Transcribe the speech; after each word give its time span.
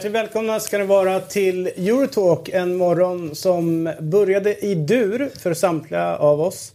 Hjärtligt 0.00 0.14
välkomna 0.14 0.60
ska 0.60 0.78
ni 0.78 0.84
vara 0.84 1.20
till 1.20 1.66
Eurotalk. 1.66 2.48
En 2.48 2.76
morgon 2.76 3.34
som 3.34 3.92
började 4.00 4.66
i 4.66 4.74
dur 4.74 5.30
för 5.38 5.54
samtliga 5.54 6.16
av 6.16 6.40
oss. 6.40 6.72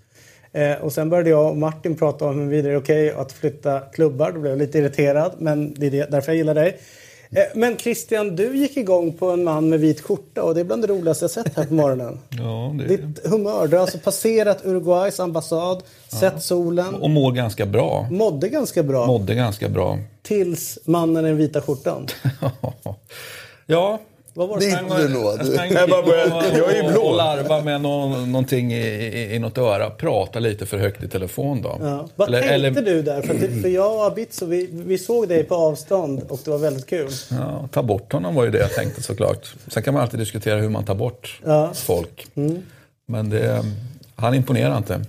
Eh, 0.52 0.74
och 0.82 0.94
sen 0.94 1.10
började 1.10 1.30
jag 1.30 1.50
och 1.50 1.58
Martin 1.58 1.96
prata 1.96 2.26
om 2.26 2.40
huruvida 2.40 2.70
det 2.70 2.74
är 2.74 2.80
okej 2.80 3.12
att 3.12 3.32
flytta 3.32 3.80
klubbar. 3.80 4.32
Då 4.32 4.40
blev 4.40 4.52
jag 4.52 4.60
lite 4.60 4.78
irriterad, 4.78 5.36
men 5.38 5.74
det 5.74 5.86
är 5.86 5.92
det, 5.92 6.12
därför 6.12 6.32
jag 6.32 6.38
gillar 6.38 6.56
dig. 6.56 6.78
Eh, 7.32 7.44
men 7.56 7.78
Christian, 7.78 8.36
du 8.36 8.58
gick 8.58 8.78
igång 8.78 9.14
på 9.14 9.32
en 9.32 9.44
man 9.44 9.70
med 9.70 9.80
vit 9.80 10.02
skjorta 10.02 10.44
och 10.44 10.56
det 10.56 10.60
är 10.60 10.64
bland 10.64 10.84
det 10.84 10.88
roligaste 10.88 11.24
jag 11.24 11.32
sett 11.32 11.58
här 11.58 11.66
på 11.66 11.74
morgonen. 11.74 12.20
Ja, 12.30 12.76
det... 12.80 12.98
Ditt 12.98 13.28
humör, 13.28 13.68
du 13.68 13.76
har 13.76 13.82
alltså 13.82 13.98
passerat 13.98 14.66
Uruguays 14.66 15.20
ambassad, 15.20 15.84
sett 16.08 16.44
solen, 16.44 16.96
Och 16.96 17.10
mår 17.10 17.32
ganska 17.32 17.66
bra. 17.66 18.08
mådde 18.12 18.50
ganska 18.50 18.84
bra. 18.84 19.08
Mådde 19.08 19.36
ganska 19.36 19.70
bra. 19.70 20.00
Tills 20.22 20.80
mannen 20.86 21.26
i 21.26 21.28
den 21.28 21.38
vita 21.38 21.62
skjortan. 21.62 22.08
ja. 23.66 24.00
Vad 24.38 24.50
var 24.50 24.60
Det 24.60 25.06
du 25.08 25.10
Noah. 25.14 25.72
Jag 25.74 25.90
bara 25.90 26.02
började- 26.02 26.58
jag 26.58 26.72
är 26.72 26.84
ju 26.84 26.90
blå. 26.92 27.02
Och 27.02 27.16
larva 27.18 27.62
med 27.62 27.82
någon, 27.82 28.32
någonting 28.32 28.74
i, 28.74 28.88
i, 28.88 29.36
i 29.36 29.40
något 29.40 29.58
öra. 29.58 29.90
Prata 29.90 30.40
lite 30.40 30.66
för 30.66 30.78
högt 30.78 31.04
i 31.04 31.08
telefon 31.08 31.62
då. 31.62 31.78
Ja. 31.82 32.08
Vad 32.16 32.28
Eller- 32.28 32.40
tänkte 32.40 32.54
eller- 32.56 32.72
du 32.94 33.02
där? 33.02 33.22
För, 33.22 33.34
att, 33.34 33.62
för 33.62 33.70
jag 33.70 33.96
och 33.96 34.06
Abitso, 34.06 34.46
vi, 34.46 34.70
vi 34.72 34.98
såg 34.98 35.28
dig 35.30 35.44
på 35.44 35.56
avstånd 35.56 36.22
och 36.30 36.40
det 36.44 36.52
var 36.52 36.58
väldigt 36.58 36.86
kul. 36.86 37.10
Ja, 37.32 37.70
ta 37.72 37.84
bort 37.84 38.14
honom 38.14 38.36
var 38.36 38.44
ju 38.46 38.52
det 38.52 38.58
jag 38.60 38.74
tänkte 38.74 39.04
såklart. 39.04 39.56
Sen 39.68 39.84
kan 39.84 39.94
man 39.94 40.04
alltid 40.04 40.20
diskutera 40.20 40.60
hur 40.60 40.70
man 40.70 40.86
tar 40.86 40.96
bort 40.96 41.40
Ja. 41.46 41.62
Mm. 41.64 41.74
folk. 41.74 42.28
Men 43.06 43.30
det, 43.30 43.66
han 44.16 44.34
imponerar 44.34 44.78
inte. 44.78 45.02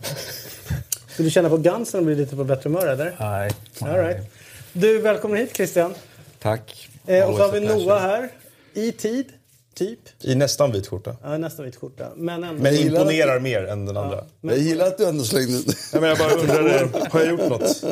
Vill 1.16 1.26
du 1.26 1.30
känna 1.30 1.48
på 1.48 1.56
Gansen 1.56 2.00
och 2.00 2.06
bli 2.06 2.14
lite 2.14 2.36
på 2.36 2.44
bättre 2.44 2.68
humör 2.70 2.86
eller? 2.86 3.14
Nej. 3.20 3.50
All 3.80 4.04
right. 4.04 4.30
Du, 4.72 4.98
välkommen 4.98 5.38
hit 5.38 5.56
Christian. 5.56 5.94
Tack. 6.42 6.88
Eh, 7.06 7.24
och 7.30 7.36
så 7.36 7.42
har 7.42 7.52
vi. 7.52 7.60
Noah 7.60 8.00
här. 8.00 8.28
I 8.76 8.92
tid, 8.92 9.26
typ. 9.74 9.98
I 10.22 10.34
nästan 10.34 10.72
vit 10.72 10.86
skjorta. 10.86 11.16
Ja, 11.22 11.38
nästan 11.38 11.64
vit 11.64 11.76
skjorta. 11.76 12.08
Men 12.16 12.44
ändå. 12.44 12.62
Men 12.62 12.74
imponerar 12.74 13.40
mer 13.40 13.66
än 13.66 13.86
den 13.86 13.96
andra. 13.96 14.24
jag 14.40 14.58
gillar 14.58 14.86
att 14.86 14.98
du 14.98 15.06
ändå 15.06 15.24
slängde 15.24 15.52
ut 15.58 15.66
Nej, 15.92 16.00
men 16.00 16.08
jag 16.08 16.18
bara 16.18 16.32
undrade, 16.32 16.88
har 17.10 17.20
jag 17.20 17.28
gjort 17.28 17.48
något? 17.48 17.84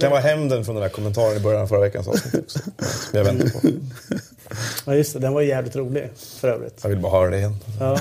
Kan 0.00 0.10
vara 0.10 0.20
hämnden 0.20 0.64
från 0.64 0.74
den 0.74 0.82
här 0.82 0.90
kommentaren 0.90 1.36
i 1.36 1.40
början 1.40 1.62
av 1.62 1.66
förra 1.66 1.80
veckans 1.80 2.08
avsnitt 2.08 2.34
också. 2.44 2.58
Som 2.78 3.18
jag 3.18 3.24
väntar 3.24 3.48
på. 3.60 3.68
Ja, 4.86 4.94
just 4.94 5.12
det. 5.12 5.18
Den 5.18 5.32
var 5.32 5.42
jävligt 5.42 5.76
rolig 5.76 6.10
för 6.16 6.48
övrigt. 6.48 6.78
Jag 6.82 6.90
vill 6.90 6.98
bara 6.98 7.12
höra 7.12 7.30
det 7.30 7.38
igen. 7.38 7.56
Ja. 7.80 8.00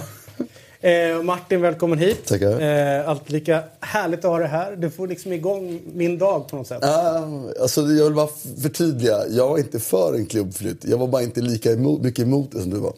Eh, 0.83 1.23
Martin, 1.23 1.61
välkommen 1.61 1.99
hit. 1.99 2.25
Tackar. 2.25 2.61
Eh, 2.61 3.09
alltid 3.09 3.31
lika 3.31 3.63
härligt 3.79 4.25
att 4.25 4.31
ha 4.31 4.39
dig 4.39 4.47
här. 4.47 4.75
Du 4.75 4.89
får 4.89 5.07
liksom 5.07 5.33
igång 5.33 5.81
min 5.93 6.17
dag 6.17 6.47
på 6.47 6.55
något 6.55 6.67
sätt. 6.67 6.83
Ah, 6.83 7.23
alltså 7.61 7.81
jag 7.81 8.03
vill 8.03 8.13
bara 8.13 8.27
förtydliga. 8.61 9.17
Jag 9.29 9.49
var 9.49 9.57
inte 9.57 9.79
för 9.79 10.13
en 10.15 10.25
klubbflytt. 10.25 10.85
Jag 10.85 10.97
var 10.97 11.07
bara 11.07 11.23
inte 11.23 11.41
lika 11.41 11.71
emot, 11.71 12.01
mycket 12.01 12.25
emot 12.25 12.51
det 12.51 12.61
som 12.61 12.69
du 12.69 12.77
var. 12.79 12.93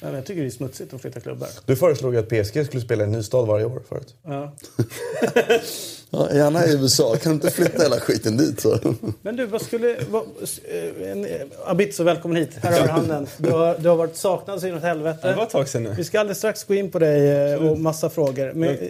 Men 0.00 0.14
jag 0.14 0.26
tycker 0.26 0.42
det 0.42 0.48
är 0.48 0.50
smutsigt 0.50 0.94
att 0.94 1.00
flytta 1.00 1.20
klubbar. 1.20 1.48
Du 1.66 1.76
föreslog 1.76 2.16
att 2.16 2.28
PSG 2.28 2.66
skulle 2.66 2.80
spela 2.80 3.02
i 3.02 3.06
en 3.06 3.12
ny 3.12 3.22
stad 3.22 3.46
varje 3.46 3.64
år 3.64 3.82
förut. 3.88 4.14
Ja. 4.22 4.52
Ja, 6.10 6.32
gärna 6.34 6.66
i 6.66 6.72
USA. 6.72 7.16
Kan 7.16 7.30
du 7.32 7.34
inte 7.34 7.50
flytta 7.50 7.82
hela 7.82 8.00
skiten 8.00 8.36
dit 8.36 8.60
så? 8.60 8.78
Men 9.22 9.36
du, 9.36 9.46
vad 9.46 9.62
skulle... 9.62 9.96
Vad, 10.10 10.26
en, 11.02 11.26
Abitso, 11.66 12.04
välkommen 12.04 12.36
hit. 12.36 12.50
Här 12.62 12.72
har 12.72 12.86
du 12.86 12.92
handen. 12.92 13.26
Du 13.36 13.50
har, 13.50 13.78
du 13.78 13.88
har 13.88 13.96
varit 13.96 14.16
saknad 14.16 14.60
så 14.60 14.66
inåt 14.66 14.82
helvete. 14.82 15.28
Det 15.28 15.34
var 15.34 15.42
ett 15.42 15.50
tag 15.50 15.68
sedan 15.68 15.82
nu. 15.82 15.94
Vi 15.96 16.04
ska 16.04 16.20
alldeles 16.20 16.38
strax 16.38 16.64
gå 16.64 16.74
in 16.74 16.90
på 16.90 16.98
dig 16.98 17.52
eh, 17.52 17.66
och 17.66 17.78
massa 17.78 18.10
frågor. 18.10 18.52
Men, 18.54 18.68
eh, 18.68 18.88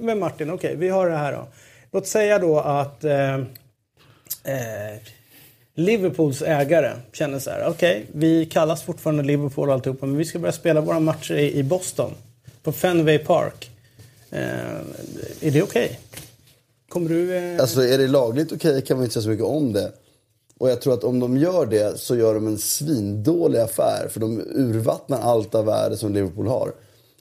men 0.00 0.18
Martin, 0.18 0.50
okej, 0.50 0.76
vi 0.76 0.88
har 0.88 1.10
det 1.10 1.16
här 1.16 1.32
då. 1.32 1.48
Låt 1.92 2.06
säga 2.06 2.38
då 2.38 2.60
att 2.60 3.04
eh, 3.04 3.34
eh, 3.34 3.40
Liverpools 5.78 6.42
ägare 6.42 6.92
känner 7.12 7.38
så 7.38 7.50
här. 7.50 7.68
Okej, 7.68 8.06
vi 8.12 8.46
kallas 8.46 8.82
fortfarande 8.82 9.22
Liverpool 9.22 9.68
och 9.68 9.74
alltihopa, 9.74 10.06
men 10.06 10.16
vi 10.16 10.24
ska 10.24 10.38
börja 10.38 10.52
spela 10.52 10.80
våra 10.80 11.00
matcher 11.00 11.34
i, 11.34 11.58
i 11.58 11.62
Boston. 11.62 12.14
På 12.62 12.72
Fenway 12.72 13.18
Park. 13.18 13.70
Eh, 14.30 14.40
är 15.40 15.50
det 15.50 15.62
okej? 15.62 16.00
Kommer 16.88 17.08
du... 17.08 17.36
Eh, 17.36 17.60
Alltså 17.60 17.82
är 17.82 17.98
det 17.98 18.08
lagligt 18.08 18.52
okej 18.52 18.82
kan 18.82 18.96
man 18.96 19.04
inte 19.04 19.14
säga 19.14 19.22
så 19.22 19.28
mycket 19.28 19.44
om 19.44 19.72
det. 19.72 19.92
Och 20.58 20.70
jag 20.70 20.80
tror 20.80 20.94
att 20.94 21.04
om 21.04 21.20
de 21.20 21.36
gör 21.36 21.66
det 21.66 21.98
så 21.98 22.16
gör 22.16 22.34
de 22.34 22.46
en 22.46 22.58
svindålig 22.58 23.58
affär. 23.58 24.08
För 24.10 24.20
de 24.20 24.40
urvattnar 24.40 25.20
allt 25.20 25.54
av 25.54 25.64
värde 25.64 25.96
som 25.96 26.14
Liverpool 26.14 26.46
har. 26.46 26.72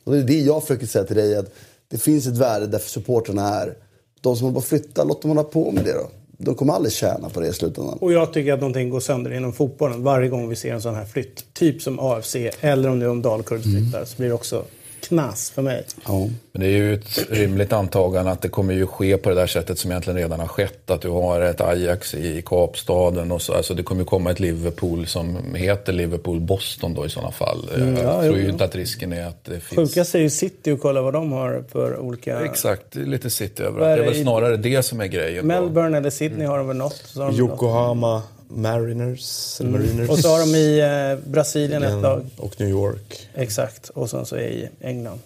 Och 0.03 0.13
det 0.13 0.19
är 0.19 0.23
det 0.23 0.39
jag 0.39 0.61
försöker 0.61 0.85
säga 0.87 1.05
till 1.05 1.15
dig. 1.15 1.35
att 1.35 1.53
Det 1.87 1.97
finns 1.97 2.27
ett 2.27 2.37
värde 2.37 2.67
där 2.67 2.79
supporterna 2.79 3.49
är. 3.61 3.75
De 4.21 4.35
som 4.35 4.43
håller 4.43 4.53
på 4.53 4.59
att 4.59 4.65
flytta, 4.65 5.03
låt 5.03 5.21
dem 5.21 5.31
hålla 5.31 5.43
på 5.43 5.71
med 5.71 5.83
det 5.83 5.93
då. 5.93 6.09
De 6.37 6.55
kommer 6.55 6.73
aldrig 6.73 6.93
tjäna 6.93 7.29
på 7.29 7.39
det 7.39 7.47
i 7.47 7.53
slutändan. 7.53 7.97
Och 8.01 8.13
jag 8.13 8.33
tycker 8.33 8.53
att 8.53 8.59
någonting 8.59 8.89
går 8.89 8.99
sönder 8.99 9.33
inom 9.33 9.53
fotbollen 9.53 10.03
varje 10.03 10.29
gång 10.29 10.49
vi 10.49 10.55
ser 10.55 10.73
en 10.73 10.81
sån 10.81 10.95
här 10.95 11.05
flytt. 11.05 11.53
Typ 11.53 11.81
som 11.81 11.99
AFC 11.99 12.35
eller 12.61 12.89
om 12.89 12.99
det 12.99 13.05
är 13.05 13.09
om 13.09 13.21
Dalkurd 13.21 13.63
flyttar 13.63 14.05
så 14.05 14.17
blir 14.17 14.27
det 14.27 14.33
också 14.33 14.63
knas 15.01 15.49
för 15.49 15.61
mig. 15.61 15.85
Ja. 16.07 16.27
Men 16.51 16.61
det 16.61 16.67
är 16.67 16.77
ju 16.77 16.93
ett 16.93 17.29
rimligt 17.29 17.73
antagande 17.73 18.31
att 18.31 18.41
det 18.41 18.49
kommer 18.49 18.73
ju 18.73 18.87
ske 18.87 19.17
på 19.17 19.29
det 19.29 19.35
där 19.35 19.47
sättet 19.47 19.79
som 19.79 19.91
egentligen 19.91 20.17
redan 20.17 20.39
har 20.39 20.47
skett. 20.47 20.91
Att 20.91 21.01
du 21.01 21.09
har 21.09 21.41
ett 21.41 21.61
Ajax 21.61 22.13
i 22.13 22.41
Kapstaden 22.45 23.31
och 23.31 23.41
så. 23.41 23.53
Alltså 23.53 23.73
det 23.73 23.83
kommer 23.83 24.01
ju 24.01 24.05
komma 24.05 24.31
ett 24.31 24.39
Liverpool 24.39 25.07
som 25.07 25.55
heter 25.55 25.93
Liverpool 25.93 26.39
Boston 26.39 26.93
då 26.93 27.05
i 27.05 27.09
sådana 27.09 27.31
fall. 27.31 27.69
Mm, 27.75 27.95
ja, 27.95 28.01
Jag 28.01 28.21
tror 28.23 28.37
jo, 28.37 28.43
ju 28.43 28.49
inte 28.49 28.63
att 28.63 28.75
risken 28.75 29.13
är 29.13 29.25
att 29.25 29.45
det 29.45 29.59
finns... 29.59 29.89
Sjukast 29.89 30.15
är 30.15 30.19
ju 30.19 30.29
City 30.29 30.71
och 30.71 30.81
kolla 30.81 31.01
vad 31.01 31.13
de 31.13 31.31
har 31.31 31.63
för 31.71 31.97
olika... 31.99 32.41
Exakt, 32.45 32.95
lite 32.95 33.29
city 33.29 33.63
överallt. 33.63 33.97
Det 33.97 34.03
är 34.03 34.11
väl 34.11 34.21
snarare 34.21 34.57
det 34.57 34.83
som 34.83 35.01
är 35.01 35.07
grejen. 35.07 35.47
då. 35.47 35.47
Melbourne 35.47 35.97
eller 35.97 36.09
Sydney 36.09 36.47
har 36.47 36.57
de 36.57 36.67
väl 36.67 36.77
något. 36.77 37.03
Yokohama 37.33 38.21
Mariners. 38.49 39.59
Eller 39.61 39.69
Mariners. 39.71 39.91
Mm. 39.93 40.09
Och 40.09 40.19
så 40.19 40.27
har 40.29 40.39
de 40.39 40.55
i 40.55 40.79
eh, 40.79 41.29
Brasilien 41.31 41.83
ett 41.83 42.01
lag. 42.01 42.25
Och 42.37 42.59
New 42.59 42.69
York. 42.69 43.29
Exakt. 43.33 43.89
Och 43.89 44.09
sen 44.09 44.25
så 44.25 44.35
är 44.35 44.39
i 44.47 44.69
England. 44.81 45.19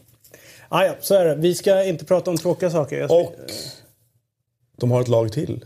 Ah, 0.69 0.83
ja, 0.85 0.95
så 1.01 1.15
är 1.15 1.25
det. 1.25 1.35
Vi 1.35 1.55
ska 1.55 1.83
inte 1.83 2.05
prata 2.05 2.31
om 2.31 2.37
tråkiga 2.37 2.69
saker. 2.71 3.11
Och 3.11 3.35
de 4.77 4.91
har 4.91 5.01
ett 5.01 5.07
lag 5.07 5.31
till. 5.31 5.65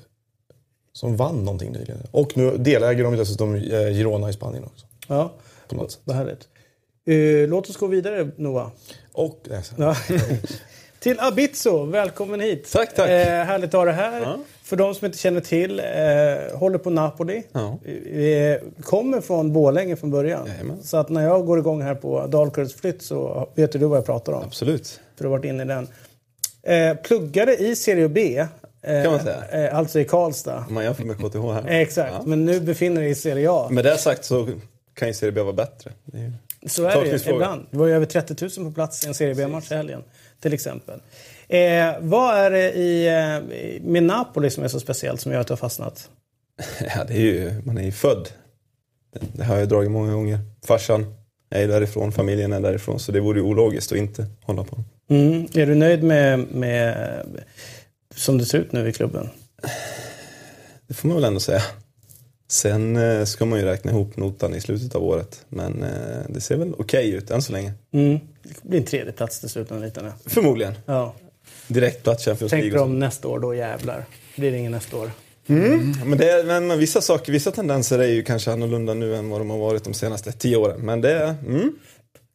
Som 0.93 1.15
vann 1.17 1.45
någonting 1.45 1.71
nyligen. 1.71 1.97
Och 2.11 2.37
nu 2.37 2.57
deläger 2.57 3.03
de 3.03 3.15
dessutom 3.15 3.55
eh, 3.55 3.61
Girona 3.89 4.29
i 4.29 4.33
Spanien 4.33 4.63
också. 4.63 4.85
Ja, 5.07 5.33
På 5.69 5.75
något 5.75 5.91
sätt. 5.91 6.01
vad 6.03 6.15
härligt. 6.15 6.47
Eh, 7.07 7.49
låt 7.49 7.69
oss 7.69 7.77
gå 7.77 7.87
vidare, 7.87 8.29
Noah. 8.37 8.69
Och... 9.13 9.39
Nej, 9.49 9.63
så- 9.63 9.75
Ja. 9.77 9.95
Till 11.05 11.19
Abitso, 11.19 11.85
välkommen 11.85 12.39
hit. 12.39 12.71
Tack, 12.71 12.95
tack. 12.95 13.09
Eh, 13.09 13.43
härligt 13.43 13.73
att 13.73 13.73
ha 13.73 13.85
dig 13.85 13.93
här. 13.93 14.37
För 14.63 14.75
de 14.75 14.95
som 14.95 15.05
inte 15.05 15.17
känner 15.17 15.41
till, 15.41 15.79
eh, 15.79 16.57
håller 16.59 16.77
på 16.77 16.89
Napoli. 16.89 17.43
Ja. 17.51 17.77
Vi 17.83 18.59
kommer 18.81 19.21
från 19.21 19.53
Borlänge 19.53 19.95
från 19.95 20.11
början. 20.11 20.47
Jajamän. 20.47 20.83
Så 20.83 20.97
att 20.97 21.09
när 21.09 21.23
jag 21.23 21.45
går 21.45 21.59
igång 21.59 21.81
här 21.81 21.95
på 21.95 22.27
Dalkurds 22.27 22.75
flytt 22.75 23.01
så 23.01 23.49
vet 23.55 23.71
du 23.71 23.79
vad 23.79 23.97
jag 23.97 24.05
pratar 24.05 24.33
om. 24.33 24.43
Absolut. 24.43 24.99
För 25.15 25.23
du 25.23 25.29
har 25.29 25.37
varit 25.37 25.45
inne 25.45 25.63
i 25.63 25.65
den. 25.65 25.87
Eh, 26.63 26.97
pluggade 26.97 27.57
i 27.57 27.75
Serie 27.75 28.09
B. 28.09 28.37
Eh, 28.81 29.03
Kan 29.03 29.11
man 29.11 29.23
säga. 29.23 29.67
Eh, 29.67 29.77
alltså 29.77 29.99
i 29.99 30.05
Karlstad. 30.05 30.65
Man 30.69 30.83
jämför 30.83 31.03
med 31.03 31.17
KTH 31.17 31.53
här. 31.53 31.67
Exakt, 31.81 32.25
men 32.25 32.45
nu 32.45 32.59
befinner 32.59 32.95
du 32.95 33.01
dig 33.01 33.11
i 33.11 33.15
Serie 33.15 33.51
A. 33.51 33.67
Med 33.71 33.85
det 33.85 33.97
sagt 33.97 34.25
så 34.25 34.47
kan 34.93 35.07
ju 35.07 35.13
Serie 35.13 35.31
B 35.31 35.41
vara 35.41 35.53
bättre. 35.53 35.91
Är. 36.13 36.33
Så 36.67 36.85
är 36.85 37.01
det 37.01 37.07
ju 37.07 37.33
ibland. 37.33 37.65
Det 37.71 37.77
var 37.77 37.87
ju 37.87 37.93
över 37.93 38.05
30 38.05 38.59
000 38.59 38.69
på 38.69 38.75
plats 38.75 39.05
i 39.05 39.07
en 39.07 39.13
Serie 39.13 39.35
B-match 39.35 39.71
i 39.71 39.75
helgen. 39.75 40.03
Till 40.45 40.53
exempel. 40.53 40.99
Eh, 41.47 41.93
vad 41.99 42.37
är 42.37 42.51
det 42.51 42.73
i, 42.73 43.07
eh, 43.07 43.81
med 43.81 44.03
Napoli 44.03 44.49
som 44.49 44.63
är 44.63 44.67
så 44.67 44.79
speciellt 44.79 45.21
som 45.21 45.31
gör 45.31 45.39
att 45.39 45.47
du 45.47 45.51
har 45.51 45.57
fastnat? 45.57 46.09
Ja, 46.95 47.03
det 47.03 47.13
är 47.13 47.19
ju, 47.19 47.61
man 47.63 47.77
är 47.77 47.83
ju 47.83 47.91
född. 47.91 48.29
Det, 49.33 49.43
har 49.43 49.57
jag 49.57 49.69
dragit 49.69 49.91
många 49.91 50.13
gånger. 50.13 50.39
Farsan 50.65 51.15
är 51.49 51.61
ju 51.61 51.67
därifrån, 51.67 52.11
familjen 52.11 52.53
är 52.53 52.59
därifrån. 52.59 52.99
Så 52.99 53.11
det 53.11 53.19
vore 53.19 53.39
ju 53.39 53.45
ologiskt 53.45 53.91
att 53.91 53.97
inte 53.97 54.25
hålla 54.41 54.63
på. 54.63 54.83
Mm. 55.09 55.47
Är 55.53 55.65
du 55.65 55.75
nöjd 55.75 56.03
med, 56.03 56.39
med 56.39 57.23
som 58.15 58.37
det 58.37 58.45
ser 58.45 58.57
ut 58.57 58.71
nu 58.71 58.89
i 58.89 58.93
klubben? 58.93 59.29
Det 60.87 60.93
får 60.93 61.07
man 61.07 61.17
väl 61.17 61.25
ändå 61.25 61.39
säga. 61.39 61.61
Sen 62.47 62.97
eh, 62.97 63.23
ska 63.23 63.45
man 63.45 63.59
ju 63.59 63.65
räkna 63.65 63.91
ihop 63.91 64.17
notan 64.17 64.55
i 64.55 64.61
slutet 64.61 64.95
av 64.95 65.03
året. 65.03 65.45
Men 65.49 65.83
eh, 65.83 66.25
det 66.29 66.41
ser 66.41 66.57
väl 66.57 66.73
okej 66.77 67.11
ut 67.11 67.31
än 67.31 67.41
så 67.41 67.51
länge. 67.51 67.73
Mm. 67.93 68.19
Det 68.45 68.69
blir 68.69 68.79
en 68.79 68.85
tredje 68.85 69.11
plats 69.11 69.39
till 69.39 69.49
slut. 69.49 69.67
Förmodligen. 70.25 70.73
Ja. 70.85 71.13
Direkt 71.67 72.03
plats 72.03 72.25
Champions 72.25 72.49
Tänker 72.49 72.65
League. 72.65 72.79
och 72.79 72.85
om 72.85 72.99
nästa 72.99 73.27
år, 73.27 73.39
då 73.39 73.55
jävlar. 73.55 74.05
Blir 74.35 74.51
det 74.51 74.57
ingen 74.57 74.71
nästa 74.71 74.97
år? 74.97 75.11
så. 75.47 75.53
Men, 76.05 76.17
det 76.17 76.31
är, 76.31 76.43
men, 76.43 76.67
men 76.67 76.79
vissa 76.79 77.01
saker, 77.01 77.31
vissa 77.31 77.51
tendenser 77.51 77.99
är 77.99 78.07
ju 78.07 78.23
kanske 78.23 78.51
annorlunda 78.51 78.93
nu 78.93 79.15
än 79.15 79.29
vad 79.29 79.41
de 79.41 79.49
har 79.49 79.57
varit 79.57 79.83
de 79.83 79.93
senaste 79.93 80.31
tio 80.31 80.55
åren. 80.57 80.79
Men 80.81 81.01
det 81.01 81.11
är... 81.11 81.35
Mm. 81.47 81.75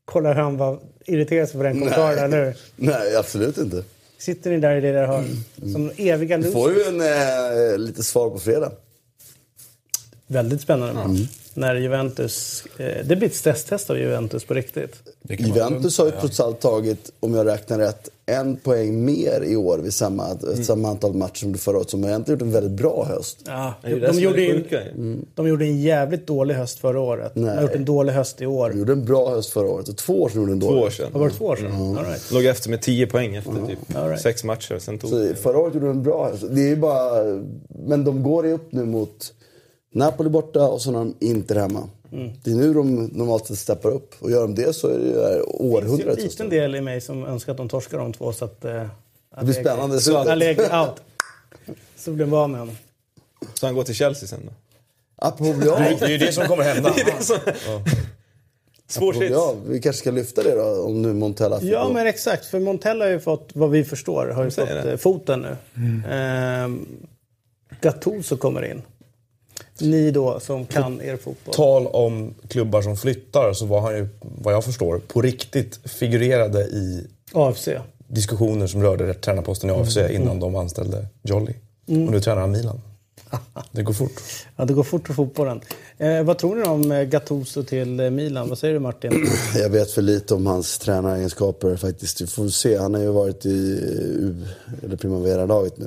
Kollar 0.04 0.34
han 0.34 0.56
vad 0.56 0.78
irriterar 1.06 1.46
sig 1.46 1.56
på 1.56 1.62
den 1.62 1.78
kommentaren 1.78 2.30
nu? 2.30 2.54
Nej, 2.76 3.16
absolut 3.16 3.58
inte. 3.58 3.84
Sitter 4.18 4.50
ni 4.50 4.58
där 4.58 4.76
i 4.76 4.80
det 4.80 4.92
där 4.92 5.06
hörnet? 5.06 5.36
Som 5.72 5.90
eviga 5.96 6.38
Du 6.38 6.52
får 6.52 6.68
losers. 6.68 6.86
ju 6.86 7.00
en, 7.00 7.72
eh, 7.72 7.78
lite 7.78 8.02
svar 8.02 8.30
på 8.30 8.38
fredag. 8.38 8.72
Väldigt 10.26 10.60
spännande. 10.60 11.26
När 11.54 11.74
Juventus... 11.74 12.64
Eh, 12.78 12.86
det 13.06 13.16
blir 13.16 13.28
ett 13.28 13.34
stresstest 13.34 13.90
av 13.90 13.98
Juventus 13.98 14.44
på 14.44 14.54
riktigt. 14.54 14.96
Juventus 15.28 15.98
har 15.98 16.04
ju 16.06 16.12
trots 16.20 16.40
allt 16.40 16.60
tagit, 16.60 17.10
om 17.20 17.34
jag 17.34 17.46
räknar 17.46 17.78
rätt, 17.78 18.08
en 18.26 18.56
poäng 18.56 19.04
mer 19.04 19.44
i 19.46 19.56
år 19.56 19.78
vid 19.78 19.94
samma, 19.94 20.26
Mm. 20.30 20.64
samma 20.64 20.88
antal 20.88 21.14
matcher 21.14 21.40
som 21.40 21.54
förra 21.54 21.76
året. 21.76 21.90
Som 21.90 22.02
har 22.02 22.10
egentligen 22.10 22.38
gjort 22.38 22.46
en 22.46 22.52
väldigt 22.52 22.72
bra 22.72 23.04
höst. 23.04 23.38
Ja, 23.46 23.74
de, 23.82 23.88
är 23.88 24.12
gjorde 24.20 24.36
sjuka 24.52 24.84
ju. 24.84 25.16
de 25.34 25.48
gjorde 25.48 25.64
en 25.64 25.80
jävligt 25.80 26.26
dålig 26.26 26.54
höst 26.54 26.78
förra 26.78 27.00
året. 27.00 27.32
De 27.34 27.44
har 27.44 27.54
Nej. 27.54 27.62
gjort 27.62 27.74
en 27.74 27.84
dålig 27.84 28.12
höst 28.12 28.40
i 28.42 28.46
år. 28.46 28.70
De 28.70 28.78
gjorde 28.78 28.92
en 28.92 29.04
bra 29.04 29.30
höst 29.30 29.50
förra 29.50 29.68
året. 29.68 29.88
Och 29.88 29.96
två 29.96 30.22
år 30.22 30.28
sedan 30.28 30.40
gjorde 30.40 30.52
de 30.52 30.54
en 30.54 30.60
Två 30.60 30.68
dålig. 30.68 30.84
år 30.84 30.90
sedan. 30.90 31.12
Har 31.12 31.28
det 31.28 31.34
två 31.34 31.44
år 31.44 31.56
sedan? 31.56 31.72
All 31.98 32.04
right. 32.04 32.32
Låg 32.32 32.44
efter 32.44 32.70
med 32.70 32.82
10 32.82 33.06
poäng 33.06 33.34
efter 33.36 33.52
typ 33.66 33.96
All 33.96 34.08
right. 34.08 34.22
sex 34.22 34.44
matcher. 34.44 34.78
Sen 34.78 34.98
tog 34.98 35.10
Så 35.10 35.34
förra 35.42 35.58
året 35.58 35.74
gjorde 35.74 35.86
de 35.86 35.90
en 35.96 36.02
bra 36.02 36.28
höst. 36.30 36.44
Det 36.50 36.60
är 36.62 36.68
ju 36.68 36.76
bara, 36.76 37.22
men 37.86 38.04
de 38.04 38.22
går 38.22 38.46
ju 38.46 38.52
upp 38.52 38.72
nu 38.72 38.84
mot 38.84 39.32
Napoli 39.92 40.30
borta 40.30 40.68
och 40.68 40.82
så 40.82 40.92
har 40.92 40.98
de 40.98 41.14
Inter 41.20 41.54
hemma. 41.54 41.88
Mm. 42.12 42.30
Det 42.44 42.50
är 42.50 42.54
nu 42.54 42.74
de 42.74 43.04
normalt 43.04 43.46
sett 43.46 43.58
steppar 43.58 43.90
upp. 43.90 44.14
Och 44.18 44.30
gör 44.30 44.40
de 44.42 44.54
det 44.54 44.72
så 44.72 44.88
är 44.88 44.98
det 44.98 45.04
ju 45.04 45.12
Det 45.12 45.20
är 45.26 45.36
en 45.38 45.44
århundradet. 45.48 46.22
liten 46.22 46.48
del 46.48 46.74
i 46.74 46.80
mig 46.80 47.00
som 47.00 47.24
önskar 47.26 47.52
att 47.52 47.58
de 47.58 47.68
torskar 47.68 47.98
de 47.98 48.12
två 48.12 48.32
så 48.32 48.44
att... 48.44 48.64
Eh, 48.64 48.86
Det 49.38 49.44
blir 49.44 49.54
spännande. 49.54 50.00
Så 50.00 50.16
att 50.16 50.26
Allegri 50.28 50.64
out. 50.64 51.02
Så 51.96 52.12
blir 52.12 52.26
de 52.26 52.34
av 52.34 52.50
med 52.50 52.60
honom. 52.60 52.76
Så 53.54 53.66
han 53.66 53.74
går 53.74 53.82
till 53.84 53.94
Chelsea 53.94 54.28
sen 54.28 54.40
då? 54.46 54.52
Apropå 55.16 55.52
bli 55.58 55.68
av. 55.68 55.78
Det 55.78 56.02
är 56.04 56.08
ju 56.08 56.18
det 56.18 56.32
som 56.32 56.46
kommer 56.46 56.62
hända. 56.64 56.94
Svår 58.88 59.12
sits. 59.12 59.36
av. 59.36 59.68
Vi 59.68 59.80
kanske 59.80 60.00
ska 60.00 60.10
lyfta 60.10 60.42
det 60.42 60.54
då 60.54 60.82
om 60.84 61.02
nu 61.02 61.12
Montella 61.12 61.60
får 61.60 61.68
Ja 61.68 61.84
gå. 61.86 61.92
men 61.92 62.06
exakt, 62.06 62.44
för 62.46 62.60
Montella 62.60 63.04
har 63.04 63.12
ju 63.12 63.20
fått, 63.20 63.50
vad 63.54 63.70
vi 63.70 63.84
förstår, 63.84 64.26
har 64.26 64.44
ju 64.44 64.50
fått 64.50 64.68
det. 64.68 64.90
eh, 64.92 64.96
foten 64.96 65.40
nu. 65.40 65.56
Ehm, 66.10 66.86
Gattuso 67.80 68.36
kommer 68.36 68.64
in. 68.70 68.82
Ni 69.80 70.10
då 70.10 70.40
som 70.40 70.66
kan 70.66 71.00
er 71.00 71.16
fotboll. 71.16 71.54
tal 71.54 71.86
om 71.86 72.34
klubbar 72.48 72.82
som 72.82 72.96
flyttar 72.96 73.52
så 73.52 73.66
var 73.66 73.80
han 73.80 73.96
ju, 73.96 74.08
vad 74.20 74.54
jag 74.54 74.64
förstår, 74.64 74.98
på 74.98 75.22
riktigt 75.22 75.80
figurerade 75.84 76.60
i 76.60 77.06
AFC. 77.32 77.68
diskussioner 78.08 78.66
som 78.66 78.82
rörde 78.82 79.14
tränarposten 79.14 79.70
i 79.70 79.72
AFC 79.72 79.96
innan 80.10 80.40
de 80.40 80.56
anställde 80.56 81.06
Jolly. 81.22 81.52
Och 81.86 81.92
nu 81.94 82.20
tränar 82.20 82.40
han 82.40 82.50
Milan. 82.50 82.80
Det 83.72 83.82
går 83.82 83.92
fort. 83.92 84.12
Ja, 84.56 84.64
det 84.64 84.74
går 84.74 84.82
fort 84.82 85.06
för 85.06 85.14
fotbollen. 85.14 85.60
Eh, 85.98 86.22
vad 86.22 86.38
tror 86.38 86.56
ni 86.56 86.62
om 86.62 86.92
eh, 86.92 87.02
Gattuso 87.02 87.62
till 87.62 88.00
eh, 88.00 88.10
Milan? 88.10 88.48
Vad 88.48 88.58
säger 88.58 88.74
du 88.74 88.80
Martin? 88.80 89.26
Jag 89.56 89.70
vet 89.70 89.90
för 89.90 90.02
lite 90.02 90.34
om 90.34 90.46
hans 90.46 90.78
tränaregenskaper 90.78 91.76
faktiskt. 91.76 92.20
Vi 92.20 92.26
får 92.26 92.48
se. 92.48 92.78
Han 92.78 92.94
har 92.94 93.00
ju 93.00 93.10
varit 93.10 93.46
i 93.46 93.48
U, 93.48 94.46
eller 94.84 94.96
Primavera-laget 94.96 95.78
nu. 95.78 95.86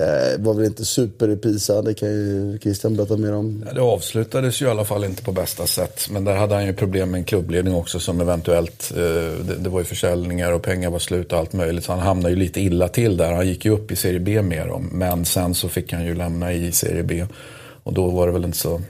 Eh, 0.00 0.38
var 0.38 0.54
väl 0.54 0.64
inte 0.64 0.84
super 0.84 1.30
i 1.30 1.36
Pisa, 1.36 1.82
det 1.82 1.94
kan 1.94 2.08
ju 2.08 2.58
Christian 2.62 2.96
berätta 2.96 3.16
mer 3.16 3.34
om. 3.34 3.64
Ja, 3.66 3.72
Det 3.72 3.80
avslutades 3.80 4.62
ju 4.62 4.66
i 4.66 4.68
alla 4.68 4.84
fall 4.84 5.04
inte 5.04 5.22
på 5.22 5.32
bästa 5.32 5.66
sätt. 5.66 6.06
Men 6.10 6.24
där 6.24 6.36
hade 6.36 6.54
han 6.54 6.66
ju 6.66 6.72
problem 6.72 7.10
med 7.10 7.18
en 7.18 7.24
klubbledning 7.24 7.74
också 7.74 8.00
som 8.00 8.20
eventuellt, 8.20 8.92
eh, 8.96 9.02
det, 9.46 9.56
det 9.58 9.68
var 9.68 9.80
ju 9.80 9.84
försäljningar 9.84 10.52
och 10.52 10.62
pengar 10.62 10.90
var 10.90 10.98
slut 10.98 11.32
och 11.32 11.38
allt 11.38 11.52
möjligt. 11.52 11.84
Så 11.84 11.92
han 11.92 12.00
hamnade 12.00 12.30
ju 12.30 12.36
lite 12.36 12.60
illa 12.60 12.88
till 12.88 13.16
där. 13.16 13.32
Han 13.32 13.48
gick 13.48 13.64
ju 13.64 13.70
upp 13.70 13.92
i 13.92 13.96
Serie 13.96 14.20
B 14.20 14.42
med 14.42 14.68
dem. 14.68 14.90
Men 14.92 15.24
sen 15.24 15.54
så 15.54 15.68
fick 15.68 15.92
han 15.92 16.04
ju 16.04 16.14
lämna 16.14 16.52
i 16.52 16.72
Serie 16.72 17.02
B. 17.02 17.26
Och 17.82 17.92
då 17.92 18.10
var 18.10 18.26
det 18.26 18.32
väl 18.32 18.44
inte 18.44 18.58
så, 18.58 18.80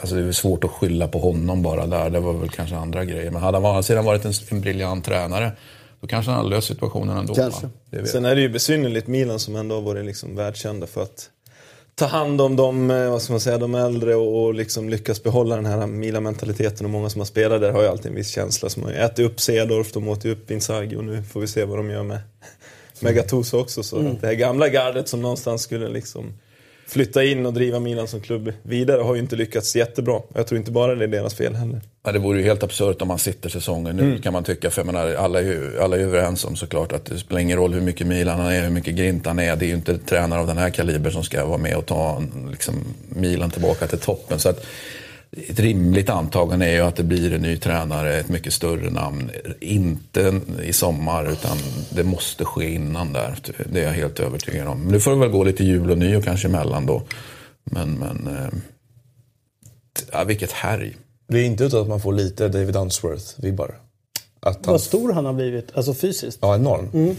alltså 0.00 0.16
det 0.16 0.22
är 0.22 0.32
svårt 0.32 0.64
att 0.64 0.70
skylla 0.70 1.08
på 1.08 1.18
honom 1.18 1.62
bara 1.62 1.86
där. 1.86 2.10
Det 2.10 2.20
var 2.20 2.32
väl 2.32 2.48
kanske 2.48 2.76
andra 2.76 3.04
grejer. 3.04 3.30
Men 3.30 3.42
hade 3.42 3.56
han 3.56 3.64
å 3.64 3.68
andra 3.68 3.82
sidan 3.82 4.04
varit 4.04 4.24
en, 4.24 4.32
en 4.50 4.60
briljant 4.60 5.04
tränare, 5.04 5.52
då 6.02 6.08
kanske 6.08 6.30
han 6.30 6.38
hade 6.38 6.50
löst 6.50 6.68
situationen 6.68 7.16
ändå. 7.16 7.34
Kanske. 7.34 7.68
Sen 8.04 8.24
är 8.24 8.34
det 8.34 8.40
ju 8.40 8.48
besynnerligt 8.48 9.06
Milan 9.06 9.38
som 9.38 9.56
ändå 9.56 9.74
har 9.74 9.82
varit 9.82 10.04
liksom 10.04 10.36
världskända 10.36 10.86
för 10.86 11.02
att 11.02 11.30
ta 11.94 12.06
hand 12.06 12.40
om 12.40 12.56
de, 12.56 12.90
eh, 12.90 13.10
vad 13.10 13.22
ska 13.22 13.32
man 13.32 13.40
säga, 13.40 13.58
de 13.58 13.74
äldre 13.74 14.14
och, 14.14 14.44
och 14.44 14.54
liksom 14.54 14.88
lyckas 14.88 15.22
behålla 15.22 15.56
den 15.56 15.66
här 15.66 15.86
Milan-mentaliteten. 15.86 16.86
Och 16.86 16.90
många 16.90 17.10
som 17.10 17.20
har 17.20 17.26
spelat 17.26 17.60
där 17.60 17.72
har 17.72 17.82
ju 17.82 17.88
alltid 17.88 18.06
en 18.06 18.14
viss 18.16 18.28
känsla. 18.28 18.68
Som 18.68 18.82
har 18.82 18.92
ätit 18.92 19.26
upp 19.26 19.40
Cedorf, 19.40 19.92
de 19.92 20.08
åt 20.08 20.24
ju 20.24 20.32
upp 20.32 20.50
Inzaghi 20.50 20.96
och 20.96 21.04
nu 21.04 21.22
får 21.22 21.40
vi 21.40 21.46
se 21.46 21.64
vad 21.64 21.78
de 21.78 21.90
gör 21.90 22.02
med, 22.02 22.18
med 23.00 23.14
Gattuso 23.14 23.58
också. 23.58 23.82
Så 23.82 23.98
att 23.98 24.20
det 24.20 24.26
här 24.26 24.34
gamla 24.34 24.68
gardet 24.68 25.08
som 25.08 25.22
någonstans 25.22 25.62
skulle 25.62 25.88
liksom 25.88 26.32
flytta 26.92 27.24
in 27.24 27.46
och 27.46 27.52
driva 27.52 27.80
Milan 27.80 28.08
som 28.08 28.20
klubb 28.20 28.52
vidare 28.62 29.02
har 29.02 29.14
ju 29.14 29.20
inte 29.20 29.36
lyckats 29.36 29.76
jättebra. 29.76 30.20
Jag 30.34 30.46
tror 30.46 30.58
inte 30.58 30.70
bara 30.70 30.94
det 30.94 31.04
är 31.04 31.08
deras 31.08 31.34
fel 31.34 31.54
heller. 31.54 31.80
Ja, 32.04 32.12
det 32.12 32.18
vore 32.18 32.38
ju 32.38 32.44
helt 32.44 32.62
absurt 32.62 33.02
om 33.02 33.08
man 33.08 33.18
sitter 33.18 33.48
säsongen 33.48 33.96
nu 33.96 34.18
kan 34.18 34.32
man 34.32 34.44
tycka. 34.44 34.70
För 34.70 34.80
jag 34.80 34.86
menar, 34.86 35.14
alla, 35.14 35.38
är 35.38 35.44
ju, 35.44 35.80
alla 35.80 35.96
är 35.96 36.00
överens 36.00 36.44
om 36.44 36.56
såklart 36.56 36.92
att 36.92 37.04
det 37.04 37.18
spelar 37.18 37.40
ingen 37.40 37.58
roll 37.58 37.72
hur 37.72 37.80
mycket 37.80 38.06
Milan 38.06 38.40
han 38.40 38.52
är, 38.52 38.62
hur 38.62 38.70
mycket 38.70 38.94
Grint 38.94 39.26
han 39.26 39.38
är. 39.38 39.56
Det 39.56 39.64
är 39.64 39.68
ju 39.68 39.74
inte 39.74 39.98
tränare 39.98 40.40
av 40.40 40.46
den 40.46 40.58
här 40.58 40.70
kaliber 40.70 41.10
som 41.10 41.24
ska 41.24 41.46
vara 41.46 41.58
med 41.58 41.76
och 41.76 41.86
ta 41.86 42.22
liksom, 42.50 42.74
Milan 43.08 43.50
tillbaka 43.50 43.86
till 43.86 43.98
toppen. 43.98 44.38
Så 44.38 44.48
att, 44.48 44.66
ett 45.36 45.60
rimligt 45.60 46.08
antagande 46.08 46.66
är 46.66 46.74
ju 46.74 46.80
att 46.80 46.96
det 46.96 47.02
blir 47.02 47.32
en 47.32 47.42
ny 47.42 47.56
tränare, 47.56 48.16
ett 48.16 48.28
mycket 48.28 48.52
större 48.52 48.90
namn. 48.90 49.30
Inte 49.60 50.40
i 50.62 50.72
sommar, 50.72 51.32
utan 51.32 51.56
det 51.90 52.04
måste 52.04 52.44
ske 52.44 52.70
innan 52.74 53.12
där. 53.12 53.38
Det 53.72 53.80
är 53.80 53.84
jag 53.84 53.92
helt 53.92 54.20
övertygad 54.20 54.68
om. 54.68 54.88
Nu 54.88 55.00
får 55.00 55.10
det 55.10 55.16
väl 55.16 55.28
gå 55.30 55.44
lite 55.44 55.64
jul 55.64 55.90
och 55.90 55.98
nyår 55.98 56.20
kanske 56.20 56.48
emellan 56.48 56.86
då. 56.86 57.02
Men, 57.64 57.98
men 57.98 58.36
eh, 58.36 58.48
ja, 60.12 60.24
vilket 60.24 60.52
härj. 60.52 60.96
Det 61.28 61.38
är 61.38 61.44
inte 61.44 61.64
utan 61.64 61.80
att 61.82 61.88
man 61.88 62.00
får 62.00 62.12
lite 62.12 62.48
David 62.48 62.76
Unsworth-vibbar. 62.76 63.74
Han, 64.40 64.54
Vad 64.64 64.80
stor 64.80 65.12
han 65.12 65.24
har 65.24 65.32
blivit, 65.32 65.68
alltså 65.74 65.94
fysiskt. 65.94 66.38
ja, 66.40 66.54
enorm. 66.54 67.16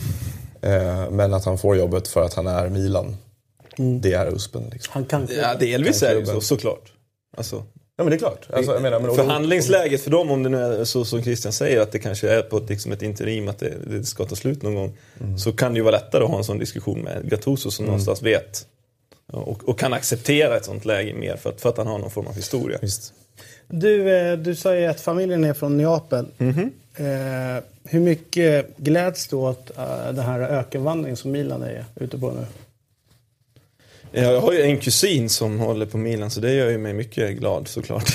Eh, 0.62 1.12
men 1.12 1.34
att 1.34 1.46
han 1.46 1.58
får 1.58 1.78
jobbet 1.78 2.08
för 2.08 2.22
att 2.26 2.34
han 2.34 2.48
är 2.48 2.70
Milan. 2.70 3.18
Det 4.02 4.14
är 4.14 4.34
USPen. 4.36 4.64
Liksom. 4.72 4.92
Han 4.94 5.06
kan 5.06 5.28
Ja, 5.42 5.56
delvis 5.56 6.04
är 6.04 6.16
det 6.16 6.26
så, 6.26 6.42
såklart. 6.42 6.92
Alltså, 7.38 7.64
Ja 7.96 8.04
men 8.04 8.12
det 8.12 8.16
är 8.16 8.20
klart. 8.20 8.48
Alltså, 8.54 8.72
jag 8.74 8.82
menar, 8.82 9.00
men, 9.00 9.16
Förhandlingsläget 9.16 10.02
för 10.02 10.12
dem, 10.12 10.32
om 10.32 10.44
det 10.44 10.50
nu 10.50 10.58
är 10.58 10.84
så 10.84 11.06
som 11.06 11.24
Christian 11.24 11.54
säger, 11.54 11.82
att 11.82 11.92
det 11.92 12.00
kanske 12.00 12.30
är 12.30 12.42
på 12.42 12.58
ett, 12.58 12.70
liksom 12.70 12.92
ett 12.92 13.02
interim, 13.02 13.48
att 13.48 13.60
det, 13.60 13.74
det 13.88 14.04
ska 14.04 14.26
ta 14.26 14.36
slut 14.36 14.62
någon 14.62 14.76
gång. 14.76 14.98
Så 15.38 15.52
kan 15.52 15.74
det 15.74 15.78
ju 15.78 15.84
vara 15.84 15.96
lättare 15.96 16.24
att 16.24 16.30
ha 16.30 16.38
en 16.38 16.44
sån 16.44 16.58
diskussion 16.58 17.00
med 17.00 17.30
Gattuso 17.30 17.72
som 17.72 17.86
någonstans 17.86 18.22
vet. 18.22 18.68
Och, 19.28 19.70
och 19.70 19.80
kan 19.80 19.94
acceptera 19.94 20.58
ett 20.58 20.66
sånt 20.66 20.86
läge 20.86 21.14
mer 21.14 21.36
för 21.36 21.50
att, 21.50 21.62
för 21.62 21.70
att 21.70 21.78
han 21.78 21.88
har 21.88 22.00
någon 22.00 22.12
form 22.12 22.28
av 22.28 22.36
historia. 22.36 22.80
Visst. 22.82 23.14
Du, 23.68 24.18
eh, 24.18 24.38
du 24.38 24.56
sa 24.56 24.76
ju 24.76 24.86
att 24.86 25.02
familjen 25.02 25.44
är 25.44 25.54
från 25.54 25.78
Neapel. 25.78 26.26
Eh, 26.96 27.64
hur 27.84 28.00
mycket 28.00 28.78
gläds 28.78 29.28
du 29.28 29.36
åt 29.36 29.78
eh, 29.78 30.06
den 30.06 30.26
här 30.26 30.40
ökenvandringen 30.40 31.18
som 31.18 31.32
Milan 31.32 31.64
är 31.64 31.86
ute 31.96 32.18
på 32.18 32.32
nu? 32.32 32.46
Ja, 34.16 34.22
Jag 34.22 34.42
har 34.42 34.54
ju 34.54 34.62
en 34.62 34.78
kusin 34.78 35.30
som 35.30 35.60
håller 35.60 35.86
på 35.86 35.98
Milan 35.98 36.30
så 36.30 36.40
det 36.40 36.54
gör 36.54 36.70
ju 36.70 36.78
mig 36.78 36.94
mycket 36.94 37.38
glad 37.38 37.68
såklart. 37.68 38.10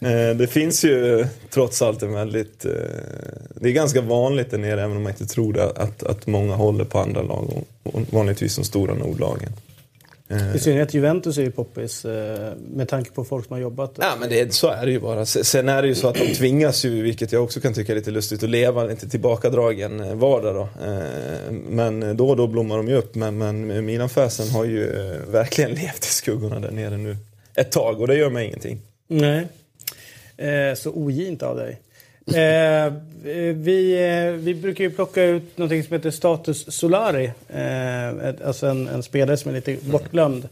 Eh, 0.00 0.36
det 0.36 0.46
finns 0.50 0.84
ju 0.84 1.26
trots 1.50 1.82
allt 1.82 2.02
en 2.02 2.12
väldigt... 2.12 2.64
eh, 2.64 2.70
Det 3.54 3.68
är 3.68 3.72
ganska 3.72 4.00
vanligt 4.00 4.50
där 4.50 4.58
nere 4.58 4.82
även 4.82 4.96
om 4.96 5.02
man 5.02 5.12
inte 5.12 5.26
tror 5.26 5.52
det 5.52 5.64
att, 5.64 6.02
att 6.02 6.26
många 6.26 6.54
håller 6.54 6.84
på 6.84 6.98
andra 6.98 7.22
lag 7.22 7.64
och 7.82 8.00
vanligtvis 8.10 8.56
de 8.56 8.64
stora 8.64 8.94
nordlagen. 8.94 9.52
I 10.54 10.58
synnerhet 10.58 10.94
Juventus 10.94 11.38
är 11.38 11.42
ju 11.42 11.50
poppis 11.50 12.04
eh, 12.04 12.52
med 12.74 12.88
tanke 12.88 13.10
på 13.10 13.24
folk 13.24 13.46
som 13.46 13.52
har 13.54 13.60
jobbat. 13.60 13.92
Ja 14.00 14.12
men 14.20 14.28
det, 14.30 14.54
så 14.54 14.68
är 14.68 14.86
det 14.86 14.92
ju 14.92 15.00
bara. 15.00 15.26
Se- 15.26 15.44
Sen 15.44 15.68
är 15.68 15.82
det 15.82 15.88
ju 15.88 15.94
så 15.94 16.08
att 16.08 16.14
de 16.14 16.34
tvingas 16.34 16.84
ju, 16.84 17.02
vilket 17.02 17.32
jag 17.32 17.44
också 17.44 17.60
kan 17.60 17.74
tycka 17.74 17.92
är 17.92 17.96
lite 17.96 18.10
lustigt, 18.10 18.42
att 18.42 18.50
leva 18.50 18.84
lite 18.84 19.08
tillbakadragen 19.08 20.00
eh, 20.00 20.14
vardag 20.14 20.54
då. 20.54 20.68
Eh, 20.86 21.52
Men 21.68 22.16
då 22.16 22.28
och 22.28 22.36
då 22.36 22.46
blommar 22.46 22.76
de 22.76 22.88
ju 22.88 22.94
upp. 22.94 23.14
Men, 23.14 23.38
men 23.38 23.84
Milan-fasen 23.86 24.48
har 24.50 24.64
ju 24.64 24.86
verkligen 25.30 25.70
levt 25.74 26.04
i 26.04 26.08
skuggorna 26.08 26.60
där 26.60 26.70
nere 26.70 26.96
nu 26.96 27.16
ett 27.54 27.72
tag 27.72 28.00
och 28.00 28.06
det 28.06 28.16
gör 28.16 28.30
mig 28.30 28.46
ingenting. 28.46 28.80
Nej. 29.08 29.46
Så 30.76 30.90
ogint 30.90 31.42
av 31.42 31.56
dig. 31.56 31.80
Eh, 32.26 32.92
vi, 33.54 34.04
eh, 34.04 34.32
vi 34.32 34.54
brukar 34.54 34.84
ju 34.84 34.90
plocka 34.90 35.24
ut 35.24 35.58
någonting 35.58 35.84
som 35.84 35.92
heter 35.92 36.10
Status 36.10 36.74
Solari. 36.74 37.32
Eh, 37.48 38.46
alltså 38.46 38.66
en, 38.66 38.88
en 38.88 39.02
spelare 39.02 39.36
som 39.36 39.50
är 39.50 39.54
lite 39.54 39.76
bortglömd. 39.90 40.48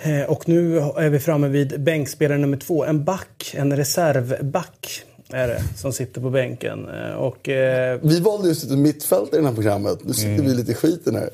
Eh, 0.00 0.22
och 0.22 0.48
nu 0.48 0.78
är 0.78 1.08
vi 1.10 1.18
framme 1.18 1.48
vid 1.48 1.80
bänkspelare 1.80 2.38
nummer 2.38 2.56
två. 2.56 2.84
En 2.84 3.04
back, 3.04 3.54
en 3.56 3.76
reservback 3.76 5.02
är 5.30 5.48
det, 5.48 5.62
som 5.76 5.92
sitter 5.92 6.20
på 6.20 6.30
bänken. 6.30 6.88
Eh, 6.88 7.12
och 7.12 7.48
eh, 7.48 8.00
Vi 8.02 8.20
valde 8.20 8.48
just 8.48 8.64
ett 8.64 8.78
mittfält 8.78 9.34
i 9.34 9.36
det 9.36 9.46
här 9.46 9.54
programmet. 9.54 10.04
Nu 10.04 10.12
sitter 10.12 10.42
vi 10.42 10.54
lite 10.54 10.72
i 10.72 10.74
skiten 10.74 11.14
här. 11.14 11.30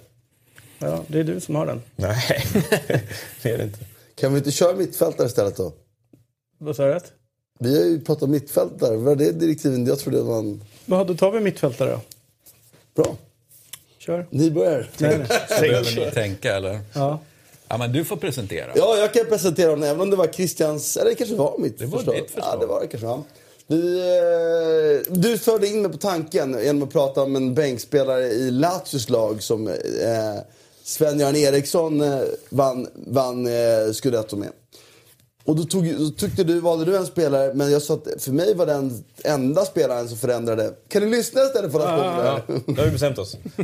ja, 0.79 1.05
det 1.09 1.21
är 1.21 1.25
du 1.25 1.41
som 1.41 1.55
har 1.55 1.67
den. 1.67 1.83
Nej, 1.97 2.17
det 3.43 3.51
är 3.51 3.59
det 3.59 3.65
inte. 3.65 3.79
Kan 4.15 4.33
vi 4.33 4.39
inte 4.39 4.51
köra 4.51 4.77
mittfältare 4.77 5.27
istället 5.27 5.57
då? 5.57 5.73
Vad 6.59 6.77
sa 6.77 6.87
du? 6.87 7.01
Vi 7.65 7.77
har 7.79 7.85
ju 7.85 8.01
pratat 8.01 8.29
mittfältare. 8.29 8.97
Vad 8.97 9.13
är 9.13 9.27
det 9.27 9.33
direktiven? 9.33 9.87
Jag 9.87 9.99
trodde 9.99 10.19
det 10.19 10.23
var 10.25 10.39
en... 10.39 10.65
Då 10.87 11.15
tar 11.15 11.31
vi 11.31 11.41
mittfältare 11.41 11.91
då. 11.91 12.01
Bra. 13.03 13.17
Kör. 13.99 14.27
Ni 14.31 14.51
börjar. 14.51 14.91
Nej, 14.99 15.19
nej. 15.19 15.29
Behöver 15.61 16.05
ni 16.07 16.11
tänka 16.11 16.57
eller? 16.57 16.81
Ja. 16.93 17.21
Ja, 17.69 17.79
men 17.79 17.93
du 17.93 18.05
får 18.05 18.17
presentera. 18.17 18.71
Ja, 18.75 18.97
jag 18.97 19.15
kan 19.15 19.27
presentera 19.27 19.71
honom 19.71 19.83
även 19.85 20.01
om 20.01 20.11
det 20.11 20.17
var 20.17 20.27
Christians... 20.27 20.97
Eller 20.97 21.11
det 21.11 21.17
kanske 21.17 21.37
var 21.37 21.55
mitt 21.59 21.79
Det 21.79 21.87
var 21.87 21.99
förslag. 21.99 22.17
ditt 22.17 22.31
förslag. 22.31 22.55
Ja, 22.55 22.61
det 22.61 22.67
var 22.67 22.81
det 22.81 22.87
kanske. 22.87 23.07
Ja. 23.07 23.23
Vi, 23.67 23.99
eh, 23.99 25.13
du 25.15 25.39
förde 25.39 25.67
in 25.69 25.83
mig 25.83 25.93
på 25.93 25.99
tanken 25.99 26.59
genom 26.65 26.83
att 26.83 26.93
prata 26.93 27.23
om 27.23 27.37
en 27.37 27.55
bänkspelare 27.55 28.25
i 28.25 28.51
Lazios 28.51 29.09
lag 29.09 29.43
som 29.43 29.69
eh, 29.69 29.75
Sven-Göran 30.85 31.37
Eriksson 31.37 32.01
eh, 32.01 32.21
vann, 32.49 32.89
vann 32.95 33.47
eh, 33.47 33.93
Scudetto 33.93 34.37
med. 34.37 34.49
Och 35.47 35.57
då, 35.57 35.65
tog, 35.65 35.99
då 35.99 36.11
tyckte 36.11 36.45
du, 36.45 36.61
valde 36.61 36.85
du 36.85 36.97
en 36.97 37.07
spelare, 37.07 37.55
men 37.55 37.73
jag 37.73 37.83
sa 37.83 37.95
att 37.95 38.23
för 38.23 38.33
mig 38.33 38.55
var 38.55 38.67
den 38.67 39.05
enda 39.25 39.65
spelaren 39.65 40.09
som 40.09 40.19
förändrade. 40.19 40.73
Kan 40.89 41.03
du 41.03 41.11
lyssna 41.11 41.43
istället 41.43 41.73
för 41.73 41.81
att 41.81 41.99
Ja, 41.99 42.43
ja, 42.47 42.55
nu 42.67 42.77
har 42.77 42.85
vi 42.85 42.91
bestämt 42.91 43.19
oss. 43.19 43.37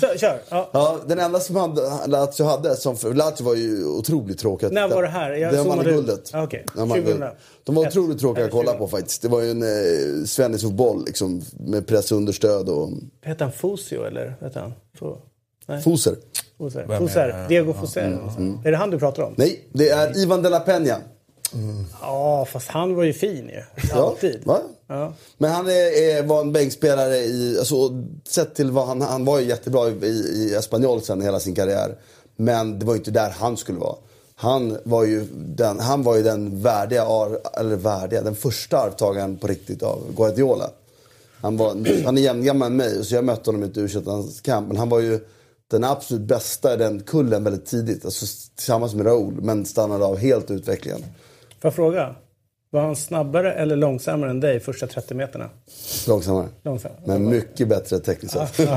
Kör. 0.00 0.18
kör. 0.18 0.40
Ja. 0.48 0.70
Ja, 0.72 0.98
den 1.06 1.18
enda 1.18 1.40
som 1.40 1.56
hade, 1.56 2.06
Lazio 2.06 2.44
hade, 2.44 2.76
som 2.76 2.96
för 2.96 3.14
Lazio 3.14 3.44
var 3.44 3.54
ju 3.54 3.84
otroligt 3.86 4.38
tråkigt. 4.38 4.72
När 4.72 4.88
var 4.88 5.02
det 5.02 5.08
här? 5.08 5.30
Jag 5.32 5.54
zoomade 5.54 5.76
man 5.76 5.86
ut. 5.86 5.94
guldet. 5.94 6.30
Ah, 6.34 6.42
okej. 6.42 6.64
När 6.74 6.86
man 6.86 6.98
2000. 6.98 7.20
guld. 7.20 7.30
De 7.64 7.74
var 7.74 7.86
otroligt 7.86 8.18
tråkiga 8.18 8.44
att 8.44 8.50
kolla 8.50 8.72
2000. 8.72 8.78
på 8.78 8.88
faktiskt. 8.88 9.22
Det 9.22 9.28
var 9.28 9.42
ju 9.42 9.50
en 9.50 9.62
eh, 9.62 10.24
svennisfotboll 10.24 11.04
liksom, 11.06 11.42
med 11.58 11.86
pressunderstöd 11.86 12.68
och 12.68 12.90
Heter 13.22 13.44
han 13.44 13.52
Fusio 13.52 14.04
eller? 14.04 14.36
Heter 14.40 14.60
han? 14.60 14.72
Foser. 15.82 16.16
Foser. 16.58 16.84
Vem 16.88 16.90
är 16.90 16.98
Foser. 16.98 17.28
det? 17.28 17.46
Diego 17.48 17.72
Foser. 17.72 18.02
Är 18.64 18.70
det 18.70 18.76
han 18.76 18.90
du 18.90 18.98
pratar 18.98 19.22
om? 19.22 19.34
Nej, 19.36 19.64
det 19.72 19.88
är 19.88 20.18
Ivan 20.18 20.42
de 20.42 20.48
la 20.48 20.58
Peña. 20.66 20.96
Ja, 22.00 22.46
fast 22.52 22.68
han 22.68 22.94
var 22.94 23.04
ju 23.04 23.12
fin 23.12 23.48
ju. 23.48 23.62
Ja, 23.90 24.06
Alltid. 24.06 24.40
va? 24.44 24.58
Ja. 24.86 25.12
Men 25.38 25.50
han 25.50 25.66
är, 25.66 26.02
är, 26.02 26.22
var 26.22 26.40
en 26.40 26.52
bänkspelare 26.52 27.16
i, 27.16 27.56
alltså, 27.58 27.74
sett 28.28 28.54
till 28.54 28.70
vad 28.70 28.86
han, 28.86 29.00
han 29.02 29.24
var 29.24 29.38
ju 29.40 29.46
jättebra 29.46 29.88
i, 29.88 30.06
i 30.06 30.54
Espanyol 30.54 31.02
sen 31.02 31.22
hela 31.22 31.40
sin 31.40 31.54
karriär. 31.54 31.94
Men 32.36 32.78
det 32.78 32.86
var 32.86 32.92
ju 32.94 32.98
inte 32.98 33.10
där 33.10 33.30
han 33.30 33.56
skulle 33.56 33.78
vara. 33.78 33.96
Han 34.36 34.78
var 34.84 35.04
ju 35.04 35.26
den, 35.34 35.80
han 35.80 36.02
var 36.02 36.16
ju 36.16 36.22
den 36.22 36.62
värdiga, 36.62 37.02
ar- 37.02 37.60
eller 37.60 37.76
värdiga, 37.76 38.22
den 38.22 38.34
första 38.34 38.78
arvtagaren 38.78 39.36
på 39.36 39.46
riktigt 39.46 39.82
av 39.82 40.02
Guardiola. 40.16 40.70
Han, 41.40 41.56
var, 41.56 41.68
han 42.04 42.18
är 42.18 42.22
jämngammal 42.22 42.70
med 42.72 42.86
mig, 42.92 43.04
så 43.04 43.14
jag 43.14 43.24
mötte 43.24 43.50
honom 43.50 43.62
i 43.64 43.66
ett 43.66 43.76
u 43.78 43.88
kamp 44.42 44.68
Men 44.68 44.76
han 44.76 44.88
var 44.88 45.00
ju 45.00 45.20
den 45.70 45.84
absolut 45.84 46.22
bästa 46.22 46.74
i 46.74 46.76
den 46.76 47.00
kullen 47.00 47.44
väldigt 47.44 47.66
tidigt. 47.66 48.04
Alltså, 48.04 48.26
tillsammans 48.56 48.94
med 48.94 49.06
Raúl, 49.06 49.40
men 49.42 49.66
stannade 49.66 50.04
av 50.04 50.16
helt 50.16 50.50
utvecklingen. 50.50 51.00
Får 51.00 51.08
jag 51.60 51.74
fråga? 51.74 52.14
Var 52.70 52.80
han 52.80 52.96
snabbare 52.96 53.52
eller 53.52 53.76
långsammare 53.76 54.30
än 54.30 54.40
dig 54.40 54.60
första 54.60 54.86
30 54.86 55.14
meterna? 55.14 55.50
Långsammare. 56.06 56.48
Långsammare. 56.62 57.00
Men 57.04 57.28
mycket 57.28 57.68
bättre 57.68 57.98
tekniskt 57.98 58.34
sett. 58.34 58.58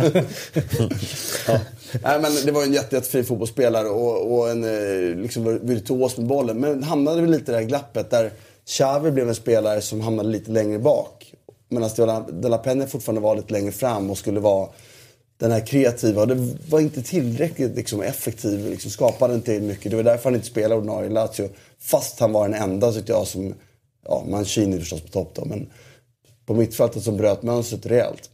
ja. 1.48 1.60
Nej, 2.04 2.22
men 2.22 2.32
det 2.46 2.52
var 2.52 2.64
en 2.64 2.74
jätte, 2.74 2.96
jättefin 2.96 3.26
fotbollsspelare 3.26 3.88
och, 3.88 4.34
och 4.34 4.50
en 4.50 4.64
eh, 4.64 5.16
liksom, 5.16 5.60
virtuos 5.62 6.18
med 6.18 6.28
bollen. 6.28 6.58
Men 6.58 6.84
hamnade 6.84 7.22
väl 7.22 7.32
lite 7.32 7.52
i 7.52 7.54
det 7.54 7.60
här 7.60 7.68
glappet 7.68 8.10
där 8.10 8.32
Xavi 8.66 9.12
blev 9.12 9.30
en 9.30 9.36
spelare 9.36 9.82
som 9.82 10.02
hamnade 10.02 10.30
lite 10.30 10.52
längre 10.52 10.80
bak. 10.80 11.34
Medan 11.70 11.90
De 12.42 12.50
La 12.50 12.58
Peña 12.58 12.88
fortfarande 12.88 13.22
var 13.22 13.36
lite 13.36 13.54
längre 13.54 13.72
fram 13.72 14.10
och 14.10 14.18
skulle 14.18 14.40
vara 14.40 14.70
den 15.42 15.52
här 15.52 15.66
kreativa. 15.66 16.26
Det 16.26 16.56
var 16.70 16.80
inte 16.80 17.02
tillräckligt 17.02 17.76
liksom, 17.76 18.02
effektiv, 18.02 18.70
liksom, 18.70 18.92
skapade 18.92 19.34
inte 19.34 19.60
mycket. 19.60 19.92
Det 19.92 19.98
var 19.98 20.04
därför 20.04 20.24
han 20.24 20.36
inte 20.36 20.48
spelade 20.48 20.76
ordinarie 20.76 21.10
Lazio. 21.10 21.50
Fast 21.80 22.20
han 22.20 22.34
var 22.34 22.50
den 22.50 22.62
enda, 22.62 22.92
tyckte 22.92 23.12
jag, 23.12 23.28
som... 23.28 23.54
Ja, 24.06 24.24
Mancini 24.28 24.80
förstås 24.80 25.02
på 25.02 25.08
topp 25.08 25.32
då, 25.34 25.46
men 25.46 25.70
på 26.46 26.54
mittfältet 26.54 27.04
som 27.04 27.18
bröt 27.18 27.44
mönstret 27.44 27.86
rejält. 27.86 28.30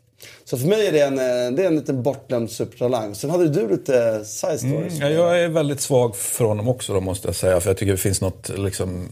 Så 0.45 0.57
för 0.57 0.67
mig 0.67 0.87
är 0.87 0.91
det 0.91 1.01
en, 1.01 1.13
eh, 1.19 1.55
det 1.55 1.63
är 1.63 1.67
en 1.67 1.75
liten 1.75 2.03
bortglömd 2.03 2.51
supertalang. 2.51 3.15
Sen 3.15 3.29
hade 3.29 3.49
du 3.49 3.67
lite 3.69 4.25
side 4.25 4.59
stories. 4.59 4.93
Ja, 4.99 5.09
jag 5.09 5.39
är 5.43 5.47
väldigt 5.47 5.81
svag 5.81 6.15
för 6.15 6.45
honom 6.45 6.67
också 6.67 6.93
då, 6.93 7.01
måste 7.01 7.27
jag 7.27 7.35
säga. 7.35 7.59
För 7.59 7.69
jag 7.69 7.77
tycker 7.77 7.91
det 7.91 7.97
finns 7.97 8.21
något 8.21 8.49
liksom, 8.57 9.11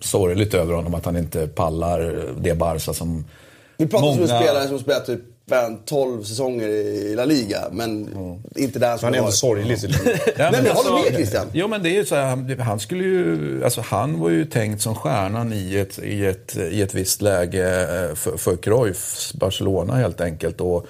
sorgligt 0.00 0.54
över 0.54 0.74
honom. 0.74 0.94
Att 0.94 1.04
han 1.04 1.16
inte 1.16 1.46
pallar 1.46 2.24
det 2.40 2.54
Barca 2.54 2.94
som 2.94 3.24
Vi 3.76 3.86
pratar 3.86 4.12
som 4.12 4.22
en 4.22 4.28
många- 4.28 4.40
spelare 4.40 4.68
som 4.68 4.78
spelat 4.78 5.06
typ 5.06 5.20
fan, 5.48 5.78
12 5.84 6.22
säsonger 6.22 6.68
i 6.68 7.14
La 7.14 7.24
Liga. 7.24 7.64
Men 7.72 8.08
inte 8.56 8.78
där 8.78 8.96
som 8.96 9.04
Han 9.06 9.14
är 9.14 9.18
ändå 9.18 9.30
sorglig. 9.30 9.76
Ja, 9.82 9.88
Nej, 10.04 10.12
men 10.36 10.64
jag 10.64 10.68
alltså- 10.68 10.90
håller 10.92 11.04
med 11.04 11.14
Christian. 11.14 11.46
Jo, 11.52 11.68
men 11.68 11.82
det 11.82 11.88
är 11.90 11.94
ju 11.94 12.04
så 12.04 12.14
här, 12.14 12.24
han, 12.24 12.58
han 12.60 12.80
skulle 12.80 13.04
ju, 13.04 13.64
alltså 13.64 13.80
han 13.80 14.20
var 14.20 14.30
ju 14.30 14.44
tänkt 14.44 14.82
som 14.82 14.94
stjärnan 14.94 15.52
i 15.52 15.76
ett, 15.76 15.98
i 15.98 16.26
ett, 16.26 16.56
i 16.56 16.82
ett 16.82 16.94
visst 16.94 17.22
läge 17.22 17.80
eh, 18.08 18.14
för, 18.14 18.36
för 18.36 18.56
Cruyffs 18.56 19.34
Barcelona 19.34 19.94
helt 19.94 20.20
enkelt. 20.20 20.60
Och, 20.60 20.86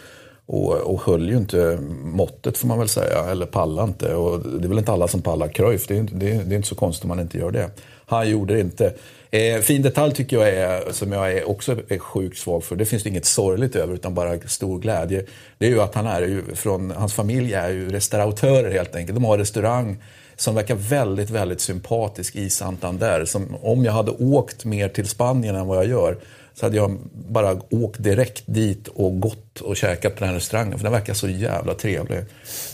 och, 0.47 0.73
och 0.75 1.03
höll 1.03 1.29
ju 1.29 1.37
inte 1.37 1.79
måttet 2.03 2.59
får 2.59 2.69
man 2.69 2.79
väl 2.79 2.89
säga, 2.89 3.25
eller 3.31 3.47
pallade 3.47 3.89
inte. 3.89 4.15
Och 4.15 4.41
det 4.61 4.65
är 4.67 4.69
väl 4.69 4.79
inte 4.79 4.93
alla 4.93 5.09
som 5.09 5.23
pallar 5.23 5.49
Cruyff, 5.49 5.87
det 5.87 5.95
är, 5.95 5.99
inte- 5.99 6.15
det 6.15 6.31
är, 6.31 6.45
det 6.45 6.55
är 6.55 6.57
inte 6.57 6.69
så 6.69 6.75
konstigt 6.75 7.05
om 7.05 7.09
man 7.09 7.21
inte 7.21 7.39
gör 7.39 7.51
det. 7.51 7.71
Han 8.07 8.31
gjorde 8.31 8.55
det 8.55 8.61
inte. 8.61 8.93
Eh, 9.31 9.61
fin 9.61 9.83
detalj 9.83 10.15
tycker 10.15 10.37
jag 10.37 10.49
är, 10.49 10.93
som 10.93 11.13
jag 11.13 11.33
är 11.33 11.49
också 11.49 11.77
är 11.89 11.99
sjukt 11.99 12.39
svag 12.39 12.65
för, 12.65 12.77
det 12.77 12.87
finns 12.87 13.03
det 13.03 13.09
inget 13.09 13.25
sorgligt 13.25 13.77
över 13.77 13.95
utan 13.95 14.15
bara 14.15 14.41
stor 14.41 14.79
glädje. 14.79 15.25
Det 15.59 15.67
är 15.67 15.71
ju 15.71 15.81
att 15.81 15.95
han 15.95 16.07
är 16.07 16.21
ju 16.21 16.43
från, 16.55 16.91
hans 16.91 17.15
familj 17.15 17.55
är 17.55 17.69
ju 17.69 17.89
restauratörer 17.89 18.71
helt 18.71 18.97
enkelt. 18.97 19.15
De 19.15 19.25
har 19.25 19.39
restaurang 19.39 19.97
som 20.37 20.55
verkar 20.55 20.75
väldigt, 20.75 21.31
väldigt 21.31 21.61
sympatisk 21.61 22.37
i 22.37 22.51
Santander. 22.51 23.25
Som, 23.25 23.57
om 23.63 23.85
jag 23.85 23.93
hade 23.93 24.11
åkt 24.11 24.65
mer 24.65 24.89
till 24.89 25.09
Spanien 25.09 25.57
än 25.57 25.67
vad 25.67 25.77
jag 25.77 25.87
gör 25.87 26.19
så 26.55 26.67
hade 26.67 26.77
jag 26.77 26.99
bara 27.13 27.61
åkt 27.71 28.03
direkt 28.03 28.43
dit 28.47 28.89
och 28.89 29.21
gått 29.21 29.61
och 29.61 29.77
käkat 29.77 30.15
på 30.15 30.21
den 30.21 30.29
här 30.29 30.35
restaurangen. 30.35 30.79
För 30.79 30.85
den 30.85 30.93
verkar 30.93 31.15
så 31.15 31.29
jävla 31.29 31.75
trevlig. 31.75 32.25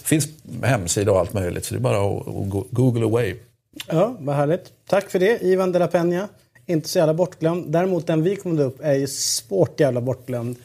finns 0.04 0.28
hemsida 0.62 1.12
och 1.12 1.18
allt 1.18 1.32
möjligt 1.32 1.64
så 1.64 1.74
det 1.74 1.78
är 1.78 1.80
bara 1.80 2.00
att, 2.00 2.28
att 2.28 2.70
google 2.70 3.04
away. 3.04 3.34
Ja, 3.88 4.16
vad 4.18 4.36
härligt. 4.36 4.72
Tack 4.88 5.10
för 5.10 5.18
det, 5.18 5.42
Ivan 5.42 5.72
de 5.72 5.78
la 5.78 5.86
Peña. 5.86 6.28
Inte 6.66 6.88
så 6.88 6.98
jävla 6.98 7.14
bortglömd. 7.14 7.72
Däremot 7.72 8.06
den 8.06 8.22
vi 8.22 8.36
kom 8.36 8.58
upp 8.58 8.80
är 8.82 8.94
ju 8.94 9.06
svårt 9.06 9.80
jävla 9.80 10.00
bortglömd. 10.00 10.56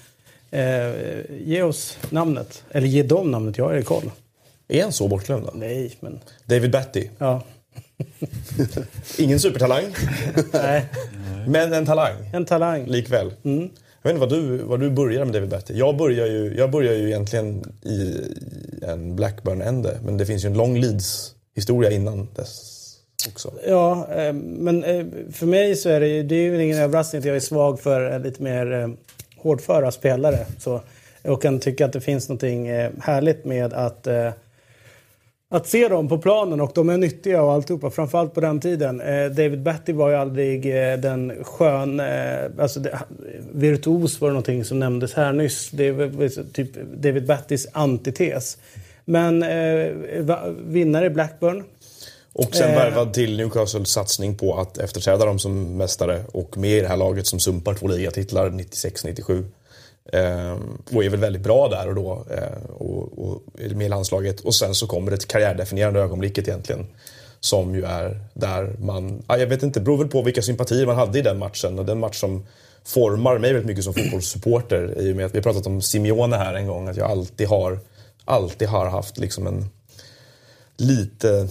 Eh, 0.51 0.91
ge 1.39 1.61
oss 1.61 1.97
namnet. 2.09 2.63
Eller 2.71 2.87
ge 2.87 3.03
dem 3.03 3.31
namnet, 3.31 3.57
jag 3.57 3.65
har 3.65 3.73
ju 3.73 3.83
koll. 3.83 4.11
Är 4.67 4.83
han 4.83 4.91
så 4.91 5.07
bortglömd? 5.07 5.45
då? 5.45 5.51
Nej, 5.55 5.95
men... 5.99 6.19
David 6.45 6.71
Batty. 6.71 7.07
Ja. 7.17 7.43
Ingen 9.17 9.39
supertalang, 9.39 9.83
Nej, 10.53 10.85
men 11.47 11.73
en 11.73 11.85
talang. 11.85 12.13
en 12.33 12.45
talang. 12.45 12.85
Likväl. 12.85 13.33
Jag 13.43 13.51
vet 14.03 14.13
inte 14.13 14.19
vad 14.19 14.29
du, 14.29 14.57
vad 14.57 14.79
du 14.79 14.89
börjar 14.89 15.25
med 15.25 15.33
David 15.33 15.49
Batty. 15.49 15.73
Jag 15.77 15.97
börjar 15.97 16.27
ju, 16.27 16.55
jag 16.57 16.71
börjar 16.71 16.93
ju 16.93 17.07
egentligen 17.07 17.73
i 17.83 18.21
en 18.81 19.15
Blackburn-ände. 19.15 19.99
Men 20.05 20.17
det 20.17 20.25
finns 20.25 20.43
ju 20.45 20.47
en 20.47 20.57
lång 20.57 20.77
Leeds-historia 20.79 21.91
innan 21.91 22.27
dess 22.35 22.78
också. 23.27 23.53
Ja, 23.67 24.07
eh, 24.15 24.33
men 24.33 24.83
eh, 24.83 25.05
för 25.31 25.45
mig 25.45 25.75
så 25.75 25.89
är 25.89 25.99
det 25.99 26.07
ju, 26.07 26.23
det 26.23 26.35
är 26.35 26.51
ju 26.51 26.63
ingen 26.63 26.77
överraskning 26.77 27.19
att 27.19 27.25
jag 27.25 27.35
är 27.35 27.39
svag 27.39 27.79
för 27.79 28.11
eh, 28.11 28.19
lite 28.19 28.43
mer 28.43 28.95
hårdföra 29.37 29.91
spelare. 29.91 30.45
Så, 30.57 30.81
jag 31.23 31.41
kan 31.41 31.59
tycka 31.59 31.85
att 31.85 31.93
det 31.93 32.01
finns 32.01 32.29
något 32.29 32.41
härligt 33.01 33.45
med 33.45 33.73
att 33.73 34.07
att 35.51 35.67
se 35.67 35.87
dem 35.87 36.09
på 36.09 36.17
planen 36.17 36.61
och 36.61 36.71
de 36.75 36.89
är 36.89 36.97
nyttiga 36.97 37.43
och 37.43 37.51
alltihopa, 37.51 37.89
framförallt 37.89 38.33
på 38.33 38.41
den 38.41 38.59
tiden. 38.59 38.97
David 39.35 39.61
Batty 39.61 39.93
var 39.93 40.09
ju 40.09 40.15
aldrig 40.15 40.63
den 41.01 41.43
skön, 41.43 42.01
alltså 42.59 42.79
det, 42.79 42.99
virtuos 43.51 44.21
var 44.21 44.27
det 44.27 44.33
någonting 44.33 44.65
som 44.65 44.79
nämndes 44.79 45.13
här 45.13 45.33
nyss. 45.33 45.69
Det 45.71 45.91
var 45.91 46.51
typ 46.53 46.69
David 47.01 47.25
Battys 47.25 47.67
antites. 47.71 48.57
Men 49.09 49.43
eh, 49.43 49.91
vinnare 50.67 51.05
i 51.05 51.09
Blackburn. 51.09 51.63
Och 52.33 52.55
sen 52.55 52.69
Eh. 52.69 52.75
värvad 52.75 53.13
till 53.13 53.37
Newcastles 53.37 53.89
satsning 53.89 54.37
på 54.37 54.59
att 54.59 54.77
efterträda 54.77 55.25
dem 55.25 55.39
som 55.39 55.77
mästare 55.77 56.23
och 56.31 56.57
med 56.57 56.77
i 56.77 56.81
det 56.81 56.87
här 56.87 56.97
laget 56.97 57.27
som 57.27 57.39
sumpar 57.39 57.73
två 57.73 57.87
ligatitlar 57.87 58.49
96-97. 58.49 59.45
Ehm, 60.13 60.77
och 60.91 61.03
är 61.03 61.09
väl 61.09 61.19
väldigt 61.19 61.41
bra 61.41 61.67
där 61.67 61.87
och 61.87 61.95
då 61.95 62.25
eh, 62.31 62.71
och, 62.71 63.41
med 63.55 63.85
i 63.85 63.89
landslaget. 63.89 64.39
Och 64.39 64.55
sen 64.55 64.75
så 64.75 64.87
kommer 64.87 65.11
det 65.11 65.27
karriärdefinierande 65.27 65.99
ögonblicket 65.99 66.47
egentligen. 66.47 66.87
Som 67.39 67.75
ju 67.75 67.83
är 67.83 68.19
där 68.33 68.75
man, 68.79 69.23
ja, 69.27 69.37
jag 69.37 69.47
vet 69.47 69.63
inte, 69.63 69.79
det 69.79 69.83
beror 69.83 69.97
väl 69.97 70.07
på 70.07 70.21
vilka 70.21 70.41
sympatier 70.41 70.85
man 70.85 70.95
hade 70.95 71.19
i 71.19 71.21
den 71.21 71.37
matchen. 71.37 71.79
Och 71.79 71.85
den 71.85 71.99
match 71.99 72.19
som 72.19 72.45
formar 72.85 73.37
mig 73.37 73.53
väldigt 73.53 73.67
mycket 73.67 73.83
som 73.83 73.93
fotbollssupporter 73.93 75.01
i 75.01 75.11
och 75.11 75.15
med 75.15 75.25
att 75.25 75.33
vi 75.33 75.37
har 75.37 75.43
pratat 75.43 75.67
om 75.67 75.81
Simeone 75.81 76.37
här 76.37 76.53
en 76.53 76.67
gång. 76.67 76.87
Att 76.87 76.97
jag 76.97 77.11
alltid 77.11 77.47
har, 77.47 77.79
alltid 78.25 78.67
har 78.67 78.85
haft 78.85 79.17
liksom 79.17 79.47
en 79.47 79.69
lite, 80.77 81.47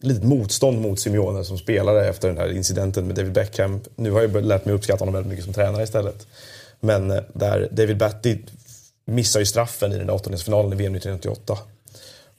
lite 0.00 0.26
motstånd 0.26 0.80
mot 0.80 1.00
Simeone 1.00 1.44
som 1.44 1.58
spelare 1.58 2.08
efter 2.08 2.28
den 2.28 2.38
här 2.38 2.56
incidenten 2.56 3.06
med 3.06 3.16
David 3.16 3.32
Beckham. 3.32 3.80
Nu 3.96 4.10
har 4.10 4.22
jag 4.22 4.44
lärt 4.44 4.64
mig 4.64 4.74
uppskatta 4.74 5.00
honom 5.00 5.14
väldigt 5.14 5.30
mycket 5.30 5.44
som 5.44 5.54
tränare 5.54 5.82
istället. 5.82 6.26
Men 6.80 7.10
eh, 7.10 7.22
där 7.32 7.68
David 7.70 7.96
Batty 7.96 8.38
missar 9.04 9.40
ju 9.40 9.46
straffen 9.46 9.92
i 9.92 9.98
den 9.98 10.06
där 10.06 10.14
åttondelsfinalen 10.14 10.72
i 10.72 10.76
VM 10.76 10.94
1998. 10.94 11.58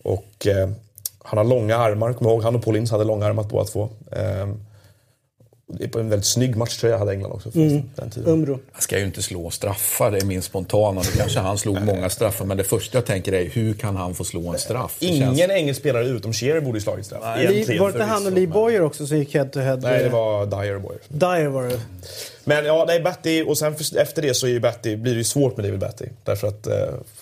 Och 0.03 0.47
eh, 0.47 0.69
han 1.23 1.37
har 1.37 1.45
långa 1.45 1.77
armar, 1.77 2.13
kom 2.13 2.27
ihåg 2.27 2.43
han 2.43 2.55
och 2.55 2.63
Paul 2.63 2.75
Ince 2.75 2.93
hade 2.93 3.03
långa 3.03 3.25
armar 3.25 3.43
båda 3.43 3.65
två. 3.65 3.89
Eh, 4.11 4.49
det 5.69 5.83
är 5.83 5.87
på 5.87 5.99
en 5.99 6.09
väldigt 6.09 6.25
snygg 6.25 6.55
matchtröja 6.55 6.97
hade 6.97 7.11
England 7.11 7.31
också 7.31 7.49
Mm. 7.55 7.81
den 7.95 8.09
tiden. 8.09 8.29
Umbro. 8.33 8.59
Han 8.71 8.81
ska 8.81 8.99
ju 8.99 9.05
inte 9.05 9.21
slå 9.21 9.49
straffar, 9.49 10.11
det 10.11 10.17
är 10.17 10.25
min 10.25 10.41
spontana. 10.41 11.01
Nu 11.01 11.07
kanske 11.17 11.39
han 11.39 11.57
slog 11.57 11.81
många 11.81 12.09
straffar, 12.09 12.45
men 12.45 12.57
det 12.57 12.63
första 12.63 12.97
jag 12.97 13.05
tänker 13.05 13.33
är 13.33 13.49
hur 13.49 13.73
kan 13.73 13.95
han 13.95 14.15
få 14.15 14.23
slå 14.23 14.49
en 14.53 14.59
straff? 14.59 14.97
Det 14.99 15.05
Ingen 15.05 15.35
känns- 15.37 15.51
engelsk 15.51 15.79
spelare 15.81 16.05
utom 16.07 16.33
Shearer 16.33 16.61
borde 16.61 16.77
ju 16.77 16.81
slagit 16.81 17.05
straff. 17.05 17.21
Lee, 17.37 17.51
Egentligen, 17.51 17.81
var 17.83 17.91
det 17.91 17.93
inte 17.93 18.05
han 18.05 18.25
och 18.25 18.31
Lee 18.31 18.47
Boyer 18.47 18.81
också 18.81 19.07
som 19.07 19.17
gick 19.17 19.33
head 19.35 19.45
to 19.45 19.59
head? 19.59 19.75
Nej, 19.77 20.03
det 20.03 20.09
var 20.09 20.45
Dyer 20.45 20.79
Boyer. 20.79 21.01
Dyer 21.07 21.47
var 21.49 21.63
det. 21.63 21.79
Men 22.49 22.65
ja, 22.65 22.85
det 22.85 22.93
är 22.93 23.03
Batty 23.03 23.43
och 23.43 23.57
sen 23.57 23.75
för, 23.75 23.97
efter 23.97 24.21
det 24.21 24.33
så 24.33 24.47
är 24.47 24.51
ju 24.51 24.59
Batty, 24.59 24.95
blir 24.95 25.11
det 25.11 25.17
ju 25.17 25.23
svårt 25.23 25.57
med 25.57 25.65
David 25.65 25.79
Batty. 25.79 26.05
Därför 26.23 26.47
att 26.47 26.67
eh, 26.67 26.73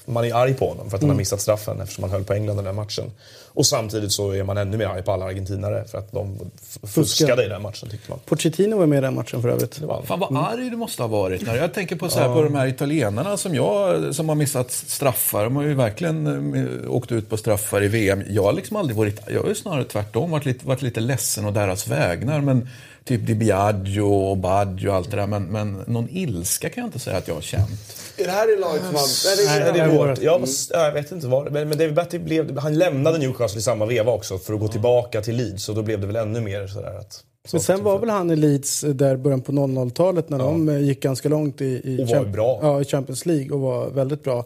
man 0.05 0.25
är 0.25 0.33
arg 0.33 0.53
på 0.53 0.69
honom 0.69 0.89
för 0.89 0.97
att 0.97 1.01
han 1.01 1.09
har 1.09 1.17
missat 1.17 1.41
straffen 1.41 1.81
eftersom 1.81 2.03
han 2.03 2.11
höll 2.11 2.23
på 2.23 2.33
England 2.33 2.55
i 2.55 2.57
den 2.57 2.65
här 2.65 2.73
matchen. 2.73 3.11
Och 3.47 3.65
samtidigt 3.65 4.11
så 4.11 4.31
är 4.31 4.43
man 4.43 4.57
ännu 4.57 4.77
mer 4.77 4.85
arg 4.85 5.03
på 5.03 5.11
alla 5.11 5.25
argentinare 5.25 5.85
för 5.87 5.97
att 5.97 6.11
de 6.11 6.51
fuskade 6.83 7.45
i 7.45 7.47
den 7.47 7.61
matchen 7.61 7.89
tyckte 7.89 8.11
man. 8.11 8.19
Pochettino 8.25 8.77
var 8.77 8.85
med 8.85 8.97
i 8.97 9.01
den 9.01 9.15
matchen 9.15 9.41
för 9.41 9.49
övrigt. 9.49 9.81
Fan 10.03 10.19
vad 10.19 10.37
arg 10.37 10.69
du 10.69 10.77
måste 10.77 11.03
ha 11.03 11.07
varit. 11.07 11.45
När 11.45 11.55
jag 11.55 11.73
tänker 11.73 11.95
på, 11.95 12.09
så 12.09 12.19
här, 12.19 12.33
på 12.33 12.41
de 12.41 12.55
här 12.55 12.67
italienarna 12.67 13.37
som, 13.37 13.55
jag, 13.55 14.15
som 14.15 14.29
har 14.29 14.35
missat 14.35 14.71
straffar. 14.71 15.43
De 15.43 15.55
har 15.55 15.63
ju 15.63 15.73
verkligen 15.73 16.53
eh, 16.83 16.91
åkt 16.91 17.11
ut 17.11 17.29
på 17.29 17.37
straffar 17.37 17.83
i 17.83 17.87
VM. 17.87 18.23
Jag 18.29 18.43
har 18.43 18.53
liksom 18.53 18.77
aldrig 18.77 18.97
varit, 18.97 19.19
jag 19.27 19.41
har 19.41 19.49
ju 19.49 19.55
snarare 19.55 19.83
tvärtom 19.83 20.31
varit 20.31 20.45
lite, 20.45 20.67
varit 20.67 20.81
lite 20.81 20.99
ledsen 20.99 21.45
och 21.45 21.53
deras 21.53 21.87
vägnar. 21.87 22.41
Men 22.41 22.67
typ 23.07 23.27
Di 23.27 23.35
Biagio 23.35 24.01
och 24.01 24.37
Baggio 24.37 24.89
och 24.89 24.95
allt 24.95 25.11
det 25.11 25.17
där. 25.17 25.27
Men, 25.27 25.43
men 25.43 25.83
någon 25.87 26.09
ilska 26.09 26.69
kan 26.69 26.81
jag 26.81 26.87
inte 26.87 26.99
säga 26.99 27.17
att 27.17 27.27
jag 27.27 27.35
har 27.35 27.41
känt. 27.41 27.69
Är 28.17 28.25
det 28.25 28.31
här 28.31 28.57
i 28.57 28.59
laget 28.59 28.81
som 28.85 28.95
han... 28.95 29.05
Nej, 29.25 29.63
det 29.63 29.69
är, 29.69 29.73
det 29.73 29.79
är 29.79 29.97
vårt. 29.97 30.21
Jag, 30.21 30.39
var, 30.39 30.47
ja, 30.69 30.85
jag 30.85 30.91
vet 30.93 31.11
inte 31.11 31.27
vad 31.27 31.51
men, 31.51 31.69
men 31.69 31.77
David 31.77 31.93
Batty 31.93 32.19
blev, 32.19 32.57
han 32.57 32.77
lämnade 32.77 33.17
Newcastle 33.17 33.59
i 33.59 33.61
samma 33.61 33.85
veva 33.85 34.11
också 34.11 34.37
för 34.37 34.53
att 34.53 34.59
gå 34.59 34.67
tillbaka 34.67 35.21
till 35.21 35.35
Leeds 35.35 35.69
och 35.69 35.75
då 35.75 35.81
blev 35.81 36.01
det 36.01 36.07
väl 36.07 36.15
ännu 36.15 36.41
mer 36.41 36.67
sådär 36.67 36.99
att... 36.99 37.23
Men 37.51 37.61
sen 37.61 37.83
var 37.83 37.99
väl 37.99 38.09
han 38.09 38.31
i 38.31 38.35
Leeds 38.35 38.83
eh, 38.83 38.89
där 38.89 39.17
början 39.17 39.41
på 39.41 39.51
00-talet 39.51 40.29
när 40.29 40.37
de 40.37 40.69
eh, 40.69 40.77
gick 40.77 41.01
ganska 41.01 41.29
långt 41.29 41.61
i, 41.61 41.81
i, 41.83 42.03
Och 42.03 42.07
var 42.07 42.15
Champ- 42.15 42.31
bra. 42.31 42.59
Ja, 42.61 42.81
i 42.81 42.85
Champions 42.85 43.25
League 43.25 43.51
och 43.51 43.59
var 43.59 43.89
väldigt 43.89 44.23
bra. 44.23 44.45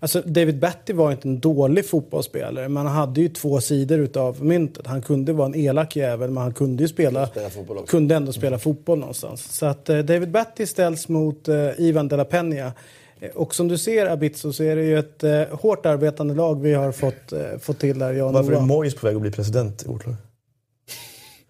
Alltså, 0.00 0.22
David 0.26 0.58
Batty 0.58 0.92
var 0.92 1.12
inte 1.12 1.28
en 1.28 1.40
dålig 1.40 1.86
fotbollsspelare 1.88 2.68
men 2.68 2.86
han 2.86 2.96
hade 2.96 3.20
ju 3.20 3.28
två 3.28 3.60
sidor 3.60 3.98
utav 3.98 4.44
myntet. 4.44 4.86
Han 4.86 5.02
kunde 5.02 5.32
vara 5.32 5.46
en 5.46 5.54
elak 5.54 5.96
jävel 5.96 6.30
men 6.30 6.42
han 6.42 6.52
kunde 6.54 6.82
ju 6.82 6.88
spela, 6.88 7.26
Spela 7.26 7.50
fotboll 7.50 7.76
också. 7.78 7.90
kunde 7.90 8.14
ändå 8.14 8.32
spela 8.32 8.58
fotboll 8.58 8.98
någonstans. 8.98 9.52
Så 9.56 9.66
att 9.66 9.88
eh, 9.88 9.98
David 9.98 10.30
Batty 10.30 10.66
ställs 10.66 11.08
mot 11.08 11.48
eh, 11.48 11.68
Ivan 11.78 12.08
de 12.08 12.16
la 12.16 12.24
Peña. 12.24 12.72
Eh, 13.20 13.30
Och 13.34 13.54
som 13.54 13.68
du 13.68 13.78
ser 13.78 14.06
Abitso 14.06 14.52
så 14.52 14.62
är 14.64 14.76
det 14.76 14.82
ju 14.84 14.98
ett 14.98 15.24
eh, 15.24 15.42
hårt 15.50 15.86
arbetande 15.86 16.34
lag 16.34 16.62
vi 16.62 16.74
har 16.74 16.92
fått, 16.92 17.32
eh, 17.32 17.58
fått 17.60 17.78
till 17.78 17.98
där. 17.98 18.12
Jag 18.12 18.26
och 18.26 18.32
Varför 18.32 18.52
är. 18.52 18.60
Moyes 18.60 18.94
på 18.94 19.06
väg 19.06 19.16
att 19.16 19.22
bli 19.22 19.30
president 19.30 19.82
i 19.84 19.88
vårt 19.88 20.06
lag? 20.06 20.14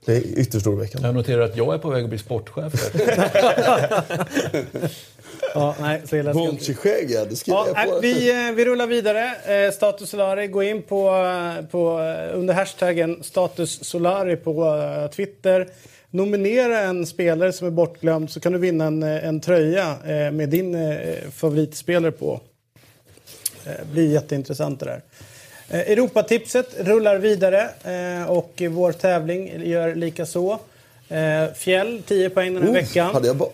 Det 0.05 0.17
är 0.17 0.39
ytterst 0.39 0.67
oroväckande. 0.67 1.09
Jag 1.09 1.15
noterar 1.15 1.41
att 1.43 1.57
jag 1.57 1.75
är 1.75 1.79
på 1.79 1.91
väg 1.91 2.05
att 2.05 2.09
bli 2.11 2.19
sportchef. 2.19 2.91
Ja, 5.55 5.75
nej, 5.81 6.03
så 6.05 6.17
illa 6.17 6.33
Bonchi-skägg, 6.33 7.11
ja. 7.11 7.25
Det 7.25 7.37
skriver 7.37 7.59
Ja, 7.59 7.67
jag 7.67 7.75
nej, 7.77 7.87
på. 7.91 8.01
vi, 8.01 8.31
eh, 8.49 8.53
vi 8.55 8.65
rullar 8.65 8.87
vidare. 8.87 9.35
Eh, 9.67 9.73
status 9.73 10.11
Solari. 10.11 10.47
Gå 10.47 10.63
in 10.63 10.83
på, 10.83 11.09
eh, 11.09 11.67
på, 11.67 12.01
eh, 12.01 12.39
under 12.39 12.55
hashtaggen 12.55 13.23
Status 13.23 13.85
Solari 13.85 14.37
på 14.37 14.77
eh, 14.77 15.11
Twitter. 15.11 15.69
Nominera 16.11 16.79
en 16.81 17.07
spelare 17.07 17.53
som 17.53 17.67
är 17.67 17.71
bortglömd 17.71 18.31
så 18.31 18.41
kan 18.41 18.53
du 18.53 18.59
vinna 18.59 18.85
en, 18.87 19.03
en 19.03 19.41
tröja 19.41 19.97
eh, 20.07 20.31
med 20.31 20.49
din 20.49 20.75
eh, 20.75 21.31
favoritspelare 21.35 22.13
på. 22.13 22.41
Eh, 23.67 23.73
blir 23.93 24.13
jätteintressant 24.13 24.81
det 24.81 24.87
där. 24.87 25.03
Europatipset 25.71 26.67
rullar 26.79 27.17
vidare 27.19 27.69
och 28.29 28.63
vår 28.71 28.93
tävling 28.93 29.63
gör 29.65 29.95
lika 29.95 30.27
så. 30.27 30.59
Eh, 31.09 31.53
Fjäll 31.57 32.03
10 32.07 32.31
poäng 32.31 32.55
den 32.55 32.63
här 32.63 32.71
Oh, 32.71 32.75
veckan. 32.75 33.15
Hade 33.15 33.27
jag 33.27 33.37
bara 33.37 33.49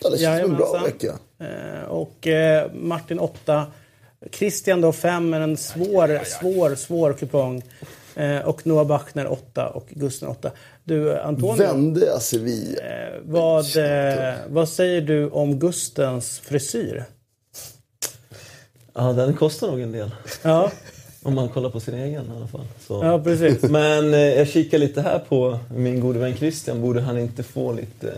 åtta? 0.00 0.10
Det 0.10 0.18
känns 0.18 0.40
som 0.42 0.50
en 0.50 0.56
bra 0.56 0.82
vecka. 0.84 1.18
Eh, 1.38 1.88
och 1.88 2.26
eh, 2.26 2.72
Martin 2.72 3.18
8. 3.18 3.66
Christian 4.32 4.80
då 4.80 4.92
5 4.92 5.30
med 5.30 5.42
en 5.42 5.56
svår, 5.56 6.24
svår, 6.24 6.74
svår 6.74 7.12
kupong. 7.12 7.62
Eh, 8.14 8.38
och 8.38 8.66
Noah 8.66 8.86
Bachner 8.86 9.26
8 9.32 9.68
och 9.68 9.86
Gusten 9.90 10.28
8. 10.28 10.50
Du 10.84 11.18
Antonio, 11.18 11.54
Vände 11.66 12.06
jag 12.06 12.22
Sevilla? 12.22 12.80
vad, 13.22 13.64
vad 14.48 14.68
säger 14.68 15.00
du 15.00 15.28
om 15.30 15.58
Gustens 15.58 16.38
frisyr? 16.38 17.04
Ja, 18.94 19.12
den 19.12 19.34
kostar 19.34 19.66
nog 19.70 19.80
en 19.80 19.92
del. 19.92 20.10
Ja, 20.42 20.70
Om 21.22 21.34
man 21.34 21.48
kollar 21.48 21.70
på 21.70 21.80
sin 21.80 21.94
egen 21.94 22.26
i 22.26 22.36
alla 22.36 22.46
fall. 22.46 22.64
Så. 22.86 23.04
ja 23.04 23.18
precis. 23.24 23.62
Men 23.62 24.14
eh, 24.14 24.20
jag 24.20 24.48
kikar 24.48 24.78
lite 24.78 25.00
här 25.00 25.18
på 25.18 25.58
min 25.74 26.00
gode 26.00 26.18
vän 26.18 26.36
Christian. 26.36 26.82
Borde 26.82 27.00
han 27.00 27.18
inte 27.18 27.42
få 27.42 27.72
lite 27.72 28.14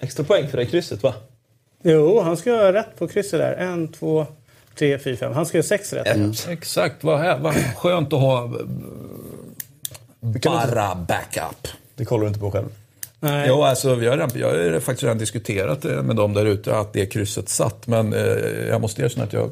extra 0.00 0.24
poäng 0.24 0.48
för 0.48 0.56
det 0.56 0.66
krysset 0.66 1.02
va? 1.02 1.14
Jo, 1.82 2.20
han 2.20 2.36
ska 2.36 2.52
ha 2.52 2.72
rätt 2.72 2.98
på 2.98 3.08
krysset 3.08 3.40
där. 3.40 3.52
En, 3.52 3.88
två, 3.88 4.26
tre, 4.78 4.98
fyra, 4.98 5.16
fem. 5.16 5.32
Han 5.32 5.46
ska 5.46 5.58
ha 5.58 5.62
sex 5.62 5.92
rätt. 5.92 6.48
Exakt, 6.48 7.04
vad, 7.04 7.18
här, 7.18 7.38
vad 7.38 7.54
skönt 7.76 8.12
att 8.12 8.20
ha 8.20 8.44
eh, 8.44 8.50
bara 10.20 10.94
backup. 10.94 11.68
Det 11.94 12.04
kollar 12.04 12.22
du 12.22 12.28
inte 12.28 12.40
på 12.40 12.50
själv. 12.50 12.68
Nej. 13.20 13.44
Jo, 13.48 13.62
alltså, 13.62 13.94
vi 13.94 14.06
har, 14.06 14.30
jag 14.34 14.72
har 14.72 14.80
faktiskt 14.80 15.02
redan 15.02 15.18
diskuterat 15.18 15.82
det 15.82 16.02
med 16.02 16.16
dem 16.16 16.34
där 16.34 16.46
ute 16.46 16.76
att 16.76 16.92
det 16.92 17.06
krysset 17.06 17.48
satt. 17.48 17.86
Men 17.86 18.12
eh, 18.12 18.20
jag 18.68 18.80
måste 18.80 19.02
erkänna 19.02 19.24
att 19.24 19.32
jag 19.32 19.50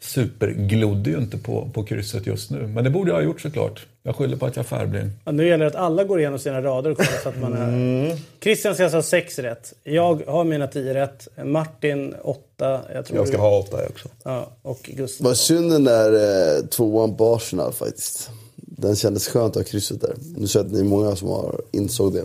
superglodde 0.00 1.10
ju 1.10 1.18
inte 1.18 1.38
på, 1.38 1.68
på 1.74 1.84
krysset 1.84 2.26
just 2.26 2.50
nu. 2.50 2.66
Men 2.66 2.84
det 2.84 2.90
borde 2.90 3.10
jag 3.10 3.16
ha 3.16 3.22
gjort 3.22 3.40
såklart. 3.40 3.86
Jag 4.02 4.16
skyller 4.16 4.36
på 4.36 4.46
att 4.46 4.56
jag 4.56 4.62
är 4.64 4.66
färgblind. 4.68 5.10
Ja, 5.24 5.32
nu 5.32 5.46
gäller 5.48 5.64
det 5.64 5.70
att 5.70 5.74
alla 5.76 6.04
går 6.04 6.18
igenom 6.20 6.38
sina 6.38 6.62
rader 6.62 6.90
och 6.90 6.96
kollar 6.96 7.22
så 7.22 7.28
att 7.28 7.40
man 7.40 7.52
är... 7.52 8.16
Christian 8.42 8.74
ska 8.74 8.82
alltså 8.84 8.96
ha 8.96 9.02
sex 9.02 9.38
rätt. 9.38 9.72
Jag 9.84 10.22
har 10.26 10.44
mina 10.44 10.66
tio 10.66 10.94
rätt. 10.94 11.28
Martin 11.44 12.14
åtta. 12.22 12.80
Jag, 12.94 13.06
tror 13.06 13.18
Jag 13.18 13.28
ska 13.28 13.36
du- 13.36 13.42
ha 13.42 13.58
åtta 13.58 13.80
jag 13.82 13.90
också. 13.90 14.08
Ja, 14.22 14.50
och 14.62 14.90
Gustav. 14.96 15.24
Vad 15.26 15.36
synd 15.36 15.72
den 15.72 15.84
där 15.84 16.12
eh, 16.58 16.64
tvåan 16.66 17.16
på 17.16 17.34
Arsenal 17.34 17.72
faktiskt. 17.72 18.30
Den 18.56 18.96
kändes 18.96 19.28
skönt 19.28 19.56
att 19.56 19.62
ha 19.62 19.70
krysset 19.70 20.00
där. 20.00 20.14
Nu 20.36 20.46
ser 20.46 20.58
jag 20.58 20.66
att 20.66 20.72
ni 20.72 20.80
är 20.80 20.84
många 20.84 21.16
som 21.16 21.28
har 21.28 21.60
insåg 21.72 22.12
det. 22.14 22.24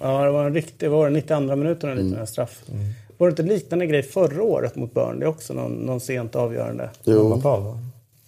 Ja, 0.00 0.24
det 0.24 0.30
var 0.30 0.46
en 0.46 0.54
riktig... 0.54 0.90
Vad 0.90 0.98
var 0.98 1.06
det? 1.10 1.14
92 1.14 1.56
minuter 1.56 1.88
en 1.88 2.08
liten 2.10 2.26
straff. 2.26 2.62
Var 3.18 3.26
det 3.26 3.30
inte 3.30 3.42
liknande 3.42 3.86
grej 3.86 4.02
förra 4.02 4.42
året 4.42 4.76
mot 4.76 4.94
Burnley 4.94 5.28
också? 5.28 5.52
Någon, 5.52 5.72
någon 5.72 6.00
sent 6.00 6.36
avgörande. 6.36 6.90
Jo. 7.04 7.40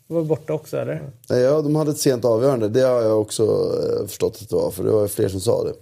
Det 0.08 0.14
var 0.14 0.22
borta 0.22 0.52
också, 0.52 0.76
eller? 0.76 1.02
Nej, 1.28 1.40
ja, 1.40 1.62
de 1.62 1.76
hade 1.76 1.90
ett 1.90 1.98
sent 1.98 2.24
avgörande. 2.24 2.68
Det 2.68 2.80
har 2.80 3.02
jag 3.02 3.20
också 3.20 3.42
eh, 3.42 4.06
förstått 4.06 4.38
att 4.42 4.48
det 4.48 4.56
var. 4.56 4.70
För 4.70 4.84
det 4.84 4.90
var 4.90 5.02
ju 5.02 5.08
fler 5.08 5.28
som 5.28 5.40
sa 5.40 5.64
det. 5.64 5.72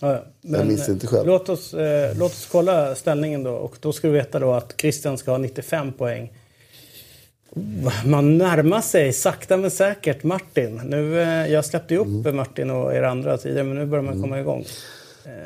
Ja, 0.00 0.12
ja. 0.12 0.22
Jag 0.40 0.66
minns 0.66 0.88
inte 0.88 1.06
själv. 1.06 1.26
Låt 1.26 1.48
oss, 1.48 1.74
eh, 1.74 2.16
låt 2.18 2.32
oss 2.32 2.48
kolla 2.52 2.94
ställningen 2.94 3.42
då. 3.42 3.52
Och 3.52 3.76
då 3.80 3.92
ska 3.92 4.08
vi 4.08 4.14
veta 4.14 4.38
då 4.38 4.52
att 4.52 4.74
Christian 4.80 5.18
ska 5.18 5.30
ha 5.30 5.38
95 5.38 5.92
poäng. 5.92 6.32
Man 8.06 8.38
närmar 8.38 8.80
sig 8.80 9.12
sakta 9.12 9.56
men 9.56 9.70
säkert 9.70 10.22
Martin. 10.22 10.80
Nu, 10.84 11.20
eh, 11.20 11.52
jag 11.52 11.64
släppte 11.64 11.94
ju 11.94 12.00
upp 12.00 12.06
Mm. 12.06 12.36
Martin 12.36 12.70
och 12.70 12.94
er 12.94 13.02
andra 13.02 13.38
tidigare 13.38 13.64
men 13.64 13.76
nu 13.76 13.86
börjar 13.86 14.02
man 14.04 14.22
komma 14.22 14.40
igång. 14.40 14.64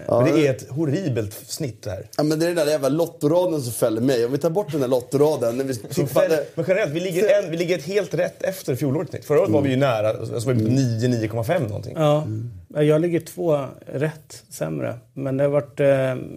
Men 0.09 0.25
det 0.25 0.47
är 0.47 0.51
ett 0.51 0.69
horribelt 0.71 1.33
snitt 1.47 1.83
det 1.83 1.91
här. 1.91 2.07
Ja, 2.17 2.23
men 2.23 2.39
det 2.39 2.45
är 2.45 2.55
den 2.55 2.57
där 2.67 2.73
jävla 2.73 2.89
lottoraden 2.89 3.63
som 3.63 3.73
fäller 3.73 4.01
mig. 4.01 4.25
Om 4.25 4.33
vi 4.33 4.39
tar 4.39 4.51
bort 4.51 4.73
den 4.73 4.81
där 4.81 4.89
lottoraden. 4.89 5.57
När 5.57 5.65
vi 5.65 5.75
tippade... 5.75 6.45
Men 6.55 6.65
generellt, 6.69 6.93
vi 6.93 7.01
ligger, 7.01 7.43
en, 7.43 7.51
vi 7.51 7.57
ligger 7.57 7.79
ett 7.79 7.85
helt 7.85 8.15
rätt 8.15 8.43
efter 8.43 8.77
fjolårets 8.77 9.11
snitt. 9.11 9.25
Förra 9.25 9.41
året 9.41 9.51
var 9.51 9.63
vi 9.63 9.71
ju 9.71 9.77
nära, 9.77 10.09
alltså 10.09 10.47
var 10.47 10.53
vi 10.55 10.65
på 10.65 10.71
9-9,5 10.71 11.69
någonting. 11.69 11.93
Ja, 11.97 12.27
jag 12.83 13.01
ligger 13.01 13.21
två 13.21 13.67
rätt 13.87 14.43
sämre. 14.51 14.99
Men 15.15 15.37
det 15.37 15.45
har 15.45 15.51
varit... 15.51 15.81
Eh, 15.81 15.87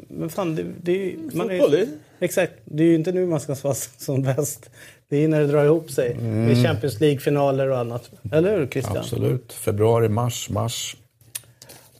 men 0.07 0.29
fan, 0.29 0.55
det, 0.55 0.63
det, 0.81 0.91
är- 0.91 1.15
man 1.37 1.47
det 1.47 1.57
är, 1.57 1.87
Exakt. 2.19 2.53
Det 2.65 2.83
är 2.83 2.87
ju 2.87 2.95
inte 2.95 3.11
nu 3.11 3.25
man 3.25 3.39
ska 3.39 3.55
vara 3.61 3.75
som 3.97 4.23
bäst. 4.23 4.69
Det 5.09 5.23
är 5.23 5.27
när 5.27 5.39
det 5.41 5.47
drar 5.47 5.65
ihop 5.65 5.91
sig. 5.91 6.11
Mm. 6.11 6.45
Med 6.45 6.65
Champions 6.65 6.99
League-finaler 6.99 7.69
och 7.69 7.77
annat. 7.77 8.09
Eller 8.31 8.57
hur 8.57 8.67
Christian? 8.67 8.97
Absolut. 8.97 9.53
Februari, 9.53 10.09
mars, 10.09 10.49
mars. 10.49 10.95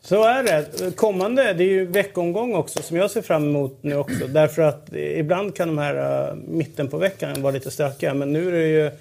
Så 0.05 0.23
är 0.23 0.43
det. 0.43 0.95
Kommande, 0.95 1.53
det 1.53 1.63
är 1.63 1.67
ju 1.67 1.85
veckomgång 1.85 2.55
också 2.55 2.81
som 2.81 2.97
jag 2.97 3.11
ser 3.11 3.21
fram 3.21 3.43
emot 3.43 3.77
nu 3.81 3.95
också. 3.95 4.27
Därför 4.27 4.61
att 4.61 4.93
ibland 4.93 5.55
kan 5.55 5.67
de 5.67 5.77
här 5.77 6.29
uh, 6.31 6.37
mitten 6.47 6.87
på 6.87 6.97
veckan 6.97 7.41
vara 7.41 7.53
lite 7.53 7.71
stökiga. 7.71 8.13
Men 8.13 8.33
nu 8.33 8.47
är 8.47 8.51
det 8.51 8.67
ju 8.67 8.91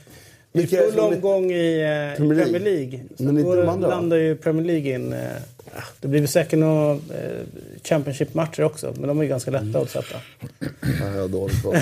Vilka 0.52 0.76
är 0.78 0.86
det 0.86 0.92
Full 0.92 1.00
omgång 1.00 1.50
i 1.52 1.80
eh, 1.80 2.16
Premier 2.16 2.34
League. 2.36 2.52
Premier 2.52 2.60
League. 2.60 3.00
Så 3.16 3.22
Men 3.22 3.42
då 3.42 3.70
andra, 3.70 3.88
landar 3.88 4.16
ju 4.16 4.36
Premier 4.36 4.66
League 4.66 4.94
in. 4.94 5.14
Ah, 5.76 5.82
det 6.00 6.08
blir 6.08 6.26
säkert 6.26 6.58
några 6.58 6.92
eh, 6.92 6.98
Championship-matcher 7.84 8.62
också, 8.62 8.94
men 8.98 9.08
de 9.08 9.18
är 9.18 9.22
ju 9.22 9.28
ganska 9.28 9.50
Mm. 9.50 9.66
lätta 9.66 9.78
att 9.80 9.90
sätta. 9.90 10.16
Ja, 10.80 11.06
jag 11.14 11.20
har 11.20 11.28
dåligt 11.28 11.62
på. 11.62 11.74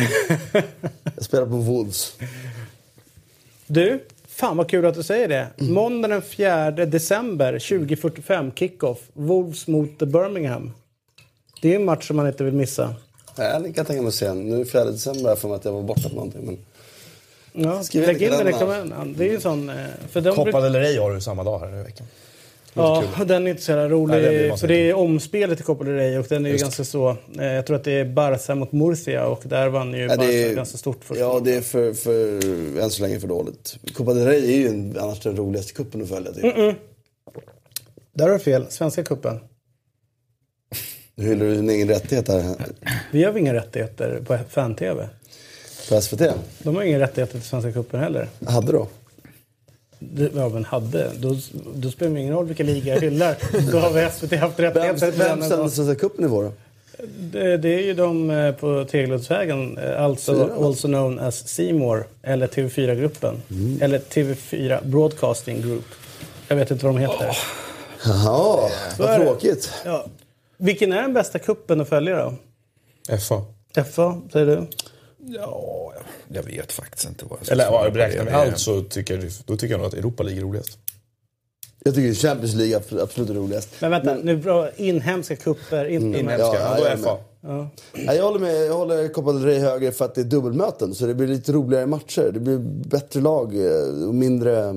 jag 1.17 1.25
spelar 1.25 1.47
på 1.47 1.57
Wolves. 1.57 2.17
Du, 3.67 3.99
fan 4.35 4.57
vad 4.57 4.69
kul 4.71 4.87
att 4.87 4.95
du 4.95 5.03
säger 5.03 5.29
det. 5.29 5.47
Måndag 5.57 6.09
den 6.09 6.23
4 6.23 6.71
december 6.71 7.53
2045, 7.59 8.53
kickoff. 8.53 8.99
Wolves 9.13 9.67
mot 9.67 9.99
Birmingham. 9.99 10.73
Det 11.63 11.73
är 11.73 11.77
en 11.77 11.85
match 11.85 12.07
som 12.07 12.17
man 12.17 12.27
inte 12.27 12.45
vill 12.45 12.55
missa. 12.55 12.95
Nej, 13.39 13.53
det 13.59 13.65
kan 13.65 13.75
jag 13.77 13.87
tänka 13.87 14.03
mig 14.03 14.09
att 14.09 14.15
se. 14.15 14.35
Nu 14.35 14.55
är 14.55 14.59
det 14.59 14.65
4 14.65 14.85
december 14.85 15.29
här 15.29 15.37
för 15.37 15.55
att 15.57 15.65
jag 15.65 15.73
var 15.73 15.83
borta 15.83 16.09
på 16.09 16.15
någonting. 16.15 16.45
Men... 16.47 16.59
Ja, 17.65 17.83
lägg 17.93 18.23
in 18.23 18.31
den 18.31 18.49
i 18.49 18.53
kalendern. 18.53 19.15
Det 19.19 19.25
är 19.25 19.31
ju 19.33 19.41
sån... 19.41 19.69
eh, 19.69 19.77
För 20.11 20.21
de 20.21 20.35
Copa 20.35 20.51
bruk- 20.51 20.63
del 20.63 20.75
Rey 20.77 20.99
har 20.99 21.13
du 21.15 21.21
samma 21.21 21.45
dag 21.45 21.59
här 21.59 21.67
nu 21.71 21.81
i 21.81 21.83
veckan. 21.83 22.07
Ja, 22.75 23.05
den 23.27 23.47
är 23.47 23.51
inte 23.51 23.63
så 23.63 23.73
jävla 23.73 23.89
rolig. 23.89 24.23
Nej, 24.23 24.49
det 24.49 24.57
för 24.57 24.69
det 24.69 24.91
är 24.91 24.95
omspelet 24.95 25.61
i 25.61 25.63
Copa 25.63 25.85
del 25.85 25.95
Rey 25.95 26.19
och 26.19 26.27
den 26.29 26.47
är 26.47 26.51
ju 26.51 26.57
ganska 26.57 26.85
så... 26.85 27.17
Eh, 27.39 27.45
jag 27.47 27.67
tror 27.67 27.77
att 27.77 27.85
det 27.85 27.93
är 27.93 28.05
Barca 28.05 28.55
mot 28.55 28.73
Murcia 28.73 29.27
och 29.27 29.43
där 29.45 29.69
vann 29.69 29.95
ju 29.95 30.01
Ja, 30.01 30.17
Barca 30.17 30.33
är, 30.33 30.55
ganska 30.55 30.79
stort 30.79 31.05
först. 31.05 31.21
Ja, 31.21 31.41
det 31.45 31.55
är 31.55 31.61
för, 31.61 31.93
för, 31.93 32.81
än 32.81 32.91
så 32.91 33.03
länge 33.03 33.21
för 33.21 33.29
dåligt. 33.29 33.77
Copa 33.95 34.15
del 34.15 34.27
Rey 34.27 34.53
är 34.55 34.59
ju 34.59 34.69
en, 34.69 34.97
annars 34.99 35.21
den 35.21 35.37
roligaste 35.37 35.73
cupen 35.73 36.03
att 36.03 36.09
följa. 36.09 36.33
Typ. 36.33 36.77
Där 38.15 38.27
har 38.27 38.33
du 38.33 38.39
fel. 38.39 38.67
Svenska 38.69 39.05
cupen. 39.05 39.41
Nu 41.15 41.25
hyllar 41.29 41.47
du 41.47 41.55
din 41.55 41.71
egen 41.71 41.89
rättighet 41.89 42.29
här 42.29 42.57
Vi 43.11 43.25
har 43.25 43.39
inga 43.39 43.55
rättigheter 43.55 44.23
på 44.27 44.39
fan-tv. 44.49 45.09
på 45.89 46.01
SVT. 46.01 46.23
De 46.59 46.77
har 46.77 46.83
inga 46.83 46.99
rättigheter 46.99 47.33
till 47.33 47.49
Svenska 47.49 47.73
cupen 47.73 48.01
heller. 48.01 48.29
Hade 48.47 48.73
då? 48.73 48.89
Ja, 50.35 50.49
men 50.49 50.65
hade. 50.65 51.11
Då, 51.19 51.37
då 51.75 51.91
spelar 51.91 52.15
det 52.15 52.21
ingen 52.21 52.35
roll 52.35 52.47
vilka 52.47 52.63
ligor 52.63 52.95
jag 52.95 53.01
hyllar. 53.01 53.37
Då 53.73 53.79
har 53.79 53.91
vi 53.91 54.11
SVT 54.11 54.41
haft 54.41 54.59
Vem, 54.59 54.67
rättigheter 54.67 55.11
vem 55.11 55.19
den 55.19 55.37
ställde 55.37 55.55
ändå. 55.55 55.71
Svenska 55.71 55.95
cupen 55.95 56.25
i 56.25 56.29
vår 56.29 56.43
då? 56.43 56.53
det, 57.07 57.57
det 57.57 57.69
är 57.69 57.81
ju 57.83 57.95
de 57.95 58.31
eh, 58.31 58.55
på 58.55 58.85
Tegeluddsvägen, 58.85 59.79
eh, 59.79 60.05
alltså 60.05 60.51
also 60.65 60.89
known 60.89 61.19
as 61.19 61.49
Seymour 61.49 62.07
eller 62.23 62.47
TV4-gruppen. 62.47 63.43
Mm. 63.51 63.83
Eller 63.83 63.99
TV4 63.99 64.87
Broadcasting 64.87 65.63
Group. 65.63 65.85
Jag 66.49 66.57
vet 66.57 66.71
inte 66.71 66.85
vad 66.87 66.95
de 66.95 67.01
heter. 67.01 67.37
Jaha, 68.05 68.71
Så 68.97 69.03
är 69.03 69.19
vad 69.19 69.27
tråkigt. 69.27 69.71
Ja. 69.85 70.07
Vilken 70.57 70.93
är 70.93 71.03
den 71.03 71.15
bästa 71.15 71.39
kuppen 71.39 71.81
att 71.81 71.89
följa 71.89 72.17
då? 72.17 72.35
FA. 73.19 73.45
FA, 73.85 74.21
säger 74.33 74.47
du? 74.47 74.67
Ja, 75.27 75.93
jag 76.29 76.43
vet 76.43 76.73
faktiskt 76.73 77.09
inte 77.09 77.25
vad 77.25 77.39
jag 77.39 77.47
ska 77.47 77.53
Eller 77.55 77.65
svara 77.67 77.89
ja, 77.89 77.97
räknar 77.97 78.25
vi 78.25 78.31
allt 78.31 78.59
så 78.59 78.83
tycker, 78.83 79.19
jag- 79.19 79.33
då 79.47 79.57
tycker 79.57 79.75
jag 79.75 79.79
nog 79.79 79.87
att 79.89 79.95
Europa 79.95 80.23
ligger 80.23 80.43
roligast. 80.43 80.79
Jag 81.85 81.95
tycker 81.95 82.15
Champions 82.15 82.55
League 82.55 82.77
är 82.77 83.03
absolut 83.03 83.31
är 83.31 83.35
roligast. 83.35 83.69
Men 83.81 83.91
vänta, 83.91 84.15
nu 84.15 84.37
bra 84.37 84.71
inhemska 84.77 85.37
kupper, 85.37 85.85
inte 85.85 86.07
här- 86.07 86.19
Inhemska, 86.21 86.47
Ja, 86.47 86.55
ja, 86.61 86.75
då 86.77 86.83
jag 86.83 86.93
är 86.93 86.97
är 86.97 87.03
FA. 87.03 87.19
Ja. 87.41 87.71
Jag 88.15 88.23
håller 88.25 88.39
med. 88.39 88.67
Jag 88.67 88.75
håller 88.75 89.09
Copa 89.09 89.33
del 89.33 89.43
Rey 89.45 89.59
högre 89.59 89.93
för 89.93 90.05
att 90.05 90.15
det 90.15 90.21
är 90.21 90.25
dubbelmöten. 90.25 90.95
Så 90.95 91.07
det 91.07 91.15
blir 91.15 91.27
lite 91.29 91.53
roligare 91.53 91.87
matcher. 91.87 92.31
Det 92.35 92.41
blir 92.41 92.59
bättre 92.89 93.21
lag 93.21 93.55
eh, 93.67 94.09
och 94.09 94.15
mindre... 94.15 94.75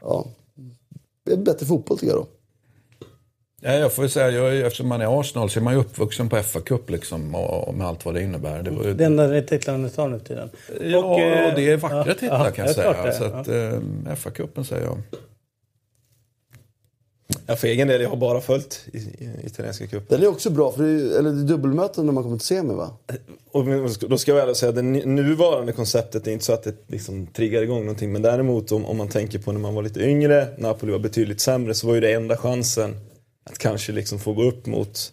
Ja, 0.00 0.26
är 1.32 1.36
bättre 1.36 1.66
fotboll 1.66 1.98
tycker 1.98 2.12
jag 2.12 2.20
då. 2.22 2.26
Ja, 3.62 3.72
jag 3.72 3.92
får 3.92 4.08
säga, 4.08 4.30
jag, 4.30 4.56
är- 4.56 4.64
eftersom 4.64 4.88
man 4.88 5.00
är 5.00 5.20
Arsenal 5.20 5.50
så 5.50 5.58
är 5.60 5.62
man 5.64 5.74
ju 5.74 5.80
uppvuxen 5.80 6.28
på 6.28 6.36
FA-cup 6.36 6.90
liksom, 6.90 7.34
och, 7.34 7.68
och 7.68 7.74
med 7.74 7.86
allt 7.86 8.04
vad 8.04 8.14
det 8.14 8.22
innebär. 8.22 8.62
Det 8.62 8.70
var 8.70 8.84
ju, 8.84 8.94
Det 8.94 9.04
enda 9.04 9.42
titlarna 9.42 9.78
ni 9.78 9.90
tar 9.90 10.08
nu 10.08 10.18
för 10.18 10.26
tiden. 10.26 10.50
ja, 10.80 10.98
och, 11.04 11.20
eh, 11.20 11.54
det 11.56 11.70
är 11.70 11.76
vackra 11.76 12.04
ja, 12.06 12.14
titlar 12.14 12.44
ja, 12.46 12.50
kan 12.50 12.66
jag 12.66 12.74
säga. 12.74 13.02
det. 13.04 13.12
Så 13.12 13.24
att, 13.24 13.48
eh, 13.48 14.14
FA-cupen 14.16 14.64
säger 14.64 14.84
jag. 14.84 14.98
Ja, 17.46 17.56
för 17.56 17.68
egen 17.68 17.88
del, 17.88 18.00
jag 18.02 18.08
har 18.10 18.16
bara 18.16 18.40
följt 18.40 18.86
i, 18.92 18.98
i, 18.98 19.30
italienska 19.44 19.86
cupen. 19.86 20.06
Den 20.08 20.22
är 20.22 20.26
också 20.30 20.50
bra, 20.50 20.72
för 20.72 20.82
det 20.82 20.88
är, 20.90 21.18
eller 21.18 21.30
det 21.30 21.40
är 21.40 21.44
dubbelmöten 21.44 22.06
när 22.06 22.12
man 22.12 22.22
kommer 22.22 22.36
till 22.38 22.46
semi 22.46 22.74
va? 22.74 22.90
Och 23.52 23.64
då 24.08 24.18
ska 24.18 24.32
jag 24.36 24.46
väl 24.46 24.54
säga 24.54 24.70
att 24.70 24.76
det 24.76 24.82
nu- 24.82 25.04
nuvarande 25.06 25.72
konceptet 25.72 26.26
är 26.26 26.30
inte 26.32 26.44
så 26.44 26.52
att 26.52 26.62
det 26.62 26.74
liksom 26.86 27.26
triggar 27.26 27.62
igång 27.62 27.80
någonting. 27.80 28.12
Men 28.12 28.22
däremot 28.22 28.72
om, 28.72 28.84
om 28.86 28.96
man 28.96 29.08
tänker 29.08 29.38
på 29.38 29.52
när 29.52 29.60
man 29.60 29.74
var 29.74 29.82
lite 29.82 30.00
yngre, 30.00 30.46
Napoli 30.58 30.92
var 30.92 30.98
betydligt 30.98 31.40
sämre, 31.40 31.74
så 31.74 31.86
var 31.86 31.94
ju 31.94 32.00
det 32.00 32.12
enda 32.12 32.36
chansen 32.36 32.94
att 33.44 33.58
kanske 33.58 33.92
liksom 33.92 34.18
få 34.18 34.32
gå 34.32 34.42
upp 34.42 34.66
mot 34.66 35.12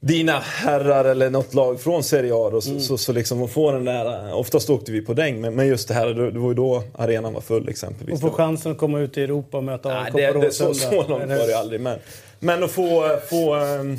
dina 0.00 0.38
herrar 0.38 1.04
eller 1.04 1.30
något 1.30 1.54
lag 1.54 1.80
från 1.80 2.04
Serie 2.04 2.34
A. 2.34 2.50
Då, 2.50 2.60
så, 2.60 2.80
så, 2.80 2.98
så 2.98 3.12
liksom 3.12 3.48
få 3.48 3.72
den 3.72 3.84
där, 3.84 4.34
oftast 4.34 4.70
åkte 4.70 4.92
vi 4.92 5.00
på 5.00 5.14
däng, 5.14 5.40
men, 5.40 5.54
men 5.54 5.66
just 5.66 5.88
det 5.88 5.94
här, 5.94 6.06
det, 6.06 6.30
det 6.30 6.38
var 6.38 6.48
ju 6.48 6.54
då 6.54 6.82
arenan 6.94 7.34
var 7.34 7.40
full 7.40 7.68
exempelvis. 7.68 8.14
Och 8.14 8.20
få 8.20 8.30
chansen 8.30 8.72
att 8.72 8.78
komma 8.78 9.00
ut 9.00 9.18
i 9.18 9.22
Europa 9.22 9.56
och 9.56 9.64
möta 9.64 9.98
AIK 10.00 10.12
på 10.12 10.18
det, 10.18 10.52
så, 10.52 10.68
Råsunda. 10.68 10.74
så 10.74 11.08
långt 11.08 11.28
var 11.28 11.46
det 11.46 11.58
aldrig. 11.58 11.80
Men, 11.80 11.98
men 12.38 12.64
att 12.64 12.70
få, 12.70 13.18
få, 13.28 13.54
ehm, 13.54 13.98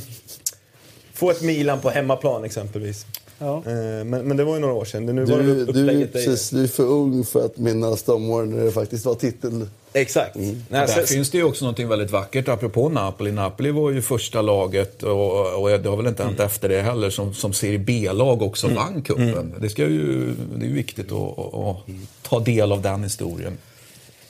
få 1.13 1.31
ett 1.31 1.41
Milan 1.41 1.79
på 1.79 1.89
hemmaplan 1.89 2.43
exempelvis. 2.43 3.05
Ja. 3.39 3.57
Eh, 3.57 3.63
Men, 4.05 4.09
men 4.09 4.37
det 4.37 4.43
var 4.43 4.53
ju 4.53 4.59
några 4.59 4.73
år 4.73 4.85
sedan. 4.85 5.05
Nu 5.05 5.25
var 5.25 5.37
det 5.37 5.43
Du, 5.43 5.65
du, 5.65 6.07
precis, 6.07 6.49
du 6.49 6.63
är 6.63 6.67
för 6.67 6.83
ung 6.83 7.23
för 7.25 7.45
att 7.45 7.57
minnas 7.57 8.03
de 8.03 8.29
åren 8.29 8.49
när 8.49 8.63
det 8.65 8.71
faktiskt 8.71 9.05
var 9.05 9.15
titel. 9.15 9.67
Exakt. 9.93 10.35
Nej, 10.35 10.55
Där 10.69 10.87
så- 10.87 11.01
finns 11.01 11.29
det 11.31 11.37
ju 11.37 11.43
också 11.43 11.65
något 11.65 11.79
väldigt 11.79 12.11
vackert 12.11 12.47
apropå 12.47 12.89
Napoli. 12.89 13.31
Napoli 13.31 13.71
var 13.71 13.91
ju 13.91 14.01
första 14.01 14.41
laget 14.41 15.03
och, 15.03 15.61
och 15.61 15.69
det 15.69 15.89
har 15.89 15.97
väl 15.97 16.07
inte 16.07 16.23
hänt 16.23 16.39
efter 16.39 16.69
det 16.69 16.81
heller 16.81 17.09
som, 17.09 17.33
som 17.33 17.53
Serie 17.53 17.79
B-lag 17.79 18.41
också 18.41 18.67
vann 18.67 19.01
cupen. 19.01 19.53
Det, 19.59 19.69
ska 19.69 19.81
ju, 19.81 20.33
det 20.55 20.65
är 20.65 20.69
ju 20.69 20.75
viktigt 20.75 21.11
att, 21.11 21.39
att, 21.39 21.55
att 21.55 21.77
ta 22.21 22.39
del 22.39 22.71
av 22.71 22.81
den 22.81 23.03
historien. 23.03 23.57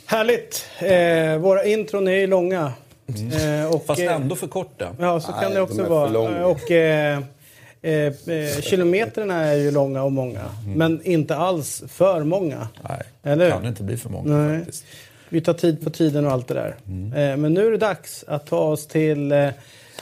Härligt! 0.06 0.66
Eh, 0.80 1.38
våra 1.42 1.66
intron 1.66 2.08
är 2.08 2.12
ju 2.12 2.28
långa. 2.28 2.74
Eh, 3.08 3.74
och, 3.76 3.86
Fast 3.86 4.02
eh, 4.02 4.16
ändå 4.16 4.36
för 4.36 4.48
korta. 4.48 4.96
Ja, 5.00 5.20
så 5.20 5.28
kan 5.28 5.42
Nej, 5.42 5.50
det 5.50 5.56
de 5.56 5.62
också 5.62 5.76
för 5.76 5.90
vara. 5.90 6.46
Och, 6.46 6.72
eh, 6.72 7.20
eh, 7.82 7.94
eh, 7.94 8.62
kilometerna 8.62 9.36
är 9.36 9.56
ju 9.56 9.72
långa 9.72 10.04
och 10.04 10.12
många. 10.12 10.46
Men 10.76 11.02
inte 11.04 11.36
alls 11.36 11.84
för 11.88 12.24
många. 12.24 12.68
Nej, 12.90 13.02
Eller? 13.24 13.46
det 13.46 13.52
kan 13.52 13.66
inte 13.66 13.84
bli 13.84 13.98
för 13.98 14.10
många 14.10 14.38
Nej. 14.38 14.60
faktiskt. 14.60 14.86
Vi 15.30 15.42
tar 15.42 15.54
tid 15.54 15.84
på 15.84 15.90
tiden 15.90 16.26
och 16.26 16.32
allt 16.32 16.48
det 16.48 16.54
där. 16.54 16.76
Mm. 16.88 17.14
Eh, 17.14 17.38
men 17.38 17.54
nu 17.54 17.68
är 17.68 17.72
det 17.72 17.78
dags 17.78 18.26
att 18.28 18.46
ta 18.46 18.60
oss 18.60 18.88
till 18.88 19.32
eh, 19.32 19.50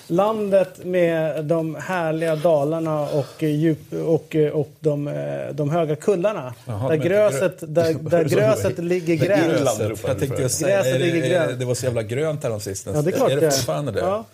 landet 0.08 0.86
med 0.86 1.46
de 1.46 1.76
härliga 1.76 2.36
dalarna 2.36 3.02
och, 3.02 3.44
djup, 3.44 3.94
och, 3.94 4.36
och 4.54 4.72
de, 4.80 5.10
de 5.52 5.70
höga 5.70 5.96
kullarna. 5.96 6.54
Jaha, 6.66 6.90
där 6.90 6.96
gröset, 6.96 7.56
där, 7.60 7.94
där 8.10 8.24
gröset 8.24 8.78
ligger 8.78 9.16
gränt. 9.16 9.60
Gräset. 9.60 10.04
Jag 10.08 10.20
tänkte 10.20 10.42
jag 10.42 10.52
säga, 10.52 10.78
Gräset 10.78 10.96
är 10.96 11.00
det, 11.00 11.06
ligger 11.06 11.42
är 11.42 11.54
det, 11.54 11.66
var 11.66 11.76
så 11.76 11.86
jävla 11.86 12.04
grönt 12.04 12.44
här 12.44 12.50
de 12.50 12.60
sist. 12.60 12.88
Ja, 12.94 13.02
det 13.02 13.10
är 13.10 13.12
klart 13.12 13.32
är 13.32 13.42
det 13.42 13.52
fortfarande 13.52 13.92
det? 13.92 14.00
Ja. 14.00 14.26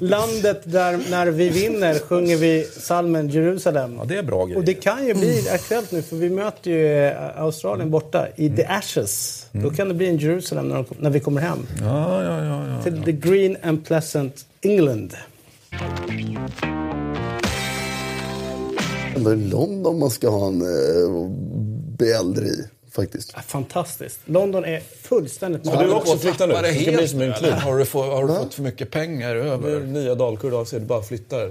Landet 0.00 0.60
där 0.64 1.00
när 1.10 1.26
vi 1.26 1.48
vinner 1.48 1.98
sjunger 1.98 2.36
vi 2.36 2.64
salmen 2.64 3.28
Jerusalem. 3.28 3.96
Ja, 3.98 4.04
det 4.04 4.16
är 4.16 4.22
bra 4.22 4.44
grejer. 4.44 4.58
Och 4.58 4.64
det 4.64 4.74
kan 4.74 5.06
ju 5.06 5.14
bli 5.14 5.48
aktuellt 5.54 5.92
nu 5.92 6.02
för 6.02 6.16
vi 6.16 6.30
möter 6.30 6.70
ju 6.70 7.06
eh, 7.06 7.42
Australien 7.42 7.90
borta 7.90 8.26
i 8.36 8.50
Mm. 8.50 8.56
The 8.56 8.64
Ashes. 8.64 9.46
Då 9.52 9.70
kan 9.70 9.88
det 9.88 9.94
bli 9.94 10.08
en 10.08 10.16
Jerusalem 10.16 10.68
när, 10.68 10.76
de, 10.76 10.84
när 10.98 11.10
vi 11.10 11.20
kommer 11.20 11.40
hem. 11.40 11.66
Ja, 11.80 12.24
ja, 12.24 12.44
ja. 12.44 12.66
ja. 12.68 12.82
Till 12.82 13.02
the 13.02 13.12
green 13.12 13.56
and 13.62 13.86
pleasant 13.86 14.44
England. 14.62 15.16
Ändå 19.16 19.32
i 19.32 19.36
London 19.36 19.98
man 19.98 20.10
ska 20.10 20.28
ha 20.28 20.46
en 20.46 20.60
eh, 20.62 21.30
beäldre 21.98 22.46
i, 22.46 22.64
faktiskt. 22.90 23.32
Ja, 23.36 23.42
Fantastiskt. 23.46 24.20
London 24.24 24.64
är 24.64 24.80
fullständigt 24.80 25.66
Ska 25.66 25.82
du 25.82 25.90
också 25.92 26.18
flytta 26.18 26.46
nu? 26.46 26.54
Det 26.54 26.60
Det 26.62 26.74
ska 26.74 26.84
bli 26.84 26.92
helt 26.92 27.10
som 27.10 27.20
en 27.20 27.32
klubb. 27.32 27.52
Har 27.52 27.78
du, 27.78 27.84
få, 27.84 28.02
har 28.02 28.26
du 28.26 28.34
fått 28.34 28.54
för 28.54 28.62
mycket 28.62 28.90
pengar 28.90 29.34
Det 29.34 29.40
är 29.40 29.44
över? 29.44 29.80
nya 29.80 30.14
Dalkurd 30.14 30.54
AFC, 30.54 30.70
du 30.70 30.80
bara 30.80 31.02
flyttar. 31.02 31.50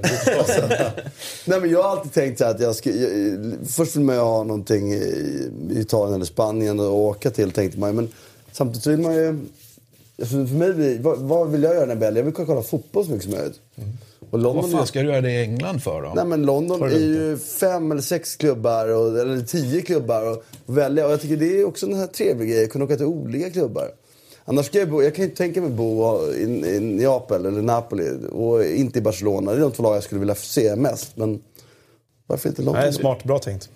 Nej, 1.49 1.59
men 1.61 1.69
jag 1.69 1.83
har 1.83 1.89
alltid 1.89 2.13
tänkt 2.13 2.37
så 2.37 2.43
här 2.45 2.51
att 2.51 2.61
jag 2.61 2.75
ska... 2.75 2.89
Jag, 2.89 3.39
först 3.67 3.95
vill 3.95 4.03
man 4.03 4.15
ju 4.15 4.21
ha 4.21 4.43
någonting 4.43 4.93
i, 4.93 5.49
Italien 5.71 6.15
eller 6.15 6.25
Spanien 6.25 6.79
att 6.79 6.85
åka 6.85 7.31
till, 7.31 7.51
tänkte 7.51 7.79
man. 7.79 7.95
Men 7.95 8.07
samtidigt 8.51 8.87
vill 8.87 8.99
man 8.99 9.13
ju... 9.13 9.39
Alltså 10.19 10.45
för 10.45 10.55
mig 10.55 10.73
blir, 10.73 10.99
vad, 10.99 11.17
vad 11.17 11.51
vill 11.51 11.63
jag 11.63 11.75
göra 11.75 11.85
när 11.85 11.95
jag 11.95 12.03
är 12.03 12.15
Jag 12.15 12.23
vill 12.23 12.33
kolla 12.33 12.61
fotboll 12.61 13.05
så 13.05 13.11
mycket 13.11 13.23
som 13.23 13.33
möjligt. 13.33 13.59
Och 14.29 14.39
London 14.39 14.61
Vad 14.61 14.71
fan 14.71 14.87
ska 14.87 15.01
du 15.01 15.09
göra 15.09 15.21
det 15.21 15.31
i 15.31 15.41
England 15.41 15.83
för 15.83 16.01
då? 16.01 16.11
Nej 16.15 16.25
men 16.25 16.45
London 16.45 16.83
är 16.83 16.89
ju 16.89 17.37
fem 17.37 17.91
eller 17.91 18.01
sex 18.01 18.35
klubbar, 18.35 18.87
och, 18.87 19.19
eller 19.19 19.41
tio 19.41 19.81
klubbar 19.81 20.25
att 20.25 20.43
välja. 20.65 21.05
Och 21.05 21.11
jag 21.11 21.21
tycker 21.21 21.37
det 21.37 21.59
är 21.59 21.65
också 21.65 21.85
en 21.85 21.93
här 21.93 22.07
trevlig 22.07 22.49
grej, 22.49 22.63
att 22.63 22.69
kunna 22.69 22.85
åka 22.85 22.95
till 22.95 23.05
olika 23.05 23.49
klubbar. 23.49 23.91
Annars 24.45 24.65
ska 24.65 24.79
jag 24.79 24.89
bo, 24.89 25.03
jag 25.03 25.15
kan 25.15 25.23
ju 25.23 25.29
inte 25.29 25.43
tänka 25.43 25.61
mig 25.61 25.69
bo 25.69 26.19
i, 26.33 26.41
i 26.75 26.79
Neapel 26.79 27.45
eller 27.45 27.61
Napoli 27.61 28.09
och 28.31 28.65
inte 28.65 28.99
i 28.99 29.01
Barcelona. 29.01 29.51
Det 29.51 29.57
är 29.57 29.61
de 29.61 29.71
två 29.71 29.83
lag 29.83 29.95
jag 29.95 30.03
skulle 30.03 30.19
vilja 30.19 30.35
se 30.35 30.75
mest. 30.75 31.17
Men 31.17 31.41
varför 32.27 32.49
inte 32.49 32.61
London? 32.61 32.83
Nej, 32.83 32.93
smart. 32.93 33.23
Bra 33.23 33.39
tänkt. 33.39 33.69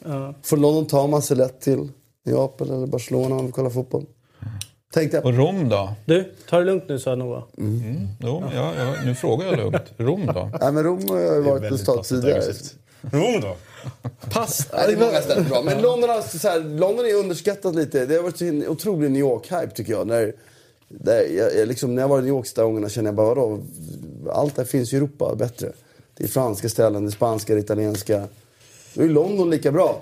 Från 0.43 0.61
London 0.61 0.85
tar 0.85 1.07
man 1.07 1.21
sig 1.21 1.37
lätt 1.37 1.61
till 1.61 1.89
Neapel 2.25 2.69
eller 2.69 2.87
Barcelona 2.87 3.25
om 3.25 3.35
man 3.35 3.45
vill 3.45 3.53
kolla 3.53 3.69
fotboll. 3.69 4.05
Tänkte 4.93 5.17
jag. 5.17 5.25
Och 5.25 5.33
Rom 5.33 5.69
då? 5.69 5.93
Du, 6.05 6.33
ta 6.49 6.59
det 6.59 6.65
lugnt 6.65 6.83
nu 6.87 6.99
sa 6.99 7.15
Noah. 7.15 7.43
Jo, 8.19 8.43
ja, 8.55 8.73
ja, 8.77 8.95
nu 9.05 9.15
frågar 9.15 9.45
jag 9.45 9.57
lugnt. 9.57 9.83
Rom 9.97 10.25
då? 10.25 10.51
Nej 10.61 10.71
men 10.71 10.83
Rom 10.83 11.09
har 11.09 11.19
jag 11.19 11.35
ju 11.35 11.41
varit 11.41 11.71
en 11.71 11.77
stad 11.77 12.03
tidigare. 12.03 12.41
aggressivt. 12.41 12.75
Jo 13.13 13.39
då. 13.41 13.55
Pass. 14.29 14.67
Ja, 14.71 14.87
det 14.87 14.93
är 14.93 14.97
många 14.97 15.21
ställen 15.21 15.49
bra. 15.49 15.61
Men 15.61 15.81
London, 15.81 16.09
har, 16.09 16.21
så 16.21 16.47
här, 16.47 16.59
London 16.59 17.05
är 17.05 17.13
underskattat 17.13 17.75
lite. 17.75 18.05
Det 18.05 18.15
har 18.15 18.23
varit 18.23 18.41
en 18.41 18.67
otrolig 18.67 19.11
New 19.11 19.21
York-hype 19.21 19.69
tycker 19.69 19.91
jag. 19.93 20.07
När, 20.07 20.33
där, 20.87 21.27
jag, 21.37 21.55
jag 21.55 21.67
liksom, 21.67 21.95
när 21.95 22.01
jag 22.01 22.09
var 22.09 22.19
i 22.19 22.21
New 22.21 22.29
York 22.29 22.45
sista 22.45 22.63
gångerna 22.63 22.89
kände 22.89 23.07
jag 23.07 23.15
bara, 23.15 23.27
vadå? 23.27 23.59
Allt 24.31 24.55
där 24.55 24.65
finns 24.65 24.93
i 24.93 24.97
Europa 24.97 25.35
bättre. 25.35 25.71
Det 26.17 26.23
är 26.23 26.27
franska 26.27 26.69
ställen, 26.69 27.03
det 27.05 27.09
är 27.09 27.11
spanska, 27.11 27.53
det 27.53 27.59
italienska. 27.59 28.27
Då 28.93 29.03
är 29.03 29.09
London 29.09 29.49
lika 29.49 29.71
bra. 29.71 30.01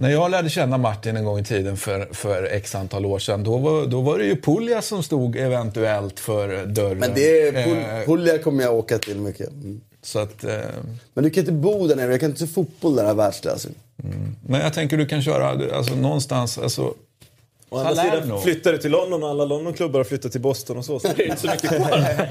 När 0.00 0.10
jag 0.10 0.30
lärde 0.30 0.50
känna 0.50 0.78
Martin 0.78 1.16
en 1.16 1.24
gång 1.24 1.38
i 1.38 1.44
tiden 1.44 1.76
för, 1.76 2.08
för 2.12 2.44
x 2.44 2.74
antal 2.74 3.06
år 3.06 3.18
sedan, 3.18 3.44
då 3.44 3.56
var, 3.58 3.86
då 3.86 4.00
var 4.00 4.18
det 4.18 4.24
ju 4.24 4.40
Puglia 4.40 4.82
som 4.82 5.02
stod 5.02 5.36
eventuellt 5.36 6.20
för 6.20 6.66
dörren. 6.66 6.98
Men 6.98 7.14
det 7.14 7.40
är, 7.48 7.54
Eh, 7.54 7.66
Pul- 7.66 8.04
Puglia 8.06 8.38
kommer 8.38 8.64
jag 8.64 8.74
åka 8.74 8.98
till 8.98 9.16
mycket. 9.20 9.50
Mm. 9.50 9.80
så 10.02 10.18
att, 10.18 10.44
eh, 10.44 10.50
Men 11.14 11.24
du 11.24 11.30
kan 11.30 11.40
inte 11.40 11.52
bo 11.52 11.86
där 11.86 11.96
nere, 11.96 12.10
jag 12.10 12.20
kan 12.20 12.30
inte 12.30 12.40
se 12.46 12.52
fotboll 12.52 12.96
där, 12.96 13.14
världsklass. 13.14 13.66
men 14.46 14.60
jag 14.60 14.74
tänker 14.74 14.96
du 14.96 15.06
kan 15.06 15.22
köra 15.22 15.76
alltså, 15.76 15.94
någonstans, 15.94 16.58
alltså, 16.58 16.94
Å 17.68 17.78
andra 17.78 17.94
sidan 18.02 18.42
flyttar 18.42 18.72
du 18.72 18.78
till 18.78 18.90
London 18.90 19.22
och 19.22 19.28
alla 19.28 19.44
Londonklubbar 19.44 19.98
har 20.00 20.04
flyttat 20.04 20.32
till 20.32 20.40
Boston 20.40 20.76
och 20.76 20.84
så, 20.84 20.98
så 21.00 21.08
det 21.16 21.22
är 21.22 21.26
inte 21.26 21.40
så 21.40 21.46
mycket 21.46 21.70
kvar. 21.70 22.28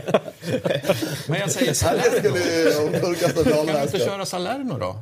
Men 1.28 1.40
jag 1.40 1.52
säger 1.52 1.74
Salerno. 1.74 3.16
Kan 3.66 3.76
du 3.76 3.82
inte 3.82 4.00
köra 4.00 4.26
Salerno 4.26 4.78
då? 4.80 4.96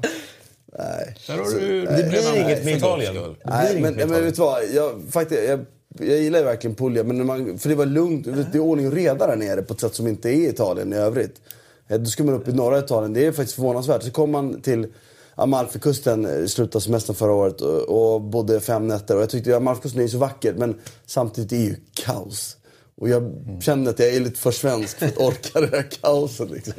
Nej. 0.78 1.16
Där 1.28 1.38
har 1.38 1.60
du 1.60 1.86
Det 1.86 2.10
blir 2.10 2.36
inget 2.42 2.66
med 2.66 2.78
Italien. 2.78 3.36
Nej, 3.46 3.82
men, 3.82 3.94
men 3.96 4.10
vet 4.10 4.36
du 4.36 4.42
vad? 4.42 4.64
Jag, 4.74 5.02
faktiskt, 5.12 5.42
jag, 5.48 5.66
jag 6.00 6.18
gillar 6.18 6.40
ju 6.40 6.46
verkligen 6.46 6.76
Puglia, 6.76 7.04
men 7.04 7.26
man, 7.26 7.58
för 7.58 7.70
det 7.70 7.76
var 7.76 7.86
lugnt. 7.86 8.26
Det 8.52 8.58
är 8.58 8.60
ordning 8.60 8.88
och 8.88 8.94
reda 8.94 9.28
där 9.28 9.36
nere 9.36 9.62
på 9.62 9.74
ett 9.74 9.80
sätt 9.82 9.96
som 9.96 10.08
inte 10.08 10.30
är 10.30 10.50
Italien 10.50 10.94
i 10.94 10.96
övrigt. 10.96 11.42
Eh, 11.88 12.00
Då 12.00 12.06
ska 12.06 12.24
man 12.24 12.34
upp 12.34 12.48
i 12.48 12.54
norra 12.54 12.80
Italien, 12.80 13.14
det 13.14 13.26
är 13.26 13.32
faktiskt 13.32 13.56
förvånansvärt. 13.56 14.04
Så 14.04 14.12
kom 14.12 14.32
man 14.32 14.62
till 14.62 14.88
Amalfikusten 15.36 16.26
eh, 16.26 16.36
i 16.36 16.48
slutet 16.48 16.76
av 16.76 16.80
semestern 16.80 17.16
förra 17.16 17.34
året 17.34 17.62
och, 17.62 18.14
och 18.14 18.22
bodde 18.22 18.60
fem 18.60 18.88
nätter. 18.88 19.16
Och 19.16 19.22
jag 19.22 19.30
tyckte 19.30 19.58
Amalfikusten 19.58 20.02
är 20.02 20.08
så 20.08 20.18
vackert, 20.18 20.56
men 20.58 20.76
samtidigt 21.06 21.52
är 21.52 21.58
det 21.58 21.64
ju 21.64 21.76
kaos. 21.94 22.58
Och 23.02 23.10
jag 23.10 23.32
kände 23.62 23.90
att 23.90 24.00
jag 24.00 24.10
är 24.10 24.20
lite 24.20 24.40
för 24.40 24.52
svensk 24.52 24.98
för 24.98 25.06
att 25.06 25.18
orka 25.18 25.62
det 25.62 25.68
där 25.68 25.88
kaoset 26.02 26.50
liksom. 26.52 26.74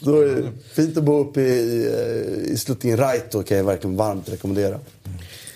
Då 0.00 0.20
är 0.20 0.26
det 0.26 0.52
fint 0.72 0.96
att 0.96 1.04
bo 1.04 1.18
uppe 1.20 1.40
i, 1.40 1.44
i, 1.44 2.50
i 2.52 2.56
Sluttingen 2.56 2.96
Raito 2.96 3.42
kan 3.42 3.56
jag 3.56 3.64
verkligen 3.64 3.96
varmt 3.96 4.28
rekommendera. 4.28 4.78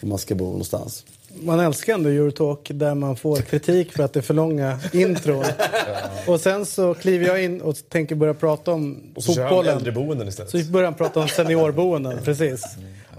Om 0.03 0.09
man 0.09 0.19
ska 0.19 0.35
bo 0.35 0.45
någonstans. 0.45 1.05
Man 1.43 1.61
älskar 1.61 1.95
ändå 1.95 2.09
Eurotalk 2.09 2.71
där 2.75 2.95
man 2.95 3.17
får 3.17 3.37
kritik 3.37 3.93
för 3.93 4.03
att 4.03 4.13
det 4.13 4.21
är 4.21 4.23
för 4.23 4.35
långa 4.35 4.79
intron. 4.93 5.45
Och 6.27 6.41
sen 6.41 6.67
så 6.67 6.95
kliver 6.95 7.27
jag 7.27 7.45
in 7.45 7.61
och 7.61 7.77
tänker 7.89 8.15
börja 8.15 8.35
prata 8.35 8.73
om 8.73 9.01
Och 9.15 9.25
så 9.25 9.35
kör 9.35 9.43
han 9.43 9.51
fotbollen. 9.51 9.77
äldreboenden 9.77 10.29
istället. 10.29 10.51
Så 10.51 10.59
börjar 10.73 10.85
han 10.85 10.95
prata 10.95 11.21
om 11.21 11.29
seniorboenden, 11.29 12.19
precis. 12.25 12.63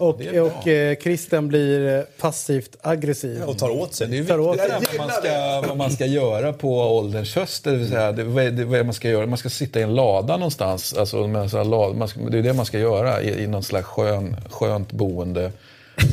Och, 0.02 0.22
och 0.22 0.68
eh, 0.68 0.96
Christian 0.96 1.48
blir 1.48 1.98
eh, 1.98 2.04
passivt 2.20 2.78
aggressiv. 2.82 3.44
Och 3.44 3.58
tar 3.58 3.70
åt 3.70 3.94
sig. 3.94 4.08
Det 4.08 4.18
är 4.18 4.22
viktigt 4.22 4.36
sig. 4.60 4.98
vad 4.98 5.08
man, 5.08 5.16
ska, 5.16 5.62
vad 5.68 5.78
man 5.78 5.92
ska 5.92 6.06
göra 6.06 6.54
på 6.54 6.80
ålderns 6.80 7.36
höst. 7.36 7.64
Det 7.64 7.72
vill 7.72 7.90
säga, 7.90 8.12
det, 8.12 8.24
vad, 8.24 8.44
är 8.44 8.52
det, 8.52 8.66
vad 8.66 8.80
är 8.80 8.84
man 8.84 8.94
ska 8.94 9.10
göra? 9.10 9.26
Man 9.26 9.38
ska 9.38 9.50
sitta 9.50 9.80
i 9.80 9.84
en 9.84 9.96
lada 9.96 10.38
någonstans. 10.38 10.94
Alltså, 10.94 11.28
med 11.28 11.42
en 11.42 11.50
sån 11.50 11.58
här 11.58 11.66
lad, 11.66 11.96
man 11.96 12.08
ska, 12.08 12.20
det 12.20 12.38
är 12.38 12.44
det 12.44 12.54
man 12.54 12.66
ska 12.66 12.80
göra 12.80 13.22
i, 13.22 13.44
i 13.44 13.48
någon 13.48 13.64
slags 13.64 13.88
skön, 13.88 14.36
skönt 14.50 14.92
boende. 14.92 15.52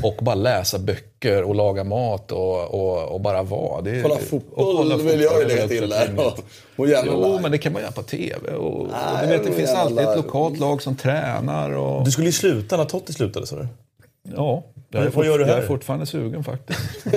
Och 0.02 0.16
bara 0.24 0.34
läsa 0.34 0.78
böcker 0.78 1.42
och 1.42 1.54
laga 1.54 1.84
mat 1.84 2.32
och, 2.32 2.74
och, 2.74 3.02
och 3.14 3.20
bara 3.20 3.42
vara. 3.42 3.80
Det, 3.82 3.90
är- 3.90 4.02
Kolla 4.02 4.14
och 4.14 4.20
fotboll 4.20 4.76
kolla 4.76 4.96
vill 4.96 5.20
jag 5.20 5.40
ju 5.42 5.48
lägga 5.48 5.68
till 5.68 5.88
där. 5.90 6.14
Och, 6.16 6.38
och 6.76 6.86
Jo, 7.06 7.38
men 7.42 7.50
det 7.52 7.58
kan 7.58 7.72
man 7.72 7.82
göra 7.82 7.92
på 7.92 8.02
TV. 8.02 8.50
Och, 8.54 8.80
och 8.80 8.88
Nej, 8.92 9.26
du 9.26 9.28
vet, 9.38 9.44
det 9.46 9.52
finns 9.52 9.70
alltid 9.70 9.98
ett 9.98 10.16
lokalt 10.16 10.58
lag 10.58 10.82
som 10.82 10.96
tränar. 10.96 11.70
Och, 11.70 12.04
Du 12.04 12.10
skulle 12.10 12.26
ju 12.28 12.32
sluta 12.32 12.76
när 12.76 12.84
Totti 12.84 13.12
slutade 13.12 13.46
sa 13.46 13.56
du. 13.56 13.66
Ja, 14.36 14.62
jag 14.90 15.04
är, 15.04 15.10
fort, 15.10 15.24
gör 15.26 15.38
du 15.38 15.46
jag 15.46 15.58
är 15.58 15.66
fortfarande 15.66 16.06
sugen 16.06 16.44
faktiskt. 16.44 16.80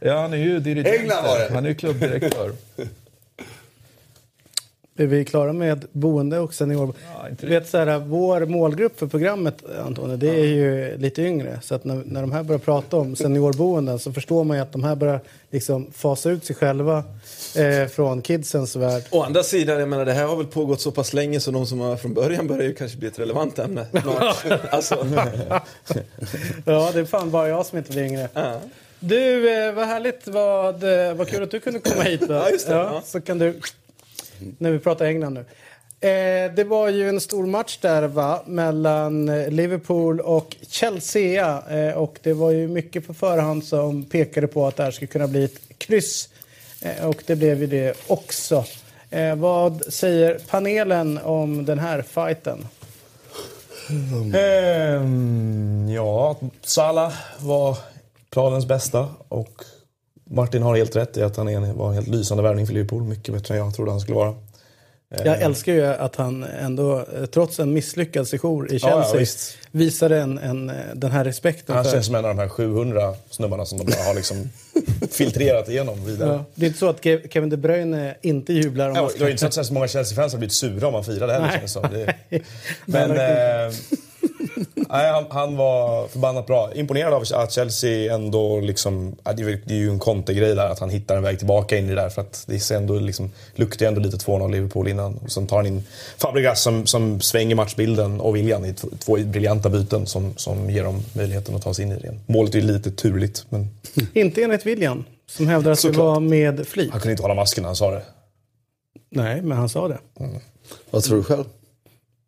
ja, 0.00 0.20
han 0.20 0.32
är 0.32 0.36
ju 0.36 0.60
dirigent. 0.60 1.00
England 1.00 1.24
var 1.24 1.38
det. 1.38 1.54
Han 1.54 1.64
är 1.64 1.68
ju 1.68 1.74
klubbdirektör. 1.74 2.52
Är 4.96 5.06
vi 5.06 5.24
klara 5.24 5.52
med 5.52 5.84
boende 5.92 6.38
och 6.38 6.54
senior? 6.54 6.94
Ja, 7.14 7.26
du 7.40 7.46
vet, 7.46 7.68
så 7.68 7.78
här, 7.78 7.98
vår 7.98 8.46
målgrupp 8.46 8.98
för 8.98 9.06
programmet, 9.06 9.54
Antonija, 9.86 10.16
det 10.16 10.28
är 10.40 10.44
ju 10.44 10.96
lite 10.98 11.22
yngre. 11.22 11.58
Så 11.62 11.74
att 11.74 11.84
när, 11.84 12.02
när 12.06 12.20
de 12.20 12.32
här 12.32 12.42
börjar 12.42 12.58
prata 12.58 12.96
om 12.96 13.16
seniorboenden 13.16 13.98
så 13.98 14.12
förstår 14.12 14.44
man 14.44 14.56
ju 14.56 14.62
att 14.62 14.72
de 14.72 14.84
här 14.84 14.94
börjar 14.96 15.20
liksom 15.50 15.86
fasa 15.92 16.30
ut 16.30 16.44
sig 16.44 16.56
själva 16.56 17.04
eh, 17.56 17.86
från 17.88 18.22
kidsens 18.22 18.76
värld. 18.76 19.02
Å 19.10 19.22
andra 19.22 19.42
sidan, 19.42 19.80
jag 19.80 19.88
menar 19.88 20.04
det 20.04 20.12
här 20.12 20.26
har 20.26 20.36
väl 20.36 20.46
pågått 20.46 20.80
så 20.80 20.90
pass 20.90 21.12
länge 21.12 21.40
så 21.40 21.50
de 21.50 21.66
som 21.66 21.78
var 21.78 21.96
från 21.96 22.14
början 22.14 22.46
börjar 22.46 22.62
ju 22.64 22.74
kanske 22.74 22.98
bli 22.98 23.08
ett 23.08 23.18
relevant 23.18 23.58
ämne. 23.58 23.86
alltså, 24.70 25.06
Ja, 26.64 26.90
det 26.94 27.00
är 27.00 27.04
fan 27.04 27.30
bara 27.30 27.48
jag 27.48 27.66
som 27.66 27.78
inte 27.78 27.92
blir 27.92 28.04
yngre. 28.04 28.28
ja. 28.34 28.60
Du, 29.04 29.50
eh, 29.66 29.72
vad 29.72 29.86
härligt. 29.86 30.28
Vad, 30.28 31.08
eh, 31.08 31.14
vad 31.14 31.28
kul 31.28 31.42
att 31.42 31.50
du 31.50 31.60
kunde 31.60 31.78
komma 31.78 32.02
hit. 32.02 32.20
Då. 32.28 32.34
Ja, 32.34 32.50
just 32.50 32.68
det. 32.68 32.74
Ja. 32.74 33.02
Så 33.04 33.20
kan 33.20 33.38
du, 33.38 33.60
när 34.58 34.70
vi 34.70 34.78
pratar 34.78 35.04
England 35.04 35.34
nu. 35.34 35.44
Eh, 36.08 36.52
det 36.54 36.64
var 36.64 36.88
ju 36.88 37.08
en 37.08 37.20
stor 37.20 37.46
match 37.46 37.78
där 37.80 38.02
va, 38.02 38.42
mellan 38.46 39.28
eh, 39.28 39.48
Liverpool 39.48 40.20
och 40.20 40.56
Chelsea. 40.68 41.62
Eh, 41.70 41.96
och 41.96 42.18
det 42.22 42.32
var 42.32 42.50
ju 42.50 42.68
mycket 42.68 43.06
på 43.06 43.14
förhand 43.14 43.64
som 43.64 44.04
pekade 44.04 44.46
på 44.46 44.66
att 44.66 44.76
det 44.76 44.82
här 44.82 44.90
skulle 44.90 45.06
kunna 45.06 45.28
bli 45.28 45.44
ett 45.44 45.78
kryss. 45.78 46.28
Eh, 46.80 47.06
och 47.08 47.22
det 47.26 47.36
blev 47.36 47.60
ju 47.60 47.66
det 47.66 47.96
också. 48.06 48.64
Eh, 49.10 49.34
vad 49.34 49.82
säger 49.88 50.40
panelen 50.50 51.18
om 51.18 51.64
den 51.64 51.78
här 51.78 52.02
fighten? 52.02 52.66
Mm. 53.90 54.34
Ehm, 54.34 55.88
ja, 55.88 56.36
Salah 56.62 57.12
var 57.38 57.76
planens 58.30 58.66
bästa 58.66 59.08
och 59.28 59.64
Martin 60.32 60.62
har 60.62 60.76
helt 60.76 60.96
rätt 60.96 61.16
i 61.16 61.22
att 61.22 61.36
han 61.36 61.48
är 61.48 61.56
en, 61.56 61.76
var 61.78 61.88
en 61.88 61.94
helt 61.94 62.08
lysande 62.08 62.42
värvning 62.42 62.66
för 62.66 62.74
Liverpool. 62.74 63.02
Mycket 63.02 63.34
bättre 63.34 63.54
än 63.54 63.60
jag 63.64 63.74
trodde 63.74 63.90
han 63.90 64.00
skulle 64.00 64.16
vara. 64.16 64.34
Jag 65.24 65.42
älskar 65.42 65.72
ju 65.72 65.86
att 65.86 66.16
han 66.16 66.42
ändå, 66.44 66.98
eh, 66.98 67.24
trots 67.26 67.60
en 67.60 67.72
misslyckad 67.72 68.28
sejour 68.28 68.72
i 68.72 68.76
Ja, 68.76 68.88
ja, 68.90 69.02
Chelsea, 69.02 69.18
visst. 69.20 69.54
visade 69.70 70.20
en, 70.20 70.38
en, 70.38 70.70
eh, 70.70 70.76
den 70.94 71.10
här 71.10 71.24
respekten. 71.24 71.74
Han 71.74 71.84
för- 71.84 71.90
känns 71.92 72.06
som 72.06 72.14
en 72.14 72.24
av 72.24 72.36
de 72.36 72.38
här 72.42 72.48
700 72.48 73.14
snubbarna 73.30 73.64
som 73.66 73.78
de 73.78 73.84
bara 73.84 74.04
har 74.04 74.14
liksom 74.14 74.36
filtrerat 75.10 75.68
igenom 75.68 76.04
vidare. 76.06 76.32
ja. 76.32 76.44
Det 76.54 76.64
är 76.64 76.68
inte 76.68 76.78
så 76.78 76.88
att 76.88 77.00
Ke- 77.04 77.28
Kevin 77.28 77.50
De 77.50 77.56
Bruyne 77.56 78.14
inte 78.22 78.52
jublar 78.52 78.88
om 78.90 78.96
Ja, 78.96 79.10
det 79.18 79.24
ju 79.24 79.30
inte 79.30 79.52
så 79.52 79.60
att 79.60 79.66
så 79.66 79.72
många 79.74 79.88
Chelsea-fans 79.88 80.32
har 80.32 80.38
blivit 80.38 80.54
sura 80.54 80.88
om 80.88 80.94
han 80.94 81.04
firade 81.04 81.32
heller. 81.32 81.58
Det 81.62 81.68
som. 81.68 81.82
Det, 81.92 82.14
men 82.86 83.10
eh, 83.10 83.74
nej, 84.74 85.12
han, 85.12 85.24
han 85.30 85.56
var 85.56 86.08
förbannat 86.08 86.46
bra. 86.46 86.74
Imponerad 86.74 87.14
av 87.14 87.24
att 87.34 87.52
Chelsea 87.52 88.14
ändå 88.14 88.60
liksom... 88.60 89.16
Det, 89.36 89.42
är, 89.42 89.72
ju 89.72 89.90
en 89.90 89.98
kontegrej 89.98 90.54
där 90.54 90.66
att 90.68 90.78
han 90.78 90.90
hittar 90.90 91.16
en 91.16 91.22
väg 91.22 91.38
tillbaka 91.38 91.78
in 91.78 91.84
i 91.86 91.88
det 91.88 91.94
där. 91.94 92.08
För 92.08 92.20
att 92.22 92.44
det 92.46 92.60
ser 92.60 92.76
ändå 92.76 92.94
liksom, 92.98 93.30
luktar 93.54 93.86
ju 93.86 93.88
ändå 93.88 94.00
lite 94.00 94.16
2-0 94.16 94.50
Liverpool 94.52 94.88
innan. 94.88 95.14
Och 95.16 95.32
sen 95.32 95.46
tar 95.46 95.56
han 95.56 95.66
in 95.66 95.82
Fabregas 96.16 96.62
som, 96.62 96.86
som 96.86 97.20
svänger 97.20 97.54
matchbilden 97.54 98.20
och 98.20 98.36
viljan 98.36 98.64
i 98.64 98.74
t- 98.74 98.88
två 98.98 99.16
briljanta 99.16 99.68
byten 99.70 100.06
som, 100.06 100.36
som 100.36 100.70
ger 100.70 100.84
dem 100.84 101.02
möjligheten 101.12 101.54
att 101.54 101.62
ta 101.62 101.74
sig 101.74 101.84
in 101.84 101.92
i 101.92 101.94
det 101.94 102.00
igen. 102.00 102.20
Målet 102.26 102.54
är 102.54 102.58
ju 102.58 102.66
lite 102.66 102.90
turligt 102.90 103.46
men 103.48 103.68
Inte 104.12 104.42
enligt 104.42 104.66
William, 104.66 105.04
som 105.26 105.46
hävdar 105.48 105.72
att 105.72 105.82
det 105.82 105.90
var 105.90 106.20
med 106.20 106.66
flit. 106.66 106.90
han 106.90 107.00
kunde 107.00 107.12
inte 107.12 107.22
hålla 107.22 107.34
masken 107.34 107.62
när 107.62 107.68
han 107.68 107.76
sa 107.76 107.90
det. 107.90 108.02
Nej, 109.10 109.42
men 109.42 109.58
han 109.58 109.68
sa 109.68 109.88
det. 109.88 109.98
Vad 110.90 111.02
tror 111.02 111.16
du 111.16 111.24
själv? 111.24 111.44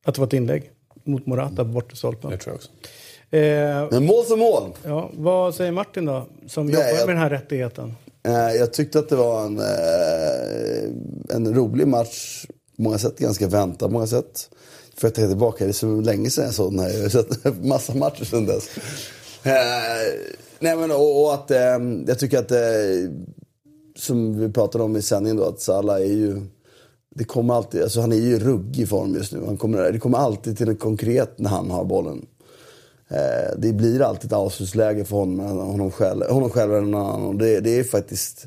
Att 0.07 0.15
det 0.15 0.21
var 0.21 0.27
ett 0.27 0.33
inlägg 0.33 0.71
mot 1.05 1.27
Morata 1.27 1.57
på 1.57 1.64
bortre 1.64 1.97
stolpen. 1.97 2.31
Det 2.31 2.37
tror 2.37 2.53
jag 2.53 2.57
också. 2.57 2.71
Eh, 3.37 3.88
Men 4.01 4.07
mål 4.07 4.25
för 4.25 4.37
mål. 4.37 4.71
ja, 4.85 5.11
vad 5.14 5.55
säger 5.55 5.73
Martin 5.73 6.05
då, 6.05 6.27
som 6.47 6.67
Nej, 6.67 6.75
jobbar 6.75 6.87
jag- 6.99 7.07
med 7.07 7.17
den 7.17 7.23
här 7.23 7.31
rättigheten? 7.31 7.95
Eh, 8.27 8.33
Jag 8.57 8.73
tyckte 8.73 8.99
att 8.99 9.09
det 9.09 9.17
var 9.17 9.45
en, 9.47 9.59
eh, 9.59 11.37
en 11.37 11.55
rolig 11.55 11.87
match. 11.88 12.47
På 12.77 12.83
många 12.83 12.99
sätt 12.99 13.19
ganska 13.19 13.47
väntad 13.49 13.87
på 13.87 13.93
många 13.93 14.07
sätt. 14.07 14.51
För 14.97 15.09
att 15.09 15.14
tänka 15.14 15.29
tillbaka, 15.29 15.64
det 15.64 15.71
är 15.71 15.73
så 15.73 15.87
länge 16.01 16.31
sedan 16.31 16.45
jag 16.45 16.55
såg 16.55 16.73
den 16.73 16.81
här. 16.81 16.90
Jag 16.90 17.03
har 17.03 17.09
sett 17.09 17.45
massa 17.64 17.95
matcher 17.95 18.25
sedan 18.25 18.47
dess. 18.47 18.69
Eh, 19.45 19.53
nej 20.59 20.77
men 20.77 20.90
och, 20.90 21.25
och 21.25 21.35
att 21.35 21.51
eh, 21.51 21.79
jag 22.07 22.19
tycker 22.19 22.38
att 22.38 22.51
eh, 22.51 22.59
som 23.97 24.38
vi 24.40 24.49
pratade 24.53 24.85
om 24.85 24.97
i 24.97 25.03
sändningen 25.03 25.37
då, 25.37 25.45
att 25.45 25.61
Salah 25.61 25.97
är 25.97 26.05
ju 26.05 26.43
det 27.14 27.24
kommer 27.24 27.55
alltid, 27.55 27.83
alltså 27.83 28.00
han 28.00 28.12
är 28.12 28.16
ju 28.16 28.37
i 28.37 28.38
ruggig 28.38 28.88
form 28.88 29.14
just 29.14 29.33
nu. 29.33 29.44
Han 29.46 29.57
kommer, 29.57 29.92
det 29.92 29.98
kommer 29.98 30.18
alltid 30.18 30.59
till 30.59 30.68
en 30.68 30.77
konkret 30.77 31.38
när 31.38 31.50
han 31.50 31.70
har 31.70 31.85
bollen. 31.85 32.27
Eh, 33.09 33.59
det 33.59 33.72
blir 33.72 34.03
alltid 34.03 34.24
ett 34.24 34.37
avslutsläge 34.37 35.05
för 35.05 35.16
honom, 35.16 35.59
honom 35.59 35.90
själv, 35.90 36.22
honom 36.31 36.50
själv 36.50 36.72
eller 36.72 36.87
någon 36.87 37.07
annan. 37.07 37.27
Och 37.27 37.35
det, 37.35 37.61
det 37.61 37.79
är 37.79 37.85
faktiskt... 37.85 38.46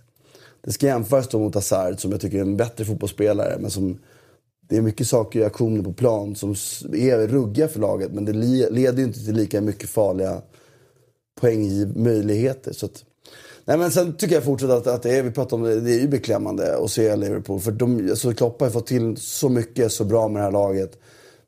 Det 0.61 0.71
ska 0.71 0.85
jämföras 0.85 1.27
då 1.27 1.39
mot 1.39 1.55
Hazard 1.55 1.99
som 1.99 2.11
jag 2.11 2.21
tycker 2.21 2.37
är 2.37 2.41
en 2.41 2.57
bättre 2.57 2.85
fotbollsspelare. 2.85 3.57
Men 3.59 3.71
som, 3.71 3.97
det 4.69 4.77
är 4.77 4.81
mycket 4.81 5.07
saker 5.07 5.39
i 5.39 5.43
aktioner 5.43 5.83
på 5.83 5.93
plan 5.93 6.35
som 6.35 6.51
är 6.93 7.27
ruggiga 7.27 7.67
för 7.67 7.79
laget. 7.79 8.11
Men 8.11 8.25
det 8.25 8.33
leder 8.33 8.97
ju 8.97 9.03
inte 9.03 9.25
till 9.25 9.35
lika 9.35 9.61
mycket 9.61 9.89
farliga 9.89 10.41
poängmöjligheter. 11.41 12.73
Så 12.73 12.85
att, 12.85 13.03
nej 13.67 13.77
men 13.77 13.91
sen 13.91 14.13
tycker 14.13 14.35
jag 14.35 14.43
fortsatt 14.43 14.69
att, 14.69 14.87
att 14.87 15.03
det 15.03 15.17
är, 15.17 15.23
vi 15.23 15.31
pratar 15.31 15.57
om 15.57 15.63
det, 15.63 15.81
det 15.81 15.91
är 15.91 15.99
ju 15.99 16.07
beklämmande 16.07 16.77
att 16.77 16.91
se 16.91 17.15
Liverpool. 17.15 17.59
För 17.59 17.71
de, 17.71 18.09
alltså 18.09 18.33
Klopp 18.33 18.61
har 18.61 18.69
fått 18.69 18.87
till 18.87 19.17
så 19.17 19.49
mycket 19.49 19.91
så 19.91 20.03
bra 20.03 20.27
med 20.27 20.41
det 20.41 20.43
här 20.43 20.51
laget. 20.51 20.99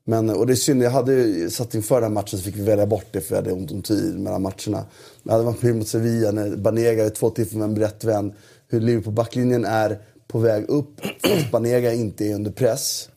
Men, 0.03 0.29
och 0.29 0.47
det 0.47 0.53
är 0.53 0.55
synd, 0.55 0.84
jag 0.84 0.91
hade 0.91 1.13
ju 1.13 1.49
satt 1.49 1.75
inför 1.75 1.95
den 1.95 2.03
här 2.03 2.10
matchen 2.10 2.39
så 2.39 2.43
fick 2.43 2.55
vi 2.55 2.63
välja 2.63 2.86
bort 2.86 3.05
det 3.12 3.21
för 3.21 3.29
vi 3.29 3.36
hade 3.36 3.51
ont 3.51 3.71
om 3.71 3.82
tid 3.82 4.19
mellan 4.19 4.41
matcherna. 4.41 4.86
Men 5.23 5.32
hade 5.32 5.43
varit 5.43 5.75
mot 5.75 5.88
Sevilla 5.88 6.32
när 6.32 6.55
Banega 6.55 7.05
är 7.05 7.10
två 7.10 7.29
tillfällen 7.29 7.73
med 7.73 7.77
en 7.77 7.84
rätt 7.84 8.03
vän. 8.03 8.34
Hur 8.67 8.79
Liverpool-backlinjen 8.79 9.65
är 9.65 9.99
på 10.27 10.39
väg 10.39 10.69
upp 10.69 11.01
fast 11.23 11.51
Banega 11.51 11.93
inte 11.93 12.25
är 12.25 12.36
under 12.36 12.51
press. 12.51 13.10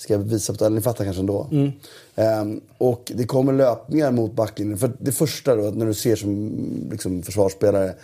Ska 0.00 0.12
jag 0.12 0.20
visa 0.20 0.54
på 0.54 0.64
det? 0.64 0.70
Ni 0.70 0.80
fattar 0.80 1.04
kanske 1.04 1.20
ändå. 1.20 1.48
Ehm, 2.14 2.60
och 2.78 3.12
det 3.14 3.24
kommer 3.24 3.52
löpningar 3.52 4.12
mot 4.12 4.32
backlinjen. 4.32 4.78
För 4.78 4.92
det 4.98 5.12
första 5.12 5.56
då, 5.56 5.62
när 5.62 5.86
du 5.86 5.94
ser 5.94 6.16
som 6.16 6.52
liksom, 6.90 7.22
försvarsspelare. 7.22 7.94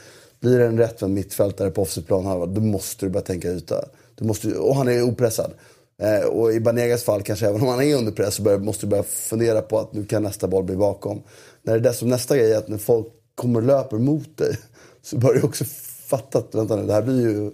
Blir 0.40 0.58
det 0.58 0.66
en 0.66 0.78
rättvänd 0.78 1.14
mittfältare 1.14 1.70
på 1.70 1.82
offside 1.82 2.06
planhalva, 2.06 2.46
då 2.46 2.60
måste 2.60 3.06
du 3.06 3.10
börja 3.10 3.24
tänka 3.24 3.48
yta. 3.48 3.84
Du 4.14 4.24
måste, 4.24 4.54
och 4.54 4.74
han 4.74 4.88
är 4.88 5.02
opressad. 5.02 5.52
Eh, 6.02 6.26
och 6.28 6.52
i 6.52 6.60
Banegas 6.60 7.04
fall, 7.04 7.22
kanske 7.22 7.46
även 7.46 7.60
om 7.60 7.68
han 7.68 7.82
är 7.82 7.96
under 7.96 8.12
press, 8.12 8.34
så 8.34 8.42
börjar, 8.42 8.58
måste 8.58 8.86
du 8.86 8.90
börja 8.90 9.02
fundera 9.02 9.62
på 9.62 9.78
att 9.78 9.92
nu 9.92 10.04
kan 10.04 10.22
nästa 10.22 10.48
boll 10.48 10.64
bli 10.64 10.76
bakom. 10.76 11.22
När 11.62 11.72
det 11.72 11.78
är 11.78 11.82
dessutom 11.82 12.08
nästa 12.08 12.36
grej 12.36 12.52
är 12.52 12.58
att 12.58 12.68
när 12.68 12.78
folk 12.78 13.06
kommer 13.34 13.60
och 13.60 13.66
löper 13.66 13.98
mot 13.98 14.38
dig, 14.38 14.58
så 15.02 15.18
börjar 15.18 15.40
du 15.40 15.46
också 15.46 15.64
fatta 16.06 16.38
att 16.38 16.54
vänta 16.54 16.76
nu, 16.76 16.86
det 16.86 16.92
här 16.92 17.02
blir 17.02 17.20
ju 17.20 17.50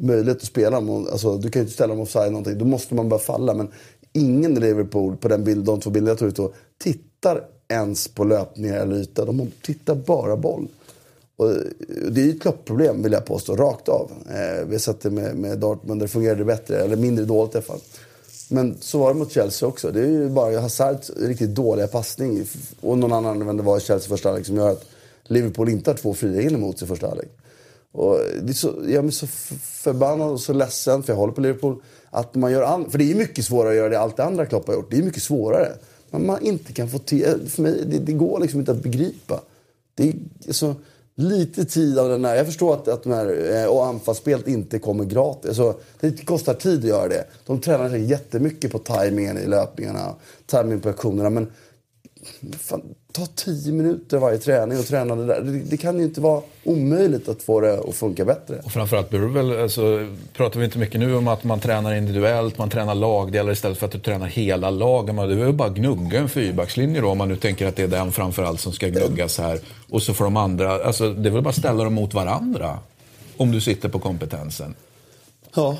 möjligt 0.00 0.36
att 0.36 0.42
spela. 0.42 0.76
Alltså, 0.76 1.36
du 1.36 1.50
kan 1.50 1.60
ju 1.60 1.64
inte 1.64 1.74
ställa 1.74 1.94
dem 1.94 2.02
offside 2.02 2.32
någonting. 2.32 2.58
Då 2.58 2.64
måste 2.64 2.94
man 2.94 3.08
börja 3.08 3.20
falla. 3.20 3.54
Men 3.54 3.68
ingen 4.12 4.56
i 4.56 4.60
Liverpool, 4.60 5.16
på 5.16 5.28
den 5.28 5.44
bild, 5.44 5.64
de 5.64 5.80
två 5.80 5.90
bilder 5.90 6.10
jag 6.10 6.18
tog 6.18 6.28
ut 6.28 6.36
då, 6.36 6.52
tittar 6.78 7.44
ens 7.68 8.08
på 8.08 8.24
löpningar 8.24 8.76
eller 8.76 8.96
yta. 8.96 9.24
De 9.24 9.50
tittar 9.62 9.94
bara 9.94 10.36
boll. 10.36 10.68
Och 11.36 11.48
det 12.10 12.20
är 12.20 12.24
ju 12.24 12.30
ett 12.30 12.42
kloppproblem 12.42 13.02
vill 13.02 13.12
jag 13.12 13.24
påstå, 13.24 13.56
rakt 13.56 13.88
av. 13.88 14.10
Eh, 14.28 14.66
vi 14.66 14.74
har 14.74 14.78
sett 14.78 15.00
det 15.00 15.10
med, 15.10 15.36
med 15.36 15.58
Dortmund, 15.58 16.00
där 16.00 16.06
fungerade 16.06 16.44
bättre, 16.44 16.80
eller 16.80 16.96
mindre 16.96 17.24
dåligt 17.24 17.54
i 17.54 17.58
alla 17.58 17.64
fall. 17.66 17.80
Men 18.48 18.76
så 18.80 18.98
var 18.98 19.12
det 19.12 19.18
mot 19.18 19.32
Chelsea 19.32 19.68
också. 19.68 19.90
Det 19.90 20.00
är 20.00 20.06
ju 20.06 20.28
bara 20.28 20.60
Hazards 20.60 21.10
riktigt 21.16 21.54
dåliga 21.54 21.86
passning 21.86 22.46
och 22.80 22.98
någon 22.98 23.12
annan 23.12 23.48
än 23.48 23.56
det 23.56 23.62
var 23.62 23.76
i 23.76 23.80
Chelsea 23.80 24.08
första 24.08 24.28
halvlek 24.28 24.46
som 24.46 24.56
gör 24.56 24.70
att 24.70 24.84
Liverpool 25.24 25.68
inte 25.68 25.90
har 25.90 25.96
två 25.96 26.14
frilägen 26.14 26.54
emot 26.54 26.78
sig 26.78 26.88
första 26.88 27.06
halvlek. 27.08 27.28
Och 27.92 28.18
det 28.42 28.50
är 28.50 28.54
så, 28.54 28.74
jag 28.88 29.04
är 29.04 29.10
så 29.10 29.26
förbannad 29.62 30.30
och 30.30 30.40
så 30.40 30.52
ledsen, 30.52 31.02
för 31.02 31.12
jag 31.12 31.18
håller 31.18 31.32
på 31.32 31.40
Liverpool, 31.40 31.82
att 32.10 32.34
man 32.34 32.52
gör 32.52 32.62
an- 32.62 32.90
För 32.90 32.98
det 32.98 33.12
är 33.12 33.14
mycket 33.14 33.44
svårare 33.44 33.70
att 33.70 33.76
göra 33.76 33.88
det 33.88 33.98
allt 33.98 34.16
det 34.16 34.24
andra 34.24 34.46
Klopp 34.46 34.66
har 34.66 34.74
gjort. 34.74 34.90
Det 34.90 34.98
är 34.98 35.02
mycket 35.02 35.22
svårare. 35.22 35.72
Men 36.10 36.26
man 36.26 36.42
inte 36.42 36.72
kan 36.72 36.88
få 36.88 36.98
till... 36.98 37.48
För 37.48 37.62
mig, 37.62 37.84
det, 37.86 37.98
det 37.98 38.12
går 38.12 38.40
liksom 38.40 38.60
inte 38.60 38.72
att 38.72 38.82
begripa. 38.82 39.40
Det 39.94 40.08
är 40.08 40.14
alltså, 40.46 40.74
lite 41.16 41.64
tid 41.64 41.98
av 41.98 42.08
den 42.08 42.24
här... 42.24 42.36
Jag 42.36 42.46
förstår 42.46 42.74
att, 42.74 42.88
att 42.88 43.02
de 43.02 43.12
här, 43.12 43.54
eh, 43.54 43.66
och 43.66 43.86
anfallsspelet 43.86 44.48
inte 44.48 44.78
kommer 44.78 45.04
gratis. 45.04 45.48
Alltså, 45.48 45.74
det 46.00 46.26
kostar 46.26 46.54
tid 46.54 46.78
att 46.78 46.84
göra 46.84 47.08
det. 47.08 47.24
De 47.46 47.60
tränar 47.60 47.88
sig 47.88 48.04
jättemycket 48.04 48.72
på 48.72 48.78
tajmingen 48.78 49.38
i 49.38 49.46
löpningarna, 49.46 50.14
tajmingen 50.46 50.80
på 50.80 50.88
aktionerna. 50.88 51.30
Men 51.30 51.52
fan, 52.60 52.82
ta 53.12 53.26
tio 53.26 53.72
minuter 53.72 54.18
varje 54.18 54.38
träning 54.38 54.78
och 54.78 54.86
träna 54.86 55.14
det 55.16 55.26
där. 55.26 55.40
Det, 55.40 55.58
det 55.58 55.76
kan 55.76 55.98
ju 55.98 56.04
inte 56.04 56.20
vara 56.20 56.42
omöjligt 56.64 57.28
att 57.28 57.42
få 57.42 57.60
det 57.60 57.78
att 57.88 57.94
funka 57.94 58.24
bättre. 58.24 58.60
Och 58.64 58.72
framförallt 58.72 59.10
beror 59.10 59.28
väl, 59.28 59.60
alltså, 59.62 60.08
pratar 60.32 60.58
vi 60.60 60.64
inte 60.64 60.78
mycket 60.78 61.00
nu 61.00 61.14
om 61.14 61.28
att 61.28 61.44
man 61.44 61.60
tränar 61.60 61.94
individuellt, 61.94 62.58
man 62.58 62.70
tränar 62.70 62.94
lagdelar 62.94 63.52
istället 63.52 63.78
för 63.78 63.86
att 63.86 63.92
du 63.92 63.98
tränar 63.98 64.26
hela 64.26 64.70
lagen. 64.70 65.14
Man- 65.16 65.30
är 65.30 65.52
bara 65.52 65.68
gnugga 65.68 66.18
en 66.18 66.28
fyrbackslinje 66.28 67.00
då 67.00 67.08
om 67.08 67.18
man 67.18 67.28
nu 67.28 67.36
tänker 67.36 67.66
att 67.66 67.76
det 67.76 67.82
är 67.82 67.88
den 67.88 68.12
framförallt 68.12 68.60
som 68.60 68.72
ska 68.72 68.88
gnuggas 68.88 69.38
här. 69.38 69.60
Och 69.90 70.02
så 70.02 70.14
får 70.14 70.24
de 70.24 70.36
andra, 70.36 70.84
alltså 70.84 71.12
det 71.12 71.28
är 71.28 71.32
väl 71.32 71.42
bara 71.42 71.52
ställa 71.54 71.84
dem 71.84 71.94
mot 71.94 72.14
varandra. 72.14 72.78
Om 73.36 73.52
du 73.52 73.60
sitter 73.60 73.88
på 73.88 73.98
kompetensen. 73.98 74.74
Ja, 75.54 75.76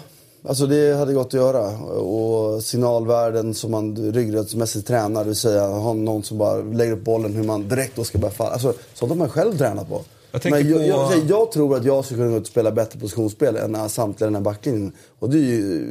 alltså 0.49 0.67
det 0.67 0.97
hade 0.97 1.13
gått 1.13 1.27
att 1.27 1.33
göra. 1.33 1.79
Och 1.89 2.63
signalvärden 2.63 3.55
som 3.55 3.71
man 3.71 4.13
ryggradsmässigt 4.13 4.87
tränar, 4.89 5.21
det 5.21 5.27
vill 5.27 5.37
säga 5.37 5.67
ha 5.67 5.93
någon 5.93 6.23
som 6.23 6.39
bara 6.39 6.57
lägger 6.57 6.93
upp 6.93 7.05
bollen 7.05 7.35
hur 7.35 7.45
man 7.45 7.69
direkt 7.69 7.97
då 7.97 8.05
ska 8.05 8.19
börja 8.19 8.35
falla. 8.35 8.51
Alltså, 8.51 8.75
sånt 8.95 9.11
har 9.11 9.17
man 9.17 9.29
själv 9.29 9.59
tränat 9.59 9.89
på. 9.89 10.03
Jag 10.45 10.51
Men 10.51 10.69
jag, 10.71 10.79
på- 10.79 10.85
jag, 10.87 11.13
jag, 11.13 11.25
jag 11.29 11.53
tror 11.53 11.77
att 11.77 11.85
jag 11.85 12.05
skulle 12.05 12.19
kunna 12.21 12.31
gå 12.31 12.37
ut 12.37 12.43
och 12.43 12.49
spela 12.49 12.71
bättre 12.71 13.01
positionsspel 13.01 13.57
än 13.57 13.89
samtliga 13.89 14.27
den 14.27 14.35
här 14.35 14.43
backlinjen. 14.43 14.93
Och 15.19 15.31
det 15.31 15.39
är 15.39 15.41
ju, 15.43 15.85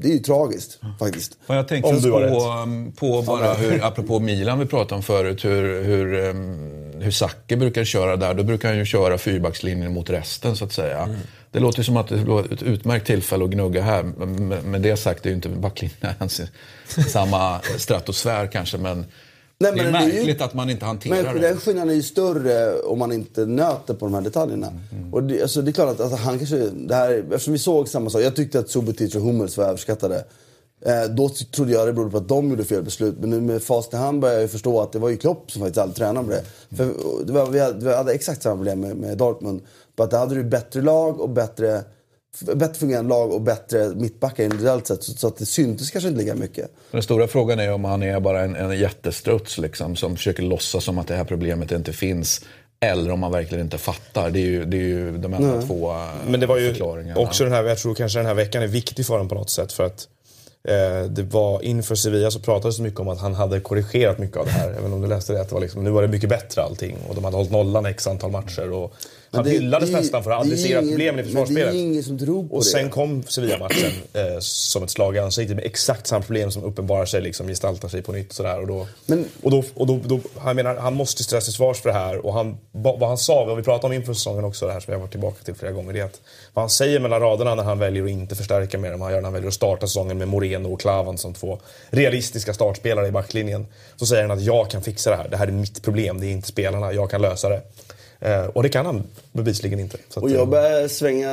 det 0.00 0.08
är 0.08 0.12
ju 0.12 0.18
tragiskt 0.18 0.78
faktiskt. 0.98 1.38
Och 1.46 1.54
jag 1.54 1.68
tänkte 1.68 1.90
Om 1.90 2.00
du 2.00 2.12
har 2.12 2.90
på, 2.90 2.96
på 2.96 3.22
bara 3.22 3.54
hur, 3.54 3.84
apropå 3.84 4.20
Milan 4.20 4.58
vi 4.58 4.66
pratade 4.66 4.94
om 4.94 5.02
förut, 5.02 5.44
hur, 5.44 5.82
hur, 5.84 6.14
um, 6.28 6.89
hur 7.00 7.10
Zacke 7.10 7.56
brukar 7.56 7.84
köra 7.84 8.16
där. 8.16 8.34
Då 8.34 8.42
brukar 8.42 8.68
han 8.68 8.78
ju 8.78 8.84
köra 8.84 9.18
fyrbackslinjen 9.18 9.92
mot 9.92 10.10
resten 10.10 10.56
så 10.56 10.64
att 10.64 10.72
säga. 10.72 11.08
Det 11.52 11.58
låter 11.60 11.82
som 11.82 11.96
att 11.96 12.08
det 12.08 12.16
var 12.16 12.52
ett 12.52 12.62
utmärkt 12.62 13.06
tillfälle 13.06 13.44
att 13.44 13.50
gnugga 13.50 13.82
här. 13.82 14.02
Men 14.02 14.48
med 14.48 14.80
det 14.80 14.96
sagt, 14.96 15.22
det 15.22 15.26
är 15.28 15.30
ju 15.30 15.36
inte 15.36 15.48
backlinjen 15.48 15.96
ens 16.18 16.40
samma 17.12 17.60
stratosfär 17.78 18.46
kanske. 18.46 18.78
Men, 18.78 19.04
Nej, 19.58 19.72
det 19.72 19.80
är 19.80 19.84
men 19.84 19.92
det 19.92 19.98
är 19.98 20.06
ju- 20.06 20.14
märkligt 20.14 20.40
att 20.42 20.54
man 20.54 20.70
inte 20.70 20.84
hanterar 20.84 21.22
Men 21.22 21.34
det. 21.34 21.48
den 21.48 21.56
skillnaden 21.56 21.90
är 21.90 21.94
ju 21.94 22.02
större 22.02 22.74
om 22.80 22.98
man 22.98 23.12
inte 23.12 23.46
nöter 23.46 23.94
på 23.94 24.06
de 24.06 24.14
här 24.14 24.20
detaljerna. 24.20 24.72
Och 25.12 25.22
det, 25.22 25.42
alltså, 25.42 25.62
det 25.62 25.70
är 25.70 25.72
klart 25.72 25.88
att 25.90 26.00
alltså, 26.00 26.16
han 26.16 26.38
kanske... 26.38 26.56
Det 26.56 26.94
här, 26.94 27.24
eftersom 27.32 27.52
vi 27.52 27.58
såg 27.58 27.88
samma 27.88 28.10
sak. 28.10 28.22
Jag 28.22 28.36
tyckte 28.36 28.58
att 28.58 28.70
Subotic 28.70 29.14
och 29.14 29.22
Hummels 29.22 29.56
var 29.56 29.64
överskattade. 29.64 30.24
Eh, 30.86 31.04
då 31.10 31.28
trodde 31.28 31.72
jag 31.72 31.86
det 31.86 31.92
berodde 31.92 32.10
på 32.10 32.16
att 32.16 32.28
de 32.28 32.50
gjorde 32.50 32.64
fel 32.64 32.82
beslut. 32.82 33.14
Men 33.20 33.30
nu 33.30 33.40
med 33.40 33.62
facit 33.62 33.94
i 33.94 33.96
hand 33.96 34.20
börjar 34.20 34.34
jag 34.34 34.42
ju 34.42 34.48
förstå 34.48 34.80
att 34.80 34.92
det 34.92 34.98
var 34.98 35.08
ju 35.08 35.16
Klopp 35.16 35.50
som 35.50 35.60
faktiskt 35.60 35.78
aldrig 35.78 35.96
tränade 35.96 36.28
med 36.28 36.36
det. 36.36 36.76
För 36.76 36.92
det 37.26 37.32
var, 37.32 37.46
vi, 37.46 37.60
hade, 37.60 37.84
vi 37.84 37.94
hade 37.94 38.12
exakt 38.12 38.42
samma 38.42 38.56
problem 38.56 38.80
med, 38.80 38.96
med 38.96 39.18
Dortmund. 39.18 39.60
Bara 39.96 40.04
att 40.04 40.10
där 40.10 40.18
hade 40.18 40.34
du 40.34 40.44
bättre 40.44 40.82
lag 40.82 41.20
och 41.20 41.28
bättre, 41.28 41.82
bättre 42.54 42.74
fungerande 42.74 43.08
lag 43.08 43.32
och 43.32 43.40
bättre 43.40 43.88
mittbackar 43.94 44.44
individuellt 44.44 44.86
sett. 44.86 45.02
Så, 45.02 45.12
så 45.12 45.26
att 45.26 45.36
det 45.36 45.46
syntes 45.46 45.90
kanske 45.90 46.08
inte 46.08 46.20
lika 46.20 46.34
mycket. 46.34 46.70
Den 46.90 47.02
stora 47.02 47.28
frågan 47.28 47.60
är 47.60 47.72
om 47.72 47.84
han 47.84 48.02
är 48.02 48.20
bara 48.20 48.40
en, 48.40 48.56
en 48.56 48.78
jättestruts 48.78 49.58
liksom, 49.58 49.96
som 49.96 50.16
försöker 50.16 50.42
låtsas 50.42 50.84
som 50.84 50.98
att 50.98 51.08
det 51.08 51.14
här 51.14 51.24
problemet 51.24 51.72
inte 51.72 51.92
finns. 51.92 52.40
Eller 52.82 53.10
om 53.10 53.20
man 53.20 53.32
verkligen 53.32 53.64
inte 53.64 53.78
fattar. 53.78 54.30
Det 54.30 54.38
är 54.38 54.46
ju, 54.46 54.64
det 54.64 54.76
är 54.76 54.82
ju 54.82 55.18
de 55.18 55.34
enda 55.34 55.62
två 55.62 55.90
eh, 55.90 56.08
Men 56.28 56.40
det 56.40 56.46
var 56.46 56.58
ju 56.58 56.68
förklaringarna. 56.68 57.20
också 57.20 57.44
den 57.44 57.52
här, 57.52 57.64
jag 57.64 57.78
tror 57.78 57.94
kanske 57.94 58.18
den 58.18 58.26
här 58.26 58.34
veckan 58.34 58.62
är 58.62 58.66
viktig 58.66 59.06
för 59.06 59.14
honom 59.14 59.28
på 59.28 59.34
något 59.34 59.50
sätt. 59.50 59.72
För 59.72 59.84
att 59.84 60.00
eh, 60.00 60.19
Eh, 60.64 61.04
det 61.10 61.22
var 61.22 61.64
inför 61.64 61.94
Sevilla 61.94 62.30
så 62.30 62.40
pratades 62.40 62.76
det 62.76 62.82
mycket 62.82 63.00
om 63.00 63.08
att 63.08 63.20
han 63.20 63.34
hade 63.34 63.60
korrigerat 63.60 64.18
mycket 64.18 64.36
av 64.36 64.44
det 64.46 64.52
här. 64.52 64.70
Även 64.70 64.92
om 64.92 65.00
du 65.00 65.08
läste 65.08 65.32
det, 65.32 65.40
att 65.40 65.48
det 65.48 65.54
var 65.54 65.62
liksom, 65.62 65.84
nu 65.84 65.90
var 65.90 66.02
det 66.02 66.08
mycket 66.08 66.28
bättre 66.28 66.62
allting. 66.62 66.96
Och 67.08 67.14
de 67.14 67.24
hade 67.24 67.36
hållit 67.36 67.50
nollan 67.50 67.86
x 67.86 68.06
antal 68.06 68.30
matcher. 68.30 68.72
Och 68.72 68.94
han 69.32 69.44
det- 69.44 69.50
hyllades 69.50 69.90
det 69.90 69.96
nästan 69.96 70.24
för 70.24 70.30
att 70.30 70.42
det 70.42 70.48
är 70.48 70.52
adressera 70.52 70.78
ingen- 70.80 70.90
problemen 70.92 71.14
i 71.14 71.22
Men 71.22 71.34
det 71.34 71.40
är 71.40 71.44
försvarsspelet. 71.46 71.74
ingen 71.74 72.02
som 72.02 72.18
tror 72.18 72.48
på 72.48 72.54
Och 72.56 72.62
det. 72.64 72.68
sen 72.70 72.90
kom 72.90 73.22
Sevilla-matchen 73.22 73.90
eh, 74.12 74.38
som 74.40 74.82
ett 74.82 74.90
slag 74.90 75.16
i 75.16 75.18
ansiktet 75.18 75.56
med 75.56 75.64
exakt 75.66 76.06
samma 76.06 76.22
problem 76.22 76.50
som 76.50 76.64
uppenbarar 76.64 77.04
sig, 77.06 77.20
liksom, 77.22 77.46
gestaltar 77.48 77.88
sig 77.88 78.02
på 78.02 78.12
nytt. 78.12 78.32
Sådär, 78.32 78.60
och 78.60 78.66
då, 78.66 78.86
Men- 79.06 79.24
och 79.42 79.50
då, 79.50 79.64
och 79.74 79.86
då, 79.86 80.00
då, 80.04 80.20
han, 80.36 80.56
menar, 80.56 80.76
han 80.76 80.94
måste 80.94 81.24
ställas 81.24 81.44
till 81.44 81.52
svars 81.54 81.80
för 81.80 81.88
det 81.88 81.94
här. 81.98 82.26
Och 82.26 82.32
han, 82.34 82.56
vad 82.72 82.98
vad 83.00 83.08
han 83.08 83.18
sa, 83.18 83.44
vad 83.44 83.56
vi 83.56 83.62
pratade 83.62 83.86
om 83.86 83.92
inför 84.00 84.14
säsongen 84.14 84.44
också, 84.44 84.66
det 84.66 84.72
här 84.72 84.80
som 84.80 84.92
jag 84.92 84.98
har 84.98 85.02
varit 85.02 85.10
tillbaka 85.12 85.44
till 85.44 85.54
flera 85.54 85.72
gånger, 85.72 85.92
det 85.92 86.00
är 86.00 86.04
att 86.04 86.20
vad 86.54 86.62
han 86.62 86.70
säger 86.70 87.00
mellan 87.00 87.20
raderna 87.20 87.54
när 87.54 87.62
han 87.62 87.78
väljer 87.78 88.04
att 88.04 88.10
inte 88.10 88.34
förstärka 88.34 88.78
med 88.78 88.92
dem, 88.92 89.00
han 89.00 89.10
gör 89.12 89.18
när 89.20 89.24
han 89.26 89.32
väljer 89.32 89.48
att 89.48 89.54
starta 89.54 89.86
säsongen 89.86 90.18
med 90.18 90.28
Moreno 90.28 90.72
och 90.72 90.80
Klavan 90.80 91.18
som 91.18 91.34
två 91.34 91.58
realistiska 91.90 92.54
startspelare 92.54 93.06
i 93.08 93.10
backlinjen. 93.10 93.66
Så 93.96 94.06
säger 94.06 94.22
han 94.22 94.38
att 94.38 94.44
jag 94.44 94.70
kan 94.70 94.82
fixa 94.82 95.10
det 95.10 95.16
här, 95.16 95.28
det 95.28 95.36
här 95.36 95.46
är 95.46 95.52
mitt 95.52 95.82
problem, 95.82 96.20
det 96.20 96.26
är 96.26 96.30
inte 96.30 96.48
spelarna, 96.48 96.92
jag 96.92 97.10
kan 97.10 97.22
lösa 97.22 97.48
det. 97.48 97.62
Eh, 98.20 98.44
och 98.44 98.62
det 98.62 98.68
kan 98.68 98.86
han 98.86 99.02
bevisligen 99.32 99.80
inte. 99.80 99.98
Att, 100.08 100.16
Och 100.16 100.30
eh, 100.30 100.36
jag 100.36 100.48
börjar 100.48 100.88
svänga, 100.88 101.30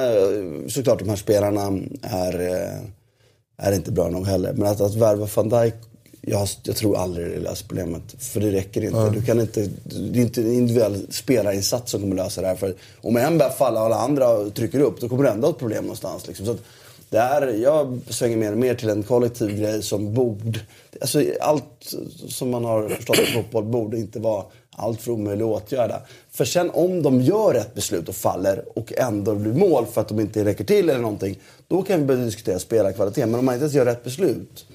såklart 0.69 0.99
de 0.99 1.09
här 1.09 1.15
spelarna 1.15 1.79
är, 2.01 2.39
eh, 2.39 3.67
är 3.67 3.71
inte 3.71 3.91
bra 3.91 4.09
nog 4.09 4.27
heller. 4.27 4.53
Men 4.53 4.67
att, 4.67 4.81
att 4.81 4.95
värva 4.95 5.27
van 5.35 5.49
Dijk, 5.49 5.73
jag, 6.21 6.47
jag 6.63 6.75
tror 6.75 6.97
aldrig 6.97 7.27
det 7.27 7.39
löser 7.39 7.67
problemet. 7.67 8.03
För 8.19 8.39
det 8.39 8.51
räcker 8.51 8.83
inte. 8.83 9.09
Du 9.09 9.21
kan 9.21 9.39
inte 9.39 9.69
det 9.83 10.19
är 10.19 10.23
inte 10.23 10.41
en 10.41 10.53
individuell 10.53 11.07
spelarinsats 11.09 11.91
som 11.91 12.01
kommer 12.01 12.15
lösa 12.15 12.41
det 12.41 12.47
här. 12.47 12.55
För 12.55 12.75
om 13.01 13.17
en 13.17 13.37
börjar 13.37 13.51
falla 13.51 13.79
och 13.79 13.85
alla 13.85 13.95
andra 13.95 14.49
trycker 14.49 14.79
upp, 14.79 15.01
då 15.01 15.09
kommer 15.09 15.23
det 15.23 15.29
ändå 15.29 15.47
ha 15.47 15.51
ett 15.51 15.59
problem 15.59 15.83
någonstans. 15.83 16.27
Liksom. 16.27 16.45
Så 16.45 16.51
att 16.51 16.61
det 17.09 17.17
är, 17.17 17.47
jag 17.47 17.99
svänger 18.09 18.37
mer 18.37 18.51
och 18.51 18.57
mer 18.57 18.75
till 18.75 18.89
en 18.89 19.03
kollektiv 19.03 19.59
grej 19.59 19.83
som 19.83 20.13
borde... 20.13 20.59
Alltså 21.01 21.23
allt 21.41 21.93
som 22.27 22.49
man 22.49 22.65
har 22.65 22.89
förstått 22.89 23.19
av 23.19 23.23
fotboll 23.23 23.63
borde 23.63 23.97
inte 23.97 24.19
vara 24.19 24.43
allt 24.79 25.01
för 25.01 25.11
omöjligt 25.11 25.45
att 25.45 25.63
åtgärda. 25.63 26.01
För 26.31 26.45
sen 26.45 26.69
om 26.73 27.03
de 27.03 27.21
gör 27.21 27.53
ett 27.55 27.73
beslut 27.73 28.09
och 28.09 28.15
faller 28.15 28.63
och 28.75 28.93
ändå 28.97 29.35
blir 29.35 29.53
mål 29.53 29.85
för 29.85 30.01
att 30.01 30.07
de 30.07 30.19
inte 30.19 30.45
räcker 30.45 30.63
till 30.63 30.89
eller 30.89 31.01
någonting. 31.01 31.39
Då 31.67 31.81
kan 31.81 31.99
vi 31.99 32.05
börja 32.05 32.25
diskutera 32.25 32.59
spelarkvalitet. 32.59 33.29
Men 33.29 33.39
om 33.39 33.45
man 33.45 33.53
inte 33.55 33.63
ens 33.63 33.73
gör 33.73 33.85
rätt 33.85 34.03
beslut. 34.03 34.65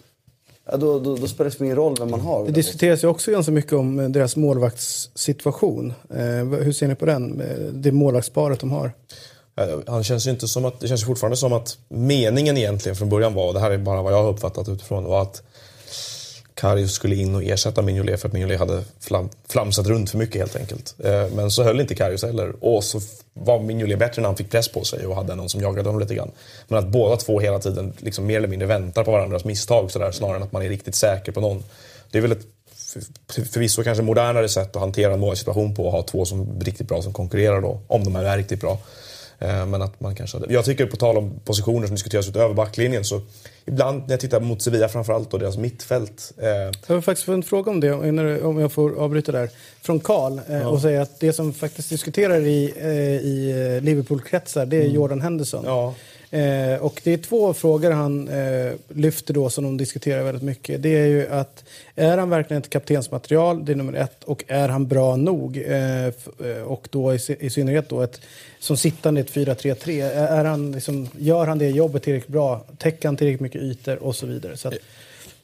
Ja, 0.70 0.76
då, 0.76 0.98
då, 0.98 1.16
då 1.16 1.26
spelar 1.26 1.44
det 1.44 1.48
liksom 1.50 1.64
ingen 1.64 1.76
roll 1.76 1.96
vem 1.98 2.10
man 2.10 2.20
har. 2.20 2.44
Det 2.46 2.52
diskuteras 2.52 3.04
ju 3.04 3.08
också 3.08 3.30
ganska 3.30 3.52
mycket 3.52 3.72
om 3.72 4.12
deras 4.12 4.36
målvaktssituation. 4.36 5.92
Eh, 6.10 6.60
hur 6.62 6.72
ser 6.72 6.88
ni 6.88 6.94
på 6.94 7.06
den? 7.06 7.40
Eh, 7.40 7.56
Det 7.72 7.92
målvaktsparet 7.92 8.60
de 8.60 8.70
har. 8.70 8.92
Han 9.86 10.04
känns 10.04 10.26
ju 10.26 10.30
inte 10.30 10.48
som 10.48 10.64
att, 10.64 10.80
det 10.80 10.88
känns 10.88 11.02
ju 11.02 11.06
fortfarande 11.06 11.36
som 11.36 11.52
att 11.52 11.78
meningen 11.88 12.56
egentligen 12.56 12.96
från 12.96 13.08
början 13.08 13.34
var, 13.34 13.48
och 13.48 13.54
det 13.54 13.60
här 13.60 13.70
är 13.70 13.78
bara 13.78 14.02
vad 14.02 14.12
jag 14.12 14.22
har 14.22 14.30
uppfattat 14.30 14.68
utifrån, 14.68 15.04
var 15.04 15.22
att 15.22 15.42
Karius 16.54 16.92
skulle 16.92 17.14
in 17.14 17.34
och 17.34 17.42
ersätta 17.42 17.82
Mignolet 17.82 18.20
för 18.20 18.28
att 18.28 18.34
Mignolet 18.34 18.58
hade 18.58 18.84
flam, 19.00 19.28
flamsat 19.48 19.86
runt 19.86 20.10
för 20.10 20.18
mycket 20.18 20.36
helt 20.36 20.56
enkelt. 20.56 20.94
Eh, 21.04 21.26
men 21.34 21.50
så 21.50 21.62
höll 21.62 21.80
inte 21.80 21.94
Karius 21.94 22.22
heller. 22.22 22.52
Och 22.60 22.84
så 22.84 23.00
var 23.34 23.60
Mignolet 23.60 23.98
bättre 23.98 24.22
när 24.22 24.28
han 24.28 24.36
fick 24.36 24.50
press 24.50 24.68
på 24.68 24.84
sig 24.84 25.06
och 25.06 25.16
hade 25.16 25.34
någon 25.34 25.48
som 25.48 25.60
jagade 25.60 25.88
honom 25.88 26.00
lite 26.00 26.14
grann. 26.14 26.30
Men 26.68 26.78
att 26.78 26.88
båda 26.88 27.16
två 27.16 27.40
hela 27.40 27.58
tiden 27.58 27.92
liksom 27.98 28.26
mer 28.26 28.36
eller 28.36 28.48
mindre 28.48 28.68
väntar 28.68 29.04
på 29.04 29.12
varandras 29.12 29.44
misstag 29.44 29.90
sådär, 29.90 30.12
snarare 30.12 30.36
än 30.36 30.42
att 30.42 30.52
man 30.52 30.62
är 30.62 30.68
riktigt 30.68 30.94
säker 30.94 31.32
på 31.32 31.40
någon. 31.40 31.64
Det 32.10 32.18
är 32.18 32.22
väl 32.22 32.32
ett 32.32 32.46
förvisso 33.52 33.82
kanske 33.82 34.02
modernare 34.02 34.48
sätt 34.48 34.76
att 34.76 34.82
hantera 34.82 35.14
en 35.14 35.20
målsituation 35.20 35.74
på 35.74 35.86
och 35.86 35.92
ha 35.92 36.02
två 36.02 36.24
som 36.24 36.40
är 36.40 36.64
riktigt 36.64 36.88
bra 36.88 37.02
som 37.02 37.12
konkurrerar 37.12 37.60
då, 37.60 37.80
om 37.86 38.04
de 38.04 38.16
är 38.16 38.36
riktigt 38.36 38.60
bra. 38.60 38.78
Eh, 39.42 39.66
Men 39.66 39.82
att 39.82 40.00
man 40.00 40.14
kanske 40.14 40.38
hade... 40.38 40.52
Jag 40.52 40.64
tycker 40.64 40.86
på 40.86 40.96
tal 40.96 41.16
om 41.16 41.40
positioner 41.44 41.86
som 41.86 41.94
diskuteras 41.96 42.28
utöver 42.28 42.54
backlinjen 42.54 43.04
så 43.04 43.20
ibland 43.64 44.02
när 44.02 44.10
jag 44.10 44.20
tittar 44.20 44.40
mot 44.40 44.62
Sevilla 44.62 44.88
framförallt 44.88 45.32
och 45.34 45.38
deras 45.40 45.56
mittfält. 45.56 46.32
Eh, 46.38 46.48
Jag 46.86 46.94
har 46.94 47.00
faktiskt 47.00 47.28
en 47.28 47.42
fråga 47.42 47.70
om 47.70 47.80
det, 47.80 47.92
om 48.42 48.58
jag 48.58 48.72
får 48.72 48.98
avbryta 48.98 49.32
där. 49.32 49.50
Från 49.82 50.00
Karl 50.00 50.40
eh, 50.48 50.66
och 50.66 50.80
säga 50.80 51.02
att 51.02 51.20
det 51.20 51.32
som 51.32 51.52
faktiskt 51.52 51.90
diskuterar 51.90 52.40
i, 52.40 52.72
eh, 52.76 52.88
i 53.26 53.50
eh, 53.76 53.84
Liverpool-kretsar 53.84 54.66
det 54.66 54.76
är 54.76 54.86
Jordan 54.86 55.20
Henderson. 55.20 55.64
ja, 55.66 55.94
Eh, 56.32 56.76
och 56.82 57.00
det 57.04 57.12
är 57.12 57.16
två 57.16 57.54
frågor 57.54 57.90
han 57.90 58.28
eh, 58.28 58.72
lyfter 58.88 59.34
då 59.34 59.50
som 59.50 59.64
de 59.64 59.76
diskuterar 59.76 60.24
väldigt 60.24 60.42
mycket. 60.42 60.82
Det 60.82 60.88
är 60.88 61.06
ju 61.06 61.28
att 61.28 61.64
är 61.94 62.18
han 62.18 62.30
verkligen 62.30 62.62
ett 62.62 62.70
kaptensmaterial? 62.70 63.64
Det 63.64 63.72
är 63.72 63.76
nummer 63.76 63.92
ett. 63.92 64.24
Och 64.24 64.44
är 64.46 64.68
han 64.68 64.86
bra 64.86 65.16
nog? 65.16 65.56
Eh, 65.56 66.06
eh, 66.06 66.12
och 66.64 66.88
då 66.90 67.14
i, 67.14 67.18
i 67.40 67.50
synnerhet 67.50 67.88
då 67.88 68.00
ett, 68.02 68.20
som 68.60 68.76
sittande 68.76 69.20
i 69.20 69.24
ett 69.24 69.32
4-3-3. 69.32 70.02
Är, 70.12 70.44
han 70.44 70.72
liksom, 70.72 71.08
gör 71.18 71.46
han 71.46 71.58
det 71.58 71.68
jobbet 71.68 72.02
tillräckligt 72.02 72.32
bra? 72.32 72.64
Täcker 72.78 73.08
han 73.08 73.16
tillräckligt 73.16 73.40
mycket 73.40 73.62
ytor? 73.62 73.96
Och 73.96 74.16
så 74.16 74.26
vidare. 74.26 74.56
Så 74.56 74.68
att, 74.68 74.74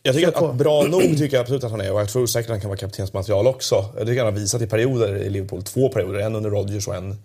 Jag 0.03 0.14
tycker 0.14 0.28
att, 0.28 0.43
att 0.43 0.55
bra 0.55 0.82
nog 0.82 1.03
tycker 1.18 1.36
jag 1.36 1.43
absolut 1.43 1.64
att 1.64 1.70
han 1.70 1.80
är 1.80 1.93
och 1.93 2.01
jag 2.01 2.09
tror 2.09 2.26
säkert 2.26 2.47
att 2.47 2.51
han 2.51 2.61
kan 2.61 2.70
vara 2.70 2.78
kaptensmaterial 2.78 3.47
också. 3.47 3.84
Jag 3.97 4.07
tycker 4.07 4.24
han 4.24 4.32
har 4.32 4.41
visat 4.41 4.62
i 4.62 4.66
perioder 4.66 5.16
i 5.16 5.30
Liverpool, 5.30 5.62
två 5.62 5.89
perioder, 5.89 6.20
en 6.20 6.36
under 6.36 6.51
Rodgers 6.51 6.89
och 6.89 6.95
en, 6.95 7.16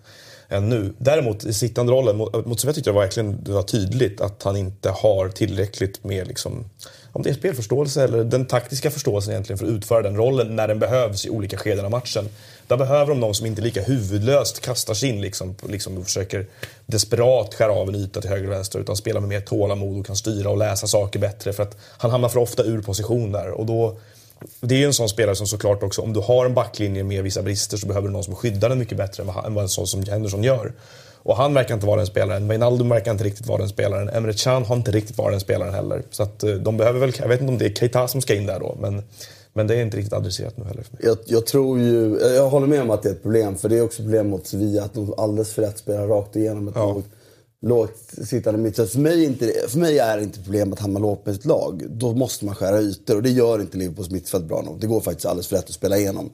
än 0.48 0.68
nu. 0.68 0.92
Däremot 0.98 1.44
i 1.44 1.52
sittande 1.52 1.92
rollen 1.92 2.16
mot, 2.16 2.46
mot 2.46 2.60
Sovjet 2.60 2.74
tyckte 2.74 2.90
jag 2.90 3.00
verkligen 3.00 3.44
det 3.44 3.52
var 3.52 3.62
tydligt 3.62 4.20
att 4.20 4.42
han 4.42 4.56
inte 4.56 4.90
har 4.90 5.28
tillräckligt 5.28 6.04
med 6.04 6.28
liksom, 6.28 6.64
om 7.12 7.22
det 7.22 7.30
är 7.30 7.34
spelförståelse 7.34 8.04
eller 8.04 8.24
den 8.24 8.46
taktiska 8.46 8.90
förståelsen 8.90 9.32
egentligen 9.32 9.58
för 9.58 9.66
att 9.66 9.72
utföra 9.72 10.02
den 10.02 10.16
rollen 10.16 10.56
när 10.56 10.68
den 10.68 10.78
behövs 10.78 11.26
i 11.26 11.30
olika 11.30 11.56
skeden 11.56 11.84
av 11.84 11.90
matchen. 11.90 12.28
Där 12.66 12.76
behöver 12.76 13.06
de 13.06 13.20
någon 13.20 13.34
som 13.34 13.46
inte 13.46 13.62
lika 13.62 13.82
huvudlöst 13.82 14.60
kastar 14.60 14.94
sig 14.94 15.08
in 15.08 15.20
liksom, 15.20 15.54
liksom 15.68 15.98
och 15.98 16.04
försöker 16.04 16.46
desperat 16.86 17.54
skära 17.54 17.72
av 17.72 17.88
en 17.88 17.94
yta 17.94 18.20
till 18.20 18.30
höger 18.30 18.46
och 18.46 18.52
vänster 18.52 18.78
utan 18.78 18.96
spelar 18.96 19.20
med 19.20 19.28
mer 19.28 19.40
tålamod 19.40 20.00
och 20.00 20.06
kan 20.06 20.16
styra 20.16 20.50
och 20.50 20.58
läsa 20.58 20.86
saker 20.86 21.18
bättre 21.18 21.52
för 21.52 21.62
att 21.62 21.76
han 21.98 22.10
hamnar 22.10 22.28
för 22.28 22.40
ofta 22.40 22.62
ur 22.62 22.82
position 22.82 23.32
där 23.32 23.50
och 23.50 23.66
då 23.66 23.96
det 24.60 24.74
är 24.74 24.78
ju 24.78 24.84
en 24.84 24.94
sån 24.94 25.08
spelare 25.08 25.36
som 25.36 25.46
såklart 25.46 25.82
också, 25.82 26.02
om 26.02 26.12
du 26.12 26.20
har 26.20 26.46
en 26.46 26.54
backlinje 26.54 27.04
med 27.04 27.22
vissa 27.24 27.42
brister 27.42 27.76
så 27.76 27.86
behöver 27.86 28.08
du 28.08 28.12
någon 28.12 28.24
som 28.24 28.34
skyddar 28.34 28.68
den 28.68 28.78
mycket 28.78 28.98
bättre 28.98 29.20
än 29.22 29.26
vad, 29.26 29.36
han- 29.36 29.44
än 29.44 29.54
vad 29.54 29.62
en 29.62 29.68
sån 29.68 29.86
som 29.86 30.02
Henderson 30.02 30.42
gör. 30.42 30.72
Och 31.22 31.36
han 31.36 31.54
verkar 31.54 31.74
inte 31.74 31.86
vara 31.86 31.96
den 31.96 32.06
spelaren. 32.06 32.48
Wijnaldum 32.48 32.88
verkar 32.88 33.10
inte 33.12 33.24
riktigt 33.24 33.46
vara 33.46 33.58
den 33.58 33.68
spelaren. 33.68 34.08
Emre 34.08 34.32
Can 34.32 34.64
har 34.64 34.76
inte 34.76 34.90
riktigt 34.90 35.18
varit 35.18 35.32
den 35.32 35.40
spelaren 35.40 35.74
heller. 35.74 36.02
Så 36.10 36.22
att 36.22 36.42
eh, 36.42 36.50
de 36.50 36.76
behöver 36.76 37.00
väl, 37.00 37.12
jag 37.18 37.28
vet 37.28 37.40
inte 37.40 37.52
om 37.52 37.58
det 37.58 37.64
är 37.66 37.70
Keita 37.74 38.08
som 38.08 38.20
ska 38.20 38.34
in 38.34 38.46
där 38.46 38.60
då, 38.60 38.76
men, 38.80 39.02
men 39.52 39.66
det 39.66 39.74
är 39.76 39.82
inte 39.82 39.96
riktigt 39.96 40.12
adresserat 40.12 40.56
nu 40.56 40.64
heller 40.64 40.82
för 40.82 40.92
mig. 40.92 41.00
Jag, 41.04 41.18
jag 41.26 41.46
tror 41.46 41.78
ju, 41.80 42.18
jag 42.36 42.48
håller 42.50 42.66
med 42.66 42.82
om 42.82 42.90
att 42.90 43.02
det 43.02 43.08
är 43.08 43.12
ett 43.12 43.22
problem. 43.22 43.56
För 43.56 43.68
det 43.68 43.78
är 43.78 43.82
också 43.82 43.98
ett 44.02 44.04
problem 44.06 44.28
mot 44.30 44.46
Sevilla 44.46 44.84
att 44.84 44.94
de 44.94 45.14
alldeles 45.16 45.52
för 45.52 45.62
lätt 45.62 45.78
spelar 45.78 46.06
rakt 46.06 46.36
igenom 46.36 46.68
ett 46.68 46.74
Ja. 46.76 46.86
lågt, 46.92 47.04
lågt 47.68 48.14
sittande 48.24 48.60
mittfält. 48.60 48.90
För 48.90 48.98
mig, 48.98 49.24
är 49.24 49.28
inte, 49.28 49.46
det- 49.46 49.70
för 49.70 49.78
mig 49.78 49.98
är 49.98 50.16
det 50.16 50.22
inte 50.22 50.40
problemet 50.42 50.72
att 50.72 50.80
hamna 50.80 50.98
lågt 50.98 51.26
med 51.26 51.34
ett 51.34 51.44
lag. 51.44 51.82
Då 51.90 52.12
måste 52.14 52.44
man 52.44 52.54
skära 52.54 52.80
ytor 52.80 53.16
och 53.16 53.22
det 53.22 53.30
gör 53.30 53.60
inte 53.60 53.76
Liverpools 53.78 54.10
mittfält 54.10 54.44
bra 54.44 54.62
nog. 54.62 54.80
Det 54.80 54.86
går 54.86 55.00
faktiskt 55.00 55.26
alldeles 55.26 55.46
för 55.46 55.56
lätt 55.56 55.64
att 55.64 55.70
spela 55.74 55.98
igenom. 55.98 56.30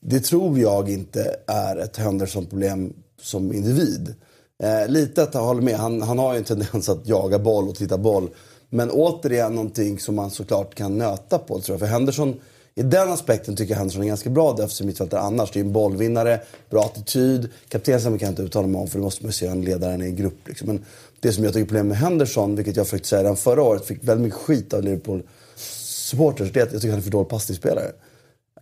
Det 0.00 0.20
tror 0.20 0.58
jag 0.58 0.88
inte 0.90 1.36
är 1.46 1.76
ett 1.76 1.96
Henderson-problem 1.96 2.92
som 3.22 3.52
individ. 3.52 4.14
Eh, 4.62 4.88
lite 4.92 5.22
att 5.22 5.34
jag 5.34 5.40
håller 5.44 5.62
med, 5.62 5.74
han, 5.76 6.02
han 6.02 6.18
har 6.18 6.32
ju 6.32 6.38
en 6.38 6.44
tendens 6.44 6.88
att 6.88 7.08
jaga 7.08 7.38
boll 7.38 7.68
och 7.68 7.74
titta 7.74 7.98
boll. 7.98 8.28
Men 8.70 8.90
återigen 8.90 9.54
någonting 9.54 9.98
som 9.98 10.14
man 10.14 10.30
såklart 10.30 10.74
kan 10.74 10.98
nöta 10.98 11.38
på 11.38 11.60
tror 11.60 11.72
jag. 11.74 11.80
För 11.80 11.86
Henderson, 11.86 12.34
i 12.78 12.82
den 12.82 13.12
aspekten 13.12 13.56
tycker 13.56 13.74
jag 13.74 13.78
Henderson 13.78 14.02
är 14.02 14.06
ganska 14.06 14.30
bra 14.30 14.52
defensiv 14.52 14.86
mittfältare 14.86 15.20
annars. 15.20 15.50
Det 15.50 15.60
är 15.60 15.64
en 15.64 15.72
bollvinnare, 15.72 16.40
bra 16.70 16.84
attityd. 16.84 17.48
Kaptensnamnet 17.68 18.20
kan 18.20 18.26
jag 18.26 18.32
inte 18.32 18.42
uttala 18.42 18.66
mig 18.66 18.80
om 18.80 18.88
för 18.88 18.98
det 18.98 19.04
måste 19.04 19.22
man 19.22 19.28
ju 19.28 19.32
se 19.32 19.46
en 19.46 19.62
ledaren 19.64 20.02
i 20.02 20.04
en 20.04 20.16
grupp. 20.16 20.48
Liksom. 20.48 20.66
Men 20.66 20.84
det 21.20 21.32
som 21.32 21.44
jag 21.44 21.52
tycker 21.52 21.64
är 21.64 21.66
problemet 21.66 21.88
med 21.88 21.96
Henderson, 21.96 22.56
vilket 22.56 22.76
jag 22.76 22.86
försökte 22.86 23.08
säga 23.08 23.22
redan 23.22 23.36
förra 23.36 23.62
året, 23.62 23.86
fick 23.86 24.04
väldigt 24.04 24.24
mycket 24.24 24.38
skit 24.38 24.74
av 24.74 24.82
Liverpool 24.82 25.22
supporters, 25.56 26.52
det 26.52 26.60
är 26.60 26.66
att 26.66 26.72
jag 26.72 26.80
tycker 26.80 26.92
han 26.92 26.98
är 26.98 27.04
för 27.04 27.10
dålig 27.10 27.28
passningsspelare. 27.28 27.92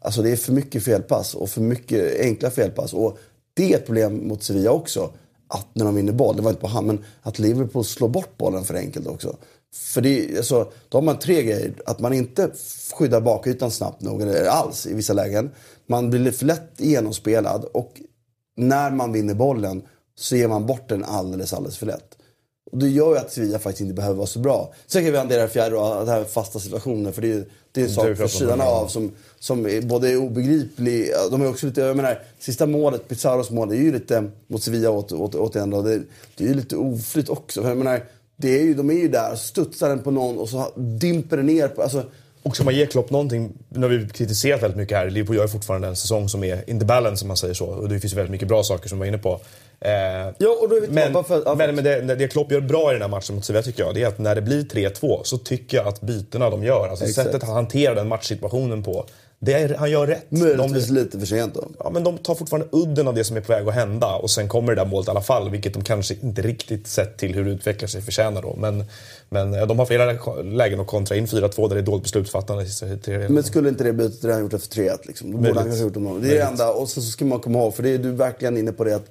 Alltså 0.00 0.22
det 0.22 0.30
är 0.30 0.36
för 0.36 0.52
mycket 0.52 0.84
felpass 0.84 1.34
och 1.34 1.50
för 1.50 1.60
mycket 1.60 2.20
enkla 2.20 2.50
felpass. 2.50 2.92
Och 2.92 3.18
det 3.54 3.72
är 3.72 3.76
ett 3.76 3.86
problem 3.86 4.28
mot 4.28 4.42
Sevilla 4.42 4.70
också. 4.70 5.12
Att 5.48 5.66
när 5.72 5.84
de 5.84 5.94
vinner 5.94 6.12
boll, 6.12 6.36
det 6.36 6.42
var 6.42 6.50
inte 6.50 6.60
på 6.60 6.68
han, 6.68 6.86
men 6.86 7.04
att 7.22 7.38
Liverpool 7.38 7.84
slår 7.84 8.08
bort 8.08 8.36
bollen 8.38 8.64
för 8.64 8.74
enkelt 8.74 9.06
också. 9.06 9.36
För 9.74 10.00
det, 10.00 10.36
alltså, 10.36 10.72
då 10.88 10.98
har 10.98 11.02
man 11.02 11.18
tre 11.18 11.42
grejer. 11.42 11.74
Att 11.86 12.00
man 12.00 12.12
inte 12.12 12.50
skyddar 12.94 13.20
bakytan 13.20 13.70
snabbt 13.70 14.02
nog, 14.02 14.22
eller 14.22 14.46
alls 14.46 14.86
i 14.86 14.94
vissa 14.94 15.12
lägen. 15.12 15.50
Man 15.86 16.10
blir 16.10 16.30
för 16.30 16.46
lätt 16.46 16.70
genomspelad 16.76 17.64
och 17.64 18.00
när 18.56 18.90
man 18.90 19.12
vinner 19.12 19.34
bollen 19.34 19.82
så 20.16 20.36
ger 20.36 20.48
man 20.48 20.66
bort 20.66 20.88
den 20.88 21.04
alldeles, 21.04 21.52
alldeles 21.52 21.78
för 21.78 21.86
lätt. 21.86 22.16
Och 22.72 22.78
det 22.78 22.88
gör 22.88 23.10
ju 23.10 23.18
att 23.18 23.32
Sevilla 23.32 23.58
faktiskt 23.58 23.80
inte 23.80 23.94
behöver 23.94 24.16
vara 24.16 24.26
så 24.26 24.38
bra. 24.38 24.72
Sen 24.86 25.02
kan 25.02 25.12
vi 25.12 25.18
hantera 25.18 25.44
och 25.80 26.06
det 26.06 26.12
här 26.12 26.18
med 26.18 26.28
fasta 26.28 26.58
situationer. 26.58 27.12
För 27.12 27.22
det 27.22 27.32
är, 27.32 27.44
det 27.72 27.80
är 27.80 27.84
en 27.84 27.90
sak 27.90 28.16
för 28.16 28.26
sidan 28.26 28.60
av 28.60 28.86
som, 28.86 29.12
som 29.38 29.66
är 29.66 29.82
både 29.82 30.10
är 30.10 30.16
obegriplig. 30.16 31.10
De 31.30 31.42
är 31.42 31.48
också 31.48 31.66
lite, 31.66 31.80
jag 31.80 31.96
menar, 31.96 32.22
sista 32.38 32.66
målet, 32.66 33.08
Pizarros 33.08 33.50
mål, 33.50 33.68
det 33.68 33.76
är 33.76 33.80
ju 33.80 33.92
lite 33.92 34.30
mot 34.46 34.62
Sevilla 34.62 34.90
åt, 34.90 35.12
åt, 35.12 35.34
återigen 35.34 35.70
då. 35.70 35.82
Det, 35.82 36.02
det 36.36 36.44
är 36.44 36.48
ju 36.48 36.54
lite 36.54 36.76
oflyt 36.76 37.28
också. 37.28 37.62
För 37.62 37.68
jag 37.68 37.78
menar, 37.78 38.04
det 38.36 38.58
är 38.58 38.62
ju, 38.62 38.74
de 38.74 38.90
är 38.90 38.94
ju 38.94 39.08
där, 39.08 39.34
studsar 39.36 39.88
den 39.88 40.02
på 40.02 40.10
någon 40.10 40.38
och 40.38 40.48
så 40.48 40.66
dimper 40.76 41.36
den 41.36 41.46
ner. 41.46 41.68
På, 41.68 41.82
alltså, 41.82 42.04
Och 42.42 42.54
ska 42.56 42.64
man 42.64 42.74
ge 42.74 42.86
Klopp 42.86 43.10
någonting, 43.10 43.52
nu 43.68 43.80
har 43.82 43.88
vi 43.88 44.08
kritiserat 44.08 44.62
väldigt 44.62 44.78
mycket 44.78 44.98
här, 44.98 45.10
Liverpool 45.10 45.36
gör 45.36 45.46
fortfarande 45.46 45.88
en 45.88 45.96
säsong 45.96 46.28
som 46.28 46.44
är 46.44 46.70
in 46.70 46.78
the 46.80 46.84
balance 46.86 47.24
om 47.24 47.28
man 47.28 47.36
säger 47.36 47.54
så. 47.54 47.66
Och 47.66 47.88
det 47.88 48.00
finns 48.00 48.12
väldigt 48.14 48.30
mycket 48.30 48.48
bra 48.48 48.62
saker 48.62 48.88
som 48.88 48.98
vi 48.98 49.00
var 49.00 49.06
inne 49.06 49.18
på. 49.18 49.40
Eh, 49.80 49.90
Ja, 50.38 50.58
och 50.62 50.68
då 50.68 50.76
är 50.76 50.80
vi 50.80 50.88
men 50.88 51.24
för- 51.24 51.42
ja, 51.46 51.54
men, 51.54 51.74
men 51.74 51.84
det, 51.84 52.14
det 52.14 52.28
Klopp 52.28 52.52
gör 52.52 52.60
bra 52.60 52.90
i 52.90 52.92
den 52.92 53.02
här 53.02 53.08
matchen 53.08 53.34
mot 53.34 53.44
Sevilla 53.44 53.62
tycker 53.62 53.82
jag, 53.82 53.94
det 53.94 54.02
är 54.02 54.06
att 54.06 54.18
när 54.18 54.34
det 54.34 54.42
blir 54.42 54.62
3-2 54.64 55.20
så 55.24 55.38
tycker 55.38 55.76
jag 55.76 55.86
att 55.86 56.00
bytena 56.00 56.50
de 56.50 56.64
gör, 56.64 56.88
alltså 56.88 57.04
Exakt. 57.04 57.26
sättet 57.26 57.42
han 57.42 57.54
hanterar 57.54 57.94
den 57.94 58.08
matchsituationen 58.08 58.82
på, 58.82 59.06
är, 59.52 59.74
han 59.74 59.90
gör 59.90 60.06
rätt. 60.06 60.30
möjligtvis 60.30 60.86
De, 60.86 60.94
lite 60.94 61.18
för 61.18 61.26
sent 61.26 61.54
då. 61.54 61.68
ja, 61.78 61.90
men 61.90 62.04
de 62.04 62.18
tar 62.18 62.34
fortfarande 62.34 62.68
udden 62.72 63.08
av 63.08 63.14
det 63.14 63.24
som 63.24 63.36
är 63.36 63.40
på 63.40 63.52
väg 63.52 63.68
att 63.68 63.74
hända 63.74 64.14
och 64.14 64.30
sen 64.30 64.48
kommer 64.48 64.74
det 64.74 64.82
där 64.82 64.88
målet 64.88 65.08
i 65.08 65.10
alla 65.10 65.20
fall, 65.20 65.50
vilket 65.50 65.74
de 65.74 65.84
kanske 65.84 66.14
inte 66.22 66.42
riktigt 66.42 66.86
sett 66.86 67.18
till 67.18 67.34
hur 67.34 67.44
det 67.44 67.50
utvecklar 67.50 67.88
sig 67.88 68.02
förtjänar 68.02 68.42
då. 68.42 68.56
Men, 68.60 68.84
men 69.28 69.68
de 69.68 69.78
har 69.78 69.86
flera 69.86 70.42
lägen 70.42 70.80
att 70.80 70.86
kontra 70.86 71.16
in 71.16 71.26
4-2 71.26 71.68
där 71.68 71.74
det 71.74 71.80
är 71.80 71.86
dåligt 71.86 72.02
beslutsfattande 72.02 72.66
Men 73.28 73.42
skulle 73.42 73.68
inte 73.68 73.84
det 73.84 73.92
bytet 73.92 74.24
redan 74.24 74.40
gjort 74.40 74.54
efter 74.54 74.82
3-1 74.82 74.98
liksom? 75.02 75.30
Då 75.30 75.36
borde 75.36 75.48
han 75.48 75.54
Möjligt. 75.54 75.80
kanske 75.82 76.00
gjort 76.00 76.22
det. 76.22 76.28
Det 76.28 76.34
är 76.34 76.38
det 76.38 76.50
enda. 76.50 76.72
Och 76.72 76.88
så, 76.88 77.00
så 77.02 77.10
ska 77.10 77.24
man 77.24 77.40
komma 77.40 77.58
ihåg, 77.58 77.74
för 77.74 77.82
det 77.82 77.90
är 77.90 77.98
du 77.98 78.10
verkligen 78.10 78.56
inne 78.56 78.72
på 78.72 78.84
det 78.84 78.96
att 78.96 79.10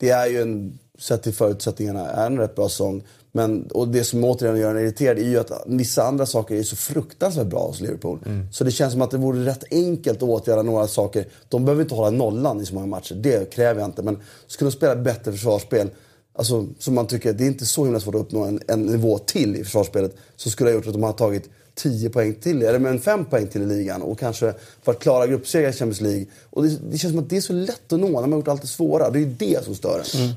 det 0.00 0.10
är 0.10 0.26
ju 0.26 0.42
en, 0.42 0.78
sett 0.98 1.22
till 1.22 1.34
förutsättningarna, 1.34 2.10
är 2.10 2.26
en 2.26 2.38
rätt 2.38 2.54
bra 2.54 2.68
säsong. 2.68 3.02
Men, 3.34 3.66
och 3.66 3.88
det 3.88 4.04
som 4.04 4.24
återigen 4.24 4.56
gör 4.56 4.74
en 4.74 4.82
irriterad 4.82 5.18
är 5.18 5.22
ju 5.22 5.38
att 5.38 5.52
vissa 5.66 6.02
andra 6.02 6.26
saker 6.26 6.54
är 6.54 6.62
så 6.62 6.76
fruktansvärt 6.76 7.46
bra 7.46 7.66
hos 7.66 7.80
Liverpool. 7.80 8.18
Så 8.52 8.64
det 8.64 8.70
känns 8.70 8.92
som 8.92 9.02
att 9.02 9.10
det 9.10 9.18
vore 9.18 9.46
rätt 9.46 9.64
enkelt 9.70 10.16
att 10.16 10.28
åtgärda 10.28 10.62
några 10.62 10.86
saker. 10.86 11.26
De 11.48 11.64
behöver 11.64 11.82
inte 11.82 11.94
hålla 11.94 12.10
nollan 12.10 12.60
i 12.60 12.66
så 12.66 12.74
många 12.74 12.86
matcher, 12.86 13.14
det 13.14 13.50
kräver 13.52 13.80
jag 13.80 13.88
inte. 13.88 14.02
Men 14.02 14.18
skulle 14.46 14.70
de 14.70 14.76
spela 14.76 14.96
bättre 14.96 15.32
försvarsspel, 15.32 15.90
alltså, 16.34 16.66
som 16.78 16.94
man 16.94 17.06
tycker, 17.06 17.32
det 17.32 17.44
är 17.44 17.48
inte 17.48 17.66
så 17.66 17.84
himla 17.84 18.00
svårt 18.00 18.14
att 18.14 18.20
uppnå 18.20 18.44
en, 18.44 18.60
en 18.68 18.82
nivå 18.82 19.18
till 19.18 19.56
i 19.56 19.64
försvarsspelet. 19.64 20.16
Så 20.36 20.50
skulle 20.50 20.70
det 20.70 20.74
ha 20.74 20.78
gjort 20.78 20.86
att 20.86 20.92
de 20.92 21.02
har 21.02 21.12
tagit 21.12 21.50
10 21.74 22.10
poäng 22.10 22.34
till, 22.34 22.62
eller 22.62 22.78
men 22.78 23.00
5 23.00 23.24
poäng 23.24 23.46
till 23.46 23.62
i 23.62 23.66
ligan 23.66 24.02
och 24.02 24.18
kanske 24.18 24.54
för 24.82 24.92
att 24.92 24.98
klara 24.98 25.26
gruppseger 25.26 25.68
i 25.68 25.72
Champions 25.72 26.00
League. 26.00 26.26
Och 26.50 26.62
det, 26.62 26.78
det 26.90 26.98
känns 26.98 27.12
som 27.12 27.22
att 27.22 27.30
det 27.30 27.36
är 27.36 27.40
så 27.40 27.52
lätt 27.52 27.92
att 27.92 28.00
nå 28.00 28.06
när 28.06 28.20
man 28.20 28.32
har 28.32 28.38
gjort 28.38 28.48
allt 28.48 28.62
det 28.62 28.68
svåra. 28.68 29.10
Det 29.10 29.18
är 29.18 29.20
ju 29.20 29.34
det 29.38 29.64
som 29.64 29.74
stör 29.74 29.98
en. 29.98 30.34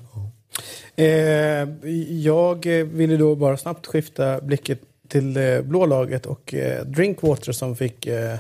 Eh, 0.96 1.06
jag 2.10 2.80
eh, 2.80 2.86
ville 2.86 3.18
då 3.18 3.36
bara 3.36 3.58
snabbt 3.58 3.88
skifta 3.88 4.42
blicket 4.42 4.80
till 5.08 5.34
det 5.34 5.66
blå 5.66 5.86
laget 5.86 6.26
och 6.26 6.54
eh, 6.54 6.86
Drinkwater 6.86 7.52
som 7.52 7.76
fick 7.76 8.08
eh, 8.08 8.36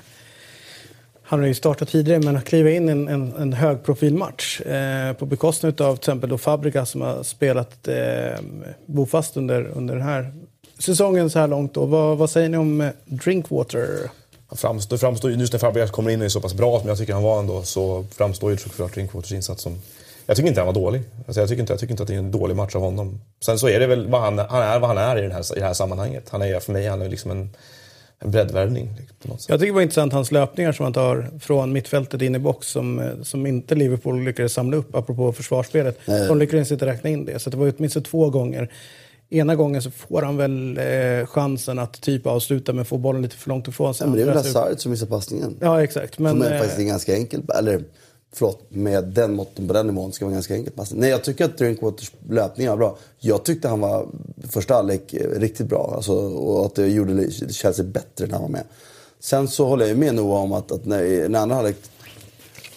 han 1.28 1.39
har 1.39 1.47
ju 1.47 1.53
startat 1.53 1.89
tidigare 1.89 2.20
men 2.20 2.38
att 2.38 2.45
kliva 2.45 2.70
in 2.70 2.89
i 2.89 2.91
en, 2.91 3.08
en, 3.08 3.34
en 3.36 3.53
högprofilmatch 3.53 4.62
eh, 4.62 5.14
på 5.14 5.26
bekostnad 5.26 5.82
av 5.82 5.95
till 5.95 6.01
exempel 6.01 6.30
då 6.30 6.38
Fabrika 6.38 6.86
som 6.86 7.01
har 7.01 7.24
spelat 7.24 7.88
eh, 7.88 8.39
bofast 8.86 9.38
under, 9.38 9.72
under 9.76 9.95
den 9.95 10.03
här 10.03 10.34
säsongen 10.80 11.30
så 11.30 11.39
här 11.39 11.47
långt. 11.47 11.74
Då. 11.74 11.86
Vad, 11.86 12.18
vad 12.18 12.30
säger 12.30 12.49
ni 12.49 12.58
om 12.58 12.82
eh, 12.82 12.89
Drinkwater? 13.06 14.10
Han 14.47 14.58
framstår, 14.58 14.97
framstår, 14.97 15.32
just 15.32 15.53
när 15.53 15.60
Fabregas 15.60 15.91
kommer 15.91 16.12
in 16.12 16.20
och 16.20 16.26
är 16.26 16.30
så 16.30 16.41
pass 16.41 16.53
bra 16.53 16.80
som 16.80 16.89
jag 16.89 16.97
tycker 16.97 17.14
han 17.14 17.24
var 17.24 17.39
ändå 17.39 17.64
så 17.64 18.06
framstår 18.12 18.51
ju 18.51 18.58
såklart 18.58 18.93
Drinkwaters 18.93 19.32
insats 19.32 19.64
som... 19.64 19.82
Jag 20.26 20.36
tycker 20.38 20.49
inte 20.49 20.61
han 20.61 20.67
var 20.67 20.73
dålig. 20.73 21.01
Alltså 21.28 21.41
jag, 21.41 21.49
tycker 21.49 21.61
inte, 21.61 21.73
jag 21.73 21.80
tycker 21.80 21.93
inte 21.93 22.03
att 22.03 22.07
det 22.07 22.15
är 22.15 22.19
en 22.19 22.32
dålig 22.32 22.55
match 22.55 22.76
av 22.76 22.82
honom. 22.82 23.21
Sen 23.45 23.59
så 23.59 23.69
är 23.69 23.80
det 23.80 23.88
väl 23.88 24.07
vad 24.09 24.21
han, 24.21 24.39
han 24.39 24.61
är 24.61 24.80
vad 24.80 24.89
han 24.89 24.97
är 24.97 25.17
i, 25.17 25.21
den 25.21 25.32
här, 25.32 25.57
i 25.57 25.59
det 25.59 25.65
här 25.65 25.73
sammanhanget. 25.73 26.30
Han 26.30 26.41
är 26.41 26.59
för 26.59 26.73
mig 26.73 26.88
han 26.88 27.01
är 27.01 27.09
liksom 27.09 27.32
en... 27.32 27.49
en 28.19 28.32
breddvärvning. 28.32 28.89
liksom. 28.97 29.38
Jag 29.47 29.59
tycker 29.59 29.71
det 29.71 29.76
var 29.76 29.82
intressant 29.82 30.13
hans 30.13 30.32
löpningar 30.32 30.71
som 30.71 30.84
han 30.84 30.93
tar 30.93 31.30
från 31.39 31.73
mittfältet 31.73 32.21
in 32.21 32.36
i 32.36 32.39
box 32.39 32.67
som, 32.67 32.99
eh, 32.99 33.21
som 33.23 33.45
inte 33.45 33.76
Liverpool 33.76 34.23
lyckades 34.23 34.53
samla 34.53 34.78
upp, 34.78 34.95
apropå 34.95 35.34
försvarsspelet. 35.34 35.99
Nej. 36.05 36.28
De 36.28 36.39
lyckades 36.39 36.71
inte 36.71 36.86
räkna 36.86 37.09
in 37.09 37.26
det. 37.26 37.39
Så 37.39 37.49
det 37.49 37.57
var 37.57 37.73
åtminstone 37.78 38.05
två 38.05 38.30
gånger. 38.30 38.71
Ena 39.30 39.55
gången 39.55 39.82
så 39.82 39.91
får 39.91 40.21
han 40.21 40.38
väl 40.38 40.78
eh, 40.78 41.28
chansen 41.28 41.80
att 41.80 42.01
typ 42.01 42.28
avsluta 42.28 42.73
men 42.73 42.86
får 42.86 42.97
bollen 42.97 43.21
lite 43.21 43.36
för 43.36 43.49
långt 43.49 43.67
ifrån 43.67 43.93
sig. 43.93 44.05
Ja, 44.05 44.09
men 44.09 44.17
det 44.17 44.23
är 44.23 44.26
väl. 44.26 44.36
Hazard 44.36 44.80
som 44.80 44.91
missar 44.91 45.07
passningen. 45.07 45.57
Ja, 45.61 45.84
exakt. 45.84 46.19
Men, 46.19 46.32
som 46.32 46.41
är 46.41 46.53
eh, 46.53 46.57
faktiskt 46.57 46.80
en 46.80 46.88
ganska 46.88 47.15
enkel, 47.15 47.41
eller 47.57 47.82
förlåt, 48.36 48.61
med 48.69 49.03
den 49.03 49.36
måtten 49.36 49.67
på 49.67 49.73
den 49.73 49.88
nivån 49.88 50.13
ska 50.13 50.25
vara 50.25 50.33
ganska 50.33 50.55
enkel 50.55 50.73
passning. 50.73 50.99
Nej, 51.01 51.09
jag 51.09 51.23
tycker 51.23 51.45
att 51.45 51.57
Drinkwaters 51.57 52.11
löpning 52.29 52.69
var 52.69 52.77
bra. 52.77 52.97
Jag 53.19 53.43
tyckte 53.43 53.67
han 53.67 53.79
var, 53.79 54.07
första 54.49 54.73
halvlek, 54.73 55.13
eh, 55.13 55.39
riktigt 55.39 55.67
bra. 55.67 55.93
Alltså, 55.95 56.13
och 56.13 56.65
att 56.65 56.75
det 56.75 56.88
gjorde 56.88 57.31
Chelsea 57.49 57.86
bättre 57.86 58.25
när 58.25 58.33
han 58.33 58.41
var 58.41 58.49
med. 58.49 58.63
Sen 59.19 59.47
så 59.47 59.65
håller 59.65 59.86
jag 59.86 59.89
ju 59.89 59.99
med 59.99 60.15
Noah 60.15 60.43
om 60.43 60.53
att, 60.53 60.71
att 60.71 60.86
när, 60.86 61.29
när 61.29 61.39
andra 61.39 61.55
halvlek 61.55 61.77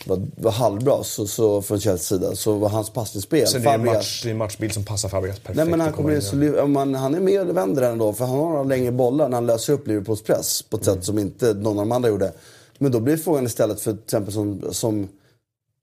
var, 0.06 0.22
var 0.36 0.50
halvbra 0.50 1.04
så, 1.04 1.26
så, 1.26 1.62
från 1.62 1.80
Chelseas 1.80 2.06
sida 2.06 2.36
så 2.36 2.52
var 2.52 2.68
hans 2.68 2.90
passningsspel... 2.90 3.46
Så 3.46 3.58
det 3.58 3.64
är, 3.64 3.78
Fabregas- 3.78 3.94
match, 3.94 4.22
det 4.22 4.28
är 4.28 4.30
en 4.30 4.38
matchbild 4.38 4.72
som 4.72 4.84
passar 4.84 5.08
Fabregas 5.08 5.38
perfekt. 5.38 5.56
Nej 5.56 5.66
men 5.66 5.80
han, 5.80 5.92
kommer 5.92 6.14
in, 6.14 6.22
så, 6.22 6.36
man, 6.66 6.94
han 6.94 7.14
är 7.14 7.20
med 7.20 7.50
och 7.50 7.56
vänder 7.56 7.82
ändå 7.82 8.12
för 8.12 8.24
han 8.24 8.38
har 8.38 8.48
några 8.48 8.62
längre 8.62 8.92
bollar 8.92 9.28
när 9.28 9.36
han 9.36 9.46
löser 9.46 9.72
upp 9.72 9.86
Liverpools 9.86 10.22
press 10.22 10.62
på 10.62 10.76
ett 10.76 10.84
sätt 10.84 11.04
som 11.04 11.18
inte 11.18 11.54
någon 11.54 11.78
av 11.78 11.86
de 11.86 11.92
andra 11.92 12.08
gjorde. 12.08 12.32
Men 12.78 12.92
då 12.92 13.00
blir 13.00 13.16
frågan 13.16 13.46
istället 13.46 13.80
för 13.80 13.92
till 13.92 14.00
exempel 14.04 14.34
som, 14.34 14.62
som 14.70 15.08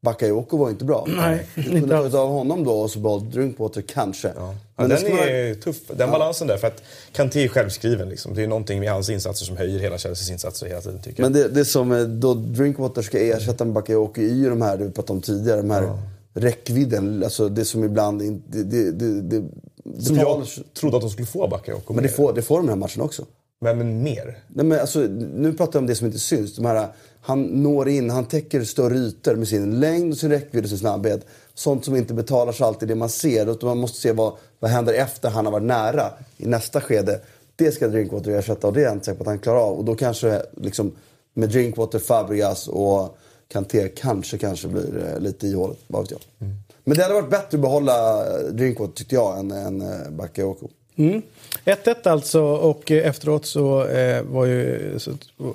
Bakayoko 0.06 0.58
var 0.58 0.70
inte 0.70 0.86
bra. 0.86 1.06
Nej, 1.08 1.48
Du 1.56 1.62
inte 1.62 1.80
kunde 1.80 1.98
alls. 1.98 2.12
ta 2.12 2.20
av 2.20 2.30
honom 2.30 2.64
då 2.64 2.72
och 2.72 2.92
så 2.92 3.00
behåll 3.00 3.30
Drinkwater 3.32 3.82
kanske. 3.82 4.32
Ja, 4.36 4.56
Men 4.76 4.90
det 4.90 4.96
den 4.96 5.04
ska 5.06 5.16
vara- 5.16 5.30
är 5.30 5.56
tuff, 5.56 5.78
den 5.98 6.12
balansen 6.12 6.48
där. 6.48 6.58
För 6.58 6.68
att 6.68 6.82
Kanté 7.12 7.44
är 7.44 7.48
självskriven. 7.48 8.10
Liksom. 8.10 8.34
Det 8.36 8.44
är 8.44 8.48
någonting 8.48 8.80
med 8.80 8.92
hans 8.92 9.10
insatser 9.10 9.46
som 9.46 9.58
höjer 9.58 9.80
hela 9.80 9.98
Chelseas 9.98 10.30
insatser 10.30 10.68
hela 10.68 10.82
tiden 10.82 11.02
tycker 11.02 11.24
jag. 11.24 11.32
Men 11.32 11.42
det, 11.42 11.48
det 11.50 11.66
som 11.66 12.20
då 12.20 12.34
Drinkwater 12.34 13.02
ska 13.02 13.20
ersätta 13.20 13.66
med 13.66 13.74
Bakayoko 13.74 14.22
är 14.22 14.34
ju 14.34 14.50
de 14.50 14.62
här 14.62 14.78
du 14.78 14.92
pratade 14.92 15.14
om 15.14 15.22
tidigare. 15.22 15.62
De 15.62 15.72
här 15.72 16.00
räckvidden. 16.34 17.24
Alltså 17.24 17.50
det 17.50 17.66
som 17.66 17.84
ibland 17.84 18.22
inte... 18.22 18.58
Det, 18.58 18.64
det, 18.64 18.92
det, 18.92 19.22
det, 19.22 20.02
som 20.04 20.16
jag 20.16 20.46
trodde 20.80 20.96
att 20.98 21.02
de 21.02 21.10
skulle 21.10 21.26
få 21.28 21.48
Bakayoko. 21.48 21.94
Men 21.94 22.04
det 22.04 22.10
får, 22.10 22.34
det 22.34 22.42
får 22.42 22.58
de 22.58 22.64
i 22.66 22.68
den 22.68 22.70
här 22.70 22.76
matchen 22.80 23.02
också. 23.02 23.26
men, 23.62 23.78
men 23.78 24.04
mer. 24.04 24.38
Nej, 24.48 24.66
men 24.66 24.80
alltså, 24.80 25.00
nu 25.36 25.54
pratar 25.54 25.74
jag 25.74 25.82
om 25.82 25.88
det 25.88 25.96
som 25.96 26.08
inte 26.08 26.20
syns. 26.20 26.56
De 26.56 26.66
här, 26.66 26.88
han 27.26 27.44
når 27.44 27.90
in, 27.90 28.10
han 28.10 28.26
täcker 28.26 28.64
större 28.64 28.98
ytor 28.98 29.36
med 29.36 29.48
sin 29.48 29.80
längd, 29.80 30.12
och 30.12 30.18
sin 30.18 30.30
räckvidd 30.30 30.64
och 30.64 30.70
sin 30.70 30.80
snabbhet. 30.80 31.26
Sånt 31.54 31.86
som 31.86 31.96
inte 31.96 32.14
betalar 32.14 32.52
sig 32.52 32.66
alltid 32.66 32.88
det 32.88 32.96
man 32.96 33.10
ser. 33.10 33.52
Utan 33.52 33.70
man 33.70 33.78
måste 33.78 34.02
se 34.02 34.12
vad, 34.12 34.34
vad 34.60 34.72
händer 34.72 34.94
efter 34.94 35.30
han 35.30 35.46
har 35.46 35.52
varit 35.52 35.66
nära 35.66 36.12
i 36.38 36.46
nästa 36.46 36.82
skede. 36.82 37.22
Det 37.56 37.72
ska 37.72 37.88
Drinkwater 37.88 38.32
ersätta 38.32 38.68
och 38.68 38.74
det 38.74 38.80
är 38.80 38.84
jag 38.84 38.94
inte 38.94 39.06
säker 39.06 39.18
på 39.18 39.24
att 39.24 39.28
han 39.28 39.40
klarar 39.40 39.60
av. 39.60 39.78
Och 39.78 39.86
då 39.86 39.96
kanske 39.96 40.42
liksom, 40.58 40.92
med 41.34 41.50
Drinkwater, 41.50 42.00
Fabregas 42.00 42.68
och 42.68 43.18
Kanté 43.48 43.88
kanske, 43.88 44.38
kanske 44.38 44.68
blir 44.68 45.14
eh, 45.14 45.20
lite 45.20 45.48
i 45.48 45.54
hålet. 45.54 45.78
Vad 45.88 46.02
vet 46.02 46.12
jag. 46.12 46.50
Men 46.84 46.98
det 46.98 47.04
hade 47.04 47.14
varit 47.14 47.30
bättre 47.30 47.58
att 47.58 47.62
behålla 47.62 48.22
eh, 48.22 48.46
Drinkwater 48.46 48.94
tyckte 48.94 49.16
jag 49.16 49.40
än, 49.40 49.52
än 49.52 49.82
eh, 49.82 50.10
Bakayoko. 50.10 50.70
Mm. 50.98 51.22
1-1 51.66 52.10
alltså 52.10 52.42
och 52.44 52.92
eh, 52.92 53.08
efteråt 53.10 53.46
så 53.46 53.88
eh, 53.88 54.22
var 54.24 54.46
ju, 54.46 54.94
så, 55.00 55.12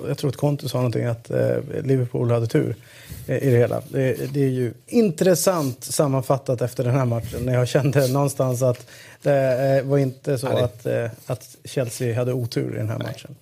jag 0.07 0.17
tror 0.17 0.29
att 0.29 0.35
Conte 0.37 0.69
sa 0.69 0.77
någonting 0.77 1.05
att 1.05 1.29
eh, 1.31 1.55
Liverpool 1.83 2.31
hade 2.31 2.47
tur 2.47 2.75
eh, 3.27 3.37
i 3.37 3.49
det 3.51 3.57
hela. 3.57 3.81
Det, 3.89 4.33
det 4.33 4.43
är 4.43 4.49
ju 4.49 4.73
intressant 4.87 5.83
sammanfattat 5.83 6.61
efter 6.61 6.83
den 6.83 6.93
här 6.95 7.05
matchen 7.05 7.39
när 7.45 7.53
jag 7.53 7.67
kände 7.67 8.07
någonstans 8.07 8.61
att 8.61 8.87
det 9.21 9.77
eh, 9.83 9.89
var 9.89 9.97
inte 9.97 10.37
så 10.37 10.47
det- 10.47 10.63
att, 10.63 10.85
eh, 10.85 11.05
att 11.25 11.55
Chelsea 11.63 12.15
hade 12.15 12.33
otur 12.33 12.73
i 12.75 12.77
den 12.77 12.89
här 12.89 12.99
matchen. 12.99 13.35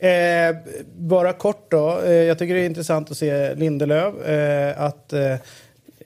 Eh, 0.00 0.56
bara 0.96 1.32
kort 1.32 1.70
då, 1.70 2.00
jag 2.06 2.38
tycker 2.38 2.54
det 2.54 2.60
är 2.60 2.66
intressant 2.66 3.10
att 3.10 3.16
se 3.18 3.54
Lindelöf. 3.54 4.14
Att 4.76 5.12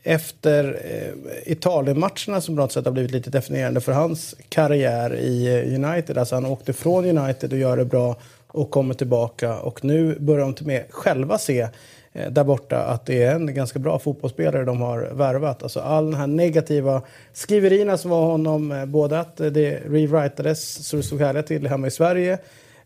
efter 0.02 0.80
eh, 0.84 1.52
Italien-matcherna 1.52 2.40
som 2.40 2.56
på 2.56 2.62
något 2.62 2.72
sätt 2.72 2.84
har 2.84 2.92
blivit 2.92 3.10
lite 3.10 3.30
definierande 3.30 3.80
för 3.80 3.92
hans 3.92 4.34
karriär 4.48 5.14
i 5.14 5.46
eh, 5.46 5.84
United. 5.84 6.18
Alltså 6.18 6.34
han 6.34 6.46
åkte 6.46 6.72
från 6.72 7.18
United 7.18 7.52
och 7.52 7.58
gör 7.58 7.76
det 7.76 7.84
bra 7.84 8.16
och 8.52 8.70
kommer 8.70 8.94
tillbaka 8.94 9.58
och 9.58 9.84
nu 9.84 10.18
börjar 10.18 10.40
de 10.40 10.54
till 10.54 10.66
med 10.66 10.84
själva 10.90 11.38
se 11.38 11.68
eh, 12.12 12.30
där 12.30 12.44
borta 12.44 12.78
att 12.78 13.06
det 13.06 13.22
är 13.22 13.34
en 13.34 13.54
ganska 13.54 13.78
bra 13.78 13.98
fotbollsspelare 13.98 14.64
de 14.64 14.80
har 14.80 15.10
värvat. 15.12 15.62
Alltså 15.62 15.80
all 15.80 16.04
den 16.04 16.20
här 16.20 16.26
negativa 16.26 17.02
skriverierna 17.32 17.98
som 17.98 18.10
var 18.10 18.24
honom, 18.24 18.72
eh, 18.72 18.84
både 18.84 19.20
att 19.20 19.36
det 19.36 19.82
rewritades 19.86 20.88
så 20.88 20.96
det 20.96 21.02
stod 21.02 21.20
härliga 21.20 21.42
till 21.42 21.66
hemma 21.66 21.86
i 21.86 21.90
Sverige 21.90 22.38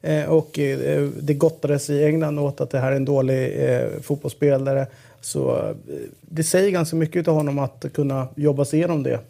eh, 0.03 0.25
och 0.25 0.59
eh, 0.59 1.09
det 1.21 1.35
gottades 1.35 1.91
i 1.91 2.05
England 2.05 2.39
åt 2.39 2.61
att 2.61 2.71
det 2.71 2.79
här 2.79 2.93
är 2.93 2.97
en 2.97 3.05
dålig 3.05 3.57
fotbollsspelare. 4.03 4.87
Så 5.27 5.57
eh, 5.57 5.77
det 6.21 6.45
säger 6.45 6.71
ganska 6.71 6.97
mycket 6.97 7.29
av 7.29 7.35
honom 7.35 7.59
att 7.59 7.85
kunna 7.95 8.29
jobba 8.37 8.65
sig 8.65 8.79
igenom 8.79 9.03
det. 9.03 9.21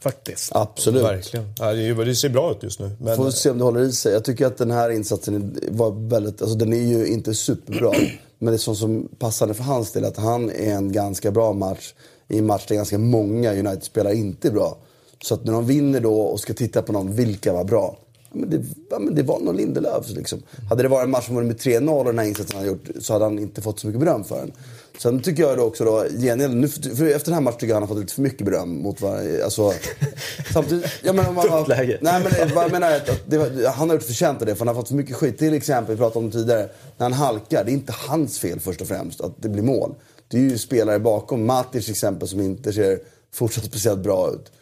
Faktiskt. 0.00 0.52
Absolut. 0.54 1.04
Verkligen. 1.04 1.46
Ja, 1.58 1.72
det, 1.72 2.14
ser 2.14 2.28
bra 2.28 2.50
ut 2.50 2.62
just 2.62 2.80
nu. 2.80 2.90
Men, 3.00 3.16
Får 3.16 3.30
se 3.30 3.50
om 3.50 3.58
det 3.58 3.64
håller 3.64 3.80
i 3.80 3.92
sig. 3.92 4.12
Jag 4.12 4.24
tycker 4.24 4.46
att 4.46 4.58
den 4.58 4.70
här 4.70 4.90
insatsen 4.90 5.58
var 5.68 6.08
väldigt, 6.08 6.42
alltså 6.42 6.56
den 6.56 6.72
är 6.72 6.82
ju 6.82 7.06
inte 7.06 7.34
superbra. 7.34 7.92
Men 8.38 8.52
det 8.52 8.56
är 8.56 8.58
sånt 8.58 8.78
som 8.78 9.08
passade 9.18 9.54
för 9.54 9.64
hans 9.64 9.92
del 9.92 10.04
att 10.04 10.16
han 10.16 10.50
är 10.50 10.74
en 10.74 10.92
ganska 10.92 11.30
bra 11.30 11.52
match 11.52 11.94
i 12.28 12.38
en 12.38 12.46
match 12.46 12.66
där 12.68 12.74
ganska 12.74 12.98
många 12.98 13.52
United-spelare 13.52 14.14
inte 14.14 14.48
är 14.48 14.52
bra. 14.52 14.78
Så 15.22 15.34
att 15.34 15.44
när 15.44 15.52
de 15.52 15.66
vinner 15.66 16.00
då 16.00 16.20
och 16.20 16.40
ska 16.40 16.54
titta 16.54 16.82
på 16.82 16.92
någon, 16.92 17.14
vilka 17.14 17.52
var 17.52 17.64
bra? 17.64 17.96
Ja, 18.30 18.38
men 18.38 18.50
det, 18.50 18.62
ja, 18.90 18.98
men 18.98 19.14
det 19.14 19.22
var 19.22 19.40
nog 19.40 19.54
Lindelöf. 19.54 20.10
Liksom. 20.10 20.42
Hade 20.68 20.82
det 20.82 20.88
varit 20.88 21.04
en 21.04 21.10
match 21.10 21.26
som 21.26 21.34
med 21.34 21.56
3-0 21.56 21.98
och 21.98 22.04
den 22.04 22.18
här 22.18 22.26
insatsen 22.26 22.58
han 22.58 22.66
gjort 22.66 22.88
så 23.00 23.12
hade 23.12 23.24
han 23.24 23.38
inte 23.38 23.62
fått 23.62 23.80
så 23.80 23.86
mycket 23.86 24.00
beröm 24.00 24.24
för 24.24 24.38
den. 24.38 24.52
Sen 24.98 25.20
tycker 25.20 25.42
jag 25.42 25.58
då 25.58 25.62
också 25.62 25.84
då, 25.84 26.04
gengäld, 26.18 26.56
nu, 26.56 26.68
för 26.68 27.06
efter 27.06 27.24
den 27.24 27.34
här 27.34 27.40
matchen 27.40 27.58
tycker 27.58 27.68
jag 27.68 27.74
han 27.74 27.82
har 27.82 27.88
fått 27.88 27.98
lite 27.98 28.14
för 28.14 28.22
mycket 28.22 28.46
beröm 28.46 28.82
mot 28.82 29.00
varje, 29.00 29.44
alltså, 29.44 29.72
samtidigt, 30.52 30.86
ja, 31.02 31.12
men, 31.12 31.26
om 31.26 31.34
man, 31.34 31.48
Tufft 31.48 31.68
läge. 31.68 31.98
Nej 32.00 32.22
men 32.24 32.54
vad 32.54 32.64
jag 32.64 32.72
menar 32.72 32.90
är 32.90 32.96
att, 32.96 33.08
att 33.08 33.22
det, 33.26 33.68
han 33.68 33.88
har 33.88 33.96
gjort 33.96 34.04
förtjänt 34.04 34.40
av 34.40 34.46
det 34.46 34.54
för 34.54 34.66
han 34.66 34.68
har 34.74 34.82
fått 34.82 34.88
för 34.88 34.94
mycket 34.94 35.16
skit. 35.16 35.38
Till 35.38 35.54
exempel, 35.54 35.94
vi 35.94 35.98
pratade 35.98 36.18
om 36.18 36.30
det 36.30 36.38
tidigare, 36.38 36.68
när 36.96 37.04
han 37.04 37.12
halkar, 37.12 37.64
det 37.64 37.70
är 37.70 37.74
inte 37.74 37.94
hans 38.08 38.38
fel 38.38 38.60
först 38.60 38.80
och 38.80 38.88
främst 38.88 39.20
att 39.20 39.42
det 39.42 39.48
blir 39.48 39.62
mål. 39.62 39.94
Det 40.28 40.36
är 40.36 40.40
ju 40.42 40.58
spelare 40.58 40.98
bakom, 40.98 41.46
Matic 41.46 41.88
exempel 41.88 42.28
som 42.28 42.40
inte 42.40 42.72
ser 42.72 42.98
fortsatt 43.32 43.64
speciellt 43.64 44.00
bra 44.00 44.30
ut. 44.30 44.52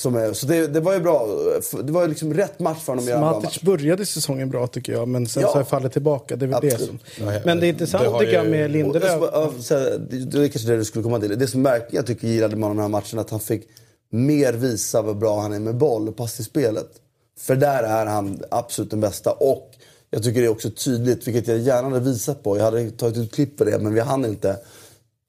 Som 0.00 0.14
är, 0.16 0.32
så 0.32 0.46
det, 0.46 0.66
det 0.66 0.80
var 0.80 0.94
ju 0.94 1.00
bra, 1.00 1.26
det 1.82 1.92
var 1.92 2.02
ju 2.02 2.08
liksom 2.08 2.34
rätt 2.34 2.58
match 2.58 2.78
för 2.84 2.92
honom 2.92 3.04
att 3.04 3.08
göra 3.08 3.18
en 3.18 3.24
bra 3.24 3.32
match. 3.32 3.44
Matic 3.44 3.62
började 3.62 4.06
säsongen 4.06 4.50
bra 4.50 4.66
tycker 4.66 4.92
jag, 4.92 5.08
men 5.08 5.26
sen 5.26 5.42
Ja. 5.42 5.48
så 5.48 5.54
har 5.54 5.60
jag 5.60 5.68
fallit 5.68 5.92
tillbaka. 5.92 6.36
Det 6.36 6.44
är 6.44 6.48
väl 6.48 6.60
det 6.62 6.78
som... 6.78 6.98
Men 7.44 7.60
det 7.60 7.66
är 7.66 7.68
intressant 7.68 8.04
det 8.04 8.10
har 8.10 8.20
tycker 8.20 8.32
jag 8.32 8.46
med 8.50 8.70
Lindelöf. 8.70 9.02
det, 9.02 10.38
är 10.38 10.48
kanske 10.48 10.68
det 10.70 10.76
du 10.76 10.84
skulle 10.84 11.02
komma 11.02 11.20
till. 11.20 11.38
Det 11.38 11.46
som 11.46 11.62
verkligen 11.62 11.96
jag 11.96 12.06
tycker 12.06 12.28
gillade 12.28 12.56
med 12.56 12.70
den 12.70 12.78
här 12.78 12.88
matchen 12.88 13.18
att 13.18 13.30
han 13.30 13.40
fick 13.40 13.62
mer 14.10 14.52
visa 14.52 15.02
vad 15.02 15.18
bra 15.18 15.40
han 15.40 15.52
är 15.52 15.58
med 15.58 15.76
boll 15.76 16.08
och 16.08 16.16
passningsspelet. 16.16 16.88
För 17.40 17.56
där 17.56 17.82
är 17.82 18.06
han 18.06 18.42
absolut 18.50 18.90
den 18.90 19.00
bästa. 19.00 19.30
Och 19.30 19.70
jag 20.10 20.22
tycker 20.22 20.40
det 20.40 20.46
är 20.46 20.50
också 20.50 20.70
tydligt, 20.70 21.28
vilket 21.28 21.48
jag 21.48 21.58
gärna 21.58 21.88
hade 21.88 22.00
visat 22.00 22.42
på. 22.42 22.56
Jag 22.56 22.64
hade 22.64 22.90
tagit 22.90 23.16
ut 23.16 23.34
klipp 23.34 23.58
på 23.58 23.64
det, 23.64 23.78
men 23.78 23.94
vi 23.94 24.00
hann 24.00 24.24
inte. 24.24 24.56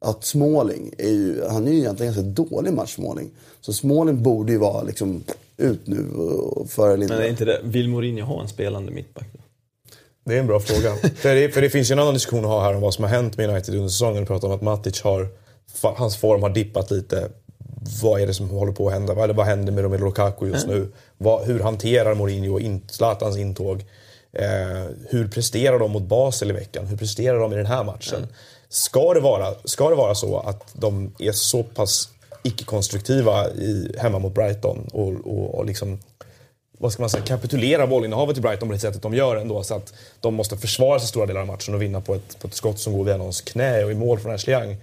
Att 0.06 0.24
Småling 0.24 0.94
är 0.98 1.10
ju, 1.10 1.44
han 1.50 1.68
är 1.68 1.72
ju 1.72 1.78
egentligen 1.78 2.14
ganska 2.14 2.44
dålig 2.44 2.74
match 2.74 2.96
Småling. 2.96 3.32
Så 3.62 3.74
Småling 3.74 4.24
borde 4.24 4.52
ju 4.52 4.58
vara 4.58 4.84
liksom 4.84 5.24
ut 5.58 5.88
nu 5.88 6.10
och 6.12 6.70
före 6.70 6.98
Men 6.98 7.12
är 7.12 7.28
inte 7.28 7.46
det, 7.46 7.60
vill 7.64 7.90
Mourinho 7.90 8.26
ha 8.26 8.42
en 8.42 8.48
spelande 8.48 8.92
mittback? 8.92 9.26
Det 10.26 10.36
är 10.36 10.40
en 10.40 10.48
bra 10.48 10.60
fråga. 10.60 10.96
för, 11.16 11.36
det, 11.36 11.50
för 11.50 11.62
det 11.62 11.70
finns 11.70 11.92
ju 11.92 11.94
en 11.94 12.00
annan 12.00 12.14
diskussion 12.14 12.40
att 12.40 12.52
ha 12.52 12.64
här 12.64 12.76
om 12.76 12.82
vad 12.82 12.94
som 12.94 13.04
har 13.04 13.12
hänt 13.12 13.38
med 13.38 13.50
United 13.50 13.76
under 13.76 13.90
säsongen. 13.90 14.20
Vi 14.20 14.28
pratar 14.28 14.48
om 14.48 14.54
att 14.54 14.62
Matic 14.62 15.02
har, 15.02 15.28
hans 15.82 16.18
form 16.18 16.44
har 16.44 16.50
dippat 16.50 16.92
lite. 16.92 17.30
Vad 18.02 18.22
är 18.22 18.28
det 18.28 18.34
som 18.34 18.50
håller 18.50 18.72
på 18.72 18.88
att 18.88 18.94
hända? 18.94 19.14
Vad, 19.14 19.36
vad 19.36 19.46
händer 19.46 19.74
med 19.74 19.84
Romelu 19.84 20.06
Lukaku 20.06 20.48
just 20.48 20.68
nu? 20.68 20.92
Vad, 21.18 21.46
hur 21.46 21.60
hanterar 21.60 22.16
Mourinho 22.16 22.60
in, 22.60 22.82
Zlatans 22.90 23.38
intåg? 23.38 23.86
Eh, 24.34 24.86
hur 25.10 25.28
presterar 25.28 25.80
de 25.80 25.92
mot 25.92 26.04
Basel 26.04 26.50
i 26.50 26.54
veckan? 26.54 26.86
Hur 26.86 26.98
presterar 26.98 27.40
de 27.40 27.54
i 27.54 27.56
den 27.56 27.66
här 27.66 27.84
matchen? 27.84 28.28
Ska, 28.74 29.14
det 29.14 29.20
vara, 29.20 29.54
ska 29.64 29.90
det 29.90 29.96
vara 29.96 30.16
så 30.16 30.40
att 30.40 30.74
de 30.74 31.12
är 31.20 31.32
så 31.32 31.64
pass 31.64 32.10
icke-konstruktiva 32.44 33.50
i, 33.50 33.96
hemma 33.98 34.20
mot 34.20 34.34
Brighton 34.34 34.90
och, 34.94 35.08
och, 35.08 35.56
och 35.56 35.66
liksom 35.66 36.00
vad 36.80 36.94
ska 36.94 37.04
man 37.04 37.10
säga, 37.10 37.24
kapitulera 37.24 37.88
bollinnehavet 37.88 38.38
i 38.38 38.42
Brighton 38.42 38.70
på 38.70 38.74
det 38.74 38.80
sättet 38.80 39.02
de 39.02 39.14
gör 39.14 39.36
ändå. 39.36 39.64
Så 39.64 39.76
att 39.76 39.94
de 40.20 40.34
måste 40.34 40.58
försvara 40.58 41.00
sig 41.00 41.08
stora 41.08 41.26
delar 41.26 41.42
av 41.42 41.48
matchen 41.48 41.76
och 41.76 41.82
vinna 41.82 42.02
på 42.02 42.16
ett, 42.16 42.40
på 42.40 42.48
ett 42.48 42.54
skott 42.54 42.80
som 42.80 42.94
går 42.94 43.04
via 43.04 43.18
någons 43.18 43.42
knä 43.42 43.84
och 43.84 43.92
i 43.92 43.96
mål 43.96 44.20
från 44.20 44.32
Ashley 44.32 44.56
Young. 44.56 44.78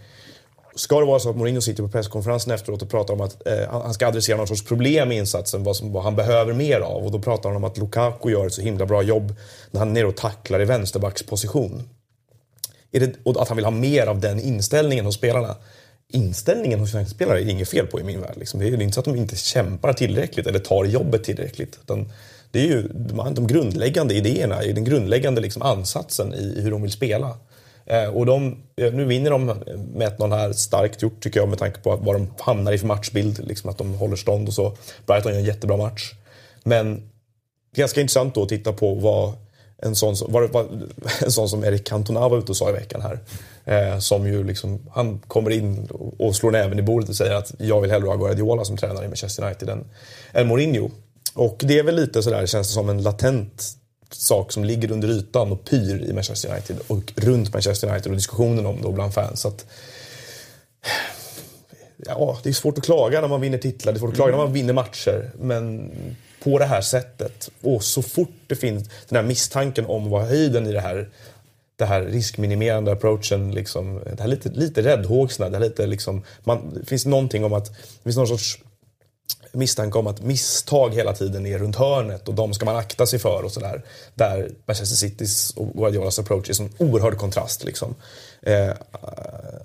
Ska 0.74 1.01
det 1.01 1.07
vara 1.07 1.18
så 1.18 1.30
att 1.30 1.36
Mourinho 1.36 1.61
sitter 1.61 1.82
på 1.82 1.89
presskonferensen 1.89 2.53
efteråt 2.53 2.82
och 2.82 2.91
pratar 2.91 3.14
om 3.14 3.20
att 3.20 3.47
eh, 3.47 3.70
han 3.70 3.95
ska 3.95 4.07
adressera 4.07 4.36
någon 4.36 4.47
sorts 4.47 4.64
problem 4.64 5.12
i 5.12 5.16
insatsen, 5.16 5.64
vad, 5.64 5.76
som, 5.76 5.93
vad 5.93 6.03
han 6.03 6.16
behöver 6.16 6.53
mer 6.53 6.80
av. 6.80 7.05
Och 7.05 7.12
då 7.12 7.18
pratar 7.18 7.49
han 7.49 7.57
om 7.57 7.64
att 7.64 7.78
Lukaku 7.78 8.30
gör 8.30 8.47
ett 8.47 8.53
så 8.53 8.62
himla 8.62 8.86
bra 8.86 9.03
jobb 9.03 9.34
när 9.70 9.78
han 9.78 9.89
är 9.89 9.93
nere 9.93 10.07
och 10.07 10.16
tacklar 10.16 10.61
i 10.61 10.64
vänsterbacksposition. 10.64 11.89
Är 12.93 13.01
det, 13.01 13.12
och 13.22 13.43
att 13.43 13.49
han 13.49 13.57
vill 13.57 13.64
ha 13.64 13.72
mer 13.72 14.07
av 14.07 14.20
den 14.20 14.41
inställningen 14.41 15.05
hos 15.05 15.14
spelarna. 15.14 15.57
Inställningen 16.12 16.80
hos 16.80 16.91
spelare 17.11 17.41
är 17.41 17.45
det 17.45 17.51
inget 17.51 17.68
fel 17.68 17.86
på 17.86 18.01
i 18.01 18.05
min 18.05 18.20
värld. 18.20 18.36
Liksom. 18.36 18.61
Det 18.61 18.68
är 18.68 18.82
inte 18.82 18.95
så 18.95 19.01
att 19.01 19.05
de 19.05 19.16
inte 19.16 19.36
kämpar 19.36 19.93
tillräckligt 19.93 20.47
eller 20.47 20.59
tar 20.59 20.84
jobbet 20.84 21.24
tillräckligt. 21.24 21.78
Utan 21.82 22.12
det 22.51 22.59
är 22.59 22.66
ju 22.66 22.89
de, 23.34 23.47
grundläggande 23.47 24.14
idéerna, 24.14 24.61
den 24.61 24.84
grundläggande 24.84 25.41
liksom 25.41 25.62
ansatsen 25.62 26.34
i, 26.34 26.61
hur 26.61 26.70
de 26.70 26.82
vill 26.82 26.93
spela. 26.93 27.39
Eh, 27.86 28.09
och 28.09 28.26
de, 28.26 28.57
eh, 28.76 28.93
nu 28.93 29.05
vinner 29.05 29.30
de 29.30 29.47
med 29.95 30.12
1-0 30.18 30.30
här, 30.30 30.53
starkt 30.53 31.03
gjort 31.03 31.22
tycker 31.22 31.41
jag 31.41 31.49
med 31.49 31.59
tanke 31.59 31.80
på 31.80 31.97
vad 31.97 32.14
de 32.14 32.28
hamnar 32.39 32.72
i 32.72 32.78
för 32.78 32.86
matchbild, 32.86 33.47
liksom 33.47 33.70
att 33.70 33.78
de 33.78 33.95
håller 33.95 34.16
stånd 34.16 34.49
och 34.49 34.55
så. 34.55 34.76
Brighton 35.07 35.32
gör 35.32 35.39
en 35.39 35.45
jättebra 35.45 35.76
match. 35.76 36.12
Men 36.64 37.11
ganska 37.76 38.01
intressant 38.01 38.34
då 38.34 38.43
att 38.43 38.49
titta 38.49 38.72
på 38.72 38.95
vad 38.95 39.32
en 39.82 39.94
sån, 39.96 40.16
som- 40.16 40.32
var, 40.32 40.42
var, 40.42 40.66
en 41.24 41.32
sån 41.32 41.48
som 41.48 41.64
Erik 41.64 41.86
Cantona 41.86 42.28
var 42.28 42.38
ute 42.38 42.52
och 42.52 42.56
sa 42.56 42.70
i 42.70 42.72
veckan 42.72 43.02
här. 43.02 43.20
Eh, 43.64 43.98
som 43.98 44.26
ju 44.26 44.44
liksom, 44.44 44.78
han 44.90 45.18
kommer 45.18 45.50
in 45.50 45.86
och, 45.90 46.20
och 46.20 46.36
slår 46.36 46.50
näven 46.50 46.78
i 46.78 46.82
bordet 46.82 47.08
och 47.08 47.16
säger 47.16 47.34
att 47.34 47.54
jag 47.58 47.80
vill 47.80 47.90
hellre 47.90 48.08
ha 48.08 48.16
Guardiola 48.16 48.64
som 48.64 48.76
tränare 48.76 49.04
i 49.04 49.08
Manchester 49.08 49.44
United 49.44 49.68
än, 49.68 49.84
än 50.32 50.46
Mourinho. 50.48 50.90
Och 51.34 51.62
det 51.64 51.78
är 51.78 51.82
väl 51.82 51.96
lite 51.96 52.22
sådär, 52.22 52.46
känns 52.46 52.68
det 52.68 52.74
som 52.74 52.88
en 52.88 53.02
latent 53.02 53.64
sak 54.10 54.52
som 54.52 54.64
ligger 54.64 54.92
under 54.92 55.08
ytan 55.08 55.52
och 55.52 55.64
pyr 55.64 56.04
i 56.10 56.12
Manchester 56.12 56.50
United 56.52 56.76
och 56.86 57.12
runt 57.16 57.52
Manchester 57.52 57.88
United 57.88 58.10
och 58.10 58.16
diskussionen 58.16 58.66
om 58.66 58.80
det 58.82 58.86
och 58.86 58.94
bland 58.94 59.14
fans. 59.14 59.40
Så 59.40 59.48
att, 59.48 59.66
ja, 62.06 62.38
det 62.42 62.48
är 62.48 62.52
svårt 62.52 62.78
att 62.78 62.84
klaga 62.84 63.20
när 63.20 63.28
man 63.28 63.40
vinner 63.40 63.58
titlar, 63.58 63.92
det 63.92 63.96
är 63.96 64.00
svårt 64.00 64.10
att 64.10 64.16
klaga 64.16 64.30
när 64.30 64.44
man 64.44 64.52
vinner 64.52 64.72
matcher. 64.72 65.30
Men 65.38 65.90
på 66.45 66.59
det 66.59 66.64
här 66.64 66.80
sättet, 66.80 67.51
och 67.62 67.84
så 67.84 68.03
fort 68.03 68.34
det 68.47 68.57
finns 68.57 68.89
den 69.09 69.16
här 69.16 69.22
misstanken 69.22 69.86
om 69.86 70.11
vad 70.11 70.22
höjden 70.22 70.66
i 70.66 70.72
det 70.72 70.80
här 70.80 71.09
det 71.76 71.84
här 71.84 72.03
riskminimerande 72.03 72.93
approachen, 72.93 73.51
liksom, 73.51 74.01
det 74.16 74.20
här 74.20 74.28
lite, 74.28 74.49
lite 74.49 74.82
räddhågsna, 74.82 75.49
det 75.49 75.57
här 75.57 75.64
lite 75.64 75.86
liksom, 75.86 76.24
man, 76.45 76.74
det 76.74 76.86
finns 76.86 77.07
någonting 77.07 77.45
om 77.45 77.53
att, 77.53 77.64
det 77.66 78.03
finns 78.05 78.16
någon 78.16 78.28
sorts 78.28 78.59
misstanke 79.53 79.99
om 79.99 80.07
att 80.07 80.22
misstag 80.22 80.95
hela 80.95 81.12
tiden 81.12 81.47
är 81.47 81.59
runt 81.59 81.76
hörnet 81.76 82.28
och 82.28 82.34
de 82.34 82.55
ska 82.55 82.64
man 82.64 82.76
akta 82.76 83.07
sig 83.07 83.18
för 83.18 83.43
och 83.45 83.53
sådär. 83.53 83.82
Där 84.14 84.51
Manchester 84.66 84.97
Citys 84.97 85.51
och 85.51 85.72
Guardiolas 85.74 86.18
approach 86.18 86.51
är 86.51 86.55
som 86.55 86.70
oerhörd 86.78 87.16
kontrast. 87.16 87.64
Liksom. 87.64 87.95
Eh, 88.43 88.70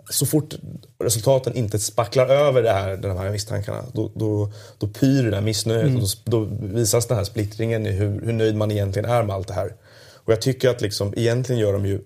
så 0.10 0.26
fort 0.26 0.54
resultaten 1.00 1.56
inte 1.56 1.80
spacklar 1.80 2.28
över 2.28 2.64
det 2.64 2.72
här, 2.72 2.98
de 2.98 3.18
här 3.18 3.32
misstankarna 3.32 3.84
då, 3.94 4.12
då, 4.16 4.52
då 4.78 4.88
pyr 4.88 5.30
det 5.30 5.36
här 5.36 5.44
missnöjet 5.44 5.84
Mm. 5.84 5.96
och 5.96 6.08
då, 6.26 6.46
då 6.46 6.50
visas 6.62 7.08
den 7.08 7.18
här 7.18 7.24
splittringen 7.24 7.88
i 7.88 7.92
hur, 7.92 8.22
hur 8.26 8.34
nöjd 8.34 8.56
man 8.56 8.72
egentligen 8.72 9.10
är 9.10 9.24
med 9.24 9.36
allt 9.36 9.48
det 9.48 9.54
här. 9.54 9.74
Och 10.16 10.32
jag 10.32 10.42
tycker 10.42 10.70
att 10.70 10.82
liksom, 10.82 11.14
egentligen 11.18 11.62
gör 11.62 11.74
de 11.74 11.86
ju 11.86 12.02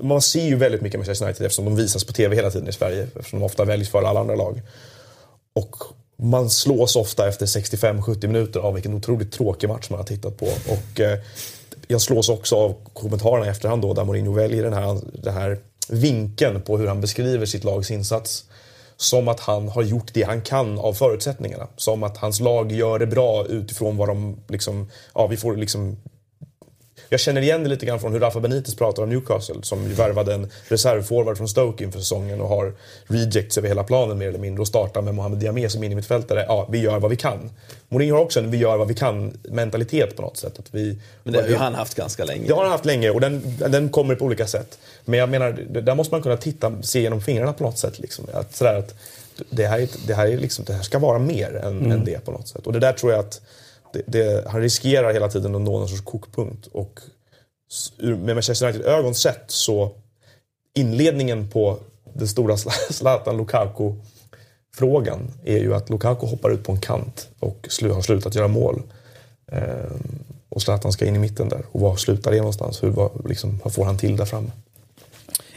man 0.00 0.22
ser 0.22 0.44
ju 0.44 0.56
väldigt 0.56 0.80
mycket 0.80 1.00
Manchester 1.00 1.26
United 1.26 1.46
eftersom 1.46 1.64
de 1.64 1.76
visas 1.76 2.04
på 2.04 2.12
TV 2.12 2.36
hela 2.36 2.50
tiden 2.50 2.68
i 2.68 2.72
Sverige. 2.72 3.02
Eftersom 3.02 3.38
de 3.38 3.46
ofta 3.46 3.64
väljs 3.64 3.88
före 3.88 4.08
alla 4.08 4.20
andra 4.20 4.34
lag. 4.34 4.62
Och 5.52 5.76
man 6.16 6.50
slås 6.50 6.96
ofta 6.96 7.28
efter 7.28 7.46
65-70 7.46 8.26
minuter 8.26 8.60
av 8.60 8.74
vilken 8.74 8.94
otroligt 8.94 9.32
tråkig 9.32 9.68
match 9.68 9.90
man 9.90 9.98
har 9.98 10.06
tittat 10.06 10.36
på. 10.36 10.46
Och 10.46 11.00
eh, 11.00 11.18
jag 11.88 12.00
slås 12.00 12.28
också 12.28 12.56
av 12.56 12.74
kommentarerna 12.92 13.46
i 13.46 13.48
efterhand 13.48 13.82
då, 13.82 13.94
där 13.94 14.04
Mourinho 14.04 14.32
väljer 14.32 14.62
den 14.62 14.72
här, 14.72 15.00
den 15.12 15.34
här 15.34 15.58
vinkeln 15.90 16.62
på 16.62 16.78
hur 16.78 16.86
han 16.86 17.00
beskriver 17.00 17.46
sitt 17.46 17.64
lags 17.64 17.90
insats. 17.90 18.44
Som 18.96 19.28
att 19.28 19.40
han 19.40 19.68
har 19.68 19.82
gjort 19.82 20.14
det 20.14 20.22
han 20.22 20.42
kan 20.42 20.78
av 20.78 20.92
förutsättningarna. 20.92 21.68
Som 21.76 22.02
att 22.02 22.16
hans 22.16 22.40
lag 22.40 22.72
gör 22.72 22.98
det 22.98 23.06
bra 23.06 23.46
utifrån 23.46 23.96
vad 23.96 24.08
de 24.08 24.36
liksom, 24.48 24.90
ja 25.14 25.26
vi 25.26 25.36
får 25.36 25.56
liksom 25.56 25.96
jag 27.10 27.20
känner 27.20 27.40
igen 27.42 27.62
det 27.62 27.68
lite 27.68 27.86
grann 27.86 28.00
från 28.00 28.12
hur 28.12 28.20
Rafa 28.20 28.40
Benitez 28.40 28.74
pratar 28.74 29.02
om 29.02 29.08
Newcastle 29.08 29.54
som 29.62 29.82
ju 29.88 29.92
värvade 29.94 30.34
en 30.34 30.50
reservforward 30.68 31.36
från 31.36 31.48
Stoke 31.48 31.84
inför 31.84 31.98
säsongen 31.98 32.40
och 32.40 32.48
har 32.48 32.72
rejects 33.06 33.58
över 33.58 33.68
hela 33.68 33.84
planen 33.84 34.18
mer 34.18 34.28
eller 34.28 34.38
mindre 34.38 34.60
och 34.60 34.68
startar 34.68 35.02
med 35.02 35.14
Mohamed 35.14 35.38
Diamé 35.38 35.68
som 35.68 35.84
innermittfältare. 35.84 36.44
Ja, 36.48 36.68
vi 36.70 36.78
gör 36.78 36.98
vad 37.00 37.10
vi 37.10 37.16
kan. 37.16 37.50
Mourinho 37.88 38.16
har 38.16 38.22
också 38.22 38.40
en 38.40 38.50
vi 38.50 38.56
gör 38.58 38.76
vad 38.76 38.88
vi 38.88 38.94
kan 38.94 39.38
mentalitet 39.44 40.16
på 40.16 40.22
något 40.22 40.36
sätt. 40.36 40.58
Att 40.58 40.74
vi, 40.74 40.98
Men 41.22 41.32
det 41.32 41.40
har 41.42 41.48
ju 41.48 41.56
han 41.56 41.74
haft 41.74 41.94
ganska 41.94 42.24
länge. 42.24 42.46
det 42.46 42.54
har 42.54 42.62
han 42.62 42.72
haft 42.72 42.84
länge 42.84 43.10
och 43.10 43.20
den, 43.20 43.56
den 43.58 43.88
kommer 43.88 44.14
på 44.14 44.24
olika 44.24 44.46
sätt. 44.46 44.78
Men 45.04 45.18
jag 45.18 45.28
menar, 45.28 45.52
där 45.80 45.94
måste 45.94 46.14
man 46.14 46.22
kunna 46.22 46.36
titta, 46.36 46.72
se 46.82 47.00
genom 47.00 47.20
fingrarna 47.22 47.52
på 47.52 47.64
något 47.64 47.78
sätt. 47.78 47.98
Liksom. 47.98 48.24
Att, 48.32 48.56
sådär 48.56 48.74
att 48.78 48.94
det, 49.50 49.66
här, 49.66 49.78
är- 49.80 49.88
det, 50.06 50.14
här 50.14 50.26
är 50.28 50.36
liksom, 50.38 50.64
det 50.64 50.72
här 50.72 50.82
ska 50.82 50.98
vara 50.98 51.18
mer 51.18 51.56
än, 51.64 51.78
Mm. 51.78 51.90
än 51.92 52.04
det 52.04 52.24
på 52.24 52.30
något 52.30 52.48
sätt. 52.48 52.66
Och 52.66 52.72
det 52.72 52.78
där 52.78 52.92
tror 52.92 53.12
jag 53.12 53.20
att 53.20 53.40
det, 53.92 54.02
det, 54.06 54.48
han 54.48 54.60
riskerar 54.60 55.12
hela 55.12 55.28
tiden 55.28 55.54
att 55.54 55.60
nå 55.60 55.78
någon 55.78 55.88
sorts 55.88 56.04
kokpunkt. 56.04 56.66
Och 56.66 57.00
ur- 57.98 58.16
med 58.16 58.36
Manchester 58.36 58.66
United-ögon 58.66 59.14
sett 59.14 59.44
så 59.46 59.90
inledningen 60.74 61.48
på 61.48 61.78
den 62.14 62.28
stora 62.28 62.56
Zlatan 62.90 63.36
Lukaku-frågan 63.36 65.30
är 65.44 65.58
ju 65.58 65.74
att 65.74 65.90
Lukaku 65.90 66.26
hoppar 66.26 66.50
ut 66.50 66.64
på 66.64 66.72
en 66.72 66.80
kant 66.80 67.28
och 67.40 67.68
har 67.82 68.02
slutat 68.02 68.34
göra 68.34 68.48
mål. 68.48 68.82
Ehm, 69.52 70.18
och 70.48 70.62
Zlatan 70.62 70.92
ska 70.92 71.06
in 71.06 71.16
i 71.16 71.18
mitten 71.18 71.48
där. 71.48 71.64
Och 71.72 71.80
var 71.80 71.96
slutar 71.96 72.30
det 72.30 72.36
någonstans? 72.36 72.82
Hur, 72.82 72.90
var, 72.90 73.10
liksom, 73.28 73.60
vad 73.64 73.74
får 73.74 73.84
han 73.84 73.98
till 73.98 74.16
där 74.16 74.24
framme? 74.24 74.50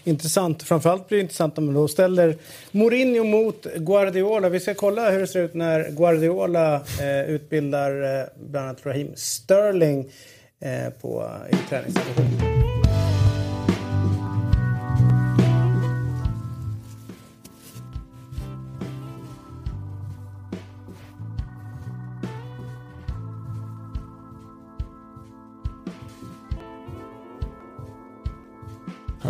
Intressant. 0.03 0.63
Framförallt 0.63 1.07
blir 1.07 1.17
det 1.17 1.21
intressant 1.21 1.57
om 1.57 1.65
man 1.65 1.73
då 1.73 1.87
ställer 1.87 2.35
Mourinho 2.71 3.23
mot 3.23 3.63
Guardiola. 3.75 4.49
Vi 4.49 4.59
ska 4.59 4.73
kolla 4.73 5.11
hur 5.11 5.19
det 5.19 5.27
ser 5.27 5.43
ut 5.43 5.53
när 5.53 5.89
Guardiola 5.89 6.75
eh, 6.75 7.29
utbildar 7.29 8.19
eh, 8.19 8.25
bland 8.35 8.67
annat 8.67 8.85
Raheem 8.85 9.15
Sterling 9.15 10.09
eh, 10.59 10.89
på, 11.01 11.31
i 11.51 11.69
träningssituationen. 11.69 12.72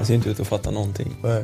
Han 0.03 0.07
ser 0.07 0.15
inte 0.15 0.29
ut 0.29 0.39
att 0.39 0.47
fatta 0.47 0.71
någonting. 0.71 1.15
Nej. 1.23 1.43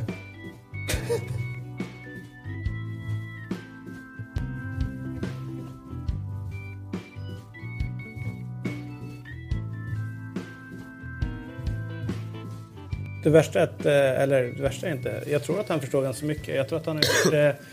Det 13.24 13.30
värsta 13.30 13.60
är 13.60 13.64
att, 13.64 13.86
eh, 13.86 13.92
eller 13.92 14.42
det 14.42 14.62
värsta 14.62 14.86
är 14.86 14.92
inte, 14.92 15.22
jag 15.26 15.42
tror 15.42 15.60
att 15.60 15.68
han 15.68 15.80
förstår 15.80 16.02
ganska 16.02 16.26
mycket. 16.26 16.56
Jag 16.56 16.68
tror 16.68 16.78
att 16.78 16.86
han 16.86 16.96
har 16.96 17.02
gjort 17.02 17.34
eh, 17.34 17.64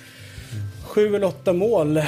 sju 0.84 1.16
eller 1.16 1.28
åtta 1.28 1.54
mål 1.54 1.98
eh, 1.98 2.04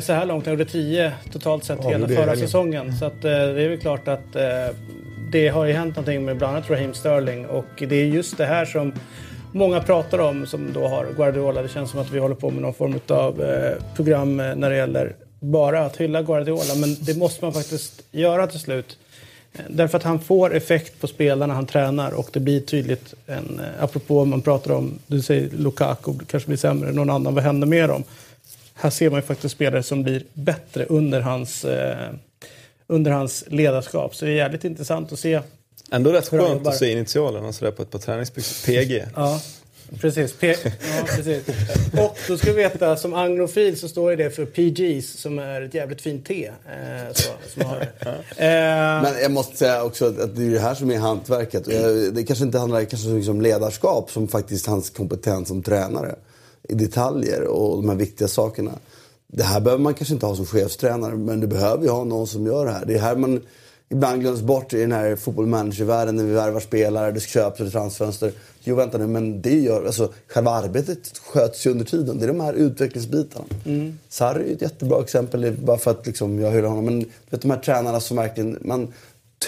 så 0.00 0.12
här 0.12 0.26
långt. 0.26 0.46
Han 0.46 0.54
gjorde 0.54 0.70
tio 0.70 1.12
totalt 1.32 1.64
sett 1.64 1.78
Ja, 1.82 1.88
hela 1.88 2.06
det 2.06 2.14
är 2.14 2.24
förra 2.24 2.36
säsongen. 2.36 2.96
Så 2.96 3.04
att, 3.04 3.24
eh, 3.24 3.30
det 3.30 3.62
är 3.62 3.68
väl 3.68 3.80
klart 3.80 4.08
att 4.08 4.36
eh, 4.36 4.76
det 5.34 5.48
har 5.48 5.64
ju 5.64 5.72
hänt 5.72 5.96
någonting 5.96 6.24
med 6.24 6.36
bland 6.36 6.56
annat 6.56 6.70
Raheem 6.70 6.94
Sterling 6.94 7.46
och 7.46 7.66
det 7.76 7.96
är 7.96 8.04
just 8.04 8.36
det 8.36 8.46
här 8.46 8.64
som 8.64 8.92
många 9.52 9.80
pratar 9.80 10.18
om 10.18 10.46
som 10.46 10.72
då 10.72 10.88
har 10.88 11.06
Guardiola. 11.16 11.62
Det 11.62 11.68
känns 11.68 11.90
som 11.90 12.00
att 12.00 12.10
vi 12.10 12.18
håller 12.18 12.34
på 12.34 12.50
med 12.50 12.62
någon 12.62 12.74
form 12.74 13.00
av 13.08 13.42
eh, 13.42 13.94
program 13.94 14.40
eh, 14.40 14.54
när 14.54 14.70
det 14.70 14.76
gäller 14.76 15.14
bara 15.40 15.80
att 15.84 15.96
hylla 15.96 16.22
Guardiola. 16.22 16.74
Men 16.76 16.96
det 17.00 17.16
måste 17.16 17.44
man 17.44 17.52
faktiskt 17.52 18.02
göra 18.10 18.46
till 18.46 18.60
slut. 18.60 18.98
Eh, 19.52 19.60
därför 19.68 19.98
att 19.98 20.04
han 20.04 20.20
får 20.20 20.54
effekt 20.54 21.00
på 21.00 21.06
spelarna 21.06 21.54
han 21.54 21.66
tränar 21.66 22.12
och 22.12 22.28
det 22.32 22.40
blir 22.40 22.60
tydligt. 22.60 23.14
En, 23.26 23.60
apropå 23.80 24.20
om 24.20 24.30
man 24.30 24.42
pratar 24.42 24.74
om, 24.74 24.98
du 25.06 25.22
säger 25.22 25.50
Lukaku 25.50 26.12
kanske 26.26 26.46
blir 26.46 26.58
sämre 26.58 26.92
någon 26.92 27.10
annan, 27.10 27.34
vad 27.34 27.44
händer 27.44 27.66
med 27.66 27.88
dem? 27.88 28.04
Här 28.74 28.90
ser 28.90 29.10
man 29.10 29.18
ju 29.18 29.22
faktiskt 29.22 29.54
spelare 29.54 29.82
som 29.82 30.02
blir 30.02 30.22
bättre 30.32 30.84
under 30.84 31.20
hans, 31.20 31.64
eh, 31.64 32.10
under 32.86 33.10
hans 33.10 33.44
ledarskap. 33.46 34.14
Så 34.14 34.24
det 34.24 34.30
är 34.30 34.34
jävligt 34.36 34.64
intressant 34.64 35.12
att 35.12 35.18
se. 35.18 35.40
Ändå 35.92 36.12
rätt 36.12 36.28
skönt 36.28 36.48
jobbar. 36.50 36.70
att 36.70 36.76
se 36.78 36.92
initialerna 36.92 37.52
sådär 37.52 37.72
på 37.72 37.82
ett 37.82 37.90
par 37.90 37.98
träningsbyxor. 37.98 38.66
PG. 38.72 39.04
Ja, 39.16 39.40
precis. 40.00 40.32
P- 40.40 40.56
ja, 40.64 41.06
precis. 41.16 41.42
Och 41.98 42.16
då 42.28 42.38
ska 42.38 42.52
vi 42.52 42.56
veta, 42.62 42.96
som 42.96 43.14
anglofil 43.14 43.78
så 43.80 43.88
står 43.88 44.10
ju 44.10 44.16
det 44.16 44.30
för 44.30 44.44
PGs 44.44 45.20
som 45.20 45.38
är 45.38 45.62
ett 45.62 45.74
jävligt 45.74 46.00
fint 46.02 46.26
te. 46.26 46.46
Eh, 46.46 47.12
så, 47.12 47.30
som 47.54 47.62
har, 47.70 47.76
eh, 47.80 49.02
Men 49.02 49.14
jag 49.22 49.30
måste 49.30 49.56
säga 49.56 49.84
också 49.84 50.06
att 50.06 50.36
det 50.36 50.42
är 50.46 50.50
det 50.50 50.60
här 50.60 50.74
som 50.74 50.90
är 50.90 50.98
hantverket. 50.98 51.66
Jag- 51.68 52.14
Det 52.14 52.24
kanske 52.24 52.44
inte 52.44 52.58
handlar 52.58 52.80
kanske 52.84 53.08
så 53.08 53.14
mycket 53.14 53.30
om 53.30 53.40
ledarskap 53.40 54.10
som 54.10 54.28
faktiskt 54.28 54.66
hans 54.66 54.90
kompetens 54.90 55.48
som 55.48 55.62
tränare. 55.62 56.14
I 56.68 56.74
detaljer 56.74 57.42
och 57.42 57.76
de 57.76 57.88
här 57.88 57.96
viktiga 57.96 58.28
sakerna. 58.28 58.72
Det 59.36 59.42
här 59.42 59.60
behöver 59.60 59.82
man 59.82 59.94
kanske 59.94 60.14
inte 60.14 60.26
ha 60.26 60.36
som 60.36 60.46
chefstränare 60.46 61.16
men 61.16 61.40
du 61.40 61.46
behöver 61.46 61.84
ju 61.84 61.90
ha 61.90 62.04
någon 62.04 62.26
som 62.26 62.46
gör 62.46 62.66
det 62.66 62.72
här. 62.72 62.84
Det 62.86 62.94
är 62.94 62.98
här 62.98 63.16
man 63.16 63.40
ibland 63.88 64.20
glöms 64.20 64.40
bort 64.40 64.72
i 64.72 64.80
den 64.80 64.92
här 64.92 65.16
fotbollmanagervärlden 65.16 66.16
när 66.16 66.24
vi 66.24 66.32
värvar 66.32 66.60
spelare, 66.60 67.12
det 67.12 67.20
köps 67.20 67.60
ett 67.60 67.72
transfönster. 67.72 68.32
Jo 68.64 68.76
vänta 68.76 68.98
nu, 68.98 69.06
men 69.06 69.42
det 69.42 69.60
gör, 69.60 69.86
alltså 69.86 70.12
själva 70.28 70.50
arbetet 70.50 71.18
sköts 71.18 71.66
ju 71.66 71.70
under 71.70 71.84
tiden. 71.84 72.18
Det 72.18 72.24
är 72.24 72.28
de 72.28 72.40
här 72.40 72.52
utvecklingsbitarna. 72.52 73.44
Mm. 73.64 73.98
Sarri 74.08 74.50
är 74.50 74.54
ett 74.54 74.62
jättebra 74.62 75.02
exempel, 75.02 75.56
bara 75.64 75.78
för 75.78 75.90
att 75.90 76.06
liksom, 76.06 76.38
jag 76.38 76.50
hyllar 76.50 76.68
honom. 76.68 76.84
Men 76.84 77.04
vet, 77.30 77.42
de 77.42 77.50
här 77.50 77.58
tränarna 77.58 78.00
som 78.00 78.16
verkligen, 78.16 78.58
man 78.60 78.92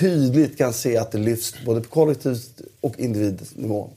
tydligt 0.01 0.59
kan 0.59 0.73
se 0.73 0.97
att 0.97 1.13
det 1.13 1.19
lyfts 1.19 1.55
både 1.65 1.81
på 1.81 1.89
kollektivt 1.89 2.61
och 2.81 2.99
individnivå. 2.99 3.91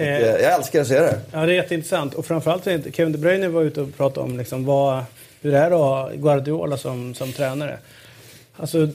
Eh. 0.00 0.20
jag 0.22 0.54
älskar 0.54 0.80
att 0.80 0.86
se 0.86 1.00
det. 1.00 1.18
Ja, 1.32 1.38
det 1.46 1.52
är 1.52 1.56
jätteintressant. 1.56 2.14
Och 2.14 2.26
framförallt 2.26 2.66
är 2.66 2.78
det- 2.78 2.92
Kevin 2.96 3.12
De 3.12 3.18
Bruyne 3.18 3.48
var 3.48 3.62
ute 3.62 3.80
och 3.80 3.96
pratade 3.96 4.26
om 4.26 4.38
liksom 4.38 4.64
vad, 4.64 5.02
hur 5.40 5.52
det 5.52 5.58
är 5.58 5.66
att 5.70 5.72
ha 5.72 6.10
Guardiola 6.14 6.76
som, 6.76 7.14
som 7.14 7.32
tränare. 7.32 7.78
Alltså, 8.56 8.88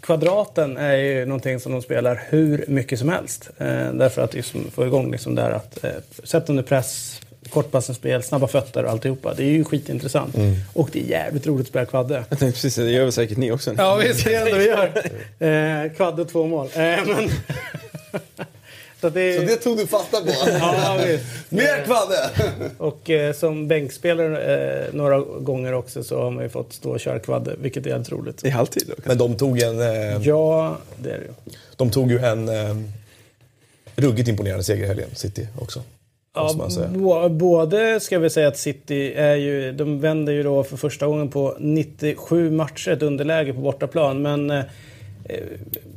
kvadraten 0.00 0.76
är 0.76 0.94
ju 0.96 1.26
någonting 1.26 1.60
som 1.60 1.72
de 1.72 1.82
spelar 1.82 2.22
hur 2.28 2.64
mycket 2.68 2.98
som 2.98 3.08
helst. 3.08 3.50
Eh, 3.58 3.92
därför 3.92 4.22
att 4.22 4.34
liksom 4.34 4.70
få 4.70 4.86
igång 4.86 5.10
liksom 5.12 5.34
där 5.34 5.50
att 5.50 5.84
eh, 5.84 5.90
sätta 6.24 6.52
under 6.52 6.62
press, 6.62 7.20
kortpassningsspel, 7.50 8.22
snabba 8.22 8.46
fötter 8.46 8.84
och 8.84 8.90
alltihopa. 8.90 9.34
Det 9.34 9.42
är 9.44 9.50
ju 9.50 9.64
skitintressant. 9.64 10.36
Mm. 10.36 10.54
Och 10.72 10.88
det 10.92 11.00
är 11.00 11.04
jävligt 11.04 11.46
roligt 11.46 11.60
att 11.66 11.68
spela 11.68 11.86
kvadde. 11.86 12.14
Jag 12.28 12.38
tänkte 12.38 12.52
precis, 12.52 12.74
det 12.74 12.90
gör 12.90 13.02
väl 13.02 13.12
säkert 13.12 13.38
ni 13.38 13.52
också? 13.52 13.74
Ja, 13.78 13.96
visst 13.96 14.24
det 14.24 14.34
är 14.34 14.44
det 14.44 14.58
vi 14.58 14.66
gör. 14.66 15.84
Eh, 15.84 15.92
kvadde 15.92 16.24
två 16.24 16.46
mål. 16.46 16.66
Eh, 16.74 16.80
men... 16.80 17.30
Så, 19.00 19.08
det... 19.08 19.36
Så 19.36 19.42
det 19.42 19.56
tog 19.56 19.76
du 19.76 19.86
fasta 19.86 20.20
på? 20.20 20.32
Ja, 20.46 20.98
visst. 21.06 21.24
Mer 21.48 21.84
kvadde! 21.84 22.30
Och 22.78 23.10
eh, 23.10 23.32
som 23.32 23.68
bänkspelare 23.68 24.84
eh, 24.86 24.94
några 24.94 25.18
gånger 25.20 25.72
också 25.72 26.02
så 26.04 26.22
har 26.22 26.30
man 26.30 26.42
ju 26.42 26.48
fått 26.48 26.72
stå 26.72 26.90
och 26.90 27.00
köra 27.00 27.18
kvadde, 27.18 27.54
vilket 27.62 27.86
är 27.86 27.90
jävligt 27.90 28.12
roligt. 28.12 28.44
I 28.44 28.50
halvtid 28.50 28.82
då? 28.86 28.94
Men 29.04 29.18
de 29.18 29.36
tog 29.36 29.60
en... 29.62 29.80
Eh, 29.80 30.22
Ja, 30.22 30.76
det 30.96 31.10
är 31.10 31.18
det 31.18 31.24
ju. 31.24 31.54
De 31.76 31.90
tog 31.90 32.10
ju 32.10 32.18
en 32.18 32.48
eh, 32.48 32.76
ruggigt 33.96 34.28
imponerande 34.28 34.64
seger 34.64 34.84
i 34.84 34.86
helgen, 34.86 35.08
City 35.14 35.48
också. 35.60 35.82
Ja, 36.34 37.28
både 37.28 38.00
ska 38.00 38.18
vi 38.18 38.30
säga 38.30 38.48
att 38.48 38.58
City 38.58 39.12
är 39.12 39.34
ju, 39.34 39.72
de 39.72 40.00
vänder 40.00 40.32
ju 40.32 40.42
då 40.42 40.64
för 40.64 40.76
första 40.76 41.06
gången 41.06 41.28
på 41.28 41.56
97 41.60 42.50
matcher 42.50 42.90
ett 42.90 43.02
underläge 43.02 43.52
på 43.52 43.60
bortaplan. 43.60 44.22
Men 44.22 44.50
eh, 44.50 44.64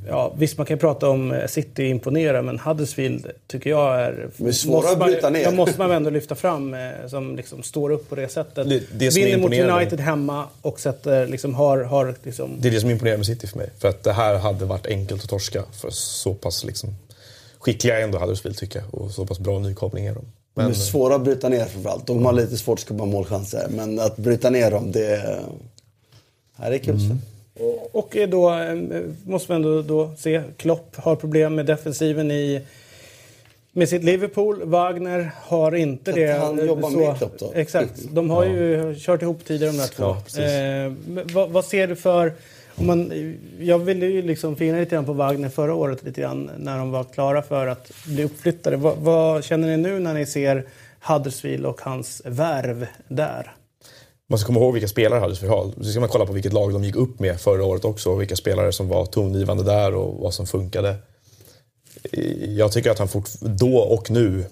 ja, 0.07 0.33
visst, 0.37 0.57
man 0.57 0.65
kan 0.65 0.77
ju 0.77 0.79
prata 0.81 1.09
om 1.09 1.31
eh, 1.31 1.47
City 1.47 1.83
imponerar, 1.85 2.41
men 2.41 2.59
Huddersfield 2.59 3.27
tycker 3.47 3.69
jag 3.69 4.01
är... 4.01 4.29
Men 4.37 4.53
svåra 4.53 4.75
måste 4.75 4.91
att 4.91 4.99
man- 4.99 5.07
bryta 5.09 5.29
ner. 5.29 5.41
Ja, 5.41 5.51
måste 5.51 5.79
man 5.79 5.91
ändå 5.91 6.09
lyfta 6.09 6.35
fram 6.35 6.73
eh, 6.73 6.89
som 7.09 7.35
liksom 7.35 7.63
står 7.63 7.89
upp 7.89 8.09
på 8.09 8.15
det 8.15 8.27
sättet. 8.29 8.69
Det- 8.69 8.83
det 8.99 9.15
Vinner 9.15 9.37
mot 9.37 9.53
United 9.53 9.99
hemma 9.99 10.45
och 10.61 10.79
sätter, 10.79 11.27
liksom, 11.27 11.53
har, 11.55 11.77
har 11.83 12.15
liksom... 12.23 12.51
Det 12.59 12.67
är 12.67 12.71
det 12.71 12.81
som 12.81 12.89
imponerar 12.89 13.17
med 13.17 13.25
City 13.25 13.47
för 13.47 13.57
mig. 13.57 13.69
För 13.79 13.87
att 13.87 14.03
det 14.03 14.13
här 14.13 14.37
hade 14.37 14.65
varit 14.65 14.87
enkelt 14.87 15.23
att 15.23 15.29
torska 15.29 15.63
för 15.81 15.89
så 15.91 16.33
pass 16.33 16.63
liksom, 16.65 16.89
skickliga 17.59 17.99
ändå 17.99 18.17
Huddersfield 18.17 18.57
tycker 18.57 18.79
jag. 18.79 19.01
Och 19.01 19.11
så 19.11 19.25
pass 19.25 19.39
bra 19.39 19.59
nykomling 19.59 20.05
är 20.05 20.13
de. 20.13 20.21
De 20.55 20.61
Men 20.61 20.71
är 20.71 20.75
svåra 20.75 21.15
att 21.15 21.23
bryta 21.23 21.49
ner 21.49 21.65
framförallt. 21.65 22.07
De 22.07 22.25
har 22.25 22.33
lite 22.33 22.57
svårt 22.57 22.79
att 22.79 22.85
skapa 22.85 23.05
målchanser. 23.05 23.67
Men 23.69 23.99
att 23.99 24.17
bryta 24.17 24.49
ner 24.49 24.71
dem, 24.71 24.91
det 24.91 25.05
är... 25.05 25.39
Ja, 26.61 26.69
det 26.69 26.75
är 26.75 26.79
kul. 26.79 26.95
Mm. 26.95 27.17
Och 27.91 28.17
då 28.27 28.49
eh, 28.53 28.75
måste 29.25 29.51
man 29.51 29.63
ändå 29.63 29.81
då 29.81 30.11
se, 30.17 30.41
Klopp 30.57 30.95
har 30.95 31.15
problem 31.15 31.55
med 31.55 31.65
defensiven 31.65 32.31
i 32.31 32.61
med 33.71 33.89
sitt 33.89 34.03
Liverpool. 34.03 34.63
Wagner 34.63 35.31
har 35.41 35.75
inte 35.75 36.11
det. 36.11 36.31
han 36.31 36.67
jobbar 36.67 36.89
med 36.89 37.17
Klopp 37.17 37.39
då? 37.39 37.51
Exakt. 37.55 37.91
De 38.11 38.29
har 38.29 38.45
ju 38.45 38.95
kört 38.97 39.21
ihop 39.21 39.45
tidigare 39.45 39.71
de 39.71 39.77
där 39.77 39.87
två. 39.87 40.15
Ja, 40.35 40.43
eh, 40.43 40.93
vad, 41.33 41.49
vad 41.49 41.65
ser 41.65 41.87
du 41.87 41.95
för... 41.95 42.33
Om 42.75 42.87
man, 42.87 43.11
jag 43.59 43.79
ville 43.79 44.05
ju 44.05 44.21
liksom 44.21 44.55
fina 44.55 44.77
lite 44.77 44.95
grann 44.95 45.05
på 45.05 45.13
Wagner 45.13 45.49
förra 45.49 45.73
året 45.73 46.03
lite 46.03 46.21
grann 46.21 46.49
när 46.57 46.77
de 46.77 46.91
var 46.91 47.03
klara 47.03 47.41
för 47.41 47.67
att 47.67 47.91
bli 48.05 48.23
uppflyttade. 48.23 48.77
Vad, 48.77 48.97
vad 48.97 49.43
känner 49.43 49.67
ni 49.67 49.77
nu 49.77 49.99
när 49.99 50.13
ni 50.13 50.25
ser 50.25 50.65
Huddersfield 51.01 51.65
och 51.65 51.81
hans 51.81 52.21
värv 52.25 52.87
där? 53.07 53.51
Man 54.29 54.39
ska 54.39 54.47
komma 54.47 54.59
ihåg 54.59 54.73
vilka 54.73 54.87
spelare 54.87 55.19
Huddersfield 55.19 55.53
har. 55.53 55.71
Så 55.83 55.91
ska 55.91 55.99
man 55.99 56.09
kolla 56.09 56.25
på 56.25 56.33
vilket 56.33 56.53
lag 56.53 56.73
de 56.73 56.83
gick 56.83 56.95
upp 56.95 57.19
med 57.19 57.41
förra 57.41 57.65
året 57.65 57.85
också. 57.85 58.11
Och 58.11 58.21
vilka 58.21 58.35
spelare 58.35 58.71
som 58.71 58.87
var 58.87 59.05
tongivande 59.05 59.63
där 59.63 59.93
och 59.95 60.19
vad 60.19 60.33
som 60.33 60.47
funkade. 60.47 60.95
Jag 62.47 62.71
tycker 62.71 62.91
att 62.91 62.99
han 62.99 63.07
fort, 63.07 63.29
då 63.39 63.77
och 63.77 64.11
nu 64.11 64.45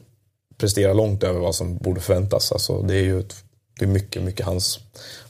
presterar 0.57 0.93
långt 0.93 1.23
över 1.23 1.39
vad 1.39 1.55
som 1.55 1.77
borde 1.77 2.01
förväntas. 2.01 2.51
Alltså, 2.51 2.81
det 2.81 2.95
är 2.95 3.03
ju 3.03 3.19
ett, 3.19 3.35
det 3.79 3.85
är 3.85 3.89
mycket, 3.89 4.23
mycket 4.23 4.45
hans 4.45 4.79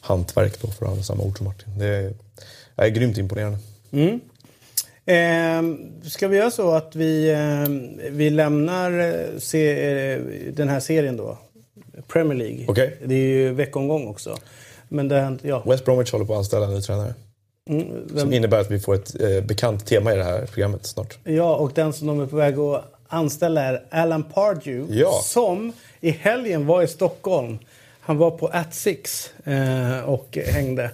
hantverk 0.01 0.61
då, 0.61 0.67
för 0.67 0.85
att 0.85 0.89
använda 0.89 1.03
samma 1.03 1.23
ord 1.23 1.37
som 1.37 1.47
Martin. 1.47 1.79
Det 1.79 1.85
är, 1.85 2.13
det 2.75 2.83
är 2.83 2.87
grymt 2.87 3.17
imponerande. 3.17 3.57
Eh, 5.05 5.61
ska 6.09 6.27
vi 6.27 6.37
göra 6.37 6.51
så 6.51 6.71
att 6.71 6.95
vi, 6.95 7.29
eh, 7.29 8.09
vi 8.11 8.29
lämnar 8.29 8.99
eh, 8.99 9.39
se, 9.39 9.91
eh, 10.13 10.21
den 10.53 10.69
här 10.69 10.79
serien 10.79 11.17
då? 11.17 11.37
Premier 12.07 12.37
League. 12.37 12.65
Okej. 12.67 12.97
Det 13.05 13.15
är 13.15 13.19
ju 13.27 13.53
veckomgång 13.53 14.07
också. 14.07 14.37
Men 14.89 15.07
det 15.07 15.37
ja. 15.41 15.63
West 15.65 15.85
Bromwich 15.85 16.11
håller 16.11 16.25
på 16.25 16.33
att 16.33 16.37
anställa 16.39 16.65
en 16.65 16.73
ny 16.73 16.81
tränare. 16.81 17.13
Mm, 17.69 18.07
Som 18.07 18.15
vem, 18.17 18.33
innebär 18.33 18.59
att 18.59 18.71
vi 18.71 18.79
får 18.79 18.95
ett 18.95 19.21
eh, 19.21 19.41
bekant 19.43 19.85
tema 19.85 20.13
i 20.13 20.17
det 20.17 20.23
här 20.23 20.45
programmet 20.45 20.85
snart. 20.85 21.17
ja, 21.23 21.55
och 21.55 21.71
den 21.75 21.93
som 21.93 22.07
de 22.07 22.19
är 22.19 22.25
på 22.25 22.35
väg 22.35 22.59
att 22.59 22.83
anställa 23.07 23.61
är 23.61 23.83
Alan 23.89 24.23
Pardew. 24.23 24.99
Ja. 24.99 25.21
Som 25.23 25.73
i 26.01 26.09
helgen 26.11 26.65
var 26.65 26.81
i 26.83 26.87
Stockholm. 26.87 27.57
Han 27.99 28.17
var 28.17 28.31
på 28.31 28.47
At 28.47 28.75
Six 28.75 29.29
eh, 29.43 29.99
och 29.99 30.37
hängde. 30.45 30.91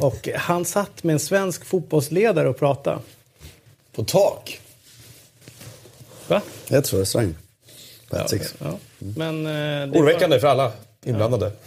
Och 0.00 0.28
han 0.36 0.64
satt 0.64 1.02
med 1.04 1.12
en 1.12 1.20
svensk 1.20 1.64
fotbollsledare 1.64 2.48
och 2.48 2.58
pratade. 2.58 2.98
På 3.94 4.04
tak. 4.04 4.60
Va? 6.28 6.42
Jag 6.68 6.84
tror 6.84 7.00
restaurang. 7.00 7.34
På 8.12 8.18
Ja, 8.18 8.24
ett 8.24 8.30
sex. 8.30 8.54
ja. 8.58 8.78
Men, 8.98 9.46
eh, 9.46 9.52
det 9.52 9.86
var- 9.86 9.98
Oroväckande 10.00 10.40
för 10.40 10.46
alla 10.48 10.72
inblandade. 11.04 11.52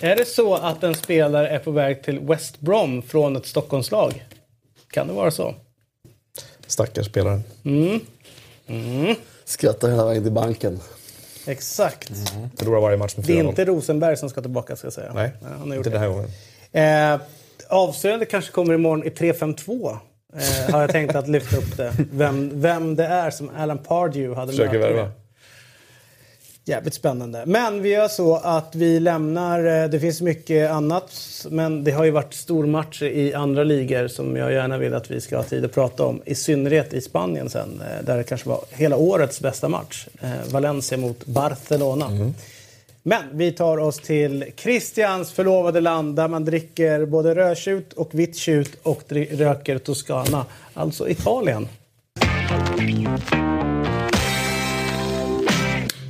Är 0.00 0.16
det 0.16 0.24
så 0.28 0.54
att 0.54 0.82
en 0.82 0.94
spelare 0.94 1.48
är 1.48 1.58
på 1.58 1.70
väg 1.70 2.02
till 2.02 2.18
West 2.20 2.60
Brom 2.60 3.02
från 3.02 3.36
ett 3.36 3.46
Stockholmslag? 3.46 4.24
Kan 4.90 5.06
det 5.06 5.12
vara 5.12 5.30
så? 5.30 5.54
Stackars 6.66 7.06
spelaren. 7.06 7.42
Skrattar 9.44 9.88
hela 9.90 10.04
vägen 10.06 10.22
till 10.22 10.32
banken. 10.32 10.80
Exakt. 11.46 12.12
Förlorar 12.58 12.80
varje 12.80 12.96
match 12.96 13.16
med 13.16 13.26
Det 13.26 13.32
är 13.32 13.36
4-0. 13.42 13.48
inte 13.48 13.64
Rosenberg 13.64 14.16
som 14.16 14.30
ska 14.30 14.40
tillbaka 14.40 14.76
ska 14.76 14.86
jag 14.86 14.92
säga. 14.92 15.12
Nej, 15.14 15.30
han 15.42 15.52
har 15.68 15.76
gjort 15.76 15.86
inte 15.86 15.90
det. 15.90 15.94
den 15.94 16.00
här 16.02 16.08
gången. 16.08 16.30
Eh, 16.72 17.20
avslöjande 17.68 18.26
kanske 18.26 18.52
kommer 18.52 18.74
imorgon 18.74 19.04
i 19.06 19.10
352. 19.10 19.98
Eh, 20.36 20.72
har 20.72 20.80
jag 20.80 20.90
tänkt 20.90 21.14
att 21.14 21.28
lyfta 21.28 21.56
upp 21.56 21.76
det. 21.76 21.92
Vem, 22.12 22.60
vem 22.60 22.96
det 22.96 23.04
är 23.06 23.30
som 23.30 23.50
Alan 23.56 23.78
Pardew 23.78 24.40
hade 24.40 24.52
Försöker 24.52 24.78
möte 24.78 24.94
med. 24.94 25.10
Jävligt 26.64 26.94
spännande. 26.94 27.42
Men 27.46 27.82
vi 27.82 27.88
gör 27.88 28.08
så 28.08 28.36
att 28.36 28.74
vi 28.74 29.00
lämnar, 29.00 29.82
eh, 29.82 29.88
det 29.88 30.00
finns 30.00 30.20
mycket 30.20 30.70
annat, 30.70 31.12
men 31.50 31.84
det 31.84 31.90
har 31.90 32.04
ju 32.04 32.10
varit 32.10 32.34
stormatcher 32.34 33.06
i 33.06 33.34
andra 33.34 33.64
ligor 33.64 34.08
som 34.08 34.36
jag 34.36 34.52
gärna 34.52 34.78
vill 34.78 34.94
att 34.94 35.10
vi 35.10 35.20
ska 35.20 35.36
ha 35.36 35.42
tid 35.44 35.64
att 35.64 35.72
prata 35.72 36.04
om. 36.04 36.22
I 36.24 36.34
synnerhet 36.34 36.92
i 36.92 37.00
Spanien 37.00 37.50
sen, 37.50 37.80
eh, 37.80 38.04
där 38.04 38.16
det 38.16 38.24
kanske 38.24 38.48
var 38.48 38.64
hela 38.70 38.96
årets 38.96 39.40
bästa 39.40 39.68
match. 39.68 40.06
Eh, 40.20 40.52
Valencia 40.52 40.98
mot 40.98 41.26
Barcelona. 41.26 42.06
Men 43.08 43.24
vi 43.32 43.52
tar 43.52 43.78
oss 43.78 43.98
till 43.98 44.44
Christians 44.56 45.32
förlovade 45.32 45.80
land 45.80 46.16
där 46.16 46.28
man 46.28 46.44
dricker 46.44 47.06
både 47.06 47.34
rödtjut 47.34 47.92
och 47.92 48.14
vitt 48.14 48.36
tjut 48.36 48.78
och 48.82 49.02
röker 49.30 49.78
Toscana. 49.78 50.46
Alltså 50.74 51.08
Italien. 51.08 51.68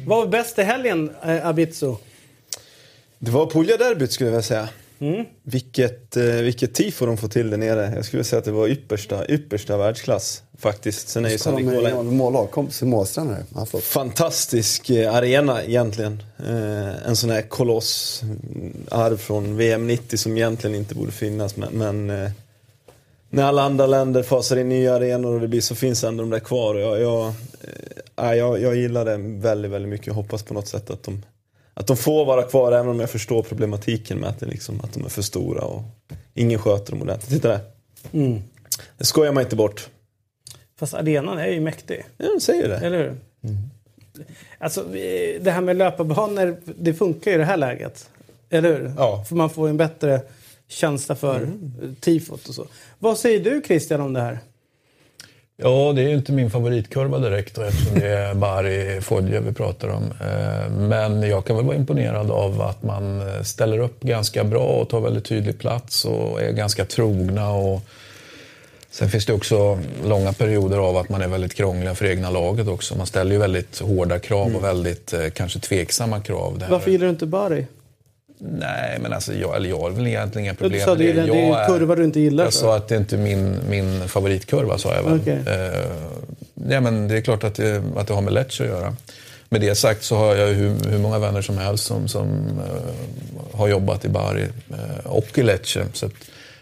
Vad 0.06 0.18
var 0.18 0.26
bäst 0.26 0.58
i 0.58 0.62
helgen, 0.62 1.10
eh, 1.22 1.46
Abizo? 1.46 1.96
Det 3.18 3.30
var 3.30 3.46
Puglia-derbyt 3.46 4.12
skulle 4.12 4.30
jag 4.30 4.32
vilja 4.32 4.42
säga. 4.42 4.68
Mm. 5.00 5.24
Vilket, 5.42 6.16
eh, 6.16 6.24
vilket 6.24 6.74
tifo 6.74 7.06
de 7.06 7.16
får 7.16 7.28
till 7.28 7.50
där 7.50 7.56
nere. 7.56 7.92
Jag 7.96 8.04
skulle 8.04 8.24
säga 8.24 8.38
att 8.38 8.44
det 8.44 8.52
var 8.52 8.68
yppersta, 8.68 9.28
yppersta 9.28 9.76
världsklass 9.76 10.42
faktiskt. 10.58 11.08
Sen 11.08 11.24
är 11.24 11.30
ju 11.30 11.38
San 11.38 11.54
Nicola 11.54 12.02
målstränare. 12.82 13.44
Fantastisk 13.80 14.90
eh, 14.90 15.14
arena 15.14 15.64
egentligen. 15.64 16.22
Eh, 16.38 17.08
en 17.08 17.16
sån 17.16 17.30
här 17.30 17.42
koloss, 17.42 18.22
mm, 18.22 18.72
arv 18.90 19.16
från 19.16 19.56
VM 19.56 19.86
90 19.86 20.16
som 20.16 20.36
egentligen 20.36 20.76
inte 20.76 20.94
borde 20.94 21.12
finnas. 21.12 21.56
Men, 21.56 21.72
men 21.72 22.30
när 23.30 23.44
alla 23.44 23.62
andra 23.62 23.86
länder 23.86 24.22
fasar 24.22 24.56
in 24.56 24.68
nya 24.68 24.94
arenor 24.94 25.34
och 25.34 25.40
det 25.40 25.48
blir 25.48 25.60
så 25.60 25.74
finns 25.74 26.04
ändå 26.04 26.22
de 26.22 26.30
där 26.30 26.40
kvar. 26.40 26.74
Jag, 26.74 27.00
jag, 27.00 27.34
jag, 28.36 28.62
jag 28.62 28.76
gillar 28.76 29.04
det 29.04 29.16
väldigt, 29.16 29.70
väldigt 29.70 29.88
mycket. 29.88 30.06
Jag 30.06 30.14
hoppas 30.14 30.42
på 30.42 30.54
något 30.54 30.68
sätt 30.68 30.90
att 30.90 31.02
de, 31.02 31.22
att 31.78 31.86
de 31.86 31.96
får 31.96 32.24
vara 32.24 32.42
kvar 32.42 32.72
även 32.72 32.88
om 32.88 33.00
jag 33.00 33.10
förstår 33.10 33.42
problematiken 33.42 34.18
med 34.18 34.28
att, 34.28 34.40
det 34.40 34.46
liksom, 34.46 34.80
att 34.80 34.92
de 34.92 35.04
är 35.04 35.08
för 35.08 35.22
stora 35.22 35.62
och 35.64 35.82
ingen 36.34 36.58
sköter 36.58 36.92
dem 36.92 37.02
ordentligt. 37.02 37.30
Titta 37.30 37.48
där. 37.48 37.60
Det 38.98 39.04
skojar 39.04 39.32
man 39.32 39.42
inte 39.42 39.56
bort. 39.56 39.88
Fast 40.78 40.94
arenan 40.94 41.38
är 41.38 41.46
ju 41.46 41.60
mäktig. 41.60 42.04
Ja, 42.16 42.26
de 42.34 42.40
säger 42.40 42.68
det. 42.68 42.76
Eller 42.76 42.98
hur? 42.98 43.16
Alltså, 44.58 44.84
vi- 44.90 45.38
det 45.42 45.50
här 45.50 45.60
med 45.60 45.76
löparbanor, 45.76 46.56
det 46.64 46.94
funkar 46.94 47.30
ju 47.30 47.34
i 47.34 47.38
det 47.38 47.44
här 47.44 47.56
läget. 47.56 48.10
Eller 48.50 48.68
hur? 48.68 48.92
Ja. 48.96 49.24
För 49.28 49.36
man 49.36 49.50
får 49.50 49.68
en 49.68 49.76
bättre 49.76 50.20
känsla 50.68 51.14
för 51.16 51.48
tifot 52.00 52.48
och 52.48 52.54
så. 52.54 52.66
Vad 52.98 53.18
säger 53.18 53.40
du 53.40 53.62
Christian 53.66 54.00
om 54.00 54.12
det 54.12 54.20
här? 54.20 54.38
Ja, 55.62 55.92
det 55.96 56.02
är 56.02 56.08
ju 56.08 56.14
inte 56.14 56.32
min 56.32 56.50
favoritkurva 56.50 57.18
direkt 57.18 57.58
eftersom 57.58 57.98
det 57.98 58.08
är 58.08 58.34
Bari 58.34 59.00
Foggia 59.00 59.40
vi 59.40 59.52
pratar 59.52 59.88
om. 59.88 60.02
Eh, 60.20 60.70
Men 60.70 61.22
jag 61.22 61.44
kan 61.44 61.56
väl 61.56 61.64
vara 61.64 61.76
imponerad 61.76 62.30
av 62.30 62.62
att 62.62 62.82
man 62.82 63.20
eh, 63.20 63.42
ställer 63.42 63.78
upp 63.78 64.00
ganska 64.00 64.44
bra 64.44 64.64
och 64.66 64.88
tar 64.88 65.00
väldigt 65.00 65.24
tydlig 65.24 65.58
plats 65.58 66.04
och 66.04 66.42
är 66.42 66.52
ganska 66.52 66.84
trogna. 66.84 67.50
Och 67.50 67.80
Sen 68.90 69.08
finns 69.10 69.26
det 69.26 69.32
också 69.32 69.78
långa 70.04 70.32
perioder 70.32 70.78
av 70.78 70.96
att 70.96 71.08
man 71.08 71.22
är 71.22 71.28
väldigt 71.28 71.54
krångliga 71.54 71.94
för 71.94 72.06
egna 72.06 72.30
laget 72.30 72.68
också. 72.68 72.96
Man 72.96 73.06
ställer 73.06 73.32
ju 73.32 73.38
väldigt 73.38 73.78
hårda 73.78 74.18
krav 74.18 74.56
och 74.56 74.64
väldigt 74.64 75.12
eh, 75.12 75.28
kanske 75.28 75.58
tveksamma 75.60 76.20
krav. 76.20 76.64
Varför 76.70 76.90
gillar 76.90 77.04
du 77.04 77.10
inte 77.10 77.26
Bari? 77.26 77.66
Nej, 78.38 78.98
men 79.00 79.12
alltså 79.12 79.34
jag, 79.34 79.56
eller 79.56 79.68
jag 79.68 79.78
har 79.78 79.90
väl 79.90 80.06
egentligen 80.06 80.44
inga 80.44 80.54
problem 80.54 80.78
Du 80.78 80.84
sa 80.84 80.94
med 80.94 81.16
det, 81.16 81.22
det 81.22 81.40
är 81.40 81.66
kurva 81.66 81.94
du 81.94 82.04
inte 82.04 82.20
gillar. 82.20 82.44
Jag 82.44 82.52
sa 82.52 82.76
att 82.76 82.88
det 82.88 82.96
inte 82.96 83.16
är 83.16 83.20
min, 83.20 83.56
min 83.68 84.08
favoritkurva, 84.08 84.78
sa 84.78 84.94
jag 84.94 85.02
väl. 85.02 85.20
Okej. 85.20 85.42
Eh, 85.46 86.70
ja, 86.70 86.80
men 86.80 87.08
det 87.08 87.16
är 87.16 87.20
klart 87.20 87.44
att 87.44 87.54
det, 87.54 87.82
att 87.96 88.06
det 88.06 88.14
har 88.14 88.22
med 88.22 88.32
Lecce 88.32 88.64
att 88.64 88.70
göra. 88.70 88.96
Med 89.48 89.60
det 89.60 89.74
sagt 89.74 90.04
så 90.04 90.16
har 90.16 90.34
jag 90.34 90.46
hur, 90.46 90.90
hur 90.90 90.98
många 90.98 91.18
vänner 91.18 91.42
som 91.42 91.58
helst 91.58 91.84
som, 91.84 92.08
som 92.08 92.28
eh, 92.28 93.58
har 93.58 93.68
jobbat 93.68 94.04
i 94.04 94.08
Bari 94.08 94.44
eh, 94.70 95.06
och 95.06 95.38
i 95.38 95.42
Lecce. 95.42 95.86
Så 95.92 96.06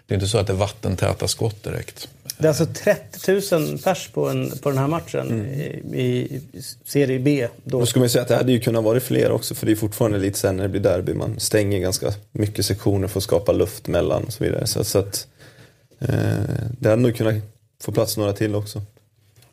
det 0.07 0.14
är 0.14 0.14
inte 0.14 0.29
så 0.29 0.39
att 0.39 0.47
det 0.47 0.53
är 0.53 0.57
vattentäta 0.57 1.29
skott 1.29 1.62
direkt. 1.62 2.09
Det 2.39 2.45
är 2.45 2.49
alltså 2.49 2.66
30 2.66 3.57
000 3.57 3.78
pers 3.78 4.09
på, 4.09 4.28
en, 4.28 4.51
på 4.51 4.68
den 4.68 4.78
här 4.78 4.87
matchen 4.87 5.47
i, 5.95 6.03
i 6.03 6.41
Serie 6.84 7.18
B. 7.18 7.49
Då. 7.64 7.80
Då 7.80 7.87
ska 7.87 8.01
man 8.01 8.09
säga 8.09 8.22
att 8.22 8.28
det 8.28 8.37
hade 8.37 8.53
ju 8.53 8.61
kunnat 8.61 8.84
vara 8.84 9.01
fler 9.01 9.30
också 9.30 9.55
för 9.55 9.66
det 9.66 9.72
är 9.72 9.76
fortfarande 9.76 10.18
lite 10.18 10.39
sen 10.39 10.57
när 10.57 10.62
det 10.62 10.68
blir 10.68 10.80
derby. 10.80 11.14
Man 11.14 11.41
stänger 11.41 11.78
ganska 11.78 12.12
mycket 12.32 12.66
sektioner 12.66 13.09
för 13.09 13.18
att 13.18 13.24
skapa 13.24 13.53
luft 13.53 13.89
mellan 13.89 14.24
och 14.24 14.32
så 14.32 14.45
vidare. 14.45 14.66
Så, 14.66 14.84
så 14.84 14.99
att 14.99 15.26
eh, 15.99 16.09
det 16.78 16.89
hade 16.89 17.03
nog 17.03 17.16
kunnat 17.16 17.34
få 17.82 17.93
plats 17.93 18.16
några 18.16 18.32
till 18.32 18.55
också. 18.55 18.82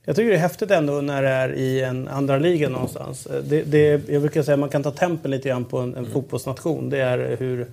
Jag 0.06 0.16
tycker 0.16 0.30
det 0.30 0.36
är 0.36 0.40
häftigt 0.40 0.72
ändå 0.72 1.02
när 1.02 1.24
det 1.24 1.30
är 1.30 1.54
i 1.54 1.82
en 1.82 2.08
andra 2.08 2.38
liga 2.38 2.70
någonstans. 2.70 3.28
Det, 3.44 3.64
det, 3.64 4.10
jag 4.10 4.22
brukar 4.22 4.44
säga 4.44 4.54
att 4.54 4.60
man 4.60 4.70
kan 4.70 4.84
ta 4.84 4.92
tempen 4.92 5.32
lite 5.32 5.50
grann 5.50 5.66
på 5.66 5.78
en, 5.78 5.96
en 5.96 6.06
fotbollsnation. 6.06 6.90
Det 6.90 7.00
är 7.00 7.38
hur, 7.40 7.68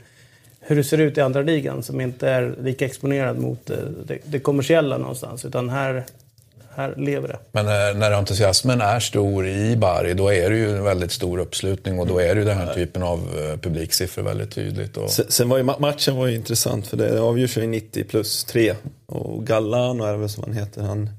hur 0.60 0.76
det 0.76 0.84
ser 0.84 0.98
ut 0.98 1.18
i 1.18 1.20
andra 1.20 1.42
ligan 1.42 1.82
som 1.82 2.00
inte 2.00 2.28
är 2.28 2.54
lika 2.62 2.84
exponerad 2.84 3.38
mot 3.38 3.70
eh, 3.70 3.76
det, 4.04 4.18
det 4.24 4.38
kommersiella 4.38 4.98
någonstans. 4.98 5.44
Utan 5.44 5.68
här, 5.68 6.04
här 6.74 6.94
lever 6.96 7.28
det. 7.28 7.38
Men 7.52 7.66
när, 7.66 7.94
när 7.94 8.12
entusiasmen 8.12 8.80
är 8.80 9.00
stor 9.00 9.46
i 9.46 9.76
Bari, 9.76 10.14
då 10.14 10.32
är 10.32 10.50
det 10.50 10.56
ju 10.56 10.76
en 10.76 10.84
väldigt 10.84 11.12
stor 11.12 11.38
uppslutning 11.38 11.98
och 11.98 12.06
då 12.06 12.18
är 12.18 12.34
det 12.34 12.40
ju 12.40 12.46
den 12.46 12.58
här 12.58 12.74
typen 12.74 13.02
av 13.02 13.18
eh, 13.18 13.56
publiksiffror 13.56 14.22
väldigt 14.22 14.54
tydligt. 14.54 14.96
Och... 14.96 15.10
Sen, 15.10 15.24
sen 15.28 15.48
var 15.48 15.56
ju 15.56 15.62
ma- 15.62 15.80
matchen 15.80 16.16
var 16.16 16.26
ju 16.26 16.36
intressant 16.36 16.86
för 16.86 16.96
det 16.96 17.20
avgörs 17.20 17.58
ju 17.58 17.62
i 17.62 17.66
90 17.66 18.04
plus 18.04 18.44
3. 18.44 18.74
Och 19.06 19.46
Gallan, 19.46 20.00
är 20.00 20.12
det 20.12 20.18
väl 20.18 20.28
som 20.28 20.44
han 20.44 20.52
heter, 20.52 20.82
han, 20.82 21.10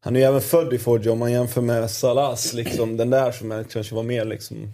han 0.00 0.16
är 0.16 0.20
ju 0.20 0.26
även 0.26 0.40
född 0.40 0.72
i 0.72 0.78
Foggia 0.78 1.12
om 1.12 1.18
man 1.18 1.32
jämför 1.32 1.60
med 1.60 1.90
Salas, 1.90 2.52
liksom 2.52 2.96
den 2.96 3.10
där 3.10 3.32
som 3.32 3.52
är, 3.52 3.64
kanske 3.64 3.94
var 3.94 4.02
mer 4.02 4.24
liksom 4.24 4.72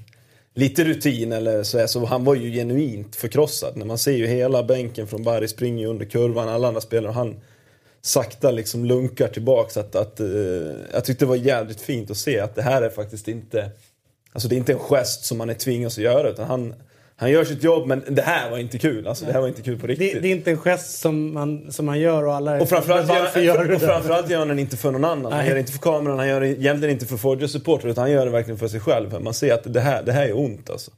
lite 0.55 0.85
rutin 0.85 1.33
eller 1.33 1.63
så, 1.63 1.89
så 1.89 2.05
han 2.05 2.25
var 2.25 2.35
ju 2.35 2.53
genuint 2.53 3.17
förkrossad. 3.17 3.77
När 3.77 3.87
man 3.87 3.99
ser 3.99 4.13
ju 4.13 4.27
hela 4.27 4.63
bänken 4.63 5.07
från 5.07 5.23
Bari 5.23 5.49
springer 5.49 5.87
under 5.87 6.07
kurvan, 6.07 6.49
alla 6.49 6.69
andra 6.69 6.81
spelare 6.81 7.09
och 7.09 7.15
han 7.15 7.41
sakta 8.03 8.51
liksom 8.51 8.85
lunkar 8.85 9.29
tillbaks. 9.29 9.77
Att, 9.77 9.95
att, 9.95 10.21
eh, 10.21 10.27
jag 10.93 11.05
tyckte 11.05 11.25
det 11.25 11.29
var 11.29 11.37
jävligt 11.37 11.81
fint 11.81 12.11
att 12.11 12.17
se 12.17 12.41
att 12.41 12.55
det 12.55 12.63
här 12.63 12.83
är 12.83 12.91
faktiskt 12.91 13.29
inte 13.29 13.71
Alltså 14.35 14.49
det 14.49 14.55
är 14.55 14.57
inte 14.57 14.73
en 14.73 14.79
gest 14.79 15.25
som 15.25 15.39
man 15.39 15.51
är 15.51 15.55
tvingad 15.55 15.87
att 15.87 15.99
göra 15.99 16.31
utan 16.31 16.47
han, 16.47 16.75
han 17.17 17.31
gör 17.31 17.45
sitt 17.45 17.63
jobb 17.63 17.87
men 17.87 18.05
det 18.09 18.23
här 18.23 18.51
var 18.51 18.59
inte 18.59 18.79
kul. 18.79 19.07
Alltså 19.07 19.25
det 19.25 19.33
här 19.33 19.41
var 19.41 19.49
inte 19.49 19.63
kul 19.63 19.79
på 19.79 19.87
Det, 19.87 19.93
riktigt. 19.93 20.23
det 20.23 20.29
är 20.29 20.33
inte 20.33 20.51
en 20.51 20.59
gest 20.59 20.99
som 20.99 21.33
man, 21.35 21.73
som 21.73 21.87
man 21.87 22.01
gör 22.01 22.23
och 22.27 22.35
alla 22.35 22.57
är 22.57 22.61
och 22.63 22.69
framförallt, 22.69 23.07
"Men 23.09 23.23
varför 23.23 23.41
gör, 23.41 23.55
gör 23.55 23.65
du 23.65 23.75
och 23.75 23.81
det?" 23.81 23.87
framförallt 23.87 24.31
gör 24.31 24.39
han 24.39 24.49
den 24.49 24.59
inte 24.59 24.77
för 24.77 24.91
någon 24.91 25.05
annan. 25.05 25.33
Han 25.33 25.39
Nej. 25.41 25.47
gör 25.49 25.55
det 25.55 25.61
inte 25.61 25.73
för 25.73 25.79
kameran, 25.79 26.19
han 26.19 26.29
gör 26.29 26.41
det 26.41 26.49
egentligen 26.49 26.93
inte 26.95 27.07
för 27.07 27.17
Foggia 27.17 27.49
supporter 27.49 27.89
utan 27.89 28.03
han 28.03 28.11
gör 28.11 28.25
det 28.25 28.31
verkligen 28.33 28.59
för 28.59 28.69
sig 28.69 28.81
själv. 28.81 29.21
Man 29.23 29.35
ser 29.35 29.55
att 29.55 29.73
det 29.73 29.81
här, 29.81 30.03
det 30.03 30.13
här 30.13 30.27
är 30.27 30.37
ont 30.39 30.71
alltså. 30.71 30.91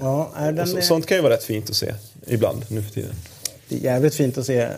Ja, 0.00 0.30
är 0.36 0.64
så, 0.64 0.76
är, 0.76 0.80
sånt 0.80 1.06
kan 1.06 1.16
ju 1.16 1.22
vara 1.22 1.32
rätt 1.32 1.44
fint 1.44 1.70
att 1.70 1.76
se 1.76 1.94
ibland 2.26 2.64
nu 2.68 2.82
för 2.82 2.90
tiden. 2.90 3.12
Det 3.68 3.74
är 3.76 3.80
jävligt 3.80 4.14
fint 4.14 4.38
att 4.38 4.46
se. 4.46 4.68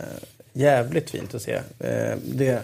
Jävligt 0.53 1.09
fint 1.09 1.35
att 1.35 1.41
se. 1.41 1.53
Eh, 1.79 2.13
det, 2.23 2.59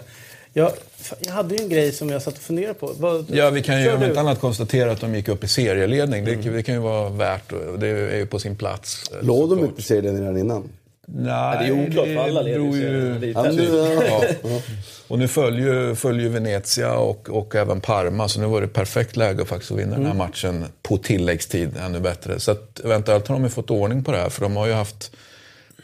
jag, 0.52 0.72
jag 1.20 1.32
hade 1.32 1.54
ju 1.54 1.62
en 1.62 1.68
grej 1.68 1.92
som 1.92 2.08
jag 2.08 2.22
satt 2.22 2.34
och 2.34 2.40
funderade 2.40 2.74
på. 2.74 2.92
Vad, 2.98 3.26
Ja, 3.30 3.50
vi 3.50 3.62
kan 3.62 3.82
ju 3.82 3.92
om 3.92 4.02
inte 4.02 4.20
annat 4.20 4.40
konstatera 4.40 4.92
att 4.92 5.00
de 5.00 5.14
gick 5.14 5.28
upp 5.28 5.44
i 5.44 5.48
serieledning. 5.48 6.24
Mm. 6.28 6.42
Det, 6.42 6.50
det 6.50 6.62
kan 6.62 6.74
ju 6.74 6.80
vara 6.80 7.08
värt 7.08 7.52
och 7.52 7.78
det 7.78 7.86
är 7.88 8.16
ju 8.16 8.26
på 8.26 8.38
sin 8.38 8.56
plats. 8.56 9.10
eh, 9.12 9.26
Låg 9.26 9.50
de 9.50 9.58
inte 9.64 9.80
i 9.80 9.84
serien 9.84 10.18
redan 10.18 10.38
innan? 10.38 10.68
Nej, 11.06 11.58
det 11.58 11.64
är 11.74 11.86
oklart 11.86 12.06
för 12.06 12.16
alla 12.16 12.42
leder 12.42 12.58
beror 12.58 12.76
ju. 12.76 13.18
Det 13.18 13.26
Ja, 13.26 13.42
nu, 13.42 13.98
ja. 14.42 14.60
Och 15.08 15.18
nu 15.18 15.28
följer, 15.28 15.94
följer 15.94 16.28
Venezia 16.28 16.94
och, 16.94 17.30
och 17.30 17.54
även 17.54 17.80
Parma, 17.80 18.28
så 18.28 18.40
nu 18.40 18.46
var 18.46 18.60
det 18.60 18.68
perfekt 18.68 19.16
läge 19.16 19.44
faktiskt 19.44 19.72
att 19.72 19.78
vinna 19.78 19.96
den 19.96 20.06
här 20.06 20.14
matchen 20.14 20.64
på 20.82 20.98
tilläggstid 20.98 21.70
ännu 21.84 22.00
bättre. 22.00 22.40
Så 22.40 22.50
att, 22.50 22.80
eventuellt 22.84 23.28
har 23.28 23.34
de 23.34 23.42
ju 23.44 23.50
fått 23.50 23.70
ordning 23.70 24.04
på 24.04 24.12
det 24.12 24.18
här, 24.18 24.28
för 24.28 24.42
de 24.42 24.56
har 24.56 24.66
ju 24.66 24.72
haft 24.72 25.10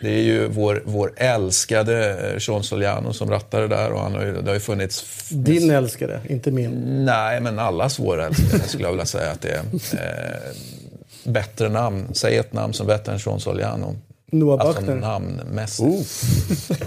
det 0.01 0.09
är 0.09 0.22
ju 0.22 0.49
vår, 0.49 0.82
vår 0.84 1.12
älskade 1.16 2.18
eh, 2.32 2.38
Sean 2.38 2.62
Soliano 2.62 3.12
som 3.12 3.30
rattar 3.30 3.61
det 3.61 3.68
där 3.68 3.92
och 3.92 4.01
han 4.01 4.14
har 4.14 4.22
ju, 4.24 4.32
det 4.42 4.46
har 4.51 4.55
ju 4.55 4.61
funnits... 4.61 5.28
Din 5.30 5.70
älskade, 5.70 6.20
inte 6.28 6.51
min. 6.51 7.05
Nej, 7.05 7.40
men 7.40 7.59
allas 7.59 7.99
vår 7.99 8.22
älskade 8.22 8.62
skulle 8.68 8.84
jag 8.84 8.90
vilja 8.90 9.07
säga 9.07 9.30
att 9.30 9.40
det 9.42 9.49
är. 9.49 9.62
Eh, 9.92 11.32
bättre 11.32 11.68
namn. 11.68 12.07
Säg 12.12 12.36
ett 12.36 12.53
namn 12.53 12.72
som 12.72 12.86
är 12.90 12.96
bättre 12.96 13.12
än 13.12 13.18
Sean 13.18 13.40
Soliano. 13.40 13.96
Noah 14.32 14.61
Alltså 14.61 14.80
Buckner. 14.80 14.96
namnmässigt. 14.96 16.24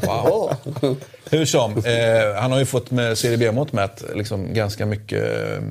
Wow. 0.06 0.56
Hur 1.30 1.46
som, 1.46 1.72
eh, 1.72 2.42
han 2.42 2.52
har 2.52 2.60
ju 2.60 2.66
fått 2.66 2.92
med 2.92 3.18
Serie 3.18 3.38
B-mått 3.38 3.74
mätt 3.74 4.04
liksom 4.16 4.54
ganska 4.54 4.86
mycket, 4.86 5.24
eh, 5.24 5.64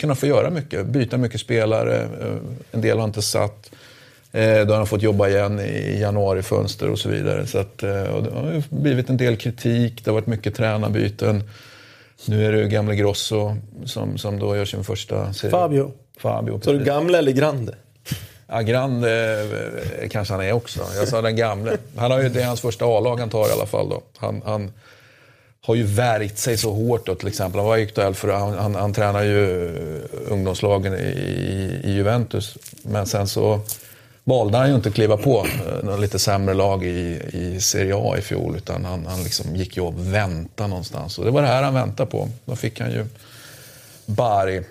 kunnat 0.00 0.18
få 0.18 0.26
göra 0.26 0.50
mycket, 0.50 0.86
byta 0.86 1.16
mycket 1.16 1.40
spelare, 1.40 1.96
eh, 2.02 2.36
en 2.72 2.80
del 2.80 2.98
har 2.98 3.04
inte 3.04 3.22
satt. 3.22 3.70
Eh, 4.32 4.66
då 4.66 4.72
har 4.72 4.76
han 4.76 4.86
fått 4.86 5.02
jobba 5.02 5.28
igen 5.28 5.60
i 5.60 6.00
januarifönster 6.00 6.90
och 6.90 6.98
så 6.98 7.08
vidare. 7.08 7.46
Så 7.46 7.58
att, 7.58 7.82
eh, 7.82 8.02
och 8.02 8.22
det 8.22 8.30
har 8.30 8.52
ju 8.52 8.62
blivit 8.68 9.10
en 9.10 9.16
del 9.16 9.36
kritik, 9.36 10.04
det 10.04 10.10
har 10.10 10.14
varit 10.14 10.26
mycket 10.26 10.54
tränarbyten. 10.54 11.42
Nu 12.26 12.46
är 12.46 12.52
det 12.52 12.58
ju 12.58 12.68
gamle 12.68 12.96
Grosso 12.96 13.56
som, 13.84 14.18
som 14.18 14.38
då 14.38 14.56
gör 14.56 14.64
sin 14.64 14.84
första 14.84 15.32
serie. 15.32 15.50
Fabio. 15.50 15.92
Fabio, 16.18 16.60
Så 16.62 16.72
du 16.72 16.84
gamla 16.84 17.18
eller 17.18 17.32
grande? 17.32 17.74
Ja, 18.46 18.60
Grande 18.60 19.40
eh, 20.00 20.08
kanske 20.08 20.34
han 20.34 20.42
är 20.42 20.52
också. 20.52 20.80
Jag 20.96 21.08
sa 21.08 21.22
den 21.22 21.36
gamle. 21.36 21.76
Han 21.96 22.10
har 22.10 22.22
ju, 22.22 22.28
det 22.28 22.42
är 22.42 22.46
hans 22.46 22.60
första 22.60 22.84
A-lag 22.84 23.20
han 23.20 23.30
tar 23.30 23.48
i 23.48 23.52
alla 23.52 23.66
fall. 23.66 23.88
Då. 23.88 24.02
Han, 24.16 24.42
han 24.44 24.72
har 25.62 25.74
ju 25.74 25.82
värjt 25.82 26.38
sig 26.38 26.56
så 26.56 26.72
hårt 26.72 27.06
då, 27.06 27.14
till 27.14 27.28
exempel. 27.28 27.58
Han 27.58 27.68
var 27.68 27.78
aktuell 27.78 28.14
för 28.14 28.28
han, 28.28 28.52
han, 28.58 28.74
han 28.74 28.92
tränar 28.92 29.22
ju 29.22 29.68
ungdomslagen 30.28 30.94
i, 30.94 31.80
i 31.84 31.92
Juventus. 31.92 32.58
Men 32.82 33.06
sen 33.06 33.28
så 33.28 33.60
valde 34.30 34.58
han 34.58 34.68
ju 34.68 34.74
inte 34.74 34.88
att 34.88 34.94
kliva 34.94 35.16
på 35.16 35.46
eh, 35.46 35.74
någon 35.74 35.86
något 35.86 36.00
lite 36.00 36.18
sämre 36.18 36.54
lag 36.54 36.84
i, 36.84 37.20
i 37.32 37.60
Serie 37.60 37.94
A 37.96 38.18
i 38.18 38.20
fjol. 38.20 38.56
Utan 38.56 38.84
han, 38.84 39.06
han 39.06 39.22
liksom 39.22 39.56
gick 39.56 39.76
ju 39.76 39.82
och 39.82 39.94
väntade 40.14 40.68
någonstans. 40.68 41.18
Och 41.18 41.24
det 41.24 41.30
var 41.30 41.42
det 41.42 41.48
här 41.48 41.62
han 41.62 41.74
väntade 41.74 42.10
på. 42.10 42.28
Då 42.44 42.56
fick 42.56 42.80
han 42.80 42.90
ju 42.90 43.04
Bari, 44.06 44.62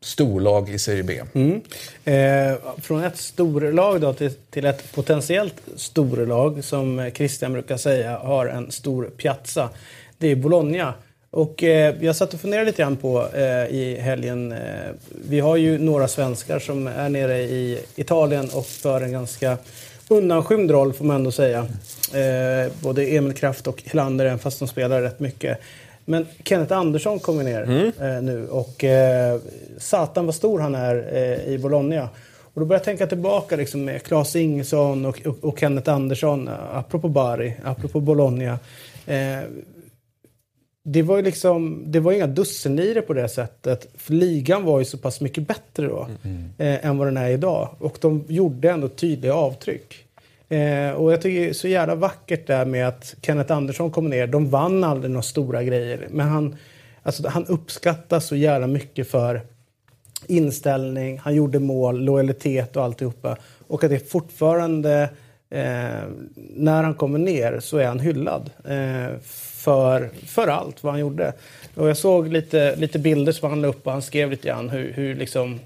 storlag 0.00 0.70
i 0.70 0.78
Serie 0.78 1.02
B. 1.02 1.22
Mm. 1.34 1.60
Eh, 2.04 2.58
från 2.82 3.04
ett 3.04 3.16
storlag 3.16 4.00
då 4.00 4.12
till, 4.12 4.34
till 4.50 4.64
ett 4.64 4.92
potentiellt 4.92 5.60
storlag 5.76 6.64
som 6.64 7.10
Christian 7.14 7.52
brukar 7.52 7.76
säga 7.76 8.18
har 8.18 8.46
en 8.46 8.72
stor 8.72 9.04
piazza. 9.04 9.70
Det 10.18 10.28
är 10.28 10.36
Bologna. 10.36 10.94
Och 11.34 11.62
eh, 11.62 11.94
jag 12.00 12.16
satt 12.16 12.34
och 12.34 12.40
funderade 12.40 12.66
lite 12.66 12.82
grann 12.82 12.96
på 12.96 13.28
eh, 13.34 13.66
i 13.74 13.98
helgen. 14.00 14.52
Eh, 14.52 14.58
vi 15.28 15.40
har 15.40 15.56
ju 15.56 15.78
några 15.78 16.08
svenskar 16.08 16.58
som 16.58 16.86
är 16.86 17.08
nere 17.08 17.38
i 17.38 17.78
Italien 17.96 18.48
och 18.52 18.66
för 18.66 19.00
en 19.00 19.12
ganska 19.12 19.58
undanskymd 20.08 20.70
roll 20.70 20.92
får 20.92 21.04
man 21.04 21.16
ändå 21.16 21.32
säga. 21.32 21.58
Eh, 22.12 22.72
både 22.82 23.04
Emil 23.04 23.34
Kraft 23.34 23.66
och 23.66 23.82
Helander, 23.86 24.26
även 24.26 24.38
fast 24.38 24.58
de 24.58 24.68
spelar 24.68 25.02
rätt 25.02 25.20
mycket. 25.20 25.58
Men 26.04 26.26
Kenneth 26.44 26.72
Andersson 26.72 27.18
kommer 27.18 27.44
ner 27.44 27.92
eh, 28.00 28.22
nu 28.22 28.48
och 28.48 28.84
eh, 28.84 29.38
satan 29.78 30.26
vad 30.26 30.34
stor 30.34 30.58
han 30.58 30.74
är 30.74 30.96
i 31.48 31.58
Bologna. 31.58 32.08
Och 32.54 32.60
då 32.60 32.66
börjar 32.66 32.80
jag 32.80 32.84
tänka 32.84 33.06
tillbaka 33.06 33.56
liksom, 33.56 33.84
med 33.84 34.02
Claes 34.02 34.36
Ingesson 34.36 35.04
och, 35.04 35.26
och, 35.26 35.44
och 35.44 35.58
Kenneth 35.58 35.90
Andersson, 35.90 36.50
apropå 36.72 37.08
Bari, 37.08 37.54
apropå 37.64 38.00
Bologna. 38.00 38.58
Eh, 39.06 39.38
det 40.86 41.02
var 41.02 41.16
ju 41.16 41.22
liksom, 41.22 41.84
det 41.86 42.00
var 42.00 42.12
inga 42.12 42.26
dussinlirare 42.26 43.02
på 43.02 43.12
det 43.12 43.28
sättet. 43.28 43.88
För 43.94 44.12
ligan 44.12 44.64
var 44.64 44.78
ju 44.78 44.84
så 44.84 44.98
pass 44.98 45.20
mycket 45.20 45.48
bättre 45.48 45.86
då 45.86 46.08
eh, 46.58 46.86
än 46.86 46.98
vad 46.98 47.06
den 47.06 47.16
är 47.16 47.28
idag. 47.28 47.76
Och 47.78 47.98
de 48.00 48.24
gjorde 48.28 48.70
ändå 48.70 48.88
tydliga 48.88 49.34
avtryck. 49.34 50.04
Eh, 50.48 50.90
och 50.90 51.12
jag 51.12 51.22
tycker 51.22 51.40
det 51.40 51.48
är 51.48 51.52
så 51.52 51.68
jävla 51.68 51.94
vackert 51.94 52.46
där 52.46 52.64
med 52.64 52.88
att 52.88 53.14
Kenneth 53.22 53.52
Andersson 53.52 53.90
kommer 53.90 54.10
ner. 54.10 54.26
De 54.26 54.50
vann 54.50 54.84
aldrig 54.84 55.10
några 55.10 55.22
stora 55.22 55.62
grejer. 55.62 56.08
Men 56.10 56.28
han, 56.28 56.56
alltså, 57.02 57.28
han 57.28 57.46
uppskattas 57.46 58.26
så 58.26 58.36
jävla 58.36 58.66
mycket 58.66 59.10
för 59.10 59.40
inställning, 60.26 61.18
han 61.18 61.34
gjorde 61.34 61.58
mål, 61.58 62.00
lojalitet 62.00 62.76
och 62.76 62.84
alltihopa. 62.84 63.36
Och 63.66 63.84
att 63.84 63.90
det 63.90 64.10
fortfarande, 64.10 65.08
eh, 65.54 66.08
när 66.56 66.82
han 66.82 66.94
kommer 66.94 67.18
ner 67.18 67.60
så 67.60 67.78
är 67.78 67.86
han 67.86 68.00
hyllad. 68.00 68.50
Eh, 68.64 69.18
för, 69.22 70.10
för 70.26 70.48
allt 70.48 70.82
vad 70.82 70.92
han 70.92 71.00
gjorde. 71.00 71.32
Och 71.74 71.88
jag 71.88 71.96
såg 71.96 72.28
lite, 72.28 72.76
lite 72.76 72.98
bilder 72.98 73.32
som 73.32 73.50
han 73.50 73.62
la 73.62 73.68
upp 73.68 73.86
och 73.86 73.92
han 73.92 74.02
skrev 74.02 74.30
lite 74.30 74.48
grann 74.48 74.70
hur, 74.70 74.92
hur 74.92 75.14
liksom 75.14 75.60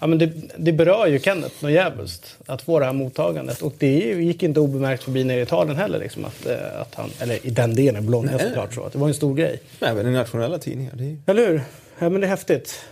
Ja, 0.00 0.06
men 0.06 0.18
det, 0.18 0.32
det 0.56 0.72
berör 0.72 1.06
ju 1.06 1.18
Kenneth 1.18 1.54
något 1.60 1.72
jävligt 1.72 2.36
att 2.46 2.62
få 2.62 2.78
det 2.78 2.84
här 2.84 2.92
mottagandet. 2.92 3.62
Och 3.62 3.74
det 3.78 3.98
gick 3.98 4.42
inte 4.42 4.60
obemärkt 4.60 5.02
förbi 5.02 5.24
nere 5.24 5.40
i 5.40 5.42
Italien 5.42 5.76
heller. 5.76 5.98
Liksom, 5.98 6.24
att, 6.24 6.46
eh, 6.46 6.80
att 6.80 6.94
han, 6.94 7.10
eller 7.20 7.46
i 7.46 7.50
den 7.50 7.74
delen, 7.74 8.06
Bologna 8.06 8.38
såklart. 8.38 8.74
Så, 8.74 8.84
att 8.84 8.92
det 8.92 8.98
var 8.98 9.08
en 9.08 9.14
stor 9.14 9.34
grej. 9.34 9.60
Även 9.80 10.06
i 10.06 10.10
nationella 10.10 10.58
tidningar. 10.58 10.92
Det 10.94 11.04
är. 11.04 11.16
Eller 11.26 11.48
hur? 11.48 11.62
Ja, 12.00 12.08
men 12.08 12.20
det 12.20 12.26
är 12.26 12.28
häftigt. 12.28 12.84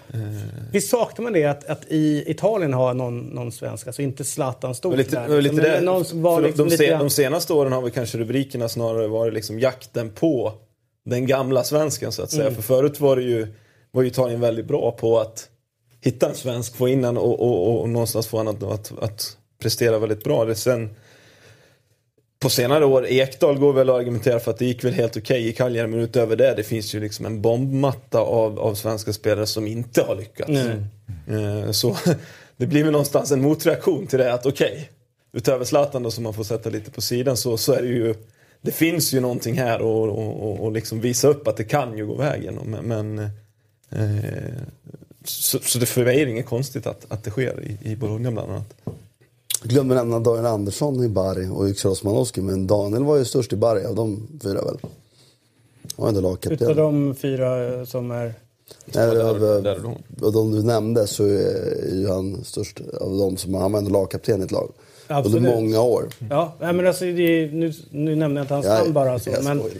Visst 0.72 0.90
saknar 0.90 1.22
man 1.22 1.32
det 1.32 1.44
att, 1.44 1.64
att 1.64 1.84
i 1.88 2.24
Italien 2.26 2.74
ha 2.74 2.92
någon, 2.92 3.18
någon 3.20 3.52
svensk, 3.52 3.86
alltså 3.86 4.02
inte 4.02 4.24
Zlatan 4.24 4.74
stort 4.74 4.96
lite, 4.96 5.20
där. 5.20 5.36
och 5.36 5.42
lite 5.42 5.54
men 5.54 5.84
någon 5.84 6.04
som 6.04 6.22
var 6.22 6.40
liksom 6.40 6.64
de, 6.64 6.70
lite 6.70 6.76
se, 6.84 6.90
grann- 6.90 6.98
de 7.00 7.10
senaste 7.10 7.52
åren 7.52 7.72
har 7.72 7.82
vi 7.82 7.90
kanske 7.90 8.18
rubrikerna 8.18 8.68
snarare 8.68 9.06
varit 9.08 9.34
liksom 9.34 9.60
jakten 9.60 10.10
på 10.10 10.52
den 11.04 11.26
gamla 11.26 11.64
svensken 11.64 12.12
så 12.12 12.22
att 12.22 12.30
säga. 12.30 12.42
Mm. 12.42 12.54
För 12.54 12.62
förut 12.62 13.00
var 13.00 13.16
det 13.16 13.22
ju, 13.22 13.46
var 13.90 14.02
ju 14.02 14.08
Italien 14.08 14.40
väldigt 14.40 14.66
bra 14.66 14.92
på 14.92 15.20
att 15.20 15.48
hitta 16.00 16.28
en 16.28 16.34
svensk, 16.34 16.76
få 16.76 16.88
in 16.88 17.04
och, 17.04 17.16
och, 17.16 17.40
och, 17.40 17.80
och 17.80 17.88
någonstans 17.88 18.26
få 18.26 18.36
honom 18.36 18.54
att, 18.56 18.62
att, 18.62 19.02
att 19.02 19.36
prestera 19.62 19.98
väldigt 19.98 20.24
bra. 20.24 20.44
Det 20.44 20.54
sen, 20.54 20.90
på 22.40 22.50
senare 22.50 22.84
år, 22.84 23.06
Ekdal 23.06 23.58
går 23.58 23.72
väl 23.72 23.90
att 23.90 23.96
argumentera 23.96 24.40
för 24.40 24.50
att 24.50 24.58
det 24.58 24.64
gick 24.64 24.84
väl 24.84 24.92
helt 24.92 25.16
okej 25.16 25.48
i 25.48 25.52
Cagliari 25.52 25.86
men 25.86 26.00
utöver 26.00 26.36
det, 26.36 26.54
det 26.54 26.62
finns 26.62 26.94
ju 26.94 27.00
liksom 27.00 27.26
en 27.26 27.42
bombmatta 27.42 28.18
av, 28.20 28.60
av 28.60 28.74
svenska 28.74 29.12
spelare 29.12 29.46
som 29.46 29.66
inte 29.66 30.02
har 30.02 30.16
lyckats. 30.16 30.50
Eh, 31.28 31.70
Så 31.70 31.96
det 32.56 32.66
blir 32.66 32.82
väl 32.82 32.92
någonstans 32.92 33.32
en 33.32 33.42
motreaktion 33.42 34.06
till 34.06 34.18
det 34.18 34.32
att 34.32 34.46
okej, 34.46 34.90
utöver 35.32 35.64
Zlatan 35.64 36.02
då 36.02 36.10
som 36.10 36.24
man 36.24 36.34
får 36.34 36.44
sätta 36.44 36.70
lite 36.70 36.90
på 36.90 37.00
sidan 37.00 37.36
så, 37.36 37.56
så 37.56 37.72
är 37.72 37.82
det 37.82 37.88
ju 37.88 38.14
det 38.60 38.72
finns 38.72 39.12
ju 39.14 39.20
någonting 39.20 39.58
här 39.58 39.80
och, 39.80 40.08
och, 40.08 40.64
och 40.64 40.72
liksom 40.72 41.00
visa 41.00 41.28
upp 41.28 41.48
att 41.48 41.56
det 41.56 41.64
kan 41.64 41.98
ju 41.98 42.06
gå 42.06 42.14
vägen. 42.14 42.58
Men, 42.64 42.84
men 42.84 43.18
eh, 43.90 44.62
så, 45.24 45.58
så 45.58 45.78
det 45.78 45.86
för 45.86 46.04
mig 46.04 46.20
är 46.20 46.26
det 46.26 46.32
inget 46.32 46.46
konstigt 46.46 46.86
att, 46.86 47.06
att 47.08 47.24
det 47.24 47.30
sker 47.30 47.62
i, 47.64 47.90
i 47.90 47.96
Bologna 47.96 48.30
bland 48.30 48.52
annat. 48.52 48.74
Glömmer 49.62 49.94
nämna 49.94 50.20
Daniel 50.20 50.46
Andersson 50.46 51.04
i 51.04 51.08
Bari 51.08 51.48
och 51.52 51.68
Yxel 51.68 51.90
Osmanowski. 51.90 52.40
Men 52.40 52.66
Daniel 52.66 53.04
var 53.04 53.16
ju 53.16 53.24
störst 53.24 53.52
i 53.52 53.56
Bari 53.56 53.84
av 53.84 53.94
de 53.94 54.28
fyra 54.42 54.60
väl? 54.64 54.78
Han 54.82 54.90
var 55.96 56.08
ändå 56.08 56.20
Utav 56.20 56.30
lagkapten. 56.30 56.76
de 56.76 57.14
fyra 57.14 57.86
som 57.86 58.10
är... 58.10 58.34
Nej, 58.84 59.06
där- 59.14 59.28
av, 59.28 59.40
de. 59.62 60.26
av 60.26 60.32
de 60.32 60.52
du 60.52 60.62
nämnde 60.62 61.06
så 61.06 61.24
är 61.24 61.94
ju 61.94 62.08
han 62.08 62.44
störst 62.44 62.80
av 63.00 63.18
dem 63.18 63.36
som 63.36 63.54
han 63.54 63.72
var 63.72 63.78
ändå 63.78 63.90
lagkapten 63.90 64.40
i 64.40 64.44
ett 64.44 64.50
lag. 64.52 64.72
Absolut. 65.06 65.36
Under 65.36 65.54
många 65.56 65.80
år. 65.80 66.08
Ja, 66.30 66.54
men 66.60 66.86
alltså, 66.86 67.04
det 67.04 67.10
är, 67.22 67.52
nu, 67.52 67.72
nu 67.90 68.16
nämnde 68.16 68.38
jag 68.40 68.44
inte 68.44 68.54
hans 68.54 68.66
namn 68.66 68.92
bara. 68.92 69.18
Så, 69.18 69.30
jag 69.30 69.44
men, 69.44 69.58
skojar. 69.58 69.76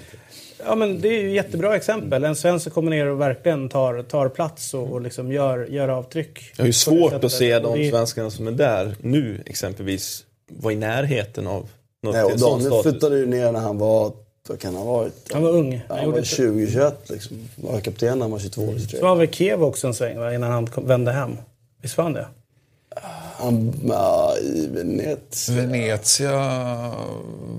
Ja, 0.65 0.75
men 0.75 1.01
det 1.01 1.09
är 1.09 1.23
ju 1.23 1.31
jättebra 1.35 1.77
exempel. 1.77 2.25
En 2.25 2.37
svensk 2.37 2.63
som 2.63 2.73
kommer 2.73 2.91
ner 2.91 3.07
och 3.07 3.21
verkligen 3.21 3.69
tar, 3.69 4.03
tar 4.03 4.29
plats 4.29 4.75
och, 4.75 4.93
och 4.93 5.01
liksom 5.01 5.33
gör, 5.33 5.67
gör 5.67 5.89
avtryck. 5.89 6.39
Jag 6.57 6.63
har 6.63 6.67
ju 6.67 6.71
det 6.71 6.77
svårt 6.77 7.25
att 7.25 7.33
se 7.33 7.59
de 7.59 7.79
det- 7.79 7.91
svenskarna 7.91 8.31
som 8.31 8.47
är 8.49 8.53
där 8.53 8.95
nu 9.01 9.43
exempelvis 9.47 10.25
vara 10.51 10.73
i 10.73 10.77
närheten 10.77 11.47
av 11.47 11.69
något 12.03 12.15
Nej, 12.15 12.25
och 12.25 12.39
Daniel 12.39 12.67
status. 12.71 12.83
flyttade 12.93 13.19
ju 13.19 13.27
ner 13.27 13.53
när 13.53 13.61
han 13.61 13.79
var, 13.79 14.13
vad 14.49 14.59
kan 14.61 14.75
han 14.75 14.87
ha 14.87 14.93
varit? 14.97 15.33
Han 15.33 15.43
var 15.43 15.51
ung. 15.51 15.81
Han 15.89 15.99
han 15.99 16.11
var 16.13 16.19
ett- 16.19 16.25
20-21 16.25 16.93
liksom. 17.09 17.37
Var 17.57 17.81
kapten 17.81 18.19
när 18.19 18.25
han 18.25 18.31
var 18.31 18.39
22 18.39 18.63
eller 18.63 18.79
23. 18.81 18.99
Så 18.99 19.05
var 19.05 19.17
väl 19.17 19.29
Kiev 19.29 19.63
också 19.65 19.87
en 19.87 19.95
sväng 19.95 20.19
va, 20.19 20.35
innan 20.35 20.51
han 20.51 20.67
kom, 20.67 20.87
vände 20.87 21.13
hem? 21.13 21.37
Visst 21.83 21.97
var 21.97 22.05
han 22.05 22.13
det? 22.13 22.27
Ja, 23.89 24.35
i 24.43 24.67
Venezia. 24.67 25.55
Venezia 25.55 26.33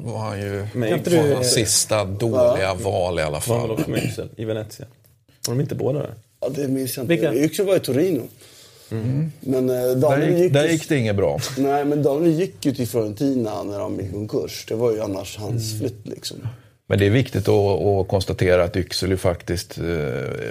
var 0.04 0.18
han 0.20 0.40
ju 0.42 0.68
Men 0.74 1.04
du- 1.04 1.34
hans 1.34 1.54
sista 1.54 2.06
dåliga 2.06 2.74
val 2.74 3.20
i 3.20 3.22
alla 3.22 3.32
var 3.48 3.58
han 3.58 3.62
fall. 3.68 3.72
också 3.72 3.90
med 3.90 4.30
i 4.38 4.46
Venezia? 4.46 4.86
Var 5.48 5.56
de 5.56 5.62
inte 5.62 5.76
båda 5.76 6.00
där? 6.00 6.14
Ja, 6.42 6.50
det 6.50 6.68
minns 6.68 6.98
jag 6.98 7.04
inte. 7.04 7.14
Vilka? 7.16 7.34
Yxel 7.34 7.66
var 7.66 7.76
i 7.76 7.80
Torino. 7.80 8.22
Men 9.40 9.70
eh, 9.70 9.76
Där 9.98 10.28
gick, 10.28 10.38
gick, 10.40 10.54
där 10.54 10.68
gick 10.68 10.90
det 10.90 10.98
inget 10.98 11.16
bra. 11.16 11.40
Nej, 11.58 11.86
men 11.86 12.04
Daniel 12.04 12.40
gick 12.40 12.66
ju 12.66 12.74
till 12.74 12.88
Fiorentina 12.88 13.64
när 13.64 13.80
de 13.80 14.00
gick 14.00 14.12
konkurs. 14.12 14.66
Det 14.68 14.76
var 14.76 14.92
ju 14.92 15.02
annars 15.02 15.38
hans 15.38 15.80
flytt 15.80 16.08
liksom. 16.08 16.38
Men 16.90 17.00
det 17.00 17.06
är 17.06 17.10
viktigt 17.10 17.48
att, 17.48 17.82
att 17.82 18.08
konstatera 18.08 18.64
att 18.64 18.78
Yxel 18.78 19.10
ju 19.10 19.18
faktiskt 19.18 19.78
eh, 19.78 19.84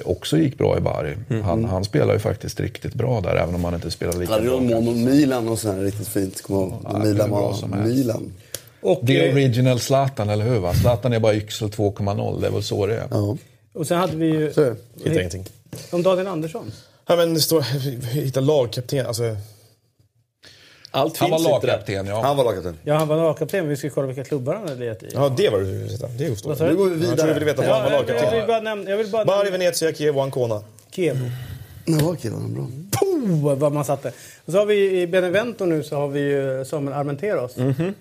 också 0.05 0.39
gick 0.39 0.59
bra 0.59 0.79
i 0.79 0.81
Bari. 0.81 1.17
Han, 1.45 1.65
han 1.65 1.85
spelar 1.85 2.13
ju 2.13 2.19
faktiskt 2.19 2.61
riktigt 2.61 2.95
bra 2.95 3.21
där, 3.21 3.37
även 3.37 3.55
om 3.55 3.65
han 3.65 3.75
inte 3.75 3.91
spelar 3.91 4.13
lika 4.13 4.33
Han 4.33 4.47
hade 4.47 4.51
bra. 4.51 4.63
ju 4.63 4.75
mål 4.75 4.83
mot 4.83 4.97
Milan 4.97 5.49
och 5.49 5.59
sen 5.59 5.83
riktigt 5.83 6.09
fint. 6.09 6.43
Kommer 6.43 6.61
ihåg. 6.61 6.75
Ja, 6.85 6.99
Milan 6.99 7.31
var. 7.31 7.85
Milan. 7.85 8.33
Och, 8.81 9.07
The 9.07 9.29
eh, 9.29 9.35
original 9.35 9.81
Zlatan, 9.81 10.31
eller 10.31 10.45
hur? 10.45 10.59
Va? 10.59 10.75
Zlatan 10.75 11.13
är 11.13 11.21
bara 11.21 11.35
Yxel 11.35 11.69
2.0, 11.69 12.41
det 12.41 12.47
är 12.47 12.51
väl 12.51 12.63
så 12.63 12.87
det 12.87 12.95
är. 12.95 13.07
Ja. 13.11 13.37
och 13.75 13.87
sen 13.87 13.99
hade 13.99 14.17
vi 14.17 14.27
ju... 14.27 14.47
Hittar 14.47 15.19
ingenting. 15.19 15.47
Om 15.91 16.03
Daniel 16.03 16.27
Andersson. 16.27 16.73
Ja, 17.07 17.17
men 17.17 17.35
det 17.35 17.41
står, 17.41 17.61
hitta 18.07 18.41
lagkapten. 18.41 19.07
Alltså, 19.07 19.37
Allt 20.91 21.17
Han 21.19 21.31
var 21.31 21.39
lagkapten, 21.39 22.07
ja. 22.07 22.21
Han 22.23 22.37
var 22.37 22.45
lagkapten. 22.45 22.77
Ja, 22.85 22.95
han 22.95 23.09
var 23.09 23.17
lagkapten. 23.17 23.69
Vi 23.69 23.77
ska 23.77 23.91
kolla 23.91 24.07
vilka 24.07 24.25
klubbar 24.25 24.55
han 24.55 24.63
hade 24.69 24.81
legat 24.81 25.03
i. 25.03 25.09
ja, 25.15 25.29
det 25.37 25.49
var 25.51 25.59
det 25.59 25.65
du 25.65 25.71
ville 25.73 25.93
veta. 25.93 26.07
Det 26.07 26.25
du? 26.25 26.65
Nu 26.71 26.77
går 26.77 26.87
vi 26.91 27.07
Jag 27.09 27.19
tror 27.19 27.29
du 27.29 27.35
ville 27.35 27.45
vidare. 27.45 27.45
veta 27.45 27.63
var 27.63 27.81
han 27.81 27.83
var 27.85 27.91
Ja, 27.91 27.97
jag, 27.97 28.05
vill 28.07 28.15
lagkapten. 28.17 28.47
bara 28.47 28.61
nämna... 28.61 28.91
Jag 28.91 28.97
vill 28.97 29.09
bara 29.11 29.25
Bari, 29.25 29.51
Venezia, 29.51 29.93
Kiev 29.93 30.17
och 30.17 30.23
Ancona. 30.23 30.63
Kiev. 30.91 31.31
Nej, 31.85 32.01
okej, 32.05 32.31
var 32.31 32.41
han 32.41 32.55
bra. 32.55 32.67
Puh, 33.01 33.55
vad 33.59 33.73
man 33.73 33.85
satte. 33.85 34.13
Och 34.45 34.53
så 34.53 34.59
har 34.59 34.67
vi 34.67 35.01
i 35.01 35.07
Benevento 35.07 35.65
nu 35.65 35.83
så 35.83 35.97
har 35.97 36.09
vi 36.09 36.21
ju 36.21 36.65
Samuel 36.65 36.97
Armenteros. 36.97 37.57
Mhm. 37.57 37.71
Eh, 37.81 37.93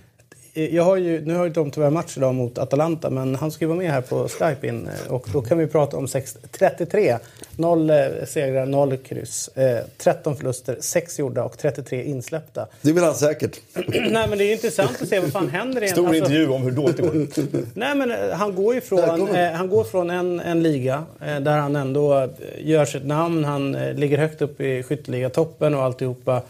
Jag 0.58 0.84
har 0.84 0.98
ju, 0.98 1.26
nu 1.26 1.36
har 1.36 1.44
ju 1.44 1.50
de 1.50 1.72
tyvärr 1.72 1.90
match 1.90 2.18
idag 2.18 2.36
mot 2.36 2.58
Atalanta 2.58 3.10
men 3.10 3.36
han 3.36 3.52
ska 3.52 3.66
ju 3.66 3.68
vara 3.68 3.78
med 3.78 3.92
här 3.92 4.02
på 4.02 4.28
Skype 4.28 4.68
in 4.68 4.88
eh, 4.88 5.14
och 5.14 5.28
då 5.34 5.42
kan 5.42 5.58
vi 5.58 5.68
prata 5.68 5.98
om 5.98 6.08
6, 6.08 6.38
33. 6.52 7.18
0 7.56 7.90
eh, 7.90 7.96
segrar, 8.28 8.66
0 8.66 8.98
kryss, 8.98 9.48
eh, 9.48 9.80
13 9.98 10.38
förluster, 10.38 10.78
6 10.80 11.20
gjorda 11.20 11.44
och 11.44 11.58
33 11.58 12.04
insläppta. 12.04 12.68
Det 12.82 12.92
vill 12.92 13.04
han 13.04 13.16
säkert. 13.16 13.60
Nej 13.88 14.28
men 14.30 14.38
det 14.38 14.44
är 14.44 14.48
ju 14.48 14.52
intressant 14.52 15.02
att 15.02 15.08
se 15.08 15.20
vad 15.20 15.32
fan 15.32 15.50
händer 15.50 15.82
i 15.82 15.86
en... 15.86 15.92
Stor 15.92 16.08
alltså- 16.08 16.24
intervju 16.24 16.50
om 16.50 16.62
hur 16.62 16.72
dåligt 16.72 16.98
det 16.98 17.04
går. 17.04 17.28
Nej 17.74 17.96
men 17.96 18.12
eh, 18.12 18.18
han 18.32 18.56
går 18.56 18.76
ju 18.76 18.82
från, 18.82 19.36
eh, 19.36 19.52
han 19.52 19.70
går 19.70 19.84
från 19.84 20.10
en, 20.10 20.40
en 20.40 20.64
liga 20.64 21.04
eh, 21.22 21.40
där 21.40 21.58
han 21.58 21.76
ändå 21.76 22.18
eh, 22.18 22.30
gör 22.58 22.86
sitt 22.86 23.06
namn. 23.06 23.44
Han 23.44 23.76
eh, 23.76 23.94
ligger 23.94 24.18
högt 24.18 24.42
upp 24.42 24.62
i 24.62 24.84
skytteligatoppen 24.84 25.76
och 25.76 25.84
alltihopa 25.84 26.42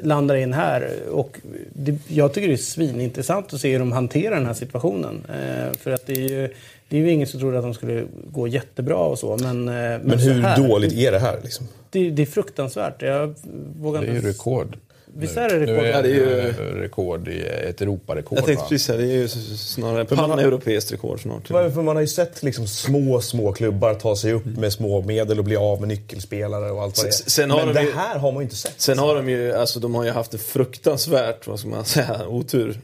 landar 0.00 0.34
in 0.34 0.52
här. 0.52 0.90
Och 1.10 1.38
det, 1.72 1.98
jag 2.08 2.32
tycker 2.32 2.48
det 2.48 2.54
är 2.54 2.56
svinintressant 2.56 3.54
att 3.54 3.60
se 3.60 3.72
hur 3.72 3.78
de 3.78 3.92
hanterar 3.92 4.34
den 4.36 4.46
här 4.46 4.54
situationen. 4.54 5.26
Eh, 5.28 5.78
för 5.78 5.90
att 5.90 6.06
det 6.06 6.12
är 6.12 6.28
ju, 6.28 6.54
det 6.88 6.96
är 6.96 7.00
ju 7.00 7.10
ingen 7.10 7.26
som 7.26 7.40
trodde 7.40 7.58
att 7.58 7.64
de 7.64 7.74
skulle 7.74 8.04
gå 8.32 8.48
jättebra 8.48 8.96
och 8.96 9.18
så. 9.18 9.36
Men, 9.36 9.68
eh, 9.68 9.74
men, 9.74 10.00
Men 10.04 10.20
så 10.20 10.30
hur 10.30 10.42
här, 10.42 10.68
dåligt 10.68 10.92
är 10.92 11.12
det 11.12 11.18
här? 11.18 11.40
Liksom? 11.42 11.68
Det, 11.90 12.10
det 12.10 12.22
är 12.22 12.26
fruktansvärt. 12.26 13.02
Jag 13.02 13.34
vågar 13.80 14.00
Det 14.00 14.06
är 14.06 14.14
ju 14.14 14.20
rekord. 14.20 14.76
Visst 15.14 15.36
är 15.36 15.48
det 15.48 15.54
Nu 15.58 15.66
rekord? 15.66 15.84
är 15.84 15.90
Ja, 15.90 16.02
det 16.02 16.08
det 16.08 16.14
är 16.14 16.46
ju 16.46 16.80
rekord 16.80 17.28
i 17.28 17.40
ett 17.42 17.80
Europarekord. 17.80 18.38
Jag 18.38 18.46
tänkte 18.46 18.64
precis 18.68 18.86
säga, 18.86 18.98
det 18.98 19.04
är 19.04 19.16
ju 19.16 19.28
snarare 19.28 20.04
pan-europeiskt 20.04 20.92
rekord 20.92 21.22
snart. 21.22 21.46
För 21.48 21.82
man 21.82 21.96
har 21.96 22.00
ju 22.00 22.06
sett 22.08 22.42
liksom 22.42 22.66
små, 22.66 23.20
små 23.20 23.52
klubbar 23.52 23.94
ta 23.94 24.16
sig 24.16 24.32
upp 24.32 24.44
med 24.44 24.72
små 24.72 25.02
medel 25.02 25.38
och 25.38 25.44
bli 25.44 25.56
av 25.56 25.80
med 25.80 25.88
nyckelspelare 25.88 26.70
och 26.70 26.82
allt 26.82 26.96
vad 26.98 27.06
det 27.06 27.08
är. 27.08 27.30
sen 27.30 27.50
har 27.50 27.58
Men 27.58 27.66
de 27.68 27.74
det 27.74 27.82
ju- 27.82 27.92
här 27.92 28.18
har 28.18 28.32
man 28.32 28.40
ju 28.40 28.44
inte 28.44 28.56
sett. 28.56 28.80
Sen 28.80 28.98
har 28.98 29.14
de 29.14 29.28
ju, 29.28 29.52
alltså 29.52 29.80
de 29.80 29.94
har 29.94 30.04
ju 30.04 30.10
haft 30.10 30.32
en 30.32 30.38
fruktansvärt, 30.40 31.46
vad 31.46 31.58
ska 31.58 31.68
man 31.68 31.84
säga, 31.84 32.26
otur 32.28 32.80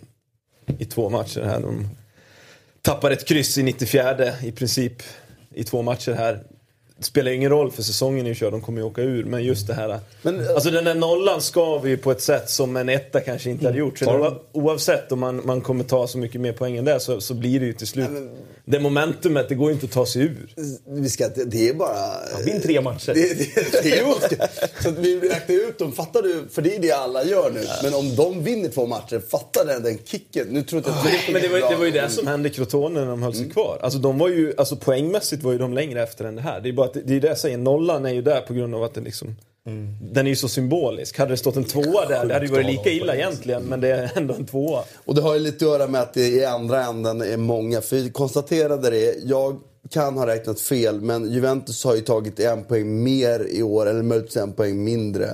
i 0.78 0.84
två 0.84 1.10
matcher 1.10 1.40
här. 1.40 1.60
De 1.60 1.88
tappar 2.82 3.10
ett 3.10 3.24
kryss 3.28 3.58
i 3.58 3.62
94 3.62 4.32
i 4.44 4.52
princip 4.52 5.02
i 5.54 5.64
två 5.64 5.82
matcher 5.82 6.12
här. 6.12 6.42
Det 6.98 7.04
spelar 7.04 7.30
ingen 7.32 7.50
roll 7.50 7.70
för 7.70 7.82
säsongen 7.82 8.26
är 8.26 8.28
ju 8.28 8.34
körd, 8.34 8.52
de 8.52 8.60
kommer 8.60 8.80
ju 8.80 8.84
åka 8.86 9.02
ur. 9.02 9.24
Men 9.24 9.44
just 9.44 9.66
det 9.66 9.74
här, 9.74 10.00
Men, 10.22 10.48
alltså 10.48 10.70
den 10.70 10.84
där 10.84 10.94
nollan 10.94 11.40
skaver 11.42 11.88
ju 11.88 11.96
på 11.96 12.10
ett 12.10 12.20
sätt 12.22 12.50
som 12.50 12.76
en 12.76 12.88
etta 12.88 13.20
kanske 13.20 13.50
inte 13.50 13.66
hade 13.66 13.78
gjort. 13.78 13.98
Så 13.98 14.36
oavsett 14.52 15.12
om 15.12 15.20
man, 15.20 15.42
man 15.46 15.60
kommer 15.60 15.84
ta 15.84 16.06
så 16.06 16.18
mycket 16.18 16.40
mer 16.40 16.52
poäng 16.52 16.76
än 16.76 16.84
det 16.84 17.00
så, 17.00 17.20
så 17.20 17.34
blir 17.34 17.60
det 17.60 17.66
ju 17.66 17.72
till 17.72 17.86
slut. 17.86 18.08
Det 18.64 18.80
momentumet, 18.80 19.48
det 19.48 19.54
går 19.54 19.68
ju 19.68 19.74
inte 19.74 19.86
att 19.86 19.92
ta 19.92 20.06
sig 20.06 20.22
ur. 20.22 20.54
Vi 20.88 21.08
ska, 21.10 21.28
det 21.28 21.68
är 21.68 21.74
bara... 21.74 21.96
Vinn 22.44 22.60
tre 22.60 22.80
matcher. 22.80 23.14
Det, 23.14 23.38
det, 23.38 23.82
det 23.82 23.98
är. 23.98 24.82
Så 24.82 24.88
att 24.88 24.98
vi 24.98 25.20
räknar 25.20 25.56
ut 25.68 25.78
dem, 25.78 25.92
fattar 25.92 26.22
du? 26.22 26.44
För 26.50 26.62
det 26.62 26.76
är 26.76 26.80
det 26.80 26.92
alla 26.92 27.24
gör 27.24 27.50
nu. 27.54 27.60
Men 27.82 27.94
om 27.94 28.16
de 28.16 28.42
vinner 28.44 28.68
två 28.68 28.86
matcher, 28.86 29.22
fattar 29.30 29.64
den, 29.64 29.82
den 29.82 29.98
kicken? 30.04 30.46
Nu 30.50 30.62
tror 30.62 30.82
jag 30.86 30.90
inte 30.96 31.00
att 31.18 31.32
Men 31.32 31.42
det 31.42 31.48
var, 31.48 31.58
ju- 31.58 31.64
det 31.70 31.76
var 31.76 31.84
ju 31.84 31.90
det 31.90 31.98
Mm. 31.98 32.10
som 32.10 32.26
hände 32.26 32.48
i 32.48 32.52
Crotone 32.52 33.00
när 33.00 33.06
de 33.06 33.22
höll 33.22 33.34
sig 33.34 33.50
kvar. 33.50 33.78
Alltså, 33.82 33.98
de 33.98 34.18
var 34.18 34.28
ju, 34.28 34.54
alltså 34.56 34.76
poängmässigt 34.76 35.42
var 35.42 35.52
ju 35.52 35.58
de 35.58 35.72
längre 35.74 36.02
efter 36.02 36.24
än 36.24 36.36
det 36.36 36.42
här. 36.42 36.60
Det 36.60 36.68
är 36.68 36.72
bara 36.72 36.87
att, 36.88 37.06
det 37.06 37.16
är 37.16 37.20
det 37.20 37.28
jag 37.28 37.38
säger, 37.38 37.58
nollan 37.58 38.06
är 38.06 38.12
ju 38.12 38.22
där 38.22 38.40
på 38.40 38.54
grund 38.54 38.74
av 38.74 38.82
att 38.82 38.94
det 38.94 39.00
liksom... 39.00 39.36
Den 40.12 40.26
är 40.26 40.30
ju 40.30 40.36
så 40.36 40.48
symbolisk. 40.48 41.18
Hade 41.18 41.30
det 41.30 41.36
stått 41.36 41.56
en 41.56 41.64
tvåa 41.64 42.06
där, 42.08 42.26
det 42.26 42.34
hade 42.34 42.46
ju 42.46 42.52
varit 42.52 42.66
lika 42.66 42.90
illa 42.90 43.14
egentligen. 43.14 43.62
Men 43.62 43.80
det 43.80 43.88
är 43.88 44.12
ändå 44.14 44.34
en 44.34 44.46
tvåa. 44.46 44.84
Och 45.04 45.14
det 45.14 45.20
har 45.20 45.34
ju 45.34 45.40
lite 45.40 45.56
att 45.56 45.70
göra 45.70 45.86
med 45.86 46.00
att 46.00 46.14
det 46.14 46.28
i 46.28 46.44
andra 46.44 46.84
änden 46.84 47.20
är 47.20 47.36
många. 47.36 47.80
För 47.80 47.96
vi 47.96 48.10
konstaterade 48.10 48.90
det, 48.90 49.16
jag 49.24 49.60
kan 49.90 50.18
ha 50.18 50.26
räknat 50.26 50.60
fel, 50.60 51.00
men 51.00 51.32
Juventus 51.32 51.84
har 51.84 51.94
ju 51.94 52.00
tagit 52.00 52.40
en 52.40 52.64
poäng 52.64 53.02
mer 53.02 53.46
i 53.50 53.62
år, 53.62 53.86
eller 53.88 54.02
möjligtvis 54.02 54.36
en 54.36 54.52
poäng 54.52 54.84
mindre 54.84 55.30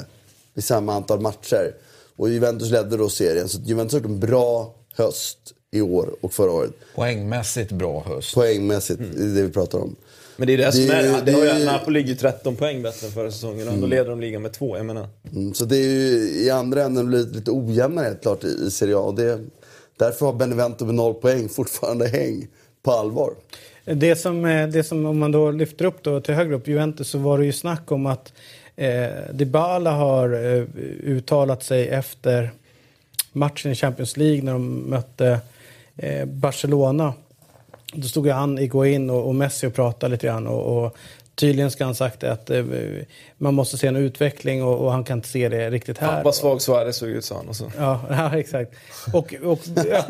i 0.54 0.62
samma 0.62 0.94
antal 0.94 1.20
matcher. 1.20 1.74
Och 2.16 2.28
Juventus 2.28 2.70
ledde 2.70 2.96
då 2.96 3.08
serien, 3.08 3.48
så 3.48 3.58
Juventus 3.60 3.92
har 3.92 4.00
gjort 4.00 4.08
en 4.08 4.20
bra 4.20 4.74
höst 4.96 5.38
i 5.70 5.80
år 5.80 6.14
och 6.20 6.32
förra 6.32 6.50
året. 6.50 6.72
Poängmässigt 6.94 7.72
bra 7.72 8.02
höst. 8.06 8.34
Poängmässigt, 8.34 9.00
det 9.16 9.22
är 9.22 9.26
det 9.26 9.42
vi 9.42 9.50
pratar 9.52 9.78
om. 9.78 9.96
Men 10.36 10.46
det 10.46 10.52
är 10.52 10.58
det, 10.58 10.72
som 10.72 10.90
är 10.90 11.02
det. 11.02 11.22
det 11.24 11.32
Har 11.32 11.58
ju, 11.58 11.64
Napoli 11.64 11.98
ligger 11.98 12.08
ju 12.08 12.16
13 12.16 12.56
poäng 12.56 12.82
bättre 12.82 13.06
än 13.06 13.12
förra 13.12 13.30
säsongen. 13.30 13.68
Och 13.68 13.78
då 13.78 13.86
leder 13.86 14.10
de 14.10 14.20
ligan 14.20 14.42
med 14.42 14.52
två. 14.52 14.76
Jag 14.76 14.86
menar. 14.86 15.08
Mm, 15.32 15.54
så 15.54 15.64
det 15.64 15.76
är 15.76 15.88
ju 15.88 16.44
i 16.44 16.50
andra 16.50 16.82
änden 16.82 17.10
lite, 17.10 17.34
lite 17.34 17.50
ojämnare 17.50 18.04
helt 18.04 18.22
klart 18.22 18.44
i, 18.44 18.66
i 18.66 18.70
Serie 18.70 18.96
A. 18.96 19.00
Och 19.00 19.14
det, 19.14 19.40
därför 19.98 20.26
har 20.26 20.32
Benevento 20.32 20.84
med 20.84 20.94
noll 20.94 21.14
poäng 21.14 21.48
fortfarande 21.48 22.08
häng 22.08 22.46
på 22.82 22.92
allvar. 22.92 23.34
Det 23.84 24.16
som, 24.16 24.44
eh, 24.44 24.68
det 24.68 24.84
som 24.84 25.06
om 25.06 25.18
man 25.18 25.32
då 25.32 25.50
lyfter 25.50 25.84
upp 25.84 26.02
då 26.02 26.20
till 26.20 26.34
högre 26.34 26.54
upp 26.54 26.68
Juventus 26.68 27.08
så 27.08 27.18
var 27.18 27.38
det 27.38 27.44
ju 27.44 27.52
snack 27.52 27.92
om 27.92 28.06
att 28.06 28.32
eh, 28.76 29.06
Dybala 29.32 29.90
har 29.90 30.32
eh, 30.32 30.64
uttalat 31.04 31.62
sig 31.62 31.88
efter 31.88 32.50
matchen 33.32 33.72
i 33.72 33.74
Champions 33.74 34.16
League 34.16 34.42
när 34.42 34.52
de 34.52 34.90
mötte 34.90 35.40
eh, 35.96 36.24
Barcelona. 36.24 37.14
Då 37.94 38.08
stod 38.08 38.26
ju 38.26 38.32
han 38.32 38.58
Iguain 38.58 39.10
och, 39.10 39.26
och 39.26 39.34
Messi 39.34 39.66
och 39.66 39.74
pratade 39.74 40.12
lite 40.12 40.26
grann 40.26 40.46
och, 40.46 40.84
och 40.84 40.96
tydligen 41.34 41.70
ska 41.70 41.84
han 41.84 41.94
sagt 41.94 42.24
att 42.24 42.50
eh, 42.50 42.64
man 43.38 43.54
måste 43.54 43.78
se 43.78 43.86
en 43.86 43.96
utveckling 43.96 44.64
och, 44.64 44.78
och, 44.78 44.92
han 44.92 45.04
kan 45.04 45.18
inte 45.18 45.28
se 45.28 45.48
det 45.48 45.70
riktigt 45.70 45.98
här. 45.98 46.24
Vad 46.24 46.34
svag 46.34 46.62
Suarez 46.62 46.96
såg 46.96 47.08
ut 47.08 47.24
sa 47.24 47.36
han. 47.36 47.48
Och 47.48 47.56
så. 47.56 47.72
Ja, 47.78 48.00
ja, 48.10 48.38
exakt. 48.38 48.74
Och, 49.12 49.34
och 49.42 49.58
öpp, 49.90 50.04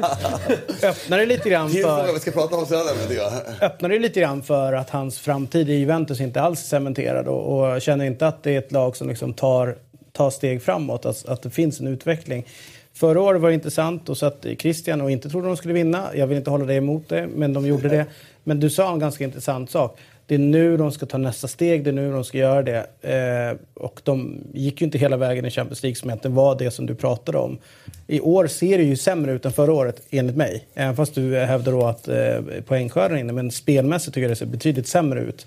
öppnar 0.82 1.18
det 1.18 1.26
lite 1.26 1.50
grann 1.50 1.70
för, 1.70 2.12
vi 2.12 2.20
ska 2.20 2.30
prata 2.30 2.56
om 2.56 2.66
jag. 3.10 3.32
öppnar 3.60 3.88
det 3.88 3.98
lite 3.98 4.20
grann 4.20 4.42
för 4.42 4.72
att 4.72 4.90
hans 4.90 5.18
framtid 5.18 5.70
i 5.70 5.74
Juventus 5.74 6.20
inte 6.20 6.40
alls 6.40 6.64
är 6.64 6.68
cementerad 6.68 7.28
och, 7.28 7.74
och 7.74 7.82
känner 7.82 8.04
inte 8.04 8.26
att 8.26 8.42
det 8.42 8.54
är 8.54 8.58
ett 8.58 8.72
lag 8.72 8.96
som 8.96 9.08
liksom 9.08 9.34
tar, 9.34 9.76
tar 10.12 10.30
steg 10.30 10.62
framåt, 10.62 11.06
att, 11.06 11.26
att 11.26 11.42
det 11.42 11.50
finns 11.50 11.80
en 11.80 11.86
utveckling. 11.86 12.46
Förra 12.94 13.20
året 13.20 13.40
var 13.40 13.48
det 13.48 13.54
intressant 13.54 14.08
och 14.08 14.18
satt 14.18 14.46
Christian 14.58 15.00
och 15.00 15.10
inte 15.10 15.28
trodde 15.28 15.46
de 15.46 15.56
skulle 15.56 15.74
vinna. 15.74 16.10
Jag 16.14 16.26
vill 16.26 16.38
inte 16.38 16.50
hålla 16.50 16.64
dig 16.64 16.76
emot 16.76 17.08
det, 17.08 17.26
men 17.26 17.52
de 17.52 17.66
gjorde 17.66 17.88
det. 17.88 18.06
Men 18.44 18.60
du 18.60 18.70
sa 18.70 18.92
en 18.92 18.98
ganska 18.98 19.24
intressant 19.24 19.70
sak. 19.70 19.98
Det 20.26 20.34
är 20.34 20.38
nu 20.38 20.76
de 20.76 20.92
ska 20.92 21.06
ta 21.06 21.18
nästa 21.18 21.48
steg, 21.48 21.84
det 21.84 21.90
är 21.90 21.92
nu 21.92 22.12
de 22.12 22.24
ska 22.24 22.38
göra 22.38 22.62
det. 22.62 22.86
Eh, 23.02 23.56
och 23.74 24.00
de 24.04 24.38
gick 24.52 24.80
ju 24.80 24.84
inte 24.84 24.98
hela 24.98 25.16
vägen 25.16 25.44
i 25.44 25.50
Champions 25.50 25.82
League 25.82 25.96
som 25.96 26.10
egentligen 26.10 26.34
var 26.34 26.58
det 26.58 26.70
som 26.70 26.86
du 26.86 26.94
pratade 26.94 27.38
om. 27.38 27.58
I 28.06 28.20
år 28.20 28.46
ser 28.46 28.78
det 28.78 28.84
ju 28.84 28.96
sämre 28.96 29.32
ut 29.32 29.44
än 29.44 29.52
förra 29.52 29.72
året, 29.72 30.02
enligt 30.10 30.36
mig. 30.36 30.66
Även 30.74 30.96
fast 30.96 31.14
du 31.14 31.36
hävdar 31.36 31.72
då 31.72 31.86
att 31.86 32.08
eh, 32.08 32.40
poängskörden 32.66 33.16
är 33.16 33.20
inne. 33.20 33.32
Men 33.32 33.50
spelmässigt 33.50 34.14
tycker 34.14 34.22
jag 34.22 34.30
det 34.30 34.36
ser 34.36 34.46
betydligt 34.46 34.88
sämre 34.88 35.20
ut 35.20 35.46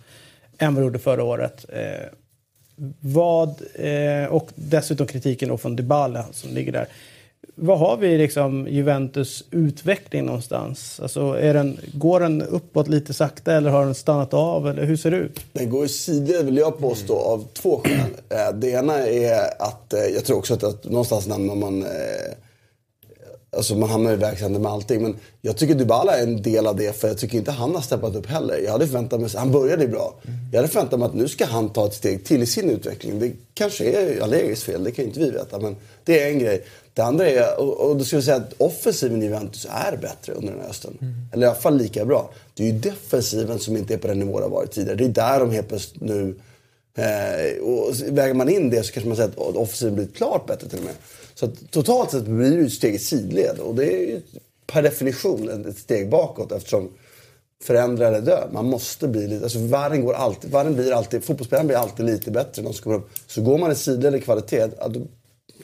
än 0.58 0.76
vad 0.76 0.84
det 0.84 0.86
gjorde 0.86 1.00
förra 1.00 1.24
året. 1.24 1.66
Eh, 1.70 2.08
vad, 3.00 3.50
eh, 3.76 4.26
och 4.30 4.50
dessutom 4.56 5.08
kritiken 5.08 5.50
då 5.50 5.58
från 5.58 5.76
Dybala 5.76 6.26
som 6.32 6.54
ligger 6.54 6.72
där. 6.72 6.88
Vad 7.60 7.80
har 7.80 7.98
vi 7.98 8.18
liksom 8.18 8.68
Juventus 8.68 9.44
utveckling 9.52 10.26
någonstans? 10.26 11.00
Alltså 11.00 11.22
är 11.22 11.54
den, 11.54 11.80
går 11.94 12.20
den 12.20 12.42
uppåt 12.42 12.88
lite 12.88 13.14
sakta 13.14 13.54
eller 13.54 13.70
har 13.70 13.86
den 13.86 13.96
stannat 13.96 14.34
av? 14.34 14.68
Eller 14.68 14.84
hur 14.84 14.98
ser 14.98 15.12
det 15.12 15.18
ut? 15.18 15.40
Den 15.54 15.70
går 15.70 15.86
i 15.86 15.90
sidled 15.90 16.46
vill 16.46 16.58
jag 16.58 16.80
påstå 16.80 17.14
mm. 17.14 17.28
av 17.28 17.48
två 17.54 17.82
skäl. 17.86 18.10
Eh, 18.30 18.56
det 18.56 18.70
ena 18.70 18.98
är 19.08 19.62
att 19.62 19.94
eh, 19.94 20.00
jag 20.00 20.26
tror 20.26 20.38
också 20.38 20.54
att, 20.54 20.64
att 20.64 20.84
någonstans 20.84 21.28
nämner 21.28 21.56
man 21.56 21.84
eh, 21.84 21.90
Alltså 23.58 23.76
man 23.76 23.90
hamnar 23.90 24.14
i 24.14 24.16
vägsände 24.16 24.60
med 24.60 24.72
allting. 24.72 25.02
Men 25.02 25.16
jag 25.42 25.58
tycker 25.58 25.76
Dybala 25.76 26.18
är 26.18 26.24
en 26.24 26.42
del 26.42 26.68
av 26.68 26.76
det 26.76 26.96
för 26.96 27.08
jag 27.08 27.18
tycker 27.18 27.38
inte 27.38 27.52
han 27.52 27.76
har 27.76 27.82
steppat 27.82 28.16
upp 28.16 28.26
heller. 28.26 28.58
Jag 28.58 28.72
hade 28.72 28.88
förväntat 28.88 29.22
mig, 29.22 29.30
han 29.36 29.52
började 29.52 29.88
bra. 29.88 30.14
Jag 30.52 30.58
hade 30.58 30.68
förväntat 30.68 31.00
mig 31.00 31.06
att 31.06 31.16
nu 31.16 31.28
ska 31.28 31.46
han 31.46 31.70
ta 31.70 31.86
ett 31.88 31.94
steg 31.94 32.26
till 32.26 32.44
i 32.44 32.46
sin 32.46 32.70
utveckling. 32.70 33.20
Det 33.20 33.32
kanske 33.54 33.86
är 33.86 34.22
allergiskt 34.22 34.64
fel, 34.64 34.84
det 34.84 34.92
kan 34.92 35.06
inte 35.06 35.20
vi 35.20 35.32
veta. 35.32 35.60
Men 35.60 35.76
det 36.04 36.24
är 36.24 36.32
en 36.32 36.40
grej. 36.40 36.64
Det 36.98 37.04
andra 37.04 37.30
är, 37.30 37.60
och, 37.60 37.90
och 37.90 37.98
då 37.98 38.04
skulle 38.04 38.18
jag 38.18 38.24
säga 38.24 38.38
att 38.38 38.54
offensiven 38.58 39.22
i 39.24 39.26
Juventus 39.26 39.68
är 39.70 39.98
bättre 39.98 40.34
under 40.34 40.52
den 40.52 40.62
här 40.62 40.68
hösten. 40.68 40.98
Eller 41.34 41.48
i 41.48 41.50
alla 41.50 41.60
fall 41.60 41.78
lika 41.78 42.06
bra. 42.06 42.34
Det 42.54 42.64
är 42.64 42.68
ju 42.68 42.80
defensiven 42.80 43.60
som 43.60 43.78
inte 43.78 43.94
är 43.94 43.98
på 43.98 44.08
den 44.08 44.20
nivå 44.20 44.40
det 44.40 44.46
har 44.46 44.50
varit 44.50 44.72
tidigare. 44.72 44.98
Det 44.98 45.06
är 45.06 45.10
där 45.10 45.40
de 45.40 45.52
helt 45.52 45.68
plötsligt 45.68 46.02
nu 46.02 46.36
Eh, 46.98 47.64
och 47.64 47.94
väger 48.08 48.34
man 48.34 48.50
in 48.50 48.70
det 48.70 48.84
så 48.84 48.94
kanske 48.94 49.08
man 49.08 49.16
säger 49.16 49.30
att 49.30 49.38
offensiven 49.38 49.96
blir 49.96 50.08
klart 50.08 50.48
bättre 50.48 50.70
till 50.70 50.80
och 50.80 50.86
med. 50.86 50.94
Så 51.36 51.46
att, 51.46 51.72
totalt 51.72 52.12
sett 52.12 52.24
blir 52.24 52.50
det 52.50 52.56
ju 52.56 52.66
ett 52.66 52.74
steg 52.74 52.96
i 52.96 53.00
sidled. 53.00 53.60
Och 53.60 53.76
det 53.76 53.86
är 53.86 54.00
ju 54.00 54.22
per 54.68 54.84
definition 54.84 55.66
ett 55.66 55.78
steg 55.78 56.10
bakåt 56.10 56.52
eftersom 56.52 56.90
förändra 57.64 58.08
eller 58.08 58.22
dö. 58.22 58.48
Man 58.52 58.66
måste 58.66 59.08
bli 59.08 59.28
lite, 59.28 59.44
alltså 59.44 59.60
världen 59.60 60.06
går 60.06 60.14
alltid, 60.14 60.52
världen 60.52 60.76
blir 60.76 60.92
alltid, 60.92 61.24
fotbollsspelaren 61.24 61.68
blir 61.68 61.78
alltid 61.78 62.06
lite 62.06 62.32
bättre 62.32 62.62
när 62.62 62.70
de 62.70 62.74
ska 62.76 62.84
komma 62.84 62.96
upp. 62.96 63.10
Så 63.28 63.42
går 63.42 63.58
man 63.58 63.72
i 63.72 63.76
sidled 63.76 64.16
i 64.16 64.22
kvalitet, 64.22 64.70
ja, 64.80 64.88
då 64.88 65.02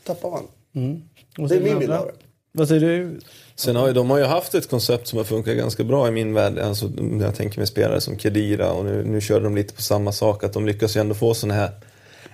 tappar 0.04 0.30
man. 0.30 0.44
Och 0.44 1.13
Det 1.38 1.56
är 1.56 1.60
min 1.60 1.80
bild 1.80 1.92
av 1.92 2.06
det. 2.06 2.14
Vad 2.52 2.68
säger 2.68 2.82
du? 2.82 3.20
Sen 3.56 3.76
har 3.76 3.88
ju, 3.88 3.94
de 3.94 4.10
har 4.10 4.18
ju 4.18 4.24
haft 4.24 4.56
ett 4.56 4.70
koncept 4.70 5.08
som 5.08 5.18
har 5.18 5.24
funkat 5.24 5.58
ganska 5.58 5.84
bra 5.84 6.08
i 6.08 6.12
min 6.12 6.34
värld. 6.34 6.60
Alltså, 6.60 6.90
jag 7.22 7.36
tänker 7.36 7.60
med 7.60 7.68
spelare 7.68 8.02
som 8.02 8.20
Kedira 8.20 8.72
och 8.72 8.86
nu, 8.86 9.04
nu 9.04 9.22
kör 9.22 9.42
de 9.42 9.56
lite 9.56 9.74
på 9.74 9.82
samma 9.82 10.12
sak. 10.12 10.44
Att 10.44 10.54
de 10.54 10.66
lyckas 10.66 10.96
ju 10.96 11.02
ändå 11.02 11.16
få 11.16 11.34
såna 11.34 11.54
här 11.54 11.72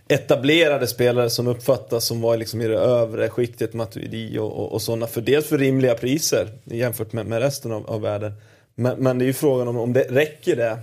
etablerade 0.08 0.88
spelare 0.88 1.30
som 1.30 1.48
uppfattas 1.48 2.06
som 2.06 2.22
var 2.22 2.38
liksom 2.38 2.62
i 2.62 2.68
det 2.68 2.78
övre 2.78 3.30
skiktet, 3.30 3.74
Matuidi 3.74 4.38
och, 4.38 4.60
och, 4.60 4.72
och 4.74 4.82
sådana. 4.82 5.08
För 5.08 5.22
dels 5.22 5.48
för 5.48 5.58
rimliga 5.58 5.96
priser 5.96 6.48
jämfört 6.64 7.14
med, 7.14 7.26
med 7.26 7.40
resten 7.40 7.72
av, 7.72 7.90
av 7.90 8.02
världen. 8.02 8.34
Men, 8.76 9.04
men 9.04 9.20
det 9.20 9.26
är 9.26 9.28
ju 9.28 9.34
frågan 9.34 9.68
om, 9.68 9.78
om 9.78 9.94
det 9.94 10.04
räcker 10.10 10.56
det 10.56 10.78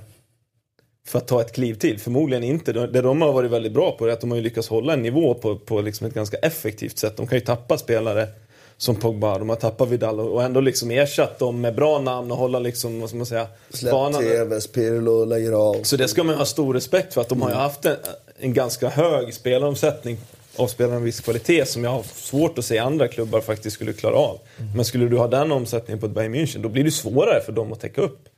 för 1.06 1.18
att 1.18 1.28
ta 1.28 1.40
ett 1.40 1.52
kliv 1.52 1.74
till. 1.74 1.98
Förmodligen 2.00 2.44
inte. 2.44 2.72
Det 2.72 3.00
de 3.02 3.22
har 3.22 3.32
varit 3.32 3.50
väldigt 3.50 3.72
bra 3.72 3.92
på 3.92 4.06
är 4.06 4.12
att 4.12 4.20
de 4.20 4.30
har 4.30 4.38
lyckats 4.38 4.68
hålla 4.68 4.92
en 4.92 5.02
nivå 5.02 5.34
på, 5.34 5.56
på 5.56 5.80
liksom 5.80 6.06
ett 6.06 6.14
ganska 6.14 6.36
effektivt 6.36 6.98
sätt. 6.98 7.16
De 7.16 7.26
kan 7.26 7.38
ju 7.38 7.44
tappa 7.44 7.78
spelare 7.78 8.28
som 8.76 8.96
Pogba, 8.96 9.38
de 9.38 9.48
har 9.48 9.56
tappat 9.56 9.88
Vidal 9.88 10.20
och 10.20 10.42
ändå 10.42 10.60
liksom 10.60 10.90
ersatt 10.90 11.38
dem 11.38 11.60
med 11.60 11.74
bra 11.74 11.98
namn 11.98 12.30
och 12.30 12.36
hålla 12.36 12.58
liksom, 12.58 13.00
vad 13.00 13.08
ska 13.08 13.16
man 13.16 13.26
säga, 13.26 13.46
Släpp 13.70 13.92
banan- 13.92 14.22
Tevez, 14.22 14.66
Pirlo 14.66 15.24
lägger 15.24 15.52
av. 15.52 15.82
så 15.82 15.96
det 15.96 16.08
ska 16.08 16.24
man 16.24 16.34
ha 16.34 16.44
stor 16.44 16.74
respekt 16.74 17.14
för 17.14 17.20
att 17.20 17.28
de 17.28 17.42
har 17.42 17.50
ju 17.50 17.56
haft 17.56 17.84
en, 17.86 17.96
en 18.38 18.52
ganska 18.54 18.88
hög 18.88 19.34
spelaromsättning 19.34 20.16
av 20.56 20.66
spelare 20.66 20.96
av 20.96 21.02
viss 21.02 21.20
kvalitet 21.20 21.66
som 21.66 21.84
jag 21.84 21.90
har 21.90 22.02
svårt 22.02 22.58
att 22.58 22.64
se 22.64 22.78
andra 22.78 23.08
klubbar 23.08 23.40
faktiskt 23.40 23.74
skulle 23.74 23.92
klara 23.92 24.16
av. 24.16 24.38
Men 24.76 24.84
skulle 24.84 25.06
du 25.08 25.16
ha 25.18 25.26
den 25.28 25.52
omsättningen 25.52 26.00
på 26.00 26.06
ett 26.06 26.12
Bayern 26.12 26.34
München 26.34 26.62
då 26.62 26.68
blir 26.68 26.84
det 26.84 26.90
svårare 26.90 27.40
för 27.40 27.52
dem 27.52 27.72
att 27.72 27.80
täcka 27.80 28.00
upp. 28.00 28.28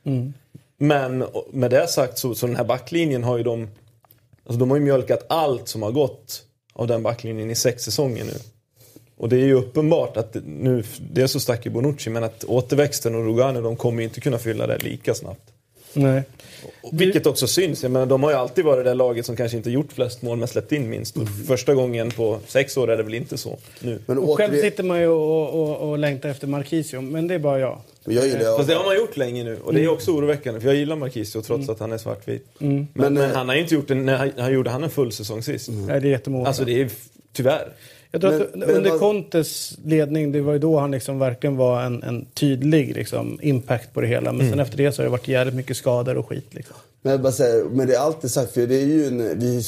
Men 0.81 1.25
med 1.51 1.71
det 1.71 1.87
sagt 1.87 2.17
så, 2.17 2.35
så 2.35 2.47
den 2.47 2.55
här 2.55 2.63
backlinjen 2.63 3.23
har 3.23 3.37
ju 3.37 3.43
de... 3.43 3.67
Alltså 4.45 4.59
de 4.59 4.69
har 4.69 4.77
ju 4.77 4.83
mjölkat 4.83 5.25
allt 5.29 5.67
som 5.67 5.83
har 5.83 5.91
gått 5.91 6.43
av 6.73 6.87
den 6.87 7.03
backlinjen 7.03 7.51
i 7.51 7.55
sex 7.55 7.83
säsonger 7.83 8.25
nu. 8.25 8.33
Och 9.17 9.29
det 9.29 9.35
är 9.35 9.45
ju 9.45 9.53
uppenbart 9.53 10.17
att 10.17 10.37
nu, 10.45 10.83
det 11.11 11.21
är 11.21 11.27
så 11.27 11.39
stack 11.39 11.65
ju 11.65 11.71
Bonucci 11.71 12.09
men 12.09 12.23
att 12.23 12.43
återväxten 12.43 13.15
och 13.15 13.25
Rugani 13.25 13.61
de 13.61 13.75
kommer 13.75 13.99
ju 14.01 14.07
inte 14.07 14.21
kunna 14.21 14.37
fylla 14.37 14.67
det 14.67 14.83
lika 14.83 15.13
snabbt. 15.13 15.53
Nej. 15.93 16.23
Vilket 16.91 17.25
också 17.25 17.47
syns. 17.47 17.83
Jag 17.83 17.91
menar, 17.91 18.05
de 18.05 18.23
har 18.23 18.31
ju 18.31 18.37
alltid 18.37 18.65
varit 18.65 18.85
det 18.85 18.93
laget 18.93 19.25
som 19.25 19.35
kanske 19.35 19.57
inte 19.57 19.69
gjort 19.69 19.91
flest 19.93 20.21
mål 20.21 20.37
men 20.37 20.47
släppt 20.47 20.71
in 20.71 20.89
minst. 20.89 21.17
Och 21.17 21.27
första 21.47 21.73
gången 21.73 22.11
på 22.11 22.39
sex 22.47 22.77
år 22.77 22.91
är 22.91 22.97
det 22.97 23.03
väl 23.03 23.13
inte 23.13 23.37
så 23.37 23.57
nu. 23.79 23.99
Men 24.05 24.17
Och 24.17 24.29
åker 24.29 24.43
själv 24.43 24.53
vi, 24.53 24.61
sitter 24.61 24.83
man 24.83 24.99
ju 24.99 25.07
och, 25.07 25.49
och, 25.49 25.89
och 25.89 25.97
längtar 25.97 26.29
efter 26.29 26.47
Marquisio, 26.47 27.01
men 27.01 27.27
det 27.27 27.33
är 27.33 27.39
bara 27.39 27.59
jag. 27.59 27.81
jag 28.03 28.27
gillar 28.27 28.57
Fast 28.57 28.69
det 28.69 28.75
har 28.75 28.85
man 28.85 28.95
gjort 28.95 29.17
länge 29.17 29.43
nu 29.43 29.57
och 29.63 29.73
det 29.73 29.83
är 29.83 29.87
också 29.87 30.11
oroväckande 30.11 30.59
för 30.59 30.67
jag 30.67 30.75
gillar 30.75 30.95
Marquisio 30.95 31.41
trots 31.41 31.69
att 31.69 31.79
han 31.79 31.91
är 31.91 31.97
svartvit. 31.97 32.47
Men, 32.57 32.87
men, 32.93 33.13
Men, 33.13 33.29
eh, 33.29 33.35
han 33.35 33.47
har 33.47 33.55
ju 33.55 33.61
inte 33.61 33.75
gjort 33.75 33.91
en, 33.91 34.05
när 34.05 34.17
han, 34.17 34.31
han 34.37 34.53
gjorde 34.53 34.69
han 34.69 34.83
en 34.83 34.89
full 34.89 35.11
säsong 35.11 35.43
sist. 35.43 35.69
Nej, 35.71 36.01
det 36.01 36.07
är 36.07 36.11
jättemånga. 36.11 36.47
Alltså 36.47 36.65
det 36.65 36.81
är 36.81 36.89
tyvärr. 37.33 37.67
Jag 38.11 38.21
tror 38.21 38.31
Men- 38.31 38.41
att 38.41 38.55
men 38.55 38.69
under 38.69 38.97
Contes 38.97 39.77
ledning, 39.85 40.31
det 40.31 40.41
var 40.41 40.53
ju 40.53 40.59
då 40.59 40.79
han 40.79 40.91
liksom 40.91 41.19
verkligen 41.19 41.57
var 41.57 41.81
en, 41.81 42.03
en 42.03 42.25
tydlig 42.25 42.95
liksom, 42.95 43.39
impact 43.41 43.93
på 43.93 44.01
det 44.01 44.07
hela. 44.07 44.31
Men 44.31 44.49
sen 44.49 44.59
efter 44.59 44.77
det 44.77 44.91
så 44.91 45.01
har 45.01 45.05
det 45.05 45.11
varit 45.11 45.27
jävligt 45.27 45.55
mycket 45.55 45.77
skador 45.77 46.17
och 46.17 46.29
skit. 46.29 46.53
Liksom. 46.53 46.75
Men 47.01 47.11
jag 47.11 47.21
bara 47.21 47.33
säger, 47.33 47.63
men 47.63 47.87
det 47.87 47.95
är 47.95 47.99
alltid 47.99 48.31
sagt, 48.31 48.53
för 48.53 48.67
det 48.67 48.75
är 48.75 48.85
ju 48.85 49.07
en, 49.07 49.39
vi 49.39 49.61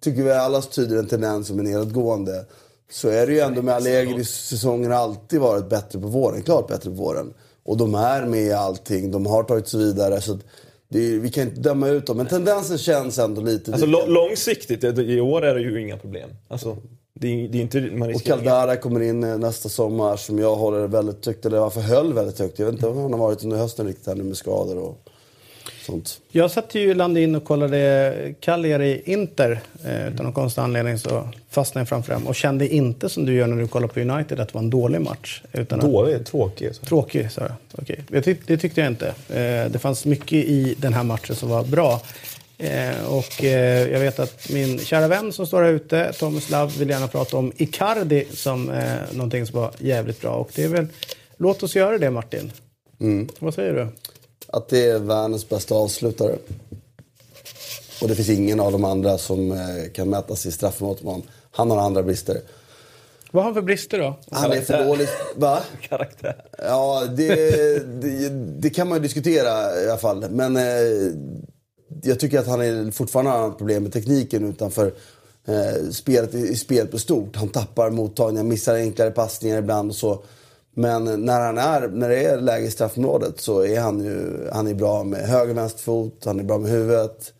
tycker 0.00 0.22
vi 0.22 0.30
alla 0.32 0.62
tyder 0.62 0.98
en 0.98 1.06
tendens 1.06 1.46
som 1.46 1.58
är 1.58 1.62
nedåtgående. 1.62 2.44
Så 2.90 3.08
är 3.08 3.26
det 3.26 3.32
ju 3.32 3.40
ändå 3.40 3.62
med 3.62 3.74
Allegri, 3.74 4.24
säsongen 4.24 4.90
har 4.90 4.98
alltid 4.98 5.40
varit 5.40 5.68
bättre 5.68 6.00
på 6.00 6.06
våren, 6.06 6.42
klart 6.42 6.68
bättre 6.68 6.90
på 6.90 6.96
våren. 6.96 7.32
Och 7.64 7.76
de 7.76 7.94
är 7.94 8.26
med 8.26 8.42
i 8.42 8.52
allting, 8.52 9.10
de 9.10 9.26
har 9.26 9.42
tagit 9.42 9.68
sig 9.68 9.80
vidare. 9.80 10.20
Så 10.20 10.32
att 10.32 10.40
det 10.88 10.98
är, 10.98 11.18
vi 11.18 11.30
kan 11.30 11.42
inte 11.42 11.60
döma 11.60 11.88
ut 11.88 12.06
dem, 12.06 12.16
men 12.16 12.26
tendensen 12.26 12.78
känns 12.78 13.18
ändå 13.18 13.40
lite... 13.40 13.72
Alltså 13.72 13.86
långsiktigt, 13.86 14.84
i 14.84 15.20
år 15.20 15.44
är 15.44 15.54
det 15.54 15.60
ju 15.60 15.80
inga 15.82 15.96
problem. 15.96 16.30
Alltså, 16.48 16.76
det, 17.20 17.44
är, 17.44 17.48
det 17.48 17.58
är 17.58 17.62
inte, 17.62 17.80
man 17.80 18.14
och 18.14 18.22
Caldara 18.22 18.76
kommer 18.76 19.00
in 19.00 19.24
eh, 19.24 19.38
nästa 19.38 19.68
sommar 19.68 20.16
som 20.16 20.38
jag 20.38 20.56
håller 20.56 20.86
väldigt 20.86 21.26
högt, 21.26 21.46
eller 21.46 21.58
varför 21.58 21.80
höll 21.80 22.12
väldigt 22.12 22.38
högt. 22.38 22.58
Jag 22.58 22.66
vet 22.66 22.74
inte 22.74 22.86
om 22.86 22.98
han 22.98 23.12
har 23.12 23.18
varit 23.18 23.44
under 23.44 23.56
hösten 23.56 23.86
riktigt 23.86 24.06
här 24.06 24.14
nu 24.14 24.22
med 24.22 24.36
skador 24.36 24.78
och 24.78 25.08
sånt. 25.86 26.20
Jag 26.30 26.50
satt 26.50 26.74
ju 26.74 26.94
landet 26.94 27.20
in 27.20 27.34
och 27.34 27.44
kollade 27.44 28.34
Cagliari 28.40 29.02
Inter. 29.04 29.60
Eh, 29.84 30.08
utan 30.08 30.24
någon 30.24 30.32
konstig 30.32 30.62
anledning 30.62 30.98
så 30.98 31.28
fastnade 31.50 31.80
jag 31.80 31.88
framför 31.88 32.12
dem. 32.12 32.26
Och 32.26 32.34
kände 32.34 32.68
inte 32.74 33.08
som 33.08 33.26
du 33.26 33.34
gör 33.34 33.46
när 33.46 33.56
du 33.56 33.68
kollar 33.68 33.88
på 33.88 34.00
United 34.00 34.40
att 34.40 34.48
det 34.48 34.54
var 34.54 34.62
en 34.62 34.70
dålig 34.70 35.00
match. 35.00 35.42
Utan 35.52 35.80
att, 35.80 35.86
Dålig, 35.86 36.26
tråkig. 36.26 36.74
Så. 36.74 36.84
Tråkig, 36.84 37.30
sa 37.30 37.40
jag. 37.40 37.52
Okej. 37.82 38.00
Jag 38.10 38.24
tyck, 38.24 38.40
det 38.46 38.56
tyckte 38.56 38.80
jag 38.80 38.90
inte. 38.90 39.06
Eh, 39.08 39.70
det 39.70 39.78
fanns 39.80 40.04
mycket 40.04 40.32
i 40.32 40.74
den 40.78 40.92
här 40.92 41.02
matchen 41.02 41.36
som 41.36 41.48
var 41.48 41.64
bra. 41.64 42.00
Eh, 42.58 43.14
och 43.14 43.44
eh, 43.44 43.92
jag 43.92 44.00
vet 44.00 44.18
att 44.18 44.48
min 44.48 44.78
kära 44.78 45.08
vän 45.08 45.32
som 45.32 45.46
står 45.46 45.62
här 45.62 45.70
ute, 45.72 46.12
Thomas 46.12 46.50
Love, 46.50 46.72
vill 46.78 46.90
gärna 46.90 47.08
prata 47.08 47.36
om 47.36 47.52
Icardi 47.56 48.26
som 48.32 48.70
eh, 48.70 48.94
någonting 49.12 49.46
som 49.46 49.60
var 49.60 49.70
jävligt 49.78 50.20
bra. 50.20 50.34
Och 50.34 50.50
det 50.54 50.64
är 50.64 50.68
väl, 50.68 50.86
låt 51.36 51.62
oss 51.62 51.76
göra 51.76 51.98
det 51.98 52.10
Martin. 52.10 52.52
Vad 53.38 53.54
säger 53.54 53.72
du? 53.72 53.88
Att 54.46 54.68
det 54.68 54.84
är 54.84 54.98
världens 54.98 55.48
bästa 55.48 55.74
avslutare. 55.74 56.36
Och 58.02 58.08
det 58.08 58.14
finns 58.14 58.28
ingen 58.28 58.60
av 58.60 58.72
de 58.72 58.84
andra 58.84 59.18
som 59.18 59.52
eh, 59.52 59.58
kan 59.94 60.10
mäta 60.10 60.36
sig 60.36 60.48
i 60.48 60.52
straffområdet 60.52 61.02
med 61.02 61.12
honom. 61.12 61.26
Han 61.50 61.70
har 61.70 61.78
andra 61.78 62.02
brister. 62.02 62.40
Vad 63.30 63.44
har 63.44 63.48
han 63.48 63.54
för 63.54 63.62
brister 63.62 63.98
då? 63.98 64.18
Han 64.30 64.52
är 64.52 64.60
för 64.60 64.84
dålig. 64.84 65.08
Va? 65.36 65.62
Karaktär. 65.88 66.44
Ja, 66.58 67.04
det, 67.16 67.34
det, 68.02 68.28
det 68.60 68.70
kan 68.70 68.88
man 68.88 68.98
ju 68.98 69.02
diskutera 69.02 69.80
i 69.82 69.88
alla 69.88 69.98
fall. 69.98 70.30
Men 70.30 70.56
eh, 70.56 70.62
jag 72.02 72.20
tycker 72.20 72.38
att 72.38 72.46
han 72.46 72.60
är 72.60 72.90
fortfarande 72.90 73.30
har 73.30 73.50
problem 73.50 73.82
med 73.82 73.92
tekniken 73.92 74.48
utanför 74.48 74.92
eh, 75.46 75.90
spelet, 75.90 76.34
i, 76.34 76.38
i 76.38 76.56
spelet 76.56 76.90
på 76.90 76.98
stort. 76.98 77.36
Han 77.36 77.48
tappar 77.48 77.90
mottagningar, 77.90 78.44
missar 78.44 78.74
enklare 78.74 79.10
passningar 79.10 79.58
ibland 79.58 79.90
och 79.90 79.96
så. 79.96 80.22
Men 80.74 81.24
när, 81.24 81.40
han 81.40 81.58
är, 81.58 81.88
när 81.88 82.08
det 82.08 82.24
är 82.24 82.40
läge 82.40 82.66
i 82.66 82.70
straffområdet 82.70 83.40
så 83.40 83.64
är 83.64 83.80
han 83.80 84.04
ju 84.04 84.48
han 84.52 84.66
är 84.66 84.74
bra 84.74 85.04
med 85.04 85.20
höger 85.20 85.50
och 85.50 85.56
vänster 85.56 85.82
fot, 85.82 86.22
han 86.24 86.40
är 86.40 86.44
bra 86.44 86.58
med 86.58 86.70
huvudet. 86.70 87.32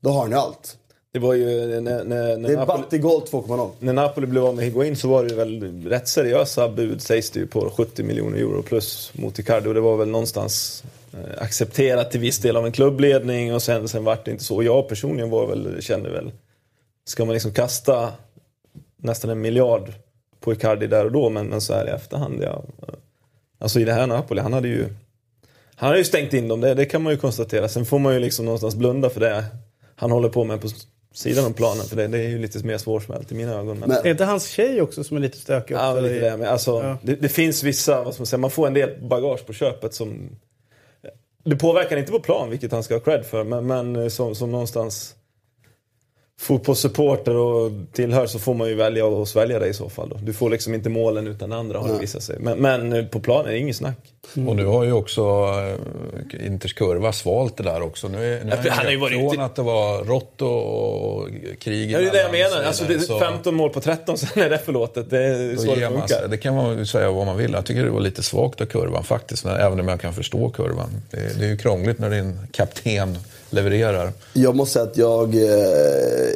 Då 0.00 0.10
har 0.10 0.20
han 0.20 0.30
ju 0.30 0.36
allt. 0.36 0.76
Det 1.12 1.18
var 1.18 1.34
ju 1.34 1.80
när, 1.80 2.04
när, 2.04 2.36
när, 2.36 2.56
Napoli, 2.56 2.66
Battigol 2.66 3.22
2.0. 3.22 3.70
när 3.78 3.92
Napoli 3.92 4.26
blev 4.26 4.44
av 4.44 4.56
med 4.56 4.64
Higuain 4.64 4.96
så 4.96 5.08
var 5.08 5.24
det 5.24 5.34
väl 5.34 5.84
rätt 5.88 6.08
seriösa 6.08 6.68
bud 6.68 7.02
sägs 7.02 7.30
det 7.30 7.40
ju 7.40 7.46
på 7.46 7.70
70 7.76 8.02
miljoner 8.02 8.38
euro 8.38 8.62
plus 8.62 9.12
mot 9.14 9.38
Icardi 9.38 9.68
och 9.68 9.74
det 9.74 9.80
var 9.80 9.96
väl 9.96 10.08
någonstans 10.08 10.84
accepterat 11.38 12.10
till 12.10 12.20
viss 12.20 12.38
del 12.38 12.56
av 12.56 12.66
en 12.66 12.72
klubbledning 12.72 13.54
och 13.54 13.62
sen, 13.62 13.88
sen 13.88 14.04
vart 14.04 14.24
det 14.24 14.30
inte 14.30 14.44
så. 14.44 14.62
Jag 14.62 14.88
personligen 14.88 15.30
var 15.30 15.46
väl, 15.46 15.82
kände 15.82 16.10
väl, 16.10 16.30
ska 17.04 17.24
man 17.24 17.32
liksom 17.32 17.52
kasta 17.52 18.12
nästan 18.96 19.30
en 19.30 19.40
miljard 19.40 19.92
på 20.40 20.52
Icardi 20.52 20.86
där 20.86 21.04
och 21.04 21.12
då 21.12 21.30
men, 21.30 21.46
men 21.46 21.60
så 21.60 21.74
här 21.74 21.86
i 21.86 21.90
efterhand, 21.90 22.42
ja. 22.42 22.64
Alltså 23.58 23.80
i 23.80 23.84
det 23.84 23.92
här 23.92 24.06
Napoli, 24.06 24.40
han 24.40 24.52
hade 24.52 24.68
ju 24.68 24.86
han 25.74 25.86
hade 25.86 25.98
ju 25.98 26.04
stängt 26.04 26.32
in 26.34 26.48
dem, 26.48 26.60
det, 26.60 26.74
det 26.74 26.84
kan 26.84 27.02
man 27.02 27.12
ju 27.12 27.18
konstatera. 27.18 27.68
Sen 27.68 27.84
får 27.84 27.98
man 27.98 28.14
ju 28.14 28.20
liksom 28.20 28.44
någonstans 28.44 28.74
blunda 28.76 29.10
för 29.10 29.20
det 29.20 29.44
han 29.96 30.10
håller 30.10 30.28
på 30.28 30.44
med 30.44 30.60
på 30.60 30.68
sidan 31.14 31.44
om 31.46 31.52
planen. 31.52 31.84
För 31.84 31.96
det, 31.96 32.06
det 32.06 32.18
är 32.18 32.28
ju 32.28 32.38
lite 32.38 32.66
mer 32.66 32.78
svårsmält 32.78 33.32
i 33.32 33.34
mina 33.34 33.52
ögon. 33.54 33.78
Men, 33.78 33.88
Men- 33.88 33.98
Är 34.06 34.10
inte 34.10 34.24
hans 34.24 34.48
tjej 34.48 34.80
också 34.82 35.04
som 35.04 35.16
är 35.16 35.20
lite 35.20 35.38
stökig? 35.38 35.74
ja, 35.74 35.90
också? 35.92 36.02
men 36.02 36.12
lite 36.12 36.30
det, 36.30 36.36
men 36.36 36.48
alltså, 36.48 36.70
Ja. 36.82 36.96
det, 37.02 37.14
det 37.14 37.28
finns 37.28 37.62
vissa, 37.62 38.02
vad 38.04 38.14
ska 38.14 38.20
man 38.20 38.26
säga, 38.26 38.38
man 38.38 38.50
får 38.50 38.66
en 38.66 38.74
del 38.74 38.90
bagage 39.02 39.46
på 39.46 39.52
köpet 39.52 39.94
som... 39.94 40.36
Det 41.44 41.56
påverkar 41.56 41.96
inte 41.96 42.12
på 42.12 42.20
plan, 42.20 42.50
vilket 42.50 42.72
han 42.72 42.82
ska 42.82 42.94
ha 42.94 43.00
cred 43.00 43.26
för, 43.26 43.44
men, 43.44 43.66
men 43.66 43.96
eh, 43.96 44.08
som, 44.08 44.34
som 44.34 44.52
någonstans 44.52 45.14
fotbollssupporter 46.40 47.36
och 47.36 47.72
tillhör 47.92 48.26
så 48.26 48.38
får 48.38 48.54
man 48.54 48.68
ju 48.68 48.74
välja 48.74 49.06
att 49.06 49.28
svälja 49.28 49.58
det 49.58 49.66
i 49.68 49.74
så 49.74 49.88
fall. 49.88 50.08
Då. 50.08 50.16
Du 50.22 50.32
får 50.32 50.50
liksom 50.50 50.74
inte 50.74 50.88
målen 50.88 51.26
utan 51.26 51.52
andra 51.52 51.78
har 51.78 51.88
det 51.88 51.98
visat 52.00 52.22
sig. 52.22 52.36
Men, 52.40 52.58
men 52.58 52.92
eh, 52.92 53.04
på 53.04 53.20
planen 53.20 53.46
är 53.46 53.52
det 53.52 53.58
inget 53.58 53.76
snack. 53.76 53.96
Och 54.48 54.56
nu 54.56 54.66
har 54.66 54.84
ju 54.84 54.92
också 54.92 55.20
eh, 56.32 56.46
Inters 56.46 56.72
kurva 56.74 57.12
svalt 57.12 57.56
det 57.56 57.62
där 57.62 57.82
också. 57.82 58.08
Nu 58.08 58.34
är, 58.34 58.44
nu 58.44 58.52
Ja, 58.64 58.72
han 58.72 58.84
har 58.84 58.92
ju 58.92 58.98
varit 58.98 59.18
från 59.20 59.32
ute- 59.32 59.42
att 59.44 59.56
det 59.56 59.62
var 59.62 60.04
rått 60.04 60.42
och, 60.42 61.18
och 61.18 61.28
krig 61.60 61.90
Ja, 61.90 61.98
det 61.98 62.06
är 62.08 62.12
det 62.12 62.20
jag 62.22 62.32
menar. 62.32 62.60
och 62.60 62.66
Alltså, 62.66 62.84
så 62.84 62.92
det 62.92 63.00
så 63.00 63.18
15 63.18 63.54
mål 63.54 63.70
på 63.70 63.80
13, 63.80 64.18
sen 64.18 64.42
är 64.42 64.50
det 64.50 64.58
förlåtet. 64.58 65.10
Det 65.10 65.24
är 65.24 65.56
så 65.56 65.74
det 65.74 65.88
funkar. 65.88 66.06
sig. 66.06 66.28
Det 66.28 66.36
kan 66.38 66.54
man 66.54 66.86
säga 66.86 67.10
vad 67.10 67.26
man 67.26 67.36
vill. 67.36 67.52
Jag 67.52 67.64
tycker 67.66 67.84
det 67.84 67.90
var 67.90 68.00
lite 68.00 68.22
svagt 68.22 68.60
av 68.60 68.66
kurvan 68.66 69.04
faktiskt. 69.04 69.44
Men 69.44 69.56
även 69.56 69.80
om 69.80 69.88
jag 69.88 70.00
kan 70.00 70.14
förstå 70.14 70.50
kurvan. 70.50 70.90
Det, 71.10 71.38
det 71.38 71.44
är 71.44 71.48
ju 71.48 71.56
krångligt 71.56 71.98
när 71.98 72.10
din 72.10 72.38
kapten 72.52 73.18
levererar. 73.50 74.12
Jag 74.32 74.56
måste 74.56 74.72
säga 74.72 74.84
att 74.84 74.96
jag 74.96 75.34
eh, 75.34 76.34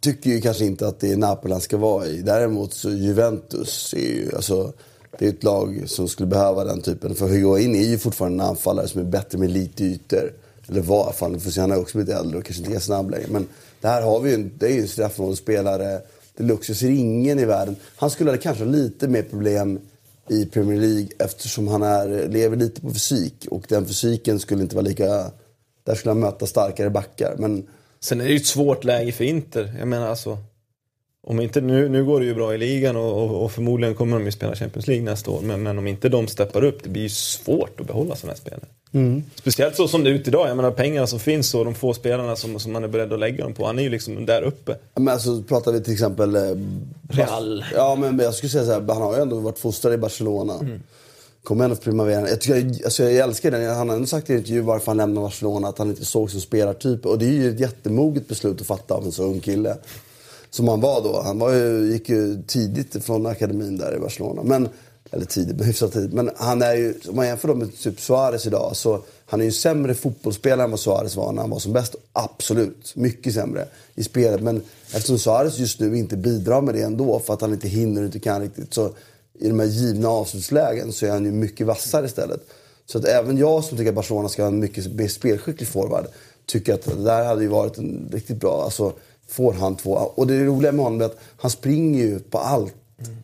tycker 0.00 0.30
ju 0.30 0.40
kanske 0.40 0.64
inte 0.64 0.88
att 0.88 1.00
det 1.00 1.12
är 1.12 1.16
Napoli 1.16 1.52
han 1.52 1.60
ska 1.60 1.76
vara 1.76 2.06
i. 2.06 2.22
Däremot 2.22 2.74
så 2.74 2.90
Juventus 2.90 3.94
är 3.94 4.00
ju, 4.00 4.30
alltså, 4.36 4.72
det 5.18 5.24
är 5.24 5.28
ett 5.28 5.44
lag 5.44 5.82
som 5.86 6.08
skulle 6.08 6.26
behöva 6.26 6.64
den 6.64 6.80
typen. 6.80 7.14
För 7.14 7.28
Higuain 7.28 7.74
är 7.74 7.88
ju 7.88 7.98
fortfarande 7.98 8.44
en 8.44 8.48
anfallare 8.50 8.88
som 8.88 9.00
är 9.00 9.04
bättre 9.04 9.38
med 9.38 9.50
lite 9.50 9.84
ytor. 9.84 10.32
Eller 10.68 10.80
var 10.80 11.00
i 11.00 11.02
alla 11.02 11.12
fall, 11.12 11.40
för 11.40 11.60
han 11.60 11.70
har 11.70 11.78
också 11.78 11.98
blivit 11.98 12.14
äldre 12.14 12.38
och 12.38 12.44
kanske 12.44 12.62
inte 12.62 12.76
är 12.76 12.80
snabb 12.80 13.10
längre. 13.10 13.26
Men 13.28 13.46
det 13.80 13.88
här 13.88 14.02
har 14.02 14.20
vi 14.20 14.30
ju, 14.30 14.50
det 14.58 14.66
är 14.66 14.70
ju 14.70 14.80
en 14.80 14.88
straffområdesspelare 14.88 16.00
deluxe. 16.36 16.72
Jag 16.72 16.76
ser 16.76 16.90
ingen 16.90 17.38
i 17.38 17.44
världen. 17.44 17.76
Han 17.96 18.10
skulle 18.10 18.30
ha 18.30 18.38
kanske 18.38 18.64
lite 18.64 19.08
mer 19.08 19.22
problem 19.22 19.80
i 20.28 20.46
Premier 20.46 20.80
League 20.80 21.08
eftersom 21.18 21.68
han 21.68 21.82
är, 21.82 22.28
lever 22.28 22.56
lite 22.56 22.80
på 22.80 22.90
fysik. 22.90 23.46
Och 23.50 23.64
den 23.68 23.86
fysiken 23.86 24.40
skulle 24.40 24.62
inte 24.62 24.76
vara 24.76 24.86
lika... 24.86 25.30
Där 25.88 25.94
skulle 25.94 26.10
han 26.10 26.20
möta 26.20 26.46
starkare 26.46 26.90
backar. 26.90 27.34
Men 27.38 27.66
Sen 28.00 28.20
är 28.20 28.24
det 28.24 28.30
ju 28.30 28.36
ett 28.36 28.46
svårt 28.46 28.84
läge 28.84 29.12
för 29.12 29.24
Inter. 29.24 29.74
Jag 29.78 29.88
menar 29.88 30.08
alltså. 30.08 30.38
Om 31.26 31.40
inte, 31.40 31.60
nu, 31.60 31.88
nu 31.88 32.04
går 32.04 32.20
det 32.20 32.26
ju 32.26 32.34
bra 32.34 32.54
i 32.54 32.58
ligan 32.58 32.96
och, 32.96 33.22
och, 33.22 33.44
och 33.44 33.52
förmodligen 33.52 33.94
kommer 33.94 34.18
de 34.18 34.24
ju 34.24 34.32
spela 34.32 34.54
Champions 34.54 34.86
League 34.86 35.04
nästa 35.04 35.30
år. 35.30 35.40
Men, 35.40 35.62
men 35.62 35.78
om 35.78 35.86
inte 35.86 36.08
de 36.08 36.26
steppar 36.26 36.64
upp, 36.64 36.82
det 36.82 36.88
blir 36.88 37.02
ju 37.02 37.08
svårt 37.08 37.80
att 37.80 37.86
behålla 37.86 38.16
sådana 38.16 38.32
här 38.32 38.40
spelare. 38.40 38.66
Speciellt 39.34 39.76
så 39.76 39.88
som 39.88 40.04
det 40.04 40.10
är 40.10 40.14
ute 40.14 40.30
idag. 40.30 40.48
Jag 40.48 40.56
menar 40.56 40.70
pengarna 40.70 41.06
som 41.06 41.18
finns 41.18 41.54
och 41.54 41.64
de 41.64 41.74
få 41.74 41.94
spelarna 41.94 42.36
som, 42.36 42.60
som 42.60 42.72
man 42.72 42.84
är 42.84 42.88
beredd 42.88 43.12
att 43.12 43.18
lägga 43.18 43.44
dem 43.44 43.54
på. 43.54 43.66
Han 43.66 43.78
är 43.78 43.82
ju 43.82 43.88
liksom 43.88 44.26
där 44.26 44.42
uppe. 44.42 44.76
Men 44.94 45.08
alltså 45.08 45.42
pratar 45.42 45.72
vi 45.72 45.80
till 45.80 45.92
exempel... 45.92 46.36
eh, 46.36 46.42
Real. 47.08 47.64
Ja 47.74 47.94
men 47.94 48.18
jag 48.18 48.34
skulle 48.34 48.50
säga 48.50 48.64
så 48.64 48.72
här, 48.72 48.80
han 48.80 49.02
har 49.02 49.16
ju 49.16 49.22
ändå 49.22 49.38
varit 49.38 49.58
fostrad 49.58 49.94
i 49.94 49.98
Barcelona. 49.98 50.54
Mm. 50.54 50.82
Kom 51.48 51.60
ändå 51.60 51.76
Primavera. 51.76 52.28
Jag, 52.28 52.40
tycker, 52.40 52.84
alltså 52.84 53.02
jag 53.02 53.14
älskar 53.14 53.50
den. 53.50 53.76
Han 53.76 53.88
har 53.88 53.96
ändå 53.96 54.06
sagt 54.06 54.30
i 54.30 54.32
en 54.32 54.38
intervju 54.38 54.60
varför 54.60 54.86
han 54.86 54.96
lämnade 54.96 55.24
Barcelona, 55.24 55.68
att 55.68 55.78
han 55.78 55.88
inte 55.88 56.04
såg 56.04 56.30
som 56.30 56.40
spelartyp. 56.40 57.06
Och 57.06 57.18
det 57.18 57.24
är 57.24 57.32
ju 57.32 57.50
ett 57.50 57.60
jättemoget 57.60 58.28
beslut 58.28 58.60
att 58.60 58.66
fatta 58.66 58.94
av 58.94 59.04
en 59.04 59.12
så 59.12 59.22
ung 59.22 59.40
kille. 59.40 59.76
Som 60.50 60.68
han 60.68 60.80
var 60.80 61.02
då. 61.02 61.22
Han 61.24 61.38
var 61.38 61.52
ju, 61.52 61.92
gick 61.92 62.08
ju 62.08 62.42
tidigt 62.46 63.04
från 63.04 63.26
akademin 63.26 63.78
där 63.78 63.96
i 63.96 64.00
Barcelona. 64.00 64.42
Men, 64.44 64.68
eller 65.10 65.24
tidigt, 65.24 65.56
men 65.56 65.66
hyfsat 65.66 65.92
tidigt. 65.92 66.12
Men 66.12 66.30
han 66.36 66.62
är 66.62 66.74
ju, 66.74 66.94
om 67.08 67.16
man 67.16 67.26
jämför 67.26 67.54
med 67.54 67.78
typ 67.78 68.00
Suarez 68.00 68.46
idag, 68.46 68.76
så 68.76 69.02
han 69.26 69.40
är 69.40 69.44
ju 69.44 69.52
sämre 69.52 69.94
fotbollsspelare 69.94 70.64
än 70.64 70.70
vad 70.70 70.80
Suarez 70.80 71.16
var 71.16 71.32
när 71.32 71.40
han 71.40 71.50
var 71.50 71.58
som 71.58 71.72
bäst. 71.72 71.96
Absolut, 72.12 72.92
mycket 72.96 73.34
sämre 73.34 73.68
i 73.94 74.04
spelet. 74.04 74.42
Men 74.42 74.62
eftersom 74.92 75.18
Suarez 75.18 75.58
just 75.58 75.80
nu 75.80 75.98
inte 75.98 76.16
bidrar 76.16 76.60
med 76.60 76.74
det 76.74 76.82
ändå, 76.82 77.18
för 77.18 77.34
att 77.34 77.40
han 77.40 77.52
inte 77.52 77.68
hinner 77.68 78.00
och 78.00 78.06
inte 78.06 78.20
kan 78.20 78.40
riktigt, 78.40 78.74
så 78.74 78.90
i 79.38 79.48
de 79.48 79.60
här 79.60 79.66
givna 79.66 80.08
avslutslägen 80.08 80.92
så 80.92 81.06
är 81.06 81.10
han 81.10 81.24
ju 81.24 81.32
mycket 81.32 81.66
vassare 81.66 82.06
istället. 82.06 82.40
Så 82.86 82.98
att 82.98 83.04
även 83.04 83.36
jag 83.36 83.64
som 83.64 83.78
tycker 83.78 83.88
att 83.88 83.94
Barcelona 83.94 84.28
ska 84.28 84.42
ha 84.42 84.48
en 84.48 84.60
mycket 84.60 84.94
mer 84.94 85.08
spelskicklig 85.08 85.68
forward, 85.68 86.06
tycker 86.46 86.74
att 86.74 86.82
det 86.82 87.04
där 87.04 87.24
hade 87.24 87.42
ju 87.42 87.48
varit 87.48 87.78
en 87.78 88.08
riktigt 88.12 88.36
bra, 88.36 88.62
alltså 88.64 88.92
får 89.28 89.52
han 89.52 89.76
två. 89.76 89.90
Och 89.90 90.26
det 90.26 90.44
roliga 90.44 90.72
med 90.72 90.84
honom 90.84 91.00
är 91.00 91.04
att 91.04 91.18
han 91.36 91.50
springer 91.50 92.04
ju 92.04 92.18
på 92.18 92.38
allt 92.38 92.74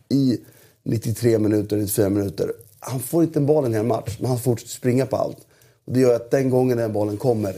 i 0.09 0.37
93 0.83 1.39
minuter, 1.39 1.77
94 1.77 2.09
minuter. 2.09 2.53
Han 2.79 2.99
får 2.99 3.23
inte 3.23 3.39
en 3.39 3.45
boll 3.45 3.65
en 3.65 3.73
hel 3.73 3.85
match, 3.85 4.17
men 4.19 4.29
han 4.29 4.39
fortsätter 4.39 4.73
springa 4.73 5.05
på 5.05 5.15
allt. 5.15 5.37
Och 5.85 5.93
det 5.93 5.99
gör 5.99 6.15
att 6.15 6.31
den 6.31 6.49
gången 6.49 6.77
den 6.77 6.93
bollen 6.93 7.17
kommer, 7.17 7.55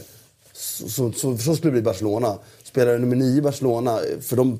så, 0.52 0.88
så, 0.88 1.12
så, 1.12 1.38
så 1.38 1.56
skulle 1.56 1.70
det 1.70 1.72
bli 1.72 1.82
Barcelona. 1.82 2.38
Spelar 2.64 2.98
nummer 2.98 3.16
9 3.16 3.38
i 3.38 3.42
Barcelona, 3.42 3.98
för 4.20 4.36
de 4.36 4.58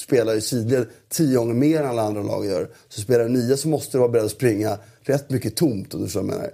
spelar 0.00 0.34
i 0.34 0.40
sidled 0.40 0.86
tio 1.08 1.36
gånger 1.36 1.54
mer 1.54 1.80
än 1.80 1.88
alla 1.88 2.02
andra 2.02 2.22
lag 2.22 2.46
gör. 2.46 2.68
Så 2.88 3.00
spelar 3.00 3.24
du 3.24 3.30
nia 3.30 3.56
så 3.56 3.68
måste 3.68 3.96
du 3.96 3.98
vara 3.98 4.08
beredd 4.08 4.24
att 4.24 4.30
springa 4.30 4.78
rätt 5.02 5.30
mycket 5.30 5.56
tomt 5.56 5.94
om 5.94 6.00
du 6.00 6.06
förstår 6.06 6.22
vad 6.22 6.30
jag 6.30 6.36
menar. 6.36 6.50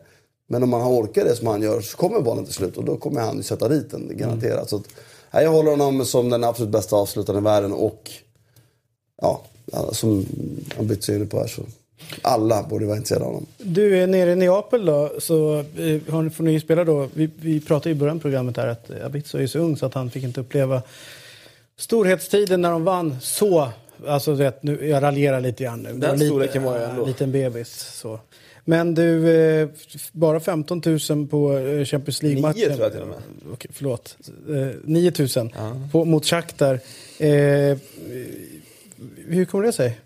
Men 0.48 0.62
om 0.62 0.68
man 0.68 0.80
har 0.80 0.90
orkat 0.90 1.24
det 1.24 1.36
som 1.36 1.46
han 1.46 1.62
gör 1.62 1.80
så 1.80 1.96
kommer 1.96 2.20
bollen 2.20 2.44
till 2.44 2.54
slut 2.54 2.76
och 2.76 2.84
då 2.84 2.96
kommer 2.96 3.20
han 3.20 3.36
ju 3.36 3.42
sätta 3.42 3.68
dit 3.68 3.90
den, 3.90 4.16
garanterat. 4.16 4.54
Mm. 4.54 4.66
Så 4.66 4.76
att, 4.76 4.84
här, 5.30 5.42
jag 5.42 5.50
håller 5.50 5.70
honom 5.70 6.04
som 6.04 6.30
den 6.30 6.44
absolut 6.44 6.72
bästa 6.72 6.96
avslutaren 6.96 7.38
i 7.38 7.42
världen 7.42 7.72
och 7.72 8.10
ja, 9.22 9.42
som 9.92 10.26
han 10.76 10.86
bytt 10.86 11.04
sig 11.04 11.16
in 11.16 11.28
på 11.28 11.38
här 11.38 11.46
så 11.46 11.62
alla 12.22 12.62
borde 12.62 12.86
vara 12.86 12.96
intresserade 12.96 13.24
av 13.24 13.32
honom. 13.32 13.46
Du 13.58 13.98
är 13.98 14.06
nere 14.06 14.32
i 14.32 14.36
Neapel 14.36 14.84
då, 14.84 15.12
så 15.18 15.58
eh, 15.58 16.12
har 16.12 16.30
får 16.30 16.44
ni 16.44 16.60
spela 16.60 16.84
då. 16.84 17.08
Vi, 17.14 17.30
vi 17.40 17.60
pratade 17.60 17.90
i 17.90 17.94
början 17.94 18.16
av 18.16 18.20
programmet 18.20 18.56
här 18.56 18.66
att 18.66 18.90
Abitzo 19.04 19.38
är 19.38 19.46
så 19.46 19.58
ung 19.58 19.76
så 19.76 19.86
att 19.86 19.94
han 19.94 20.10
fick 20.10 20.24
inte 20.24 20.40
uppleva 20.40 20.82
storhetstiden 21.80 22.60
när 22.60 22.70
de 22.70 22.84
vann 22.84 23.16
så. 23.20 23.68
Alltså 24.06 24.32
vet, 24.32 24.62
nu, 24.62 24.88
jag 24.88 25.02
raljerar 25.02 25.40
lite 25.40 25.64
grann 25.64 25.82
nu. 25.82 25.92
Den 25.92 26.18
storleken 26.18 26.62
var 26.62 26.78
ju 26.78 26.84
ändå. 26.84 27.02
En 27.02 27.08
liten 27.08 27.32
bebis. 27.32 27.70
Så. 27.94 28.20
Men 28.64 28.94
du, 28.94 29.30
eh, 29.30 29.68
bara 30.12 30.40
15 30.40 30.82
000 31.10 31.26
på 31.26 31.58
eh, 31.58 31.84
Champions 31.84 32.22
League-matchen. 32.22 32.58
Nio 32.58 32.68
tror 32.68 32.82
jag 32.82 32.92
till 32.92 33.00
och 33.00 33.08
med. 33.08 33.18
Okej, 33.52 33.70
förlåt. 33.74 34.16
Eh, 34.48 34.68
9 34.84 35.12
000 35.36 35.54
på, 35.92 36.04
mot 36.04 36.26
Shakhtar. 36.26 36.74
Eh, 37.18 37.78
hur 39.26 39.44
kommer 39.44 39.64
det 39.64 39.72
sig? 39.72 40.00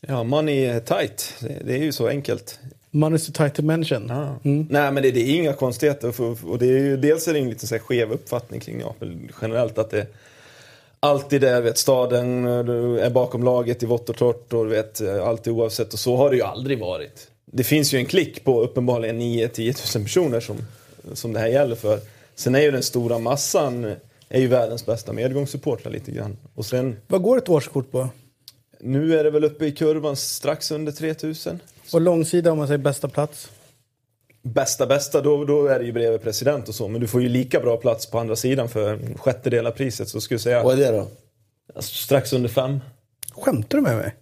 Ja, 0.00 0.24
money 0.24 0.64
är 0.64 0.80
tight. 0.80 1.34
Det, 1.40 1.58
det 1.64 1.74
är 1.74 1.82
ju 1.82 1.92
så 1.92 2.08
enkelt. 2.08 2.58
Money 2.90 3.16
is 3.16 3.32
tight 3.32 3.54
to 3.54 3.62
mention. 3.62 4.06
Ja. 4.08 4.38
Nej 4.42 4.92
men 4.92 5.02
det, 5.02 5.10
det 5.10 5.20
är 5.20 5.34
inga 5.34 5.52
konstigheter. 5.52 6.12
För, 6.12 6.50
och 6.50 6.58
det 6.58 6.66
är 6.66 6.78
ju, 6.78 6.96
dels 6.96 7.28
är 7.28 7.32
det 7.32 7.38
en 7.38 7.50
lite 7.50 7.66
så 7.66 7.74
här 7.74 7.82
skev 7.82 8.12
uppfattning 8.12 8.60
kring 8.60 8.78
Neapel 8.78 9.18
generellt. 9.42 9.78
Att 9.78 9.90
det 9.90 10.06
alltid 11.04 11.44
är, 11.44 11.60
vet, 11.60 11.78
staden 11.78 12.44
eh, 12.44 13.04
är 13.06 13.10
bakom 13.10 13.44
laget 13.44 13.82
i 13.82 13.86
vått 13.86 14.08
och 14.08 14.16
torrt 14.16 14.52
och 14.52 14.72
vet, 14.72 15.00
eh, 15.00 15.28
alltid 15.28 15.52
oavsett. 15.52 15.92
Och 15.92 15.98
så 15.98 16.16
har 16.16 16.30
det 16.30 16.36
ju 16.36 16.42
aldrig 16.42 16.78
varit. 16.78 17.28
Det 17.46 17.64
finns 17.64 17.94
ju 17.94 17.98
en 17.98 18.06
klick 18.06 18.44
på 18.44 18.62
uppenbarligen 18.62 19.20
9-10 19.20 19.96
000 19.96 20.04
personer 20.04 20.40
som, 20.40 20.56
som 21.12 21.32
det 21.32 21.40
här 21.40 21.48
gäller 21.48 21.76
för. 21.76 22.00
Sen 22.34 22.54
är 22.54 22.60
ju 22.60 22.70
den 22.70 22.82
stora 22.82 23.18
massan 23.18 23.84
eh, 23.84 23.92
är 24.28 24.40
ju 24.40 24.46
världens 24.46 24.86
bästa 24.86 25.12
medgångssupportrar 25.12 25.92
lite 25.92 26.10
grann. 26.10 26.36
Och 26.54 26.66
sen, 26.66 26.96
Vad 27.06 27.22
går 27.22 27.38
ett 27.38 27.48
årskort 27.48 27.90
på? 27.90 28.08
nu 28.80 29.18
är 29.18 29.24
det 29.24 29.30
väl 29.30 29.44
uppe 29.44 29.66
i 29.66 29.72
kurvan 29.72 30.16
strax 30.16 30.70
under 30.70 30.92
3000. 30.92 31.60
Och 31.92 32.00
långsida 32.00 32.52
om 32.52 32.58
man 32.58 32.66
säger 32.66 32.78
bästa 32.78 33.08
plats? 33.08 33.50
Bästa 34.44 34.86
bästa, 34.86 35.20
då, 35.20 35.44
då 35.44 35.66
är 35.66 35.78
det 35.78 35.84
ju 35.84 35.92
bredvid 35.92 36.22
president 36.22 36.68
och 36.68 36.74
så. 36.74 36.88
Men 36.88 37.00
du 37.00 37.06
får 37.06 37.22
ju 37.22 37.28
lika 37.28 37.60
bra 37.60 37.76
plats 37.76 38.06
på 38.10 38.18
andra 38.18 38.36
sidan 38.36 38.68
för 38.68 38.92
en 38.92 39.18
sjättedel 39.18 39.66
av 39.66 39.70
priset. 39.70 40.08
Så 40.08 40.20
skulle 40.20 40.34
jag 40.36 40.40
säga 40.42 40.62
Vad 40.62 40.80
är 40.80 40.92
det 40.92 40.98
då? 40.98 41.06
alltså, 41.74 41.94
strax 41.94 42.32
under 42.32 42.48
fem. 42.48 42.80
Skämtar 43.34 43.78
du 43.78 43.82
med 43.84 43.96
mig? 43.96 44.14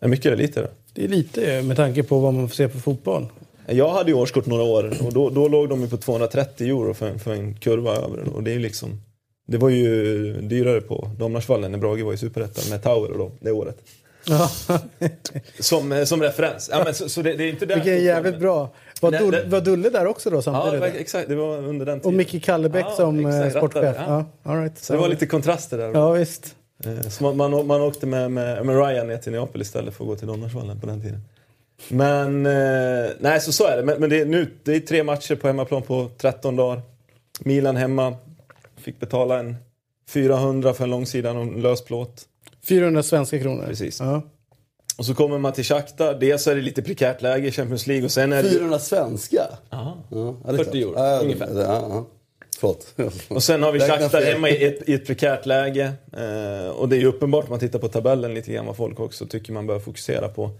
Är 0.00 0.08
mycket 0.08 0.24
det 0.32 0.36
lite 0.36 0.60
då? 0.62 0.68
Det 0.94 1.04
är 1.04 1.08
lite 1.08 1.62
med 1.62 1.76
tanke 1.76 2.02
på 2.02 2.18
vad 2.18 2.34
man 2.34 2.48
får 2.48 2.54
se 2.56 2.68
på 2.68 2.78
fotboll. 2.78 3.26
Jag 3.66 3.88
hade 3.88 4.10
ju 4.10 4.16
årskort 4.16 4.46
några 4.46 4.62
år 4.62 4.92
och 5.06 5.12
då, 5.12 5.30
då 5.30 5.48
låg 5.48 5.68
de 5.68 5.80
ju 5.80 5.88
på 5.88 5.96
230 5.96 6.66
euro 6.66 6.94
för, 6.94 7.08
en- 7.08 7.18
för 7.18 7.32
en 7.32 7.54
kurva 7.54 7.96
över. 7.96 8.28
Och 8.34 8.42
det 8.42 8.52
är 8.54 8.58
liksom... 8.58 9.00
Det 9.46 9.58
var 9.58 9.68
ju 9.68 10.32
dyrare 10.40 10.80
på 10.80 11.10
Domnarsvallen 11.18 11.70
när 11.72 11.78
Brage 11.78 12.02
var 12.04 12.12
i 12.12 12.16
Superettan 12.16 12.64
med 12.70 12.82
Tower 12.82 13.10
och 13.10 13.18
dem 13.18 13.30
det 13.40 13.52
året. 13.52 13.76
Som, 15.60 15.92
eh, 15.92 16.04
som 16.04 16.22
referens. 16.22 16.68
Ja, 16.72 16.82
men 16.84 16.94
så, 16.94 17.08
så 17.08 17.22
det, 17.22 17.34
det 17.34 17.44
är 17.44 17.48
inte 17.50 17.66
Vilken 17.66 18.04
jävligt 18.04 18.38
bra. 18.38 18.74
Var, 19.00 19.10
Dull, 19.10 19.30
det- 19.30 19.44
var 19.46 19.60
Dulle 19.60 19.90
där 19.90 20.06
också 20.06 20.30
då 20.30 20.36
Ja, 20.36 20.42
samtidigt? 20.42 20.80
var- 20.80 20.86
exakt. 21.00 21.28
Det 21.28 21.34
var 21.34 21.56
under 21.58 21.86
den 21.86 21.96
och 21.98 22.02
tiden. 22.02 22.16
Micke 22.16 22.44
Kallebäck 22.44 22.84
Ja, 22.88 22.96
som 22.96 23.26
eh, 23.26 23.36
exakt, 23.38 23.56
sportchef? 23.56 23.96
Ja. 23.98 24.24
ja. 24.42 24.50
all 24.52 24.60
right. 24.60 24.78
Så 24.78 24.92
det 24.92 24.98
var 24.98 25.08
lite 25.08 25.26
kontraster 25.26 25.78
där. 25.78 25.90
Ja, 25.94 26.12
visst. 26.12 26.56
Eh, 26.84 27.00
Så 27.08 27.24
man, 27.24 27.36
man, 27.52 27.66
man 27.66 27.80
åkte 27.80 28.06
med, 28.06 28.30
med, 28.30 28.66
med 28.66 28.76
Ryan 28.86 29.06
ner 29.08 29.16
till 29.18 29.32
Neapel 29.32 29.60
istället 29.60 29.94
för 29.94 30.04
att 30.04 30.08
gå 30.08 30.16
till 30.16 30.26
Donnersvallen 30.26 30.80
på 30.80 30.86
den 30.86 31.00
tiden. 31.02 31.20
Men, 31.88 32.46
eh, 32.46 33.10
nej 33.20 33.40
så 33.40 33.52
så 33.52 33.66
är 33.66 33.76
det. 33.76 33.82
Men, 33.82 34.00
men 34.00 34.10
det, 34.10 34.20
är 34.20 34.24
nu, 34.24 34.50
det 34.62 34.74
är 34.76 34.80
tre 34.80 35.02
matcher 35.04 35.34
på 35.36 35.46
hemmaplan 35.46 35.82
på 35.82 36.08
13 36.18 36.56
dagar. 36.56 36.82
Milan 37.40 37.76
hemma. 37.76 38.14
Fick 38.76 39.00
betala 39.00 39.38
en 39.38 39.56
400 40.08 40.74
för 40.74 40.84
en 40.84 40.90
långsida 40.90 41.30
och 41.32 41.40
en 41.42 41.62
lös 41.62 41.84
plåt. 41.84 42.24
400 42.64 43.02
svenska 43.02 43.38
kronor. 43.38 43.64
Precis. 43.66 44.00
Ja. 44.00 44.22
Och 45.00 45.06
så 45.06 45.14
kommer 45.14 45.38
man 45.38 45.52
till 45.52 45.64
Shakhtar. 45.64 46.14
Dels 46.14 46.46
är 46.46 46.54
det 46.54 46.62
lite 46.62 46.82
prekärt 46.82 47.22
läge 47.22 47.48
i 47.48 47.50
Champions 47.50 47.86
League 47.86 48.04
och 48.04 48.10
sen 48.10 48.32
är 48.32 48.42
det... 48.42 48.50
400 48.50 48.78
svenska? 48.78 49.46
Ja. 49.70 49.96
Ja, 50.10 50.36
det 50.44 50.50
är 50.52 50.56
40 50.56 50.64
klart. 50.64 50.74
euro, 50.74 50.92
Ja, 50.96 51.20
ungefär. 51.22 51.48
Ja, 51.54 51.62
ja. 51.62 52.06
Förlåt. 52.58 52.94
Och 53.28 53.42
sen 53.42 53.62
har 53.62 53.72
vi 53.72 53.80
Shakhtar 53.80 54.22
hemma 54.22 54.50
i 54.50 54.64
ett, 54.64 54.88
i 54.88 54.94
ett 54.94 55.06
prekärt 55.06 55.46
läge. 55.46 55.92
Eh, 56.12 56.70
och 56.70 56.88
det 56.88 56.96
är 56.96 57.00
ju 57.00 57.06
uppenbart 57.06 57.44
om 57.44 57.50
man 57.50 57.58
tittar 57.58 57.78
på 57.78 57.88
tabellen 57.88 58.34
lite 58.34 58.52
grann 58.52 58.66
vad 58.66 58.76
folk 58.76 59.00
också 59.00 59.26
tycker 59.26 59.52
man 59.52 59.66
bör 59.66 59.78
fokusera 59.78 60.28
på. 60.28 60.50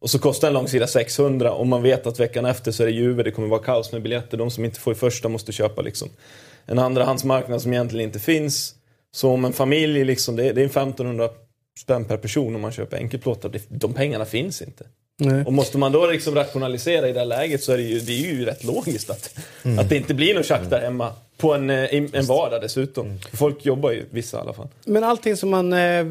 Och 0.00 0.10
så 0.10 0.18
kostar 0.18 0.48
en 0.48 0.54
långsida 0.54 0.86
600 0.86 1.52
och 1.52 1.66
man 1.66 1.82
vet 1.82 2.06
att 2.06 2.20
veckan 2.20 2.44
efter 2.44 2.72
så 2.72 2.82
är 2.82 2.86
det 2.86 2.92
Juve, 2.92 3.22
det 3.22 3.30
kommer 3.30 3.48
vara 3.48 3.62
kaos 3.62 3.92
med 3.92 4.02
biljetter. 4.02 4.38
De 4.38 4.50
som 4.50 4.64
inte 4.64 4.80
får 4.80 4.92
i 4.92 4.96
första 4.96 5.28
måste 5.28 5.52
köpa 5.52 5.82
liksom 5.82 6.08
en 6.66 6.78
andrahandsmarknad 6.78 7.62
som 7.62 7.72
egentligen 7.72 8.08
inte 8.08 8.18
finns. 8.18 8.74
Så 9.12 9.30
om 9.30 9.44
en 9.44 9.52
familj, 9.52 10.04
liksom, 10.04 10.36
det, 10.36 10.48
är, 10.48 10.54
det 10.54 10.60
är 10.60 10.66
1500 10.66 11.28
spänn 11.78 12.04
per 12.04 12.16
person 12.16 12.54
om 12.54 12.60
man 12.60 12.72
köper 12.72 12.96
enkelplåtar. 12.96 13.50
De 13.68 13.94
pengarna 13.94 14.24
finns 14.24 14.62
inte. 14.62 14.84
Nej. 15.18 15.44
Och 15.44 15.52
måste 15.52 15.78
man 15.78 15.92
då 15.92 16.06
liksom 16.06 16.34
rationalisera 16.34 17.08
i 17.08 17.12
det 17.12 17.18
här 17.18 17.26
läget 17.26 17.62
så 17.62 17.72
är 17.72 17.76
det 17.76 17.82
ju, 17.82 18.00
det 18.00 18.12
är 18.12 18.34
ju 18.34 18.44
rätt 18.44 18.64
logiskt 18.64 19.10
att, 19.10 19.38
att 19.78 19.88
det 19.88 19.96
inte 19.96 20.14
blir 20.14 20.34
någon 20.34 20.42
Shakhtar 20.42 20.80
hemma. 20.80 21.12
På 21.36 21.54
en, 21.54 21.70
eh, 21.70 21.94
en 22.12 22.26
vardag 22.26 22.60
dessutom. 22.62 23.18
För 23.30 23.36
Folk 23.36 23.66
jobbar 23.66 23.90
ju, 23.90 24.04
vissa 24.10 24.36
i 24.36 24.40
alla 24.40 24.52
fall. 24.52 24.68
Men 24.84 25.04
allting 25.04 25.36
som 25.36 25.50
man 25.50 25.72
eh, 25.72 26.06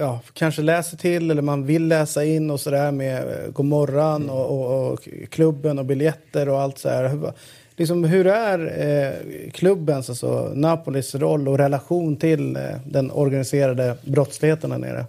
ja, 0.00 0.20
kanske 0.32 0.62
läser 0.62 0.96
till 0.96 1.30
eller 1.30 1.42
man 1.42 1.66
vill 1.66 1.88
läsa 1.88 2.24
in 2.24 2.50
och 2.50 2.60
sådär 2.60 2.90
med 2.90 3.18
eh, 3.18 3.50
Godmorgon 3.50 4.22
Mm. 4.22 4.30
och, 4.30 4.50
och, 4.50 4.92
och 4.92 5.08
klubben 5.30 5.78
och 5.78 5.84
biljetter 5.84 6.48
och 6.48 6.60
allt 6.60 6.78
så 6.78 6.88
här. 6.88 7.32
Liksom, 7.78 8.04
hur 8.04 8.26
är 8.26 8.58
eh, 8.88 9.50
klubbens, 9.50 10.10
alltså 10.10 10.52
Napolis 10.54 11.14
roll 11.14 11.48
och 11.48 11.58
relation 11.58 12.16
till 12.16 12.56
eh, 12.56 12.62
den 12.86 13.10
organiserade 13.10 13.96
brottsligheten 14.04 14.70
där 14.70 14.78
nere? 14.78 15.06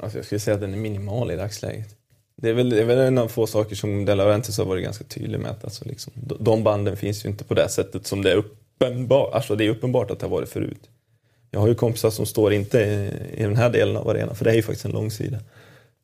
Alltså 0.00 0.18
jag 0.18 0.24
skulle 0.24 0.38
säga 0.38 0.54
att 0.54 0.60
den 0.60 0.72
är 0.72 0.78
minimal 0.78 1.30
i 1.30 1.36
dagsläget. 1.36 1.88
Det 2.36 2.48
är 2.48 2.52
väl, 2.54 2.70
det 2.70 2.80
är 2.80 2.84
väl 2.84 2.98
en 2.98 3.18
av 3.18 3.28
få 3.28 3.46
saker 3.46 3.76
som 3.76 4.04
De 4.04 4.14
Laurentiis 4.14 4.58
har 4.58 4.64
varit 4.64 4.84
ganska 4.84 5.04
tydlig 5.04 5.40
med. 5.40 5.50
Att 5.50 5.64
alltså 5.64 5.84
liksom, 5.84 6.12
de- 6.16 6.64
banden 6.64 6.96
finns 6.96 7.24
ju 7.24 7.28
inte 7.28 7.44
på 7.44 7.54
det 7.54 7.68
sättet 7.68 8.06
som 8.06 8.22
det 8.22 8.32
är 8.32 8.36
uppenbart. 8.36 9.34
Alltså 9.34 9.56
det 9.56 9.64
är 9.64 9.70
uppenbart 9.70 10.10
att 10.10 10.18
det 10.20 10.26
har 10.26 10.30
varit 10.30 10.48
förut. 10.48 10.90
Jag 11.50 11.60
har 11.60 11.68
ju 11.68 11.74
kompisar 11.74 12.10
som 12.10 12.26
står 12.26 12.52
inte 12.52 12.78
i, 12.80 13.10
i 13.40 13.42
den 13.42 13.56
här 13.56 13.70
delen 13.70 13.96
av 13.96 14.08
arenan, 14.08 14.34
för 14.36 14.44
det 14.44 14.50
är 14.50 14.54
ju 14.54 14.62
faktiskt 14.62 14.84
en 14.84 14.90
långsida. 14.92 15.38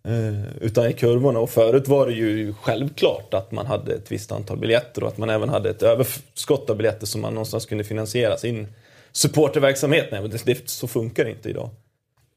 Eh, 0.04 0.56
utan 0.60 0.86
i 0.86 0.92
kurvorna. 0.92 1.38
Och 1.38 1.50
förut 1.50 1.88
var 1.88 2.06
det 2.06 2.12
ju 2.12 2.54
självklart 2.54 3.34
att 3.34 3.52
man 3.52 3.66
hade 3.66 3.94
ett 3.94 4.12
visst 4.12 4.32
antal 4.32 4.58
biljetter 4.58 5.02
och 5.02 5.08
att 5.08 5.18
man 5.18 5.30
även 5.30 5.48
hade 5.48 5.70
ett 5.70 5.82
överskott 5.82 6.70
av 6.70 6.76
biljetter 6.76 7.06
som 7.06 7.20
man 7.20 7.34
någonstans 7.34 7.66
kunde 7.66 7.84
finansiera 7.84 8.36
sin 8.36 8.66
supporterverksamhet. 9.12 10.08
Nej, 10.12 10.20
men 10.20 10.30
det, 10.30 10.44
det, 10.44 10.70
så 10.70 10.88
funkar 10.88 11.24
det 11.24 11.30
inte 11.30 11.50
idag. 11.50 11.70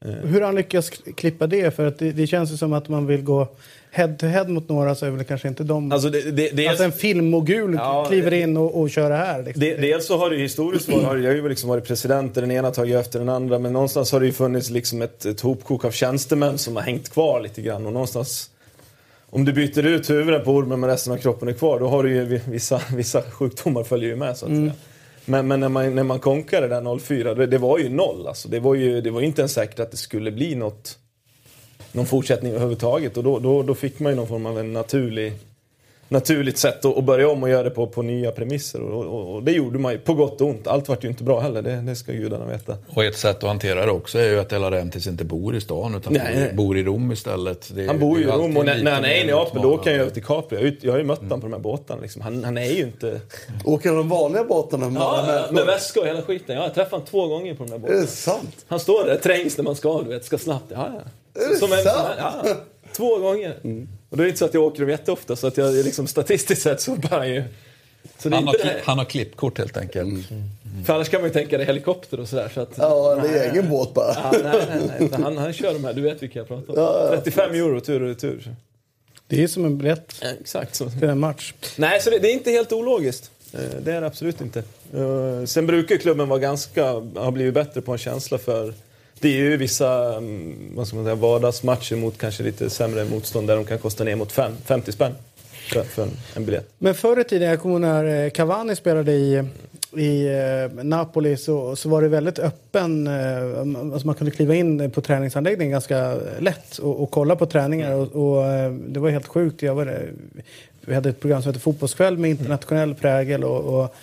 Eh. 0.04 0.10
Hur 0.10 0.40
har 0.40 0.46
han 0.46 0.54
lyckats 0.54 0.90
klippa 0.90 1.46
det? 1.46 1.76
För 1.76 1.86
att 1.86 1.98
det, 1.98 2.12
det 2.12 2.26
känns 2.26 2.52
ju 2.52 2.56
som 2.56 2.72
att 2.72 2.88
man 2.88 3.06
vill 3.06 3.22
gå 3.22 3.48
head 3.94 4.14
to 4.18 4.26
head 4.26 4.44
mot 4.48 4.68
några 4.68 4.94
så 4.94 5.06
är 5.06 5.10
väl 5.10 5.24
kanske 5.24 5.48
inte 5.48 5.64
de... 5.64 5.92
Alltså, 5.92 6.08
det, 6.10 6.30
det, 6.30 6.64
är- 6.64 6.68
Alltså 6.68 6.84
en 6.84 6.92
filmmogul 6.92 7.74
Ja, 7.74 8.04
kliver 8.08 8.32
in 8.34 8.56
och, 8.56 8.80
och 8.80 8.90
kör 8.90 9.10
det 9.10 9.16
här. 9.16 9.42
Liksom. 9.42 9.60
Det, 9.60 9.74
dels 9.76 10.06
så 10.06 10.16
har 10.18 10.30
det 10.30 10.36
ju 10.36 10.42
historiskt 10.42 10.88
varit, 10.88 11.04
har 11.04 11.16
jag 11.16 11.30
har 11.30 11.34
ju 11.36 11.48
liksom 11.48 11.68
varit 11.68 11.84
president, 11.86 12.34
den 12.34 12.50
ena 12.50 12.70
tagit 12.70 12.96
efter 12.96 13.18
den 13.18 13.28
andra, 13.28 13.58
men 13.58 13.72
någonstans 13.72 14.12
har 14.12 14.20
det 14.20 14.26
ju 14.26 14.32
funnits 14.32 14.70
liksom 14.70 15.02
ett, 15.02 15.24
ett 15.24 15.40
hopkok 15.40 15.84
av 15.84 15.90
tjänstemän 15.90 16.58
som 16.58 16.76
har 16.76 16.82
hängt 16.82 17.08
kvar 17.08 17.40
lite 17.40 17.62
grann 17.62 17.86
och 17.86 17.92
någonstans 17.92 18.50
om 19.30 19.44
du 19.44 19.52
byter 19.52 19.86
ut 19.86 20.10
huvudet 20.10 20.44
på 20.44 20.50
ormen 20.52 20.80
men 20.80 20.90
resten 20.90 21.12
av 21.12 21.16
kroppen 21.16 21.48
är 21.48 21.52
kvar, 21.52 21.80
då 21.80 21.88
har 21.88 22.02
du 22.02 22.10
ju 22.14 22.24
vi- 22.24 22.40
vissa, 22.48 22.80
vissa 22.96 23.22
sjukdomar 23.22 23.84
följer 23.84 24.08
ju 24.08 24.16
med 24.16 24.36
så 24.36 24.44
att 24.46 24.50
säga. 24.52 24.72
Men, 25.24 25.48
men 25.48 25.60
när, 25.60 25.68
man, 25.68 25.94
när 25.94 26.02
man 26.02 26.18
konkade 26.18 26.68
där 26.68 26.98
04, 26.98 27.34
det, 27.34 27.46
det 27.46 27.58
var 27.58 27.78
ju 27.78 27.88
noll 27.88 28.26
alltså. 28.26 28.48
Det 28.48 28.60
var 28.60 28.74
ju 28.74 29.00
det 29.00 29.10
var 29.10 29.20
ju 29.20 29.26
inte 29.26 29.40
ens 29.42 29.52
säkert 29.52 29.80
att 29.80 29.90
det 29.90 29.96
skulle 29.96 30.30
bli 30.30 30.54
något, 30.54 30.98
någon 31.92 32.06
fortsättning 32.06 32.52
överhuvudtaget. 32.52 33.16
Och 33.16 33.24
då, 33.24 33.38
då, 33.38 33.62
då 33.62 33.74
fick 33.74 34.00
man 34.00 34.12
ju 34.12 34.16
någon 34.16 34.28
form 34.28 34.46
av 34.46 34.58
en 34.58 34.72
naturlig 34.72 35.32
naturligt 36.12 36.58
sätt 36.58 36.84
att, 36.84 36.98
att 36.98 37.04
börja 37.04 37.28
om 37.30 37.42
och 37.42 37.48
göra 37.48 37.62
det 37.62 37.70
på, 37.70 37.86
på 37.86 38.02
nya 38.02 38.30
premisser. 38.32 38.80
Och, 38.82 39.04
och, 39.04 39.34
och 39.34 39.42
det 39.42 39.52
gjorde 39.52 39.78
man 39.78 39.92
ju, 39.92 39.98
på 39.98 40.14
gott 40.14 40.40
och 40.40 40.46
ont. 40.46 40.66
Allt 40.66 40.88
vart 40.88 41.04
ju 41.04 41.08
inte 41.08 41.24
bra 41.24 41.40
heller, 41.40 41.62
det, 41.62 41.76
det 41.76 41.94
ska 41.96 42.12
gudarna 42.12 42.46
veta. 42.46 42.76
Och 42.88 43.04
ett 43.04 43.16
sätt 43.16 43.36
att 43.36 43.42
hantera 43.48 43.86
det 43.86 43.92
också 43.92 44.18
är 44.18 44.28
ju 44.30 44.38
att 44.40 44.48
De 44.48 44.58
Laurentiis 44.58 45.06
inte 45.06 45.24
bor 45.24 45.56
i 45.56 45.60
stan 45.60 45.94
utan 45.94 46.12
Nej, 46.12 46.22
nej. 46.34 46.50
bor 46.54 46.78
i 46.78 46.82
Rom 46.84 47.12
istället. 47.12 47.70
Det, 47.74 47.86
Han 47.86 47.98
bor 47.98 48.18
ju 48.18 48.24
i 48.24 48.28
är 48.28 48.32
Rom 48.32 48.56
och 48.56 48.64
när, 48.64 48.82
när 48.82 48.90
han 48.92 49.04
är 49.04 49.22
i 49.22 49.26
Neapel 49.26 49.62
då 49.62 49.74
åker 49.74 49.84
han 49.90 49.94
ju 49.94 50.00
över 50.00 50.10
till 50.12 50.24
Capri. 50.24 50.56
Jag, 50.56 50.62
har 50.64 50.70
ju- 50.70 50.76
jag 50.80 50.92
har 50.92 50.98
ju 50.98 51.04
mött 51.04 51.20
honom 51.20 51.40
på 51.40 51.46
de 51.46 51.52
här 51.52 51.60
båtarna. 51.60 52.00
Liksom. 52.02 52.22
Han, 52.22 52.44
han 52.44 52.58
är 52.58 52.70
ju 52.70 52.82
inte... 52.82 53.20
Åker 53.64 53.88
han 53.88 53.98
de 53.98 54.08
vanliga 54.08 54.44
båtarna 54.44 54.88
med 54.90 55.02
Ja, 55.02 55.24
människor? 55.26 55.52
med 55.54 55.66
väska 55.66 56.00
och 56.00 56.06
hela 56.06 56.22
skiten. 56.22 56.56
Ja, 56.56 56.62
jag 56.62 56.74
träffade 56.74 56.90
honom 56.96 57.06
två 57.06 57.26
gånger 57.28 57.54
på 57.54 57.64
de 57.64 57.70
där 57.70 57.76
Är 57.76 57.80
båtarna. 57.80 58.00
det 58.00 58.06
sant? 58.06 58.64
Han 58.68 58.80
står 58.80 59.04
där, 59.04 59.16
trängs 59.16 59.56
när 59.56 59.64
man 59.64 59.74
ska, 59.76 60.02
du 60.02 60.08
vet, 60.08 60.24
ska 60.24 60.38
snabbt. 60.38 60.64
Ja, 60.68 60.88
ja. 61.34 61.42
Är 61.44 61.48
det 61.48 61.56
Som 61.56 61.72
en- 61.72 61.78
sant? 61.78 62.08
ja, 62.18 62.32
två 62.96 63.18
gånger. 63.18 63.56
Och 64.12 64.16
då 64.18 64.22
är 64.22 64.24
det 64.24 64.28
inte 64.28 64.38
så 64.38 64.44
att 64.44 64.54
jag 64.54 64.62
åker 64.62 64.80
dem 64.80 64.88
jätteofta, 64.90 65.36
så 65.36 65.46
att 65.46 65.56
jag 65.56 65.74
liksom 65.74 66.06
statistiskt 66.06 66.62
sett 66.62 66.80
så 66.80 66.96
bara 66.96 67.26
ju... 67.26 67.44
Så 68.18 68.28
det 68.28 68.34
Han 68.36 68.44
har, 68.46 68.54
inte 68.54 68.66
kli- 68.68 68.72
det. 68.74 68.80
han 68.84 68.98
har 68.98 69.04
klippkort 69.04 69.58
helt 69.58 69.76
enkelt. 69.76 70.28
För 70.86 70.94
annars 70.94 71.08
kan 71.08 71.20
man 71.20 71.28
ju 71.30 71.34
tänka 71.34 71.56
dig 71.58 71.66
helikopter 71.66 72.20
och 72.20 72.28
sådär. 72.28 72.50
Så 72.54 72.60
att, 72.60 72.70
Ja, 72.76 73.14
det 73.22 73.28
är 73.38 73.50
egen 73.52 73.70
båt 73.70 73.94
bara. 73.94 74.14
Ja, 74.14 74.30
nej, 74.44 74.52
nej, 74.88 74.98
nej. 75.00 75.22
Han, 75.22 75.36
han 75.36 75.52
kör 75.52 75.72
de 75.72 75.84
här, 75.84 75.92
du 75.94 76.00
vet 76.02 76.22
vilka 76.22 76.38
jag 76.38 76.48
pratar 76.48 77.08
om. 77.10 77.16
35 77.22 77.54
euro 77.54 77.80
tur 77.80 78.02
och 78.02 78.08
retur. 78.08 78.54
Det 79.26 79.42
är 79.42 79.46
som 79.48 79.64
en 79.64 79.78
biljett 79.78 80.14
Ja, 80.22 80.28
exakt 80.40 80.74
så. 80.74 80.90
till 80.90 81.08
en 81.08 81.18
match. 81.20 81.54
Nej, 81.76 82.00
så 82.00 82.10
det, 82.10 82.18
det 82.18 82.28
är 82.30 82.32
inte 82.32 82.50
helt 82.50 82.72
ologiskt. 82.72 83.30
Eh, 83.54 83.60
Det 83.82 83.92
är 83.92 84.00
det 84.00 84.06
absolut 84.06 84.40
inte. 84.40 84.58
Eh, 84.94 85.44
Sen 85.46 85.66
brukar 85.66 85.96
klubben 85.96 86.28
vara 86.28 86.38
ganska, 86.38 86.90
ha 86.92 87.30
blivit 87.30 87.54
bättre 87.54 87.80
på 87.80 87.92
en 87.92 87.98
känsla 87.98 88.38
för 88.38 88.74
det 89.22 89.28
är 89.28 89.32
ju 89.42 89.56
vissa 89.56 90.16
mm, 90.16 90.54
vad 90.74 90.86
ska 90.86 90.96
man 90.96 91.04
säga, 91.04 91.14
vardagsmatcher 91.14 91.96
mot 91.96 92.18
kanske 92.18 92.42
lite 92.42 92.70
sämre 92.70 93.04
motstånd 93.04 93.48
där 93.48 93.56
de 93.56 93.64
kan 93.64 93.78
kosta 93.78 94.04
ner 94.04 94.16
mot 94.16 94.32
fem, 94.32 94.52
50 94.64 94.92
spänn 94.92 95.12
för, 95.72 95.82
för 95.82 96.02
en, 96.02 96.10
en 96.36 96.44
biljett. 96.44 96.68
Men 96.78 96.94
förr 96.94 97.20
i 97.20 97.24
tiden, 97.24 97.48
jag 97.48 97.60
kommer 97.60 97.78
när 97.78 98.24
eh, 98.24 98.30
Cavani 98.30 98.76
spelade 98.76 99.12
i, 99.12 99.44
i 99.96 100.26
eh, 100.26 100.84
Napoli 100.84 101.36
så, 101.36 101.76
så 101.76 101.88
var 101.88 102.02
det 102.02 102.08
väldigt 102.08 102.38
öppen. 102.38 103.06
Eh, 103.06 103.92
alltså 103.92 104.06
man 104.06 104.14
kunde 104.14 104.30
kliva 104.30 104.54
in 104.54 104.90
på 104.90 105.00
träningsanläggningen 105.00 105.72
ganska 105.72 106.14
lätt 106.38 106.78
och, 106.78 107.02
och 107.02 107.10
kolla 107.10 107.36
på 107.36 107.46
träningar. 107.46 107.94
Och, 107.94 108.02
och 108.02 108.44
det 108.88 109.00
var 109.00 109.10
helt 109.10 109.26
sjukt. 109.26 109.62
Jag 109.62 109.74
var, 109.74 110.10
vi 110.80 110.94
hade 110.94 111.08
ett 111.08 111.20
program 111.20 111.42
som 111.42 111.50
hette 111.50 111.60
Fotbollskväll 111.60 112.18
med 112.18 112.30
internationell 112.30 112.94
prägel. 112.94 113.44
Och, 113.44 113.80
och 113.80 113.94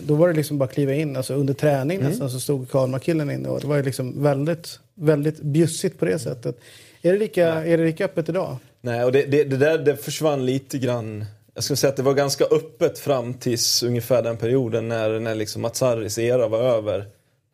då 0.00 0.14
var 0.14 0.28
det 0.28 0.34
liksom 0.34 0.58
bara 0.58 0.64
att 0.64 0.74
kliva 0.74 0.94
in. 0.94 1.16
Alltså 1.16 1.34
under 1.34 1.54
träning 1.54 2.00
nästan 2.00 2.30
så 2.30 2.40
stod 2.40 2.70
Kalmarkillen 2.70 3.30
inne. 3.30 3.48
Och 3.48 3.60
det 3.60 3.66
var 3.66 3.76
ju 3.76 3.82
liksom 3.82 4.22
väldigt, 4.22 4.78
väldigt 4.94 5.40
bjussigt 5.40 5.98
på 5.98 6.04
det 6.04 6.18
sättet. 6.18 6.58
Är 7.02 7.12
det 7.12 7.18
lika, 7.18 7.48
är 7.48 7.78
det 7.78 7.84
lika 7.84 8.04
öppet 8.04 8.28
idag? 8.28 8.56
Nej, 8.80 9.04
och 9.04 9.12
det, 9.12 9.22
det, 9.22 9.44
det 9.44 9.56
där 9.56 9.78
det 9.78 9.96
försvann 9.96 10.46
lite 10.46 10.78
grann. 10.78 11.24
Jag 11.54 11.64
skulle 11.64 11.76
säga 11.76 11.90
att 11.90 11.96
det 11.96 12.02
var 12.02 12.14
ganska 12.14 12.44
öppet 12.44 12.98
fram 12.98 13.34
tills 13.34 13.82
ungefär 13.82 14.22
den 14.22 14.36
perioden 14.36 14.88
när, 14.88 15.20
när 15.20 15.34
liksom 15.34 15.62
Mazzaris 15.62 16.18
era 16.18 16.48
var 16.48 16.58
över. 16.58 17.06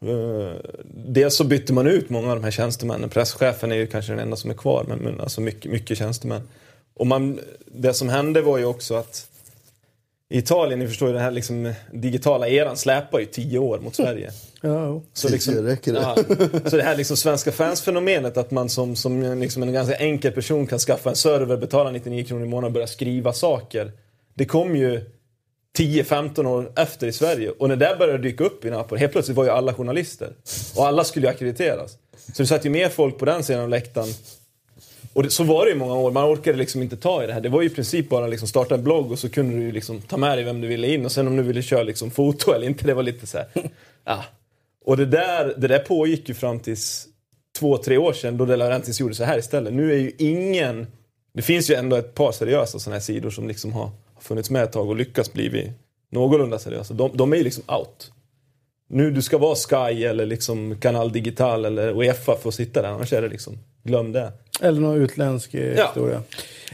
Uh, 0.04 0.52
dels 0.84 1.36
så 1.36 1.44
bytte 1.44 1.72
man 1.72 1.86
ut 1.86 2.10
många 2.10 2.28
av 2.28 2.36
de 2.36 2.44
här 2.44 2.50
tjänstemännen. 2.50 3.08
Presschefen 3.08 3.72
är 3.72 3.76
ju 3.76 3.86
kanske 3.86 4.12
den 4.12 4.18
enda 4.18 4.36
som 4.36 4.50
är 4.50 4.54
kvar, 4.54 4.84
men, 4.88 4.98
men 4.98 5.20
alltså 5.20 5.40
mycket, 5.40 5.72
mycket 5.72 5.98
tjänstemän. 5.98 6.42
Och 6.94 7.06
man, 7.06 7.40
det 7.66 7.94
som 7.94 8.08
hände 8.08 8.42
var 8.42 8.58
ju 8.58 8.64
också 8.64 8.94
att 8.94 9.26
Italien, 10.30 10.78
ni 10.78 10.88
förstår 10.88 11.08
ju 11.08 11.14
den 11.14 11.22
här 11.22 11.30
liksom 11.30 11.72
digitala 11.92 12.48
eran 12.48 12.76
släpar 12.76 13.18
ju 13.18 13.24
tio 13.24 13.58
år 13.58 13.78
mot 13.78 13.96
Sverige. 13.96 14.30
Ja. 14.60 15.02
Så, 15.12 15.28
Tio 15.28 15.62
räcker 15.62 15.92
det. 15.92 16.00
Ja, 16.00 16.16
så 16.70 16.76
det 16.76 16.82
här 16.82 16.96
liksom 16.96 17.16
svenska 17.16 17.52
fans-fenomenet 17.52 18.36
att 18.36 18.50
man 18.50 18.68
som, 18.68 18.96
som 18.96 19.40
liksom 19.40 19.62
en 19.62 19.72
ganska 19.72 19.94
enkel 19.96 20.32
person 20.32 20.66
kan 20.66 20.78
skaffa 20.78 21.10
en 21.10 21.16
server, 21.16 21.56
betala 21.56 21.90
99 21.90 22.24
kronor 22.24 22.44
i 22.44 22.48
månaden 22.48 22.66
och 22.66 22.72
börja 22.72 22.86
skriva 22.86 23.32
saker. 23.32 23.92
Det 24.34 24.44
kom 24.44 24.76
ju 24.76 25.00
10-15 25.78 26.46
år 26.46 26.72
efter 26.76 27.06
i 27.06 27.12
Sverige 27.12 27.50
och 27.50 27.68
när 27.68 27.76
det 27.76 27.96
började 27.98 28.22
dyka 28.22 28.44
upp 28.44 28.64
i 28.64 28.70
Napoli, 28.70 29.00
helt 29.00 29.12
plötsligt 29.12 29.36
var 29.36 29.44
ju 29.44 29.50
alla 29.50 29.74
journalister. 29.74 30.32
Och 30.76 30.86
alla 30.86 31.04
skulle 31.04 31.26
ju 31.26 31.30
ackrediteras. 31.30 31.98
Så 32.34 32.42
det 32.42 32.46
satt 32.46 32.66
ju 32.66 32.70
mer 32.70 32.88
folk 32.88 33.18
på 33.18 33.24
den 33.24 33.44
sidan 33.44 33.62
av 33.62 33.68
läktaren 33.68 34.08
och 35.18 35.24
det, 35.24 35.30
så 35.30 35.44
var 35.44 35.66
det 35.66 35.72
i 35.72 35.74
många 35.74 35.94
år. 35.94 36.10
Man 36.10 36.24
orkade 36.24 36.58
liksom 36.58 36.82
inte 36.82 36.96
ta 36.96 37.24
i 37.24 37.26
det 37.26 37.32
här. 37.32 37.40
Det 37.40 37.48
var 37.48 37.62
ju 37.62 37.66
i 37.66 37.70
princip 37.70 38.08
bara 38.08 38.26
liksom 38.26 38.48
starta 38.48 38.74
en 38.74 38.84
blogg 38.84 39.12
och 39.12 39.18
så 39.18 39.28
kunde 39.28 39.56
du 39.56 39.72
liksom 39.72 40.00
ta 40.00 40.16
med 40.16 40.38
dig 40.38 40.44
vem 40.44 40.60
du 40.60 40.68
ville 40.68 40.94
in. 40.94 41.04
Och 41.04 41.12
sen 41.12 41.26
om 41.26 41.36
du 41.36 41.42
ville 41.42 41.62
köra 41.62 41.82
liksom 41.82 42.10
foto 42.10 42.52
eller 42.52 42.66
inte, 42.66 42.86
det 42.86 42.94
var 42.94 43.02
lite 43.02 43.26
så 43.26 43.38
här. 43.38 43.46
Ja. 44.04 44.24
Och 44.84 44.96
det 44.96 45.06
där, 45.06 45.54
det 45.56 45.68
där 45.68 45.78
pågick 45.78 46.28
ju 46.28 46.34
fram 46.34 46.60
tills 46.60 47.06
två, 47.58 47.78
tre 47.78 47.98
år 47.98 48.12
sedan 48.12 48.36
då 48.36 48.44
De 48.44 48.56
Laurentiis 48.56 49.00
gjorde 49.00 49.14
så 49.14 49.24
här 49.24 49.38
istället. 49.38 49.72
Nu 49.72 49.92
är 49.92 49.96
ju 49.96 50.12
ingen... 50.18 50.86
Det 51.34 51.42
finns 51.42 51.70
ju 51.70 51.74
ändå 51.74 51.96
ett 51.96 52.14
par 52.14 52.32
seriösa 52.32 52.78
sådana 52.78 52.94
här 52.94 53.00
sidor 53.00 53.30
som 53.30 53.48
liksom 53.48 53.72
har, 53.72 53.90
har 54.14 54.20
funnits 54.20 54.50
med 54.50 54.62
ett 54.62 54.72
tag 54.72 54.88
och 54.88 54.96
lyckats 54.96 55.32
bli 55.32 55.72
någorlunda 56.10 56.58
seriösa. 56.58 56.94
De, 56.94 57.10
de 57.14 57.32
är 57.32 57.36
ju 57.36 57.44
liksom 57.44 57.64
out. 57.66 58.12
Nu 58.88 59.10
du 59.10 59.22
ska 59.22 59.38
vara 59.38 59.54
Sky 59.54 60.04
eller 60.04 60.26
liksom 60.26 60.76
Kanal 60.80 61.12
Digital 61.12 61.64
eller 61.64 61.96
Uefa 61.96 62.36
för 62.36 62.48
att 62.48 62.54
sitta 62.54 62.82
där, 62.82 62.88
annars 62.88 63.12
är 63.12 63.22
det 63.22 63.28
liksom, 63.28 63.58
glöm 63.88 64.12
det. 64.12 64.32
Eller 64.60 64.80
någon 64.80 64.96
utländsk 65.02 65.54
eh, 65.54 65.74
Ja. 65.76 65.86
historia. 65.86 66.22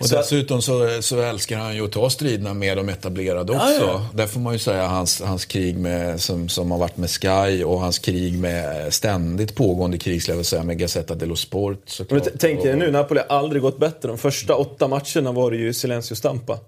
Och 0.01 0.09
dessutom 0.11 0.63
så, 0.63 1.03
så 1.03 1.21
älskar 1.21 1.57
han 1.59 1.77
ju 1.77 1.85
att 1.85 1.93
ta 1.93 2.11
striderna 2.11 2.55
med 2.55 2.77
de 2.77 2.89
etablerade 2.89 3.53
också. 3.53 3.65
Ja, 3.67 3.81
ja. 3.81 4.07
Där 4.15 4.27
får 4.27 4.41
man 4.41 4.53
ju 4.53 4.59
säga 4.59 4.87
hans, 4.87 5.21
hans 5.21 5.45
krig 5.45 5.79
med, 5.79 6.21
som, 6.21 6.49
som 6.49 6.71
har 6.71 6.79
varit 6.79 6.97
med 6.97 7.11
Sky 7.11 7.65
och 7.65 7.81
hans 7.81 7.99
krig 7.99 8.39
med 8.39 8.95
ständigt 8.95 9.55
pågående 9.55 9.99
krig, 9.99 10.23
skulle 10.23 10.33
jag 10.33 10.37
vilja 10.37 10.45
säga, 10.45 10.63
med 10.63 10.79
Gazzetta 10.79 11.15
dello 11.15 11.37
Sport 11.37 11.77
Men 11.77 11.83
såklart. 11.87 12.25
t- 12.25 12.31
tänk 12.39 12.63
dig 12.63 12.77
nu, 12.77 12.91
Napoli 12.91 13.21
har 13.29 13.37
aldrig 13.39 13.63
gått 13.63 13.79
bättre. 13.79 14.09
De 14.09 14.19
första 14.19 14.55
åtta 14.55 14.89
matcherna 14.89 15.33
var 15.33 15.51
det 15.51 15.57
ju 15.57 15.73
Silencio 15.73 16.15
Stampa. 16.15 16.59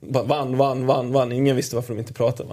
Va- 0.00 0.22
Vann, 0.22 0.56
vann, 0.56 0.86
vann, 0.86 1.12
vann. 1.12 1.32
Ingen 1.32 1.56
visste 1.56 1.74
varför 1.76 1.94
de 1.94 1.98
inte 2.00 2.12
pratade. 2.12 2.48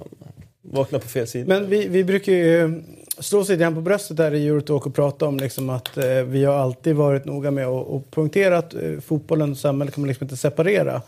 Vaknade 0.61 1.03
på 1.03 1.09
fel 1.09 1.27
sida. 1.27 1.47
Men 1.47 1.69
vi, 1.69 1.87
vi 1.87 2.03
brukar 2.03 2.31
ju 2.33 2.83
slå 3.19 3.39
oss 3.39 3.49
lite 3.49 3.71
på 3.71 3.81
bröstet 3.81 4.17
där 4.17 4.33
i 4.33 4.47
Eurotalk 4.47 4.85
och 4.85 4.95
prata 4.95 5.27
om 5.27 5.37
liksom 5.37 5.69
att 5.69 5.97
eh, 5.97 6.05
vi 6.05 6.45
har 6.45 6.55
alltid 6.55 6.95
varit 6.95 7.25
noga 7.25 7.51
med 7.51 7.67
att 7.67 7.87
och 7.87 8.11
poängtera 8.11 8.57
att 8.57 8.73
eh, 8.73 8.99
fotbollen 8.99 9.51
och 9.51 9.57
samhället 9.57 9.93
kan 9.93 10.01
man 10.01 10.07
liksom 10.07 10.25
inte 10.25 10.37
separera. 10.37 11.01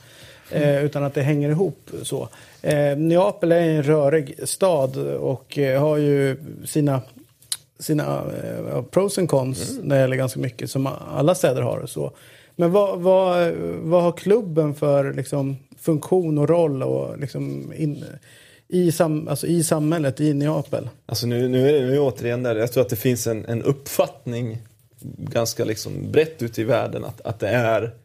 Eh, 0.51 0.85
utan 0.85 1.03
att 1.03 1.13
det 1.13 1.21
hänger 1.21 1.49
ihop 1.49 1.89
så. 2.03 2.29
Eh, 2.61 2.97
Neapel 2.97 3.51
är 3.51 3.61
en 3.61 3.83
rörig 3.83 4.35
stad 4.43 4.97
och 4.97 5.57
eh, 5.57 5.81
har 5.81 5.97
ju 5.97 6.37
sina, 6.65 7.01
sina 7.79 8.23
eh, 8.43 8.81
pros 8.81 9.17
and 9.17 9.29
cons 9.29 9.79
när 9.83 9.95
det 9.95 10.01
gäller 10.01 10.15
ganska 10.15 10.39
mycket 10.39 10.71
som 10.71 10.89
alla 11.15 11.35
städer 11.35 11.61
har. 11.61 11.77
och 11.77 11.89
Så. 11.89 12.11
Men 12.55 12.71
vad, 12.71 12.99
vad, 12.99 13.51
vad 13.81 14.03
har 14.03 14.11
klubben 14.11 14.75
för 14.75 15.13
liksom, 15.13 15.57
funktion 15.79 16.37
och 16.37 16.49
roll 16.49 16.83
och 16.83 17.19
liksom 17.19 17.73
in, 17.73 18.05
i, 18.69 18.91
sam, 18.91 19.27
alltså 19.27 19.47
i 19.47 19.63
samhället 19.63 20.21
i 20.21 20.33
Neapel? 20.33 20.89
Alltså 21.05 21.27
nu, 21.27 21.47
nu 21.47 21.69
är 21.69 21.73
det 21.73 21.79
nu 21.79 21.95
är 21.95 21.99
återigen 21.99 22.43
där. 22.43 22.55
Jag 22.55 22.71
tror 22.71 22.81
att 22.81 22.89
det 22.89 22.95
finns 22.95 23.27
en, 23.27 23.45
en 23.45 23.63
uppfattning 23.63 24.57
ganska 25.17 25.65
liksom 25.65 26.11
brett 26.11 26.41
ute 26.41 26.61
i 26.61 26.63
världen 26.63 27.05
att, 27.05 27.21
att 27.21 27.39
det 27.39 27.49
är 27.49 27.95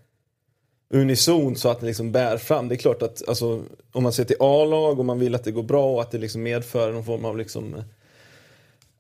unison 0.94 1.56
så 1.56 1.68
att 1.68 1.80
det 1.80 1.86
liksom 1.86 2.12
bär 2.12 2.36
fram. 2.36 2.68
Det 2.68 2.74
är 2.74 2.76
klart 2.76 3.02
att 3.02 3.28
alltså, 3.28 3.62
om 3.92 4.02
man 4.02 4.12
ser 4.12 4.24
till 4.24 4.36
A-lag 4.40 4.98
och 4.98 5.04
man 5.04 5.18
vill 5.18 5.34
att 5.34 5.44
det 5.44 5.50
går 5.50 5.62
bra 5.62 5.94
och 5.94 6.00
att 6.00 6.10
det 6.10 6.18
liksom 6.18 6.42
medför 6.42 6.92
någon 6.92 7.04
form 7.04 7.24
av 7.24 7.38
liksom 7.38 7.76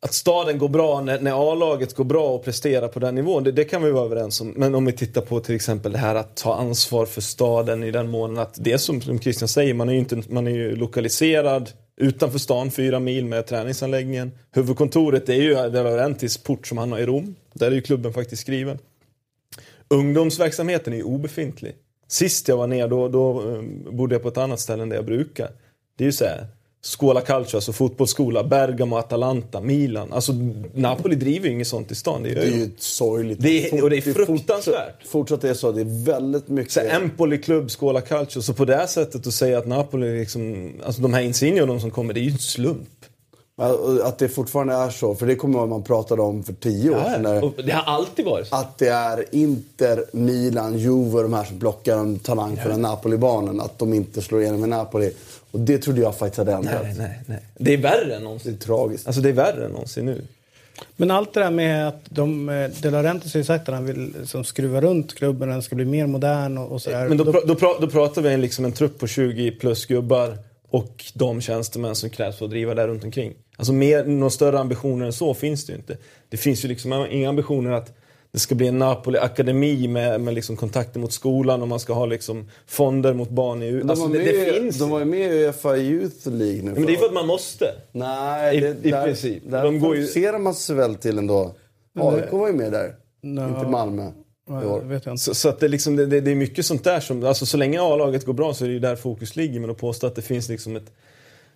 att 0.04 0.14
staden 0.14 0.58
går 0.58 0.68
bra 0.68 1.00
när, 1.00 1.20
när 1.20 1.52
A-laget 1.52 1.94
går 1.94 2.04
bra 2.04 2.28
och 2.28 2.44
presterar 2.44 2.88
på 2.88 3.00
den 3.00 3.14
nivån, 3.14 3.44
det, 3.44 3.52
det 3.52 3.64
kan 3.64 3.82
vi 3.82 3.90
vara 3.90 4.04
överens 4.04 4.40
om. 4.40 4.48
Men 4.56 4.74
om 4.74 4.84
vi 4.84 4.92
tittar 4.92 5.20
på 5.20 5.40
till 5.40 5.54
exempel 5.54 5.92
det 5.92 5.98
här 5.98 6.14
att 6.14 6.36
ta 6.36 6.54
ansvar 6.54 7.06
för 7.06 7.20
staden 7.20 7.84
i 7.84 7.90
den 7.90 8.10
mån 8.10 8.38
att 8.38 8.54
det 8.60 8.72
är 8.72 8.76
som, 8.76 9.00
som 9.00 9.18
Christian 9.18 9.48
säger, 9.48 9.74
man 9.74 9.88
är 9.88 9.92
ju, 9.92 9.98
inte, 9.98 10.22
man 10.28 10.46
är 10.46 10.50
ju 10.50 10.76
lokaliserad 10.76 11.70
utanför 11.96 12.38
stan, 12.38 12.70
fyra 12.70 13.00
mil 13.00 13.24
med 13.24 13.46
träningsanläggningen. 13.46 14.32
Huvudkontoret 14.52 15.28
är 15.28 15.34
ju 15.34 15.54
De 15.54 16.28
port 16.44 16.66
som 16.66 16.78
han 16.78 16.92
har 16.92 16.98
i 16.98 17.06
Rom. 17.06 17.34
Där 17.52 17.66
är 17.66 17.74
ju 17.74 17.82
klubben 17.82 18.12
faktiskt 18.12 18.42
skriven. 18.42 18.78
Ungdomsverksamheten 19.88 20.92
är 20.92 20.96
ju 20.96 21.02
obefintlig. 21.02 21.74
Sist 22.08 22.48
jag 22.48 22.56
var 22.56 22.66
ner 22.66 22.88
då, 22.88 23.08
då 23.08 23.50
eh, 23.50 23.62
bodde 23.92 24.14
jag 24.14 24.22
på 24.22 24.28
ett 24.28 24.38
annat 24.38 24.60
ställe 24.60 24.82
än 24.82 24.88
där 24.88 24.96
jag 24.96 25.06
brukar. 25.06 25.50
Det 25.96 26.04
är 26.04 26.06
ju 26.06 26.12
så 26.12 26.24
här. 26.24 26.46
Scuola 26.84 27.20
Calcio, 27.20 27.56
alltså 27.56 27.72
fotbollsskola, 27.72 28.44
Bergamo, 28.44 28.96
Atalanta, 28.96 29.60
Milan. 29.60 30.12
Alltså 30.12 30.32
Napoli 30.74 31.14
driver 31.16 31.46
ju 31.48 31.54
inget 31.54 31.66
sånt 31.68 31.90
i 31.90 31.94
stan. 31.94 32.22
Det 32.22 32.30
är, 32.30 32.34
Det 32.34 32.40
är 32.42 32.50
ju 32.50 32.64
ett 32.64 32.82
sorgligt... 32.82 33.38
Det 33.40 33.68
är- 33.72 33.82
och 33.82 33.90
det 33.90 33.96
är 33.96 34.00
fruktansvärt. 34.00 35.06
Fortsatt 35.06 35.44
är 35.44 35.48
det 35.48 35.54
så. 35.54 35.72
Det 35.72 35.80
är 35.80 36.04
väldigt 36.04 36.48
mycket... 36.48 36.72
så 36.72 36.80
Empoli 36.80 37.38
klubb, 37.38 37.70
Scuola 37.70 38.00
Calcio. 38.00 38.42
Så 38.42 38.54
på 38.54 38.64
det 38.64 38.76
här 38.76 38.86
sättet 38.86 39.26
att 39.26 39.34
säga 39.34 39.58
att 39.58 39.66
Napoli 39.66 40.18
liksom, 40.18 40.72
alltså 40.86 41.02
de 41.02 41.14
här 41.14 41.22
Insigne 41.22 41.60
och 41.60 41.66
de 41.66 41.80
som 41.80 41.90
kommer, 41.90 42.14
det 42.14 42.20
är 42.20 42.22
ju 42.24 42.30
en 42.30 42.38
slump. 42.38 42.88
Ja, 43.56 43.78
Att 44.04 44.18
det 44.18 44.28
fortfarande 44.28 44.74
är 44.74 44.90
så. 44.90 45.14
För 45.14 45.26
det 45.26 45.36
kommer 45.36 45.58
man- 45.58 45.68
man 45.68 45.82
pratade 45.82 46.22
om 46.22 46.42
för 46.42 46.52
tio 46.52 46.90
år 46.90 47.04
sedan. 47.04 47.22
när- 47.22 47.62
det 47.66 47.72
har 47.72 47.82
alltid 47.94 48.24
varit 48.24 48.46
så. 48.48 48.54
Att 48.56 48.78
det 48.78 48.88
är 48.88 49.24
Inter, 49.34 50.04
Milan, 50.12 50.78
Juve 50.78 51.22
de 51.22 51.32
här 51.32 51.44
som 51.44 51.58
plockar 51.58 51.96
en 51.98 52.18
talang 52.18 52.56
för 52.56 52.68
den 52.68 52.82
Napoli-barnen. 52.82 53.60
Att 53.60 53.78
de 53.78 53.94
inte 53.94 54.22
slår 54.22 54.42
igenom 54.42 54.64
i 54.64 54.66
Napoli. 54.66 55.12
Och 55.54 55.60
det 55.60 55.78
trodde 55.78 56.00
jag 56.00 56.16
faktiskt 56.16 56.38
hade 56.38 56.52
ändrat. 56.52 56.82
Nej, 56.82 56.94
nej, 56.98 57.20
nej. 57.26 57.38
Det 57.58 57.72
är 57.72 57.76
värre 57.78 58.02
än 58.02 58.08
Det 58.08 58.18
någonsin. 58.18 58.54
är 58.54 58.58
tragiskt. 58.58 59.06
Alltså 59.06 59.22
det 59.22 59.28
är 59.28 59.32
värre 59.32 59.64
än 59.64 59.70
någonsin 59.70 60.06
nu. 60.06 60.22
Men 60.96 61.10
allt 61.10 61.34
det 61.34 61.40
där 61.40 61.50
med 61.50 61.88
att 61.88 62.00
de, 62.08 62.48
eh, 62.48 62.70
De 62.82 62.90
Laurentiis 62.90 63.34
har 63.34 63.38
ju 63.38 63.44
sagt 63.44 63.68
att 63.68 63.74
han 63.74 63.84
vill 63.86 64.14
liksom, 64.20 64.44
skruva 64.44 64.80
runt 64.80 65.14
klubben, 65.14 65.48
den 65.48 65.62
ska 65.62 65.76
bli 65.76 65.84
mer 65.84 66.06
modern 66.06 66.58
och, 66.58 66.72
och 66.72 66.82
sådär. 66.82 67.08
Men 67.08 67.16
då, 67.18 67.24
då, 67.24 67.54
pra- 67.54 67.80
då 67.80 67.86
pratar 67.86 68.22
vi 68.22 68.32
en, 68.32 68.40
liksom 68.40 68.64
en 68.64 68.72
trupp 68.72 68.98
på 68.98 69.06
20 69.06 69.50
plus 69.50 69.86
gubbar 69.86 70.38
och 70.70 71.04
de 71.14 71.40
tjänstemän 71.40 71.94
som 71.94 72.10
krävs 72.10 72.36
för 72.38 72.44
att 72.44 72.50
driva 72.50 72.74
där 72.74 72.88
runt 72.88 73.04
omkring. 73.04 73.32
Alltså 73.56 73.72
mer, 73.72 74.04
några 74.04 74.30
större 74.30 74.58
ambitioner 74.58 75.06
än 75.06 75.12
så 75.12 75.34
finns 75.34 75.66
det 75.66 75.72
ju 75.72 75.76
inte. 75.76 75.96
Det 76.28 76.36
finns 76.36 76.64
ju 76.64 76.68
liksom 76.68 77.06
inga 77.10 77.28
ambitioner 77.28 77.70
att 77.70 77.96
det 78.34 78.40
ska 78.40 78.54
bli 78.54 78.66
en 78.66 78.78
Napoli-akademi 78.78 79.88
med, 79.88 80.20
med 80.20 80.34
liksom 80.34 80.56
kontakter 80.56 81.00
mot 81.00 81.12
skolan 81.12 81.62
och 81.62 81.68
man 81.68 81.80
ska 81.80 81.92
ha 81.92 82.06
liksom 82.06 82.50
fonder 82.66 83.14
mot 83.14 83.30
barn 83.30 83.62
i 83.62 83.70
De, 83.72 83.90
alltså, 83.90 84.06
var 84.06 84.12
det, 84.12 84.18
med, 84.24 84.34
det 84.34 84.56
i- 84.56 84.60
finns 84.60 84.78
de 84.78 84.90
var 84.90 84.98
ju 84.98 85.04
med 85.04 85.20
i 85.34 85.44
Uefa 85.44 85.76
Youth 85.76 86.28
League 86.28 86.62
nu. 86.62 86.72
Men 86.74 86.86
det 86.86 86.92
är 86.92 86.96
för 86.96 87.06
att 87.06 87.12
man 87.12 87.26
måste. 87.26 87.74
Nej, 87.92 88.56
I- 88.56 88.60
det, 88.60 88.76
i 88.82 88.90
där, 88.90 89.04
princip. 89.04 89.42
Där 89.46 89.64
De 89.64 89.80
går 89.80 89.96
ju- 89.96 90.38
man 90.38 90.54
sig 90.54 90.76
väl 90.76 90.94
till 90.94 91.18
ändå. 91.18 91.54
AIK 91.98 92.32
var 92.32 92.46
ju 92.48 92.52
med 92.54 92.72
där. 92.72 92.94
Nå, 93.22 93.48
Inte 93.48 93.66
Malmö. 93.70 94.10
ja, 94.48 94.62
i 94.62 94.66
år. 94.66 94.80
det 94.80 94.86
vet 94.86 95.06
jag 95.06 95.12
inte. 95.12 95.22
Så, 95.22 95.34
så 95.34 95.48
att 95.48 95.60
det, 95.60 95.68
liksom, 95.68 95.96
det, 95.96 96.06
det, 96.06 96.20
det 96.20 96.30
är 96.30 96.34
mycket 96.34 96.66
sånt 96.66 96.84
där 96.84 97.00
som, 97.00 97.24
alltså 97.24 97.46
så 97.46 97.56
länge 97.56 97.80
A-laget 97.80 98.24
går 98.24 98.32
bra 98.32 98.54
så 98.54 98.64
är 98.64 98.68
det 98.68 98.74
ju 98.74 98.80
där 98.80 98.96
fokus 98.96 99.36
ligger. 99.36 99.60
Men 99.60 99.70
att 99.70 99.78
påstå 99.78 100.06
att 100.06 100.14
det 100.16 100.22
finns 100.22 100.48
liksom 100.48 100.76
ett, 100.76 100.92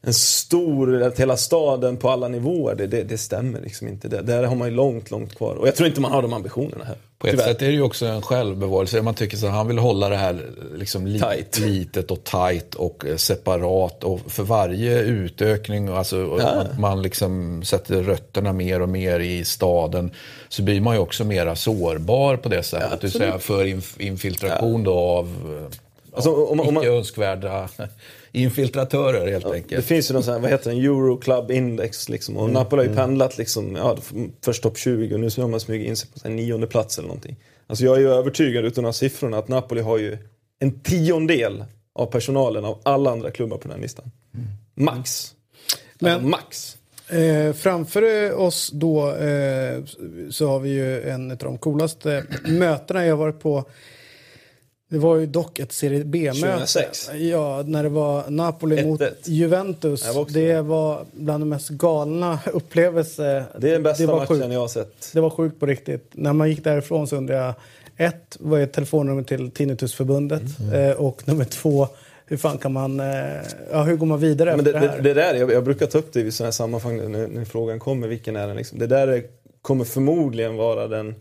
en 0.02 0.14
stor, 0.14 1.02
att 1.02 1.20
hela 1.20 1.36
staden 1.36 1.96
på 1.96 2.10
alla 2.10 2.28
nivåer, 2.28 2.74
det, 2.74 2.86
det, 2.86 3.02
det 3.02 3.18
stämmer 3.18 3.60
liksom 3.60 3.88
inte. 3.88 4.08
Det, 4.08 4.22
där 4.22 4.42
har 4.44 4.56
man 4.56 4.68
ju 4.68 4.74
långt, 4.74 5.10
långt 5.10 5.34
kvar. 5.36 5.54
Och 5.54 5.68
jag 5.68 5.74
tror 5.76 5.88
inte 5.88 6.00
man 6.00 6.12
har 6.12 6.22
de 6.22 6.32
ambitionerna 6.32 6.84
här. 6.84 6.96
På 7.18 7.26
ett 7.26 7.30
Tyvärr. 7.32 7.44
sätt 7.46 7.62
är 7.62 7.66
det 7.66 7.72
ju 7.72 7.82
också 7.82 8.06
en 8.06 8.22
självbevarelse. 8.22 9.02
Man 9.02 9.14
tycker 9.14 9.36
så 9.36 9.46
att 9.46 9.52
han 9.52 9.68
vill 9.68 9.78
hålla 9.78 10.08
det 10.08 10.16
här 10.16 10.40
liksom 10.76 11.06
li- 11.06 11.20
Tight. 11.20 11.58
litet 11.58 12.10
och 12.10 12.24
tight 12.24 12.74
och 12.74 13.06
eh, 13.06 13.16
separat. 13.16 14.04
Och 14.04 14.20
för 14.26 14.42
varje 14.42 15.00
utökning, 15.00 15.88
alltså 15.88 16.16
Ja. 16.40 16.46
att 16.48 16.78
man 16.78 17.02
liksom 17.02 17.62
sätter 17.64 18.02
rötterna 18.02 18.52
mer 18.52 18.82
och 18.82 18.88
mer 18.88 19.20
i 19.20 19.44
staden, 19.44 20.10
så 20.48 20.62
blir 20.62 20.80
man 20.80 20.94
ju 20.94 21.00
också 21.00 21.24
mera 21.24 21.56
sårbar 21.56 22.36
på 22.36 22.48
det 22.48 22.62
sättet. 22.62 22.90
det 22.90 23.02
vill 23.02 23.12
säga 23.12 23.38
för 23.38 23.64
inf- 23.64 24.00
infiltration 24.00 24.84
då 24.84 24.94
av 24.98 25.26
eh, 25.70 25.76
Alltså, 26.14 26.30
om, 26.46 26.60
om 26.60 26.74
man, 26.74 26.82
icke 26.84 26.92
önskvärda 26.92 27.68
infiltratörer 28.32 29.30
helt 29.32 29.44
det 29.44 29.52
enkelt. 29.52 29.84
finns 29.84 30.10
ju 30.10 30.14
någon 30.14 30.22
sån 30.22 30.34
här, 30.34 30.40
vad 30.40 30.50
heter 30.50 30.70
den, 30.70 30.80
Euroclub 30.84 31.50
Index 31.50 32.09
liksom. 32.09 32.36
Och 32.36 32.50
Napoli 32.50 32.82
har 32.82 32.88
ju 32.88 32.94
pendlat 32.96 33.38
liksom, 33.38 33.76
ja, 33.76 33.96
först 34.44 34.62
topp 34.62 34.78
20 34.78 35.14
och 35.14 35.20
nu 35.20 35.30
så 35.30 35.40
har 35.42 35.48
man 35.48 35.60
smugit 35.60 35.86
in 35.88 35.96
sig 35.96 36.09
på 36.10 36.18
här 36.28 36.30
nionde 36.30 36.66
plats 36.66 36.98
eller 36.98 37.09
någonting. 37.09 37.36
Alltså 37.66 37.84
jag 37.84 37.96
är 37.96 38.00
ju 38.00 38.09
övertygad 38.09 38.64
utan 38.64 38.84
de 38.84 38.88
här 38.88 38.92
siffrorna 38.92 39.38
att 39.38 39.48
Napoli 39.48 39.80
har 39.80 39.98
ju 39.98 40.18
en 40.59 40.80
tiondel 40.80 41.64
av 41.94 42.06
personalen 42.06 42.64
av 42.64 42.78
alla 42.82 43.10
andra 43.10 43.30
klubbar 43.30 43.56
på 43.56 43.62
den 43.68 43.72
här 43.76 43.82
listan. 43.82 44.10
Max. 44.74 45.34
Men- 45.98 46.12
alltså, 46.12 46.28
max. 46.28 46.74
Eh, 47.10 47.52
framför 47.52 48.32
oss 48.32 48.70
då 48.72 49.10
eh, 49.14 49.84
så 50.30 50.48
har 50.48 50.59
vi 50.60 50.68
ju 50.70 51.02
en 51.02 51.30
av 51.30 51.36
de 51.36 51.59
coolaste 51.59 52.24
mötena 52.46 53.05
jag 53.06 53.12
har 53.12 53.18
varit 53.18 53.40
på. 53.40 53.64
Det 54.90 54.98
var 54.98 55.16
ju 55.16 55.27
dock 55.27 55.59
ett 55.59 55.73
Serie 55.73 56.05
B-möte. 56.05 56.40
2006. 56.40 57.10
Ja, 57.15 57.62
när 57.66 57.82
det 57.82 57.89
var 57.89 58.31
Napoli 58.31 58.77
1-1. 58.77 58.86
mot 58.86 59.02
Juventus. 59.24 60.06
Jag 60.06 60.15
var 60.15 60.27
det 60.31 60.52
där. 60.52 60.62
var 60.62 61.05
bland 61.12 61.43
de 61.43 61.48
mest 61.48 61.69
galna 61.69 62.39
upplevelser. 62.52 63.44
Det 63.59 63.69
är 63.69 63.73
den 63.73 63.82
bästa 63.82 64.06
matchen 64.06 64.27
sjukt. 64.27 64.52
jag 64.52 64.60
har 64.60 64.69
sett. 64.69 65.10
Det 65.12 65.20
var 65.20 65.31
sjukt 65.31 65.60
på 65.60 65.66
riktigt. 65.66 66.10
När 66.12 66.32
man 66.32 66.51
gick 66.51 66.65
därifrån 66.65 67.06
så 67.06 67.16
undrade 67.16 67.44
jag, 67.44 67.55
ett, 68.09 68.36
vad 68.40 68.60
är 68.60 68.66
telefonnumret 68.66 69.27
till 69.27 69.51
Tinnitusförbundet? 69.51 70.43
Mm. 70.60 70.90
Eh, 70.90 70.97
och 70.97 71.28
nummer 71.28 71.44
två, 71.44 71.89
hur 72.27 72.36
fan 72.36 72.59
kan 72.59 72.73
man, 72.73 73.01
eh, 73.01 73.06
ja 73.73 73.82
hur 73.82 73.97
går 73.97 74.06
man 74.06 74.20
vidare 74.20 74.56
Men 74.56 74.65
det, 74.65 74.73
det, 74.73 74.78
här? 74.78 75.01
det 75.01 75.15
där, 75.15 75.35
jag, 75.35 75.52
jag 75.52 75.65
brukar 75.65 75.86
ta 75.86 75.98
upp 75.98 76.12
det 76.12 76.20
i 76.20 76.32
sådana 76.32 76.47
här 76.47 76.52
sammanhang 76.52 77.12
när, 77.12 77.28
när 77.28 77.44
frågan 77.44 77.78
kommer, 77.78 78.09
vilken 78.09 78.36
är 78.36 78.47
den 78.47 78.56
liksom. 78.56 78.78
Det 78.78 78.86
där 78.86 79.09
är, 79.09 79.23
kommer 79.62 79.85
förmodligen 79.85 80.56
vara 80.56 80.89
den, 80.89 81.15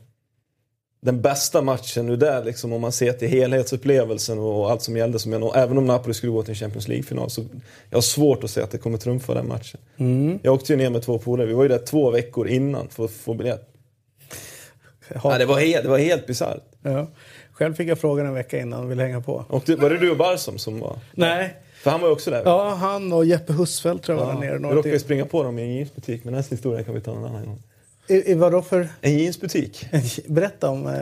den 0.99 1.21
bästa 1.21 1.61
matchen 1.61 2.05
nu 2.05 2.15
där 2.15 2.43
liksom, 2.43 2.73
om 2.73 2.81
man 2.81 2.91
ser 2.91 3.13
till 3.13 3.27
helhetsupplevelsen 3.27 4.39
och 4.39 4.71
allt 4.71 4.81
som 4.81 4.97
gällde. 4.97 5.19
Som 5.19 5.33
jag, 5.33 5.57
även 5.57 5.77
om 5.77 5.85
Napoli 5.85 6.13
skulle 6.13 6.31
gå 6.31 6.43
till 6.43 6.51
en 6.51 6.55
Champions 6.55 6.87
League-final 6.87 7.29
så 7.29 7.41
jag 7.89 7.97
har 7.97 8.01
svårt 8.01 8.43
att 8.43 8.51
se 8.51 8.61
att 8.61 8.71
det 8.71 8.77
kommer 8.77 8.97
trumfa 8.97 9.33
den 9.33 9.47
matchen. 9.47 9.79
Mm. 9.97 10.39
Jag 10.43 10.53
åkte 10.53 10.73
ju 10.73 10.77
ner 10.77 10.89
med 10.89 11.01
två 11.01 11.19
polare, 11.19 11.47
vi 11.47 11.53
var 11.53 11.63
ju 11.63 11.69
där 11.69 11.85
två 11.85 12.11
veckor 12.11 12.47
innan 12.47 12.87
för 12.89 13.05
att 13.05 13.11
få 13.11 13.33
biljett. 13.33 13.73
Ja, 15.23 15.37
det, 15.37 15.45
var 15.45 15.59
helt, 15.59 15.83
det 15.83 15.89
var 15.89 15.97
helt 15.97 16.27
bisarrt. 16.27 16.63
Ja. 16.81 17.07
Själv 17.51 17.73
fick 17.73 17.87
jag 17.87 17.99
frågan 17.99 18.25
en 18.25 18.33
vecka 18.33 18.59
innan 18.59 18.83
och 18.83 18.91
ville 18.91 19.03
hänga 19.03 19.21
på. 19.21 19.45
Och 19.49 19.63
det, 19.65 19.75
var 19.75 19.89
det 19.89 19.97
du 19.97 20.11
och 20.11 20.17
Barsom 20.17 20.57
som 20.57 20.79
var? 20.79 20.99
Nej. 21.11 21.55
För 21.83 21.91
han 21.91 22.01
var 22.01 22.07
ju 22.07 22.13
också 22.13 22.31
där. 22.31 22.41
Ja, 22.45 22.69
han 22.69 23.13
och 23.13 23.25
Jeppe 23.25 23.53
Husfeldt 23.53 24.03
tror 24.03 24.17
jag 24.17 24.25
var 24.25 24.33
där 24.33 24.39
nere. 24.39 24.57
Vi 24.57 24.75
råkade 24.75 24.99
springa 24.99 25.25
på 25.25 25.43
dem 25.43 25.59
i 25.59 25.61
en 25.61 25.75
jeansbutik, 25.75 26.23
men 26.23 26.33
den 26.33 26.43
historien 26.49 26.85
kan 26.85 26.93
vi 26.93 27.01
ta 27.01 27.11
en 27.11 27.25
annan 27.25 27.45
gång. 27.45 27.63
I, 28.07 28.31
i 28.31 28.33
vadå 28.33 28.61
för... 28.61 28.89
En 29.01 29.17
jeansbutik? 29.17 29.89
Berätta 30.27 30.69
om, 30.69 30.87
eh, 30.87 30.93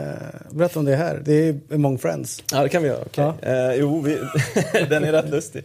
berätta 0.50 0.78
om 0.78 0.84
det 0.84 0.96
här. 0.96 1.22
Det 1.24 1.48
är 1.48 1.60
Among 1.74 1.98
Friends. 1.98 2.42
Ja, 2.52 2.62
det 2.62 2.68
kan 2.68 2.82
vi 2.82 2.88
göra. 2.88 3.02
okej. 3.06 3.32
Eh, 3.42 3.74
jo, 3.74 4.00
vi, 4.00 4.18
den 4.88 5.04
är 5.04 5.12
rätt 5.12 5.30
lustig. 5.30 5.64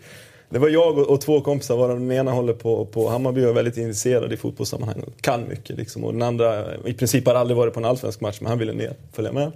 Det 0.50 0.60
var 0.60 0.70
jag 0.70 0.98
och, 0.98 1.08
och 1.08 1.22
två 1.22 1.42
kompisar, 1.42 1.78
varav 1.78 2.00
den 2.00 2.12
ena 2.12 2.32
håller 2.32 2.54
på, 2.54 2.86
på 2.86 3.10
Hammarby 3.10 3.46
och 3.46 3.50
är 3.50 3.54
väldigt 3.54 3.78
intresserad 3.78 4.34
i 4.34 4.38
fotbollssammanhang 4.38 5.04
och 5.08 5.22
kan 5.22 5.48
mycket. 5.48 5.78
Liksom. 5.78 6.04
Och 6.04 6.14
den 6.14 6.22
andra 6.22 6.76
i 6.86 6.94
princip 6.94 7.28
har 7.28 7.36
aldrig 7.36 7.58
varit 7.58 7.74
på 7.74 7.80
en 7.80 7.86
allsvensk 7.86 8.22
match, 8.22 8.38
men 8.42 8.50
han 8.50 8.60
ville 8.60 8.74
ner, 8.74 8.94
följa 9.14 9.32
med. 9.32 9.52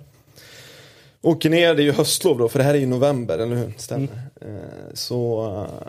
Åker 1.21 1.49
ner, 1.49 1.75
det 1.75 1.81
är 1.81 1.85
ju 1.85 1.91
höstlov 1.91 2.37
då, 2.37 2.49
för 2.49 2.59
det 2.59 2.65
här 2.65 2.73
är 2.73 2.77
ju 2.77 2.85
november, 2.85 3.37
eller 3.37 3.55
hur? 3.55 3.73
Stämmer. 3.77 4.21
Eh, 4.41 4.47
så 4.93 5.45
uh, 5.45 5.87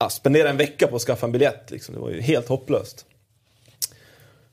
ja, 0.00 0.10
spendera 0.10 0.50
en 0.50 0.56
vecka 0.56 0.86
på 0.86 0.96
att 0.96 1.02
skaffa 1.02 1.26
en 1.26 1.32
biljett, 1.32 1.70
liksom. 1.70 1.94
det 1.94 2.00
var 2.00 2.10
ju 2.10 2.20
helt 2.20 2.48
hopplöst. 2.48 3.06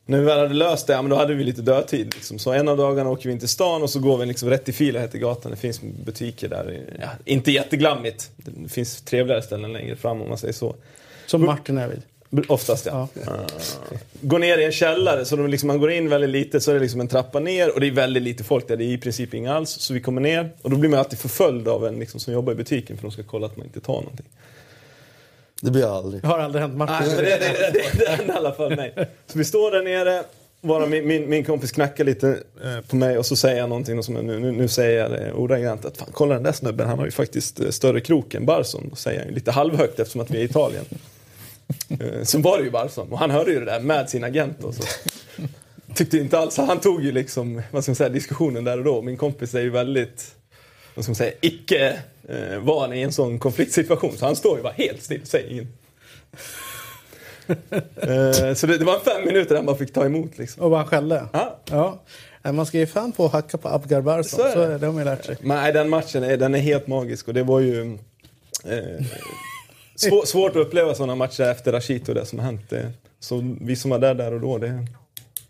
När 0.06 0.20
vi 0.20 0.26
väl 0.26 0.40
hade 0.40 0.54
löst 0.54 0.88
det, 0.88 0.94
ja, 0.94 1.02
men 1.02 1.10
då 1.10 1.16
hade 1.16 1.34
vi 1.34 1.44
lite 1.44 1.62
dödtid. 1.62 2.14
Liksom. 2.16 2.40
Så 2.40 2.52
en 2.52 2.68
av 2.68 2.78
dagarna 2.78 3.10
åker 3.10 3.26
vi 3.26 3.34
in 3.34 3.40
till 3.40 3.48
stan 3.48 3.84
och 3.84 3.90
så 3.90 4.00
går 4.00 4.18
vi 4.18 4.26
liksom 4.26 4.50
rätt 4.50 4.70
i 4.70 4.74
fila 4.74 5.00
heter 5.00 5.20
gatan. 5.20 5.52
Det 5.52 5.58
finns 5.58 5.82
butiker 5.82 6.50
där. 6.50 6.82
Ja, 7.02 7.08
inte 7.26 7.52
jätteglammigt. 7.52 8.32
Det 8.36 8.70
finns 8.70 9.02
trevligare 9.02 9.42
ställen 9.42 9.74
längre 9.74 9.96
fram 9.96 10.22
om 10.22 10.30
man 10.30 10.38
säger 10.38 10.54
så. 10.54 10.76
Som 11.26 11.46
Martin 11.46 11.78
är 11.78 11.88
vid. 11.88 12.02
Oftast 12.48 12.86
ja. 12.86 13.08
Uh, 13.28 13.98
går 14.22 14.40
ner 14.40 14.58
i 14.58 14.66
en 14.66 14.72
källare, 14.72 15.26
så 15.26 15.48
liksom, 15.48 15.68
man 15.68 15.80
går 15.80 15.92
in 15.92 16.10
väldigt 16.10 16.30
lite, 16.30 16.62
så 16.62 16.72
är 16.72 16.76
det 16.76 16.82
liksom 16.82 17.02
en 17.02 17.08
trappa 17.08 17.40
ner 17.40 17.74
och 17.74 17.80
det 17.80 17.88
är 17.88 17.92
väldigt 17.92 18.24
lite 18.24 18.44
folk 18.44 18.68
där. 18.68 18.78
Det 18.78 18.84
är 18.84 18.94
i 18.94 18.98
princip 18.98 19.34
inga 19.34 19.54
alls. 19.54 19.70
Så 19.70 19.94
vi 19.94 20.02
kommer 20.02 20.22
ner 20.22 20.50
och 20.62 20.70
då 20.70 20.78
blir 20.78 20.90
man 20.90 21.00
alltid 21.00 21.20
förföljd 21.20 21.68
av 21.68 21.88
en 21.88 22.00
liksom, 22.00 22.20
som 22.20 22.34
jobbar 22.34 22.54
i 22.54 22.56
butiken 22.56 22.98
för 22.98 23.02
de 23.04 23.12
ska 23.12 23.24
kolla 23.24 23.46
att 23.46 23.58
man 23.58 23.66
inte 23.66 23.80
tar 23.80 23.94
någonting. 23.94 24.26
Det 25.62 25.72
blir 25.72 25.82
jag 25.82 25.92
aldrig. 25.92 26.22
Det 26.22 26.28
har 26.28 26.40
aldrig 26.40 26.62
hänt 26.62 26.78
Martin. 26.78 26.96
Nej, 27.08 27.16
men 27.16 27.26
det, 27.26 27.38
det, 27.38 27.72
det, 27.74 28.06
det 28.06 28.10
hände 28.12 28.34
i 28.34 28.36
alla 28.36 28.52
fall 28.54 28.76
mig. 28.76 28.94
Så 29.28 29.38
vi 29.38 29.46
står 29.46 29.72
där 29.72 29.84
nere, 29.84 30.24
bara 30.62 30.86
min, 30.86 31.08
min, 31.08 31.30
min 31.30 31.44
kompis 31.46 31.72
knackar 31.72 32.04
lite 32.04 32.28
eh, 32.64 32.82
på 32.90 32.96
mig 32.96 33.18
och 33.18 33.26
så 33.26 33.36
säger 33.36 33.58
jag 33.58 33.70
någonting 33.70 34.04
som 34.04 34.16
jag 34.16 34.26
nu, 34.26 34.40
nu, 34.40 34.52
nu 34.52 34.68
säger 34.68 35.00
jag 35.00 35.12
det 35.12 35.34
ordagrant 35.34 35.86
att 35.86 35.98
fan, 35.98 36.10
kolla 36.12 36.34
den 36.34 36.44
där 36.44 36.52
snubben, 36.52 36.88
han 36.88 36.98
har 37.00 37.06
ju 37.06 37.12
faktiskt 37.12 37.60
eh, 37.60 37.70
större 37.70 38.02
krok 38.02 38.34
än 38.34 38.46
Barson. 38.46 38.90
Och 38.92 38.98
säger 38.98 39.26
jag 39.26 39.34
lite 39.34 39.52
halvhögt 39.52 40.00
eftersom 40.00 40.22
att 40.22 40.32
vi 40.32 40.38
är 40.38 40.42
i 40.42 40.46
Italien. 40.46 40.86
Eh, 41.90 42.24
Så 42.24 42.40
var 42.40 42.58
det 42.58 42.64
ju 42.64 42.72
Barson 42.72 43.12
och 43.12 43.20
han 43.20 43.32
hörde 43.32 43.52
ju 43.52 43.60
det 43.60 43.66
där 43.66 43.80
med 43.80 44.10
sin 44.10 44.24
agent 44.24 44.64
och 44.64 44.76
så. 44.76 44.84
Tyckte 45.96 46.18
inte 46.18 46.40
alls, 46.40 46.58
han 46.58 46.80
tog 46.80 47.04
ju 47.04 47.12
liksom, 47.12 47.62
vad 47.72 47.84
ska 47.84 47.90
man 47.92 47.96
säga, 47.96 48.10
diskussionen 48.10 48.64
där 48.64 48.78
och 48.78 48.84
då. 48.84 49.02
Min 49.02 49.18
kompis 49.18 49.54
är 49.56 49.62
ju 49.62 49.70
väldigt, 49.70 50.36
vad 50.96 51.06
ska 51.06 51.10
man 51.10 51.16
säga, 51.16 51.34
icke 51.42 51.98
eh, 52.30 52.60
van 52.60 52.94
i 52.94 53.02
en 53.02 53.12
sån 53.12 53.40
konfliktsituation. 53.40 54.18
Så 54.18 54.26
han 54.26 54.36
står 54.36 54.58
ju 54.58 54.64
bara 54.64 54.74
helt 54.74 55.04
still, 55.04 55.26
säger 55.26 55.50
inget. 55.50 55.68
Eh, 57.96 58.54
så 58.54 58.68
det, 58.68 58.78
det 58.78 58.86
var 58.86 59.00
fem 59.00 59.26
minuter 59.26 59.56
han 59.56 59.66
bara 59.66 59.76
fick 59.78 59.94
ta 59.94 60.06
emot 60.06 60.38
liksom. 60.38 60.64
Och 60.64 60.70
bara 60.72 60.86
skällde? 60.86 61.26
Ja. 61.34 61.60
ja. 61.70 62.02
Nej, 62.42 62.54
Man 62.54 62.66
ska 62.66 62.78
ju 62.78 62.86
fan 62.88 63.12
på 63.12 63.26
att 63.26 63.32
hacka 63.32 63.58
på 63.58 63.70
Abgar 63.70 64.02
Barson. 64.02 64.40
Så 64.40 64.46
är 64.48 64.52
Så 64.52 64.60
det. 64.60 64.66
är 64.66 64.70
det, 64.70 64.78
det 64.78 64.86
har 64.86 64.94
man 64.94 65.02
ju 65.02 65.06
lärt 65.06 65.26
sig. 65.26 65.38
Men 65.42 65.58
nej, 65.58 65.74
den 65.74 65.90
matchen 65.90 66.24
är, 66.24 66.38
den 66.38 66.56
är 66.56 66.60
helt 66.60 66.88
magisk 66.88 67.28
och 67.28 67.34
det 67.34 67.44
var 67.44 67.60
ju 67.60 67.98
eh, 68.66 69.06
svår, 69.96 70.26
svårt 70.26 70.50
att 70.52 70.56
uppleva 70.56 70.96
sådana 70.96 71.16
matcher 71.16 71.44
efter 71.44 71.72
Rashito 71.72 72.14
det 72.14 72.26
som 72.26 72.40
hänt. 72.40 72.70
Det, 72.70 72.92
så 73.20 73.56
vi 73.62 73.76
som 73.76 73.92
var 73.92 74.00
där 74.00 74.14
där 74.16 74.34
och 74.34 74.42
då, 74.42 74.58
det, 74.58 74.86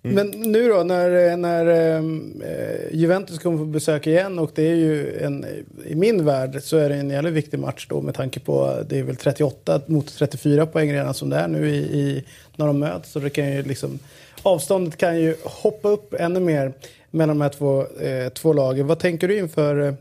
Mm. 0.04 0.16
Men 0.16 0.52
nu 0.52 0.68
då 0.68 0.84
när, 0.84 1.38
när 1.38 1.66
ehm, 1.66 2.42
eh, 2.46 2.96
Juventus 2.96 3.40
kommer 3.40 3.58
på 3.58 3.66
besök 3.66 4.08
igen 4.08 4.40
och 4.40 4.52
det 4.56 4.64
är 4.64 4.76
ju 4.76 5.20
en, 5.20 5.46
i 5.86 5.96
min 5.96 6.26
värld 6.26 6.58
så 6.62 6.78
är 6.78 6.90
det 6.90 6.96
en 6.96 7.10
jävligt 7.10 7.34
viktig 7.34 7.60
match 7.60 7.88
då 7.90 8.02
med 8.02 8.16
tanke 8.16 8.40
på 8.40 8.84
det 8.90 9.00
är 9.00 9.04
väl 9.04 9.16
38 9.16 9.82
mot 9.86 10.18
34 10.18 10.66
poäng 10.66 10.94
redan 10.94 11.14
som 11.14 11.30
det 11.30 11.38
är 11.38 11.48
nu 11.48 11.70
i, 11.70 11.78
i 11.78 12.24
när 12.56 12.68
de 12.68 12.80
möts. 12.80 13.12
Så 13.12 13.20
det 13.20 13.30
kan 13.30 13.52
ju 13.52 13.64
liksom, 13.64 14.00
avståndet 14.42 14.98
kan 14.98 15.20
ju 15.20 15.36
hoppa 15.44 15.90
upp 15.90 16.14
ännu 16.14 16.40
mer 16.40 16.74
mellan 17.12 17.38
de 17.38 17.42
här 17.42 17.50
två, 17.50 17.82
eh, 17.82 18.30
två 18.30 18.54
lagen. 18.54 18.88
Vad 18.88 19.00
tänker 19.00 19.28
du 19.28 19.38
inför, 19.38 19.88
eh, 19.88 19.94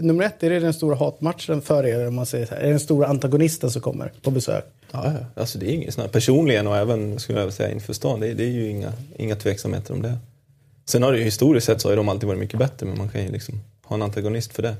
nummer 0.00 0.24
ett, 0.24 0.42
är 0.42 0.50
det 0.50 0.60
den 0.60 0.74
stora 0.74 0.96
hatmatchen 0.96 1.62
för 1.62 1.86
er 1.86 2.08
om 2.08 2.14
man 2.14 2.26
säger 2.26 2.46
så 2.46 2.54
här? 2.54 2.60
Är 2.60 2.64
det 2.64 2.70
den 2.70 2.80
stora 2.80 3.06
antagonisten 3.06 3.70
som 3.70 3.82
kommer 3.82 4.12
på 4.22 4.30
besök? 4.30 4.64
Ja, 4.92 5.14
alltså 5.34 5.58
det 5.58 5.66
är 5.66 5.72
inget 5.74 5.94
sånt 5.94 6.06
här, 6.06 6.12
personligen 6.12 6.66
och 6.66 6.76
även 6.76 7.18
skulle 7.18 7.40
jag 7.40 7.52
säga 7.52 7.70
inför 7.70 7.92
stan, 7.92 8.20
det, 8.20 8.34
det 8.34 8.44
är 8.44 8.50
ju 8.50 8.68
inga, 8.68 8.92
inga 9.16 9.36
tveksamheter 9.36 9.94
om 9.94 10.02
det. 10.02 10.18
Sen 10.86 11.02
har 11.02 11.12
det 11.12 11.18
ju 11.18 11.24
historiskt 11.24 11.66
sett 11.66 11.80
så 11.80 11.88
har 11.88 11.96
de 11.96 12.08
alltid 12.08 12.26
varit 12.26 12.40
mycket 12.40 12.58
bättre 12.58 12.86
men 12.86 12.98
man 12.98 13.08
kan 13.08 13.22
ju 13.22 13.32
liksom 13.32 13.60
ha 13.84 13.96
en 13.96 14.02
antagonist 14.02 14.52
för 14.52 14.62
det. 14.62 14.76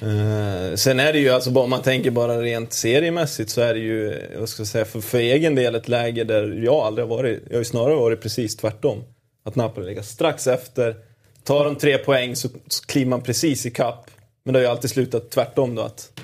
Eh, 0.00 0.74
sen 0.76 1.00
är 1.00 1.12
det 1.12 1.18
ju, 1.18 1.28
alltså, 1.30 1.58
om 1.58 1.70
man 1.70 1.82
tänker 1.82 2.10
bara 2.10 2.42
rent 2.42 2.72
seriemässigt 2.72 3.50
så 3.50 3.60
är 3.60 3.74
det 3.74 3.80
ju, 3.80 4.22
vad 4.38 4.48
ska 4.48 4.60
jag 4.60 4.68
säga, 4.68 4.84
för, 4.84 5.00
för 5.00 5.18
egen 5.18 5.54
del 5.54 5.74
ett 5.74 5.88
läge 5.88 6.24
där 6.24 6.62
jag 6.64 6.74
aldrig 6.74 7.06
har 7.08 7.16
varit, 7.16 7.42
jag 7.46 7.54
har 7.54 7.58
ju 7.58 7.64
snarare 7.64 7.94
varit 7.94 8.20
precis 8.20 8.56
tvärtom. 8.56 9.04
Att 9.44 9.54
Napoli 9.54 9.86
ligger 9.86 10.02
strax 10.02 10.46
efter, 10.46 10.96
tar 11.44 11.64
de 11.64 11.76
tre 11.76 11.98
poäng 11.98 12.36
så, 12.36 12.48
så 12.68 12.86
kliver 12.86 13.10
man 13.10 13.22
precis 13.22 13.66
i 13.66 13.70
kapp. 13.70 14.10
Men 14.44 14.52
det 14.52 14.58
har 14.58 14.64
ju 14.64 14.70
alltid 14.70 14.90
slutat 14.90 15.30
tvärtom 15.30 15.74
då 15.74 15.82
att, 15.82 16.20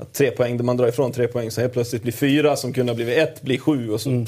att 0.00 0.12
tre 0.12 0.30
poäng, 0.30 0.56
där 0.56 0.64
man 0.64 0.76
drar 0.76 0.88
ifrån 0.88 1.12
tre 1.12 1.28
poäng 1.28 1.50
så 1.50 1.60
helt 1.60 1.72
plötsligt 1.72 2.02
blir 2.02 2.12
fyra 2.12 2.56
som 2.56 2.72
kunde 2.72 2.92
ha 2.92 2.96
blivit 2.96 3.18
ett, 3.18 3.42
blir 3.42 3.58
sju 3.58 3.90
och 3.90 4.00
så 4.00 4.24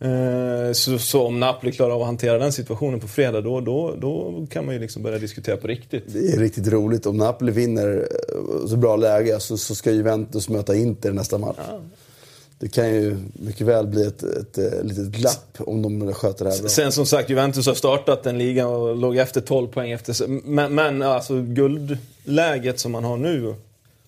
Eh, 0.00 0.72
Så, 0.72 0.98
så 0.98 1.26
om 1.26 1.40
Napoli 1.40 1.72
klarar 1.72 1.94
av 1.94 2.00
att 2.00 2.06
hantera 2.06 2.38
den 2.38 2.52
situationen 2.52 3.00
på 3.00 3.08
fredag 3.08 3.40
då, 3.40 3.60
då, 3.60 3.96
då 4.00 4.46
kan 4.50 4.66
man 4.66 4.74
ju 4.74 4.80
liksom 4.80 5.02
börja 5.02 5.18
diskutera 5.18 5.56
på 5.56 5.66
riktigt. 5.66 6.04
Det 6.06 6.18
är 6.18 6.38
riktigt 6.38 6.68
roligt. 6.68 7.06
Om 7.06 7.16
Napoli 7.16 7.52
vinner 7.52 8.08
eh, 8.10 8.66
så 8.66 8.76
bra 8.76 8.96
läge 8.96 9.40
så, 9.40 9.56
så 9.56 9.74
ska 9.74 9.90
Juventus 9.90 10.48
möta 10.48 10.76
Inter 10.76 11.12
nästa 11.12 11.38
match. 11.38 11.56
Det 12.58 12.68
kan 12.68 12.94
ju 12.94 13.16
mycket 13.32 13.66
väl 13.66 13.86
bli 13.86 14.06
ett, 14.06 14.22
ett, 14.22 14.58
ett 14.58 14.84
litet 14.84 15.06
glapp 15.08 15.56
om 15.58 15.82
de 15.82 16.14
sköter 16.14 16.44
det 16.44 16.50
här 16.50 16.58
bra. 16.60 16.68
Sen 16.68 16.92
som 16.92 17.06
sagt, 17.06 17.30
Juventus 17.30 17.66
har 17.66 17.74
startat 17.74 18.22
den 18.22 18.38
ligan 18.38 18.68
och 18.68 18.96
låg 18.96 19.16
efter 19.16 19.40
12 19.40 19.68
poäng 19.68 19.90
efter. 19.90 20.28
Men, 20.28 20.74
men 20.74 21.02
alltså 21.02 21.42
guldläget 21.42 22.80
som 22.80 22.92
man 22.92 23.04
har 23.04 23.16
nu 23.16 23.54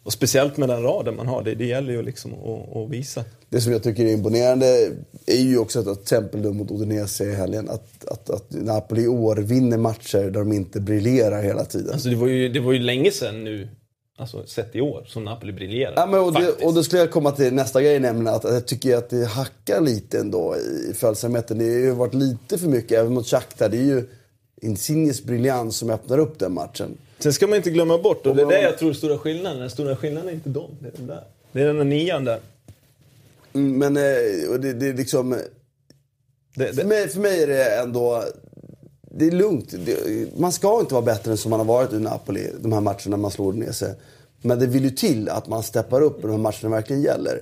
och 0.04 0.12
speciellt 0.12 0.56
med 0.56 0.68
den 0.68 0.82
raden 0.82 1.16
man 1.16 1.26
har, 1.26 1.42
det, 1.42 1.54
det 1.54 1.66
gäller 1.66 1.92
ju 1.92 2.02
liksom 2.02 2.32
att, 2.32 2.76
att 2.76 2.90
visa. 2.90 3.24
Det 3.48 3.60
som 3.60 3.72
jag 3.72 3.82
tycker 3.82 4.04
är 4.04 4.12
imponerande 4.12 4.90
är 5.26 5.42
ju 5.42 5.58
också 5.58 5.78
att 5.78 5.84
till 5.84 5.92
exempel 5.92 6.52
mot 6.52 6.70
Udinese 6.70 7.24
i 7.24 7.34
helgen. 7.34 7.68
Att, 7.70 8.04
att, 8.08 8.30
att 8.30 8.50
Napoli 8.50 9.02
i 9.02 9.08
år 9.08 9.36
vinner 9.36 9.78
matcher 9.78 10.18
där 10.18 10.30
de 10.30 10.52
inte 10.52 10.80
briljerar 10.80 11.42
hela 11.42 11.64
tiden. 11.64 11.92
Alltså 11.92 12.08
det 12.08 12.16
var 12.16 12.26
ju, 12.26 12.48
det 12.48 12.60
var 12.60 12.72
ju 12.72 12.78
länge 12.78 13.10
sedan 13.10 13.44
nu, 13.44 13.68
alltså 14.18 14.46
sett 14.46 14.76
i 14.76 14.80
år, 14.80 15.04
som 15.06 15.24
Napoli 15.24 15.52
briljerade. 15.52 16.00
Ja, 16.00 16.06
men 16.06 16.20
och, 16.20 16.32
det, 16.32 16.66
och 16.66 16.74
då 16.74 16.82
skulle 16.82 17.02
jag 17.02 17.10
komma 17.10 17.30
till 17.30 17.54
nästa 17.54 17.82
grej 17.82 18.00
nämligen 18.00 18.34
att 18.34 18.44
jag 18.44 18.66
tycker 18.66 18.96
att 18.96 19.10
det 19.10 19.26
hackar 19.26 19.80
lite 19.80 20.18
ändå 20.18 20.56
i 20.90 20.94
följsamheten. 20.94 21.58
Det 21.58 21.64
har 21.64 21.70
ju 21.70 21.90
varit 21.90 22.14
lite 22.14 22.58
för 22.58 22.68
mycket, 22.68 22.98
även 22.98 23.14
mot 23.14 23.26
Shakhtar. 23.26 23.68
Det 23.68 23.76
är 23.76 23.84
ju 23.84 24.08
Insignes 24.62 25.24
briljans 25.24 25.76
som 25.76 25.90
öppnar 25.90 26.18
upp 26.18 26.38
den 26.38 26.52
matchen. 26.52 26.98
Sen 27.22 27.32
ska 27.32 27.46
man 27.46 27.56
inte 27.56 27.70
glömma 27.70 27.98
bort, 27.98 28.26
och 28.26 28.36
det 28.36 28.42
är 28.42 28.46
det 28.46 28.62
jag 28.62 28.78
tror 28.78 28.90
är 28.90 28.94
stora 28.94 29.18
skillnaden. 29.18 29.60
Den 29.60 29.70
stora 29.70 29.96
skillnaden 29.96 30.28
är 30.28 30.32
inte 30.32 30.48
dem, 30.48 30.70
det 30.80 30.88
är 30.88 30.92
den 30.96 31.06
där. 31.06 31.24
Det 31.52 31.60
är 31.60 31.66
den 31.66 31.76
där 31.76 31.84
nian 31.84 32.24
där. 32.24 32.40
Mm, 33.52 33.78
Men 33.78 33.96
eh, 33.96 34.50
och 34.50 34.60
det, 34.60 34.72
det 34.72 34.88
är 34.88 34.94
liksom... 34.94 35.36
Det, 36.54 36.74
För, 36.74 36.84
mig, 36.84 37.08
för 37.08 37.20
mig 37.20 37.42
är 37.42 37.46
det 37.46 37.76
ändå... 37.76 38.24
Det 39.14 39.26
är 39.26 39.30
lugnt. 39.30 39.74
Det, 39.86 40.28
man 40.36 40.52
ska 40.52 40.80
inte 40.80 40.94
vara 40.94 41.04
bättre 41.04 41.30
än 41.30 41.36
som 41.36 41.50
man 41.50 41.60
har 41.60 41.66
varit 41.66 41.92
i 41.92 41.98
Napoli, 41.98 42.50
de 42.60 42.72
här 42.72 42.80
matcherna 42.80 43.16
man 43.16 43.30
slår 43.30 43.52
ner 43.52 43.72
sig. 43.72 43.94
Men 44.42 44.58
det 44.58 44.66
vill 44.66 44.84
ju 44.84 44.90
till 44.90 45.28
att 45.28 45.48
man 45.48 45.62
steppar 45.62 46.00
upp 46.02 46.16
när 46.16 46.22
de 46.22 46.30
här 46.30 46.38
matcherna 46.38 46.76
verkligen 46.76 47.02
gäller. 47.02 47.40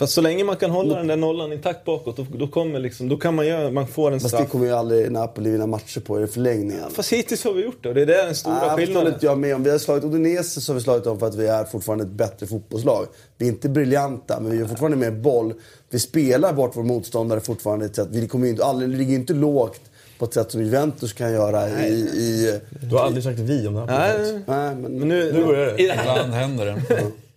Fast 0.00 0.12
så 0.12 0.20
länge 0.20 0.44
man 0.44 0.56
kan 0.56 0.70
hålla 0.70 0.96
den 0.96 1.06
där 1.06 1.16
nollan 1.16 1.52
intakt 1.52 1.84
bakåt, 1.84 2.16
då, 2.16 2.26
då 2.38 2.46
kommer 2.46 2.78
liksom, 2.80 3.08
då 3.08 3.16
kan 3.16 3.34
man 3.34 3.46
göra, 3.46 3.70
man 3.70 3.86
får 3.86 4.12
en 4.12 4.20
Fast 4.20 4.32
det 4.32 4.36
straff. 4.38 4.50
kommer 4.50 4.66
ju 4.66 4.72
aldrig 4.72 5.12
Napoli 5.12 5.50
vinna 5.50 5.66
matcher 5.66 6.00
på 6.00 6.22
i 6.22 6.26
förlängningen. 6.26 6.90
Fast 6.90 7.12
hittills 7.12 7.44
har 7.44 7.52
vi 7.52 7.62
gjort 7.64 7.82
det 7.82 7.88
och 7.88 7.94
det 7.94 8.02
är 8.02 8.06
det 8.06 8.24
den 8.26 8.34
stora 8.34 8.54
Ah, 8.72 8.76
skillnaden. 8.76 9.12
inte 9.14 9.26
jag 9.26 9.38
med 9.38 9.54
om. 9.54 9.62
Vi 9.62 9.70
har 9.70 9.78
slagit 9.78 10.04
Udinese 10.04 10.60
så 10.60 10.72
har 10.72 10.74
vi 10.74 10.80
slagit 10.80 11.04
dem 11.04 11.18
för 11.18 11.26
att 11.26 11.34
vi 11.34 11.46
är 11.46 11.64
fortfarande 11.64 12.04
ett 12.04 12.10
bättre 12.10 12.46
fotbollslag. 12.46 13.06
Vi 13.38 13.44
är 13.46 13.50
inte 13.50 13.68
briljanta, 13.68 14.40
men 14.40 14.52
vi 14.52 14.60
har 14.60 14.68
fortfarande 14.68 14.96
mer 14.96 15.10
boll. 15.10 15.54
Vi 15.90 15.98
spelar 15.98 16.52
bort 16.52 16.70
vår 16.74 16.82
motståndare 16.82 17.40
fortfarande. 17.40 17.88
Vi 18.10 18.28
kommer 18.28 18.44
ju 18.46 18.50
inte, 18.50 18.64
aldrig, 18.64 18.88
ligger 18.90 19.10
ju 19.12 19.16
inte 19.18 19.34
lågt 19.34 19.80
på 20.18 20.24
ett 20.24 20.34
sätt 20.34 20.50
som 20.52 20.62
Juventus 20.62 21.12
kan 21.12 21.32
göra 21.32 21.68
i... 21.68 21.92
i 21.92 22.60
Du 22.88 22.96
har 22.96 23.02
aldrig 23.04 23.24
sagt 23.24 23.38
vi 23.38 23.66
om 23.66 23.74
det 23.74 23.80
här. 23.80 24.18
Nej, 24.18 24.32
nej, 24.46 24.74
men, 24.74 24.98
men 24.98 25.08
nu, 25.08 25.32
Nu 25.32 25.44
börjar 25.46 25.66
det. 25.66 25.82
Ibland 25.82 26.32
händer 26.32 26.66
det. 26.66 27.02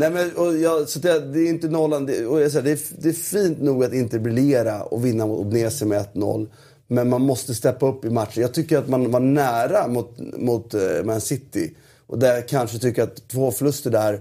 Nej, 0.00 0.10
men, 0.10 0.36
och 0.36 0.56
jag, 0.56 0.88
så 0.88 0.98
det, 0.98 1.20
det 1.20 1.40
är 1.40 1.48
inte 1.48 1.68
nollan. 1.68 2.06
Det, 2.06 2.26
och 2.26 2.40
jag 2.40 2.52
säger, 2.52 2.64
det, 2.64 2.70
är, 2.70 2.78
det 2.98 3.08
är 3.08 3.12
fint 3.12 3.62
nog 3.62 3.84
att 3.84 3.92
inte 3.92 4.18
briljera 4.18 4.82
och 4.82 5.04
vinna 5.04 5.26
mot 5.26 5.46
Udinese 5.46 5.84
med 5.86 6.06
1-0. 6.14 6.48
Men 6.86 7.08
man 7.08 7.22
måste 7.22 7.54
steppa 7.54 7.88
upp 7.88 8.04
i 8.04 8.10
matchen. 8.10 8.42
Jag 8.42 8.54
tycker 8.54 8.78
att 8.78 8.88
man 8.88 9.10
var 9.10 9.20
nära 9.20 9.88
mot, 9.88 10.18
mot 10.38 10.74
eh, 10.74 10.80
Man 11.04 11.20
City. 11.20 11.76
Och 12.06 12.18
där 12.18 12.34
jag 12.34 12.48
kanske 12.48 12.78
tycker 12.78 13.02
att 13.02 13.28
två 13.28 13.50
förluster 13.50 13.90
där 13.90 14.20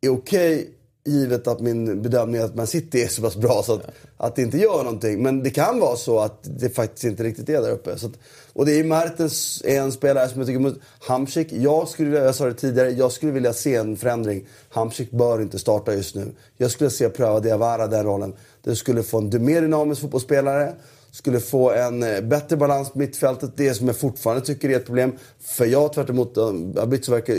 är 0.00 0.08
okej 0.08 0.70
givet 1.04 1.46
att 1.46 1.60
min 1.60 2.02
bedömning 2.02 2.40
är 2.40 2.44
att 2.44 2.54
Man 2.54 2.66
City 2.66 3.02
är 3.02 3.08
så 3.08 3.22
pass 3.22 3.36
bra 3.36 3.62
så 3.66 3.74
att, 3.74 3.90
att 4.16 4.36
det 4.36 4.42
inte 4.42 4.58
gör 4.58 4.84
någonting. 4.84 5.22
Men 5.22 5.42
det 5.42 5.50
kan 5.50 5.80
vara 5.80 5.96
så 5.96 6.18
att 6.18 6.38
det 6.42 6.70
faktiskt 6.70 7.04
inte 7.04 7.22
riktigt 7.22 7.48
är 7.48 7.62
där 7.62 7.70
uppe. 7.70 7.98
Så 7.98 8.06
att, 8.06 8.18
och 8.58 8.66
det 8.66 8.78
är 8.80 8.84
Mertens 8.84 9.62
är 9.64 9.80
en 9.80 9.92
spelare 9.92 10.28
som 10.28 10.40
jag 10.40 10.46
tycker... 10.48 10.74
Hamsik, 10.98 11.52
jag 11.52 11.88
skulle, 11.88 12.18
jag 12.18 12.34
sa 12.34 12.46
det 12.46 12.54
tidigare, 12.54 12.90
jag 12.90 13.12
skulle 13.12 13.32
vilja 13.32 13.52
se 13.52 13.74
en 13.74 13.96
förändring. 13.96 14.46
Hamsik 14.68 15.10
bör 15.10 15.42
inte 15.42 15.58
starta 15.58 15.94
just 15.94 16.14
nu. 16.14 16.32
Jag 16.56 16.70
skulle 16.70 16.90
se 16.90 17.08
pröva 17.08 17.40
Diawara 17.40 17.86
den 17.86 18.04
rollen. 18.04 18.34
Det 18.62 18.76
skulle 18.76 19.02
få 19.02 19.18
en 19.18 19.44
mer 19.44 19.60
dynamisk 19.60 20.00
fotbollsspelare 20.00 20.72
skulle 21.10 21.40
få 21.40 21.70
en 21.70 22.02
eh, 22.02 22.20
bättre 22.20 22.56
balans 22.56 22.90
på 22.90 22.98
mittfältet. 22.98 23.50
Det 23.56 23.74
som 23.74 23.86
jag 23.86 23.96
fortfarande 23.96 24.46
tycker 24.46 24.70
är 24.70 24.76
ett 24.76 24.86
problem. 24.86 25.12
För 25.40 25.66
jag 25.66 25.92
tvärt 25.92 26.10
emot 26.10 26.36
eh, 26.36 26.44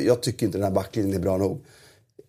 jag 0.05 0.21
tycker 0.21 0.45
inte 0.45 0.57
den 0.57 0.65
här 0.65 0.71
backlinjen 0.71 1.15
är 1.15 1.19
bra 1.19 1.37
nog. 1.37 1.61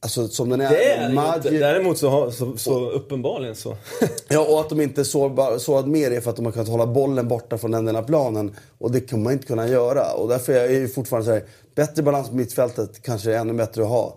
Alltså 0.02 0.28
som 0.28 0.48
den 0.48 0.60
är. 0.60 0.70
Det 0.70 0.85
är 0.85 1.36
inte. 1.36 1.51
Däremot 1.51 1.98
så, 1.98 2.09
har, 2.09 2.31
så, 2.31 2.56
så 2.56 2.90
uppenbarligen 2.90 3.56
så. 3.56 3.77
Ja, 4.28 4.40
och 4.40 4.60
att 4.60 4.68
de 4.68 4.81
inte 4.81 5.05
såg, 5.05 5.39
såg 5.59 5.86
mer 5.86 6.10
är 6.10 6.20
för 6.20 6.31
att 6.31 6.36
de 6.36 6.44
har 6.44 6.52
kunnat 6.52 6.68
hålla 6.68 6.86
bollen 6.86 7.28
borta 7.28 7.59
från 7.59 7.70
den 7.70 7.97
av 7.97 8.02
planen. 8.02 8.55
Och 8.78 8.90
det 8.90 9.01
kommer 9.01 9.24
man 9.24 9.32
inte 9.32 9.47
kunna 9.47 9.68
göra. 9.68 10.12
Och 10.12 10.28
därför 10.28 10.52
är 10.52 10.56
jag 10.56 10.72
ju 10.72 10.89
fortfarande 10.89 11.27
så 11.27 11.32
här, 11.32 11.44
bättre 11.74 12.02
balans 12.02 12.28
på 12.28 12.35
mittfältet 12.35 13.02
kanske 13.02 13.32
är 13.32 13.39
ännu 13.39 13.52
bättre 13.52 13.82
att 13.82 13.89
ha. 13.89 14.16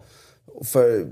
För, 0.63 1.07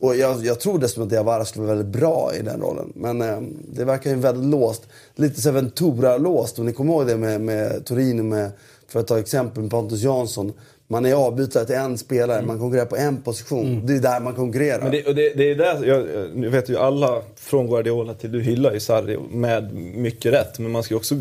och 0.00 0.16
jag, 0.16 0.44
jag 0.44 0.60
tror 0.60 0.78
dessutom 0.78 1.02
att 1.02 1.10
Diawara 1.10 1.44
skulle 1.44 1.66
vara 1.66 1.76
väldigt 1.76 2.00
bra 2.00 2.32
i 2.40 2.42
den 2.42 2.60
rollen. 2.60 2.92
Men 2.94 3.22
eh, 3.22 3.40
det 3.72 3.84
verkar 3.84 4.10
ju 4.10 4.16
väldigt 4.16 4.50
låst. 4.50 4.82
Lite 5.14 5.40
så 5.40 5.50
Ventura-låst. 5.50 6.58
Om 6.58 6.66
ni 6.66 6.72
kommer 6.72 6.92
ihåg 6.92 7.06
det 7.06 7.16
med, 7.16 7.40
med 7.40 7.86
Torino, 7.86 8.22
med, 8.22 8.50
för 8.88 9.00
att 9.00 9.06
ta 9.06 9.18
exempel 9.18 9.62
med 9.62 9.70
Pontus 9.70 10.02
Jansson. 10.02 10.52
Man 10.92 11.06
är 11.06 11.14
avbytare 11.14 11.64
till 11.64 11.74
en 11.74 11.98
spelare, 11.98 12.42
man 12.42 12.58
konkurrerar 12.58 12.86
på 12.86 12.96
en 12.96 13.22
position. 13.22 13.86
Det 13.86 13.92
är 13.96 14.00
där 14.00 14.20
man 14.20 14.34
konkurrerar. 14.34 14.82
Men 14.82 14.90
det, 14.90 15.06
och 15.06 15.14
det, 15.14 15.34
det 15.34 15.50
är 15.50 15.54
där, 15.54 15.84
jag, 15.84 16.06
nu 16.34 16.48
vet 16.48 16.68
ju 16.68 16.76
alla 16.76 17.22
från 17.36 17.66
Guardiola 17.66 18.14
till 18.14 18.32
du 18.32 18.40
hyllar 18.40 18.72
ju 18.72 18.80
Sarri 18.80 19.18
med 19.30 19.74
mycket 19.74 20.32
rätt. 20.32 20.58
Men 20.58 20.70
man 20.70 20.82
ska 20.82 20.94
ju 20.94 20.96
också 20.96 21.20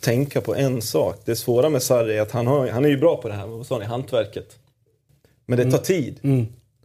tänka 0.00 0.40
på 0.40 0.54
en 0.54 0.82
sak. 0.82 1.16
Det 1.24 1.36
svåra 1.36 1.68
med 1.68 1.82
Sarri 1.82 2.16
är 2.16 2.22
att 2.22 2.30
han, 2.30 2.46
har, 2.46 2.68
han 2.68 2.84
är 2.84 2.88
ju 2.88 2.96
bra 2.96 3.16
på 3.16 3.28
det 3.28 3.34
här, 3.34 3.46
vad 3.46 3.66
sa 3.66 3.78
ni, 3.78 3.84
hantverket. 3.84 4.58
Men 5.46 5.58
det 5.58 5.70
tar 5.70 5.78
tid. 5.78 6.18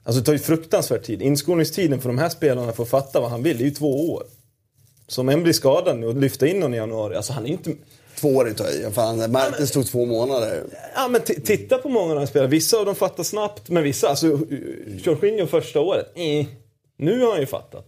Alltså 0.03 0.19
det 0.19 0.26
tar 0.26 0.34
ju 0.34 0.40
fruktansvärt 0.40 1.03
tid. 1.03 1.22
Inskolningstiden 1.22 2.02
för 2.02 2.10
de 2.10 2.18
här 2.18 2.30
spelarna 2.30 2.72
för 2.74 2.84
att 2.84 2.90
fatta 2.90 3.19
vad 3.19 3.30
han 3.30 3.44
vill, 3.44 3.57
det 3.57 3.64
är 3.64 3.65
ju 3.65 3.72
två 3.72 4.14
år. 4.14 4.24
Så 5.07 5.22
om 5.22 5.30
en 5.30 5.44
blir 5.44 5.53
skadad 5.53 5.99
nu 5.99 6.07
och 6.07 6.15
lyfta 6.15 6.48
in 6.48 6.60
någon 6.60 6.74
i 6.74 6.78
januari, 6.78 7.15
alltså 7.15 7.34
han 7.34 7.45
är 7.45 7.49
inte... 7.49 7.72
Två 8.19 8.30
år 8.30 8.49
i. 8.49 8.56
Fan, 8.94 9.18
Mertens 9.31 9.72
tog 9.72 9.85
två 9.88 10.06
månader. 10.06 10.64
Ja 10.95 11.07
men 11.07 11.22
titta 11.22 11.77
på 11.77 11.89
många 11.89 12.14
av 12.14 12.19
de 12.19 12.27
spelarna. 12.27 12.49
Vissa 12.49 12.77
av 12.77 12.85
dem 12.85 12.95
fattar 12.95 13.23
snabbt, 13.23 13.69
men 13.69 13.84
vissa, 13.84 14.07
alltså 14.07 14.27
uh, 14.27 14.98
Jorginho 15.03 15.48
första 15.48 15.80
året, 15.80 16.06
eh. 16.15 16.45
Nu 16.98 17.22
har 17.22 17.31
han 17.31 17.39
ju 17.39 17.45
fattat. 17.45 17.88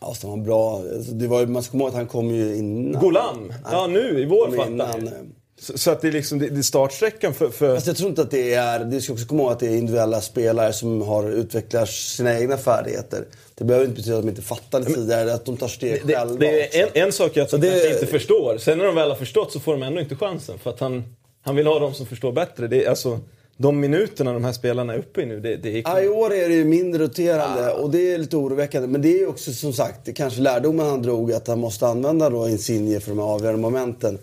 Ja, 0.00 0.14
så 0.14 0.28
var 0.28 0.36
bra. 0.36 0.76
Alltså, 0.78 1.12
Det 1.12 1.26
var, 1.26 1.40
ju- 1.40 1.46
man 1.46 1.62
ska 1.62 1.70
komma 1.70 1.82
ihåg 1.84 1.88
att 1.90 1.96
han 1.96 2.06
kom 2.06 2.30
ju 2.30 2.56
innan. 2.56 3.00
Golam, 3.02 3.52
ja 3.70 3.86
nu 3.86 4.20
i 4.20 4.24
vår 4.24 4.50
fattar 4.56 4.86
han 4.86 5.06
eh. 5.06 5.12
Så, 5.60 5.78
så 5.78 5.90
att 5.90 6.00
det 6.00 6.08
är 6.08 6.12
liksom, 6.12 6.38
det, 6.38 6.48
det 6.48 6.58
är 6.58 6.62
startsträckan 6.62 7.34
för... 7.34 7.50
för 7.50 7.74
Fast 7.74 7.86
jag 7.86 7.96
tror 7.96 8.08
inte 8.08 8.22
att 8.22 8.30
det 8.30 8.54
är... 8.54 8.84
Du 8.84 9.00
ska 9.00 9.12
också 9.12 9.26
komma 9.26 9.42
ihåg 9.42 9.52
att 9.52 9.60
det 9.60 9.66
är 9.66 9.76
individuella 9.76 10.20
spelare 10.20 10.72
som 10.72 11.02
har 11.02 11.30
utvecklat 11.30 11.88
sina 11.88 12.38
egna 12.40 12.56
färdigheter. 12.56 13.24
Det 13.54 13.64
behöver 13.64 13.86
inte 13.86 13.96
betyda 13.96 14.16
att 14.16 14.22
de 14.22 14.28
inte 14.28 14.42
fattade 14.42 14.84
tidigare, 14.84 15.34
att 15.34 15.44
de 15.44 15.56
tar 15.56 15.68
steg 15.68 16.02
det, 16.04 16.14
själva. 16.16 16.34
det 16.34 16.78
är 16.78 16.82
en, 16.82 17.06
en 17.06 17.12
sak 17.12 17.36
att 17.36 17.50
de 17.50 17.60
det- 17.60 17.92
inte 17.92 18.06
förstår. 18.06 18.58
Sen 18.58 18.78
när 18.78 18.84
de 18.84 18.94
väl 18.94 19.08
har 19.08 19.16
förstått 19.16 19.52
så 19.52 19.60
får 19.60 19.72
de 19.72 19.82
ändå 19.82 20.00
inte 20.00 20.16
chansen. 20.16 20.58
För 20.58 20.70
att 20.70 20.80
han, 20.80 21.04
han 21.42 21.56
vill 21.56 21.66
ha 21.66 21.78
de 21.78 21.94
som 21.94 22.06
förstår 22.06 22.32
bättre. 22.32 22.66
Det 22.66 22.84
är, 22.84 22.90
alltså, 22.90 23.20
de 23.56 23.80
minuterna 23.80 24.32
de 24.32 24.44
här 24.44 24.52
spelarna 24.52 24.94
är 24.94 24.98
uppe 24.98 25.22
i 25.22 25.26
nu, 25.26 25.40
det, 25.40 25.56
det 25.56 25.68
är... 25.78 25.82
Ja, 25.84 26.00
I 26.02 26.08
år 26.08 26.34
är 26.34 26.48
det 26.48 26.54
ju 26.54 26.64
mindre 26.64 27.04
roterande 27.04 27.72
och 27.72 27.90
det 27.90 28.14
är 28.14 28.18
lite 28.18 28.36
oroväckande. 28.36 28.88
Men 28.88 29.02
det 29.02 29.20
är 29.22 29.28
också 29.28 29.52
som 29.52 29.72
sagt, 29.72 30.16
kanske 30.16 30.40
lärdomen 30.40 30.86
han 30.86 31.02
drog 31.02 31.32
att 31.32 31.46
han 31.48 31.58
måste 31.58 31.86
använda 31.86 32.30
då 32.30 32.48
Insigne 32.48 33.00
för 33.00 33.10
de 33.10 33.18
här 33.18 33.26
avgörande 33.26 33.60
momenten. 33.60 34.18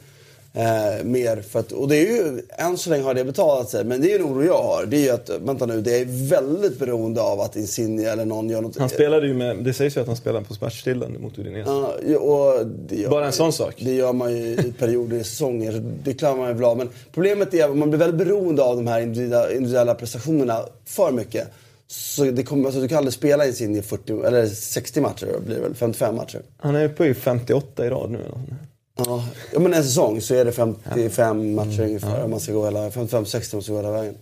Eh, 0.58 1.04
mer 1.04 1.42
för 1.42 1.60
att, 1.60 1.72
och 1.72 1.88
det 1.88 1.96
är 1.96 2.06
ju, 2.06 2.42
än 2.50 2.78
så 2.78 2.90
länge 2.90 3.04
har 3.04 3.14
det 3.14 3.24
betalat 3.24 3.70
sig. 3.70 3.84
Men 3.84 4.02
det 4.02 4.14
är 4.14 4.20
en 4.20 4.26
oro 4.26 4.44
jag 4.44 4.64
har. 4.64 4.86
Det 4.86 4.98
är 4.98 5.02
ju 5.02 5.10
att, 5.10 5.30
vänta 5.30 5.66
nu, 5.66 5.82
det 5.82 6.00
är 6.00 6.30
väldigt 6.30 6.80
beroende 6.80 7.22
av 7.22 7.42
att 7.42 7.56
Insigne 7.56 8.04
eller 8.04 8.26
någon 8.26 8.50
gör 8.50 8.62
något. 8.62 8.78
Han 8.78 8.90
spelade 8.90 9.28
ju 9.28 9.34
med, 9.34 9.64
det 9.64 9.74
sägs 9.74 9.98
ju 9.98 10.02
att 10.02 10.08
han 10.08 10.16
spelade 10.16 10.46
på 10.46 10.54
smärtstillande 10.54 11.20
mot 11.20 11.38
Udinese. 11.40 11.70
Ja, 11.70 12.18
och 12.20 12.66
gör, 12.90 13.10
Bara 13.10 13.26
en 13.26 13.32
sån 13.32 13.54
sak. 13.54 13.76
Det 13.78 13.94
gör 13.94 14.14
man 14.14 14.38
ju 14.38 14.44
i 14.54 14.74
perioder 14.80 15.18
i 15.18 15.24
säsonger. 15.24 15.72
Så 15.72 15.78
det 16.04 16.14
klarar 16.14 16.36
man 16.36 16.48
ju 16.48 16.54
väl 16.54 16.64
av. 16.64 16.78
Men 16.78 16.90
problemet 17.14 17.54
är 17.54 17.70
att 17.70 17.78
man 17.78 17.90
blir 17.90 18.00
väldigt 18.00 18.28
beroende 18.28 18.64
av 18.64 18.76
de 18.76 18.88
här 18.88 19.02
individuella, 19.02 19.52
individuella 19.52 19.96
prestationerna 19.96 20.60
för 20.86 21.12
mycket. 21.12 21.48
Så 21.88 22.24
det 22.24 22.44
kommer, 22.44 22.66
alltså, 22.66 22.82
du 22.82 22.88
kan 22.88 22.98
aldrig 22.98 23.14
spela 23.14 23.48
Insigne 23.48 23.80
i 23.80 23.82
40, 23.82 24.24
eller 24.26 24.48
60 24.48 25.02
matcher, 25.02 25.28
blir 25.46 25.56
det 25.56 25.62
väl 25.62 25.76
55 25.76 26.16
matcher. 26.16 26.42
Han 26.58 26.76
är 26.76 26.86
uppe 26.86 27.06
i 27.06 27.14
58 27.14 27.86
i 27.86 27.90
rad 27.90 28.12
nu. 28.12 28.18
eller? 28.18 28.56
Ja, 28.98 29.26
ja, 29.54 29.60
men 29.60 29.74
en 29.74 29.84
säsong 29.84 30.22
så 30.22 30.36
är 30.36 30.46
det 30.46 30.52
55 30.52 31.56
matcher 31.56 31.82
ungefär. 31.82 32.24
Om 32.24 32.32
man 32.32 32.40
ska 32.40 32.54
gå 32.54 32.66
hela, 32.66 32.90
55-60 32.90 33.54
om 33.54 33.58
man 33.58 33.62
ska 33.64 33.72
gå 33.72 33.80
hela 33.80 33.92
vägen. 33.92 34.16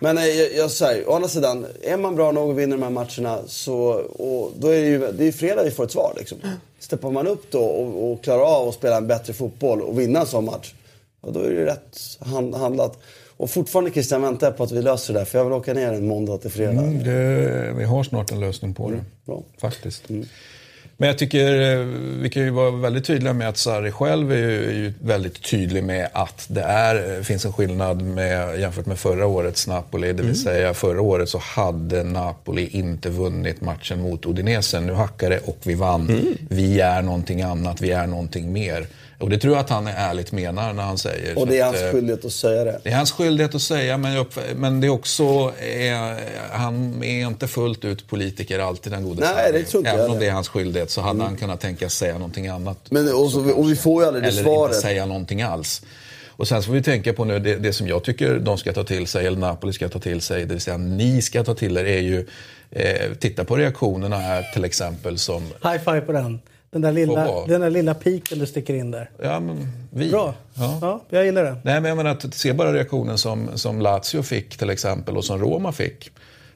Men 0.00 0.18
eh, 0.18 0.24
jag, 0.24 0.54
jag 0.56 0.70
säger, 0.70 1.08
å 1.08 1.12
andra 1.14 1.28
sidan, 1.28 1.66
är 1.82 1.96
man 1.96 2.16
bra 2.16 2.32
nog 2.32 2.50
och 2.50 2.58
vinner 2.58 2.76
de 2.76 2.82
här 2.82 2.90
matcherna 2.90 3.38
så, 3.46 3.76
och 4.02 4.52
då 4.58 4.68
är 4.68 4.80
det 4.80 4.86
ju 4.86 5.12
det 5.12 5.24
är 5.24 5.32
fredag 5.32 5.64
vi 5.64 5.70
får 5.70 5.84
ett 5.84 5.90
svar. 5.90 6.14
Liksom. 6.16 6.38
Steppar 6.78 7.10
man 7.10 7.26
upp 7.26 7.50
då 7.50 7.60
och, 7.60 8.12
och 8.12 8.24
klarar 8.24 8.42
av 8.42 8.68
att 8.68 8.74
spela 8.74 8.96
en 8.96 9.06
bättre 9.06 9.32
fotboll 9.32 9.82
och 9.82 10.00
vinna 10.00 10.20
en 10.20 10.26
sån 10.26 10.44
match, 10.44 10.74
ja, 11.22 11.30
då 11.30 11.40
är 11.40 11.50
det 11.50 11.56
ju 11.56 11.64
rätt 11.64 11.98
hand, 12.20 12.54
handlat. 12.54 12.98
Och 13.36 13.50
fortfarande 13.50 13.90
Christian 13.90 14.22
väntar 14.22 14.46
jag 14.46 14.56
på 14.56 14.64
att 14.64 14.72
vi 14.72 14.82
löser 14.82 15.14
det 15.14 15.20
där, 15.20 15.24
för 15.24 15.38
jag 15.38 15.44
vill 15.44 15.52
åka 15.52 15.74
ner 15.74 15.92
en 15.92 16.06
måndag 16.06 16.38
till 16.38 16.50
fredag. 16.50 16.82
Mm, 16.82 17.04
det, 17.04 17.72
vi 17.78 17.84
har 17.84 18.04
snart 18.04 18.32
en 18.32 18.40
lösning 18.40 18.74
på 18.74 18.90
det. 18.90 19.04
Bra. 19.26 19.42
Faktiskt. 19.60 20.02
Men 21.02 21.06
jag 21.06 21.18
tycker 21.18 21.72
eh, 21.72 21.78
vi 22.20 22.30
kan 22.30 22.42
ju 22.42 22.50
vara 22.50 22.70
väldigt 22.70 23.04
tydliga 23.04 23.32
med 23.32 23.48
att 23.48 23.56
Sarri 23.56 23.92
själv 23.92 24.32
är 24.32 24.36
ju, 24.36 24.68
är 24.68 24.74
ju 24.74 24.92
väldigt 25.00 25.42
tydlig 25.42 25.84
med 25.84 26.08
att 26.12 26.46
det 26.48 26.60
är, 26.62 27.16
eh, 27.16 27.22
finns 27.22 27.44
en 27.44 27.52
skillnad 27.52 28.02
med, 28.02 28.60
jämfört 28.60 28.86
med 28.86 28.98
förra 28.98 29.26
årets 29.26 29.66
Napoli. 29.66 30.12
Det 30.12 30.22
vill 30.22 30.40
säga 30.40 30.74
förra 30.74 31.00
året 31.00 31.28
så 31.28 31.38
hade 31.38 32.02
Napoli 32.02 32.66
inte 32.66 33.10
vunnit 33.10 33.60
matchen 33.60 34.02
mot 34.02 34.26
Udinese. 34.26 34.80
Nu 34.80 34.92
hackar 34.92 35.30
det 35.30 35.38
och 35.38 35.58
vi 35.62 35.74
vann. 35.74 36.36
Vi 36.50 36.80
är 36.80 37.02
någonting 37.02 37.42
annat, 37.42 37.80
vi 37.80 37.90
är 37.90 38.06
någonting 38.06 38.52
mer. 38.52 38.86
Och 39.22 39.30
det 39.30 39.38
tror 39.38 39.54
jag 39.54 39.60
att 39.60 39.70
han 39.70 39.86
är 39.86 39.94
ärligt 39.96 40.32
menar 40.32 40.72
när 40.72 40.82
han 40.82 40.98
säger. 40.98 41.38
Och 41.38 41.46
det 41.46 41.58
är 41.58 41.62
Så 41.62 41.68
att, 41.68 41.74
hans 41.74 41.82
eh, 41.86 41.92
skyldighet 41.92 42.24
att 42.24 42.32
säga 42.32 42.64
det. 42.64 42.80
det 42.84 42.90
är 42.90 42.96
hans 42.96 43.12
skyldighet 43.12 43.54
att 43.54 43.62
säga, 43.62 43.96
men, 43.98 44.12
jag, 44.12 44.20
upp- 44.20 44.38
men 44.56 44.80
det 44.80 44.86
är 44.86 44.90
också... 44.90 45.22
Eh, 45.58 46.16
han 46.50 47.02
är 47.04 47.26
inte 47.26 47.48
fullt 47.48 47.84
ut 47.84 48.08
politiker 48.08 48.58
alltid, 48.58 48.92
den 48.92 49.02
gode 49.04 49.20
Nej, 49.20 49.28
Sarri. 49.34 49.52
det 49.58 49.64
tror 49.64 49.80
inte 49.80 49.90
jag 49.90 49.98
Även 50.00 50.10
om 50.10 50.18
det 50.18 50.26
är 50.26 50.32
hans 50.32 50.48
skyldighet 50.48 50.90
så 50.90 51.00
hade 51.00 51.22
han 51.22 51.36
kunnat 51.36 51.60
tänka 51.60 51.88
säga 51.88 52.12
någonting 52.12 52.48
annat. 52.48 52.78
Men, 52.90 53.14
och, 53.14 53.30
så, 53.30 53.50
och 53.52 53.70
vi 53.70 53.76
får 53.76 54.02
ju 54.02 54.06
aldrig 54.08 54.24
det 54.24 54.28
Eller 54.28 54.42
svaret. 54.42 54.70
inte 54.74 54.82
säga 54.88 55.06
någonting 55.06 55.42
alls. 55.42 55.82
Och 56.28 56.48
sen 56.48 56.62
så 56.62 56.66
får 56.66 56.72
vi 56.74 56.82
tänka 56.82 57.12
på 57.12 57.24
nu, 57.24 57.38
det, 57.38 57.56
det 57.56 57.72
som 57.72 57.88
jag 57.88 58.04
tycker 58.04 58.38
de 58.38 58.58
ska 58.58 58.72
ta 58.72 58.84
till 58.84 59.06
sig, 59.06 59.26
eller 59.26 59.38
Napoli 59.38 59.72
ska 59.72 59.88
ta 59.88 59.98
till 59.98 60.20
sig, 60.20 60.40
det 60.44 60.54
vill 60.54 60.60
säga 60.60 60.76
ni 60.76 61.22
ska 61.22 61.44
ta 61.44 61.54
till 61.54 61.76
er, 61.76 61.84
är 61.84 62.00
ju... 62.00 62.26
Eh, 62.70 63.12
titta 63.18 63.44
på 63.44 63.56
reaktionerna 63.56 64.16
här 64.16 64.42
till 64.52 64.64
exempel 64.64 65.18
som... 65.18 65.42
High 65.62 65.78
five 65.84 66.00
på 66.00 66.12
den. 66.12 66.40
Den 66.72 66.82
där 66.82 66.92
lilla, 66.92 67.46
den 67.46 67.60
där 67.60 67.70
lilla 67.70 67.94
piken 67.94 68.38
du 68.38 68.46
sticker 68.46 68.74
in 68.74 68.90
där. 68.90 69.10
Ja, 69.22 69.40
men 69.40 69.68
vi. 69.90 70.10
Bra. 70.10 70.34
Ja. 70.54 70.78
Ja, 70.80 71.00
jag 71.08 71.24
gillar 71.24 71.44
det. 71.44 71.56
Nej, 71.62 71.80
men 71.80 71.84
jag 71.84 71.96
menar 71.96 72.10
att 72.10 72.34
se 72.34 72.52
bara 72.52 72.72
reaktionen 72.72 73.18
som, 73.18 73.50
som 73.54 73.80
Lazio 73.80 74.22
fick 74.22 74.56
till 74.56 74.70
exempel 74.70 75.16
och 75.16 75.24
som 75.24 75.38
Roma 75.38 75.72
fick. 75.72 76.10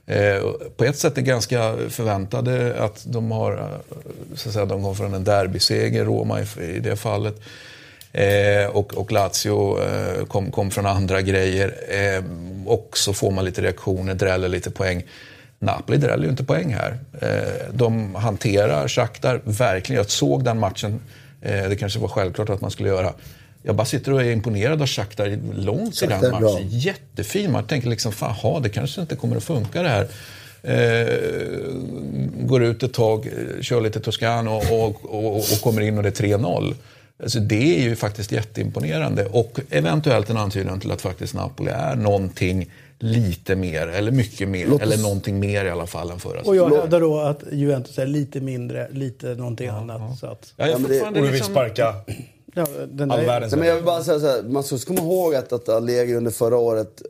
Eh, 0.06 0.42
på 0.76 0.84
ett 0.84 0.96
sätt 0.98 1.18
är 1.18 1.22
ganska 1.22 1.74
förväntade 1.88 2.82
att 2.82 3.04
de 3.06 3.30
har, 3.30 3.52
eh, 3.52 3.96
så 4.34 4.48
att 4.48 4.52
säga, 4.52 4.66
de 4.66 4.82
kom 4.82 4.96
från 4.96 5.14
en 5.14 5.24
derbyseger, 5.24 6.04
Roma 6.04 6.40
i, 6.40 6.44
i 6.76 6.78
det 6.78 6.96
fallet. 6.96 7.40
Eh, 8.12 8.66
och, 8.72 8.94
och 8.94 9.12
Lazio 9.12 9.82
eh, 9.82 10.24
kom, 10.24 10.50
kom 10.50 10.70
från 10.70 10.86
andra 10.86 11.22
grejer. 11.22 11.74
Och 12.66 12.90
så 12.92 13.12
får 13.12 13.30
man 13.30 13.44
lite 13.44 13.62
reaktioner, 13.62 14.14
dräller 14.14 14.48
lite 14.48 14.70
poäng. 14.70 15.04
Napoli 15.58 15.98
dräller 15.98 16.24
ju 16.24 16.30
inte 16.30 16.44
poäng 16.44 16.74
här. 16.74 16.98
Eh, 17.20 17.74
de 17.74 18.14
hanterar 18.14 18.88
Shakhtar, 18.88 19.40
verkligen. 19.44 19.98
Jag 19.98 20.10
såg 20.10 20.44
den 20.44 20.58
matchen. 20.58 21.00
Eh, 21.42 21.68
det 21.68 21.76
kanske 21.76 21.98
var 21.98 22.08
självklart 22.08 22.50
att 22.50 22.60
man 22.60 22.70
skulle 22.70 22.88
göra. 22.88 23.12
Jag 23.62 23.74
bara 23.76 23.84
sitter 23.84 24.12
och 24.12 24.22
är 24.22 24.30
imponerad 24.30 24.82
av 24.82 24.86
Shakhtar 24.86 25.38
långt 25.54 26.02
i 26.02 26.06
den 26.06 26.20
bra. 26.20 26.40
matchen. 26.40 26.68
Jättefin 26.68 27.52
match. 27.52 27.66
Tänker 27.68 27.88
liksom, 27.88 28.12
fan, 28.12 28.62
det 28.62 28.68
kanske 28.68 29.00
inte 29.00 29.16
kommer 29.16 29.36
att 29.36 29.44
funka 29.44 29.82
det 29.82 29.88
här. 29.88 30.08
Eh, 30.62 31.06
går 32.46 32.64
ut 32.64 32.82
ett 32.82 32.94
tag, 32.94 33.28
kör 33.60 33.80
lite 33.80 34.00
Toscano 34.00 34.62
och, 34.70 35.04
och, 35.04 35.36
och 35.36 35.60
kommer 35.62 35.80
in 35.80 35.96
och 35.96 36.02
det 36.02 36.20
är 36.20 36.24
3-0. 36.24 36.74
Alltså 37.22 37.40
det 37.40 37.78
är 37.78 37.82
ju 37.82 37.96
faktiskt 37.96 38.32
jätteimponerande 38.32 39.26
och 39.26 39.60
eventuellt 39.70 40.30
en 40.30 40.36
antydan 40.36 40.80
till 40.80 40.90
att 40.90 41.02
faktiskt 41.02 41.34
Napoli 41.34 41.70
är 41.70 41.94
någonting 41.94 42.70
lite 42.98 43.56
mer, 43.56 43.86
eller 43.88 44.12
mycket 44.12 44.48
mer, 44.48 44.72
oss- 44.74 44.80
eller 44.82 44.96
någonting 44.98 45.40
mer 45.40 45.64
i 45.64 45.70
alla 45.70 45.86
fall 45.86 46.10
än 46.10 46.18
förra 46.18 46.40
Och 46.40 46.56
jag 46.56 46.70
hävdar 46.76 47.00
då 47.00 47.20
att 47.20 47.42
Juventus 47.52 47.98
är 47.98 48.06
lite 48.06 48.40
mindre, 48.40 48.88
lite 48.90 49.26
någonting 49.34 49.68
annat. 49.68 50.18
Så 50.18 50.26
att, 50.26 50.52
Ja, 50.56 50.66
jag 50.66 50.74
Ja, 50.74 50.78
men 50.78 50.90
det- 50.90 51.02
Och 51.02 51.12
du 51.12 51.20
vill 51.20 51.30
liksom- 51.32 51.52
sparka 51.54 51.94
ja, 52.54 52.66
den 52.92 53.10
all 53.10 53.24
världens 53.24 53.52
Nej, 53.52 53.58
men 53.58 53.68
jag 53.68 53.74
vill 53.74 53.84
bara 53.84 54.04
säga 54.04 54.20
så 54.20 54.26
här, 54.26 54.42
man 54.42 54.62
ska 54.64 54.76
komma 54.78 55.00
ihåg 55.00 55.34
att, 55.34 55.52
att 55.52 55.68
Allegri 55.68 56.14
under 56.14 56.30
förra 56.30 56.56
året 56.56 57.02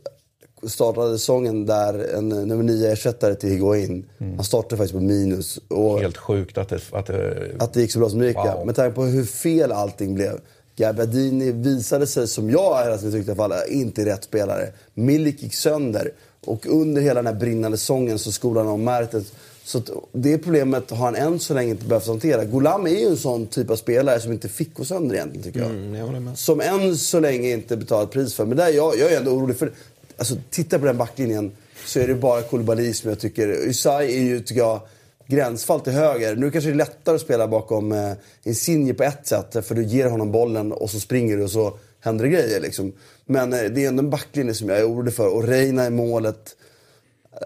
startade 0.68 1.18
säsongen 1.18 1.66
där 1.66 2.14
en 2.18 2.28
nummer 2.28 2.62
9 2.62 2.92
ersättare 2.92 3.34
till 3.34 3.50
Higuain. 3.50 4.06
Han 4.18 4.44
startade 4.44 4.76
faktiskt 4.76 4.94
på 4.94 5.00
minus. 5.00 5.58
Och 5.68 6.00
Helt 6.00 6.16
sjukt 6.16 6.58
att 6.58 6.68
det... 6.68 6.80
Att 6.92 7.06
det, 7.06 7.50
att 7.58 7.72
det 7.72 7.80
gick 7.80 7.92
så 7.92 7.98
bra 7.98 8.08
som 8.08 8.18
det 8.18 8.26
gick. 8.26 8.36
ja. 8.36 8.54
Wow. 8.56 8.66
Med 8.66 8.76
tanke 8.76 8.94
på 8.94 9.04
hur 9.04 9.24
fel 9.24 9.72
allting 9.72 10.14
blev. 10.14 10.40
Gabbiadini 10.76 11.52
visade 11.52 12.06
sig, 12.06 12.28
som 12.28 12.50
jag 12.50 12.84
hela 12.84 12.98
tiden 12.98 13.12
tyckte 13.12 13.32
i 13.32 13.34
alla 13.34 13.54
fall, 13.54 13.68
inte 13.68 14.04
rätt 14.04 14.24
spelare. 14.24 14.72
Milik 14.94 15.42
gick 15.42 15.54
sönder. 15.54 16.12
Och 16.44 16.66
under 16.66 17.02
hela 17.02 17.22
den 17.22 17.34
här 17.34 17.40
brinnande 17.40 17.78
säsongen 17.78 18.18
så 18.18 18.32
skolade 18.32 18.66
han 18.66 18.74
om 18.74 18.84
Mertens. 18.84 19.32
Så 19.64 19.82
det 20.12 20.38
problemet 20.38 20.90
har 20.90 20.96
han 20.96 21.16
än 21.16 21.38
så 21.38 21.54
länge 21.54 21.70
inte 21.70 21.84
behövt 21.84 22.06
hantera. 22.06 22.44
Golam 22.44 22.86
är 22.86 22.90
ju 22.90 23.06
en 23.06 23.16
sån 23.16 23.46
typ 23.46 23.70
av 23.70 23.76
spelare 23.76 24.20
som 24.20 24.32
inte 24.32 24.48
fick 24.48 24.74
gå 24.74 24.84
sönder 24.84 25.14
egentligen 25.14 25.42
tycker 25.42 25.60
jag. 25.60 25.70
Mm, 25.70 26.24
jag. 26.26 26.38
Som 26.38 26.60
än 26.60 26.96
så 26.96 27.20
länge 27.20 27.50
inte 27.50 27.76
betalat 27.76 28.10
pris 28.10 28.34
för. 28.34 28.44
Men 28.44 28.56
där, 28.56 28.68
jag, 28.68 28.98
jag 28.98 29.12
är 29.12 29.18
ändå 29.18 29.30
orolig 29.30 29.56
för... 29.56 29.72
Alltså, 30.16 30.34
titta 30.50 30.78
på 30.78 30.86
den 30.86 30.96
backlinjen 30.96 31.52
så 31.86 32.00
är 32.00 32.08
det 32.08 32.14
bara 32.14 32.42
Koulibaly 32.42 32.92
som 32.92 33.10
jag 33.10 33.18
tycker... 33.18 33.48
Usai 33.48 34.16
är 34.16 34.22
ju, 34.22 34.40
tycker 34.40 34.60
jag, 34.60 34.80
gränsfall 35.26 35.80
till 35.80 35.92
höger. 35.92 36.36
Nu 36.36 36.50
kanske 36.50 36.70
det 36.70 36.74
är 36.74 36.76
lättare 36.76 37.14
att 37.14 37.20
spela 37.20 37.48
bakom 37.48 37.92
eh, 37.92 38.12
Insigne 38.42 38.94
på 38.94 39.02
ett 39.02 39.26
sätt. 39.26 39.66
För 39.66 39.74
du 39.74 39.84
ger 39.84 40.10
honom 40.10 40.32
bollen 40.32 40.72
och 40.72 40.90
så 40.90 41.00
springer 41.00 41.36
du 41.36 41.42
och 41.42 41.50
så 41.50 41.78
händer 42.00 42.24
det 42.24 42.30
grejer. 42.30 42.60
Liksom. 42.60 42.92
Men 43.24 43.52
eh, 43.52 43.60
det 43.60 43.84
är 43.84 43.88
ändå 43.88 44.02
en 44.02 44.10
backlinje 44.10 44.54
som 44.54 44.68
jag 44.68 44.78
är 44.78 44.88
orolig 44.88 45.14
för. 45.14 45.34
Och 45.34 45.44
Reina 45.44 45.86
i 45.86 45.90
målet. 45.90 46.56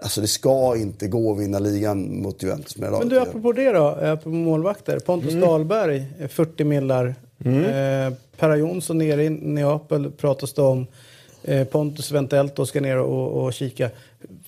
Alltså 0.01 0.21
det 0.21 0.27
ska 0.27 0.77
inte 0.77 1.07
gå 1.07 1.33
att 1.33 1.39
vinna 1.39 1.59
ligan 1.59 2.21
mot 2.21 2.43
Juventus 2.43 2.77
med 2.77 2.91
Men 2.91 3.09
du, 3.09 3.19
apropå 3.19 3.51
det 3.51 3.71
då, 3.71 3.87
apropå 3.87 4.29
målvakter. 4.29 4.99
Pontus 4.99 5.33
Dahlberg, 5.33 6.05
eh, 6.19 6.27
40 6.27 6.63
millar. 6.63 7.15
Eh, 7.45 8.13
Per 8.37 8.55
Jonsson 8.55 8.97
nere 8.97 9.23
i 9.23 9.29
Neapel 9.29 10.11
pratas 10.11 10.53
det 10.53 10.61
om. 10.61 10.87
Eh, 11.43 11.63
Pontus 11.63 12.11
eventuellt 12.11 12.55
då 12.55 12.65
ska 12.65 12.81
ner 12.81 12.97
och, 12.97 13.43
och 13.43 13.53
kika. 13.53 13.89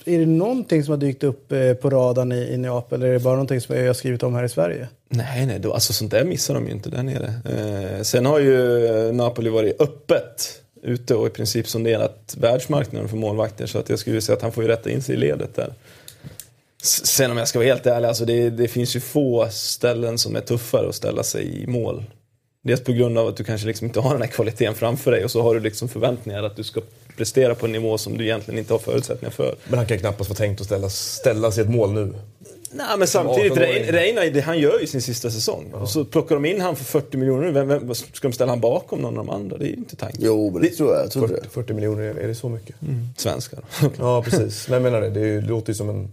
Är 0.06 0.20
det 0.20 0.26
någonting 0.26 0.84
som 0.84 0.92
har 0.92 0.98
dykt 0.98 1.24
upp 1.24 1.52
eh, 1.52 1.74
på 1.74 1.90
radarn 1.90 2.32
i, 2.32 2.54
i 2.54 2.58
Neapel 2.58 3.02
eller 3.02 3.10
är 3.10 3.14
det 3.14 3.20
bara 3.20 3.34
någonting 3.34 3.62
som 3.62 3.76
jag 3.76 3.88
har 3.88 3.94
skrivit 3.94 4.24
om 4.24 4.36
här 4.36 4.44
i 4.44 4.50
Sverige? 4.50 4.88
Nej, 5.10 5.46
nej, 5.46 5.60
då, 5.60 5.74
alltså 5.74 5.94
sånt 5.94 6.12
där 6.12 6.24
missar 6.24 6.54
de 6.54 6.66
ju 6.66 6.72
inte 6.72 6.90
där 6.90 7.04
nere. 7.04 7.34
Eh, 7.98 8.02
sen 8.02 8.26
har 8.26 8.40
ju 8.40 8.86
eh, 8.86 9.14
Napoli 9.14 9.50
varit 9.50 9.82
öppet 9.82 10.62
ute 10.82 11.16
och 11.16 11.28
i 11.28 11.30
princip 11.30 11.68
sonderat 11.68 12.36
världsmarknaden 12.38 13.10
för 13.10 13.18
målvakter 13.18 13.66
så 13.66 13.80
att 13.80 13.90
jag 13.90 14.00
skulle 14.00 14.22
säga 14.22 14.36
att 14.36 14.42
han 14.42 14.52
får 14.52 14.64
ju 14.64 14.70
rätta 14.70 14.90
in 14.90 15.02
sig 15.02 15.16
i 15.16 15.18
ledet 15.18 15.56
där. 15.56 15.74
Sen 16.84 17.32
om 17.32 17.38
jag 17.38 17.48
ska 17.48 17.60
vara 17.60 17.68
helt 17.68 17.86
ärlig, 17.86 18.08
alltså 18.08 18.26
det, 18.26 18.50
det 18.50 18.68
finns 18.68 18.96
ju 18.96 19.00
få 19.00 19.48
ställen 19.52 20.18
som 20.18 20.36
är 20.36 20.42
tuffare 20.42 20.90
att 20.90 20.96
ställa 20.96 21.24
sig 21.24 21.64
i 21.64 21.68
mål. 21.68 22.04
Dels 22.66 22.84
på 22.84 22.92
grund 22.92 23.18
av 23.18 23.28
att 23.28 23.38
du 23.38 23.44
kanske 23.44 23.68
liksom 23.68 23.88
inte 23.88 24.00
har 24.00 24.12
den 24.14 24.22
här 24.22 24.30
kvaliteten 24.30 24.76
framför 24.76 25.12
dig 25.12 25.24
och 25.24 25.32
så 25.32 25.42
har 25.42 25.54
du 25.54 25.60
liksom 25.60 25.90
förväntningar 25.90 26.44
att 26.44 26.56
du 26.56 26.64
ska 26.64 26.82
prestera 27.18 27.56
på 27.56 27.66
en 27.66 27.72
nivå 27.72 27.98
som 27.98 28.18
du 28.18 28.24
egentligen 28.24 28.60
inte 28.60 28.74
har 28.74 28.80
förutsättningar 28.80 29.32
för. 29.32 29.56
Men 29.68 29.78
han 29.78 29.88
kan 29.88 30.00
knappast 30.00 30.30
vara 30.30 30.38
tänkt 30.38 30.62
att 30.62 30.66
ställa, 30.68 30.90
ställa 30.90 31.52
sig 31.52 31.64
ett 31.64 31.70
mål 31.70 31.92
nu. 31.94 32.14
Nej 32.76 32.86
men 32.98 33.08
samtidigt, 33.08 33.52
18-åring. 33.54 33.84
Rein- 33.84 33.92
Reina, 33.92 34.22
det- 34.34 34.42
han 34.42 34.60
gör 34.60 34.80
ju 34.80 34.88
sin 34.88 35.02
sista 35.02 35.32
säsong. 35.32 35.72
Och 35.74 35.90
så 35.90 36.06
plockar 36.06 36.36
de 36.36 36.46
in 36.46 36.62
han 36.62 36.76
för 36.76 36.84
40 36.84 37.18
miljoner. 37.18 37.52
Vem, 37.52 37.68
vem, 37.68 37.88
vad 37.88 37.98
ska 37.98 38.28
de 38.28 38.34
ställa 38.34 38.52
han 38.52 38.60
bakom 38.60 39.00
någon 39.00 39.18
av 39.18 39.26
de 39.26 39.34
andra? 39.34 39.58
Det 39.58 39.66
är 39.66 39.70
ju 39.70 39.74
inte 39.76 39.96
tanken. 39.96 40.22
Jo, 40.24 40.52
men 40.54 40.62
det 40.62 40.70
tror 40.70 40.94
jag. 40.94 41.04
jag 41.04 41.12
tror 41.12 41.24
inte 41.26 41.36
40, 41.36 41.44
det. 41.48 41.54
40 41.54 41.74
miljoner, 41.74 42.04
är 42.04 42.28
det 42.28 42.36
så 42.36 42.50
mycket? 42.50 42.76
Svenskar. 43.18 43.60
Ja, 44.00 44.22
precis. 44.24 44.68
Men 44.68 44.74
jag 44.74 44.84
menar 44.92 45.02
det, 45.02 45.10
det, 45.10 45.36
det 45.42 45.48
låter 45.48 45.70
ju 45.70 45.76
som 45.76 45.90
en... 45.90 46.10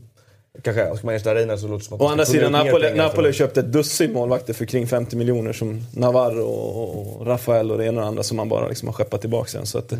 Kanske, 0.62 0.96
ska 0.96 1.06
man 1.06 1.14
ersätta 1.14 1.34
Reina 1.34 1.56
så 1.56 1.66
låter 1.66 1.78
det 1.78 1.84
som 1.84 1.94
att 1.94 2.00
Å 2.00 2.06
andra 2.06 2.24
sidan, 2.24 2.52
Napoli, 2.52 2.94
Napoli 2.94 3.32
köpte 3.32 3.60
ett 3.60 3.72
dussin 3.72 4.12
målvakter 4.12 4.52
för 4.52 4.64
kring 4.64 4.86
50 4.86 5.16
miljoner 5.16 5.52
som 5.52 5.80
Navarro 5.94 6.42
och, 6.44 7.20
och 7.20 7.26
Rafael 7.26 7.70
och 7.70 7.78
det 7.78 7.84
ena 7.86 7.96
och 7.96 8.02
det 8.02 8.08
andra 8.08 8.22
som 8.22 8.36
man 8.36 8.48
bara 8.48 8.68
liksom 8.68 8.88
har 8.88 8.92
skeppat 8.92 9.20
tillbaka 9.20 9.48
sen. 9.50 9.66
Så 9.66 9.78
att, 9.78 9.92
eh, 9.92 9.98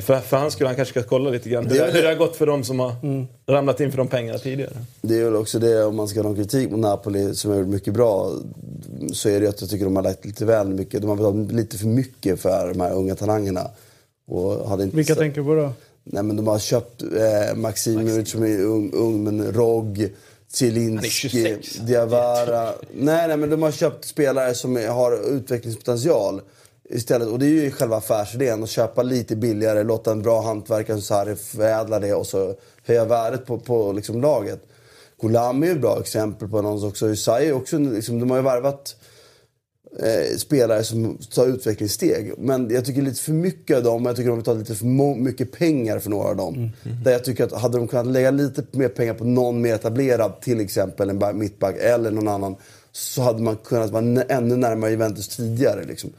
för, 0.00 0.18
för 0.20 0.36
han 0.36 0.50
skulle 0.50 0.68
han 0.68 0.76
kanske 0.76 1.00
ska 1.00 1.08
kolla 1.08 1.30
lite 1.30 1.48
grann 1.48 1.66
hur 1.66 1.70
Det 1.70 1.76
är 1.76 1.80
det, 1.80 1.86
väl- 1.86 1.94
hur 1.96 2.02
det 2.02 2.08
har 2.08 2.14
gått 2.26 2.36
för 2.36 2.46
dem 2.46 2.64
som 2.64 2.80
har 2.80 2.92
ramlat 3.52 3.80
in 3.80 3.90
för 3.90 3.98
de 3.98 4.08
pengarna 4.08 4.38
tidigare. 4.38 4.72
Det 5.02 5.20
är 5.20 5.24
väl 5.24 5.36
också 5.36 5.58
det, 5.58 5.84
om 5.84 5.96
man 5.96 6.08
ska 6.08 6.18
ha 6.18 6.24
någon 6.24 6.36
kritik 6.36 6.70
mot 6.70 6.80
Napoli 6.80 7.34
som 7.34 7.50
har 7.50 7.58
gjort 7.58 7.68
mycket 7.68 7.94
bra, 7.94 8.32
så 9.12 9.28
är 9.28 9.40
det 9.40 9.46
att 9.48 9.60
jag 9.60 9.70
tycker 9.70 9.84
de 9.84 9.96
har 9.96 10.02
lagt 10.02 10.24
lite 10.24 10.44
väl 10.44 10.68
mycket. 10.68 11.00
De 11.00 11.08
har 11.08 11.16
betalat 11.16 11.52
lite 11.52 11.78
för 11.78 11.86
mycket 11.86 12.40
för 12.40 12.68
de 12.74 12.80
här 12.80 12.92
unga 12.94 13.14
talangerna. 13.14 13.70
Och 14.26 14.68
hade 14.68 14.84
inte 14.84 14.96
Vilka 14.96 15.14
tänker 15.14 15.40
du 15.40 15.46
på 15.46 15.54
då? 15.54 15.72
Nej 16.04 16.22
men 16.22 16.36
de 16.36 16.46
har 16.46 16.58
köpt 16.58 17.02
eh, 17.02 17.56
Maximovic 17.56 18.30
som 18.30 18.42
är 18.42 18.64
ung, 18.64 18.92
ung 18.92 19.24
men 19.24 19.52
Rogg, 19.52 20.12
Zielinski, 20.52 21.28
26. 21.28 21.74
Diawara. 21.74 22.72
Nej, 22.92 23.28
nej 23.28 23.36
men 23.36 23.50
de 23.50 23.62
har 23.62 23.70
köpt 23.70 24.04
spelare 24.04 24.54
som 24.54 24.76
är, 24.76 24.88
har 24.88 25.36
utvecklingspotential. 25.36 26.40
Istället, 26.90 27.28
och 27.28 27.38
det 27.38 27.46
är 27.46 27.48
ju 27.48 27.70
själva 27.70 27.96
affärsidén, 27.96 28.62
att 28.62 28.68
köpa 28.68 29.02
lite 29.02 29.36
billigare, 29.36 29.82
låta 29.82 30.12
en 30.12 30.22
bra 30.22 30.42
hantverkare 30.42 30.96
som 30.96 31.02
Sarri 31.02 31.36
förädla 31.36 31.98
det 31.98 32.14
och 32.14 32.26
så 32.26 32.54
höja 32.86 33.04
värdet 33.04 33.46
på, 33.46 33.58
på 33.58 33.92
liksom 33.92 34.20
laget. 34.20 34.60
Goulam 35.20 35.62
är 35.62 35.66
ju 35.66 35.72
ett 35.72 35.80
bra 35.80 36.00
exempel 36.00 36.48
på 36.48 36.62
någon 36.62 36.88
också. 36.88 37.08
Usai 37.08 37.52
också, 37.52 37.78
liksom, 37.78 38.20
de 38.20 38.30
har 38.30 38.36
ju 38.36 38.42
värvat 38.42 38.96
eh, 39.98 40.36
spelare 40.36 40.84
som 40.84 41.18
tar 41.34 41.46
utvecklingssteg. 41.46 42.32
Men 42.38 42.70
jag 42.70 42.84
tycker 42.84 43.02
lite 43.02 43.20
för 43.20 43.32
mycket 43.32 43.76
av 43.76 43.82
dem, 43.82 44.06
jag 44.06 44.16
tycker 44.16 44.28
de 44.28 44.38
har 44.38 44.44
tagit 44.44 44.68
lite 44.68 44.74
för 44.78 45.14
mycket 45.14 45.52
pengar 45.52 45.98
för 45.98 46.10
några 46.10 46.28
av 46.28 46.36
dem. 46.36 46.70
Där 47.04 47.12
jag 47.12 47.24
tycker 47.24 47.44
att 47.44 47.52
hade 47.52 47.78
de 47.78 47.88
kunnat 47.88 48.06
lägga 48.06 48.30
lite 48.30 48.64
mer 48.70 48.88
pengar 48.88 49.14
på 49.14 49.24
någon 49.24 49.60
mer 49.60 49.74
etablerad, 49.74 50.40
till 50.40 50.60
exempel 50.60 51.10
en 51.10 51.18
ba- 51.18 51.32
mittback 51.32 51.76
eller 51.80 52.10
någon 52.10 52.28
annan, 52.28 52.56
så 52.92 53.22
hade 53.22 53.42
man 53.42 53.56
kunnat 53.56 53.90
vara 53.90 54.22
ännu 54.22 54.56
närmare 54.56 54.90
Juventus 54.90 55.28
tidigare. 55.28 55.84
Liksom. 55.84 56.10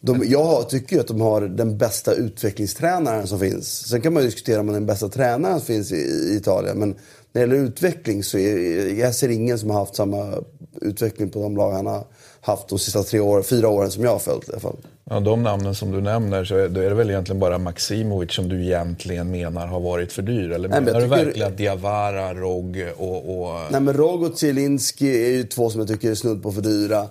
De, 0.00 0.24
jag 0.26 0.68
tycker 0.68 0.96
ju 0.96 1.00
att 1.00 1.08
de 1.08 1.20
har 1.20 1.40
den 1.40 1.78
bästa 1.78 2.12
utvecklingstränaren 2.14 3.26
som 3.26 3.38
finns. 3.40 3.88
Sen 3.88 4.00
kan 4.00 4.12
man 4.12 4.22
ju 4.22 4.28
diskutera 4.28 4.60
om 4.60 4.66
den 4.66 4.86
bästa 4.86 5.08
tränaren 5.08 5.58
som 5.58 5.66
finns 5.66 5.92
i, 5.92 5.96
i 5.96 6.36
Italien. 6.36 6.78
Men 6.78 6.88
när 6.88 6.96
det 7.32 7.40
gäller 7.40 7.68
utveckling 7.68 8.24
så 8.24 8.38
är, 8.38 8.94
jag 8.98 9.14
ser 9.14 9.28
ingen 9.28 9.58
som 9.58 9.70
har 9.70 9.78
haft 9.78 9.94
samma 9.96 10.42
utveckling 10.80 11.30
på 11.30 11.42
de 11.42 11.56
lag 11.56 11.72
han 11.72 11.86
har 11.86 12.04
haft 12.48 12.68
de 12.68 12.78
sista 12.78 13.02
tre 13.02 13.20
år, 13.20 13.42
fyra 13.42 13.68
åren 13.68 13.90
som 13.90 14.04
jag 14.04 14.10
har 14.10 14.18
följt 14.18 14.48
i 14.48 14.52
alla 14.52 14.60
fall. 14.60 14.76
Ja, 15.10 15.20
de 15.20 15.42
namnen 15.42 15.74
som 15.74 15.92
du 15.92 16.00
nämner 16.00 16.44
så 16.44 16.56
är, 16.56 16.68
då 16.68 16.80
är 16.80 16.88
det 16.88 16.94
väl 16.94 17.10
egentligen 17.10 17.40
bara 17.40 17.58
Maximovic 17.58 18.32
som 18.32 18.48
du 18.48 18.64
egentligen 18.64 19.30
menar 19.30 19.66
har 19.66 19.80
varit 19.80 20.12
för 20.12 20.22
dyr? 20.22 20.50
Eller 20.52 20.68
Nej, 20.68 20.80
men 20.80 20.84
menar 20.84 21.00
jag 21.00 21.08
du 21.10 21.14
tycker- 21.14 21.24
verkligen 21.24 21.48
att 21.52 21.56
Diawara, 21.58 22.34
Rogg 22.34 22.86
och... 22.96 23.40
och... 23.40 23.54
Nej 23.70 23.80
men 23.80 23.94
Rog 23.94 24.22
och 24.22 24.38
Zielinski 24.38 25.24
är 25.26 25.30
ju 25.30 25.44
två 25.44 25.70
som 25.70 25.80
jag 25.80 25.88
tycker 25.88 26.10
är 26.10 26.14
snudd 26.14 26.42
på 26.42 26.52
för 26.52 26.60
dyra. 26.62 27.06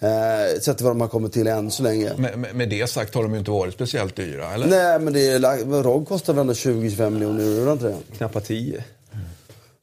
Eh, 0.00 0.60
sett 0.60 0.76
till 0.76 0.84
vad 0.86 0.94
de 0.94 1.00
har 1.00 1.08
kommit 1.08 1.32
till 1.32 1.46
än 1.46 1.70
så 1.70 1.82
länge. 1.82 2.10
Med, 2.16 2.38
med, 2.38 2.54
med 2.54 2.68
det 2.68 2.90
sagt 2.90 3.14
har 3.14 3.22
de 3.22 3.32
ju 3.32 3.38
inte 3.38 3.50
varit 3.50 3.74
speciellt 3.74 4.16
dyra, 4.16 4.54
eller? 4.54 4.66
Nej 4.66 4.98
men 4.98 5.12
det 5.12 5.26
är, 5.28 5.82
Rog 5.82 6.08
kostar 6.08 6.32
väl 6.32 6.40
ändå 6.40 6.52
20-25 6.52 7.10
miljoner 7.10 7.44
euro, 7.44 7.72
inte 7.72 7.84
det? 7.88 7.94
Knappt 8.16 8.44
10. 8.46 8.84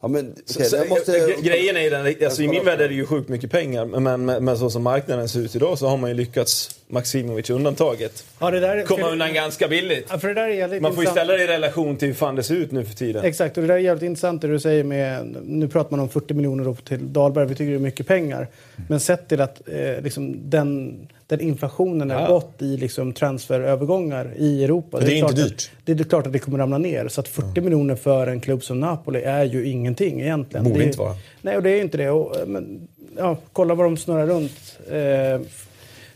Ja, 0.01 0.07
men, 0.07 0.35
okej, 0.55 0.65
så, 0.65 0.85
måste... 0.89 1.11
gre- 1.11 1.41
Grejen 1.41 1.77
är 1.77 1.81
ju 1.81 1.89
den, 1.89 2.15
alltså, 2.26 2.41
i 2.41 2.47
min 2.47 2.65
värld 2.65 2.81
är 2.81 2.88
det 2.89 2.93
ju 2.95 3.05
sjukt 3.05 3.30
mycket 3.30 3.51
pengar. 3.51 3.85
Men, 3.85 4.26
men, 4.26 4.45
men 4.45 4.57
så 4.57 4.69
som 4.69 4.84
marknaden 4.84 5.30
ser 5.30 5.39
ut 5.39 5.55
idag 5.55 5.80
så 5.80 5.88
har 5.88 5.97
man 5.97 6.09
ju 6.09 6.13
lyckats, 6.15 6.78
Maximovic 6.91 7.49
undantaget, 7.49 8.24
Ja, 8.40 8.52
det 8.52 8.60
där, 8.60 8.84
komma 8.84 9.10
undan 9.10 9.34
ganska 9.34 9.68
billigt. 9.68 10.06
Ja, 10.10 10.20
för 10.20 10.28
det 10.28 10.34
där 10.34 10.48
är 10.49 10.80
Man 10.80 10.95
får 10.95 11.03
ju 11.03 11.10
ställa 11.10 11.34
det 11.34 11.44
i 11.44 11.48
relation 11.48 11.98
till 11.98 12.07
hur 12.07 12.16
fan 12.16 12.36
det 12.36 12.44
ser 12.44 12.56
ut 12.56 12.72
nu 12.72 12.86
för 12.86 12.94
tiden. 12.95 13.26
Exakt, 13.26 13.57
och 13.57 13.61
det 13.64 13.68
där 13.68 13.76
är 13.76 13.80
jävligt 13.80 14.03
intressant 14.03 14.41
det 14.41 14.48
du 14.48 14.60
säger 14.60 14.84
med, 14.84 15.36
nu 15.45 15.68
pratar 15.68 15.91
man 15.91 15.99
om 15.99 16.10
40 16.10 16.34
miljoner 16.34 16.64
då 16.64 16.76
till 16.76 17.14
Dahlberg, 17.14 17.45
vi 17.48 17.56
tycker 17.56 17.72
det 17.72 17.78
är 17.78 17.80
mycket 17.80 18.07
pengar. 18.07 18.48
Men 18.88 18.99
sett 18.99 19.28
till 19.30 19.41
att 19.41 19.61
eh, 19.68 20.02
liksom 20.03 20.49
den, 20.49 20.99
den 21.28 21.41
inflationen 21.41 22.10
har 22.10 22.22
Ja. 22.22 22.28
gått 22.28 22.61
i 22.61 22.78
liksom 22.78 23.14
transferövergångar 23.14 24.34
i 24.38 24.64
Europa. 24.64 24.99
det 24.99 25.14
är 25.14 25.16
inte 25.16 25.34
dyrt. 25.36 25.53
Att, 25.53 25.86
det 25.86 25.91
är 25.91 26.03
klart 26.03 26.28
att 26.28 26.34
det 26.34 26.40
kommer 26.40 26.57
ramla 26.57 26.78
ner. 26.78 27.07
Så 27.07 27.22
att 27.22 27.28
40 27.28 27.61
miljoner 27.61 27.95
för 27.95 28.28
en 28.28 28.41
klubb 28.41 28.64
som 28.64 28.80
Napoli 28.80 29.22
är 29.22 29.44
ju 29.44 29.66
ingenting 29.68 30.22
egentligen. 30.22 30.64
Borde 30.64 30.78
det 30.78 30.84
är, 30.84 30.88
inte 30.88 30.99
vara. 30.99 31.16
Nej, 31.41 31.57
och 31.57 31.64
det 31.64 31.70
är 31.70 31.76
ju 31.76 31.82
inte 31.82 31.98
det. 31.98 32.10
Och, 32.10 32.40
eh, 32.40 32.45
men, 32.45 32.88
ja, 33.18 33.38
kolla 33.53 33.76
vad 33.76 33.86
de 33.86 33.98
snurrar 33.98 34.28
runt. 34.28 34.78
Eh, 34.91 35.48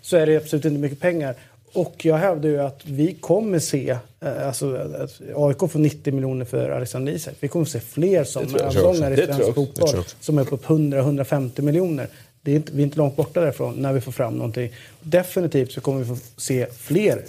så 0.03 0.17
är 0.17 0.25
det 0.25 0.37
absolut 0.37 0.65
inte 0.65 0.79
mycket 0.79 0.99
pengar. 0.99 1.35
Och 1.73 2.05
jag 2.05 2.17
hävdar 2.17 2.49
ju 2.49 2.59
att 2.59 2.81
vi 2.85 3.13
kommer 3.13 3.59
se, 3.59 3.97
eh, 4.19 4.47
alltså 4.47 4.75
att 4.75 5.21
AIK 5.35 5.71
får 5.71 5.79
90 5.79 6.13
miljoner 6.13 6.45
för 6.45 6.69
Alexander 6.69 7.13
Isak. 7.13 7.33
Vi 7.39 7.47
kommer 7.47 7.65
se 7.65 7.79
fler 7.79 8.23
sådana 8.23 8.57
övergångar 8.57 9.11
i 9.11 9.25
svensk 9.25 9.55
fotboll 9.55 10.03
som 10.19 10.37
är 10.37 10.43
på 10.43 10.57
100-150 10.57 11.61
miljoner. 11.61 12.07
Det 12.45 12.51
är 12.51 12.55
inte, 12.55 12.71
vi 12.71 12.81
är 12.81 12.85
inte 12.85 12.97
långt 12.97 13.15
borta 13.15 13.41
därifrån 13.41 13.75
när 13.75 13.93
vi 13.93 14.01
får 14.01 14.11
fram 14.11 14.33
någonting. 14.37 14.71
Definitivt 15.01 15.71
så 15.71 15.81
kommer 15.81 15.99
vi 15.99 16.05
få 16.05 16.17
se 16.37 16.67
fler 16.77 17.23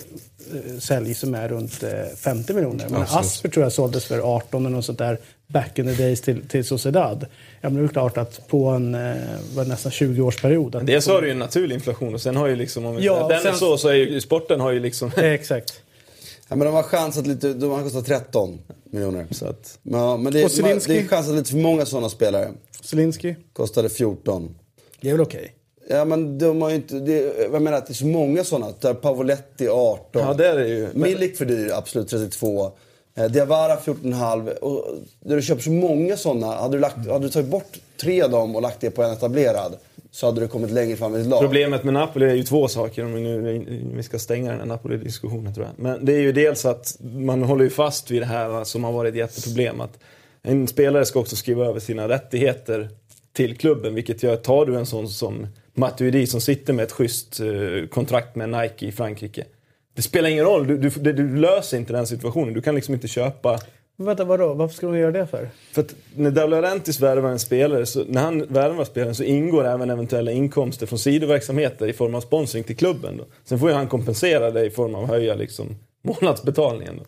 eh, 0.54 0.78
sälj 0.78 1.14
som 1.14 1.34
är 1.34 1.48
runt 1.48 1.82
eh, 1.82 1.90
50 2.16 2.52
miljoner. 2.54 2.88
Men 2.88 3.02
Absolut. 3.02 3.24
Asper 3.26 3.48
tror 3.48 3.62
jag 3.64 3.72
såldes 3.72 4.04
för 4.04 4.18
18 4.36 4.66
eller 4.66 4.76
något 4.76 4.84
sånt 4.84 4.98
där 4.98 5.18
back 5.46 5.78
in 5.78 5.84
the 5.96 6.02
days 6.02 6.20
till, 6.20 6.48
till 6.48 6.64
Sociedad. 6.64 7.26
Ja, 7.60 7.70
men 7.70 7.74
det 7.74 7.84
är 7.84 7.88
klart 7.88 8.16
att 8.18 8.48
på 8.48 8.66
en 8.68 8.94
eh, 8.94 9.66
nästan 9.66 9.92
20-årsperiod. 9.92 10.76
att- 10.76 10.86
Dels 10.86 11.06
har 11.06 11.20
du 11.20 11.26
ju 11.26 11.30
en 11.32 11.38
naturlig 11.38 11.74
inflation 11.74 12.14
och 12.14 12.20
sen 12.20 12.36
har 12.36 12.46
ju 12.46 12.56
liksom, 12.56 12.84
om 12.84 12.98
Ja, 13.02 13.28
den 13.28 13.38
är 13.38 13.42
sen- 13.42 13.54
så, 13.56 13.76
så 13.78 13.88
är 13.88 13.94
ju 13.94 14.20
sporten 14.20 14.60
har 14.60 14.70
ju 14.72 14.80
liksom... 14.80 15.10
Exakt. 15.16 15.80
Ja, 16.48 16.56
men 16.56 16.66
de 16.66 16.74
har 16.74 16.82
chansat 16.82 17.26
lite, 17.26 17.52
de 17.54 17.70
har 17.70 17.82
kostat 17.82 18.06
13 18.06 18.58
miljoner. 18.90 19.26
Så 19.30 19.46
att, 19.46 19.78
Ja, 19.82 20.16
men 20.16 20.32
det, 20.32 20.42
är, 20.42 20.48
Zielinski? 20.48 20.92
det 20.92 21.00
är 21.00 21.06
chansat 21.08 21.34
lite 21.34 21.50
för 21.50 21.56
många 21.58 21.86
sådana 21.86 22.08
spelare. 22.08 22.50
Zelinski, 22.82 23.36
Kostade 23.52 23.88
14. 23.88 24.54
Det 25.00 25.08
är 25.08 25.12
väl 25.12 25.20
okej? 25.20 25.54
Ja 25.88 26.04
men 26.04 26.38
de 26.38 26.62
har 26.62 26.70
ju 26.70 26.76
inte, 26.76 26.94
det, 26.94 27.48
jag 27.52 27.62
menar 27.62 27.78
att 27.78 27.86
det 27.86 27.92
är 27.92 27.94
så 27.94 28.06
många 28.06 28.44
sådana. 28.44 28.72
Där 28.80 28.94
Pavoletti 28.94 29.68
18. 29.68 30.22
ja, 30.22 30.34
där 30.34 30.56
är 30.56 30.66
ju... 30.66 30.88
Men, 30.92 31.00
Milik 31.00 31.36
för 31.36 31.44
dyr, 31.44 31.72
absolut 31.74 32.08
32. 32.08 32.72
Eh, 33.14 33.24
Diawara 33.24 33.76
14,5. 33.76 34.54
Och 34.54 34.94
när 35.20 35.36
du 35.36 35.42
köper 35.42 35.62
så 35.62 35.70
många 35.70 36.16
sådana, 36.16 36.46
hade 36.46 36.76
du, 36.76 36.80
lagt, 36.80 36.96
hade 36.96 37.26
du 37.26 37.28
tagit 37.28 37.48
bort 37.48 37.78
tre 38.00 38.22
av 38.22 38.30
dem 38.30 38.56
och 38.56 38.62
lagt 38.62 38.80
det 38.80 38.90
på 38.90 39.02
en 39.02 39.12
etablerad 39.12 39.76
så 40.10 40.26
hade 40.26 40.40
du 40.40 40.48
kommit 40.48 40.70
längre 40.70 40.96
fram 40.96 41.14
i 41.14 41.18
ditt 41.18 41.26
lag. 41.26 41.40
Problemet 41.40 41.84
med 41.84 41.94
Napoli 41.94 42.26
är 42.26 42.34
ju 42.34 42.42
två 42.42 42.68
saker, 42.68 43.04
om 43.04 43.14
vi 43.14 43.20
nu 43.20 43.92
vi 43.94 44.02
ska 44.02 44.18
stänga 44.18 44.50
den 44.50 44.60
här 44.60 44.66
Napoli-diskussionen 44.66 45.54
tror 45.54 45.66
jag. 45.66 45.84
Men 45.84 46.04
det 46.04 46.12
är 46.12 46.20
ju 46.20 46.32
dels 46.32 46.64
att 46.64 46.96
man 47.00 47.42
håller 47.42 47.64
ju 47.64 47.70
fast 47.70 48.10
vid 48.10 48.22
det 48.22 48.26
här 48.26 48.48
va, 48.48 48.64
som 48.64 48.84
har 48.84 48.92
varit 48.92 49.10
ett 49.10 49.18
jätteproblem. 49.18 49.80
Att 49.80 49.98
en 50.42 50.68
spelare 50.68 51.04
ska 51.04 51.20
också 51.20 51.36
skriva 51.36 51.66
över 51.66 51.80
sina 51.80 52.08
rättigheter 52.08 52.90
till 53.34 53.56
klubben, 53.56 53.94
vilket 53.94 54.22
gör, 54.22 54.36
tar 54.36 54.66
du 54.66 54.76
en 54.76 54.86
sån 54.86 55.08
som 55.08 55.46
Matuidi 55.74 56.26
som 56.26 56.40
sitter 56.40 56.72
med 56.72 56.82
ett 56.82 56.92
schysst 56.92 57.40
eh, 57.40 57.88
kontrakt 57.90 58.36
med 58.36 58.48
Nike 58.48 58.86
i 58.86 58.92
Frankrike. 58.92 59.44
Det 59.94 60.02
spelar 60.02 60.28
ingen 60.28 60.44
roll, 60.44 60.66
du, 60.66 60.78
du, 60.78 61.12
du 61.12 61.36
löser 61.36 61.76
inte 61.76 61.92
den 61.92 62.06
situationen. 62.06 62.54
Du 62.54 62.60
kan 62.60 62.74
liksom 62.74 62.94
inte 62.94 63.08
köpa 63.08 63.58
Vänta, 63.96 64.24
vadå? 64.24 64.54
Varför 64.54 64.74
ska 64.74 64.86
de 64.86 64.98
göra 64.98 65.10
det 65.10 65.26
för? 65.26 65.48
för 65.72 65.80
att 65.82 65.94
när 66.16 66.30
De 66.30 66.50
Laurentiis 66.50 67.00
värvar 67.00 67.30
en 67.30 67.38
spelare, 67.38 67.86
så, 67.86 68.04
när 68.08 68.22
han 68.22 68.46
värvar 68.46 68.84
spelaren 68.84 69.14
så 69.14 69.22
ingår 69.22 69.64
även 69.64 69.90
eventuella 69.90 70.30
inkomster 70.30 70.86
från 70.86 70.98
sidoverksamheter 70.98 71.88
i 71.88 71.92
form 71.92 72.14
av 72.14 72.20
sponsring 72.20 72.64
till 72.64 72.76
klubben. 72.76 73.16
Då. 73.16 73.24
Sen 73.44 73.58
får 73.58 73.68
ju 73.68 73.74
han 73.74 73.88
kompensera 73.88 74.50
det 74.50 74.66
i 74.66 74.70
form 74.70 74.94
av 74.94 75.04
att 75.04 75.10
höja 75.10 75.34
liksom, 75.34 75.76
månadsbetalningen. 76.02 76.96
Då. 76.96 77.04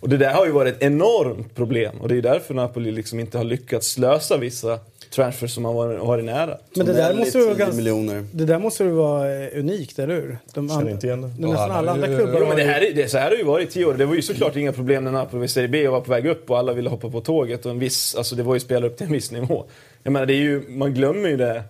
Och 0.00 0.08
det 0.08 0.16
där 0.16 0.34
har 0.34 0.46
ju 0.46 0.52
varit 0.52 0.74
ett 0.74 0.82
enormt 0.82 1.54
problem 1.54 2.00
och 2.00 2.08
det 2.08 2.16
är 2.16 2.22
därför 2.22 2.54
Napoli 2.54 2.92
liksom 2.92 3.20
inte 3.20 3.38
har 3.38 3.44
lyckats 3.44 3.98
lösa 3.98 4.36
vissa 4.36 4.78
transfers 5.14 5.54
som 5.54 5.64
har 5.64 5.72
varit, 5.98 6.24
nära. 6.24 6.58
Men 6.76 6.86
det 6.86 6.92
där, 6.92 7.14
måste 7.14 7.38
ju 7.38 7.44
vara 7.44 7.54
10 7.54 7.58
ganska, 7.58 7.76
miljoner. 7.76 8.24
det 8.32 8.44
där 8.44 8.58
måste 8.58 8.84
ju 8.84 8.90
vara 8.90 9.34
eh, 9.44 9.58
unikt, 9.58 9.98
eller 9.98 10.14
hur? 10.14 10.38
De 10.54 10.68
Känner 10.68 10.90
inte 10.90 11.06
igen 11.06 11.22
det. 11.22 11.30
Men 11.38 11.50
nästan 11.50 11.70
alla 11.70 11.92
andra 11.92 12.08
ju- 12.08 12.16
klubbar 12.16 12.40
Jo, 12.40 12.46
men 12.48 12.56
det 12.56 12.62
här, 12.64 12.80
är- 12.80 12.94
det, 12.94 13.08
så 13.08 13.16
här 13.18 13.24
har 13.24 13.30
det 13.30 13.36
ju 13.36 13.44
varit 13.44 13.68
i 13.68 13.72
tio 13.72 13.84
år. 13.84 13.94
Det 13.94 14.04
var 14.06 14.14
ju 14.14 14.22
såklart 14.22 14.56
inga 14.56 14.72
problem 14.72 15.04
när 15.04 15.10
Napoli 15.12 15.38
var 15.38 15.44
i 15.44 15.48
Serie 15.48 15.68
B 15.68 15.86
och 15.88 15.92
var 15.92 16.00
på 16.00 16.10
väg 16.10 16.26
upp 16.26 16.50
och 16.50 16.58
alla 16.58 16.72
ville 16.72 16.90
hoppa 16.90 17.10
på 17.10 17.20
tåget. 17.20 17.64
Och 17.66 17.72
en 17.72 17.78
viss, 17.78 18.14
alltså 18.14 18.34
det 18.36 18.42
var 18.42 18.54
ju 18.54 18.60
spelare 18.60 18.86
upp 18.90 18.96
till 18.96 19.06
en 19.06 19.12
viss 19.12 19.30
nivå. 19.32 19.64
Jag 20.02 20.12
menar, 20.12 20.26
det 20.26 20.34
är 20.34 20.36
ju, 20.42 20.62
man 20.68 20.94
glömmer 20.94 21.28
ju 21.28 21.36
det. 21.36 21.62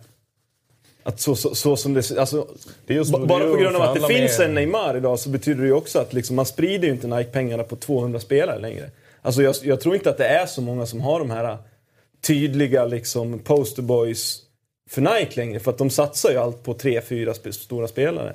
Att 1.05 1.21
så, 1.21 1.35
så, 1.37 1.55
så 1.55 1.77
som 1.77 1.95
det 1.95 2.19
alltså, 2.19 2.47
Det 2.87 2.93
är 2.93 2.97
just- 2.97 3.13
ba- 3.13 3.19
det 3.19 3.25
är 3.25 3.27
Bara 3.29 3.45
på 3.51 3.57
grund 3.57 3.77
av 3.77 3.83
att 3.83 3.95
det 3.95 4.01
finns 4.15 4.39
med- 4.39 4.49
en 4.49 4.55
Neymar 4.55 4.97
idag 4.97 5.19
så 5.19 5.29
betyder 5.29 5.61
det 5.63 5.67
ju 5.67 5.73
också 5.75 5.99
att 5.99 6.13
liksom, 6.13 6.37
man 6.37 6.47
sprider 6.47 6.87
ju 6.89 6.93
inte 6.95 7.07
Nike-pengarna 7.07 7.63
på 7.63 7.77
200 7.77 8.21
spelare 8.21 8.59
längre. 8.59 8.91
Alltså 9.23 9.43
jag, 9.43 9.55
jag 9.63 9.81
tror 9.81 9.95
inte 9.95 10.11
att 10.11 10.19
det 10.19 10.27
är 10.27 10.47
så 10.47 10.61
många 10.61 10.87
som 10.87 11.01
har 11.01 11.19
de 11.19 11.31
här 11.31 11.57
tydliga 12.27 12.85
liksom, 12.85 13.39
posterboys 13.39 14.39
för 14.91 15.01
Nike 15.01 15.41
längre. 15.41 15.61
För 15.61 15.71
att 15.71 15.79
de 15.79 15.91
satsar 15.91 16.31
ju 16.31 16.37
allt 16.37 16.63
på 16.63 16.75
tre, 16.75 17.01
fyra 17.01 17.33
sp- 17.33 17.53
stora 17.53 17.89
spelare. 17.89 18.35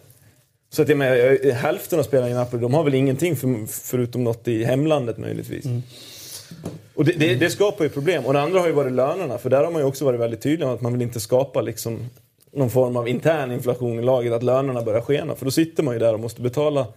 Så 0.69 0.81
att 0.81 0.89
jag 0.89 0.97
menar, 0.97 1.51
hälften 1.51 1.99
av 1.99 2.03
spelarna 2.03 2.31
i 2.31 2.33
Napoli, 2.33 2.61
de 2.61 2.73
har 2.73 2.83
väl 2.83 2.93
ingenting 2.93 3.35
för, 3.35 3.65
förutom 3.67 4.23
något 4.23 4.47
i 4.47 4.63
hemlandet 4.63 5.17
möjligtvis. 5.17 5.65
Och 6.95 7.05
det, 7.05 7.11
det, 7.11 7.35
det 7.35 7.49
skapar 7.49 7.83
ju 7.83 7.89
problem. 7.89 8.25
Och 8.25 8.33
det 8.33 8.41
andra 8.41 8.59
har 8.59 8.67
ju 8.67 8.73
varit 8.73 8.93
lönerna, 8.93 9.37
för 9.37 9.49
där 9.49 9.63
har 9.63 9.71
man 9.71 9.81
ju 9.81 9.87
också 9.87 10.05
varit 10.05 10.19
väldigt 10.19 10.41
tydlig 10.41 10.65
med 10.65 10.73
att 10.75 10.81
man 10.81 10.93
vill 10.93 11.01
inte 11.01 11.19
skapa 11.19 11.61
liksom 11.61 11.99
någon 12.51 12.69
form 12.69 12.97
av 12.97 13.07
intern 13.07 13.51
inflation 13.51 13.99
i 13.99 14.01
laget, 14.01 14.33
att 14.33 14.43
lönerna 14.43 14.81
börjar 14.81 15.01
skena. 15.01 15.35
För 15.35 15.45
då 15.45 15.51
sitter 15.51 15.83
man 15.83 15.93
ju 15.93 15.99
där 15.99 16.13
och 16.13 16.19
måste 16.19 16.41
betala 16.41 16.87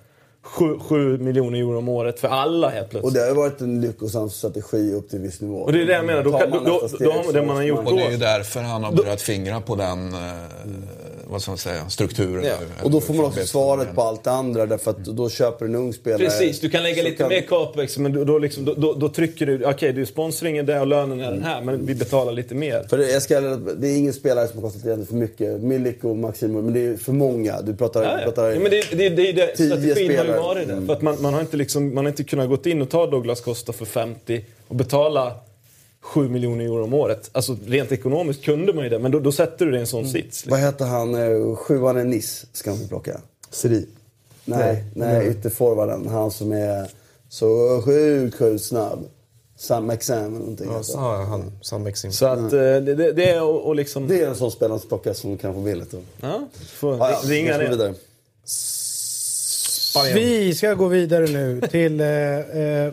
7 0.43 1.19
miljoner 1.19 1.59
euro 1.59 1.79
om 1.79 1.89
året 1.89 2.21
för 2.21 2.29
alla 2.29 2.69
helt 2.69 2.85
Och 2.85 2.91
plötsligt. 2.91 3.15
det 3.15 3.21
har 3.21 3.29
ju 3.29 3.35
varit 3.35 3.61
en 3.61 3.81
lyckosam 3.81 4.31
strategi 4.31 4.93
upp 4.95 5.09
till 5.11 5.19
viss 5.19 5.41
nivå. 5.41 5.57
Och 5.57 5.73
det 5.73 5.83
är 5.83 5.87
det 5.87 5.93
jag 5.93 6.05
menar, 6.05 6.23
då 6.23 6.31
då- 6.31 6.61
då- 6.99 7.23
då 7.25 7.33
det 7.33 7.43
man 7.43 7.57
har 7.57 7.63
gjort 7.63 7.87
Och 7.87 7.97
det 7.97 8.03
är 8.03 8.11
ju 8.11 8.17
därför 8.17 8.61
han 8.61 8.85
har 8.85 8.93
börjat 8.93 9.21
fingra 9.23 9.61
på 9.61 9.75
den, 9.77 10.15
eh, 10.15 10.21
vad 11.31 11.43
ska 11.43 11.51
man 11.51 11.59
säga, 11.59 11.89
strukturen. 11.89 12.45
Ja. 12.45 12.57
Och 12.83 12.91
då 12.91 13.01
får 13.01 13.15
man 13.15 13.27
också 13.27 13.47
svaret 13.47 13.95
på 13.95 14.03
allt 14.03 14.25
det 14.25 14.31
andra 14.31 14.67
därför 14.67 14.91
att 14.91 15.05
då 15.05 15.31
köper 15.31 15.65
en 15.67 15.75
ung 15.75 15.93
spelare... 15.93 16.25
Precis, 16.25 16.61
du 16.61 16.71
kan 16.71 16.83
lägga 16.83 17.03
lite 17.03 17.17
kan- 17.17 17.29
mer 17.29 17.41
capex, 17.41 17.99
men 17.99 18.13
då, 18.13 18.25
då, 18.25 18.39
liksom, 18.39 18.65
då, 18.65 18.75
då, 18.75 18.95
då 18.95 19.09
trycker 19.09 19.47
du, 19.47 19.65
okej 19.65 19.93
du 19.93 20.07
sponsringen 20.07 20.67
där 20.67 20.81
och 20.81 20.87
lönen 20.87 21.21
är 21.21 21.31
den 21.31 21.43
här, 21.43 21.63
men 21.63 21.87
vi 21.87 21.95
betalar 21.95 22.33
lite 22.33 22.55
mer. 22.55 22.87
För 22.91 22.99
det, 22.99 23.11
jag 23.13 23.23
ska, 23.23 23.41
det 23.41 23.89
är 23.89 23.97
ingen 23.97 24.13
spelare 24.13 24.49
som 24.49 24.63
har 24.63 24.71
kostat 24.71 25.09
för 25.09 25.15
mycket. 25.15 25.61
Milik 25.63 26.05
och 26.05 26.17
Maximo, 26.17 26.63
men 26.63 26.75
det 26.75 26.87
är 26.87 26.97
för 26.97 27.13
många. 27.13 27.61
Du 27.61 27.77
pratar... 27.77 28.03
Ja, 28.03 28.19
ja. 28.19 28.25
pratar 28.25 28.51
ja, 28.51 28.61
men 28.61 28.71
det, 28.71 28.91
det, 28.91 29.09
det, 29.09 29.33
det, 29.33 29.47
tio 29.47 29.67
strategin 29.67 29.91
har 29.93 30.01
ju 30.01 30.05
spelare. 30.05 30.41
varit 30.41 30.67
det. 30.67 30.73
Mm. 30.73 30.87
För 30.87 30.93
att 30.93 31.03
man, 31.03 31.23
man, 31.23 31.35
har 31.35 31.41
inte 31.41 31.57
liksom, 31.57 31.95
man 31.95 32.05
har 32.05 32.11
inte 32.11 32.25
kunnat 32.25 32.49
gå 32.49 32.71
in 32.71 32.83
och 32.83 32.91
ta 32.91 33.07
Douglas 33.07 33.41
Costa 33.41 33.73
för 33.73 33.85
50 33.85 34.45
och 34.69 34.77
betala 34.77 35.35
7 36.03 36.29
miljoner 36.29 36.65
euro 36.65 36.85
om 36.85 36.95
året. 36.95 37.31
Alltså 37.33 37.57
rent 37.67 37.93
ekonomiskt 37.93 38.45
kunde 38.45 38.73
man 38.73 38.85
ju 38.85 38.91
det, 38.91 38.99
men 38.99 39.11
då, 39.13 39.21
då 39.21 39.33
sätter 39.33 39.67
du 39.67 39.73
det 39.73 39.77
i 39.79 39.81
en 39.81 39.87
sån 39.87 40.01
Mm. 40.01 40.13
sits. 40.13 40.25
Liksom. 40.25 40.51
Vad 40.51 40.61
heter 40.61 40.85
han? 40.85 41.15
eh, 41.15 41.57
Sjuan 41.57 41.99
i 42.01 42.05
Nice 42.05 42.47
ska 42.53 42.71
man 42.71 42.89
plocka. 42.89 43.21
Seri. 43.51 43.87
Nej, 44.45 44.85
nej, 44.95 45.29
ytterforwarden. 45.29 46.09
Han 46.09 46.31
som 46.31 46.53
är 46.53 46.91
så 47.29 47.83
sjukt, 47.85 48.37
sjukt 48.39 48.65
snabb. 48.65 48.99
Sam 49.57 49.91
Exam 49.91 50.19
eller 50.19 50.31
någonting. 50.39 50.67
Ja, 50.67 50.73
heter 50.73 50.85
så, 50.85 50.99
han. 50.99 51.21
ja, 51.21 51.25
han, 51.27 51.53
Sam 51.63 51.85
Bexing. 51.85 52.13
Så 52.13 52.27
att 52.27 52.39
eh, 52.39 52.49
det, 52.59 52.81
det, 52.95 53.13
det 53.13 53.31
är 53.31 53.43
och, 53.43 53.67
och 53.67 53.75
liksom... 53.77 54.09
Det 54.09 54.21
är 54.23 54.29
en 54.29 54.37
sån 54.37 54.51
spelare 54.51 54.79
som 54.79 54.89
plockas 54.89 55.19
som 55.19 55.37
kan 55.39 55.55
få 55.55 55.61
billigt. 55.61 55.91
då. 55.91 55.99
Ja, 56.21 56.49
får 56.67 56.97
Ja, 56.99 57.11
ja, 57.11 57.21
ringa 57.31 57.59
vi 57.59 57.95
det. 59.95 59.99
Spanien. 59.99 60.17
Vi 60.17 60.55
ska 60.55 60.75
gå 60.75 60.89
vidare 60.89 61.27
nu 61.27 61.61
till, 61.71 62.01
eh, 62.01 62.09
eh, 62.09 62.93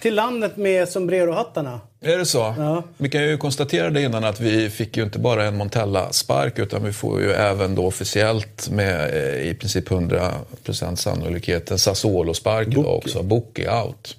till 0.00 0.14
landet 0.14 0.56
med 0.56 0.88
sombrerohattarna. 0.88 1.80
Är 2.00 2.18
det 2.18 2.26
så? 2.26 2.54
Ja. 2.58 2.82
Vi 2.96 3.08
kan 3.08 3.22
ju 3.22 3.36
konstatera 3.36 3.90
det 3.90 4.02
innan 4.02 4.24
att 4.24 4.40
vi 4.40 4.70
fick 4.70 4.96
ju 4.96 5.02
inte 5.02 5.18
bara 5.18 5.44
en 5.44 5.56
Montella-spark 5.56 6.58
utan 6.58 6.84
vi 6.84 6.92
får 6.92 7.20
ju 7.20 7.32
även 7.32 7.74
då 7.74 7.86
officiellt 7.86 8.70
med 8.70 9.10
eh, 9.14 9.50
i 9.50 9.54
princip 9.54 9.88
100% 9.88 10.96
sannolikhet 10.96 11.70
en 11.70 11.78
Sassuolo-spark 11.78 12.68
idag 12.68 12.96
också. 12.96 13.22
Bucchi 13.22 13.68
out. 13.68 14.16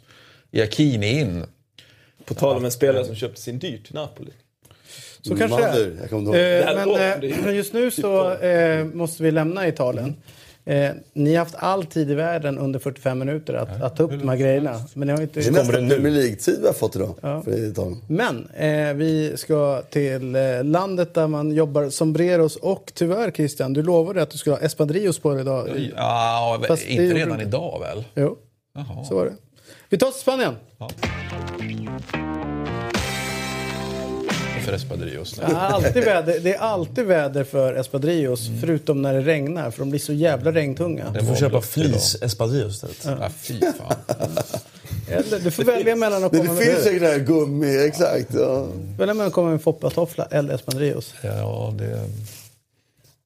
Iacchini 0.51 1.19
in. 1.19 1.45
På 2.25 2.33
tal 2.33 2.57
om 2.57 2.65
en 2.65 2.71
spelare 2.71 3.05
som 3.05 3.15
köpte 3.15 3.41
sin 3.41 3.59
dyrt 3.59 3.85
till 3.85 3.95
Napoli. 3.95 4.31
Så 5.21 5.35
kanske 5.35 5.57
det 5.57 5.67
Madder, 5.67 5.97
jag 6.01 6.09
kommer 6.09 6.35
är. 6.35 6.79
Eh, 6.79 6.85
men 6.85 7.47
eh, 7.47 7.55
just 7.55 7.73
nu 7.73 7.91
så 7.91 8.33
eh, 8.33 8.85
måste 8.85 9.23
vi 9.23 9.31
lämna 9.31 9.67
Italien. 9.67 10.15
Eh, 10.65 10.91
ni 11.13 11.35
har 11.35 11.39
haft 11.39 11.55
all 11.57 11.85
tid 11.85 12.11
i 12.11 12.13
världen 12.13 12.57
under 12.57 12.79
45 12.79 13.19
minuter 13.19 13.53
att, 13.53 13.81
att 13.81 13.95
ta 13.95 14.03
upp 14.03 14.11
de 14.11 14.29
här 14.29 14.37
grejerna. 14.37 14.81
Men 14.93 15.07
ni 15.07 15.13
har 15.13 15.21
inte... 15.21 15.39
Det 15.39 15.47
är 15.47 15.51
nästan 15.51 15.71
Premier 15.71 16.11
League-tid 16.11 16.57
vi 16.61 16.67
har 16.67 16.73
fått 16.73 16.95
idag. 16.95 17.15
Italien. 17.47 18.01
Men 18.07 18.47
eh, 18.49 18.93
vi 18.93 19.33
ska 19.37 19.81
till 19.89 20.35
eh, 20.35 20.63
landet 20.63 21.13
där 21.13 21.27
man 21.27 21.51
jobbar 21.51 21.89
sombreros 21.89 22.55
och 22.55 22.91
tyvärr 22.95 23.31
Christian, 23.31 23.73
du 23.73 23.83
lovade 23.83 24.21
att 24.21 24.29
du 24.29 24.37
skulle 24.37 24.55
ha 24.55 24.61
espadrillos 24.61 25.19
på 25.19 25.31
dig 25.31 25.41
idag. 25.41 25.91
Ja, 25.95 26.59
det 26.67 26.85
inte 26.85 27.13
redan 27.13 27.37
du. 27.37 27.43
idag 27.43 27.79
väl? 27.79 28.03
Jo, 28.15 28.37
Jaha. 28.75 29.03
så 29.03 29.15
var 29.15 29.25
det. 29.25 29.33
Vi 29.89 29.97
tar 29.97 30.07
oss 30.07 30.13
till 30.13 30.21
Spanien. 30.21 30.55
För 34.65 34.73
Espadrillos. 34.73 35.33
Det 35.33 35.43
är 35.43 35.55
alltid 35.55 36.03
väder, 36.03 36.39
det 36.39 36.53
är 36.55 36.59
alltid 36.59 37.05
väder 37.05 37.43
för 37.43 37.73
espadrillos, 37.73 38.49
förutom 38.61 39.01
när 39.01 39.13
det 39.13 39.21
regnar, 39.21 39.71
för 39.71 39.79
de 39.79 39.89
blir 39.89 39.99
så 39.99 40.13
jävla 40.13 40.51
regntunga. 40.51 41.05
Du 41.19 41.25
får 41.25 41.35
köpa 41.35 41.61
flis 41.61 42.17
espadrillos 42.21 42.73
istället. 42.73 43.19
Ja, 43.21 43.29
fy 43.41 43.59
fan. 43.59 43.95
Eller, 45.09 45.39
du 45.39 45.51
får 45.51 45.63
välja 45.63 45.95
mellan 45.95 46.23
att 46.23 46.31
Det, 46.31 46.37
komma 46.37 46.53
det 46.53 46.65
finns 46.65 46.75
med, 46.75 46.83
säkert 46.83 47.01
här 47.01 47.19
gummi, 47.19 47.85
exakt. 47.85 48.33
Ja. 48.33 48.67
välja 48.97 49.13
mellan 49.13 49.27
att 49.27 49.33
komma 49.33 49.49
med 49.49 49.61
foppatoffla 49.61 50.27
eller 50.31 50.53
espadrillos. 50.53 51.13
Ja, 51.21 51.73
det... 51.77 51.99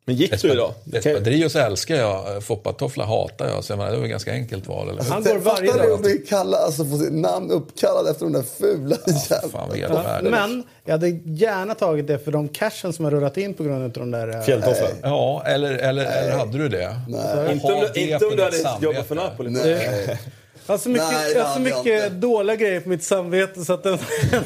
Men 0.07 0.15
gick 0.15 0.41
du 0.41 0.51
idag? 0.51 0.73
Espadrillos 0.93 1.55
älskar 1.55 1.95
jag, 1.95 2.43
foppatoffla 2.43 3.05
hatar 3.05 3.47
jag. 3.47 3.63
Så 3.63 3.71
jag 3.71 3.77
menar, 3.77 3.91
det 3.91 3.97
var 3.97 4.03
ett 4.03 4.09
ganska 4.09 4.31
enkelt 4.31 4.67
val. 4.67 4.89
Eller? 4.89 5.03
Han 5.03 5.23
går 5.23 5.37
varje 5.37 5.67
Fattar 5.71 5.83
du 5.83 5.89
dag. 5.89 5.95
att 5.95 6.01
bli 6.01 6.17
kallad, 6.17 6.61
alltså 6.61 6.85
få 6.85 6.97
sitt 6.97 7.13
namn 7.13 7.51
uppkallad 7.51 8.07
efter 8.07 8.25
de 8.25 8.33
där 8.33 8.41
fula 8.41 8.97
jävla... 9.29 9.49
Fan, 9.49 9.69
vedervärdigt. 9.71 10.31
Men 10.31 10.63
jag 10.85 10.91
hade 10.91 11.09
gärna 11.25 11.75
tagit 11.75 12.07
det 12.07 12.19
för 12.19 12.31
de 12.31 12.47
cashen 12.47 12.93
som 12.93 13.05
har 13.05 13.11
rullat 13.11 13.37
in 13.37 13.53
på 13.53 13.63
grund 13.63 13.83
av 13.83 13.89
de 13.91 14.11
där... 14.11 14.35
eh, 14.35 14.41
Fjälltoffla. 14.41 14.87
Ja, 15.01 15.43
eller, 15.45 15.73
eller, 15.73 16.05
eller 16.05 16.37
hade 16.37 16.57
du 16.57 16.69
det? 16.69 16.99
Nej. 17.07 17.53
Inte 17.53 17.67
om, 17.67 17.85
du, 17.93 18.01
inte 18.01 18.25
om 18.25 18.31
hade 18.39 18.51
samvete. 18.51 18.85
jobbat 18.85 19.07
för 19.07 19.15
Napoli. 19.15 19.49
Nej. 19.49 20.19
Jag 20.67 20.73
har 20.73 20.77
så 20.77 20.89
mycket, 20.89 21.07
Nej, 21.11 21.33
det 21.33 21.39
jag 21.39 21.45
har 21.45 21.53
så 21.53 21.59
mycket 21.59 22.11
dåliga 22.11 22.55
grejer 22.55 22.79
på 22.79 22.89
mitt 22.89 23.03
samvete 23.03 23.65
så 23.65 23.73
att 23.73 23.85
en, 23.85 23.93
en 24.31 24.43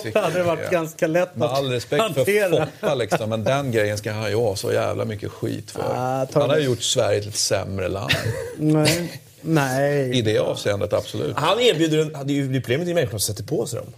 tycker 0.00 0.20
hade 0.20 0.42
varit 0.42 0.64
det. 0.64 0.72
ganska 0.72 1.06
lätt 1.06 1.36
Med 1.36 1.48
att 1.48 1.58
all 1.58 1.70
respekt 1.70 2.02
för 2.04 2.14
hantera. 2.14 2.66
Foppa 2.80 2.94
liksom, 2.94 3.30
men 3.30 3.44
den 3.44 3.72
grejen 3.72 3.98
ska 3.98 4.12
han 4.12 4.30
ju 4.30 4.36
ha 4.36 4.56
så 4.56 4.72
jävla 4.72 5.04
mycket 5.04 5.30
skit 5.30 5.70
för. 5.70 5.80
Ah, 5.82 6.26
han 6.32 6.42
har 6.42 6.48
det. 6.48 6.58
ju 6.60 6.66
gjort 6.66 6.82
Sverige 6.82 7.20
till 7.20 7.28
ett 7.28 7.36
sämre 7.36 7.88
land. 7.88 8.12
Nej. 8.56 9.20
Nej. 9.40 10.18
I 10.18 10.22
det 10.22 10.38
avseendet, 10.38 10.92
absolut. 10.92 11.36
Han 11.36 11.60
erbjuder 11.60 11.98
en... 11.98 12.26
Det 12.26 12.38
är 12.38 12.42
det 12.42 12.60
problemet 12.60 12.88
är 12.88 12.94
människorna 12.94 13.18
som 13.18 13.34
sätter 13.34 13.44
på 13.56 13.66
sig 13.66 13.78
dem. 13.80 13.88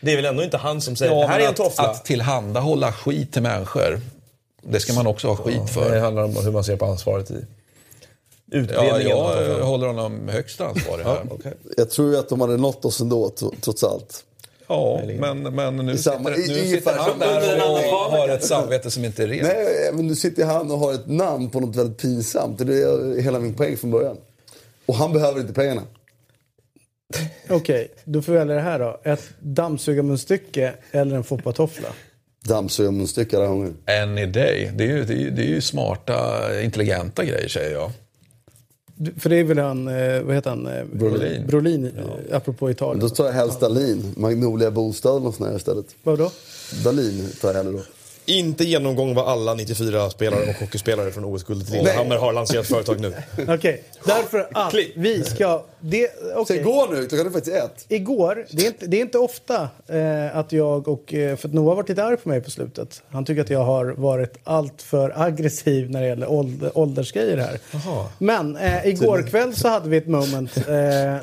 Det 0.00 0.12
är 0.12 0.16
väl 0.16 0.24
ändå 0.24 0.42
inte 0.42 0.56
han 0.56 0.80
som 0.80 0.96
säger 0.96 1.12
Ja, 1.12 1.20
det 1.20 1.26
här 1.26 1.38
är 1.40 1.44
en 1.44 1.50
att, 1.50 1.56
toffla. 1.56 1.84
att 1.84 2.04
tillhandahålla 2.04 2.92
skit 2.92 3.32
till 3.32 3.42
människor, 3.42 4.00
det 4.62 4.80
ska 4.80 4.92
man 4.92 5.06
också 5.06 5.28
ha 5.28 5.36
skit 5.36 5.60
Det 5.66 5.72
för. 5.72 5.98
handlar 6.00 6.22
om 6.22 6.36
hur 6.44 6.50
man 6.52 6.64
ser 6.64 6.76
på 6.76 6.84
ansvaret 6.86 7.30
i 7.30 7.44
utredningen. 8.50 8.94
av 8.94 9.02
jag 9.02 9.36
tofflan. 9.46 9.62
håller 9.62 9.86
honom 9.86 10.28
högst 10.28 10.60
ansvarig 10.60 11.04
här. 11.04 11.20
Okej. 11.30 11.52
Jag 11.76 11.90
tror 11.90 12.12
ju 12.12 12.18
att 12.18 12.28
de 12.28 12.40
hade 12.40 12.56
nått 12.56 12.84
oss 12.84 13.00
ändå, 13.00 13.28
tro- 13.28 13.54
trots 13.60 13.84
allt. 13.84 14.24
Ja, 14.70 15.02
men, 15.18 15.42
men 15.42 15.76
nu, 15.76 15.98
samma- 15.98 16.34
sitter, 16.34 16.54
nu 16.54 16.76
sitter 16.76 16.92
han 16.98 17.18
där 17.18 17.56
och 17.70 17.78
har 18.18 18.28
ett 18.28 18.44
samvete 18.44 18.90
som 18.90 19.04
inte 19.04 19.22
är 19.22 19.26
rent. 19.26 19.42
Nej, 19.42 19.90
men 19.92 20.06
nu 20.06 20.14
sitter 20.16 20.44
han 20.44 20.70
och 20.70 20.78
har 20.78 20.94
ett 20.94 21.06
namn 21.08 21.50
på 21.50 21.60
något 21.60 21.76
väldigt 21.76 21.98
pinsamt. 21.98 22.58
Det 22.58 22.82
är 22.82 23.20
hela 23.22 23.38
min 23.40 23.54
poäng 23.54 23.76
från 23.76 23.90
början. 23.90 24.16
Och 24.86 24.94
han 24.94 25.12
behöver 25.12 25.40
inte 25.40 25.52
pengarna. 25.52 25.82
Okej, 27.48 27.90
då 28.04 28.22
får 28.22 28.32
vi 28.32 28.38
välja 28.38 28.54
det 28.54 28.60
här 28.60 28.78
då. 28.78 29.00
Ett 29.04 29.22
dammsugarmunstycke 29.40 30.74
eller 30.90 31.16
en 31.16 31.24
foppatoffla? 31.24 31.88
Dammsugarmunstycke 32.44 33.36
alla 33.36 33.46
gånger. 33.46 33.72
Any 34.02 34.26
day. 34.26 34.70
Det 34.74 34.84
är, 34.84 34.88
ju, 34.88 35.04
det, 35.04 35.12
är, 35.14 35.18
ju- 35.18 35.30
det 35.30 35.42
är 35.42 35.46
ju 35.46 35.60
smarta, 35.60 36.40
intelligenta 36.62 37.24
grejer 37.24 37.48
säger 37.48 37.72
jag. 37.72 37.90
För 39.18 39.30
det 39.30 39.36
är 39.36 39.44
väl 39.44 39.58
han, 39.58 39.88
eh, 39.88 40.22
vad 40.22 40.34
heter 40.34 40.50
han? 40.50 40.66
Eh, 40.66 40.84
Brolin. 40.92 41.46
Brolin, 41.46 41.84
eh, 41.84 42.36
apropå 42.36 42.70
Italien. 42.70 43.00
Då 43.00 43.08
tar 43.08 43.24
jag 43.24 43.32
helst 43.32 43.60
Dahlin. 43.60 44.12
Magnolia 44.16 44.70
Bostad 44.70 45.12
eller 45.12 45.24
något 45.24 45.36
sånt 45.36 45.50
här 45.50 45.56
istället. 45.56 45.86
Vadå? 46.02 46.30
Dahlin 46.84 47.28
tar 47.40 47.48
jag 47.48 47.54
hellre 47.54 47.72
då. 47.72 47.82
Inte 48.28 48.64
genomgång 48.64 49.14
vad 49.14 49.28
alla 49.28 49.54
94 49.54 50.10
spelare 50.10 50.40
och 50.50 50.54
hockeyspelare 50.54 51.10
från 51.10 51.24
OS-guldet 51.24 51.68
till 51.68 51.76
Lillehammer 51.76 52.16
har 52.16 52.32
lanserat 52.32 52.66
företag 52.66 53.00
nu. 53.00 53.12
Okej, 53.48 53.82
därför 54.04 54.48
att 54.52 54.74
vi 54.96 55.24
ska... 55.24 55.64
Det, 55.80 56.10
Så 56.20 56.40
okej. 56.40 56.58
igår 56.58 56.88
nu, 56.94 57.06
då 57.06 57.16
kan 57.16 57.24
du 57.24 57.30
faktiskt 57.30 57.56
ett. 57.56 57.84
Igår, 57.88 58.46
det 58.50 58.62
är 58.62 58.66
inte, 58.66 58.86
det 58.86 58.96
är 58.96 59.00
inte 59.00 59.18
ofta 59.18 59.68
eh, 59.86 60.36
att 60.36 60.52
jag 60.52 60.88
och... 60.88 61.14
Eh, 61.14 61.36
för 61.36 61.48
att 61.48 61.54
Noah 61.54 61.68
har 61.68 61.76
varit 61.76 61.88
lite 61.88 62.04
arg 62.04 62.16
på 62.16 62.28
mig 62.28 62.40
på 62.40 62.50
slutet. 62.50 63.02
Han 63.08 63.24
tycker 63.24 63.42
att 63.42 63.50
jag 63.50 63.64
har 63.64 63.86
varit 63.86 64.38
allt 64.44 64.82
för 64.82 65.22
aggressiv 65.22 65.90
när 65.90 66.00
det 66.00 66.08
gäller 66.08 66.30
ålder, 66.30 66.78
åldersgrejer 66.78 67.36
här. 67.36 67.58
Men 68.18 68.56
eh, 68.56 68.86
igår 68.86 69.22
kväll 69.30 69.54
så 69.56 69.68
hade 69.68 69.88
vi 69.88 69.96
ett 69.96 70.08
moment 70.08 70.56
eh, 70.56 70.64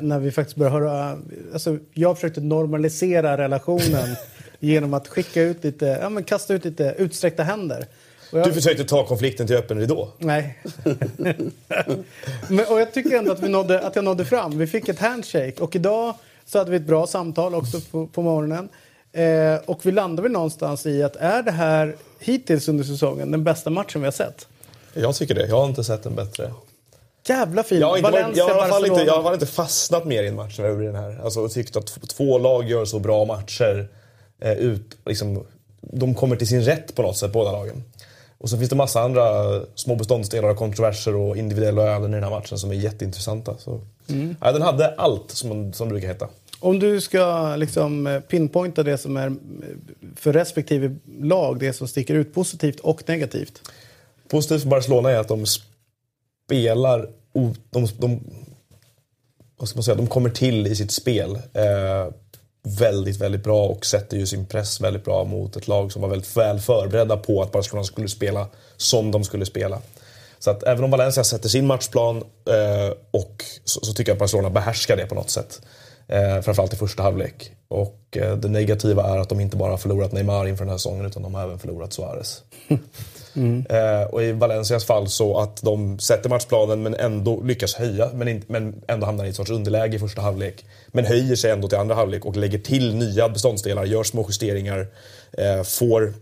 när 0.00 0.18
vi 0.18 0.30
faktiskt 0.30 0.56
började 0.56 0.78
höra... 0.78 1.18
Alltså, 1.52 1.78
jag 1.94 2.16
försökte 2.16 2.40
normalisera 2.40 3.36
relationen 3.38 4.16
genom 4.60 4.94
att 4.94 5.08
skicka 5.08 5.42
ut 5.42 5.64
lite... 5.64 5.98
Ja, 6.02 6.08
men 6.08 6.24
kasta 6.24 6.54
ut 6.54 6.64
lite 6.64 6.94
utsträckta 6.98 7.42
händer. 7.42 7.86
Jag- 8.32 8.44
Du 8.46 8.52
försökte 8.52 8.84
ta 8.84 9.06
konflikten 9.06 9.46
till 9.46 9.56
öppen 9.56 9.78
ridå. 9.80 10.08
Nej. 10.18 10.58
Men, 12.48 12.66
och 12.66 12.80
jag 12.80 12.92
tycker 12.92 13.18
ändå 13.18 13.32
att, 13.32 13.42
vi 13.42 13.48
nådde, 13.48 13.80
att 13.80 13.96
jag 13.96 14.04
nådde 14.04 14.24
fram. 14.24 14.58
Vi 14.58 14.66
fick 14.66 14.88
ett 14.88 14.98
handshake 14.98 15.54
och 15.60 15.76
idag 15.76 16.14
så 16.46 16.58
hade 16.58 16.70
vi 16.70 16.76
ett 16.76 16.82
bra 16.86 17.06
samtal 17.06 17.54
också 17.54 17.80
på, 17.90 18.06
på 18.06 18.22
morgonen. 18.22 18.68
Eh, 19.12 19.54
och 19.66 19.86
vi 19.86 19.92
landade 19.92 20.22
väl 20.22 20.32
någonstans 20.32 20.86
i 20.86 21.02
att 21.02 21.16
är 21.16 21.42
det 21.42 21.50
här 21.50 21.96
hittills 22.18 22.68
under 22.68 22.84
säsongen 22.84 23.30
den 23.30 23.44
bästa 23.44 23.70
matchen 23.70 24.00
vi 24.00 24.04
har 24.06 24.12
sett? 24.12 24.46
Jag 24.94 25.14
tycker 25.14 25.34
det. 25.34 25.46
Jag 25.46 25.56
har 25.56 25.66
inte 25.66 25.84
sett 25.84 26.06
en 26.06 26.14
bättre. 26.14 26.52
Jävla 27.28 27.62
fin! 27.62 27.80
Jag 27.80 27.86
har, 27.88 27.96
inte, 27.96 28.10
Valencia, 28.10 28.44
jag, 28.48 28.54
har 28.54 28.86
inte, 28.86 29.02
jag 29.02 29.22
har 29.22 29.32
inte 29.34 29.46
fastnat 29.46 30.04
mer 30.04 30.22
i 30.22 30.28
en 30.28 30.34
match 30.36 30.58
än 30.58 30.82
i 30.82 30.86
den 30.86 30.94
här. 30.94 31.20
Alltså, 31.24 31.40
och 31.40 31.52
tyckt 31.52 31.76
att 31.76 31.86
två 32.08 32.38
lag 32.38 32.68
gör 32.68 32.84
så 32.84 32.98
bra 32.98 33.24
matcher. 33.24 33.88
Eh, 34.40 34.52
ut, 34.52 34.96
liksom, 35.06 35.46
de 35.80 36.14
kommer 36.14 36.36
till 36.36 36.48
sin 36.48 36.62
rätt 36.62 36.94
på 36.94 37.02
något 37.02 37.16
sätt, 37.16 37.32
båda 37.32 37.52
lagen. 37.52 37.84
Och 38.38 38.50
så 38.50 38.58
finns 38.58 38.70
det 38.70 38.76
massa 38.76 39.00
andra 39.00 39.24
små 39.74 39.96
beståndsdelar 39.96 40.48
och 40.48 40.56
kontroverser 40.56 41.14
och 41.16 41.36
individuella 41.36 41.82
öden 41.82 42.10
i 42.10 42.14
den 42.14 42.22
här 42.24 42.30
matchen 42.30 42.58
som 42.58 42.70
är 42.70 42.74
jätteintressanta. 42.74 43.56
Så, 43.58 43.80
Mm. 44.08 44.36
ja, 44.40 44.52
den 44.52 44.62
hade 44.62 44.94
allt 44.94 45.30
som, 45.30 45.72
som 45.72 45.88
det 45.88 45.92
brukar 45.92 46.08
heta. 46.08 46.28
Om 46.60 46.78
du 46.78 47.00
ska 47.00 47.56
liksom 47.56 48.06
eh, 48.06 48.20
pinpointa 48.20 48.82
det 48.82 48.98
som 48.98 49.16
är 49.16 49.26
eh, 49.26 49.32
för 50.16 50.32
respektive 50.32 50.96
lag, 51.20 51.58
det 51.58 51.72
som 51.72 51.88
sticker 51.88 52.14
ut 52.14 52.34
positivt 52.34 52.80
och 52.80 53.08
negativt. 53.08 53.62
Positivt 54.28 54.62
för 54.62 54.68
Barcelona 54.68 55.10
är 55.10 55.18
att 55.18 55.28
de 55.28 55.44
spelar... 56.46 57.08
De, 57.70 57.86
de, 57.98 58.20
vad 59.56 59.68
ska 59.68 59.76
man 59.76 59.84
säga? 59.84 59.94
De 59.94 60.06
kommer 60.06 60.30
till 60.30 60.66
i 60.66 60.76
sitt 60.76 60.90
spel 60.90 61.34
eh, 61.54 62.12
väldigt, 62.66 63.16
väldigt 63.16 63.44
bra 63.44 63.66
och 63.66 63.86
sätter 63.86 64.16
ju 64.16 64.26
sin 64.26 64.46
press 64.46 64.80
väldigt 64.80 65.04
bra 65.04 65.24
mot 65.24 65.56
ett 65.56 65.68
lag 65.68 65.92
som 65.92 66.02
var 66.02 66.08
väldigt 66.08 66.36
väl 66.36 66.58
förberedda 66.58 67.16
på 67.16 67.42
att 67.42 67.52
Barcelona 67.52 67.84
skulle 67.84 68.08
spela 68.08 68.46
som 68.76 69.10
de 69.10 69.24
skulle 69.24 69.46
spela. 69.46 69.80
Så 70.38 70.50
att 70.50 70.62
även 70.62 70.84
om 70.84 70.90
Valencia 70.90 71.24
sätter 71.24 71.48
sin 71.48 71.66
matchplan 71.66 72.16
eh, 72.16 72.94
och 73.10 73.44
så, 73.64 73.80
så 73.80 73.92
tycker 73.92 74.10
jag 74.10 74.14
att 74.14 74.20
Barcelona 74.20 74.50
behärskar 74.50 74.96
det 74.96 75.06
på 75.06 75.14
något 75.14 75.30
sätt. 75.30 75.60
Eh, 76.08 76.40
framförallt 76.40 76.72
i 76.72 76.76
första 76.76 77.02
halvlek. 77.02 77.50
Och 77.68 78.16
eh, 78.16 78.36
det 78.36 78.48
negativa 78.48 79.02
är 79.14 79.18
att 79.18 79.28
de 79.28 79.40
inte 79.40 79.56
bara 79.56 79.70
har 79.70 79.78
förlorat 79.78 80.12
Neymar 80.12 80.48
inför 80.48 80.64
den 80.64 80.70
här 80.70 80.78
säsongen 80.78 81.06
utan 81.06 81.22
de 81.22 81.34
har 81.34 81.42
även 81.42 81.58
förlorat 81.58 81.92
Suarez. 81.92 82.42
Mm. 83.36 83.66
Eh, 83.70 84.02
och 84.02 84.22
i 84.22 84.32
Valencias 84.32 84.84
fall 84.84 85.08
så 85.08 85.38
att 85.38 85.62
de 85.62 85.98
sätter 85.98 86.28
matchplanen 86.28 86.82
men 86.82 86.94
ändå 86.94 87.42
lyckas 87.42 87.74
höja 87.74 88.10
men, 88.14 88.28
in, 88.28 88.42
men 88.46 88.82
ändå 88.88 89.06
hamnar 89.06 89.24
i 89.24 89.28
ett 89.28 89.36
sorts 89.36 89.50
underläge 89.50 89.96
i 89.96 89.98
första 89.98 90.22
halvlek. 90.22 90.64
Men 90.88 91.04
höjer 91.04 91.36
sig 91.36 91.50
ändå 91.50 91.68
till 91.68 91.78
andra 91.78 91.94
halvlek 91.94 92.24
och 92.24 92.36
lägger 92.36 92.58
till 92.58 92.94
nya 92.94 93.28
beståndsdelar, 93.28 93.84
gör 93.84 94.02
små 94.02 94.26
justeringar, 94.28 94.86
eh, 95.32 95.62
får 95.62 96.14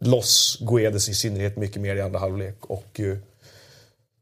loss 0.00 0.58
Guedes 0.60 1.08
i 1.08 1.14
synnerhet 1.14 1.56
mycket 1.56 1.82
mer 1.82 1.96
i 1.96 2.00
andra 2.00 2.18
halvlek 2.18 2.56
och 2.60 2.86
ju 2.94 3.18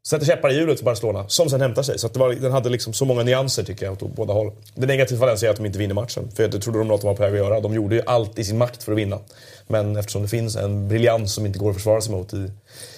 sätter 0.07 0.27
käppar 0.27 0.51
i 0.51 0.55
hjulet 0.55 0.79
för 0.79 0.85
Barcelona 0.85 1.29
som 1.29 1.51
sen 1.51 1.61
hämtar 1.61 1.83
sig. 1.83 1.99
Så 1.99 2.07
att 2.07 2.13
det 2.13 2.21
var, 2.21 2.33
den 2.33 2.53
hade 2.53 2.69
liksom 2.69 2.93
så 2.93 3.05
många 3.05 3.23
nyanser 3.23 3.63
tycker 3.63 3.87
jag 3.87 3.93
åt 3.93 4.17
båda 4.17 4.33
håll. 4.33 4.53
Det 4.75 4.87
negativa 4.87 5.19
för 5.19 5.27
Valencia 5.27 5.49
är 5.49 5.51
att 5.51 5.57
de 5.57 5.67
inte 5.67 5.79
vinner 5.79 5.95
matchen. 5.95 6.31
För 6.37 6.49
det 6.49 6.59
trodde 6.59 6.79
de 6.79 6.91
att 6.91 7.01
de 7.01 7.07
var 7.07 7.15
på 7.15 7.23
väg 7.23 7.33
att 7.33 7.39
göra. 7.39 7.61
De 7.61 7.75
gjorde 7.75 7.95
ju 7.95 8.03
allt 8.07 8.39
i 8.39 8.45
sin 8.45 8.59
makt 8.59 8.83
för 8.83 8.93
att 8.93 8.99
vinna. 8.99 9.19
Men 9.67 9.97
eftersom 9.97 10.23
det 10.23 10.29
finns 10.29 10.57
en 10.57 10.89
briljans 10.89 11.35
som 11.35 11.47
inte 11.47 11.59
går 11.59 11.71
att 11.71 11.77
försvara 11.77 12.01
sig 12.01 12.13
mot 12.13 12.35
i, 12.35 12.51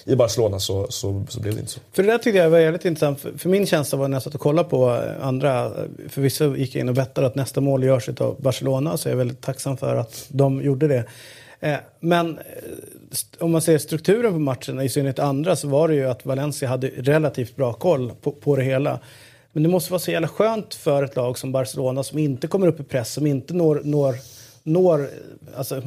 i 0.05 0.15
Barcelona 0.15 0.59
så, 0.59 0.87
så, 0.89 1.25
så 1.29 1.39
blev 1.39 1.53
det 1.53 1.59
inte 1.59 1.71
så. 1.71 1.79
För 1.93 2.03
det 2.03 2.11
där 2.11 2.17
tyckte 2.17 2.37
jag 2.37 2.49
var 2.49 2.59
jävligt 2.59 2.85
intressant. 2.85 3.19
För, 3.19 3.31
för 3.37 3.49
min 3.49 3.65
känsla 3.65 3.97
var 3.97 4.07
när 4.07 4.15
jag 4.15 4.23
satt 4.23 4.35
och 4.35 4.41
kollade 4.41 4.69
på 4.69 5.03
andra. 5.21 5.71
Förvisso 6.09 6.55
gick 6.55 6.75
jag 6.75 6.79
in 6.81 6.89
och 6.89 6.95
bettade 6.95 7.27
att 7.27 7.35
nästa 7.35 7.61
mål 7.61 7.83
görs 7.83 8.09
av 8.09 8.41
Barcelona. 8.41 8.97
Så 8.97 9.07
jag 9.09 9.13
är 9.13 9.17
väldigt 9.17 9.41
tacksam 9.41 9.77
för 9.77 9.95
att 9.95 10.25
de 10.27 10.61
gjorde 10.61 10.87
det. 10.87 11.05
Eh, 11.67 11.79
men 11.99 12.37
eh, 12.37 12.43
om 13.39 13.51
man 13.51 13.61
ser 13.61 13.77
strukturen 13.77 14.33
på 14.33 14.39
matchen, 14.39 14.81
i 14.81 14.89
synnerhet 14.89 15.19
andra, 15.19 15.55
så 15.55 15.67
var 15.67 15.87
det 15.87 15.95
ju 15.95 16.09
att 16.09 16.25
Valencia 16.25 16.69
hade 16.69 16.87
relativt 16.87 17.55
bra 17.55 17.73
koll 17.73 18.11
på, 18.21 18.31
på 18.31 18.55
det 18.55 18.63
hela. 18.63 18.99
Men 19.51 19.63
det 19.63 19.69
måste 19.69 19.91
vara 19.91 19.99
så 19.99 20.11
jävla 20.11 20.27
skönt 20.27 20.73
för 20.73 21.03
ett 21.03 21.15
lag 21.15 21.37
som 21.37 21.51
Barcelona 21.51 22.03
som 22.03 22.17
inte 22.17 22.47
kommer 22.47 22.67
upp 22.67 22.79
i 22.79 22.83
press, 22.83 23.13
som 23.13 23.27
inte 23.27 23.53
når, 23.53 23.81
når, 23.83 24.15
når 24.63 25.09
alltså, 25.57 25.81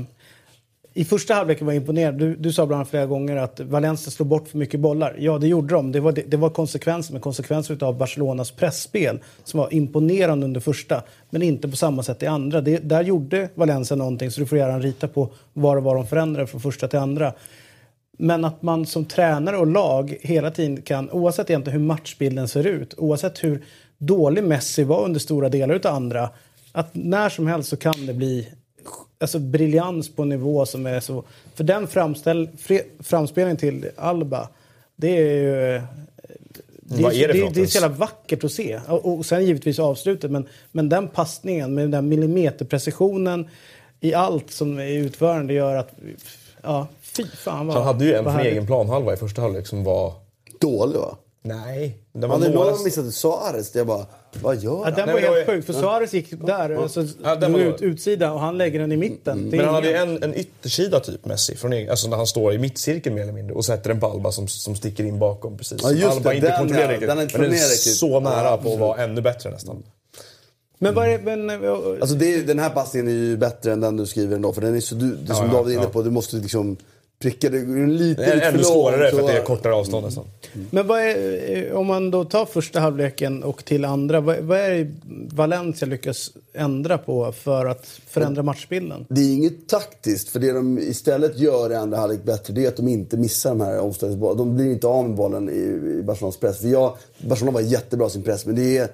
i 1.00 1.04
första 1.04 1.34
halvlek 1.34 1.62
var 1.62 1.72
jag 1.72 1.80
imponerad. 1.80 2.14
Du, 2.14 2.36
du 2.36 2.52
sa 2.52 2.66
bland 2.66 2.78
annat 2.80 2.90
flera 2.90 3.06
gånger 3.06 3.36
att 3.36 3.60
Valencia 3.60 4.10
slår 4.10 4.26
bort 4.26 4.48
för 4.48 4.58
mycket 4.58 4.80
bollar. 4.80 5.16
Ja, 5.18 5.38
det 5.38 5.48
gjorde 5.48 5.74
de. 5.74 5.92
Det 5.92 6.00
var, 6.00 6.12
det, 6.12 6.22
det 6.22 6.36
var 6.36 6.50
konsekvenser, 6.50 7.12
men 7.12 7.22
konsekvenser 7.22 7.84
av 7.84 7.98
Barcelonas 7.98 8.50
pressspel 8.50 9.18
som 9.44 9.60
var 9.60 9.74
imponerande 9.74 10.46
under 10.46 10.60
första, 10.60 11.02
men 11.30 11.42
inte 11.42 11.68
på 11.68 11.76
samma 11.76 12.02
sätt 12.02 12.22
i 12.22 12.26
andra. 12.26 12.60
Det, 12.60 12.78
där 12.78 13.02
gjorde 13.02 13.48
Valencia 13.54 13.96
någonting, 13.96 14.30
så 14.30 14.40
du 14.40 14.46
får 14.46 14.58
gärna 14.58 14.78
rita 14.78 15.08
på 15.08 15.30
vad 15.52 15.76
och 15.76 15.82
var 15.82 15.94
de 15.94 16.06
förändrade 16.06 16.46
från 16.46 16.60
första 16.60 16.88
till 16.88 16.98
andra. 16.98 17.32
Men 18.18 18.44
att 18.44 18.62
man 18.62 18.86
som 18.86 19.04
tränare 19.04 19.56
och 19.56 19.66
lag 19.66 20.16
hela 20.20 20.50
tiden 20.50 20.82
kan, 20.82 21.10
oavsett 21.10 21.50
egentligen 21.50 21.80
hur 21.80 21.86
matchbilden 21.86 22.48
ser 22.48 22.66
ut, 22.66 22.94
oavsett 22.98 23.44
hur 23.44 23.64
dålig 23.98 24.44
Messi 24.44 24.84
var 24.84 25.04
under 25.04 25.20
stora 25.20 25.48
delar 25.48 25.74
av 25.74 25.94
andra, 25.94 26.30
att 26.72 26.90
när 26.92 27.28
som 27.28 27.46
helst 27.46 27.68
så 27.68 27.76
kan 27.76 28.06
det 28.06 28.14
bli 28.14 28.48
alltså, 29.20 29.38
briljans 29.38 30.14
på 30.14 30.22
en 30.22 30.28
nivå 30.28 30.66
som 30.66 30.86
är 30.86 31.00
så... 31.00 31.24
För 31.54 31.64
den 31.64 31.86
framställ, 31.86 32.48
fre, 32.58 32.82
framspelningen 33.00 33.56
till 33.56 33.90
Alba, 33.96 34.48
det 34.96 35.18
är 35.18 35.34
ju... 35.34 35.82
Det 36.82 37.02
Vad 37.02 37.14
är 37.14 37.28
det 37.28 37.32
det, 37.32 37.50
det 37.54 37.60
är 37.60 37.66
så 37.66 37.78
jävla 37.80 37.96
vackert 37.96 38.44
att 38.44 38.52
se. 38.52 38.80
Och, 38.88 39.18
och 39.18 39.26
sen 39.26 39.46
givetvis 39.46 39.78
avslutet, 39.78 40.30
men, 40.30 40.48
men 40.72 40.88
den 40.88 41.08
passningen 41.08 41.74
med 41.74 41.90
den 41.90 42.08
millimeterprecisionen 42.08 43.48
i 44.00 44.14
allt 44.14 44.50
som 44.50 44.78
är 44.78 44.88
utförande 44.88 45.54
gör 45.54 45.76
att... 45.76 45.90
Ja, 46.62 46.86
fy 47.02 47.24
fan 47.26 47.66
vad 47.66 47.76
Han 47.76 47.84
hade 47.84 48.04
ju 48.04 48.14
en 48.14 48.24
från 48.24 48.40
egen 48.40 48.66
planhalva 48.66 49.12
i 49.12 49.16
första 49.16 49.42
halvlek 49.42 49.66
som 49.66 49.84
var... 49.84 50.12
Dålig 50.60 50.98
va? 50.98 51.16
Nej. 51.42 51.98
Den 52.12 52.30
var 52.30 52.38
Han 52.38 52.52
är 52.52 52.72
att 52.72 52.84
missade 52.84 53.12
Suarez. 53.12 53.74
Jag 53.74 53.86
bara, 53.86 54.06
vad 54.42 54.56
gör 54.56 54.70
Ja, 54.72 54.84
han? 54.84 54.92
den 54.94 55.06
Nej, 55.06 55.14
var 55.14 55.20
men 55.22 55.32
helt 55.32 55.46
sjuk, 55.46 55.64
för 55.66 55.72
Suarez 55.72 56.12
gick 56.14 56.46
där, 56.46 56.82
alltså, 56.82 57.04
Ja, 57.22 57.34
den 57.36 57.52
drog 57.52 57.64
var- 57.64 57.74
ut 57.74 57.82
utsida 57.82 58.32
och 58.32 58.40
han 58.40 58.58
lägger 58.58 58.80
den 58.80 58.92
i 58.92 58.96
mitten. 58.96 59.50
Det 59.50 59.56
är 59.56 59.58
Men 59.58 59.66
han 59.66 59.74
hade 59.74 59.88
ju 59.88 59.94
en, 59.94 60.22
en 60.22 60.34
yttersida 60.34 61.00
typ 61.00 61.24
Messi, 61.24 61.56
från 61.56 61.72
egen, 61.72 61.90
alltså 61.90 62.08
när 62.08 62.16
han 62.16 62.26
står 62.26 62.52
i 62.54 62.58
mittcirkeln 62.58 63.14
mer 63.14 63.22
eller 63.22 63.32
mindre 63.32 63.54
och 63.54 63.64
sätter 63.64 63.88
den 63.90 64.00
på 64.00 64.06
Alba 64.06 64.32
som, 64.32 64.48
som 64.48 64.74
sticker 64.76 65.04
in 65.04 65.18
bakom 65.18 65.56
precis. 65.58 65.78
Ja, 65.82 65.90
just 65.92 66.04
Alba 66.16 66.30
det, 66.30 66.36
inte 66.36 66.48
den, 66.48 66.58
kontrollerar 66.58 66.86
ja, 66.86 66.92
riktigt. 66.92 67.08
den 67.08 67.18
är 67.18 67.22
inte 67.22 67.38
men 67.38 67.50
den 67.50 67.58
är 67.58 67.64
så 67.94 68.20
nära 68.20 68.44
Ja, 68.44 68.60
på 68.62 68.72
att 68.72 68.78
vara 68.78 69.02
ännu 69.02 69.20
bättre 69.20 69.50
nästan. 69.50 69.82
Men 70.78 70.94
vad 70.94 71.08
är. 71.08 71.18
Men, 71.18 71.50
eh, 71.50 71.72
Alltså 72.00 72.16
det 72.16 72.34
är, 72.34 72.42
den 72.42 72.58
här 72.58 72.70
passningen 72.70 73.08
är 73.08 73.12
ju 73.12 73.36
bättre 73.36 73.72
än 73.72 73.80
den 73.80 73.96
du 73.96 74.06
skriver 74.06 74.36
ändå. 74.36 74.52
För 74.52 74.60
den 74.60 74.76
är 74.76 74.80
så, 74.80 74.94
du, 74.94 75.16
det 75.16 75.34
som 75.34 75.46
Ja, 75.46 75.52
David 75.52 75.72
är 75.74 75.78
inne 75.78 75.86
ja. 75.86 75.90
på, 75.90 76.02
du 76.02 76.10
måste 76.10 76.36
liksom 76.36 76.76
pricka 77.22 77.48
det 77.50 77.58
en 77.58 77.96
lite, 77.96 78.22
Det 78.22 78.26
är 78.30 78.34
lite 78.34 78.46
ännu 78.46 78.58
för 78.58 78.64
svårare 78.64 79.10
för 79.10 79.20
att 79.20 79.26
det 79.26 79.32
är 79.32 79.40
så- 79.40 79.46
kortare 79.46 79.74
avstånd 79.74 80.04
nästan. 80.06 80.24
Men 80.70 80.86
vad 80.86 81.00
är, 81.00 81.66
eh, 81.70 81.76
om 81.76 81.86
man 81.86 82.10
då 82.10 82.24
tar 82.24 82.46
första 82.46 82.80
halvleken 82.80 83.42
och 83.42 83.64
till 83.64 83.84
andra, 83.84 84.20
vad, 84.20 84.38
vad 84.38 84.58
är 84.58 84.70
det 84.70 84.90
Valencia 85.34 85.88
lyckas 85.88 86.30
ändra 86.52 86.98
på 86.98 87.32
för 87.32 87.66
att 87.66 87.86
förändra 87.86 88.42
matchbilden? 88.42 89.06
Det 89.08 89.20
är 89.20 89.32
inget 89.34 89.68
taktiskt, 89.68 90.28
för 90.28 90.38
det 90.40 90.52
de 90.52 90.78
istället 90.78 91.38
gör 91.38 91.72
i 91.72 91.74
andra 91.74 91.98
halvlek 91.98 92.24
bättre 92.24 92.54
det 92.54 92.64
är 92.64 92.68
att 92.68 92.76
de 92.76 92.88
inte 92.88 93.16
missar 93.16 93.50
de 93.50 93.60
här 93.60 93.80
omställningsbollarna. 93.80 94.38
De 94.38 94.54
blir 94.56 94.72
inte 94.72 94.86
av 94.86 95.08
med 95.08 95.16
bollen 95.16 95.48
i, 95.48 95.52
i 95.98 96.02
Barcelonas 96.02 96.36
press. 96.36 96.58
För 96.60 96.68
jag, 96.68 96.96
Barcelona 97.18 97.54
var 97.54 97.60
jättebra 97.60 98.06
i 98.06 98.10
sin 98.10 98.22
press, 98.22 98.46
men 98.46 98.54
det 98.56 98.78
är 98.78 98.88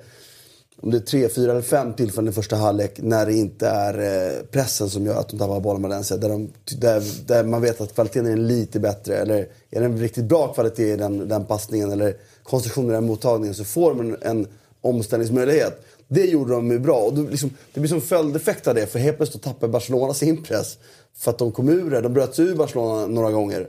om 0.81 0.90
det 0.90 0.97
är 0.97 1.01
tre, 1.01 1.28
fyra 1.28 1.51
eller 1.51 1.62
fem 1.62 1.94
tillfällen 1.94 2.31
i 2.31 2.35
första 2.35 2.57
halvlek 2.57 2.98
när 3.03 3.27
det 3.27 3.35
inte 3.35 3.69
är 3.69 3.98
eh, 3.98 4.43
pressen 4.43 4.90
som 4.90 5.07
gör 5.07 5.20
att 5.20 5.28
de 5.28 5.39
tappar 5.39 5.61
bollen 5.61 5.82
med 5.82 5.90
Valencia. 5.90 6.16
Där, 6.16 6.28
de, 6.28 6.51
där, 6.78 7.03
där 7.27 7.44
man 7.44 7.62
vet 7.62 7.81
att 7.81 7.94
kvaliteten 7.94 8.27
är 8.27 8.36
lite 8.36 8.81
bättre. 8.81 9.16
Eller 9.16 9.48
är 9.70 9.81
det 9.81 9.86
en 9.86 9.98
riktigt 9.98 10.24
bra 10.24 10.53
kvalitet 10.53 10.93
i 10.93 10.97
den, 10.97 11.28
den 11.28 11.44
passningen 11.44 11.93
eller 11.93 12.16
konstruktionen 12.43 12.90
i 12.90 12.93
den 12.93 13.07
mottagningen 13.07 13.55
så 13.55 13.65
får 13.65 13.94
de 13.94 14.01
en, 14.01 14.16
en 14.23 14.47
omställningsmöjlighet. 14.81 15.82
Det 16.09 16.24
gjorde 16.24 16.53
de 16.53 16.70
ju 16.70 16.78
bra. 16.78 16.98
Och 16.98 17.15
det, 17.15 17.31
liksom, 17.31 17.51
det 17.74 17.81
blir 17.81 17.89
som 17.89 18.01
följdeffekt 18.01 18.66
av 18.66 18.74
det. 18.74 18.86
För 18.86 18.98
helt 18.98 19.16
plötsligt 19.16 19.43
tappar 19.43 19.69
Barcelona 19.69 20.15
sin 20.15 20.43
press. 20.43 20.78
För 21.16 21.31
att 21.31 21.39
de 21.39 21.53
kom 21.53 21.69
ur 21.69 21.90
det. 21.90 22.01
De 22.01 22.12
bröt 22.12 22.35
sig 22.35 22.44
ur 22.44 22.55
Barcelona 22.55 23.07
några 23.07 23.31
gånger. 23.31 23.69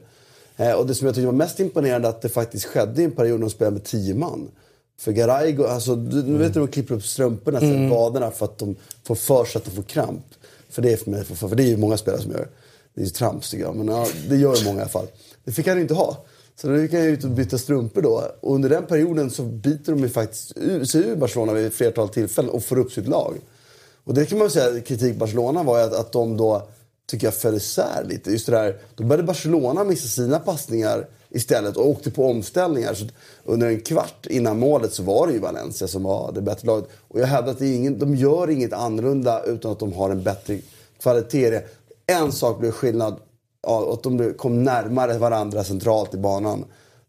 Eh, 0.58 0.72
och 0.72 0.88
det 0.88 0.96
som 0.96 1.06
jag 1.06 1.16
tyckte 1.16 1.26
var 1.26 1.34
mest 1.34 1.60
imponerande 1.60 2.08
att 2.08 2.22
det 2.22 2.30
faktiskt 2.30 2.66
skedde 2.66 3.02
i 3.02 3.06
en 3.06 3.12
period 3.12 3.40
när 3.40 3.48
de 3.48 3.50
spelade 3.50 3.74
med 3.74 3.84
tio 3.84 4.16
man. 4.16 4.52
För 5.00 5.12
Garaigo, 5.12 5.64
alltså, 5.64 5.96
du, 5.96 6.24
nu 6.24 6.38
vet 6.38 6.54
du 6.54 6.60
de 6.60 6.68
klipper 6.68 6.96
upp 6.96 7.06
strumporna, 7.06 7.60
mm. 7.60 7.90
vaderna 7.90 8.32
för 8.32 8.46
att 8.46 8.58
de 8.58 8.76
får 9.04 9.16
för 9.16 9.46
sig 9.46 9.60
att 9.60 9.66
de 9.66 9.72
får 9.72 9.84
kramp. 9.84 10.26
För 10.70 10.82
det 10.82 10.94
är, 10.94 10.98
för 10.98 11.12
mig, 11.12 11.24
för, 11.24 11.36
för 11.36 11.56
det 11.56 11.64
är 11.64 11.68
ju 11.68 11.78
många 11.78 11.98
spelare 11.98 12.22
som 12.22 12.32
gör. 12.32 12.48
Det 12.94 13.02
är 13.02 13.06
ju 13.06 13.12
trams 13.12 13.50
tycker 13.50 13.64
jag, 13.64 13.76
men 13.76 13.88
ja, 13.88 14.08
det 14.30 14.36
gör 14.36 14.66
många 14.66 14.78
i 14.78 14.82
alla 14.82 14.90
fall. 14.90 15.08
Det 15.44 15.52
fick 15.52 15.68
han 15.68 15.80
inte 15.80 15.94
ha. 15.94 16.26
Så 16.62 16.68
då 16.68 16.78
gick 16.78 16.94
han 16.94 17.02
ut 17.02 17.24
och 17.24 17.30
byta 17.30 17.58
strumpor 17.58 18.02
då. 18.02 18.24
Och 18.42 18.56
under 18.56 18.70
den 18.70 18.86
perioden 18.86 19.32
så 19.32 19.44
biter 19.44 19.92
de 19.92 20.02
ju 20.02 20.10
faktiskt 20.10 20.48
sig 20.92 21.02
ur 21.02 21.16
Barcelona 21.16 21.54
vid 21.54 21.66
ett 21.66 21.74
flertal 21.74 22.10
tillfällen 22.10 22.52
och 22.52 22.64
får 22.64 22.80
upp 22.80 22.92
sitt 22.92 23.08
lag. 23.08 23.36
Och 24.04 24.14
det 24.14 24.26
kan 24.26 24.38
man 24.38 24.50
säga, 24.50 24.82
kritik 24.82 25.16
Barcelona 25.16 25.64
var 25.64 25.80
ju 25.80 25.86
att, 25.86 25.94
att 25.94 26.12
de 26.12 26.38
då, 26.38 26.68
tycker 27.10 27.28
jag, 27.28 27.34
föll 27.34 27.56
isär 27.56 28.04
lite. 28.10 28.32
Just 28.32 28.46
det 28.46 28.52
där, 28.52 28.78
då 28.96 29.04
började 29.04 29.24
Barcelona 29.24 29.84
missa 29.84 30.08
sina 30.08 30.40
passningar 30.40 31.08
istället 31.30 31.78
och 31.78 31.90
åkte 31.90 32.12
på 32.12 32.30
omställningar. 32.30 32.94
Så 32.94 33.06
under 33.44 33.68
en 33.68 33.80
kvart 33.80 34.26
innan 34.30 34.60
målet 34.60 34.94
så 34.94 35.04
var 35.04 35.28
det 35.28 35.34
ju 35.34 35.40
Valencia 35.40 35.88
som 35.88 36.04
var 36.04 36.32
det 36.32 36.42
bättre 36.42 36.68
laget. 36.68 36.90
Och 37.08 37.20
jag 37.20 37.28
hävdar 37.28 37.52
att 37.52 37.60
det 37.60 37.76
ingen, 37.76 38.00
de 38.00 38.16
gör 38.16 38.50
inget 38.50 38.74
annorlunda 38.74 39.44
utan 39.44 39.72
att 39.72 39.80
de 39.80 39.94
har 39.94 40.10
en 40.10 40.24
bättre 40.24 40.60
kvalitet. 41.02 41.62
En 42.08 42.32
sak 42.32 42.60
blev 42.60 42.72
skillnad 42.72 43.16
ja, 43.64 43.94
att 43.94 44.04
de 44.04 44.34
kom 44.34 44.64
närmare 44.64 45.18
varandra 45.18 45.64
centralt 45.64 46.14
i 46.14 46.18
banan. 46.18 46.66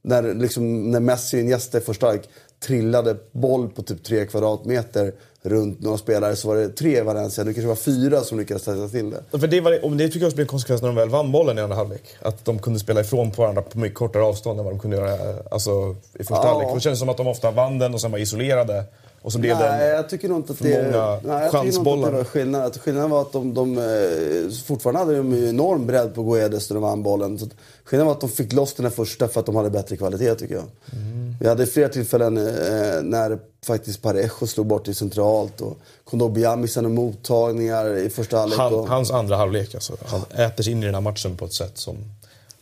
När, 0.09 0.35
liksom, 0.35 0.91
när 0.91 1.01
Messi 1.01 1.37
och 1.37 1.41
Iniesta 1.41 1.79
i 1.79 1.81
första 1.81 2.07
halvlek 2.07 2.29
trillade 2.67 3.17
boll 3.33 3.69
på 3.69 3.83
typ 3.83 4.05
tre 4.05 4.27
kvadratmeter 4.27 5.13
runt 5.43 5.81
några 5.81 5.99
spelare 5.99 6.37
så 6.37 6.49
var 6.49 6.57
det 6.57 6.69
tre 6.69 6.99
i 6.99 7.01
Valencia. 7.01 7.45
Nu 7.45 7.53
kanske 7.53 7.63
det 7.63 7.69
var 7.69 7.75
fyra 7.75 8.21
som 8.21 8.39
lyckades 8.39 8.63
ställa 8.63 8.89
till 8.89 9.11
det. 9.11 9.39
För 9.39 9.47
det, 9.47 9.61
var, 9.61 9.85
och 9.85 9.97
det 9.97 10.07
tycker 10.07 10.21
jag 10.21 10.27
också 10.27 10.37
blev 10.37 10.45
en 10.45 10.49
konsekvens 10.49 10.83
när 10.83 10.89
de 10.89 10.97
väl 10.97 11.09
vann 11.09 11.33
bollen 11.33 11.59
i 11.59 11.61
andra 11.61 11.77
halvlek. 11.77 12.03
Att 12.21 12.45
de 12.45 12.59
kunde 12.59 12.81
spela 12.81 13.01
ifrån 13.01 13.31
på 13.31 13.43
varandra 13.43 13.63
på 13.63 13.79
mycket 13.79 13.99
kortare 13.99 14.23
avstånd 14.23 14.59
än 14.59 14.65
vad 14.65 14.75
de 14.75 14.81
kunde 14.81 14.97
göra 14.97 15.19
alltså, 15.51 15.97
i 16.15 16.19
första 16.19 16.35
ja. 16.35 16.49
halvlek. 16.49 16.75
Det 16.75 16.81
kändes 16.81 16.99
som 16.99 17.09
att 17.09 17.17
de 17.17 17.27
ofta 17.27 17.51
vann 17.51 17.79
den 17.79 17.95
och 17.95 18.01
sen 18.01 18.11
var 18.11 18.19
isolerade. 18.19 18.85
Och 19.29 19.33
så 19.33 19.39
blev 19.39 19.59
nej, 19.59 19.89
jag 19.89 20.09
tycker 20.09 20.29
nog 20.29 20.39
inte 20.39 20.53
att 20.53 20.59
det, 20.59 20.93
många 20.93 21.21
nej, 21.25 21.43
jag. 21.43 21.51
Tycker 21.51 21.67
inte 21.67 21.79
att 21.79 22.13
det 22.13 22.17
var 22.17 22.25
skillnad. 22.25 22.63
Att 22.63 22.79
skillnaden 22.79 23.11
var 23.11 23.21
att 23.21 23.33
de, 23.33 23.55
de, 23.55 23.79
eh, 23.79 24.51
fortfarande 24.67 25.01
hade 25.01 25.17
de 25.17 25.33
ju 25.33 25.49
enorm 25.49 25.87
bredd 25.87 26.15
på 26.15 26.23
Guedes 26.23 26.71
när 26.71 26.75
de 26.75 26.83
vann 26.83 27.03
bollen. 27.03 27.39
Så 27.39 27.47
skillnaden 27.85 28.07
var 28.07 28.15
att 28.15 28.21
de 28.21 28.31
fick 28.31 28.53
loss 28.53 28.75
den 28.75 28.87
här 28.87 28.91
första 28.91 29.29
för 29.29 29.41
att 29.41 29.47
de 29.47 29.57
hade 29.57 29.71
bättre 29.71 29.97
kvalitet 29.97 30.35
tycker 30.35 30.55
jag. 30.55 30.65
Mm. 30.93 31.37
Vi 31.41 31.49
hade 31.49 31.67
flera 31.67 31.89
tillfällen 31.89 32.37
eh, 32.37 33.03
när 33.03 33.39
faktiskt 33.67 34.03
Parejo 34.03 34.47
slog 34.47 34.67
bort 34.67 34.85
det 34.85 34.95
centralt 34.95 35.61
och 35.61 35.79
Kondogbia 36.05 36.57
missade 36.57 36.89
mottagningar 36.89 37.97
i 37.97 38.11
första 38.11 38.39
halvlek. 38.39 38.59
Han, 38.59 38.89
hans 38.89 39.11
andra 39.11 39.37
halvlek 39.37 39.75
alltså. 39.75 39.97
Han 40.07 40.21
äter 40.35 40.63
sig 40.65 40.73
in 40.73 40.83
i 40.83 40.87
den 40.87 40.95
här 40.95 41.01
matchen 41.01 41.37
på 41.37 41.45
ett 41.45 41.55
sätt 41.55 41.79
som 41.79 41.97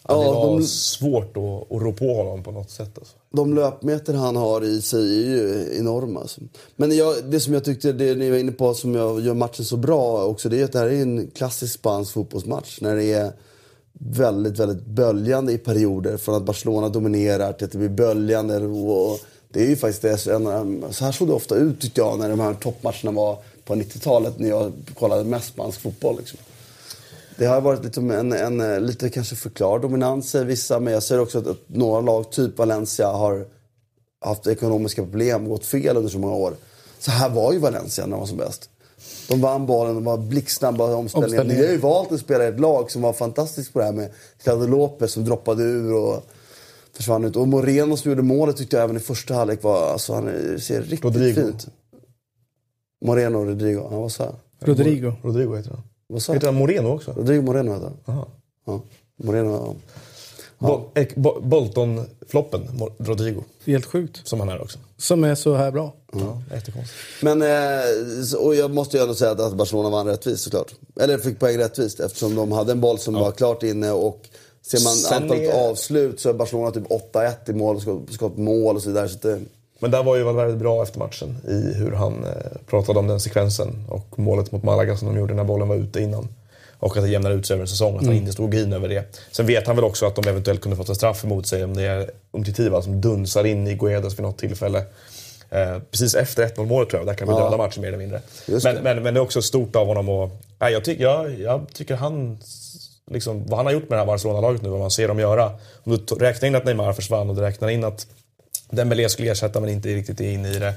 Ja, 0.08 0.14
det 0.14 0.26
var 0.26 0.56
de, 0.56 0.62
svårt 0.62 1.36
att, 1.36 1.76
att 1.76 1.82
rå 1.82 1.92
på 1.92 2.14
honom 2.14 2.42
på 2.42 2.50
något 2.50 2.70
sätt. 2.70 2.98
Alltså. 2.98 3.16
De 3.32 3.54
löpmeter 3.54 4.14
han 4.14 4.36
har 4.36 4.64
i 4.64 4.82
sig 4.82 5.00
är 5.00 5.28
ju 5.28 5.68
enorma. 5.78 6.20
Alltså. 6.20 6.40
Men 6.76 6.96
jag, 6.96 7.14
det 7.24 7.40
som 7.40 7.54
jag 7.54 7.64
tyckte, 7.64 7.92
det 7.92 8.14
ni 8.14 8.30
var 8.30 8.38
inne 8.38 8.52
på, 8.52 8.74
som 8.74 8.94
jag 8.94 9.20
gör 9.20 9.34
matchen 9.34 9.64
så 9.64 9.76
bra 9.76 10.24
också, 10.24 10.48
det 10.48 10.60
är 10.60 10.64
att 10.64 10.72
det 10.72 10.78
här 10.78 10.86
är 10.86 11.02
en 11.02 11.30
klassisk 11.30 11.74
spansk 11.74 12.12
fotbollsmatch. 12.12 12.80
När 12.80 12.96
det 12.96 13.12
är 13.12 13.32
väldigt, 13.98 14.58
väldigt 14.58 14.86
böljande 14.86 15.52
i 15.52 15.58
perioder. 15.58 16.16
Från 16.16 16.34
att 16.34 16.42
Barcelona 16.42 16.88
dominerar 16.88 17.52
till 17.52 17.64
att 17.64 17.72
det 17.72 17.78
blir 17.78 17.88
böljande. 17.88 18.56
Och, 18.56 19.18
det 19.48 19.62
är 19.62 19.68
ju 19.68 19.76
faktiskt 19.76 20.02
det, 20.02 20.18
så 20.18 21.04
här 21.04 21.12
såg 21.12 21.28
det 21.28 21.34
ofta 21.34 21.56
ut 21.56 21.80
tyckte 21.80 22.00
jag 22.00 22.18
när 22.18 22.28
de 22.28 22.40
här 22.40 22.54
toppmatcherna 22.54 23.10
var 23.10 23.38
på 23.64 23.74
90-talet 23.74 24.38
när 24.38 24.48
jag 24.48 24.72
kollade 24.94 25.24
mest 25.24 25.48
spansk 25.48 25.80
fotboll. 25.80 26.16
Liksom. 26.18 26.38
Det 27.38 27.46
har 27.46 27.60
varit 27.60 27.84
liksom 27.84 28.10
en, 28.10 28.32
en, 28.32 28.60
en 28.60 28.86
lite 28.86 29.08
kanske 29.10 29.36
förklarad 29.36 29.82
dominans 29.82 30.30
säger 30.30 30.44
vissa. 30.44 30.80
Men 30.80 30.92
jag 30.92 31.02
ser 31.02 31.20
också 31.20 31.38
att, 31.38 31.46
att 31.46 31.60
några 31.66 32.00
lag, 32.00 32.30
typ 32.30 32.58
Valencia, 32.58 33.08
har 33.08 33.46
haft 34.20 34.46
ekonomiska 34.46 35.02
problem 35.02 35.42
och 35.42 35.48
gått 35.48 35.66
fel 35.66 35.96
under 35.96 36.10
så 36.10 36.18
många 36.18 36.34
år. 36.34 36.54
Så 36.98 37.10
här 37.10 37.28
var 37.28 37.52
ju 37.52 37.58
Valencia 37.58 38.06
när 38.06 38.10
de 38.10 38.20
var 38.20 38.26
som 38.26 38.36
bäst. 38.36 38.70
De 39.28 39.40
vann 39.40 39.66
bollen, 39.66 39.94
de 39.94 40.04
var 40.04 40.18
blixtsnabba 40.18 40.90
i 40.90 40.94
omställningen. 40.94 41.46
Ni 41.46 41.54
har 41.54 41.72
ju 41.72 41.78
valt 41.78 42.12
att 42.12 42.20
spela 42.20 42.44
i 42.44 42.48
ett 42.48 42.60
lag 42.60 42.90
som 42.90 43.02
var 43.02 43.12
fantastiskt 43.12 43.72
på 43.72 43.78
det 43.78 43.84
här 43.84 43.92
med 43.92 44.10
Claudio 44.42 44.66
Lopez 44.66 45.12
som 45.12 45.24
droppade 45.24 45.62
ur 45.62 45.94
och 45.94 46.22
försvann 46.92 47.24
ut. 47.24 47.36
Och 47.36 47.48
Moreno 47.48 47.96
som 47.96 48.10
gjorde 48.10 48.22
målet 48.22 48.56
tyckte 48.56 48.76
jag 48.76 48.84
även 48.84 48.96
i 48.96 49.00
första 49.00 49.34
halvlek 49.34 49.62
var... 49.62 49.92
Alltså 49.92 50.14
han 50.14 50.24
ser 50.58 50.80
riktigt 50.80 51.04
Rodrigo. 51.04 51.34
fint 51.34 51.66
Moreno 53.04 53.38
och 53.38 53.46
Rodrigo. 53.46 53.86
Han 53.90 54.00
var 54.00 54.08
så 54.08 54.22
här. 54.22 54.34
Rodrigo. 54.60 55.12
Rodrigo 55.22 55.56
heter 55.56 55.70
han. 55.70 55.82
Vad 56.08 56.22
sa 56.22 56.32
Heter 56.32 56.46
han 56.46 56.54
Moreno 56.54 56.88
också? 56.88 57.12
Rodrigo 57.12 57.42
Moreno 57.42 57.72
heter 57.72 57.92
han. 58.06 58.26
Ja. 58.64 58.80
Moreno, 59.16 59.50
ja. 59.52 59.74
Bo 61.14 61.40
Bolton-floppen, 61.40 62.90
Rodrigo. 62.98 63.44
Helt 63.64 63.86
sjukt. 63.86 64.20
Som 64.24 64.40
han 64.40 64.48
är 64.48 64.62
också. 64.62 64.78
Som 64.96 65.24
är 65.24 65.34
så 65.34 65.54
här 65.54 65.70
bra. 65.70 65.94
Ja, 66.12 66.42
jättekonstigt. 66.54 67.22
Men, 67.22 67.42
eh, 67.42 68.38
och 68.38 68.54
jag 68.54 68.70
måste 68.70 68.96
ju 68.96 69.02
ändå 69.02 69.14
säga 69.14 69.30
att 69.30 69.54
Barcelona 69.54 69.90
vann 69.90 70.06
rättvist 70.06 70.42
såklart. 70.42 70.72
Eller 71.00 71.18
fick 71.18 71.38
poäng 71.38 71.58
rättvist 71.58 72.00
eftersom 72.00 72.34
de 72.34 72.52
hade 72.52 72.72
en 72.72 72.80
boll 72.80 72.98
som 72.98 73.14
ja. 73.14 73.20
var 73.20 73.32
klart 73.32 73.62
inne 73.62 73.90
och 73.90 74.28
ser 74.62 74.84
man 74.84 74.92
Sen 74.92 75.22
antalet 75.22 75.54
är... 75.54 75.70
avslut 75.70 76.20
så 76.20 76.28
är 76.28 76.32
Barcelona 76.32 76.70
typ 76.70 76.86
8-1 76.86 77.50
i 77.50 77.52
mål, 77.52 77.80
skott 78.10 78.36
mål 78.36 78.76
och 78.76 78.82
så 78.82 78.88
vidare. 78.88 79.08
Så 79.08 79.18
det, 79.22 79.40
men 79.78 79.90
där 79.90 80.02
var 80.02 80.16
ju 80.16 80.22
Valverde 80.22 80.56
bra 80.56 80.82
efter 80.82 80.98
matchen 80.98 81.36
i 81.48 81.74
hur 81.74 81.92
han 81.92 82.24
eh, 82.24 82.30
pratade 82.66 82.98
om 82.98 83.06
den 83.06 83.20
sekvensen 83.20 83.84
och 83.88 84.18
målet 84.18 84.52
mot 84.52 84.62
Malaga 84.62 84.96
som 84.96 85.08
de 85.08 85.20
gjorde 85.20 85.34
när 85.34 85.44
bollen 85.44 85.68
var 85.68 85.76
ute 85.76 86.00
innan. 86.00 86.28
Och 86.78 86.96
att 86.96 87.02
det 87.02 87.08
jämnar 87.08 87.30
ut 87.30 87.46
sig 87.46 87.54
över 87.54 87.62
en 87.62 87.68
säsong, 87.68 87.94
att 87.94 88.00
han 88.00 88.04
mm. 88.04 88.18
inte 88.18 88.32
stod 88.32 88.54
in 88.54 88.72
över 88.72 88.88
det. 88.88 89.16
Sen 89.30 89.46
vet 89.46 89.66
han 89.66 89.76
väl 89.76 89.84
också 89.84 90.06
att 90.06 90.14
de 90.14 90.28
eventuellt 90.28 90.60
kunde 90.60 90.76
fått 90.76 90.88
en 90.88 90.94
straff 90.94 91.24
emot 91.24 91.46
sig 91.46 91.64
om 91.64 91.74
det 91.74 91.82
är 91.82 92.10
Umtitiva 92.32 92.82
som 92.82 93.00
dunsar 93.00 93.44
in 93.44 93.66
i 93.66 93.74
Guedes 93.74 94.18
vid 94.18 94.22
något 94.22 94.38
tillfälle. 94.38 94.84
Eh, 95.50 95.78
precis 95.90 96.14
efter 96.14 96.46
1-0 96.46 96.66
målet 96.66 96.90
tror 96.90 97.00
jag, 97.00 97.06
där 97.06 97.14
kan 97.14 97.28
vi 97.28 97.34
ja. 97.34 97.40
döda 97.40 97.56
matchen 97.56 97.80
mer 97.80 97.88
eller 97.88 97.98
mindre. 97.98 98.20
Men, 98.46 98.82
men, 98.82 99.02
men, 99.02 99.14
det 99.14 99.20
är 99.20 99.22
också 99.22 99.42
stort 99.42 99.76
av 99.76 99.86
honom 99.86 100.08
och... 100.08 100.30
Nej, 100.58 100.72
jag, 100.72 100.84
tyck, 100.84 101.00
jag, 101.00 101.40
jag 101.40 101.66
tycker 101.72 101.96
han... 101.96 102.38
Liksom, 103.10 103.46
vad 103.46 103.56
han 103.56 103.66
har 103.66 103.72
gjort 103.72 103.88
med 103.88 103.98
det 103.98 104.00
här 104.00 104.06
Barcelona-laget 104.06 104.62
nu, 104.62 104.68
vad 104.68 104.80
man 104.80 104.90
ser 104.90 105.08
dem 105.08 105.18
göra. 105.18 105.52
Om 105.84 105.98
du 106.06 106.14
räknar 106.14 106.48
in 106.48 106.54
att 106.54 106.64
Neymar 106.64 106.92
försvann 106.92 107.30
och 107.30 107.36
du 107.36 107.42
räknar 107.42 107.68
in 107.68 107.84
att 107.84 108.06
Dembélé 108.70 109.08
skulle 109.08 109.30
ersätta 109.30 109.60
men 109.60 109.70
inte 109.70 109.88
riktigt 109.88 110.20
är 110.20 110.30
inne 110.30 110.48
i 110.48 110.58
det. 110.58 110.74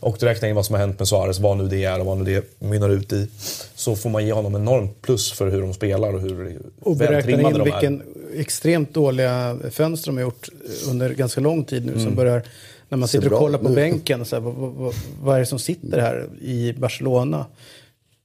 Och 0.00 0.16
du 0.20 0.26
räknar 0.26 0.48
in 0.48 0.54
vad 0.54 0.66
som 0.66 0.74
har 0.74 0.80
hänt 0.80 0.98
med 0.98 1.08
Suarez, 1.08 1.38
vad 1.38 1.56
nu 1.56 1.68
det 1.68 1.84
är 1.84 2.00
och 2.00 2.06
vad 2.06 2.18
nu 2.18 2.24
det 2.24 2.60
mynnar 2.60 2.88
ut 2.88 3.12
i. 3.12 3.28
Så 3.74 3.96
får 3.96 4.10
man 4.10 4.26
ge 4.26 4.32
honom 4.32 4.54
enormt 4.54 5.02
plus 5.02 5.32
för 5.32 5.50
hur 5.50 5.60
de 5.62 5.74
spelar 5.74 6.14
och 6.14 6.20
hur 6.20 6.58
och 6.80 7.00
vältrimmade 7.00 7.58
de 7.58 7.60
är. 7.60 7.64
vilken 7.64 8.02
extremt 8.34 8.94
dåliga 8.94 9.58
fönster 9.70 10.10
de 10.10 10.16
har 10.16 10.22
gjort 10.22 10.48
under 10.88 11.10
ganska 11.10 11.40
lång 11.40 11.64
tid 11.64 11.86
nu. 11.86 11.92
Mm. 11.92 12.04
Som 12.04 12.14
börjar, 12.14 12.42
när 12.88 12.98
man 12.98 13.08
sitter 13.08 13.32
och 13.32 13.38
kollar 13.38 13.58
på 13.58 13.68
bänken, 13.68 14.24
så 14.24 14.36
här, 14.36 14.40
vad, 14.40 14.54
vad, 14.54 14.94
vad, 15.22 15.36
är 15.36 15.40
det 15.40 15.46
som 15.46 15.58
sitter 15.58 15.98
här 15.98 16.28
i 16.40 16.72
Barcelona? 16.72 17.46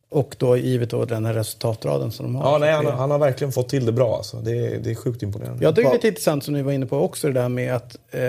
Och 0.10 0.36
då 0.40 0.57
givet 0.57 0.90
då 0.90 1.06
den 1.06 1.26
här 1.26 1.34
resultatraden 1.34 2.11
som 2.11 2.26
de 2.26 2.36
har. 2.36 2.52
Ja, 2.52 2.57
nej, 2.57 2.72
han, 2.72 2.86
han, 2.86 3.11
har 3.11 3.19
verkligen 3.19 3.52
fått 3.52 3.69
till 3.69 3.86
det 3.86 3.91
bra. 3.91 4.15
Alltså. 4.15 4.38
Det, 4.38 4.52
är, 4.52 4.80
det 4.80 4.91
är 4.91 4.95
sjukt 4.95 5.23
imponerande. 5.23 5.64
Jag 5.64 5.76
tycker 5.76 5.90
det 5.90 5.94
är 5.94 5.98
lite 5.98 6.07
intressant 6.07 6.44
som 6.44 6.53
ni 6.53 6.61
var 6.61 6.72
inne 6.72 6.86
på 6.86 6.98
också 6.98 7.27
det 7.27 7.34
där 7.34 7.49
med 7.49 7.76
att, 7.76 7.98
eh, 8.11 8.22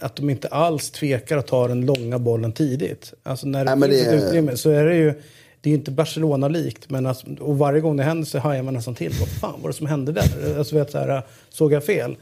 att 0.00 0.16
de 0.16 0.30
inte 0.30 0.48
alls 0.48 0.90
tvekar 0.90 1.36
att 1.36 1.46
ta 1.46 1.68
den 1.68 1.86
långa 1.86 2.18
bollen 2.18 2.52
tidigt. 2.52 3.12
Alltså 3.22 3.46
när 3.46 3.64
det 3.64 3.74
nej, 3.74 3.90
finns 3.90 4.04
det... 4.04 4.16
ett 4.16 4.24
utrymme 4.24 4.56
så 4.56 4.70
är 4.70 4.84
det 4.84 4.96
ju 4.96 5.14
det 5.60 5.70
är 5.70 5.74
inte 5.74 5.90
Barcelona-likt. 5.90 6.90
Men 6.90 7.06
alltså, 7.06 7.26
och 7.40 7.58
varje 7.58 7.80
gång 7.80 7.96
det 7.96 8.02
händer 8.02 8.26
så 8.26 8.38
hajar 8.38 8.62
man 8.62 8.74
nästan 8.74 8.94
till. 8.94 9.12
Vad 9.20 9.28
fan 9.28 9.62
var 9.62 9.68
det 9.68 9.76
som 9.76 9.86
hände 9.86 10.12
där? 10.12 10.58
Alltså, 10.58 10.76
vet, 10.76 10.90
så 10.90 10.98
här, 10.98 11.22
såg 11.50 11.72
jag 11.72 11.84
fel? 11.84 12.16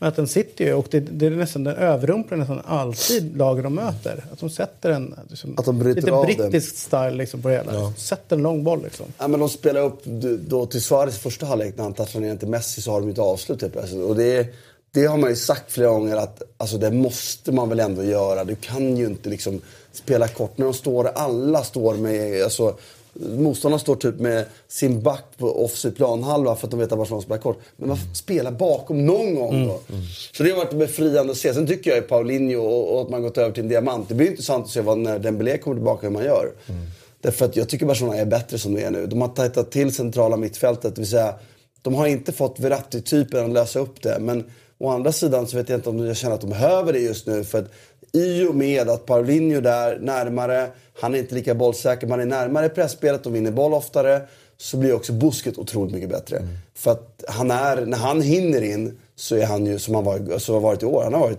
Men 0.00 0.08
att 0.08 0.16
den 0.16 0.28
sitter 0.28 0.64
ju 0.64 0.74
och 0.74 0.86
det, 0.90 1.00
det 1.00 1.26
är 1.26 1.30
nästan, 1.30 1.64
den 1.64 1.76
överrumplar 1.76 2.38
nästan 2.38 2.60
alltid 2.66 3.36
lagen 3.36 3.64
de 3.64 3.74
möter. 3.74 4.24
Att 4.32 4.38
de 4.38 4.50
sätter 4.50 4.90
en 4.90 5.14
liksom, 5.28 5.54
att 5.58 5.64
de 5.64 5.78
bryter 5.78 6.00
lite 6.00 6.12
av 6.12 6.24
brittisk 6.24 6.76
style 6.76 7.10
liksom, 7.10 7.42
på 7.42 7.48
det 7.48 7.54
hela. 7.54 7.74
Ja. 7.74 7.92
Sätter 7.96 8.36
en 8.36 8.42
lång 8.42 8.64
boll 8.64 8.82
liksom. 8.82 9.06
Ja, 9.18 9.28
men 9.28 9.40
de 9.40 9.48
spelar 9.48 9.80
upp 9.80 10.04
då 10.48 10.66
till 10.66 10.82
Suarez 10.82 11.18
första 11.18 11.46
halvlek 11.46 11.76
när 11.76 11.84
han 11.84 11.94
touchar 11.94 12.20
ner 12.20 12.36
till 12.36 12.48
Messi 12.48 12.82
så 12.82 12.90
har 12.90 13.00
de 13.00 13.08
inte 13.08 13.20
avslut 13.20 13.62
helt 13.62 13.72
plötsligt. 13.72 14.02
Och 14.02 14.16
det, 14.16 14.54
det 14.90 15.06
har 15.06 15.16
man 15.16 15.30
ju 15.30 15.36
sagt 15.36 15.72
flera 15.72 15.90
gånger 15.90 16.16
att 16.16 16.42
alltså, 16.56 16.78
det 16.78 16.90
måste 16.90 17.52
man 17.52 17.68
väl 17.68 17.80
ändå 17.80 18.04
göra. 18.04 18.44
Du 18.44 18.54
kan 18.54 18.96
ju 18.96 19.06
inte 19.06 19.28
liksom 19.28 19.60
spela 19.92 20.28
kort 20.28 20.58
när 20.58 20.64
de 20.64 20.74
står, 20.74 21.04
alla 21.04 21.64
står 21.64 21.94
med, 21.94 22.42
alltså 22.42 22.76
Motståndarna 23.20 23.78
står 23.78 23.96
typ 23.96 24.18
med 24.18 24.44
sin 24.68 25.02
back 25.02 25.24
på 25.38 25.64
offside 25.64 25.96
planhalva 25.96 26.56
för 26.56 26.66
att 26.66 26.70
de 26.70 26.80
vet 26.80 26.92
att 26.92 26.98
Barcelona 26.98 27.22
spelar 27.22 27.40
kort. 27.40 27.58
Men 27.76 27.88
man 27.88 27.98
spelar 28.14 28.50
bakom 28.50 29.06
någon 29.06 29.34
gång 29.34 29.50
då. 29.50 29.56
Mm. 29.56 29.70
Mm. 29.88 30.02
Så 30.32 30.42
det 30.42 30.50
har 30.50 30.56
varit 30.56 30.78
befriande 30.78 31.32
att 31.32 31.38
se. 31.38 31.54
Sen 31.54 31.66
tycker 31.66 31.90
jag 31.90 31.96
ju 31.96 32.02
Paulinho 32.02 32.60
och, 32.60 32.94
och 32.94 33.02
att 33.02 33.08
man 33.08 33.22
gått 33.22 33.38
över 33.38 33.52
till 33.52 33.62
en 33.62 33.68
diamant. 33.68 34.08
Det 34.08 34.14
blir 34.14 34.30
intressant 34.30 34.64
att 34.64 34.70
se 34.70 34.80
vad 34.80 34.98
när 34.98 35.18
Dembélé 35.18 35.58
kommer 35.58 35.76
tillbaka 35.76 36.06
hur 36.06 36.12
man 36.12 36.24
gör. 36.24 36.52
Mm. 36.68 36.80
Därför 37.20 37.44
att 37.44 37.56
jag 37.56 37.68
tycker 37.68 37.86
Barcelona 37.86 38.16
är 38.16 38.26
bättre 38.26 38.58
som 38.58 38.74
det 38.74 38.82
är 38.82 38.90
nu. 38.90 39.06
De 39.06 39.20
har 39.20 39.28
tajtat 39.28 39.70
till 39.70 39.94
centrala 39.94 40.36
mittfältet. 40.36 40.94
Det 40.94 41.00
vill 41.00 41.10
säga, 41.10 41.34
de 41.82 41.94
har 41.94 42.06
inte 42.06 42.32
fått 42.32 42.60
Verratti-typen 42.60 43.44
att 43.44 43.50
lösa 43.50 43.78
upp 43.78 44.02
det. 44.02 44.18
Men 44.20 44.44
å 44.78 44.88
andra 44.88 45.12
sidan 45.12 45.46
så 45.46 45.56
vet 45.56 45.68
jag 45.68 45.78
inte 45.78 45.88
om 45.88 46.06
jag 46.06 46.16
känner 46.16 46.34
att 46.34 46.40
de 46.40 46.50
behöver 46.50 46.92
det 46.92 46.98
just 46.98 47.26
nu. 47.26 47.44
För 47.44 47.58
att 47.58 47.70
i 48.12 48.44
och 48.44 48.54
med 48.54 48.88
att 48.88 49.06
Paulinho 49.06 49.60
där 49.60 49.98
närmare, 49.98 50.70
han 51.00 51.14
är 51.14 51.18
inte 51.18 51.34
lika 51.34 51.54
bollsäker, 51.54 52.06
man 52.06 52.20
är 52.20 52.24
närmare 52.24 52.68
pressspelet 52.68 53.26
och 53.26 53.34
vinner 53.34 53.50
boll 53.50 53.74
oftare. 53.74 54.22
Så 54.56 54.76
blir 54.76 54.92
också 54.92 55.12
Busket 55.12 55.58
otroligt 55.58 55.94
mycket 55.94 56.10
bättre. 56.10 56.48
För 56.74 56.90
att 56.90 57.24
han 57.28 57.50
är, 57.50 57.86
när 57.86 57.98
han 57.98 58.22
hinner 58.22 58.62
in 58.62 58.98
så 59.16 59.36
är 59.36 59.46
han 59.46 59.66
ju 59.66 59.78
som 59.78 59.94
han 59.94 60.04
var, 60.04 60.38
som 60.38 60.54
har 60.54 60.62
varit 60.62 60.82
i 60.82 60.86
år. 60.86 61.02
Han 61.02 61.14
har 61.14 61.20
varit 61.20 61.38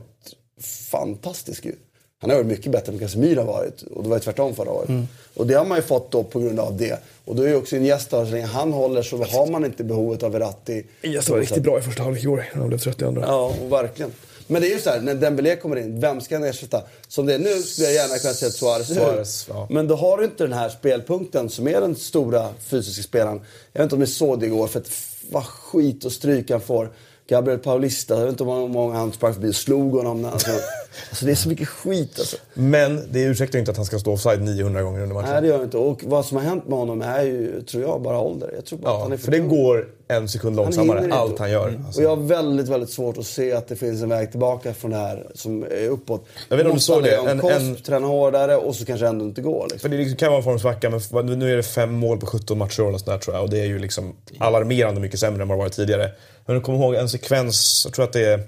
fantastisk 0.91 1.65
ju. 1.65 1.75
Han 2.21 2.29
har 2.29 2.37
varit 2.37 2.47
mycket 2.47 2.71
bättre 2.71 2.93
än 2.93 2.99
Casemiro 2.99 3.39
har 3.39 3.47
varit. 3.47 3.81
Och 3.81 4.03
det 4.03 4.09
var 4.09 4.15
ju 4.17 4.21
tvärtom 4.21 4.55
förra 4.55 4.71
året. 4.71 4.89
Och 5.33 5.47
det 5.47 5.53
har 5.53 5.65
man 5.65 5.77
ju 5.77 5.81
fått 5.81 6.11
då 6.11 6.23
på 6.23 6.39
grund 6.39 6.59
av 6.59 6.77
det. 6.77 6.99
Och 7.25 7.35
då 7.35 7.43
är 7.43 7.47
ju 7.47 7.55
också 7.55 7.75
Iniesta, 7.75 8.25
så 8.25 8.31
länge 8.31 8.45
han 8.45 8.73
håller 8.73 9.01
så 9.01 9.23
har 9.23 9.47
man 9.47 9.65
inte 9.65 9.83
behovet 9.83 10.23
av 10.23 10.31
Verratti. 10.31 10.83
Iniesta 11.01 11.31
var 11.33 11.39
riktigt 11.39 11.63
bra 11.63 11.79
i 11.79 11.81
första 11.81 12.03
halvlek 12.03 12.23
i 12.23 12.27
år, 12.27 12.49
när 12.53 12.59
han 12.59 12.67
blev 12.67 12.77
trött 12.77 13.01
i 13.01 13.05
andra. 13.05 13.21
Ja, 13.21 13.53
och 13.65 13.71
verkligen. 13.71 14.11
Men 14.51 14.61
det 14.61 14.67
är 14.67 14.73
ju 14.73 14.79
så 14.79 14.89
här, 14.89 15.01
när 15.01 15.15
Dembélé 15.15 15.55
kommer 15.55 15.75
in, 15.75 15.99
vem 15.99 16.21
ska 16.21 16.35
han 16.35 16.43
ersätta? 16.43 16.81
Som 17.07 17.25
det 17.25 17.33
är 17.33 17.39
nu 17.39 17.61
skulle 17.61 17.87
jag 17.87 17.93
gärna 17.93 18.19
kunna 18.19 18.33
säga 18.33 18.49
att 18.49 18.55
Suarez 18.55 18.87
Suarez, 18.87 19.45
ja. 19.49 19.67
Men 19.69 19.87
då 19.87 19.95
har 19.95 20.17
du 20.17 20.23
inte 20.23 20.43
den 20.43 20.53
här 20.53 20.69
spelpunkten 20.69 21.49
som 21.49 21.67
är 21.67 21.81
den 21.81 21.95
stora 21.95 22.49
fysiska 22.65 23.03
spelaren. 23.03 23.41
Jag 23.73 23.79
vet 23.79 23.83
inte 23.83 23.95
om 23.95 24.01
ni 24.01 24.07
såg 24.07 24.39
det 24.39 24.45
igår, 24.45 24.67
för 24.67 24.79
att 24.79 24.91
vad 25.29 25.45
skit 25.45 26.05
och 26.05 26.11
stryk 26.11 26.51
han 26.51 26.61
får. 26.61 26.89
Gabriel 27.31 27.59
Paulista, 27.59 28.13
jag 28.13 28.21
vet 28.21 28.29
inte 28.29 28.43
hur 28.43 28.67
många 28.67 28.97
han 28.97 29.11
sprang 29.11 29.33
förbi 29.33 29.49
och 29.51 29.55
slog 29.55 29.93
honom. 29.95 30.25
Alltså, 30.25 30.51
alltså 31.09 31.25
det 31.25 31.31
är 31.31 31.35
så 31.35 31.49
mycket 31.49 31.67
skit 31.67 32.19
alltså. 32.19 32.37
Men 32.53 33.07
det 33.11 33.21
ursäktar 33.23 33.57
ju 33.57 33.59
inte 33.59 33.71
att 33.71 33.77
han 33.77 33.85
ska 33.85 33.99
stå 33.99 34.13
offside 34.13 34.41
900 34.41 34.81
gånger 34.81 35.01
under 35.01 35.15
matchen. 35.15 35.29
Nej, 35.31 35.41
det 35.41 35.47
gör 35.47 35.57
det 35.57 35.63
inte. 35.63 35.77
Och 35.77 36.03
vad 36.07 36.25
som 36.25 36.37
har 36.37 36.43
hänt 36.43 36.67
med 36.67 36.79
honom 36.79 37.01
är 37.01 37.21
ju, 37.23 37.61
tror 37.61 37.83
jag, 37.83 38.01
bara 38.01 38.19
ålder. 38.19 38.51
Jag 38.55 38.65
tror 38.65 38.79
bara 38.79 38.93
att 38.93 38.99
han 39.01 39.09
Ja, 39.09 39.13
är 39.13 39.17
för 39.17 39.31
det 39.31 39.37
tung. 39.37 39.47
går 39.49 39.87
en 40.07 40.29
sekund 40.29 40.55
Han 40.55 40.65
långsammare, 40.65 40.99
hinner 41.01 41.15
allt 41.15 41.39
han 41.39 41.51
gör. 41.51 41.67
Mm. 41.67 41.85
Alltså. 41.85 41.99
Och 42.01 42.05
jag 42.05 42.09
har 42.15 42.23
väldigt, 42.23 42.67
väldigt 42.67 42.89
svårt 42.89 43.17
att 43.17 43.25
se 43.25 43.53
att 43.53 43.67
det 43.67 43.75
finns 43.75 44.01
en 44.01 44.09
väg 44.09 44.31
tillbaka 44.31 44.73
från 44.73 44.91
det 44.91 44.97
här 44.97 45.27
som 45.35 45.63
är 45.63 45.87
uppåt. 45.89 46.25
Jag 46.49 46.57
vet 46.57 46.63
inte 46.63 46.69
om 46.71 46.75
du 46.77 46.81
såg 46.81 47.03
det, 47.03 47.15
en- 47.15 47.39
kost, 47.39 47.55
en- 47.55 47.75
träna 47.75 48.07
hårdare 48.07 48.55
och 48.57 48.75
så 48.75 48.85
kanske 48.85 49.07
ändå 49.07 49.25
inte 49.25 49.41
går. 49.41 49.61
För 49.69 49.73
Liksom. 49.75 49.91
det 49.91 49.97
liksom 49.97 50.17
kan 50.17 50.27
vara 50.29 50.37
en 50.37 50.43
formsvacka, 50.43 50.89
men 51.11 51.25
nu 51.39 51.51
är 51.51 51.57
det 51.57 51.63
fem 51.63 51.93
mål 51.93 52.17
på 52.19 52.25
17 52.25 52.57
matcher 52.57 52.83
och 52.83 52.91
sånt 52.99 53.05
där, 53.05 53.17
tror 53.17 53.35
jag. 53.35 53.43
Och 53.43 53.49
det 53.49 53.59
är 53.59 53.65
ju 53.65 53.79
liksom 53.79 54.15
alarmerande 54.39 55.01
mycket 55.01 55.19
sämre 55.19 55.41
än 55.41 55.47
vad 55.47 55.57
det 55.57 55.61
varit 55.63 55.73
tidigare. 55.73 56.09
Men 56.45 56.55
jag 56.55 56.63
kommer 56.63 56.79
ihåg 56.79 56.95
en 56.95 57.09
sekvens, 57.09 57.81
jag 57.85 57.93
tror 57.93 58.05
att 58.05 58.13
det 58.13 58.25
är 58.25 58.43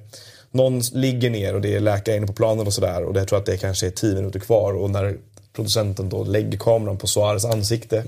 någon 0.52 0.80
ligger 0.80 1.30
ner 1.30 1.56
och 1.56 1.62
det 1.62 1.76
är 1.76 1.80
läkare 1.80 2.16
inne 2.16 2.28
på 2.28 2.34
planen 2.34 2.68
och 2.68 2.74
sådär. 2.74 3.04
Och 3.04 3.18
jag 3.18 3.28
tror 3.28 3.40
att 3.40 3.46
det 3.46 3.58
kanske 3.58 3.88
är 3.88 3.92
10 3.92 4.16
minuter 4.16 4.40
kvar. 4.40 4.74
Och 4.74 4.90
när 4.90 5.18
producenten 5.54 6.10
då 6.10 6.24
lägger 6.24 6.58
kameran 6.58 6.98
på 6.98 7.08
Suarez 7.08 7.46
ansikte 7.46 8.04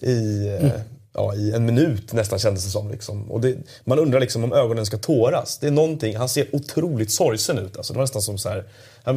i, 0.00 0.46
eh, 0.48 0.70
ja, 1.12 1.34
i 1.34 1.52
en 1.52 1.66
minut 1.66 2.12
nästan 2.12 2.38
kändes 2.38 2.64
det 2.64 2.70
som. 2.70 2.90
Liksom. 2.90 3.30
Och 3.30 3.40
det, 3.40 3.56
man 3.84 3.98
undrar 3.98 4.20
liksom 4.20 4.44
om 4.44 4.52
ögonen 4.52 4.86
ska 4.86 4.98
tåras. 4.98 5.58
Det 5.58 5.66
är 5.66 5.70
någonting, 5.70 6.16
han 6.16 6.28
ser 6.28 6.54
otroligt 6.54 7.10
sorgsen 7.10 7.58
ut. 7.58 7.76
Alltså, 7.76 7.92
det 7.92 7.96
var 7.96 8.04
nästan 8.04 8.22
som, 8.22 8.38
så 8.38 8.48
här, 8.48 8.64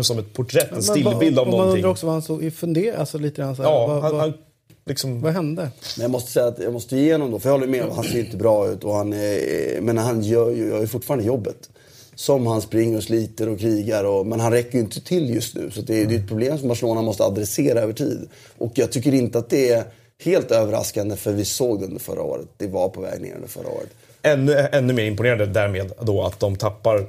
som 0.01 0.19
ett 0.19 0.33
porträtt, 0.33 0.71
en 0.71 0.83
stillbild 0.83 1.39
av 1.39 1.45
och 1.45 1.51
Man 1.51 1.57
någonting. 1.57 1.75
undrar 1.75 1.89
också 1.89 2.05
vad 2.05 2.15
han 2.15 2.21
såg 2.21 2.43
i 2.43 2.51
funder, 2.51 2.93
alltså 2.97 3.17
lite 3.17 3.41
grann 3.41 3.55
så 3.55 3.63
här, 3.63 3.69
Ja, 3.69 3.87
vad, 3.87 4.03
han, 4.03 4.11
vad, 4.11 4.21
han, 4.21 4.33
liksom, 4.85 5.21
vad 5.21 5.33
hände? 5.33 5.61
Men 5.97 6.01
jag 6.01 6.11
måste 6.11 6.31
säga 6.31 6.45
att 6.45 6.59
jag 6.59 6.73
måste 6.73 6.97
ge 6.97 7.11
honom 7.11 7.31
då, 7.31 7.39
för 7.39 7.49
jag 7.49 7.53
håller 7.53 7.67
med 7.67 7.83
om 7.83 7.95
han 7.95 8.03
ser 8.03 8.19
inte 8.19 8.37
bra 8.37 8.69
ut. 8.69 8.83
Och 8.83 8.93
han 8.93 9.13
är, 9.13 9.81
men 9.81 9.97
han 9.97 10.21
gör 10.21 10.49
ju, 10.49 10.67
gör 10.67 10.85
fortfarande 10.85 11.25
jobbet. 11.25 11.69
Som 12.15 12.47
han 12.47 12.61
springer 12.61 12.97
och 12.97 13.03
sliter 13.03 13.49
och 13.49 13.59
krigar. 13.59 14.03
Och, 14.03 14.27
men 14.27 14.39
han 14.39 14.51
räcker 14.51 14.73
ju 14.73 14.79
inte 14.79 15.01
till 15.01 15.29
just 15.35 15.55
nu. 15.55 15.71
Så 15.71 15.81
det 15.81 16.01
är, 16.01 16.05
det 16.05 16.15
är 16.15 16.19
ett 16.19 16.27
problem 16.27 16.57
som 16.57 16.67
Barcelona 16.67 17.01
måste 17.01 17.23
adressera 17.23 17.79
över 17.79 17.93
tid. 17.93 18.29
Och 18.57 18.71
jag 18.75 18.91
tycker 18.91 19.13
inte 19.13 19.39
att 19.39 19.49
det 19.49 19.69
är 19.69 19.83
helt 20.23 20.51
överraskande 20.51 21.15
för 21.15 21.31
vi 21.31 21.45
såg 21.45 21.79
det 21.79 21.85
under 21.85 21.99
förra 21.99 22.21
året. 22.21 22.47
Det 22.57 22.67
var 22.67 22.89
på 22.89 23.01
väg 23.01 23.21
ner 23.21 23.35
under 23.35 23.47
förra 23.47 23.67
året. 23.67 23.89
ännu, 24.21 24.67
ännu 24.71 24.93
mer 24.93 25.03
imponerande 25.03 25.45
därmed 25.45 25.91
då 26.01 26.23
att 26.23 26.39
de 26.39 26.55
tappar 26.55 27.05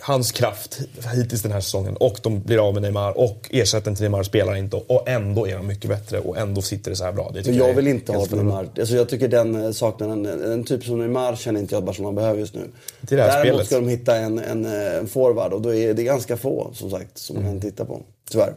hans 0.00 0.32
kraft 0.32 0.80
hittills 1.14 1.42
den 1.42 1.52
här 1.52 1.60
säsongen 1.60 1.96
och 1.96 2.18
de 2.22 2.40
blir 2.40 2.68
av 2.68 2.74
med 2.74 2.82
Neymar 2.82 3.18
och 3.18 3.48
ersättaren 3.50 3.96
till 3.96 4.02
Neymar 4.02 4.22
spelar 4.22 4.56
inte 4.56 4.76
och 4.76 5.08
ändå 5.08 5.48
är 5.48 5.56
de 5.56 5.66
mycket 5.66 5.90
bättre 5.90 6.20
och 6.20 6.38
ändå 6.38 6.62
sitter 6.62 6.90
det 6.90 6.96
så 6.96 7.04
här 7.04 7.12
bra. 7.12 7.30
Det 7.34 7.46
jag 7.46 7.70
är 7.70 7.74
vill 7.74 7.86
inte 7.86 8.12
ha 8.12 8.26
Neymar. 8.30 8.68
Alltså 8.78 8.94
jag 8.94 9.08
tycker 9.08 9.28
den 9.28 9.64
eh, 9.64 9.70
saknaden, 9.70 10.26
en 10.26 10.64
typ 10.64 10.84
som 10.84 10.98
Neymar 10.98 11.36
känner 11.36 11.60
inte 11.60 11.74
jag 11.74 11.78
att 11.78 11.86
Barcelona 11.86 12.12
behöver 12.12 12.40
just 12.40 12.54
nu. 12.54 12.70
Till 13.06 13.16
det 13.16 13.22
här 13.22 13.30
Däremot 13.30 13.46
spelet. 13.46 13.66
ska 13.66 13.76
de 13.76 13.88
hitta 13.88 14.16
en, 14.16 14.38
en, 14.38 14.64
eh, 14.64 14.96
en 14.96 15.08
forward 15.08 15.52
och 15.52 15.62
då 15.62 15.74
är 15.74 15.94
det 15.94 16.02
ganska 16.02 16.36
få 16.36 16.70
som 16.74 16.90
sagt 16.90 17.18
som 17.18 17.36
man 17.36 17.44
kan 17.44 17.60
titta 17.60 17.84
på. 17.84 18.02
Tyvärr. 18.30 18.54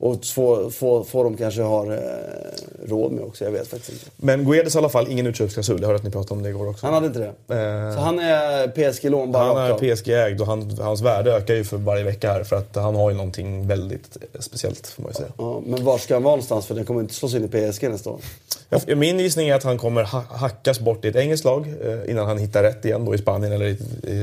Och 0.00 0.24
få, 0.24 0.70
få, 0.70 1.04
få 1.04 1.22
de 1.22 1.36
kanske 1.36 1.62
har 1.62 1.92
eh, 1.92 2.88
råd 2.88 3.12
med 3.12 3.24
också, 3.24 3.44
jag 3.44 3.50
vet 3.52 3.68
faktiskt 3.68 3.92
inte. 3.92 4.04
Men 4.16 4.44
Guedes 4.44 4.74
i 4.74 4.78
alla 4.78 4.88
fall 4.88 5.08
ingen 5.08 5.26
utköpsklausul, 5.26 5.80
jag 5.80 5.86
hörde 5.86 5.96
att 5.98 6.04
ni 6.04 6.10
pratade 6.10 6.34
om 6.34 6.42
det 6.42 6.48
igår 6.48 6.68
också. 6.68 6.86
Han 6.86 6.94
hade 6.94 7.06
inte 7.06 7.18
det. 7.18 7.54
Eh, 7.54 7.94
Så 7.94 8.00
han 8.00 8.18
är 8.18 8.68
PSG-lån 8.68 9.32
bara 9.32 9.44
han 9.44 9.70
är. 9.70 9.94
PSG-ägd 9.94 10.40
och 10.40 10.46
han, 10.46 10.78
hans 10.80 11.00
värde 11.00 11.32
ökar 11.32 11.54
ju 11.54 11.64
för 11.64 11.76
varje 11.76 12.04
vecka 12.04 12.32
här 12.32 12.44
för 12.44 12.56
att 12.56 12.76
han 12.76 12.94
har 12.94 13.10
ju 13.10 13.16
någonting 13.16 13.66
väldigt 13.66 14.16
speciellt 14.38 14.86
får 14.86 15.02
man 15.02 15.10
ju 15.10 15.14
säga. 15.14 15.28
Ja, 15.38 15.62
men 15.66 15.84
var 15.84 15.98
ska 15.98 16.14
han 16.14 16.22
vara 16.22 16.32
någonstans? 16.32 16.66
För 16.66 16.74
den 16.74 16.84
kommer 16.84 17.00
inte 17.00 17.14
slås 17.14 17.34
in 17.34 17.44
i 17.44 17.48
PSG 17.48 17.82
nästa 17.90 18.10
år. 18.10 18.20
Min 18.96 19.18
gissning 19.20 19.48
är 19.48 19.54
att 19.54 19.64
han 19.64 19.78
kommer 19.78 20.02
ha 20.02 20.24
hackas 20.30 20.80
bort 20.80 21.04
i 21.04 21.08
ett 21.08 21.16
engelskt 21.16 21.44
lag 21.44 21.74
eh, 21.84 22.10
innan 22.10 22.26
han 22.26 22.38
hittar 22.38 22.62
rätt 22.62 22.84
igen 22.84 23.04
då 23.04 23.14
i 23.14 23.18
Spanien 23.18 23.52
eller 23.52 23.66
i, 23.66 23.78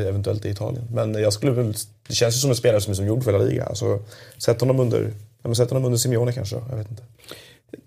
eventuellt 0.07 0.45
i 0.45 0.49
Italien. 0.49 0.83
Men 0.93 1.13
jag 1.13 1.33
skulle 1.33 1.73
det 2.07 2.13
känns 2.13 2.35
ju 2.35 2.39
som 2.39 2.49
en 2.49 2.55
spelare 2.55 2.81
som 2.81 2.91
är 2.91 2.95
som 2.95 3.05
gjord 3.05 3.23
för 3.23 3.31
hela 3.31 3.43
ligan. 3.43 3.67
Alltså, 3.67 3.99
sätt 4.37 4.59
honom 4.59 4.79
under, 4.79 5.11
men 5.47 5.55
sätt 5.55 5.69
honom 5.69 5.85
under 5.85 5.97
Simeone 5.97 6.33
kanske, 6.33 6.55
jag 6.69 6.77
vet 6.77 6.89
inte. 6.89 7.03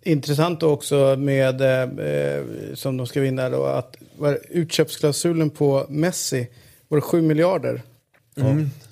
Intressant 0.02 0.62
också 0.62 1.16
med, 1.18 1.60
eh, 1.60 2.74
som 2.74 2.96
de 2.96 3.06
ska 3.06 3.20
vinna 3.20 3.48
då, 3.48 3.64
att 3.64 3.96
var 4.18 4.40
utköpsklausulen 4.48 5.50
på 5.50 5.86
Messi 5.88 6.48
var 6.88 6.98
det 6.98 7.02
7 7.02 7.22
miljarder. 7.22 7.82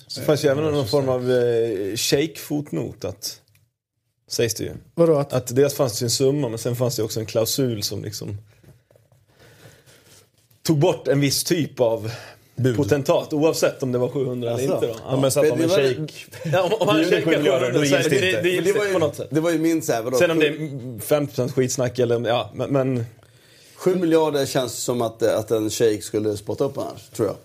Så 0.07 0.21
fanns 0.21 0.45
ju 0.45 0.49
även 0.49 0.63
någon 0.63 0.87
form 0.87 1.09
av 1.09 1.31
eh, 1.31 1.95
shake-fotnot 1.95 3.05
att 3.05 3.41
Sägs 4.27 4.53
det 4.53 4.63
ju. 4.63 4.71
Vadå? 4.95 5.15
Att, 5.17 5.33
Att 5.33 5.55
dels 5.55 5.73
fanns 5.73 5.99
det 5.99 6.03
ju 6.03 6.05
en 6.05 6.09
summa 6.09 6.49
men 6.49 6.57
sen 6.57 6.75
fanns 6.75 6.95
det 6.95 7.03
också 7.03 7.19
en 7.19 7.25
klausul 7.25 7.83
som 7.83 8.03
liksom 8.03 8.37
tog 10.63 10.79
bort 10.79 11.07
en 11.07 11.19
viss 11.19 11.43
typ 11.43 11.79
av 11.79 12.11
potentat 12.75 13.33
oavsett 13.33 13.83
om 13.83 13.91
det 13.91 13.97
var 13.97 14.09
700 14.09 14.49
eller 14.51 14.61
Alltså. 14.61 14.75
inte. 14.75 14.87
Då. 14.87 14.93
Ja, 15.09 15.17
men 15.21 15.31
så 15.31 15.39
att 15.39 15.45
Men 15.45 15.51
om 15.53 15.57
det 15.59 15.63
en 15.63 15.69
shejk... 15.69 16.25
Ja, 16.53 16.77
om- 16.79 16.87
han 16.87 17.03
shejkar 17.03 17.21
sju 17.31 17.37
miljarder, 17.37 17.59
700 17.71 17.79
då 17.79 17.85
gills 17.85 18.03
det, 18.03 18.09
det 18.09 18.19
det, 18.19 18.29
inte. 18.29 18.41
det, 18.41 18.49
gills 18.49 18.65
det 18.67 18.73
var 18.73 18.79
det 18.81 18.87
ju, 18.87 18.93
på 18.93 18.99
något 18.99 19.15
sätt. 19.15 19.27
det 19.31 19.39
var 19.39 19.51
ju 19.51 19.59
min 19.59 19.81
så 19.81 19.93
här, 19.93 20.01
vadå, 20.01 20.17
Sen 20.17 20.31
om 20.31 20.39
det 20.39 20.47
är 20.47 20.51
50% 20.99 21.51
skitsnack 21.51 21.99
eller 21.99 22.27
ja, 22.27 22.51
men, 22.53 22.69
men 22.69 23.05
7 23.75 23.95
miljarder 23.95 24.45
känns 24.45 24.73
som 24.73 25.01
att, 25.01 25.23
att 25.23 25.51
en 25.51 25.69
shejk 25.69 26.03
skulle 26.03 26.37
spotta 26.37 26.63
upp 26.63 26.77
annars, 26.77 27.01
tror 27.15 27.27
jag. 27.27 27.35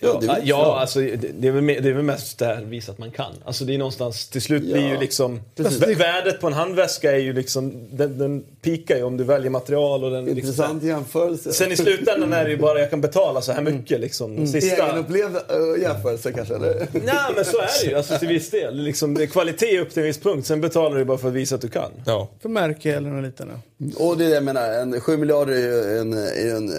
Ja, 0.00 0.18
det 0.20 0.26
är 0.26 0.34
väl 0.34 0.48
ja 0.48 0.80
alltså, 0.80 0.98
det, 1.00 1.16
det, 1.38 1.48
är 1.48 1.52
väl, 1.52 1.66
det 1.66 1.88
är 1.88 1.92
väl 1.92 2.02
mest 2.02 2.38
det 2.38 2.44
här 2.46 2.62
visa 2.62 2.92
att 2.92 2.98
man 2.98 3.10
kan. 3.10 3.32
Alltså 3.44 3.64
det 3.64 3.74
är 3.74 3.78
någonstans, 3.78 4.28
till 4.28 4.42
slut 4.42 4.62
blir 4.62 4.76
Ja, 4.86 4.88
ju 4.92 4.98
liksom... 5.00 5.40
precis. 5.56 5.80
vä- 5.82 5.94
Värdet 5.98 6.40
på 6.40 6.46
en 6.46 6.52
handväska 6.52 7.12
är 7.12 7.18
ju 7.18 7.32
liksom, 7.32 7.88
den, 7.96 8.18
den 8.18 8.44
pikar 8.62 8.96
ju 8.96 9.02
om 9.02 9.16
du 9.16 9.24
väljer 9.24 9.50
material 9.50 10.04
och 10.04 10.10
den... 10.10 10.24
Liksom, 10.24 10.38
Intressant 10.38 10.82
jämförelse. 10.82 11.52
sen 11.52 11.72
i 11.72 11.76
slutändan 11.76 12.32
är 12.32 12.44
det 12.44 12.50
ju 12.50 12.56
bara, 12.56 12.78
jag 12.80 12.90
kan 12.90 13.00
betala 13.00 13.40
så 13.42 13.52
här 13.52 13.62
mycket 13.62 14.00
liksom. 14.00 14.46
Sista... 14.46 14.86
Egenupplevd 14.86 15.36
äh, 15.36 15.82
jämförelse 15.82 16.32
kanske, 16.32 16.54
eller? 16.54 16.74
Nej 16.92 17.14
men 17.36 17.44
så 17.44 17.58
är 17.58 17.84
det 17.84 17.90
ju, 17.90 17.96
alltså 17.96 18.18
till 18.18 18.28
viss 18.28 18.50
del. 18.50 18.76
Liksom, 18.82 19.14
det 19.14 19.22
är 19.22 19.26
kvalitet 19.26 19.78
upp 19.80 19.90
till 19.90 19.98
en 19.98 20.06
viss 20.06 20.18
punkt, 20.20 20.46
sen 20.46 20.60
betalar 20.60 20.96
du 20.98 21.04
bara 21.04 21.18
för 21.18 21.28
att 21.28 21.34
visa 21.34 21.54
att 21.54 21.60
du 21.60 21.68
kan. 21.68 21.90
Ja. 22.06 22.28
för 22.42 22.48
märke 22.48 22.94
eller 22.96 23.08
något 23.10 23.24
liknande. 23.24 23.54
Och 23.96 24.18
det 24.18 24.24
är 24.24 24.28
det 24.28 24.34
jag 24.34 24.44
menar, 24.44 24.72
en, 24.72 25.00
7 25.00 25.16
miljarder 25.16 25.52
är 25.52 25.58
ju 25.58 25.98
en, 25.98 26.12
är 26.12 26.56
en 26.56 26.68
eh, 26.68 26.76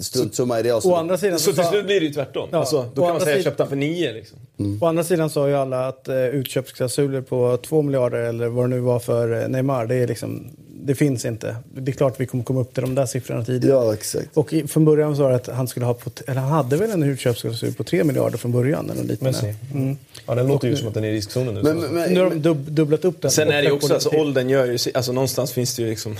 struntsumma 0.00 0.60
i 0.60 0.62
det 0.62 0.72
Å 0.72 0.76
avseendet. 0.76 1.00
andra 1.00 1.18
sidan 1.18 1.38
Så 1.38 1.50
så 1.52 1.56
till 1.62 1.70
slut 1.70 1.86
blir 1.86 2.00
det 2.00 2.06
ju 2.06 2.12
tvärtom. 2.12 2.48
Ja, 2.52 2.58
Alltså, 2.58 2.76
å 2.78 2.84
då 2.94 2.94
kan 2.94 3.02
man 3.02 3.10
andra 3.10 3.24
säga, 3.24 3.42
köpte 3.42 3.62
den 3.62 3.68
för 3.68 3.76
nio 3.76 4.12
liksom. 4.12 4.38
å 4.80 4.86
andra 4.86 5.04
sidan 5.04 5.30
sa 5.30 5.48
ju 5.48 5.54
alla 5.54 5.88
att 5.88 6.08
eh, 6.08 6.16
utköpsklausuler 6.16 7.20
på 7.20 7.56
2 7.56 7.82
miljarder 7.82 8.18
eller 8.18 8.48
vad 8.48 8.64
det 8.64 8.68
nu 8.68 8.80
var 8.80 8.98
för 8.98 9.42
eh, 9.42 9.48
Neymar, 9.48 9.86
det, 9.86 9.94
är 9.94 10.06
liksom, 10.06 10.46
det 10.82 10.94
finns 10.94 11.24
inte. 11.24 11.56
Det 11.74 11.90
är 11.90 11.92
klart 11.92 12.20
vi 12.20 12.26
kommer 12.26 12.44
komma 12.44 12.60
upp 12.60 12.74
till 12.74 12.82
de 12.82 12.94
där 12.94 13.06
siffrorna 13.06 13.44
tidigare. 13.44 13.84
Ja, 13.84 13.94
exakt. 13.94 14.36
Och 14.36 14.52
i, 14.52 14.66
från 14.66 14.84
början 14.84 15.14
var 15.14 15.30
det 15.30 15.36
att 15.36 15.46
han 15.46 15.68
skulle 15.68 15.86
ha, 15.86 15.94
på, 15.94 16.10
eller 16.26 16.40
han 16.40 16.50
hade 16.50 16.76
väl 16.76 16.90
en 16.90 17.02
utköpsklausul 17.02 17.72
på 17.72 17.84
3 17.84 18.04
miljarder 18.04 18.38
från 18.38 18.52
början 18.52 18.90
eller 18.90 19.02
liknande. 19.02 19.38
Messi. 19.38 19.54
Mm. 19.74 19.96
Ja, 20.26 20.34
den 20.34 20.46
låter 20.46 20.68
ju 20.68 20.76
som 20.76 20.88
att 20.88 20.94
den 20.94 21.04
är 21.04 21.08
i 21.08 21.14
riskzonen 21.14 21.54
nu. 21.54 21.62
Men, 21.62 21.80
så. 21.80 21.88
men, 21.88 22.12
Nu 22.12 22.20
har 22.20 22.28
men, 22.28 22.42
de 22.42 22.48
dub, 22.48 22.72
dubblat 22.72 23.04
upp 23.04 23.22
den. 23.22 23.30
Sen 23.30 23.48
är 23.48 23.62
det 23.62 23.68
ju 23.68 23.72
också, 23.72 23.94
alltså 23.94 24.08
åldern 24.08 24.48
gör 24.48 24.66
ju, 24.66 24.78
alltså 24.94 25.12
någonstans 25.12 25.52
finns 25.52 25.76
det 25.76 25.82
ju 25.82 25.88
liksom... 25.88 26.16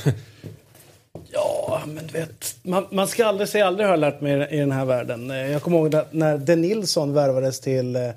Ja, 1.33 1.83
men 1.87 2.07
du 2.07 2.13
vet, 2.13 2.57
man, 2.63 2.87
man 2.91 3.09
ska 3.09 3.27
aldrig 3.27 3.49
säga 3.49 3.67
aldrig 3.67 3.87
har 3.87 3.93
jag 3.93 4.01
lärt 4.01 4.21
mig 4.21 4.49
i 4.51 4.57
den 4.57 4.73
här 4.73 4.85
världen. 4.85 5.29
Jag 5.29 5.63
kommer 5.63 5.79
ihåg 5.79 6.05
när 6.11 6.39
De 6.39 6.57
Nilsson 6.57 7.13
värvades 7.13 7.61
till 7.61 7.97
eh, 7.97 8.11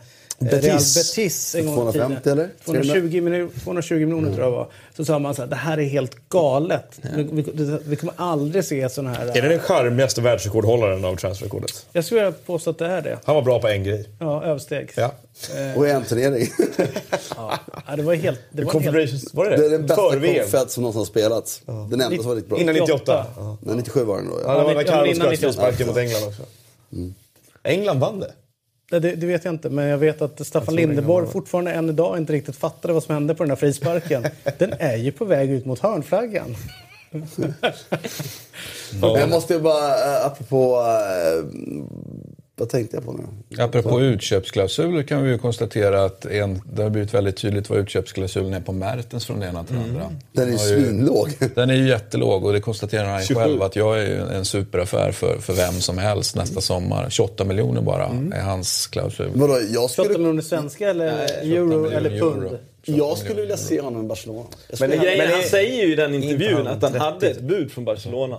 Betis. 0.44 0.64
Real 0.64 1.06
Betis 1.06 1.56
en 1.56 1.66
gång 1.66 1.74
i 1.74 1.76
250 1.92 2.24
tiden. 2.24 2.40
eller? 2.40 2.50
220, 2.66 3.22
minu 3.22 3.50
220 3.64 3.94
miljoner 3.96 4.30
tror 4.34 4.44
jag 4.44 4.52
var. 4.52 4.68
Så 4.98 5.06
sa 5.06 5.20
man 5.20 5.36
så 5.36 5.42
här, 5.42 5.50
det 5.50 5.56
här 5.56 5.78
är 5.78 5.84
helt 5.84 6.30
galet. 6.30 7.00
Vi, 7.16 7.24
vi, 7.24 7.78
vi 7.86 7.96
kommer 7.96 8.14
aldrig 8.18 8.66
se 8.66 8.90
sådana 8.90 9.14
här... 9.14 9.38
Är 9.38 9.42
det 9.42 9.48
den 9.50 9.60
charmigaste 9.60 10.22
världsrekordhållaren 10.22 11.06
av 11.06 11.16
transferrekordet? 11.16 11.86
Jag 11.92 12.06
skulle 12.06 12.22
vilja 12.24 12.38
påstå 12.46 12.70
att 12.70 12.78
det 12.78 12.86
är 12.88 13.02
det. 13.02 13.20
Han 13.24 13.36
var 13.36 13.42
bra 13.42 13.60
på 13.60 13.68
en 13.68 13.84
grej. 13.84 14.10
Ja, 14.20 14.44
översteg. 14.44 14.92
Ja. 14.96 15.12
och 15.76 15.88
en 15.88 16.04
turnering. 16.04 16.48
Ja, 17.88 17.96
det 17.96 18.04
var 18.04 18.14
helt... 18.16 18.40
Det 18.52 18.64
var 18.64 18.80
helt 18.80 19.34
var 19.34 19.50
det 19.50 19.58
det 19.58 19.66
är 19.66 19.70
den 19.70 19.86
bästa 19.88 20.10
konfett 20.12 20.72
som 20.72 20.84
någonsin 20.84 21.00
har 21.00 21.06
spelats. 21.06 21.62
Den 21.90 22.02
enda 22.02 22.18
som 22.18 22.26
var 22.26 22.36
riktigt 22.36 22.50
bra. 22.50 22.60
Innan 22.60 22.76
98. 22.76 23.26
Nej, 23.62 23.76
97 23.76 24.04
var 24.04 24.18
den 24.18 24.28
då. 24.28 24.34
Ja, 24.34 24.40
Ja. 24.46 24.58
det 24.58 24.64
var 24.64 24.72
Ja, 24.72 24.78
när 24.78 24.84
Carlos 24.84 25.20
sköt 25.20 25.32
98. 25.32 25.54
sparken 25.54 25.88
mot 25.88 25.98
England 25.98 26.24
också. 26.28 26.42
England 27.64 28.00
vann 28.00 28.20
det. 28.20 28.32
Det, 29.00 29.16
det 29.16 29.26
vet 29.26 29.46
jag 29.46 29.54
inte, 29.54 29.70
men 29.70 29.86
jag 29.86 29.98
vet 29.98 30.22
att 30.22 30.48
Staffan 30.48 30.76
Lindeborg 30.76 31.28
fortfarande 31.28 31.72
än 31.72 31.90
idag 31.90 32.18
inte 32.18 32.34
riktigt 32.34 32.56
fattade 32.56 32.94
vad 32.94 33.04
som 33.04 33.14
hände 33.14 33.36
på 33.36 33.44
den 33.44 33.50
där 33.50 33.56
frisparken. 33.56 34.26
den 34.58 34.74
är 34.80 34.96
ju 34.96 35.12
på 35.12 35.26
väg 35.26 35.52
ut 35.52 35.66
mot 35.66 35.80
hörnflaggan. 35.80 36.56
Jag 39.02 39.30
måste 39.30 39.54
ju 39.54 39.60
bara, 39.60 40.18
äh, 40.18 40.26
apropå... 40.26 40.86
Vad 42.64 42.70
tänkte 42.70 42.98
jag 42.98 43.06
på 43.06 43.14
nu? 43.14 43.64
Apropå 43.64 44.02
utköpsklausuler 44.02 45.04
kan 45.04 45.24
vi 45.24 45.30
ju 45.30 45.38
konstatera 45.38 46.06
att 46.06 46.26
en, 46.26 46.62
det 46.74 46.84
har 46.84 46.90
blivit 46.90 47.14
väldigt 47.14 47.38
tydligt 47.38 47.70
vad 47.70 47.80
utköpsklausulen 47.80 48.54
är 48.54 48.62
på 48.62 48.72
Mertens 48.72 49.26
från 49.26 49.40
det 49.40 49.48
ena 49.48 49.64
till 49.64 49.76
det 49.76 49.82
andra. 49.82 50.12
Den 50.32 50.48
är 50.48 50.52
ju 50.52 50.58
svinlåg. 50.58 51.30
Den 51.56 51.70
är 51.70 51.74
ju 51.74 51.88
jättelåg 51.88 52.46
och 52.46 52.54
det 52.54 52.62
konstaterar 52.62 53.06
han 53.06 53.20
ju 53.20 53.26
27. 53.26 53.42
själv 53.42 53.62
att 53.62 53.76
jag 53.76 54.00
är 54.00 54.06
ju 54.06 54.36
en 54.38 54.46
superaffär 54.46 55.12
för, 55.12 55.38
för 55.38 55.54
vem 55.54 55.74
som 55.74 55.98
helst 55.98 56.36
nästa 56.36 56.62
sommar. 56.62 57.10
28 57.10 57.46
miljoner 57.46 57.82
bara 57.82 58.06
är 58.34 58.42
hans 58.42 58.88
klausul. 58.88 59.32
Vadå, 59.34 59.54
jag 59.54 59.70
28 59.70 59.90
skulle, 59.90 60.18
miljoner 60.18 60.42
svenska 60.42 60.90
eller 60.90 61.12
euro 61.42 61.90
eller 61.90 62.20
pund? 62.20 62.44
euro. 62.44 62.58
Jag 62.86 63.18
skulle 63.18 63.42
vilja 63.42 63.58
se 63.58 63.82
honom 63.82 64.06
i 64.06 64.08
Barcelona. 64.08 64.46
Men, 64.80 64.90
grejen, 64.90 65.04
gärna- 65.18 65.32
han 65.36 65.44
säger 65.44 65.86
ju 65.86 65.92
i 65.92 65.96
den 65.96 66.14
Inte 66.14 66.28
intervjun 66.28 66.68
att 66.68 66.82
han 66.82 66.92
30. 66.92 66.98
hade 66.98 67.28
ett 67.30 67.42
bud 67.42 67.72
från 67.72 67.86
Barcelona. 67.86 68.38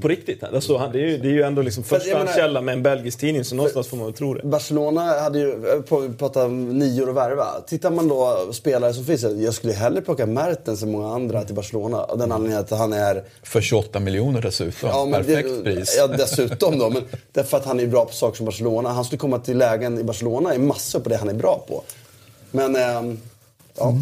På 0.00 0.08
riktigt. 0.08 0.42
Alltså, 0.44 0.76
han, 0.76 0.92
det, 0.92 0.98
är 0.98 1.06
ju, 1.06 1.18
det 1.18 1.28
är 1.28 1.32
ju 1.32 1.42
ändå 1.42 1.62
liksom 1.62 1.84
För 1.84 1.96
att 1.96 2.06
jag 2.06 2.12
första 2.20 2.24
menar- 2.24 2.36
källa 2.38 2.60
med 2.60 2.72
en 2.72 2.82
belgisk 2.82 3.18
tidning 3.20 3.44
så 3.44 3.54
någonstans 3.54 3.88
får 3.88 3.96
man 3.96 4.06
väl 4.06 4.14
tro 4.14 4.34
det. 4.34 4.42
Barcelona 4.46 5.00
hade 5.20 5.38
ju, 5.38 5.52
eh, 5.52 6.12
pratar 6.18 6.44
om 6.46 6.78
nior 6.78 7.08
och 7.08 7.16
värva. 7.16 7.46
Tittar 7.66 7.90
man 7.90 8.08
då 8.08 8.48
spelare 8.52 8.94
som 8.94 9.04
finns, 9.04 9.22
jag 9.22 9.54
skulle 9.54 9.72
hellre 9.72 10.00
plocka 10.00 10.26
Mertens 10.26 10.82
än 10.82 10.90
många 10.92 11.14
andra 11.14 11.42
till 11.44 11.54
Barcelona. 11.54 11.98
Av 12.04 12.18
den 12.18 12.32
anledningen 12.32 12.60
att 12.64 12.70
han 12.70 12.92
är... 12.92 13.24
För 13.42 13.60
28 13.60 14.00
miljoner 14.00 14.42
dessutom. 14.42 14.88
Ja, 14.88 15.04
men 15.04 15.24
Perfekt 15.24 15.48
det, 15.48 15.62
pris. 15.74 15.94
Ja, 15.98 16.06
dessutom 16.06 16.78
då. 16.78 16.90
Men 16.90 17.02
därför 17.32 17.56
att 17.56 17.64
han 17.64 17.80
är 17.80 17.86
bra 17.86 18.04
på 18.04 18.12
saker 18.12 18.36
som 18.36 18.46
Barcelona. 18.46 18.88
Han 18.88 19.04
skulle 19.04 19.18
komma 19.18 19.38
till 19.38 19.58
lägen 19.58 19.98
i 19.98 20.04
Barcelona 20.04 20.54
i 20.54 20.58
massor 20.58 21.00
på 21.00 21.08
det 21.08 21.16
han 21.16 21.28
är 21.28 21.34
bra 21.34 21.64
på. 21.68 21.82
Men, 22.50 22.76
ehm, 22.76 23.18
ja. 23.78 23.94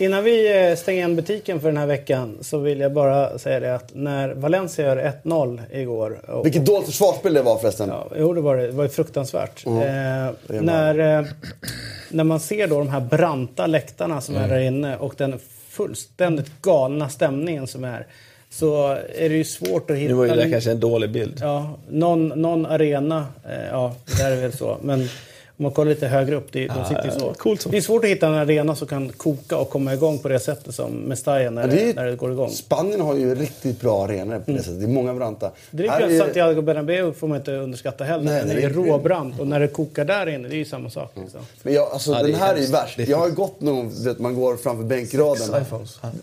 Innan 0.00 0.24
vi 0.24 0.68
eh, 0.70 0.76
stänger 0.76 0.98
igen 0.98 1.16
butiken 1.16 1.60
för 1.60 1.68
den 1.68 1.76
här 1.76 1.86
veckan 1.86 2.38
så 2.40 2.58
vill 2.58 2.80
jag 2.80 2.92
bara 2.92 3.38
säga 3.38 3.60
det 3.60 3.74
att 3.74 3.94
när 3.94 4.28
Valencia 4.28 4.86
gör 4.86 5.12
1-0 5.24 5.60
igår. 5.72 6.30
Och, 6.30 6.46
Vilket 6.46 6.66
dåligt 6.66 6.86
försvarsspel 6.86 7.34
det 7.34 7.42
var 7.42 7.58
förresten. 7.58 7.88
Ja, 7.88 8.08
jo, 8.16 8.32
det 8.32 8.40
var 8.40 8.56
det. 8.56 8.66
Det 8.66 8.72
var 8.72 8.84
ju 8.84 8.90
fruktansvärt. 8.90 9.66
Eh, 9.66 9.72
när, 10.60 11.18
eh, 11.18 11.26
när 12.10 12.24
man 12.24 12.40
ser 12.40 12.68
då 12.68 12.78
de 12.78 12.88
här 12.88 13.00
branta 13.00 13.66
läktarna 13.66 14.20
som 14.20 14.36
är 14.36 14.48
där 14.48 14.60
inne 14.60 14.96
och 14.96 15.14
den 15.16 15.38
fullständigt 15.68 16.62
galna 16.62 17.08
stämningen 17.08 17.66
som 17.66 17.84
är. 17.84 18.06
Så 18.50 18.86
är 19.18 19.28
det 19.28 19.36
ju 19.36 19.44
svårt 19.44 19.90
att 19.90 19.96
hitta... 19.96 20.08
Nu 20.08 20.14
var 20.14 20.26
ju 20.26 20.34
det 20.34 20.50
kanske 20.50 20.70
en 20.70 20.80
dålig 20.80 21.10
bild. 21.10 21.38
Ja, 21.40 21.78
någon, 21.90 22.28
någon 22.28 22.66
arena, 22.66 23.26
eh, 23.44 23.68
ja, 23.70 23.94
det 24.18 24.22
är 24.22 24.36
väl 24.36 24.52
så. 24.52 24.76
Men 24.82 25.08
om 25.58 25.62
man 25.62 25.72
kollar 25.72 25.90
lite 25.90 26.06
högre 26.06 26.36
upp, 26.36 26.52
det, 26.52 26.66
de 26.66 26.84
sitter 26.88 27.04
ju 27.04 27.20
så. 27.20 27.34
coolt 27.34 27.60
så. 27.60 27.68
Det 27.68 27.76
är 27.76 27.80
svårt 27.80 28.04
att 28.04 28.10
hitta 28.10 28.26
en 28.26 28.34
arena 28.34 28.76
som 28.76 28.86
kan 28.88 29.08
koka 29.08 29.56
och 29.58 29.70
komma 29.70 29.94
igång 29.94 30.18
på 30.18 30.28
det 30.28 30.40
sättet 30.40 30.74
som 30.74 30.90
Mestalla 30.92 31.50
när, 31.50 31.50
Men 31.50 31.70
det 31.70 31.82
är 31.82 31.86
ju- 31.86 31.92
när 31.94 32.06
det 32.06 32.16
går 32.16 32.32
igång. 32.32 32.50
Spanien 32.50 33.00
har 33.00 33.14
ju 33.16 33.34
riktigt 33.34 33.80
bra 33.80 34.04
arenor 34.04 34.38
på 34.38 34.50
det 34.50 34.58
sättet. 34.58 34.78
Det 34.80 34.84
är 34.86 34.88
många 34.88 35.14
branta. 35.14 35.50
Det 35.70 35.86
är 35.86 35.98
klart, 35.98 36.18
Santiago 36.18 36.62
Bernabéu 36.62 37.12
får 37.12 37.28
man 37.28 37.36
inte 37.38 37.52
underskatta 37.52 38.04
heller. 38.04 38.24
Nej, 38.24 38.38
den 38.40 38.48
det 38.48 38.54
är 38.54 38.56
är 38.56 38.68
ju 38.70 38.74
råbrant 38.74 39.40
och 39.40 39.46
när 39.46 39.60
det 39.60 39.68
kokar 39.68 40.04
där 40.04 40.26
inne, 40.28 40.48
det 40.48 40.54
är 40.54 40.58
ju 40.58 40.64
samma 40.64 40.90
sak. 40.90 41.12
Liksom. 41.14 41.40
Men 41.62 41.74
jag, 41.74 41.88
alltså, 41.92 42.10
Ja, 42.12 42.16
det 42.18 42.22
den 42.26 42.34
är 42.34 42.38
här 42.38 42.54
är 42.54 42.60
ju 42.60 42.66
värst. 42.66 42.98
Jag 42.98 43.18
har 43.18 43.26
ju 43.28 43.34
gått 43.34 43.60
någon 43.60 44.04
vet, 44.04 44.18
man 44.18 44.34
går 44.34 44.56
framför 44.56 44.84
bänkraden. 44.84 45.64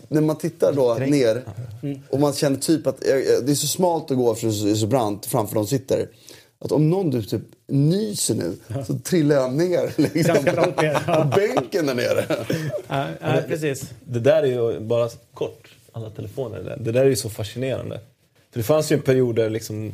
När 0.08 0.20
man 0.20 0.36
tittar 0.36 0.72
då 0.72 0.94
ner 0.94 1.42
och 2.10 2.20
man 2.20 2.32
känner 2.32 2.56
typ 2.56 2.86
att 2.86 3.04
eh, 3.06 3.14
det 3.44 3.52
är 3.52 3.54
så 3.54 3.66
smalt 3.66 4.10
att 4.10 4.16
gå 4.16 4.34
för 4.34 4.46
det 4.64 4.70
är 4.70 4.74
så 4.74 4.86
brant 4.86 5.26
framför 5.26 5.54
de 5.54 5.66
sitter. 5.66 6.08
Att 6.58 6.72
om 6.72 6.90
någon 6.90 7.10
du 7.10 7.22
typ 7.22 7.42
nyser 7.68 8.34
nu 8.34 8.56
så 8.84 8.98
trillar 8.98 9.36
jag 9.36 9.52
ner 9.52 9.92
liksom, 10.14 10.36
på 11.06 11.36
bänken 11.36 11.86
där 11.86 11.94
nere. 11.94 12.24
Ja, 12.88 13.06
ja, 13.20 13.40
precis. 13.48 13.90
Det 14.04 14.20
där 14.20 14.42
är 14.42 14.46
ju 14.46 14.80
bara 14.80 15.08
kort, 15.34 15.68
alla 15.92 16.10
telefoner 16.10 16.62
där. 16.62 16.76
Det 16.80 16.92
där 16.92 17.00
är 17.00 17.08
ju 17.08 17.16
så 17.16 17.30
fascinerande. 17.30 18.00
För 18.52 18.58
det 18.58 18.64
fanns 18.64 18.92
ju 18.92 18.94
en 18.94 19.02
period 19.02 19.36
där 19.36 19.50
liksom 19.50 19.92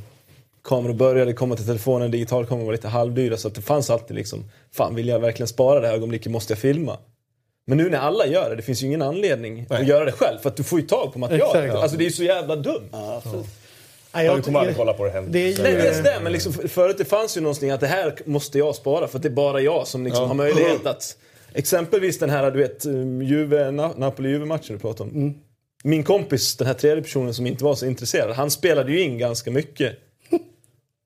kameror 0.65 0.95
började 0.95 1.33
komma 1.33 1.57
till 1.57 1.67
telefonen, 1.67 2.11
digitalkameror 2.11 2.65
var 2.65 2.73
lite 2.73 2.89
halvdyra 2.89 3.37
så 3.37 3.49
att 3.49 3.55
det 3.55 3.63
fanns 3.63 3.91
alltid 3.91 4.17
liksom, 4.17 4.45
fan 4.73 4.95
vill 4.95 5.09
jag 5.09 5.21
verkligen 5.21 5.49
spara 5.49 5.81
det 5.81 5.87
här 5.87 5.95
ögonblicket 5.95 6.33
måste 6.33 6.53
jag 6.53 6.59
filma. 6.59 6.99
Men 7.67 7.79
nu 7.79 7.91
när 7.91 7.99
alla 7.99 8.27
gör 8.27 8.51
det, 8.51 8.57
det 8.57 8.63
finns 8.63 8.83
ju 8.83 8.87
ingen 8.87 9.03
anledning 9.03 9.67
att 9.71 9.87
göra 9.87 10.05
det 10.05 10.13
själv 10.13 10.39
för 10.39 10.49
att 10.49 10.57
du 10.57 10.65
får 10.65 10.81
ju 10.81 10.87
tag 10.87 11.13
på 11.13 11.19
material. 11.19 11.57
Exakt. 11.57 11.83
Alltså 11.83 11.97
det 11.97 12.05
är 12.05 12.07
ju 12.07 12.13
så 12.13 12.25
jävla 12.25 12.57
dumt. 12.57 12.89
Ja, 12.93 13.23
Ja, 14.15 14.35
vi 14.35 14.43
kommer 14.43 14.59
aldrig 14.59 14.77
kolla 14.77 14.93
på 14.93 15.05
det 15.05 15.11
hem. 15.11 15.33
Det 15.33 15.39
är 15.39 15.49
ju- 15.57 15.63
Nej, 15.63 15.73
dels 15.73 15.99
det, 16.03 16.19
men 16.23 16.33
liksom, 16.33 16.53
för- 16.53 16.69
förut 16.69 16.99
det 16.99 17.05
fanns 17.05 17.37
ju 17.37 17.41
någonting 17.41 17.71
att 17.71 17.81
det 17.81 17.87
här 17.87 18.15
måste 18.25 18.59
jag 18.59 18.75
spara 18.75 19.09
för 19.09 19.17
att 19.19 19.23
det 19.23 19.29
är 19.29 19.31
bara 19.31 19.61
jag 19.61 19.87
som 19.87 20.05
liksom 20.05 20.29
har 20.29 20.35
möjlighet 20.35 20.87
att... 20.87 21.17
Exempelvis 21.55 22.19
den 22.19 22.31
här, 22.31 22.51
du 22.51 22.59
vet, 22.59 22.87
um, 22.87 23.23
Juve, 23.23 23.71
Na- 23.71 23.99
Napoli-Juve-matchen 23.99 24.77
du 24.77 24.79
pratade 24.79 25.11
om. 25.11 25.17
Mm. 25.17 25.35
Min 25.85 26.05
kompis, 26.05 26.57
den 26.57 26.67
här 26.67 26.75
tredje 26.75 27.03
personen 27.03 27.35
som 27.35 27.47
inte 27.47 27.65
var 27.65 27.75
så 27.75 27.87
intresserad, 27.87 28.31
han 28.37 28.51
spelade 28.51 28.93
ju 28.93 29.01
in 29.03 29.19
ganska 29.19 29.51
mycket. 29.51 29.93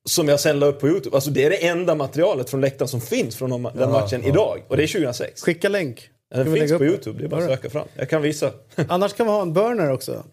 Som 0.08 0.28
jag 0.28 0.40
sen 0.40 0.58
la 0.58 0.66
upp 0.66 0.80
på 0.80 0.88
Youtube. 0.88 1.16
Alltså 1.16 1.30
det 1.30 1.44
är 1.44 1.50
det 1.50 1.66
enda 1.66 1.94
materialet 1.94 2.50
från 2.50 2.60
läktaren 2.60 2.88
som 2.88 3.00
finns 3.00 3.36
från 3.36 3.50
de- 3.50 3.70
den 3.74 3.90
matchen 3.90 4.24
idag. 4.24 4.62
Och 4.68 4.76
det 4.76 4.82
är 4.82 4.86
2006. 4.86 5.42
Skicka 5.42 5.68
länk. 5.68 6.10
Den 6.34 6.44
Ska 6.44 6.50
vi 6.54 6.60
finns 6.60 6.72
på 6.78 6.84
Youtube, 6.84 7.18
det 7.18 7.24
är 7.24 7.28
bara 7.28 7.44
att 7.44 7.50
Ja, 7.50 7.56
söka 7.56 7.70
fram. 7.70 7.86
Jag 7.94 8.10
kan 8.10 8.22
visa. 8.22 8.50
Annars 8.88 9.12
kan 9.12 9.26
man 9.26 9.34
ha 9.34 9.42
en 9.42 9.52
burner 9.52 9.90
också. 9.92 10.24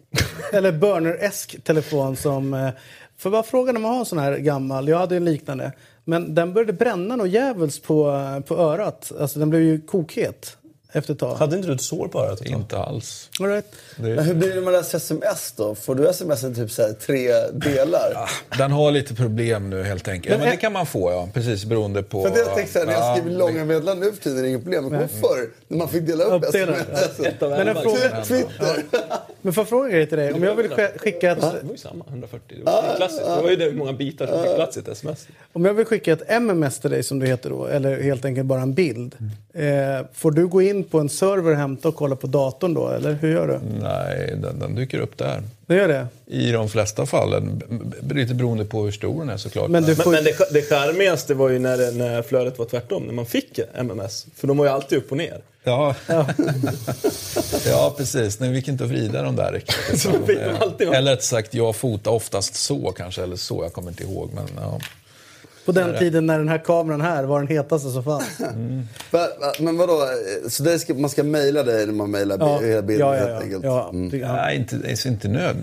Eller 0.53 0.71
burner-esk 0.71 1.63
telefon 1.63 2.15
som... 2.15 2.53
eh, 2.53 2.69
För 3.17 3.29
bara 3.29 3.43
frågan 3.43 3.75
om 3.75 3.81
man 3.81 3.91
har 3.91 3.99
en 3.99 4.05
sån 4.05 4.17
här 4.19 4.37
gammal, 4.37 4.87
jag 4.87 4.97
hade 4.97 5.15
en 5.15 5.25
liknande. 5.25 5.71
Men 6.05 6.35
den 6.35 6.53
började 6.53 6.73
bränna 6.73 7.15
något 7.15 7.29
djävulskt 7.29 7.83
på, 7.85 8.09
eh, 8.11 8.39
på 8.39 8.57
örat. 8.57 9.11
Alltså 9.19 9.39
den 9.39 9.49
blev 9.49 9.61
ju 9.61 9.81
kokhet 9.81 10.57
efter 10.93 11.13
ett 11.13 11.19
tag. 11.19 11.35
Hade 11.35 11.55
inte 11.55 11.67
du 11.67 11.73
ett 11.73 11.81
sår 11.81 12.07
på 12.07 12.19
örat? 12.19 12.45
Inte 12.45 12.77
alls. 12.77 13.29
All 13.39 13.47
right. 13.47 13.65
Men 13.97 14.19
hur 14.19 14.33
blir 14.33 14.55
det 14.55 14.61
med 14.61 14.73
deras 14.73 14.93
sms 14.95 15.51
då? 15.57 15.75
Får 15.75 15.95
du 15.95 16.07
sms 16.07 16.43
i 16.43 16.55
typ 16.55 16.71
så 16.71 16.81
här, 16.81 16.93
tre 16.93 17.31
delar? 17.53 18.29
Den 18.57 18.71
har 18.71 18.91
lite 18.91 19.15
problem 19.15 19.69
nu 19.69 19.83
helt 19.83 20.07
enkelt. 20.07 20.31
Ja, 20.35 20.39
men 20.39 20.49
det 20.49 20.57
kan 20.57 20.73
man 20.73 20.85
få 20.85 21.11
ja, 21.11 21.29
precis 21.33 21.65
beroende 21.65 22.03
på... 22.03 22.21
För 22.21 22.29
att 22.29 22.37
jag 22.37 22.55
tänkte 22.55 22.73
såhär, 22.73 22.85
när 22.85 22.93
jag 22.93 23.01
Ja, 23.01 23.15
skriver 23.17 23.37
långa 23.37 23.65
meddelanden 23.65 24.07
nu 24.09 24.15
för 24.15 24.23
tiden 24.23 24.37
är 24.37 24.41
det 24.43 24.49
inget 24.49 24.61
problem. 24.63 24.85
Men 24.85 25.09
förr, 25.09 25.49
när 25.67 25.77
man 25.77 25.87
fick 25.89 26.07
dela 26.07 26.23
upp 26.23 26.43
sms. 26.43 26.77
Men 27.41 27.67
en 27.67 27.75
fråga, 27.75 28.23
Twitter. 28.25 28.83
men 29.41 29.53
får 29.53 29.61
jag 29.61 29.69
fråga 29.69 29.85
en 29.85 29.91
grej 29.91 30.07
till 30.09 30.17
dig? 30.17 30.33
Om 30.33 30.43
jag 30.43 30.55
vill 30.55 30.71
sk- 30.71 30.97
skicka 30.97 31.31
ett, 31.31 31.41
Det 31.41 31.47
var 31.63 31.71
ju 31.71 31.77
samma, 31.77 32.05
140. 32.09 32.57
Det 32.59 32.63
var, 32.71 32.83
klassiskt. 32.97 33.25
det 33.25 33.41
var 33.41 33.49
ju 33.49 33.55
det 33.55 33.71
många 33.71 33.93
bitar 33.93 34.27
som 34.27 34.43
fick 34.43 34.55
plats 34.55 34.77
i 34.77 34.79
ett 34.79 34.87
sms. 34.87 35.27
om 35.53 35.65
jag 35.65 35.73
vill 35.73 35.85
skicka 35.85 36.13
ett 36.13 36.23
MMS 36.31 36.79
till 36.79 36.91
dig 36.91 37.03
som 37.03 37.19
det 37.19 37.27
heter 37.27 37.49
då, 37.49 37.65
eller 37.65 38.01
helt 38.01 38.25
enkelt 38.25 38.45
bara 38.45 38.61
en 38.61 38.73
bild. 38.73 39.15
Eh, 39.53 40.05
får 40.13 40.31
du 40.31 40.47
gå 40.47 40.61
in 40.61 40.82
på 40.83 40.99
en 40.99 41.09
server 41.09 41.53
hämta 41.53 41.87
och 41.87 41.95
kolla 41.95 42.15
på 42.15 42.27
datorn 42.27 42.73
då, 42.73 42.89
eller 42.89 43.13
hur 43.13 43.31
gör 43.31 43.47
du? 43.47 43.59
Nej, 43.81 44.33
den, 44.41 44.59
den 44.59 44.75
dyker 44.75 44.99
upp 44.99 45.17
där. 45.17 45.43
Det 45.65 45.75
gör 45.75 45.87
det? 45.87 46.07
I 46.25 46.51
de 46.51 46.69
flesta 46.69 47.05
fallen. 47.05 47.61
Lite 48.11 48.33
beroende 48.33 48.65
på 48.65 48.83
hur 48.83 48.91
stor 48.91 49.19
den 49.19 49.29
är 49.29 49.37
såklart. 49.37 49.69
Men 49.69 49.83
du 49.83 49.87
Men, 49.87 49.95
får... 49.95 50.11
men 50.11 50.23
det, 50.23 50.33
det 50.51 50.61
charmigaste 50.61 51.33
var 51.33 51.49
ju 51.49 51.59
när, 51.59 51.77
det- 51.77 51.91
när 51.91 52.21
flödet 52.21 52.59
var 52.59 52.65
tvärtom, 52.65 53.03
när 53.03 53.13
man 53.13 53.25
fick 53.25 53.59
MMS. 53.75 54.25
För 54.35 54.47
de 54.47 54.57
var 54.57 54.65
ju 54.65 54.71
alltid 54.71 54.97
upp 54.97 55.11
och 55.11 55.17
ner. 55.17 55.41
Ja. 55.63 55.95
ja, 57.65 57.93
precis. 57.97 58.39
Nej, 58.39 58.49
vi 58.49 58.55
gick 58.55 58.67
inte 58.67 58.83
att 58.83 58.89
vrida 58.89 59.21
dem 59.23 59.35
där 59.35 59.51
riktigt. 59.51 60.05
Vara- 60.85 60.97
Eller 60.97 61.11
rätt 61.11 61.23
sagt, 61.23 61.53
jag 61.53 61.75
fotar 61.75 62.11
oftast 62.11 62.55
så 62.55 62.91
kanske, 62.97 63.23
eller 63.23 63.35
så. 63.35 63.63
Jag 63.63 63.73
kommer 63.73 63.89
inte 63.89 64.03
ihåg. 64.03 64.29
Men, 64.35 64.43
ja. 64.61 64.79
På 65.65 65.71
den 65.71 65.97
tiden 65.99 66.25
när 66.25 66.37
den 66.37 66.47
här 66.49 66.57
kameran 66.57 67.01
här 67.01 67.23
var 67.23 67.39
den 67.39 67.47
hetaste 67.47 67.89
som 67.89 68.03
fanns. 68.03 68.39
Va- 69.11 69.27
Men 69.59 69.77
vadå, 69.77 69.99
så 70.47 70.63
det 70.63 70.79
ska, 70.79 70.93
man 70.93 71.09
ska 71.09 71.23
mejla 71.23 71.63
dig 71.63 71.85
när 71.85 71.93
man 71.93 72.11
mejlar 72.11 72.37
Ja, 72.39 72.59
hela 72.59 72.81
bilden 72.81 73.07
ja, 73.07 73.15
ja, 73.15 73.19
helt 73.19 73.31
ja. 73.31 73.41
enkelt? 73.41 73.63
ja. 73.63 73.89
Mm. 73.89 74.09
det- 74.09 74.17
ja. 74.17 74.33
Nej, 74.35 74.57
inte, 74.57 75.09
inte 75.09 75.27
nöd. 75.27 75.55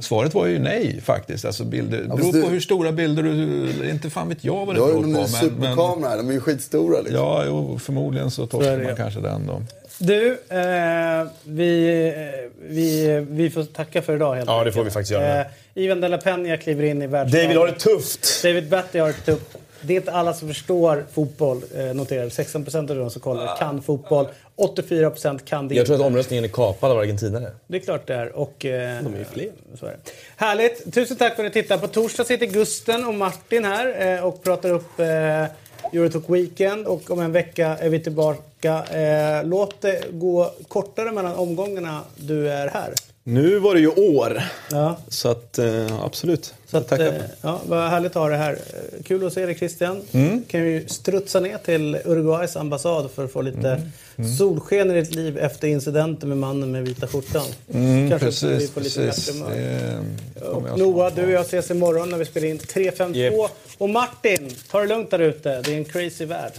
Svaret 0.00 0.34
var 0.34 0.46
ju 0.46 0.58
nej 0.58 1.00
faktiskt. 1.00 1.44
Alltså 1.44 1.64
bilder, 1.64 2.04
fast 2.08 2.16
beror 2.20 2.32
du- 2.32 2.42
på 2.42 2.48
hur 2.48 2.60
stora 2.60 2.92
bilder 2.92 3.22
du... 3.22 3.90
Inte 3.90 4.10
fan 4.10 4.28
vet 4.28 4.44
jag 4.44 4.66
vad 4.66 4.68
det 4.68 4.74
Du 4.74 4.80
har 4.80 4.88
ju 4.88 4.94
beror 4.94 5.02
på. 5.02 5.08
en 5.08 5.12
Men, 5.12 5.20
men, 5.20 5.28
superkamera 5.28 6.10
här, 6.10 6.16
de 6.16 6.28
är 6.28 6.32
ju 6.32 6.40
skitstora 6.40 6.98
liksom. 7.00 7.14
ja, 7.16 7.44
jo, 7.46 7.78
förmodligen 7.78 8.30
så 8.30 8.46
torskar 8.46 8.70
det, 8.70 8.76
man 8.78 8.86
ja. 8.86 8.96
kanske 8.96 9.20
den 9.20 9.46
då. 9.46 9.62
Du, 9.98 10.38
eh, 10.48 11.26
vi, 11.44 11.88
eh, 12.08 12.50
vi, 12.68 13.20
vi 13.28 13.50
får 13.50 13.64
tacka 13.64 14.02
för 14.02 14.16
idag 14.16 14.34
helt 14.34 14.48
Ja, 14.48 14.64
det 14.64 14.72
får 14.72 14.84
vi 14.84 14.90
faktiskt 14.90 15.12
göra. 15.12 15.40
Eh, 15.40 15.46
Ivan 15.74 16.00
de 16.00 16.08
la 16.08 16.16
Peña 16.16 16.56
kliver 16.56 16.84
in 16.84 17.02
i 17.02 17.06
världslaget. 17.06 17.44
David 17.48 17.56
har 17.58 17.66
det 17.66 17.78
tufft! 17.78 18.42
David 18.42 18.68
Batty 18.68 18.98
har 18.98 19.08
det 19.08 19.32
tufft. 19.32 19.56
Det 19.80 19.92
är 19.92 19.96
inte 19.96 20.12
alla 20.12 20.34
som 20.34 20.48
förstår 20.48 21.06
fotboll, 21.12 21.62
eh, 21.76 21.84
noterar 21.84 22.28
16% 22.28 22.90
av 22.90 22.96
de 22.96 23.10
som 23.10 23.20
kollar 23.20 23.56
kan 23.56 23.82
fotboll. 23.82 24.26
84% 24.56 25.44
kan 25.44 25.68
det 25.68 25.74
Jag 25.74 25.86
tror 25.86 25.96
att 25.96 26.02
omröstningen 26.02 26.44
är 26.44 26.48
kapad 26.48 26.90
av 26.90 26.98
argentinare. 26.98 27.50
Det 27.66 27.76
är 27.76 27.80
klart 27.80 28.06
det 28.06 28.14
är. 28.14 28.36
Och, 28.36 28.64
eh, 28.64 29.02
De 29.02 29.14
är 29.14 29.18
ju 29.18 29.24
fler. 29.24 29.50
Så 29.80 29.86
är 29.86 29.90
det. 29.90 30.10
Härligt! 30.36 30.94
Tusen 30.94 31.16
tack 31.16 31.36
för 31.36 31.44
att 31.44 31.54
ni 31.54 31.62
tittade. 31.62 31.80
På 31.80 31.88
torsdag 31.88 32.24
sitter 32.24 32.46
Gusten 32.46 33.04
och 33.06 33.14
Martin 33.14 33.64
här 33.64 34.16
eh, 34.16 34.24
och 34.26 34.42
pratar 34.42 34.70
upp 34.70 35.00
eh, 35.00 35.44
Eurotalk 35.92 36.30
Weekend. 36.30 36.86
Och 36.86 37.10
om 37.10 37.20
en 37.20 37.32
vecka 37.32 37.66
är 37.66 37.88
vi 37.88 38.00
tillbaka. 38.00 38.84
Eh, 38.84 39.44
låt 39.44 39.80
det 39.80 40.04
gå 40.12 40.50
kortare 40.68 41.12
mellan 41.12 41.34
omgångarna 41.34 42.00
du 42.16 42.48
är 42.48 42.68
här. 42.68 42.94
Nu 43.28 43.58
var 43.58 43.74
det 43.74 43.80
ju 43.80 43.88
år. 43.88 44.42
Ja. 44.70 44.98
Så 45.08 45.28
att 45.28 45.58
eh, 45.58 46.00
absolut. 46.04 46.54
Så 46.66 46.76
att, 46.76 46.88
Tackar. 46.88 47.06
eh, 47.06 47.12
ja, 47.42 47.60
vad 47.66 47.90
härligt 47.90 48.10
att 48.16 48.22
ha 48.22 48.28
det 48.28 48.36
här. 48.36 48.58
Kul 49.04 49.26
att 49.26 49.32
se 49.32 49.46
dig 49.46 49.54
Christian. 49.54 50.02
Mm. 50.12 50.42
Kan 50.48 50.60
ju 50.60 50.88
strutsa 50.88 51.40
ner 51.40 51.58
till 51.58 51.98
Uruguays 52.04 52.56
ambassad 52.56 53.10
för 53.14 53.24
att 53.24 53.32
få 53.32 53.42
lite 53.42 53.82
Mm. 54.18 54.36
solsken 54.36 54.90
i 54.90 54.94
ditt 55.00 55.14
liv 55.14 55.38
efter 55.38 55.68
incidenten 55.68 56.28
med 56.28 56.38
mannen 56.38 56.72
med 56.72 56.84
vita 56.88 57.06
skjortan. 57.06 57.46
Mm, 57.74 58.10
Kanske 58.10 58.26
precis, 58.26 58.62
vi 58.62 58.68
får 58.68 58.80
lite 58.80 59.00
precis. 59.00 59.26
bättre 59.26 59.44
humör. 59.46 60.70
Det 60.76 60.76
Noah, 60.84 61.14
du 61.14 61.24
och 61.24 61.30
jag 61.30 61.40
ses 61.40 61.70
imorgon 61.70 62.10
när 62.10 62.18
vi 62.18 62.24
spelar 62.24 62.48
in 62.48 62.58
352. 62.58 63.18
Yep. 63.42 63.50
Och 63.78 63.88
Martin, 63.90 64.50
ta 64.70 64.80
det 64.80 64.86
lugnt 64.86 65.10
där 65.10 65.18
ute. 65.18 65.62
Det 65.62 65.72
är 65.72 65.76
en 65.76 65.84
crazy 65.84 66.24
värld. 66.24 66.52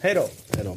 Hej 0.00 0.14
då. 0.14 0.24
Hej 0.56 0.64
då. 0.64 0.76